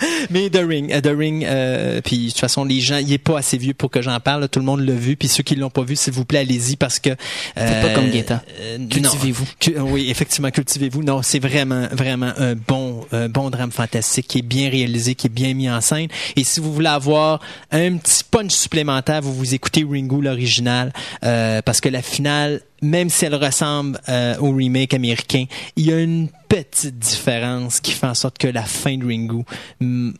Mais 0.31 0.51
The 0.51 0.63
Ring, 0.67 0.93
euh, 0.93 1.01
The 1.01 1.17
Ring, 1.17 1.45
euh, 1.45 2.01
puis 2.03 2.27
de 2.27 2.31
toute 2.31 2.39
façon, 2.41 2.65
les 2.65 2.81
gens, 2.81 2.99
il 2.99 3.13
est 3.13 3.19
pas 3.19 3.39
assez 3.39 3.57
vieux 3.59 3.75
pour 3.75 3.91
que 3.91 4.03
j'en 4.03 4.19
parle. 4.21 4.43
là. 4.43 4.49
Tout 4.49 4.59
le 4.61 4.65
monde 4.65 4.81
l'a 4.81 4.93
vu. 4.95 5.17
Puis 5.17 5.29
ceux 5.29 5.43
qui 5.43 5.55
l'ont 5.57 5.71
pas 5.71 5.83
vu, 5.83 5.97
s'il 5.97 6.13
vous 6.13 6.25
plaît, 6.25 6.41
allez-y 6.41 6.77
parce 6.77 6.99
que. 6.99 7.11
Faites 7.57 7.83
pas 7.83 7.95
comme 7.95 8.11
Gaëtan. 8.11 8.41
euh. 8.61 8.79
Cultivez-vous. 8.89 9.47
Cu- 9.59 9.79
oui, 9.81 10.11
effectivement, 10.11 10.51
cultivez-vous. 10.51 11.03
Non, 11.03 11.23
c'est 11.23 11.39
vraiment, 11.41 11.87
vraiment 11.93 12.33
un 12.37 12.55
bon, 12.55 13.07
un 13.13 13.29
bon 13.29 13.51
drame 13.51 13.73
fantastique 13.73 14.29
qui 14.29 14.39
est 14.39 14.43
bien 14.43 14.71
réalisé, 14.71 15.15
qui 15.15 15.27
est 15.27 15.31
bien 15.31 15.55
mis 15.55 15.71
en 15.71 15.81
scène. 15.81 16.09
Et 16.37 16.45
si 16.45 16.61
vous 16.61 16.73
voulez 16.73 16.89
avoir 16.89 17.41
un 17.71 17.97
petit 17.97 18.25
punch 18.31 18.53
supplémentaire, 18.53 19.21
vous 19.23 19.35
vous 19.35 19.55
écoutez 19.55 19.85
Ringu 19.89 20.21
l'original, 20.23 20.93
euh, 21.25 21.61
parce 21.63 21.81
que 21.81 21.89
la 21.89 22.03
finale, 22.03 22.61
même 22.83 23.11
si 23.11 23.25
elle 23.25 23.35
ressemble 23.35 24.01
euh, 24.09 24.37
au 24.39 24.53
remake 24.53 24.95
américain, 24.95 25.45
il 25.77 25.87
y 25.87 25.93
a 25.93 25.99
une 26.01 26.29
petite 26.49 26.99
différence 26.99 27.81
qui 27.81 27.93
fait 27.93 28.07
en 28.07 28.15
sorte 28.15 28.39
que 28.39 28.49
la 28.49 28.63
fin 28.63 28.97
de 28.97 29.05
Ringu 29.05 29.43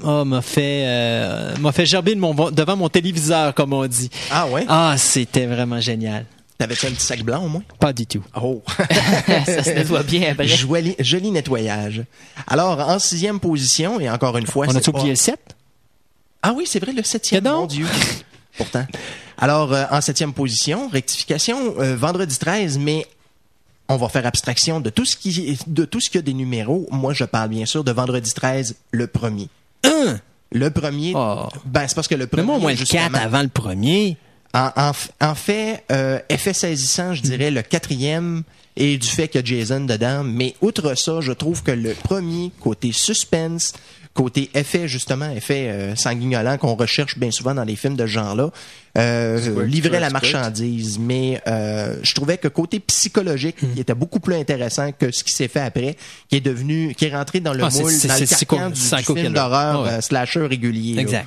ah, 0.05 0.25
m'a 0.25 0.43
fait 0.43 0.85
euh, 0.87 1.57
m'a 1.59 1.73
fait 1.73 1.87
gerber 1.87 2.15
de 2.15 2.21
mon, 2.21 2.35
devant 2.51 2.77
mon 2.77 2.89
téléviseur 2.89 3.55
comme 3.55 3.73
on 3.73 3.87
dit. 3.87 4.11
Ah 4.31 4.47
ouais? 4.49 4.65
Ah, 4.69 4.95
c'était 4.99 5.47
vraiment 5.47 5.81
génial. 5.81 6.25
T'avais-tu 6.59 6.87
un 6.87 6.91
petit 6.91 7.05
sac 7.07 7.23
blanc 7.23 7.45
au 7.45 7.49
moins? 7.49 7.63
Pas 7.79 7.93
du 7.93 8.05
tout. 8.05 8.25
Oh! 8.35 8.63
ça 9.47 9.63
se 9.63 9.71
nettoie 9.71 10.03
bien 10.03 10.33
après. 10.33 10.49
joli, 10.49 10.97
joli 10.99 11.31
nettoyage. 11.31 12.03
Alors, 12.49 12.81
en 12.81 12.99
sixième 12.99 13.39
position, 13.39 14.01
et 14.01 14.11
encore 14.11 14.37
une 14.39 14.47
fois, 14.47 14.67
On 14.69 14.73
c'est 14.73 14.79
a-tu 14.79 14.91
pas- 14.91 14.99
oublié 14.99 15.13
le 15.13 15.17
7? 15.17 15.39
Ah 16.43 16.53
oui, 16.57 16.65
c'est 16.67 16.81
vrai, 16.81 16.93
le 16.93 17.05
septième, 17.05 17.45
mon 17.45 17.67
Dieu. 17.67 17.87
Pourtant. 18.57 18.85
Alors, 19.37 19.73
euh, 19.73 19.85
en 19.93 20.01
septième 20.01 20.33
position, 20.33 20.89
rectification, 20.89 21.75
euh, 21.79 21.95
vendredi 21.95 22.37
13, 22.37 22.77
mais 22.79 23.07
on 23.89 23.97
va 23.97 24.09
faire 24.09 24.27
abstraction 24.27 24.81
de 24.81 24.91
tout 24.91 25.05
ce 25.05 25.17
qui 25.17 25.57
de 25.69 25.85
tout 25.85 26.01
ce 26.01 26.11
qui 26.11 26.19
a 26.19 26.23
des 26.23 26.35
numéros. 26.35 26.89
Moi, 26.91 27.15
je 27.15 27.23
parle 27.25 27.51
bien 27.51 27.67
sûr 27.67 27.85
de 27.85 27.93
vendredi 27.93 28.35
13, 28.35 28.75
le 28.91 29.07
premier. 29.07 29.49
Un! 29.85 30.19
Le 30.51 30.71
premier, 30.71 31.13
Oh. 31.15 31.47
ben 31.67 31.87
c'est 31.87 31.95
parce 31.95 32.09
que 32.09 32.15
le 32.15 32.27
premier, 32.27 32.43
Mets-moi 32.43 32.57
au 32.57 32.61
moins 32.61 32.71
le 32.73 32.77
justement, 32.77 33.09
4 33.11 33.23
avant 33.23 33.43
le 33.43 33.49
premier. 33.49 34.17
En, 34.55 34.93
en 35.21 35.35
fait, 35.35 35.85
euh, 35.93 36.19
effet 36.31 36.55
saisissant, 36.55 37.13
je 37.13 37.21
dirais 37.21 37.51
le 37.51 37.61
quatrième 37.61 38.45
et 38.75 38.97
du 38.97 39.07
fait 39.07 39.29
qu'il 39.29 39.41
y 39.41 39.45
a 39.45 39.59
Jason 39.59 39.81
dedans. 39.81 40.25
Mais 40.25 40.55
outre 40.63 40.95
ça, 40.95 41.21
je 41.21 41.33
trouve 41.33 41.63
que 41.63 41.71
le 41.71 41.93
premier 41.93 42.51
côté 42.61 42.93
suspense, 42.93 43.75
côté 44.15 44.51
effet 44.55 44.89
justement, 44.89 45.31
effet 45.31 45.69
euh, 45.71 45.95
sanguignolant 45.97 46.59
qu'on 46.59 46.75
recherche 46.75 47.19
bien 47.19 47.31
souvent 47.31 47.55
dans 47.55 47.65
les 47.65 47.77
films 47.77 47.95
de 47.97 48.03
ce 48.07 48.11
genre-là, 48.13 48.51
euh, 48.97 49.65
livrait 49.65 50.01
la 50.01 50.11
marchandise. 50.11 50.99
Mais 50.99 51.41
euh, 51.47 51.97
je 52.03 52.15
trouvais 52.15 52.37
que 52.39 52.49
côté 52.49 52.81
psychologique, 52.81 53.57
il 53.75 53.79
était 53.81 53.95
beaucoup 53.95 54.21
plus 54.21 54.35
intéressant 54.35 54.91
que 54.93 55.13
ce 55.13 55.23
qui 55.23 55.33
s'est 55.33 55.49
fait 55.49 55.61
après, 55.61 55.97
qui 56.29 56.37
est 56.37 56.41
devenu, 56.41 56.95
qui 56.97 57.05
est 57.07 57.15
rentré 57.15 57.41
dans 57.41 57.53
le 57.55 57.63
Ah, 57.65 57.71
c'est- 57.71 57.83
moule, 57.83 57.93
dans 57.93 58.15
le 58.19 58.27
carcan 58.27 58.71
du, 58.71 59.21
film 59.21 59.33
d'horreur 59.33 59.81
Ah 59.81 59.83
ouais. 59.83 59.89
euh, 59.91 60.01
slasher 60.01 60.47
régulier. 60.47 61.05
là. 61.05 61.23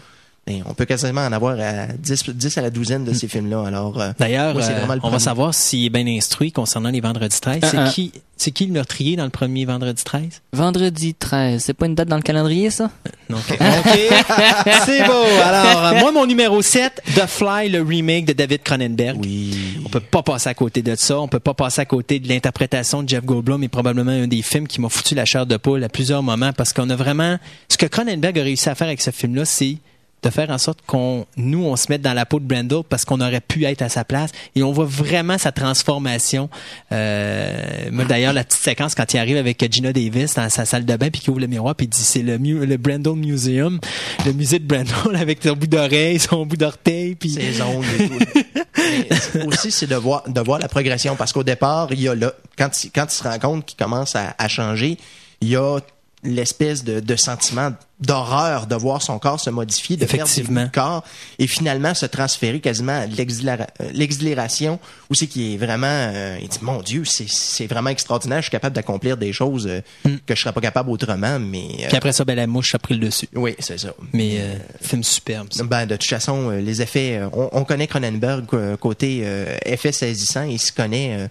Et 0.48 0.62
on 0.66 0.74
peut 0.74 0.86
quasiment 0.86 1.22
en 1.22 1.32
avoir 1.32 1.60
à 1.60 1.86
10, 1.88 2.30
10 2.32 2.58
à 2.58 2.62
la 2.62 2.72
douzaine 2.72 3.06
de 3.06 3.14
ces 3.14 3.28
films-là. 3.28 3.64
Alors, 3.68 4.02
euh, 4.02 4.12
D'ailleurs, 4.18 4.58
euh, 4.58 4.98
on 5.04 5.10
va 5.12 5.20
savoir 5.20 5.54
s'il 5.54 5.86
est 5.86 5.90
bien 5.90 6.08
instruit 6.08 6.52
concernant 6.52 6.90
les 6.90 7.00
vendredis 7.00 7.40
13. 7.40 7.60
C'est 7.62 7.78
Uh-uh. 7.78 7.92
qui, 7.92 8.12
c'est 8.38 8.50
qui 8.50 8.66
le 8.66 8.74
meurtrier 8.74 9.16
dans 9.16 9.24
le 9.24 9.30
premier 9.30 9.66
vendredi 9.66 10.04
13? 10.04 10.42
Vendredi 10.52 11.14
13, 11.14 11.64
c'est 11.64 11.76
pas 11.76 11.86
une 11.86 11.94
date 11.94 12.08
dans 12.08 12.16
le 12.16 12.24
calendrier, 12.24 12.72
ça? 12.72 12.90
Non. 13.30 13.38
OK. 13.38 13.56
c'est 14.86 15.06
beau. 15.06 15.24
Alors, 15.44 15.86
euh, 15.86 16.00
moi, 16.00 16.12
mon 16.12 16.26
numéro 16.26 16.60
7, 16.64 17.04
The 17.16 17.28
Fly, 17.28 17.70
le 17.70 17.84
remake 17.84 18.26
de 18.26 18.34
David 18.34 18.64
Cronenberg. 18.64 19.20
Oui. 19.22 19.56
On 19.86 19.90
peut 19.90 20.00
pas 20.00 20.24
passer 20.24 20.50
à 20.50 20.56
côté 20.56 20.82
de 20.82 20.96
ça. 20.96 21.20
On 21.20 21.28
peut 21.28 21.40
pas 21.40 21.54
passer 21.54 21.82
à 21.82 21.86
côté 21.86 22.20
de 22.20 22.28
l'interprétation 22.28 23.04
de 23.04 23.10
Jeff 23.10 23.24
Goldblum, 23.24 23.64
est 23.64 23.68
probablement 23.68 24.12
un 24.12 24.28
des 24.28 24.42
films 24.42 24.68
qui 24.68 24.82
m'a 24.82 24.90
foutu 24.90 25.14
la 25.14 25.26
chair 25.26 25.46
de 25.46 25.58
poule 25.58 25.84
à 25.84 25.90
plusieurs 25.90 26.24
moments 26.24 26.52
parce 26.52 26.74
qu'on 26.74 26.90
a 26.90 26.96
vraiment, 26.96 27.38
ce 27.70 27.78
que 27.78 27.86
Cronenberg 27.86 28.40
a 28.40 28.44
réussi 28.44 28.70
à 28.70 28.76
faire 28.76 28.88
avec 28.88 29.04
ce 29.04 29.12
film-là, 29.12 29.46
c'est 29.46 29.78
de 30.24 30.30
faire 30.30 30.50
en 30.52 30.58
sorte 30.58 30.80
qu'on, 30.86 31.26
nous, 31.36 31.64
on 31.66 31.76
se 31.76 31.88
mette 31.90 32.02
dans 32.02 32.14
la 32.14 32.26
peau 32.26 32.40
de 32.40 32.46
Brendel 32.46 32.82
parce 32.88 33.06
qu'on 33.06 33.22
aurait 33.22 33.42
pu 33.42 33.66
être 33.66 33.82
à 33.82 33.90
sa 33.90 34.04
place 34.04 34.32
et 34.56 34.62
on 34.62 34.72
voit 34.72 34.86
vraiment 34.86 35.38
sa 35.38 35.52
transformation. 35.52 36.50
Euh, 36.92 37.90
moi, 37.92 38.06
d'ailleurs, 38.06 38.34
la 38.34 38.44
petite 38.44 38.62
séquence 38.62 38.94
quand 38.94 39.14
il 39.14 39.18
arrive 39.18 39.38
avec 39.38 39.66
Gina 39.72 39.92
Davis 39.92 40.36
dans 40.36 40.50
sa 40.50 40.66
salle 40.66 40.86
de 40.86 40.96
bain 40.96 41.10
puis 41.10 41.22
qu'il 41.22 41.32
ouvre 41.32 41.40
le 41.40 41.48
miroir 41.48 41.76
puis 41.76 41.88
il 41.88 41.90
dit 41.90 42.04
c'est 42.04 42.22
le, 42.22 42.38
le 42.38 42.78
Brendel 42.78 43.14
Museum, 43.14 43.80
le 44.26 44.34
musée 44.34 44.60
de 44.60 44.66
Brendel 44.66 45.16
avec 45.20 45.40
son 45.42 45.54
bout 45.54 45.68
d'oreille, 45.68 46.20
son 46.20 46.46
bout 46.46 46.58
d'orteil 46.58 47.16
puis 47.16 47.32
ses 47.32 47.62
ongles 47.62 47.88
et 48.00 48.08
tout. 48.08 49.48
Aussi, 49.48 49.72
c'est 49.72 49.88
de 49.88 49.96
voir, 49.96 50.24
de 50.28 50.42
voir 50.42 50.60
la 50.60 50.68
progression 50.68 51.16
parce 51.16 51.34
qu'au 51.34 51.44
départ, 51.44 51.88
il 51.92 52.02
y 52.02 52.08
a 52.08 52.16
là, 52.16 52.34
quand 52.58 52.84
il, 52.84 52.92
quand 52.92 53.06
il 53.06 53.16
se 53.16 53.24
rend 53.24 53.40
compte 53.40 53.66
qu'il 53.66 53.78
commence 53.78 54.16
à, 54.16 54.36
à 54.38 54.48
changer, 54.48 54.98
il 55.42 55.50
y 55.50 55.56
a 55.56 55.80
l'espèce 56.24 56.84
de, 56.84 57.00
de 57.00 57.16
sentiment 57.16 57.72
d'horreur 58.00 58.66
de 58.68 58.76
voir 58.76 59.02
son 59.02 59.20
corps 59.20 59.40
se 59.40 59.50
modifier, 59.50 59.96
de 59.96 60.06
perdre 60.06 60.24
Effectivement. 60.24 60.64
de 60.66 60.70
corps 60.70 61.04
et 61.40 61.46
finalement 61.48 61.94
se 61.94 62.06
transférer 62.08 62.60
quasiment 62.60 62.94
à 62.94 63.04
euh, 63.04 63.68
l'exhilaration 63.94 64.80
où 65.10 65.14
c'est 65.16 65.28
qui 65.28 65.54
est 65.54 65.58
vraiment 65.58 65.86
euh, 65.88 66.38
il 66.42 66.48
dit 66.48 66.58
mon 66.62 66.82
dieu 66.82 67.06
c'est 67.06 67.30
c'est 67.30 67.68
vraiment 67.68 67.90
extraordinaire 67.92 68.38
je 68.40 68.44
suis 68.46 68.52
capable 68.52 68.76
d'accomplir 68.76 69.18
des 69.18 69.34
choses 69.34 69.68
euh, 69.68 69.82
que 70.26 70.36
je 70.36 70.42
serais 70.42 70.54
pas 70.54 70.62
capable 70.62 70.90
autrement 70.90 71.38
mais 71.40 71.68
euh, 71.84 71.88
Puis 71.90 71.98
après 71.98 72.12
ça, 72.12 72.26
ben, 72.26 72.36
la 72.36 72.48
mouche 72.48 72.74
a 72.76 72.80
pris 72.80 72.96
le 72.96 73.06
dessus. 73.06 73.28
oui 73.36 73.56
c'est 73.60 73.80
ça 73.80 73.94
Mais 74.14 74.38
euh, 74.40 74.56
film 74.82 75.04
superbe. 75.04 75.48
ça. 75.52 75.64
ben, 75.64 75.86
de 75.86 75.96
toute 75.96 76.10
façon, 76.10 76.50
les 76.50 76.82
effets, 76.82 77.22
on, 77.34 77.50
on 77.52 77.64
connaît 77.66 77.88
Cronenberg 77.88 78.46
euh, 78.54 78.78
côté 78.78 79.22
euh, 79.24 79.56
effets 79.66 79.92
saisissants. 79.92 80.44
Il 80.44 80.60
se 80.60 80.72
connaît 80.72 81.16
euh, 81.20 81.28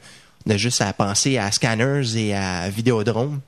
on 0.46 0.50
a 0.52 0.56
juste 0.56 0.80
à 0.80 0.92
penser 0.92 1.36
à 1.36 1.50
Scanners 1.52 2.16
et 2.16 2.34
à 2.34 2.68
Vidéodrome. 2.70 3.40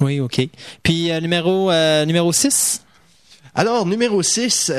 Oui, 0.00 0.20
OK. 0.20 0.40
Puis 0.82 1.10
euh, 1.10 1.20
numéro 1.20 1.70
euh, 1.70 2.04
numéro 2.04 2.32
6 2.32 2.82
Alors, 3.54 3.84
numéro 3.86 4.22
6, 4.22 4.72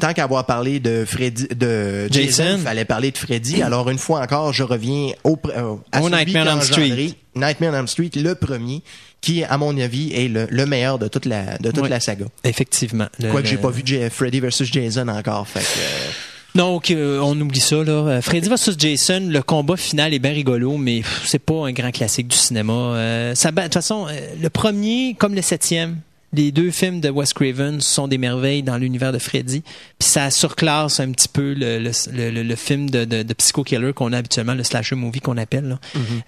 tant 0.00 0.12
qu'à 0.12 0.24
avoir 0.24 0.44
parlé 0.46 0.80
de 0.80 1.04
Freddy, 1.06 1.46
de 1.54 2.08
Jason, 2.10 2.56
il 2.58 2.64
fallait 2.64 2.84
parler 2.84 3.10
de 3.12 3.18
Freddy. 3.18 3.62
Alors, 3.62 3.88
une 3.88 3.98
fois 3.98 4.20
encore, 4.20 4.52
je 4.52 4.64
reviens 4.64 5.12
au, 5.24 5.38
euh, 5.46 5.76
à 5.92 6.02
Au 6.02 6.08
celui 6.10 6.16
Nightmare 6.16 6.46
on 6.48 6.50
Elm 6.58 6.62
Street. 6.62 7.10
Nightmare 7.36 7.74
on 7.82 7.86
Street, 7.86 8.10
le 8.16 8.34
premier, 8.34 8.82
qui, 9.20 9.44
à 9.44 9.56
mon 9.58 9.78
avis, 9.78 10.12
est 10.12 10.26
le, 10.28 10.46
le 10.50 10.66
meilleur 10.66 10.98
de 10.98 11.06
toute 11.08 11.24
la, 11.26 11.56
de 11.58 11.70
toute 11.70 11.84
Oui. 11.84 11.88
la 11.88 12.00
saga. 12.00 12.26
Effectivement. 12.44 13.06
Le- 13.20 13.30
Quoique 13.30 13.46
j'ai 13.46 13.54
le- 13.56 13.60
pas 13.62 13.70
vu 13.70 13.82
J- 13.84 14.10
Freddy 14.10 14.40
versus 14.40 14.70
Jason 14.72 15.06
encore. 15.08 15.46
Fait 15.46 15.60
que, 15.60 15.64
euh, 15.78 16.10
Non, 16.56 16.76
OK, 16.76 16.90
euh, 16.90 17.20
on 17.20 17.38
oublie 17.38 17.60
ça. 17.60 17.84
Là. 17.84 18.22
Freddy 18.22 18.48
vs. 18.48 18.78
Jason, 18.78 19.28
le 19.28 19.42
combat 19.42 19.76
final 19.76 20.14
est 20.14 20.18
bien 20.18 20.32
rigolo, 20.32 20.78
mais 20.78 21.02
c'est 21.26 21.38
pas 21.38 21.66
un 21.66 21.72
grand 21.72 21.90
classique 21.90 22.28
du 22.28 22.36
cinéma. 22.36 22.72
Euh, 22.72 23.34
de 23.34 23.62
toute 23.62 23.74
façon, 23.74 24.06
euh, 24.08 24.12
le 24.40 24.48
premier, 24.48 25.14
comme 25.18 25.34
le 25.34 25.42
septième, 25.42 25.98
les 26.36 26.52
deux 26.52 26.70
films 26.70 27.00
de 27.00 27.08
Wes 27.10 27.32
Craven 27.32 27.80
sont 27.80 28.06
des 28.08 28.18
merveilles 28.18 28.62
dans 28.62 28.76
l'univers 28.76 29.12
de 29.12 29.18
Freddy. 29.18 29.62
Puis 29.98 30.08
ça 30.08 30.30
surclasse 30.30 31.00
un 31.00 31.10
petit 31.12 31.28
peu 31.28 31.54
le, 31.54 31.78
le, 31.78 31.90
le- 32.30 32.42
le 32.42 32.56
film 32.56 32.88
de, 32.90 33.04
de, 33.04 33.22
de 33.22 33.34
Psycho 33.34 33.64
Killer 33.64 33.92
qu'on 33.94 34.12
a 34.12 34.18
habituellement, 34.18 34.54
le 34.54 34.62
slasher 34.62 34.94
movie 34.96 35.20
qu'on 35.20 35.36
appelle. 35.36 35.68
là. 35.68 35.78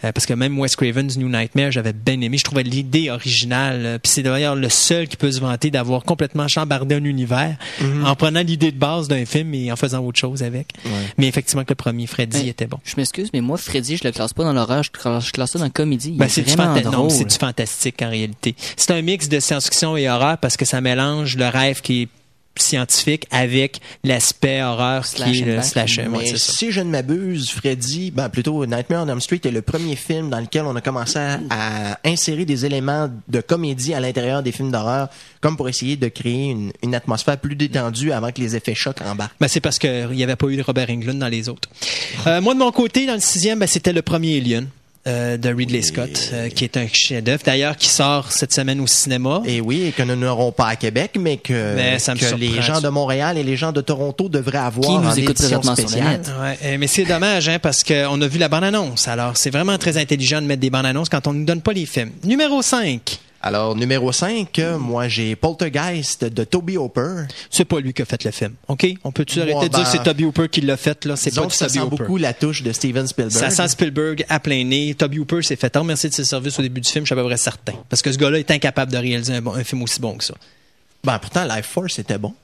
Euh, 0.05 0.13
parce 0.13 0.27
que 0.27 0.35
même 0.35 0.59
Wes 0.59 0.75
Craven's 0.77 1.17
New 1.17 1.29
Nightmare, 1.29 1.71
j'avais 1.71 1.93
bien 1.93 2.21
aimé. 2.21 2.39
Je 2.39 2.45
trouvais 2.45 2.63
l'idée 2.63 3.11
originale. 3.11 3.99
Puis 4.03 4.11
c'est 4.13 4.23
d'ailleurs 4.23 4.57
le 4.57 4.69
seul 4.69 5.07
qui 5.09 5.17
peut 5.17 5.31
se 5.31 5.41
vanter 5.41 5.71
d'avoir 5.71 6.03
complètement 6.05 6.49
chambardé 6.49 6.95
un 6.97 7.05
univers 7.05 7.57
en 8.05 8.15
prenant 8.17 8.41
l'idée 8.43 8.73
de 8.73 8.79
base 8.79 9.09
d'un 9.09 9.25
film 9.27 9.55
et 9.55 9.71
en 9.71 9.77
faisant 9.77 10.05
autre 10.05 10.19
chose 10.19 10.43
avec. 10.43 10.69
Mais 11.19 11.29
effectivement 11.29 11.65
que 11.65 11.71
le 11.71 11.75
premier 11.77 12.07
Freddy 12.07 12.39
Ouais. 12.39 12.47
était 12.49 12.67
bon. 12.67 12.79
Je 12.85 12.95
m'excuse, 12.97 13.31
mais 13.33 13.41
moi, 13.41 13.57
Freddy, 13.59 13.97
je 13.97 14.05
le 14.05 14.13
classe 14.13 14.33
pas 14.33 14.45
dans 14.45 14.53
l'horreur, 14.53 14.83
je, 14.83 14.91
cla- 14.91 15.21
je 15.25 15.33
classe 15.33 15.51
ça 15.53 15.59
dans 15.59 15.65
la 15.65 15.71
comédie. 15.71 16.13
Ben, 16.13 16.27
est 16.27 16.29
c'est 16.29 16.43
du, 16.43 16.53
vraiment 16.53 16.75
fanta- 16.77 16.85
non, 16.85 16.91
drôle. 16.91 17.11
c'est 17.11 17.25
du 17.25 17.35
fantastique 17.35 18.01
en 18.03 18.09
réalité. 18.11 18.55
C'est 18.77 18.93
un 18.93 19.03
mix 19.03 19.29
de 19.29 19.41
science-fiction 19.41 19.93
et 19.99 20.09
horreur 20.09 20.39
parce 20.39 20.57
que 20.57 20.65
ça 20.65 20.81
mélange 20.81 21.37
le 21.37 21.49
rêve 21.49 21.81
qui 21.81 22.03
est 22.03 22.09
scientifique 22.63 23.27
avec 23.31 23.81
l'aspect 24.05 24.63
horreur 24.63 25.07
Slash 25.07 25.31
qui 25.31 25.43
est 25.43 25.45
le. 25.45 26.09
Ouais, 26.11 26.27
ça. 26.27 26.39
si 26.39 26.73
je 26.73 26.81
ne 26.81 26.91
m'abuse, 26.91 27.51
Freddy, 27.51 28.11
ben 28.11 28.29
plutôt 28.29 28.65
Nightmare 28.67 29.05
on 29.05 29.09
Elm 29.09 29.21
Street 29.21 29.41
est 29.45 29.51
le 29.51 29.63
premier 29.63 29.97
film 29.97 30.31
dans 30.31 30.41
lequel 30.41 30.65
on 30.65 30.75
a 30.77 30.81
commencé 30.81 31.19
à, 31.19 31.39
à 31.51 31.99
insérer 32.05 32.45
des 32.45 32.67
éléments 32.67 33.11
de 33.29 33.41
comédie 33.41 33.95
à 33.95 34.01
l'intérieur 34.01 34.43
des 34.43 34.53
films 34.53 34.71
d'horreur, 34.71 35.09
comme 35.41 35.57
pour 35.57 35.69
essayer 35.69 35.97
de 35.97 36.09
créer 36.09 36.51
une, 36.51 36.73
une 36.83 36.95
atmosphère 36.95 37.39
plus 37.39 37.57
détendue 37.57 38.13
avant 38.13 38.33
que 38.33 38.41
les 38.41 38.57
effets 38.57 38.75
chocs 38.75 39.01
embarquent. 39.03 39.37
Ben, 39.41 39.49
c'est 39.49 39.61
parce 39.61 39.79
qu'il 39.79 40.09
n'y 40.11 40.23
avait 40.23 40.37
pas 40.37 40.49
eu 40.49 40.61
Robert 40.61 40.91
Englund 40.91 41.19
dans 41.19 41.29
les 41.29 41.49
autres. 41.49 41.69
Euh, 42.27 42.41
moi, 42.41 42.55
de 42.55 42.59
mon 42.59 42.73
côté, 42.73 43.07
dans 43.07 43.15
le 43.15 43.21
sixième, 43.21 43.61
ben, 43.61 43.67
c'était 43.67 43.93
le 43.93 44.03
premier 44.03 44.37
Alien. 44.39 44.69
Euh, 45.09 45.37
de 45.37 45.49
Ridley 45.53 45.83
Scott, 45.83 46.31
euh, 46.33 46.49
qui 46.49 46.65
est 46.65 46.77
un 46.77 46.87
chef-d'œuvre, 46.87 47.43
d'ailleurs, 47.45 47.77
qui 47.77 47.89
sort 47.89 48.31
cette 48.31 48.53
semaine 48.53 48.81
au 48.81 48.87
cinéma. 48.87 49.43
Et 49.47 49.61
oui, 49.61 49.83
et 49.85 49.93
que 49.93 50.03
nous 50.03 50.15
n'aurons 50.17 50.53
pas 50.53 50.67
à 50.69 50.77
Québec, 50.77 51.13
mais 51.19 51.39
que, 51.39 51.75
Mais 51.75 51.99
ça 51.99 52.15
me 52.15 52.19
que 52.21 52.27
surprend, 52.27 52.39
les 52.47 52.63
gens 52.63 52.81
de 52.81 52.89
Montréal 52.89 53.39
et 53.39 53.43
les 53.43 53.57
gens 53.57 53.73
de 53.73 53.81
Toronto 53.81 54.29
devraient 54.29 54.59
avoir 54.59 54.87
Qui 54.89 54.99
nous 54.99 55.09
en 55.11 55.15
écoute 55.15 55.41
édition 55.41 55.63
spéciale. 55.63 56.05
net. 56.05 56.31
Ouais, 56.41 56.59
euh, 56.65 56.77
mais 56.79 56.87
c'est 56.87 57.05
dommage, 57.05 57.49
hein, 57.49 57.59
parce 57.61 57.83
qu'on 57.83 58.21
a 58.21 58.27
vu 58.27 58.39
la 58.39 58.49
bande-annonce. 58.49 59.09
Alors, 59.09 59.37
c'est 59.37 59.51
vraiment 59.51 59.79
très 59.79 59.97
intelligent 59.97 60.41
de 60.43 60.47
mettre 60.47 60.61
des 60.61 60.71
bandes-annonces 60.71 61.09
quand 61.09 61.27
on 61.27 61.33
ne 61.33 61.39
nous 61.41 61.45
donne 61.47 61.63
pas 61.63 61.73
les 61.73 61.87
films. 61.87 62.11
Numéro 62.25 62.63
5. 62.63 63.19
Alors, 63.41 63.77
numéro 63.77 64.11
5, 64.11 64.61
moi 64.81 65.07
j'ai 65.07 65.37
Poltergeist 65.37 66.25
de 66.25 66.43
Toby 66.43 66.77
Hopper. 66.77 67.23
C'est 67.51 67.65
pas 67.65 67.79
lui 67.79 67.93
qui 67.93 68.03
a 68.03 68.05
fait 68.05 68.25
le 68.25 68.33
film. 68.33 68.55
OK? 68.67 68.87
On 69.05 69.13
peut-tu 69.13 69.41
arrêter 69.41 69.69
de 69.69 69.75
dire 69.75 69.85
que 69.85 69.89
c'est 69.91 70.03
Toby 70.03 70.25
Hooper 70.25 70.49
qui 70.49 70.61
l'a 70.61 70.77
fait, 70.77 71.05
là? 71.05 71.15
C'est 71.15 71.33
pas 71.33 71.47
que 71.47 71.53
ça 71.53 71.67
Toby 71.67 71.79
sent 71.79 71.85
Hooper. 71.85 71.97
beaucoup 71.99 72.17
la 72.17 72.35
touche 72.35 72.63
de 72.65 72.73
Steven 72.73 73.07
Spielberg. 73.07 73.39
Ça 73.39 73.51
sent 73.51 73.69
Spielberg 73.69 74.25
à 74.29 74.41
plein 74.41 74.65
nez. 74.65 74.93
Toby 74.95 75.21
Hooper 75.21 75.43
s'est 75.43 75.55
fait 75.57 75.75
remercier 75.77 76.09
de 76.11 76.15
ses 76.15 76.25
services 76.25 76.59
au 76.59 76.63
début 76.63 76.81
du 76.81 76.91
film, 76.91 77.05
je 77.05 77.09
suis 77.09 77.19
à 77.19 77.23
peu 77.23 77.29
près 77.29 77.37
certain. 77.37 77.75
Parce 77.89 78.03
que 78.03 78.11
ce 78.11 78.19
gars-là 78.19 78.41
est 78.41 78.51
incapable 78.51 78.91
de 78.91 78.99
réaliser 78.99 79.35
un, 79.35 79.41
bon- 79.41 79.55
un 79.55 79.63
film 79.65 79.83
aussi 79.83 80.01
bon 80.01 80.17
que 80.17 80.25
ça. 80.25 80.35
Ben, 81.05 81.19
pourtant, 81.21 81.45
Life 81.45 81.67
Force 81.67 81.99
était 82.01 82.19
bon. 82.19 82.35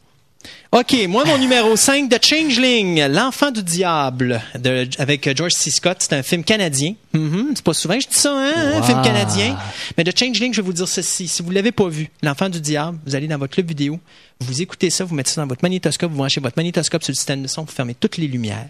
OK, 0.73 0.95
moi, 1.09 1.25
mon 1.25 1.39
numéro 1.39 1.77
5, 1.77 2.09
The 2.11 2.25
Changeling, 2.25 3.07
L'Enfant 3.07 3.53
du 3.53 3.63
Diable, 3.63 4.43
de, 4.59 4.89
avec 4.99 5.37
George 5.37 5.53
C. 5.53 5.71
Scott. 5.71 5.99
C'est 6.01 6.15
un 6.15 6.23
film 6.25 6.43
canadien. 6.43 6.95
Mhm, 7.13 7.53
c'est 7.55 7.65
pas 7.65 7.75
souvent 7.75 7.95
que 7.95 8.01
je 8.03 8.09
dis 8.09 8.17
ça, 8.19 8.33
hein, 8.37 8.53
un 8.75 8.81
Wow. 8.81 8.83
film 8.83 9.03
canadien. 9.03 9.57
Mais 9.97 10.03
The 10.05 10.19
Changeling, 10.19 10.53
je 10.53 10.61
vais 10.61 10.67
vous 10.67 10.73
dire 10.73 10.89
ceci. 10.89 11.29
Si 11.29 11.43
vous 11.43 11.51
l'avez 11.53 11.71
pas 11.71 11.87
vu, 11.89 12.11
L'Enfant 12.23 12.49
du 12.49 12.61
Diable, 12.61 12.99
vous 13.07 13.15
allez 13.15 13.29
dans 13.29 13.39
votre 13.39 13.55
club 13.55 13.69
vidéo, 13.69 14.01
vous 14.41 14.63
écoutez 14.63 14.91
ça, 14.91 15.05
vous 15.05 15.15
mettez 15.15 15.31
ça 15.31 15.43
dans 15.43 15.47
votre 15.47 15.63
magnétoscope, 15.63 16.11
vous 16.11 16.19
branchez 16.19 16.41
votre 16.41 16.57
magnétoscope 16.59 17.05
sur 17.05 17.13
le 17.13 17.17
système 17.17 17.43
de 17.43 17.47
son, 17.49 17.63
vous 17.63 17.73
fermez 17.73 17.95
toutes 17.95 18.17
les 18.17 18.27
lumières. 18.27 18.67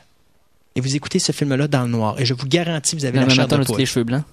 Et 0.76 0.80
vous 0.82 0.94
écoutez 0.94 1.18
ce 1.20 1.32
film-là 1.32 1.68
dans 1.68 1.82
le 1.82 1.88
noir. 1.88 2.16
Et 2.20 2.26
je 2.26 2.34
vous 2.34 2.46
garantis, 2.46 2.96
vous 2.96 3.04
avez 3.06 3.18
la 3.18 3.28
chair 3.30 3.48
de 3.48 3.56
poule. 3.64 3.78
les 3.78 3.86
cheveux 3.86 4.04
blancs. 4.04 4.24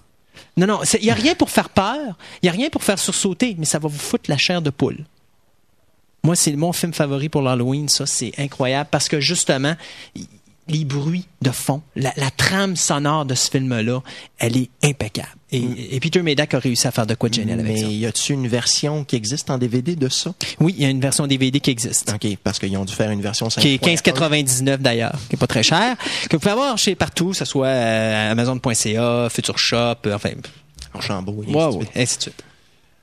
Non, 0.58 0.68
non, 0.68 0.80
il 1.00 1.06
n'y 1.06 1.12
a 1.12 1.14
rien 1.14 1.36
pour 1.36 1.50
faire 1.50 1.70
peur, 1.70 2.18
il 2.42 2.46
n'y 2.46 2.50
a 2.50 2.52
rien 2.52 2.70
pour 2.70 2.84
faire 2.84 3.00
sursauter, 3.00 3.56
mais 3.58 3.66
ça 3.66 3.80
va 3.80 3.88
vous 3.88 3.98
foutre 4.00 4.30
la 4.30 4.38
chair 4.38 4.62
de 4.62 4.70
poule. 4.70 4.98
Moi, 6.23 6.35
c'est 6.35 6.52
mon 6.56 6.72
film 6.73 6.93
favori 6.93 7.30
pour 7.30 7.41
l'Halloween, 7.41 7.89
ça, 7.89 8.06
c'est 8.06 8.31
incroyable 8.38 8.89
parce 8.91 9.10
que 9.10 9.19
justement, 9.19 9.76
les 10.68 10.85
bruits 10.85 11.26
de 11.41 11.49
fond, 11.49 11.81
la, 11.95 12.14
la 12.15 12.30
trame 12.30 12.76
sonore 12.76 13.26
de 13.26 13.34
ce 13.35 13.49
film-là, 13.49 14.02
elle 14.38 14.56
est 14.56 14.69
impeccable. 14.84 15.27
Et, 15.52 15.95
et 15.95 15.99
Peter 15.99 16.22
Medak 16.22 16.53
a 16.53 16.60
réussi 16.60 16.88
à 16.88 16.91
faire 16.91 17.06
de 17.07 17.15
quoi 17.15 17.27
de 17.27 17.34
génial 17.34 17.60
avec 17.60 17.73
Mais 17.73 17.81
ça. 17.81 17.88
y 17.88 18.06
a-tu 18.06 18.34
une 18.34 18.48
version 18.48 19.03
qui 19.03 19.15
existe 19.18 19.49
en 19.49 19.57
DVD 19.57 19.95
de 19.98 20.07
ça? 20.07 20.34
Oui, 20.61 20.73
il 20.77 20.84
y 20.84 20.85
a 20.85 20.89
une 20.89 21.02
version 21.02 21.27
DVD 21.27 21.60
qui 21.60 21.72
existe. 21.72 22.14
OK, 22.14 22.38
parce 22.43 22.57
qu'ils 22.60 22.77
ont 22.77 22.85
dû 22.85 22.93
faire 22.93 23.10
une 23.11 23.22
version 23.22 23.49
5. 23.49 23.60
Qui 23.60 23.73
est 23.73 23.84
15,99 23.84 24.77
d'ailleurs, 24.77 25.15
qui 25.27 25.35
est 25.35 25.39
pas 25.39 25.48
très 25.48 25.64
cher, 25.64 25.98
que 26.30 26.35
vous 26.38 26.39
pouvez 26.39 26.52
avoir 26.52 26.77
chez 26.77 26.95
partout, 26.95 27.31
que 27.31 27.38
ce 27.38 27.45
soit 27.45 27.65
euh, 27.68 28.31
Amazon.ca, 28.31 29.27
Future 29.30 29.57
Shop, 29.57 29.95
euh, 30.06 30.14
enfin, 30.14 30.30
Archambault. 30.93 31.43
et 31.45 31.52
ouais, 31.52 31.61
ainsi 31.64 31.77
de 31.77 31.80
ouais, 31.80 31.85
suite. 31.85 31.98
ainsi 31.98 32.18
de 32.18 32.22
suite. 32.22 32.43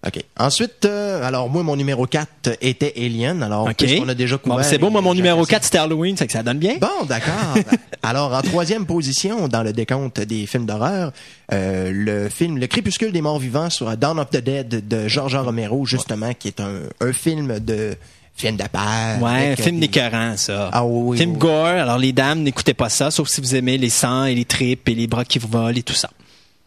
OK. 0.06 0.22
Ensuite, 0.38 0.84
euh, 0.84 1.26
alors 1.26 1.48
moi, 1.50 1.64
mon 1.64 1.74
numéro 1.74 2.06
4 2.06 2.56
était 2.60 2.92
Alien. 2.96 3.42
Alors, 3.42 3.64
OK. 3.66 3.74
puisqu'on 3.76 4.08
a 4.08 4.14
déjà 4.14 4.36
Bon, 4.36 4.52
couvert... 4.52 4.64
c'est 4.64 4.78
beau, 4.78 4.90
moi, 4.90 5.00
mon 5.00 5.12
numéro 5.12 5.40
Hassan. 5.40 5.50
4, 5.50 5.64
c'était 5.64 5.78
Halloween, 5.78 6.16
c'est 6.16 6.26
que 6.28 6.32
ça 6.32 6.44
donne 6.44 6.58
bien. 6.58 6.76
Bon, 6.80 7.04
d'accord. 7.08 7.34
Alors, 8.04 8.32
en 8.32 8.42
troisième 8.42 8.86
position, 8.86 9.48
dans 9.48 9.64
le 9.64 9.72
décompte 9.72 10.20
des 10.20 10.46
films 10.46 10.66
d'horreur, 10.66 11.12
euh, 11.52 11.90
le 11.92 12.28
film 12.28 12.58
Le 12.58 12.68
Crépuscule 12.68 13.10
des 13.10 13.20
morts 13.22 13.40
vivants 13.40 13.70
sur 13.70 13.96
Dawn 13.96 14.20
of 14.20 14.30
the 14.30 14.36
Dead 14.36 14.86
de 14.86 15.08
George. 15.08 15.34
Romero, 15.34 15.84
justement, 15.84 16.32
qui 16.32 16.48
est 16.48 16.60
un, 16.60 16.82
un 17.00 17.12
film 17.12 17.58
de 17.58 17.96
film 18.36 18.54
d'appart. 18.56 19.20
Ouais, 19.20 19.28
un 19.30 19.34
avec, 19.34 19.62
film 19.62 19.76
euh, 19.78 19.80
d'écœurant, 19.80 20.36
ça. 20.36 20.70
Ah 20.72 20.84
oui, 20.84 21.02
oui, 21.10 21.16
film 21.18 21.32
oui. 21.32 21.38
gore. 21.38 21.66
Alors, 21.66 21.98
les 21.98 22.12
dames, 22.12 22.42
n'écoutez 22.44 22.72
pas 22.72 22.88
ça, 22.88 23.10
sauf 23.10 23.28
si 23.28 23.40
vous 23.40 23.56
aimez 23.56 23.76
les 23.78 23.90
sangs 23.90 24.26
et 24.26 24.34
les 24.36 24.44
tripes 24.44 24.88
et 24.88 24.94
les 24.94 25.08
bras 25.08 25.24
qui 25.24 25.40
vous 25.40 25.48
volent 25.48 25.76
et 25.76 25.82
tout 25.82 25.92
ça. 25.94 26.08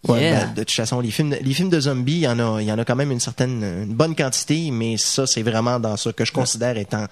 Ouais, 0.07 0.21
Yeah. 0.21 0.45
ben, 0.45 0.53
de 0.55 0.59
toute 0.63 0.71
façon, 0.71 0.99
les 0.99 1.11
films, 1.11 1.35
les 1.39 1.53
films 1.53 1.69
de 1.69 1.79
zombies, 1.79 2.13
il 2.13 2.19
y 2.21 2.27
en 2.27 2.39
a, 2.39 2.61
il 2.61 2.67
y 2.67 2.71
en 2.71 2.79
a 2.79 2.85
quand 2.85 2.95
même 2.95 3.11
une 3.11 3.19
certaine, 3.19 3.63
une 3.63 3.93
bonne 3.93 4.15
quantité, 4.15 4.71
mais 4.71 4.97
ça, 4.97 5.27
c'est 5.27 5.43
vraiment 5.43 5.79
dans 5.79 5.95
ce 5.95 6.09
que 6.09 6.25
je 6.25 6.31
considère 6.31 6.77
étant 6.77 7.05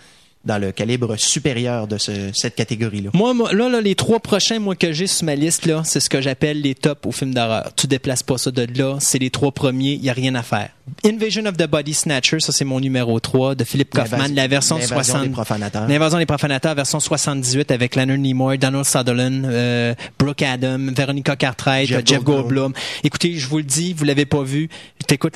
dans 0.46 0.58
le 0.58 0.72
calibre 0.72 1.18
supérieur 1.18 1.86
de 1.88 1.98
ce- 1.98 2.32
cette 2.34 2.56
catégorie-là. 2.56 3.10
Moi, 3.14 3.34
moi, 3.34 3.54
là, 3.54 3.68
là, 3.68 3.82
les 3.82 3.96
trois 3.96 4.20
prochains, 4.20 4.58
moi, 4.60 4.74
que 4.76 4.94
j'ai 4.94 5.06
sur 5.06 5.26
ma 5.26 5.36
liste, 5.36 5.66
là, 5.66 5.82
c'est 5.84 6.00
ce 6.00 6.10
que 6.10 6.22
j'appelle 6.22 6.62
les 6.62 6.76
tops 6.76 7.06
aux 7.06 7.12
films 7.12 7.34
d'horreur. 7.34 7.72
Tu 7.76 7.88
déplaces 7.88 8.24
pas 8.24 8.38
ça 8.38 8.50
de 8.50 8.66
là, 8.80 8.96
c'est 9.02 9.20
les 9.20 9.30
trois 9.32 9.52
premiers, 9.52 9.94
il 9.94 10.04
y 10.04 10.10
a 10.10 10.14
rien 10.14 10.34
à 10.36 10.42
faire. 10.44 10.70
Invasion 11.06 11.46
of 11.46 11.58
the 11.58 11.68
Body 11.68 11.94
Snatcher, 11.94 12.40
ça 12.40 12.52
c'est 12.52 12.66
mon 12.66 12.80
numéro 12.80 13.20
3 13.20 13.54
de 13.54 13.64
Philippe 13.64 13.94
Kaufman, 13.94 14.34
la 14.34 14.48
version 14.48 14.76
l'invasion 14.78 14.96
60 14.96 15.24
des 15.24 15.30
profanateurs. 15.30 15.88
L'invasion 15.88 16.18
des 16.18 16.26
profanateurs, 16.26 16.74
version 16.74 17.00
78 17.00 17.70
avec 17.72 17.96
Leonard 17.96 18.18
Nimoy, 18.18 18.58
Donald 18.58 18.86
Sutherland, 18.86 19.46
euh, 19.46 19.94
Brooke 20.18 20.42
Adam, 20.42 20.80
Veronica 20.96 21.36
Cartwright, 21.36 21.88
Jeff 21.88 22.02
Jeff, 22.06 22.24
Goldblum. 22.24 22.74
Écoutez, 23.04 23.34
je 23.38 23.46
vous 23.48 23.58
le 23.58 23.64
dis, 23.66 23.94
vous 23.94 24.06
l'avez 24.06 24.26
pas 24.26 24.42
vu. 24.42 24.68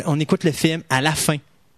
On 0.05 0.19
écoute 0.19 0.43
le 0.43 0.51
film 0.51 0.81
à 0.89 1.01
la 1.01 1.11
fin. 1.11 1.35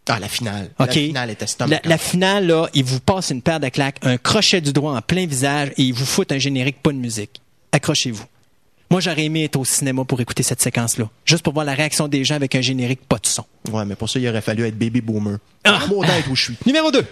Ah, 0.08 0.20
la 0.20 0.28
finale. 0.28 0.70
La 0.78 0.88
finale 0.88 1.30
était 1.32 1.46
La, 1.68 1.82
la 1.84 1.98
finale, 1.98 2.48
là, 2.48 2.70
il 2.74 2.84
vous 2.84 3.00
passe 3.00 3.32
une 3.32 3.42
paire 3.42 3.60
de 3.60 3.70
claques, 3.70 3.98
un 4.04 4.18
crochet 4.18 4.62
du 4.62 4.72
doigt 4.72 4.96
en 4.96 5.02
plein 5.02 5.26
visage 5.26 5.70
et 5.78 5.84
il 5.84 5.94
vous 5.94 6.06
fout 6.06 6.32
un 6.32 6.38
générique, 6.38 6.82
pas 6.82 6.92
de 6.92 6.98
musique. 6.98 7.42
Accrochez-vous. 7.72 8.26
Moi, 8.92 9.02
j'aurais 9.02 9.26
aimé 9.26 9.46
être 9.46 9.56
au 9.56 9.66
cinéma 9.66 10.06
pour 10.06 10.22
écouter 10.22 10.44
cette 10.44 10.62
séquence-là. 10.62 11.10
Juste 11.26 11.44
pour 11.44 11.54
voir 11.54 11.66
la 11.66 11.74
réaction 11.74 12.08
des 12.08 12.24
gens 12.24 12.36
avec 12.36 12.54
un 12.54 12.62
générique, 12.62 13.02
pas 13.08 13.18
de 13.18 13.26
son. 13.26 13.44
Ouais, 13.72 13.84
mais 13.84 13.96
pour 13.96 14.10
ça, 14.10 14.20
il 14.20 14.28
aurait 14.28 14.42
fallu 14.42 14.66
être 14.66 14.78
baby 14.78 15.02
boomer. 15.02 15.40
Ah! 15.64 15.80
Maudit 15.90 16.12
être 16.12 16.30
où 16.30 16.36
je 16.36 16.44
suis. 16.44 16.58
Numéro 16.68 16.92
2. 16.92 17.04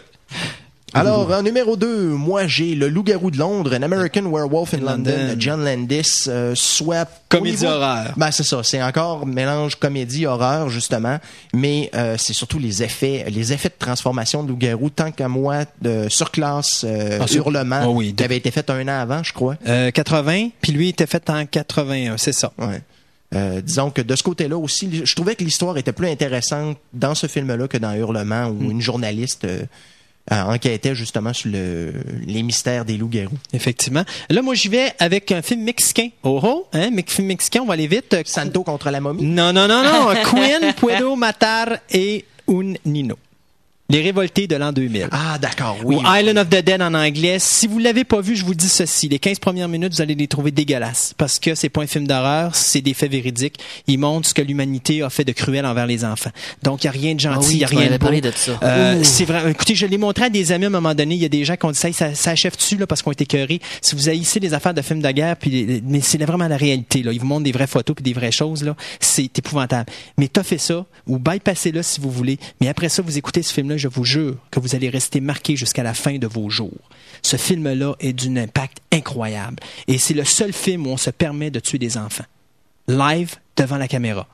Alors, 0.94 1.32
en 1.32 1.42
numéro 1.42 1.76
2, 1.76 2.10
moi, 2.10 2.48
j'ai 2.48 2.76
Le 2.76 2.88
Loup-garou 2.88 3.32
de 3.32 3.38
Londres, 3.38 3.76
An 3.76 3.82
American 3.82 4.30
Werewolf 4.32 4.74
in 4.74 4.80
London, 4.80 5.36
John 5.38 5.64
Landis, 5.64 6.26
euh, 6.28 6.54
soit... 6.56 7.10
Comédie 7.30 7.66
horreur. 7.66 8.14
Ben, 8.16 8.30
c'est 8.32 8.44
ça. 8.44 8.62
C'est 8.64 8.82
encore 8.82 9.26
mélange 9.26 9.76
comédie-horreur, 9.76 10.70
justement. 10.70 11.18
Mais 11.54 11.90
euh, 11.96 12.16
c'est 12.18 12.34
surtout 12.34 12.60
les 12.60 12.84
effets 12.84 13.26
les 13.30 13.54
effets 13.54 13.70
de 13.70 13.76
transformation 13.80 14.44
de 14.44 14.50
Loup-garou, 14.50 14.90
tant 14.90 15.12
qu'à 15.12 15.28
moi, 15.28 15.66
de 15.82 16.08
surclasse 16.10 16.86
euh, 16.88 17.20
Ah, 17.22 17.26
Hurlement, 17.34 17.80
Ah 17.82 17.90
oui, 17.90 18.14
qui 18.14 18.24
avait 18.24 18.38
été 18.38 18.52
fait 18.52 18.70
un 18.70 18.88
an 18.88 19.00
avant, 19.00 19.24
je 19.24 19.34
crois. 19.34 19.56
Euh, 19.68 19.90
80, 19.90 20.50
puis 20.62 20.72
lui 20.72 20.90
était 20.90 21.08
fait 21.08 21.28
en 21.30 21.46
81, 21.46 22.18
c'est 22.18 22.34
ça. 22.34 22.52
Ouais. 22.60 22.82
Euh, 23.36 23.62
disons 23.62 23.90
que 23.90 24.02
de 24.02 24.16
ce 24.16 24.24
côté-là 24.24 24.58
aussi, 24.58 25.06
je 25.06 25.16
trouvais 25.16 25.36
que 25.36 25.44
l'histoire 25.44 25.78
était 25.78 25.92
plus 25.92 26.08
intéressante 26.08 26.78
dans 26.94 27.16
ce 27.16 27.28
film-là 27.28 27.68
que 27.68 27.78
dans 27.78 27.94
Hurlement, 27.94 28.48
où 28.48 28.70
une 28.70 28.82
journaliste 28.82 29.46
euh, 29.46 29.64
euh, 29.64 29.66
enquêtait 30.32 30.96
justement 30.96 31.34
sur 31.34 31.52
le, 31.52 31.94
les 32.26 32.44
mystères 32.44 32.86
des 32.86 32.98
loups-garous. 32.98 33.38
Effectivement. 33.52 34.04
Là, 34.30 34.42
moi, 34.42 34.56
j'y 34.56 34.70
vais 34.70 34.94
avec 35.00 35.32
un 35.32 35.42
film 35.42 35.64
mexicain. 35.64 36.10
Oh, 36.24 36.40
oh, 36.44 36.68
hein, 36.74 36.90
film 37.08 37.28
mexicain, 37.28 37.62
on 37.62 37.66
va 37.66 37.74
aller 37.74 37.88
vite. 37.88 38.16
Santo 38.26 38.64
contre 38.64 38.90
la 38.90 39.02
momie. 39.02 39.24
Non, 39.24 39.52
non, 39.54 39.68
non, 39.68 39.84
non. 39.84 40.14
Queen, 40.24 40.74
Puedo, 40.74 41.16
Matar 41.16 41.78
et 41.92 42.26
Un 42.48 42.74
Nino. 42.86 43.18
Les 43.94 44.02
révoltés 44.02 44.48
de 44.48 44.56
l'an 44.56 44.72
2000. 44.72 45.10
Ah, 45.12 45.38
d'accord, 45.38 45.78
oui. 45.84 45.98
Ou 45.98 46.02
Island 46.02 46.40
of 46.40 46.50
the 46.50 46.64
Dead 46.64 46.82
en 46.82 46.96
anglais. 46.96 47.38
Si 47.38 47.68
vous 47.68 47.78
l'avez 47.78 48.04
pas 48.04 48.22
vu, 48.22 48.36
je 48.36 48.44
vous 48.44 48.56
dis 48.56 48.68
ceci. 48.68 49.08
Les 49.08 49.20
15 49.20 49.38
premières 49.38 49.68
minutes, 49.68 49.94
vous 49.94 50.02
allez 50.02 50.16
les 50.16 50.28
trouver 50.28 50.50
dégueulasses. 50.50 51.14
Parce 51.16 51.38
que 51.38 51.54
c'est 51.54 51.70
pas 51.70 51.84
un 51.84 51.86
film 51.86 52.08
d'horreur, 52.08 52.56
c'est 52.56 52.82
des 52.82 52.96
faits 52.96 53.12
véridiques. 53.12 53.60
Ils 53.86 54.00
montrent 54.00 54.28
ce 54.28 54.34
que 54.34 54.42
l'humanité 54.42 55.04
a 55.04 55.12
fait 55.12 55.26
de 55.26 55.32
cruel 55.32 55.64
envers 55.64 55.86
les 55.86 56.04
enfants. 56.06 56.32
Donc, 56.64 56.84
il 56.84 56.88
y 56.88 56.90
a 56.90 56.92
rien 56.92 57.14
de 57.14 57.20
gentil, 57.20 57.38
Ah 57.40 57.48
oui, 57.48 57.54
il 57.54 57.60
y 57.60 57.64
a 57.64 57.68
rien 57.68 57.86
de 57.86 57.92
beau. 57.92 57.98
parlé 58.00 58.22
de 58.22 58.32
ça. 58.32 58.60
Euh, 58.64 59.04
c'est 59.04 59.26
vrai. 59.26 59.52
Écoutez, 59.52 59.76
je 59.76 59.86
l'ai 59.86 60.00
montré 60.00 60.26
à 60.26 60.30
des 60.32 60.52
amis 60.52 60.66
à 60.66 60.68
un 60.70 60.72
moment 60.72 60.96
donné. 60.96 61.14
Il 61.14 61.22
y 61.22 61.26
a 61.26 61.30
des 61.30 61.46
gens 61.46 61.56
qui 61.56 61.66
ont 61.68 61.72
dit 61.72 61.78
ça, 61.78 61.94
ça, 61.94 62.16
ça 62.16 62.32
achève 62.32 62.58
dessus 62.58 62.78
là 62.78 62.88
parce 62.88 63.04
qu'on 63.04 63.12
était 63.12 63.26
écœurés? 63.26 63.62
Si 63.80 63.96
vous 63.96 64.10
haïssez 64.10 64.40
les 64.40 64.56
affaires 64.56 64.74
de 64.74 64.82
films 64.82 65.04
de 65.04 65.12
guerre, 65.12 65.36
puis 65.38 65.84
mais 65.86 66.02
c'est 66.02 66.18
vraiment 66.26 66.48
la 66.48 66.58
réalité 66.58 67.04
là. 67.04 67.12
Ils 67.14 67.20
vous 67.20 67.28
montrent 67.28 67.44
des 67.44 67.52
vraies 67.52 67.68
photos 67.68 67.96
puis 67.96 68.04
des 68.04 68.14
vraies 68.14 68.32
choses 68.32 68.64
là. 68.64 68.76
C'est 69.00 69.38
épouvantable. 69.38 69.92
Mais 70.18 70.30
fait 70.44 70.58
ça 70.58 70.86
ou 71.06 71.20
bypassez-le 71.20 71.84
si 71.84 72.02
vous 72.02 72.10
voulez. 72.10 72.40
Mais 72.60 72.68
après 72.70 72.90
ça, 72.90 73.04
vous 73.04 73.18
écoutez 73.18 73.44
ce 73.44 73.54
film-là, 73.54 73.78
je 73.84 73.90
vous 73.90 74.06
jure 74.06 74.38
que 74.50 74.62
vous 74.62 74.76
allez 74.76 74.90
rester 74.90 75.20
marqué 75.20 75.58
jusqu'à 75.58 75.84
la 75.84 75.94
fin 75.94 76.18
de 76.18 76.26
vos 76.26 76.50
jours. 76.50 76.90
Ce 77.22 77.36
film-là 77.36 77.96
est 78.00 78.14
d'une 78.14 78.38
impact 78.38 78.78
incroyable 78.94 79.58
et 79.88 79.98
c'est 79.98 80.14
le 80.14 80.24
seul 80.24 80.54
film 80.54 80.88
où 80.88 80.92
on 80.92 80.98
se 80.98 81.10
permet 81.10 81.52
de 81.52 81.60
tuer 81.60 81.80
des 81.80 81.98
enfants 81.98 82.24
live 82.88 83.36
devant 83.58 83.78
la 83.78 83.90
caméra. 83.90 84.28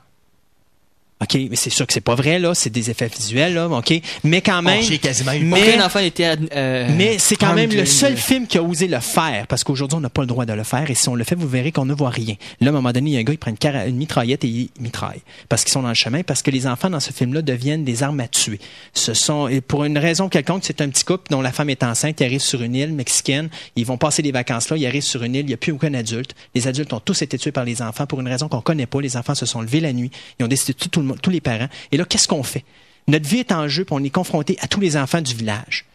OK, 1.22 1.38
mais 1.50 1.56
c'est 1.56 1.70
sûr 1.70 1.86
que 1.86 1.92
c'est 1.92 2.00
pas 2.00 2.14
vrai, 2.14 2.38
là. 2.38 2.54
C'est 2.54 2.70
des 2.70 2.90
effets 2.90 3.08
visuels, 3.08 3.54
là. 3.54 3.68
OK? 3.68 3.92
Mais 4.24 4.40
quand 4.40 4.62
même. 4.62 4.80
Oh, 4.80 4.86
j'ai 4.88 4.98
quasiment 4.98 5.32
eu 5.32 5.44
mais, 5.44 5.62
Aucun 5.62 5.84
enfant 5.84 6.00
n'était. 6.00 6.36
euh, 6.54 6.88
mais 6.96 7.18
c'est 7.18 7.36
quand 7.36 7.54
même 7.54 7.70
le 7.70 7.84
seul 7.84 8.16
film 8.16 8.46
qui 8.46 8.58
a 8.58 8.62
osé 8.62 8.88
le 8.88 9.00
faire, 9.00 9.46
parce 9.46 9.62
qu'aujourd'hui, 9.62 9.98
on 9.98 10.00
n'a 10.00 10.08
pas 10.08 10.22
le 10.22 10.26
droit 10.26 10.46
de 10.46 10.52
le 10.52 10.64
faire, 10.64 10.90
et 10.90 10.94
si 10.94 11.08
on 11.08 11.14
le 11.14 11.24
fait, 11.24 11.34
vous 11.34 11.48
verrez 11.48 11.72
qu'on 11.72 11.84
ne 11.84 11.92
voit 11.92 12.10
rien. 12.10 12.36
Là, 12.60 12.68
à 12.68 12.70
un 12.70 12.72
moment 12.72 12.92
donné, 12.92 13.10
il 13.10 13.12
y 13.14 13.16
a 13.16 13.20
un 13.20 13.22
gars, 13.22 13.34
il 13.34 13.38
prend 13.38 13.50
une, 13.50 13.96
mitraillette 13.96 14.44
et 14.44 14.48
il 14.48 14.70
mitraille. 14.80 15.20
Parce 15.48 15.64
qu'ils 15.64 15.72
sont 15.72 15.82
dans 15.82 15.88
le 15.88 15.94
chemin, 15.94 16.22
parce 16.22 16.42
que 16.42 16.50
les 16.50 16.66
enfants 16.66 16.88
dans 16.88 17.00
ce 17.00 17.12
film-là 17.12 17.42
deviennent 17.42 17.84
des 17.84 18.02
armes 18.02 18.20
à 18.20 18.28
tuer. 18.28 18.58
Ce 18.94 19.12
sont, 19.12 19.48
et 19.48 19.60
pour 19.60 19.84
une 19.84 19.98
raison 19.98 20.28
quelconque, 20.28 20.62
c'est 20.64 20.80
un 20.80 20.88
petit 20.88 21.04
couple 21.04 21.30
dont 21.30 21.42
la 21.42 21.52
femme 21.52 21.68
est 21.68 21.82
enceinte, 21.82 22.20
ils 22.20 22.24
arrivent 22.24 22.40
sur 22.40 22.62
une 22.62 22.74
île 22.74 22.92
mexicaine, 22.92 23.50
ils 23.76 23.84
vont 23.84 23.98
passer 23.98 24.22
les 24.22 24.32
vacances 24.32 24.70
là, 24.70 24.76
ils 24.76 24.86
arrivent 24.86 25.02
sur 25.02 25.22
une 25.22 25.34
île, 25.34 25.42
il 25.42 25.48
n'y 25.48 25.54
a 25.54 25.58
plus 25.58 25.72
aucun 25.72 25.92
adulte. 25.92 26.34
Les 26.54 26.66
adultes 26.66 26.92
ont 26.92 27.00
tous 27.00 27.20
été 27.22 27.36
tués 27.38 27.52
par 27.52 27.64
les 27.64 27.82
enfants 27.82 28.06
pour 28.06 28.20
une 28.20 28.28
raison 28.28 28.48
qu'on 28.48 28.60
connaît 28.60 28.86
pas. 28.86 29.00
Les 29.00 29.16
enfants 29.16 29.34
se 29.34 29.46
sont 29.46 29.60
levés 29.60 29.80
la 29.80 29.92
nuit, 29.92 30.10
ils 30.38 30.44
ont 30.44 30.48
décidé 30.48 30.72
de 30.72 30.78
tuer 30.78 30.88
tout 30.88 31.00
le 31.00 31.06
monde, 31.06 31.09
tous 31.14 31.30
les 31.30 31.40
parents. 31.40 31.68
Et 31.92 31.96
là, 31.96 32.04
qu'est-ce 32.04 32.28
qu'on 32.28 32.42
fait? 32.42 32.64
Notre 33.08 33.28
vie 33.28 33.38
est 33.38 33.52
en 33.52 33.66
jeu, 33.68 33.84
puis 33.84 33.94
on 33.98 34.04
est 34.04 34.10
confronté 34.10 34.56
à 34.60 34.68
tous 34.68 34.80
les 34.80 34.96
enfants 34.96 35.20
du 35.20 35.34
village 35.34 35.86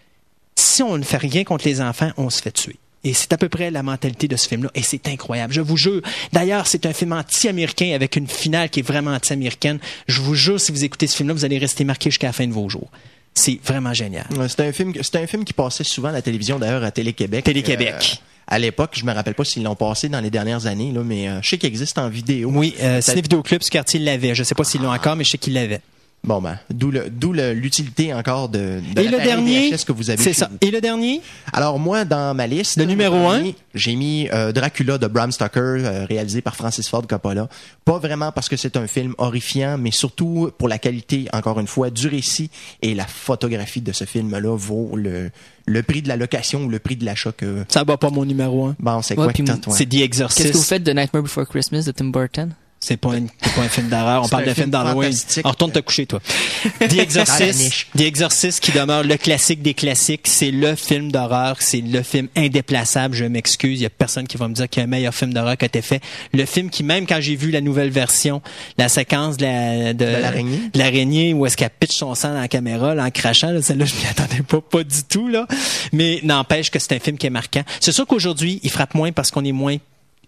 si 0.56 0.84
on 0.84 0.98
ne 0.98 1.04
fait 1.04 1.18
rien 1.18 1.44
contre 1.44 1.66
les 1.66 1.82
enfants, 1.82 2.12
on 2.18 2.30
se 2.30 2.42
fait 2.42 2.52
tuer. 2.52 2.76
Et 3.04 3.14
c'est 3.14 3.32
à 3.34 3.38
peu 3.38 3.50
près 3.50 3.70
la 3.70 3.84
mentalité 3.84 4.28
de 4.28 4.36
ce 4.36 4.48
film-là. 4.48 4.72
Et 4.74 4.82
c'est 4.82 5.08
incroyable. 5.08 5.54
Je 5.54 5.62
vous 5.62 5.78
jure. 5.78 6.02
D'ailleurs, 6.34 6.66
c'est 6.66 6.88
un 6.88 6.94
film 6.94 7.14
anti-américain 7.14 7.94
avec 7.94 8.16
une 8.16 8.28
finale 8.28 8.70
qui 8.70 8.80
est 8.80 8.84
vraiment 8.84 9.12
anti-américaine. 9.12 9.80
Je 10.08 10.22
vous 10.22 10.34
jure, 10.34 10.60
si 10.60 10.72
vous 10.72 10.84
écoutez 10.84 11.06
ce 11.06 11.16
film-là, 11.16 11.36
vous 11.36 11.46
allez 11.46 11.60
rester 11.60 11.84
marqué 11.84 12.10
jusqu'à 12.10 12.28
la 12.28 12.34
fin 12.34 12.48
de 12.48 12.54
vos 12.54 12.68
jours. 12.68 12.90
C'est 13.36 13.60
vraiment 13.64 13.94
génial. 13.94 14.26
C'était 14.50 14.64
un 14.64 14.72
film, 14.72 14.94
c'était 15.02 15.20
un 15.20 15.28
film 15.28 15.46
qui 15.46 15.54
passait 15.54 15.84
souvent 15.84 16.08
à 16.08 16.14
la 16.14 16.22
télévision 16.22 16.58
d'ailleurs 16.58 16.84
à 16.84 16.92
Télé-Québec. 16.92 17.44
Télé-Québec. 17.44 17.94
Euh, 17.94 18.35
à 18.48 18.60
l'époque, 18.60 18.92
je 18.96 19.06
me 19.06 19.12
rappelle 19.12 19.34
pas 19.34 19.44
s'ils 19.44 19.64
l'ont 19.64 19.76
passé 19.76 20.08
dans 20.08 20.20
les 20.20 20.30
dernières 20.30 20.68
années, 20.68 20.92
là, 20.92 21.02
mais 21.04 21.28
euh, 21.28 21.42
je 21.42 21.50
sais 21.50 21.58
qu'il 21.58 21.68
existe 21.68 21.98
en 21.98 22.10
vidéo. 22.10 22.52
Oui, 22.54 22.76
euh, 22.82 23.02
Ciné 23.02 23.22
Vidéo 23.22 23.42
Club, 23.42 23.64
ce 23.64 23.72
quartier 23.72 24.00
l'avait. 24.00 24.36
Je 24.36 24.44
sais 24.44 24.56
pas 24.56 24.64
s'ils 24.64 24.82
l'ont 24.82 24.94
encore, 24.94 25.16
mais 25.16 25.24
je 25.24 25.32
sais 25.32 25.38
qu'ils 25.38 25.54
l'avaient. 25.54 25.82
Bon 26.24 26.42
ben, 26.42 26.58
d'où 26.72 26.90
le, 26.90 27.08
d'où 27.12 27.34
le- 27.34 27.54
l'utilité 27.54 28.12
encore 28.12 28.50
de, 28.50 28.58
de 28.96 29.00
Et 29.00 29.04
le 29.06 29.12
l'appareil 29.12 29.26
dernier, 29.28 29.70
VHS 29.72 29.86
que 29.86 29.92
vous 29.92 30.10
avez. 30.10 30.24
c'est 30.24 30.34
ça. 30.34 30.48
vous. 30.50 30.58
Et 30.62 30.72
le 30.72 30.82
dernier, 30.82 31.22
Alors 31.54 31.78
moi, 31.78 32.04
dans 32.04 32.34
ma 32.34 32.48
liste, 32.48 32.78
Le 32.78 32.86
numéro 32.86 33.16
un? 33.28 33.44
j'ai 33.76 33.96
mis 33.96 34.28
euh, 34.34 34.52
Dracula 34.52 34.98
de 34.98 35.06
Bram 35.06 35.32
Stoker, 35.32 35.60
euh, 35.62 36.06
réalisé 36.10 36.42
par 36.42 36.56
Francis 36.56 36.90
Ford 36.90 37.06
Coppola. 37.08 37.48
Pas 37.86 38.00
vraiment 38.00 38.32
parce 38.32 38.50
que 38.50 38.58
c'est 38.58 38.76
un 38.76 38.88
film 38.88 39.14
horrifiant, 39.20 39.78
mais 39.78 39.92
surtout 39.92 40.50
pour 40.58 40.68
la 40.68 40.80
qualité, 40.80 41.28
encore 41.32 41.60
une 41.60 41.68
fois, 41.68 41.92
du 41.92 42.08
récit 42.08 42.50
et 42.82 42.96
la 42.96 43.06
photographie 43.06 43.82
de 43.82 43.92
ce 43.92 44.06
film-là 44.06 44.56
vaut 44.58 44.94
le, 44.96 45.30
le 45.68 45.84
prix 45.84 46.02
de 46.02 46.08
la 46.08 46.18
location 46.18 46.64
ou 46.64 46.70
le 46.70 46.80
prix 46.80 46.96
de 46.96 47.06
l'achat 47.06 47.34
que. 47.34 47.64
ça 47.70 47.84
va 47.84 47.98
pas 47.98 48.10
mon 48.10 48.26
numéro 48.26 48.66
un. 48.66 48.76
Bon, 48.80 49.00
c'est 49.04 49.16
Ouais, 49.16 49.26
quoi 49.26 49.34
que? 49.34 49.44
C'est 49.46 49.86
The 49.86 49.90
Qu'est-ce 49.90 49.90
que 49.90 49.94
vous 49.98 50.04
Exorcist. 50.04 50.64
faites 50.64 50.84
de 50.84 50.92
Nightmare 50.92 51.22
Before 51.22 51.48
Christmas 51.48 51.84
de 51.84 51.92
Tim 51.92 52.06
Burton? 52.06 52.56
C'est 52.80 52.98
pas, 52.98 53.16
une- 53.18 53.30
c'est 53.42 53.54
pas 53.56 53.62
un 53.62 53.68
film 53.70 53.90
d'horreur. 53.90 54.24
On 54.24 54.28
parle 54.28 54.44
d'un 54.46 54.54
film 54.54 54.66
film 54.66 54.70
d'Halloween. 54.70 55.12
On 55.44 55.50
retourne 55.50 55.72
te 55.72 55.80
coucher, 55.80 56.06
toi. 56.06 56.20
The 56.80 57.00
Exorcist. 57.00 57.88
The 57.98 58.02
Exorcist 58.02 58.60
qui 58.60 58.72
demeure 58.74 59.02
le 59.04 59.18
classique 59.18 59.64
des 59.64 59.74
classiques. 59.74 60.28
C'est 60.28 60.52
le 60.52 60.76
film 60.76 61.12
d'horreur. 61.12 61.56
C'est 61.62 61.82
le 61.82 62.04
film 62.04 62.28
indéplaçable. 62.36 63.16
Je 63.16 63.26
m'excuse. 63.26 63.80
Il 63.80 63.84
y 63.84 63.86
a 63.88 63.90
personne 63.90 64.28
qui 64.28 64.38
va 64.38 64.48
me 64.48 64.54
dire 64.54 64.70
qu'il 64.70 64.82
y 64.82 64.84
a 64.84 64.84
un 64.84 64.90
meilleur 64.90 65.16
film 65.16 65.34
d'horreur 65.34 65.58
qui 65.58 65.66
a 65.66 65.68
été 65.68 65.82
fait. 65.82 66.00
Le 66.32 66.46
film 66.46 66.70
qui, 66.70 66.84
même 66.84 67.08
quand 67.08 67.20
j'ai 67.22 67.36
vu 67.36 67.50
la 67.50 67.62
nouvelle 67.62 67.90
version, 67.90 68.42
la 68.78 68.88
séquence 68.88 69.38
de 69.38 69.46
la, 69.46 69.94
de, 69.94 70.06
De 70.06 70.80
l'araignée. 70.80 71.32
de 71.34 71.38
où 71.38 71.46
est-ce 71.48 71.58
qu'elle 71.58 71.72
pitche 71.72 71.96
son 71.96 72.14
sang 72.14 72.34
dans 72.36 72.42
la 72.42 72.48
caméra, 72.48 72.94
là, 72.94 73.06
en 73.06 73.10
crachant, 73.10 73.50
là, 73.50 73.64
celle-là, 73.64 73.86
je 73.86 73.96
m'y 73.96 74.06
attendais 74.06 74.44
pas, 74.44 74.62
pas 74.62 74.84
du 74.84 75.04
tout, 75.10 75.28
là. 75.28 75.48
Mais 75.92 76.20
n'empêche 76.22 76.70
que 76.70 76.78
c'est 76.78 76.94
un 76.94 77.00
film 77.00 77.18
qui 77.18 77.26
est 77.26 77.32
marquant. 77.32 77.64
C'est 77.80 77.94
sûr 77.94 78.06
qu'aujourd'hui, 78.06 78.60
il 78.62 78.70
frappe 78.70 78.94
moins 78.94 79.12
parce 79.12 79.32
qu'on 79.32 79.44
est 79.44 79.52
moins 79.54 79.78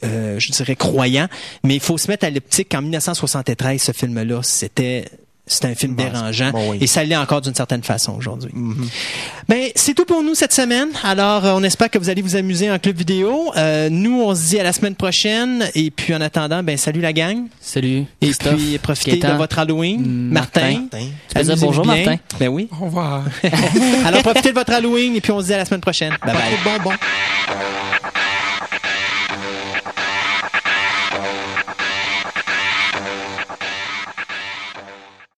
euh, 0.03 0.39
je 0.39 0.51
dirais 0.51 0.75
croyant, 0.75 1.27
mais 1.63 1.75
il 1.75 1.81
faut 1.81 1.97
se 1.97 2.09
mettre 2.09 2.25
à 2.25 2.29
l'optique 2.29 2.69
qu'en 2.69 2.81
1973, 2.81 3.81
ce 3.81 3.91
film-là, 3.91 4.41
c'était 4.43 5.05
c'est 5.49 5.65
un 5.65 5.75
film 5.75 5.95
dérangeant. 5.95 6.51
bon, 6.51 6.71
oui. 6.71 6.77
Et 6.81 6.87
ça 6.87 7.03
l'est 7.05 7.15
encore 7.15 7.39
d'une 7.39 7.55
certaine 7.55 7.81
façon 7.81 8.13
aujourd'hui. 8.17 8.51
Ben, 9.47 9.69
c'est 9.75 9.93
tout 9.93 10.03
pour 10.03 10.21
nous 10.21 10.35
cette 10.35 10.51
semaine. 10.51 10.89
Alors, 11.03 11.45
euh, 11.45 11.53
on 11.55 11.63
espère 11.63 11.89
que 11.89 11.97
vous 11.97 12.09
allez 12.09 12.21
vous 12.21 12.35
amuser 12.35 12.69
en 12.69 12.77
club 12.79 12.97
vidéo. 12.97 13.53
Euh, 13.55 13.89
nous, 13.89 14.21
on 14.21 14.35
se 14.35 14.49
dit 14.49 14.59
à 14.59 14.63
la 14.63 14.73
semaine 14.73 14.95
prochaine. 14.95 15.69
Et 15.73 15.89
puis, 15.89 16.13
en 16.13 16.19
attendant, 16.19 16.63
ben, 16.63 16.75
salut 16.75 16.99
la 16.99 17.13
gang. 17.13 17.45
Salut. 17.61 18.03
Et 18.21 18.25
Christophe, 18.27 18.55
puis, 18.55 18.77
profitez 18.77 19.11
Gaétan. 19.11 19.33
de 19.33 19.37
votre 19.37 19.57
Halloween. 19.57 20.01
Mm, 20.01 20.31
Martin. 20.33 20.81
Martin. 20.91 21.07
Martin. 21.33 21.55
Bonjour, 21.61 21.83
bien. 21.85 21.95
Martin. 21.95 22.17
Ben 22.39 22.49
oui. 22.49 22.67
Au 22.81 22.85
revoir. 22.85 23.23
Alors, 24.05 24.21
profitez 24.23 24.49
de 24.49 24.55
votre 24.55 24.73
Halloween 24.73 25.15
et 25.15 25.21
puis 25.21 25.31
on 25.31 25.39
se 25.39 25.45
dit 25.45 25.53
à 25.53 25.57
la 25.57 25.65
semaine 25.65 25.81
prochaine. 25.81 26.13
Bye 26.25 26.35
bye. 26.83 26.97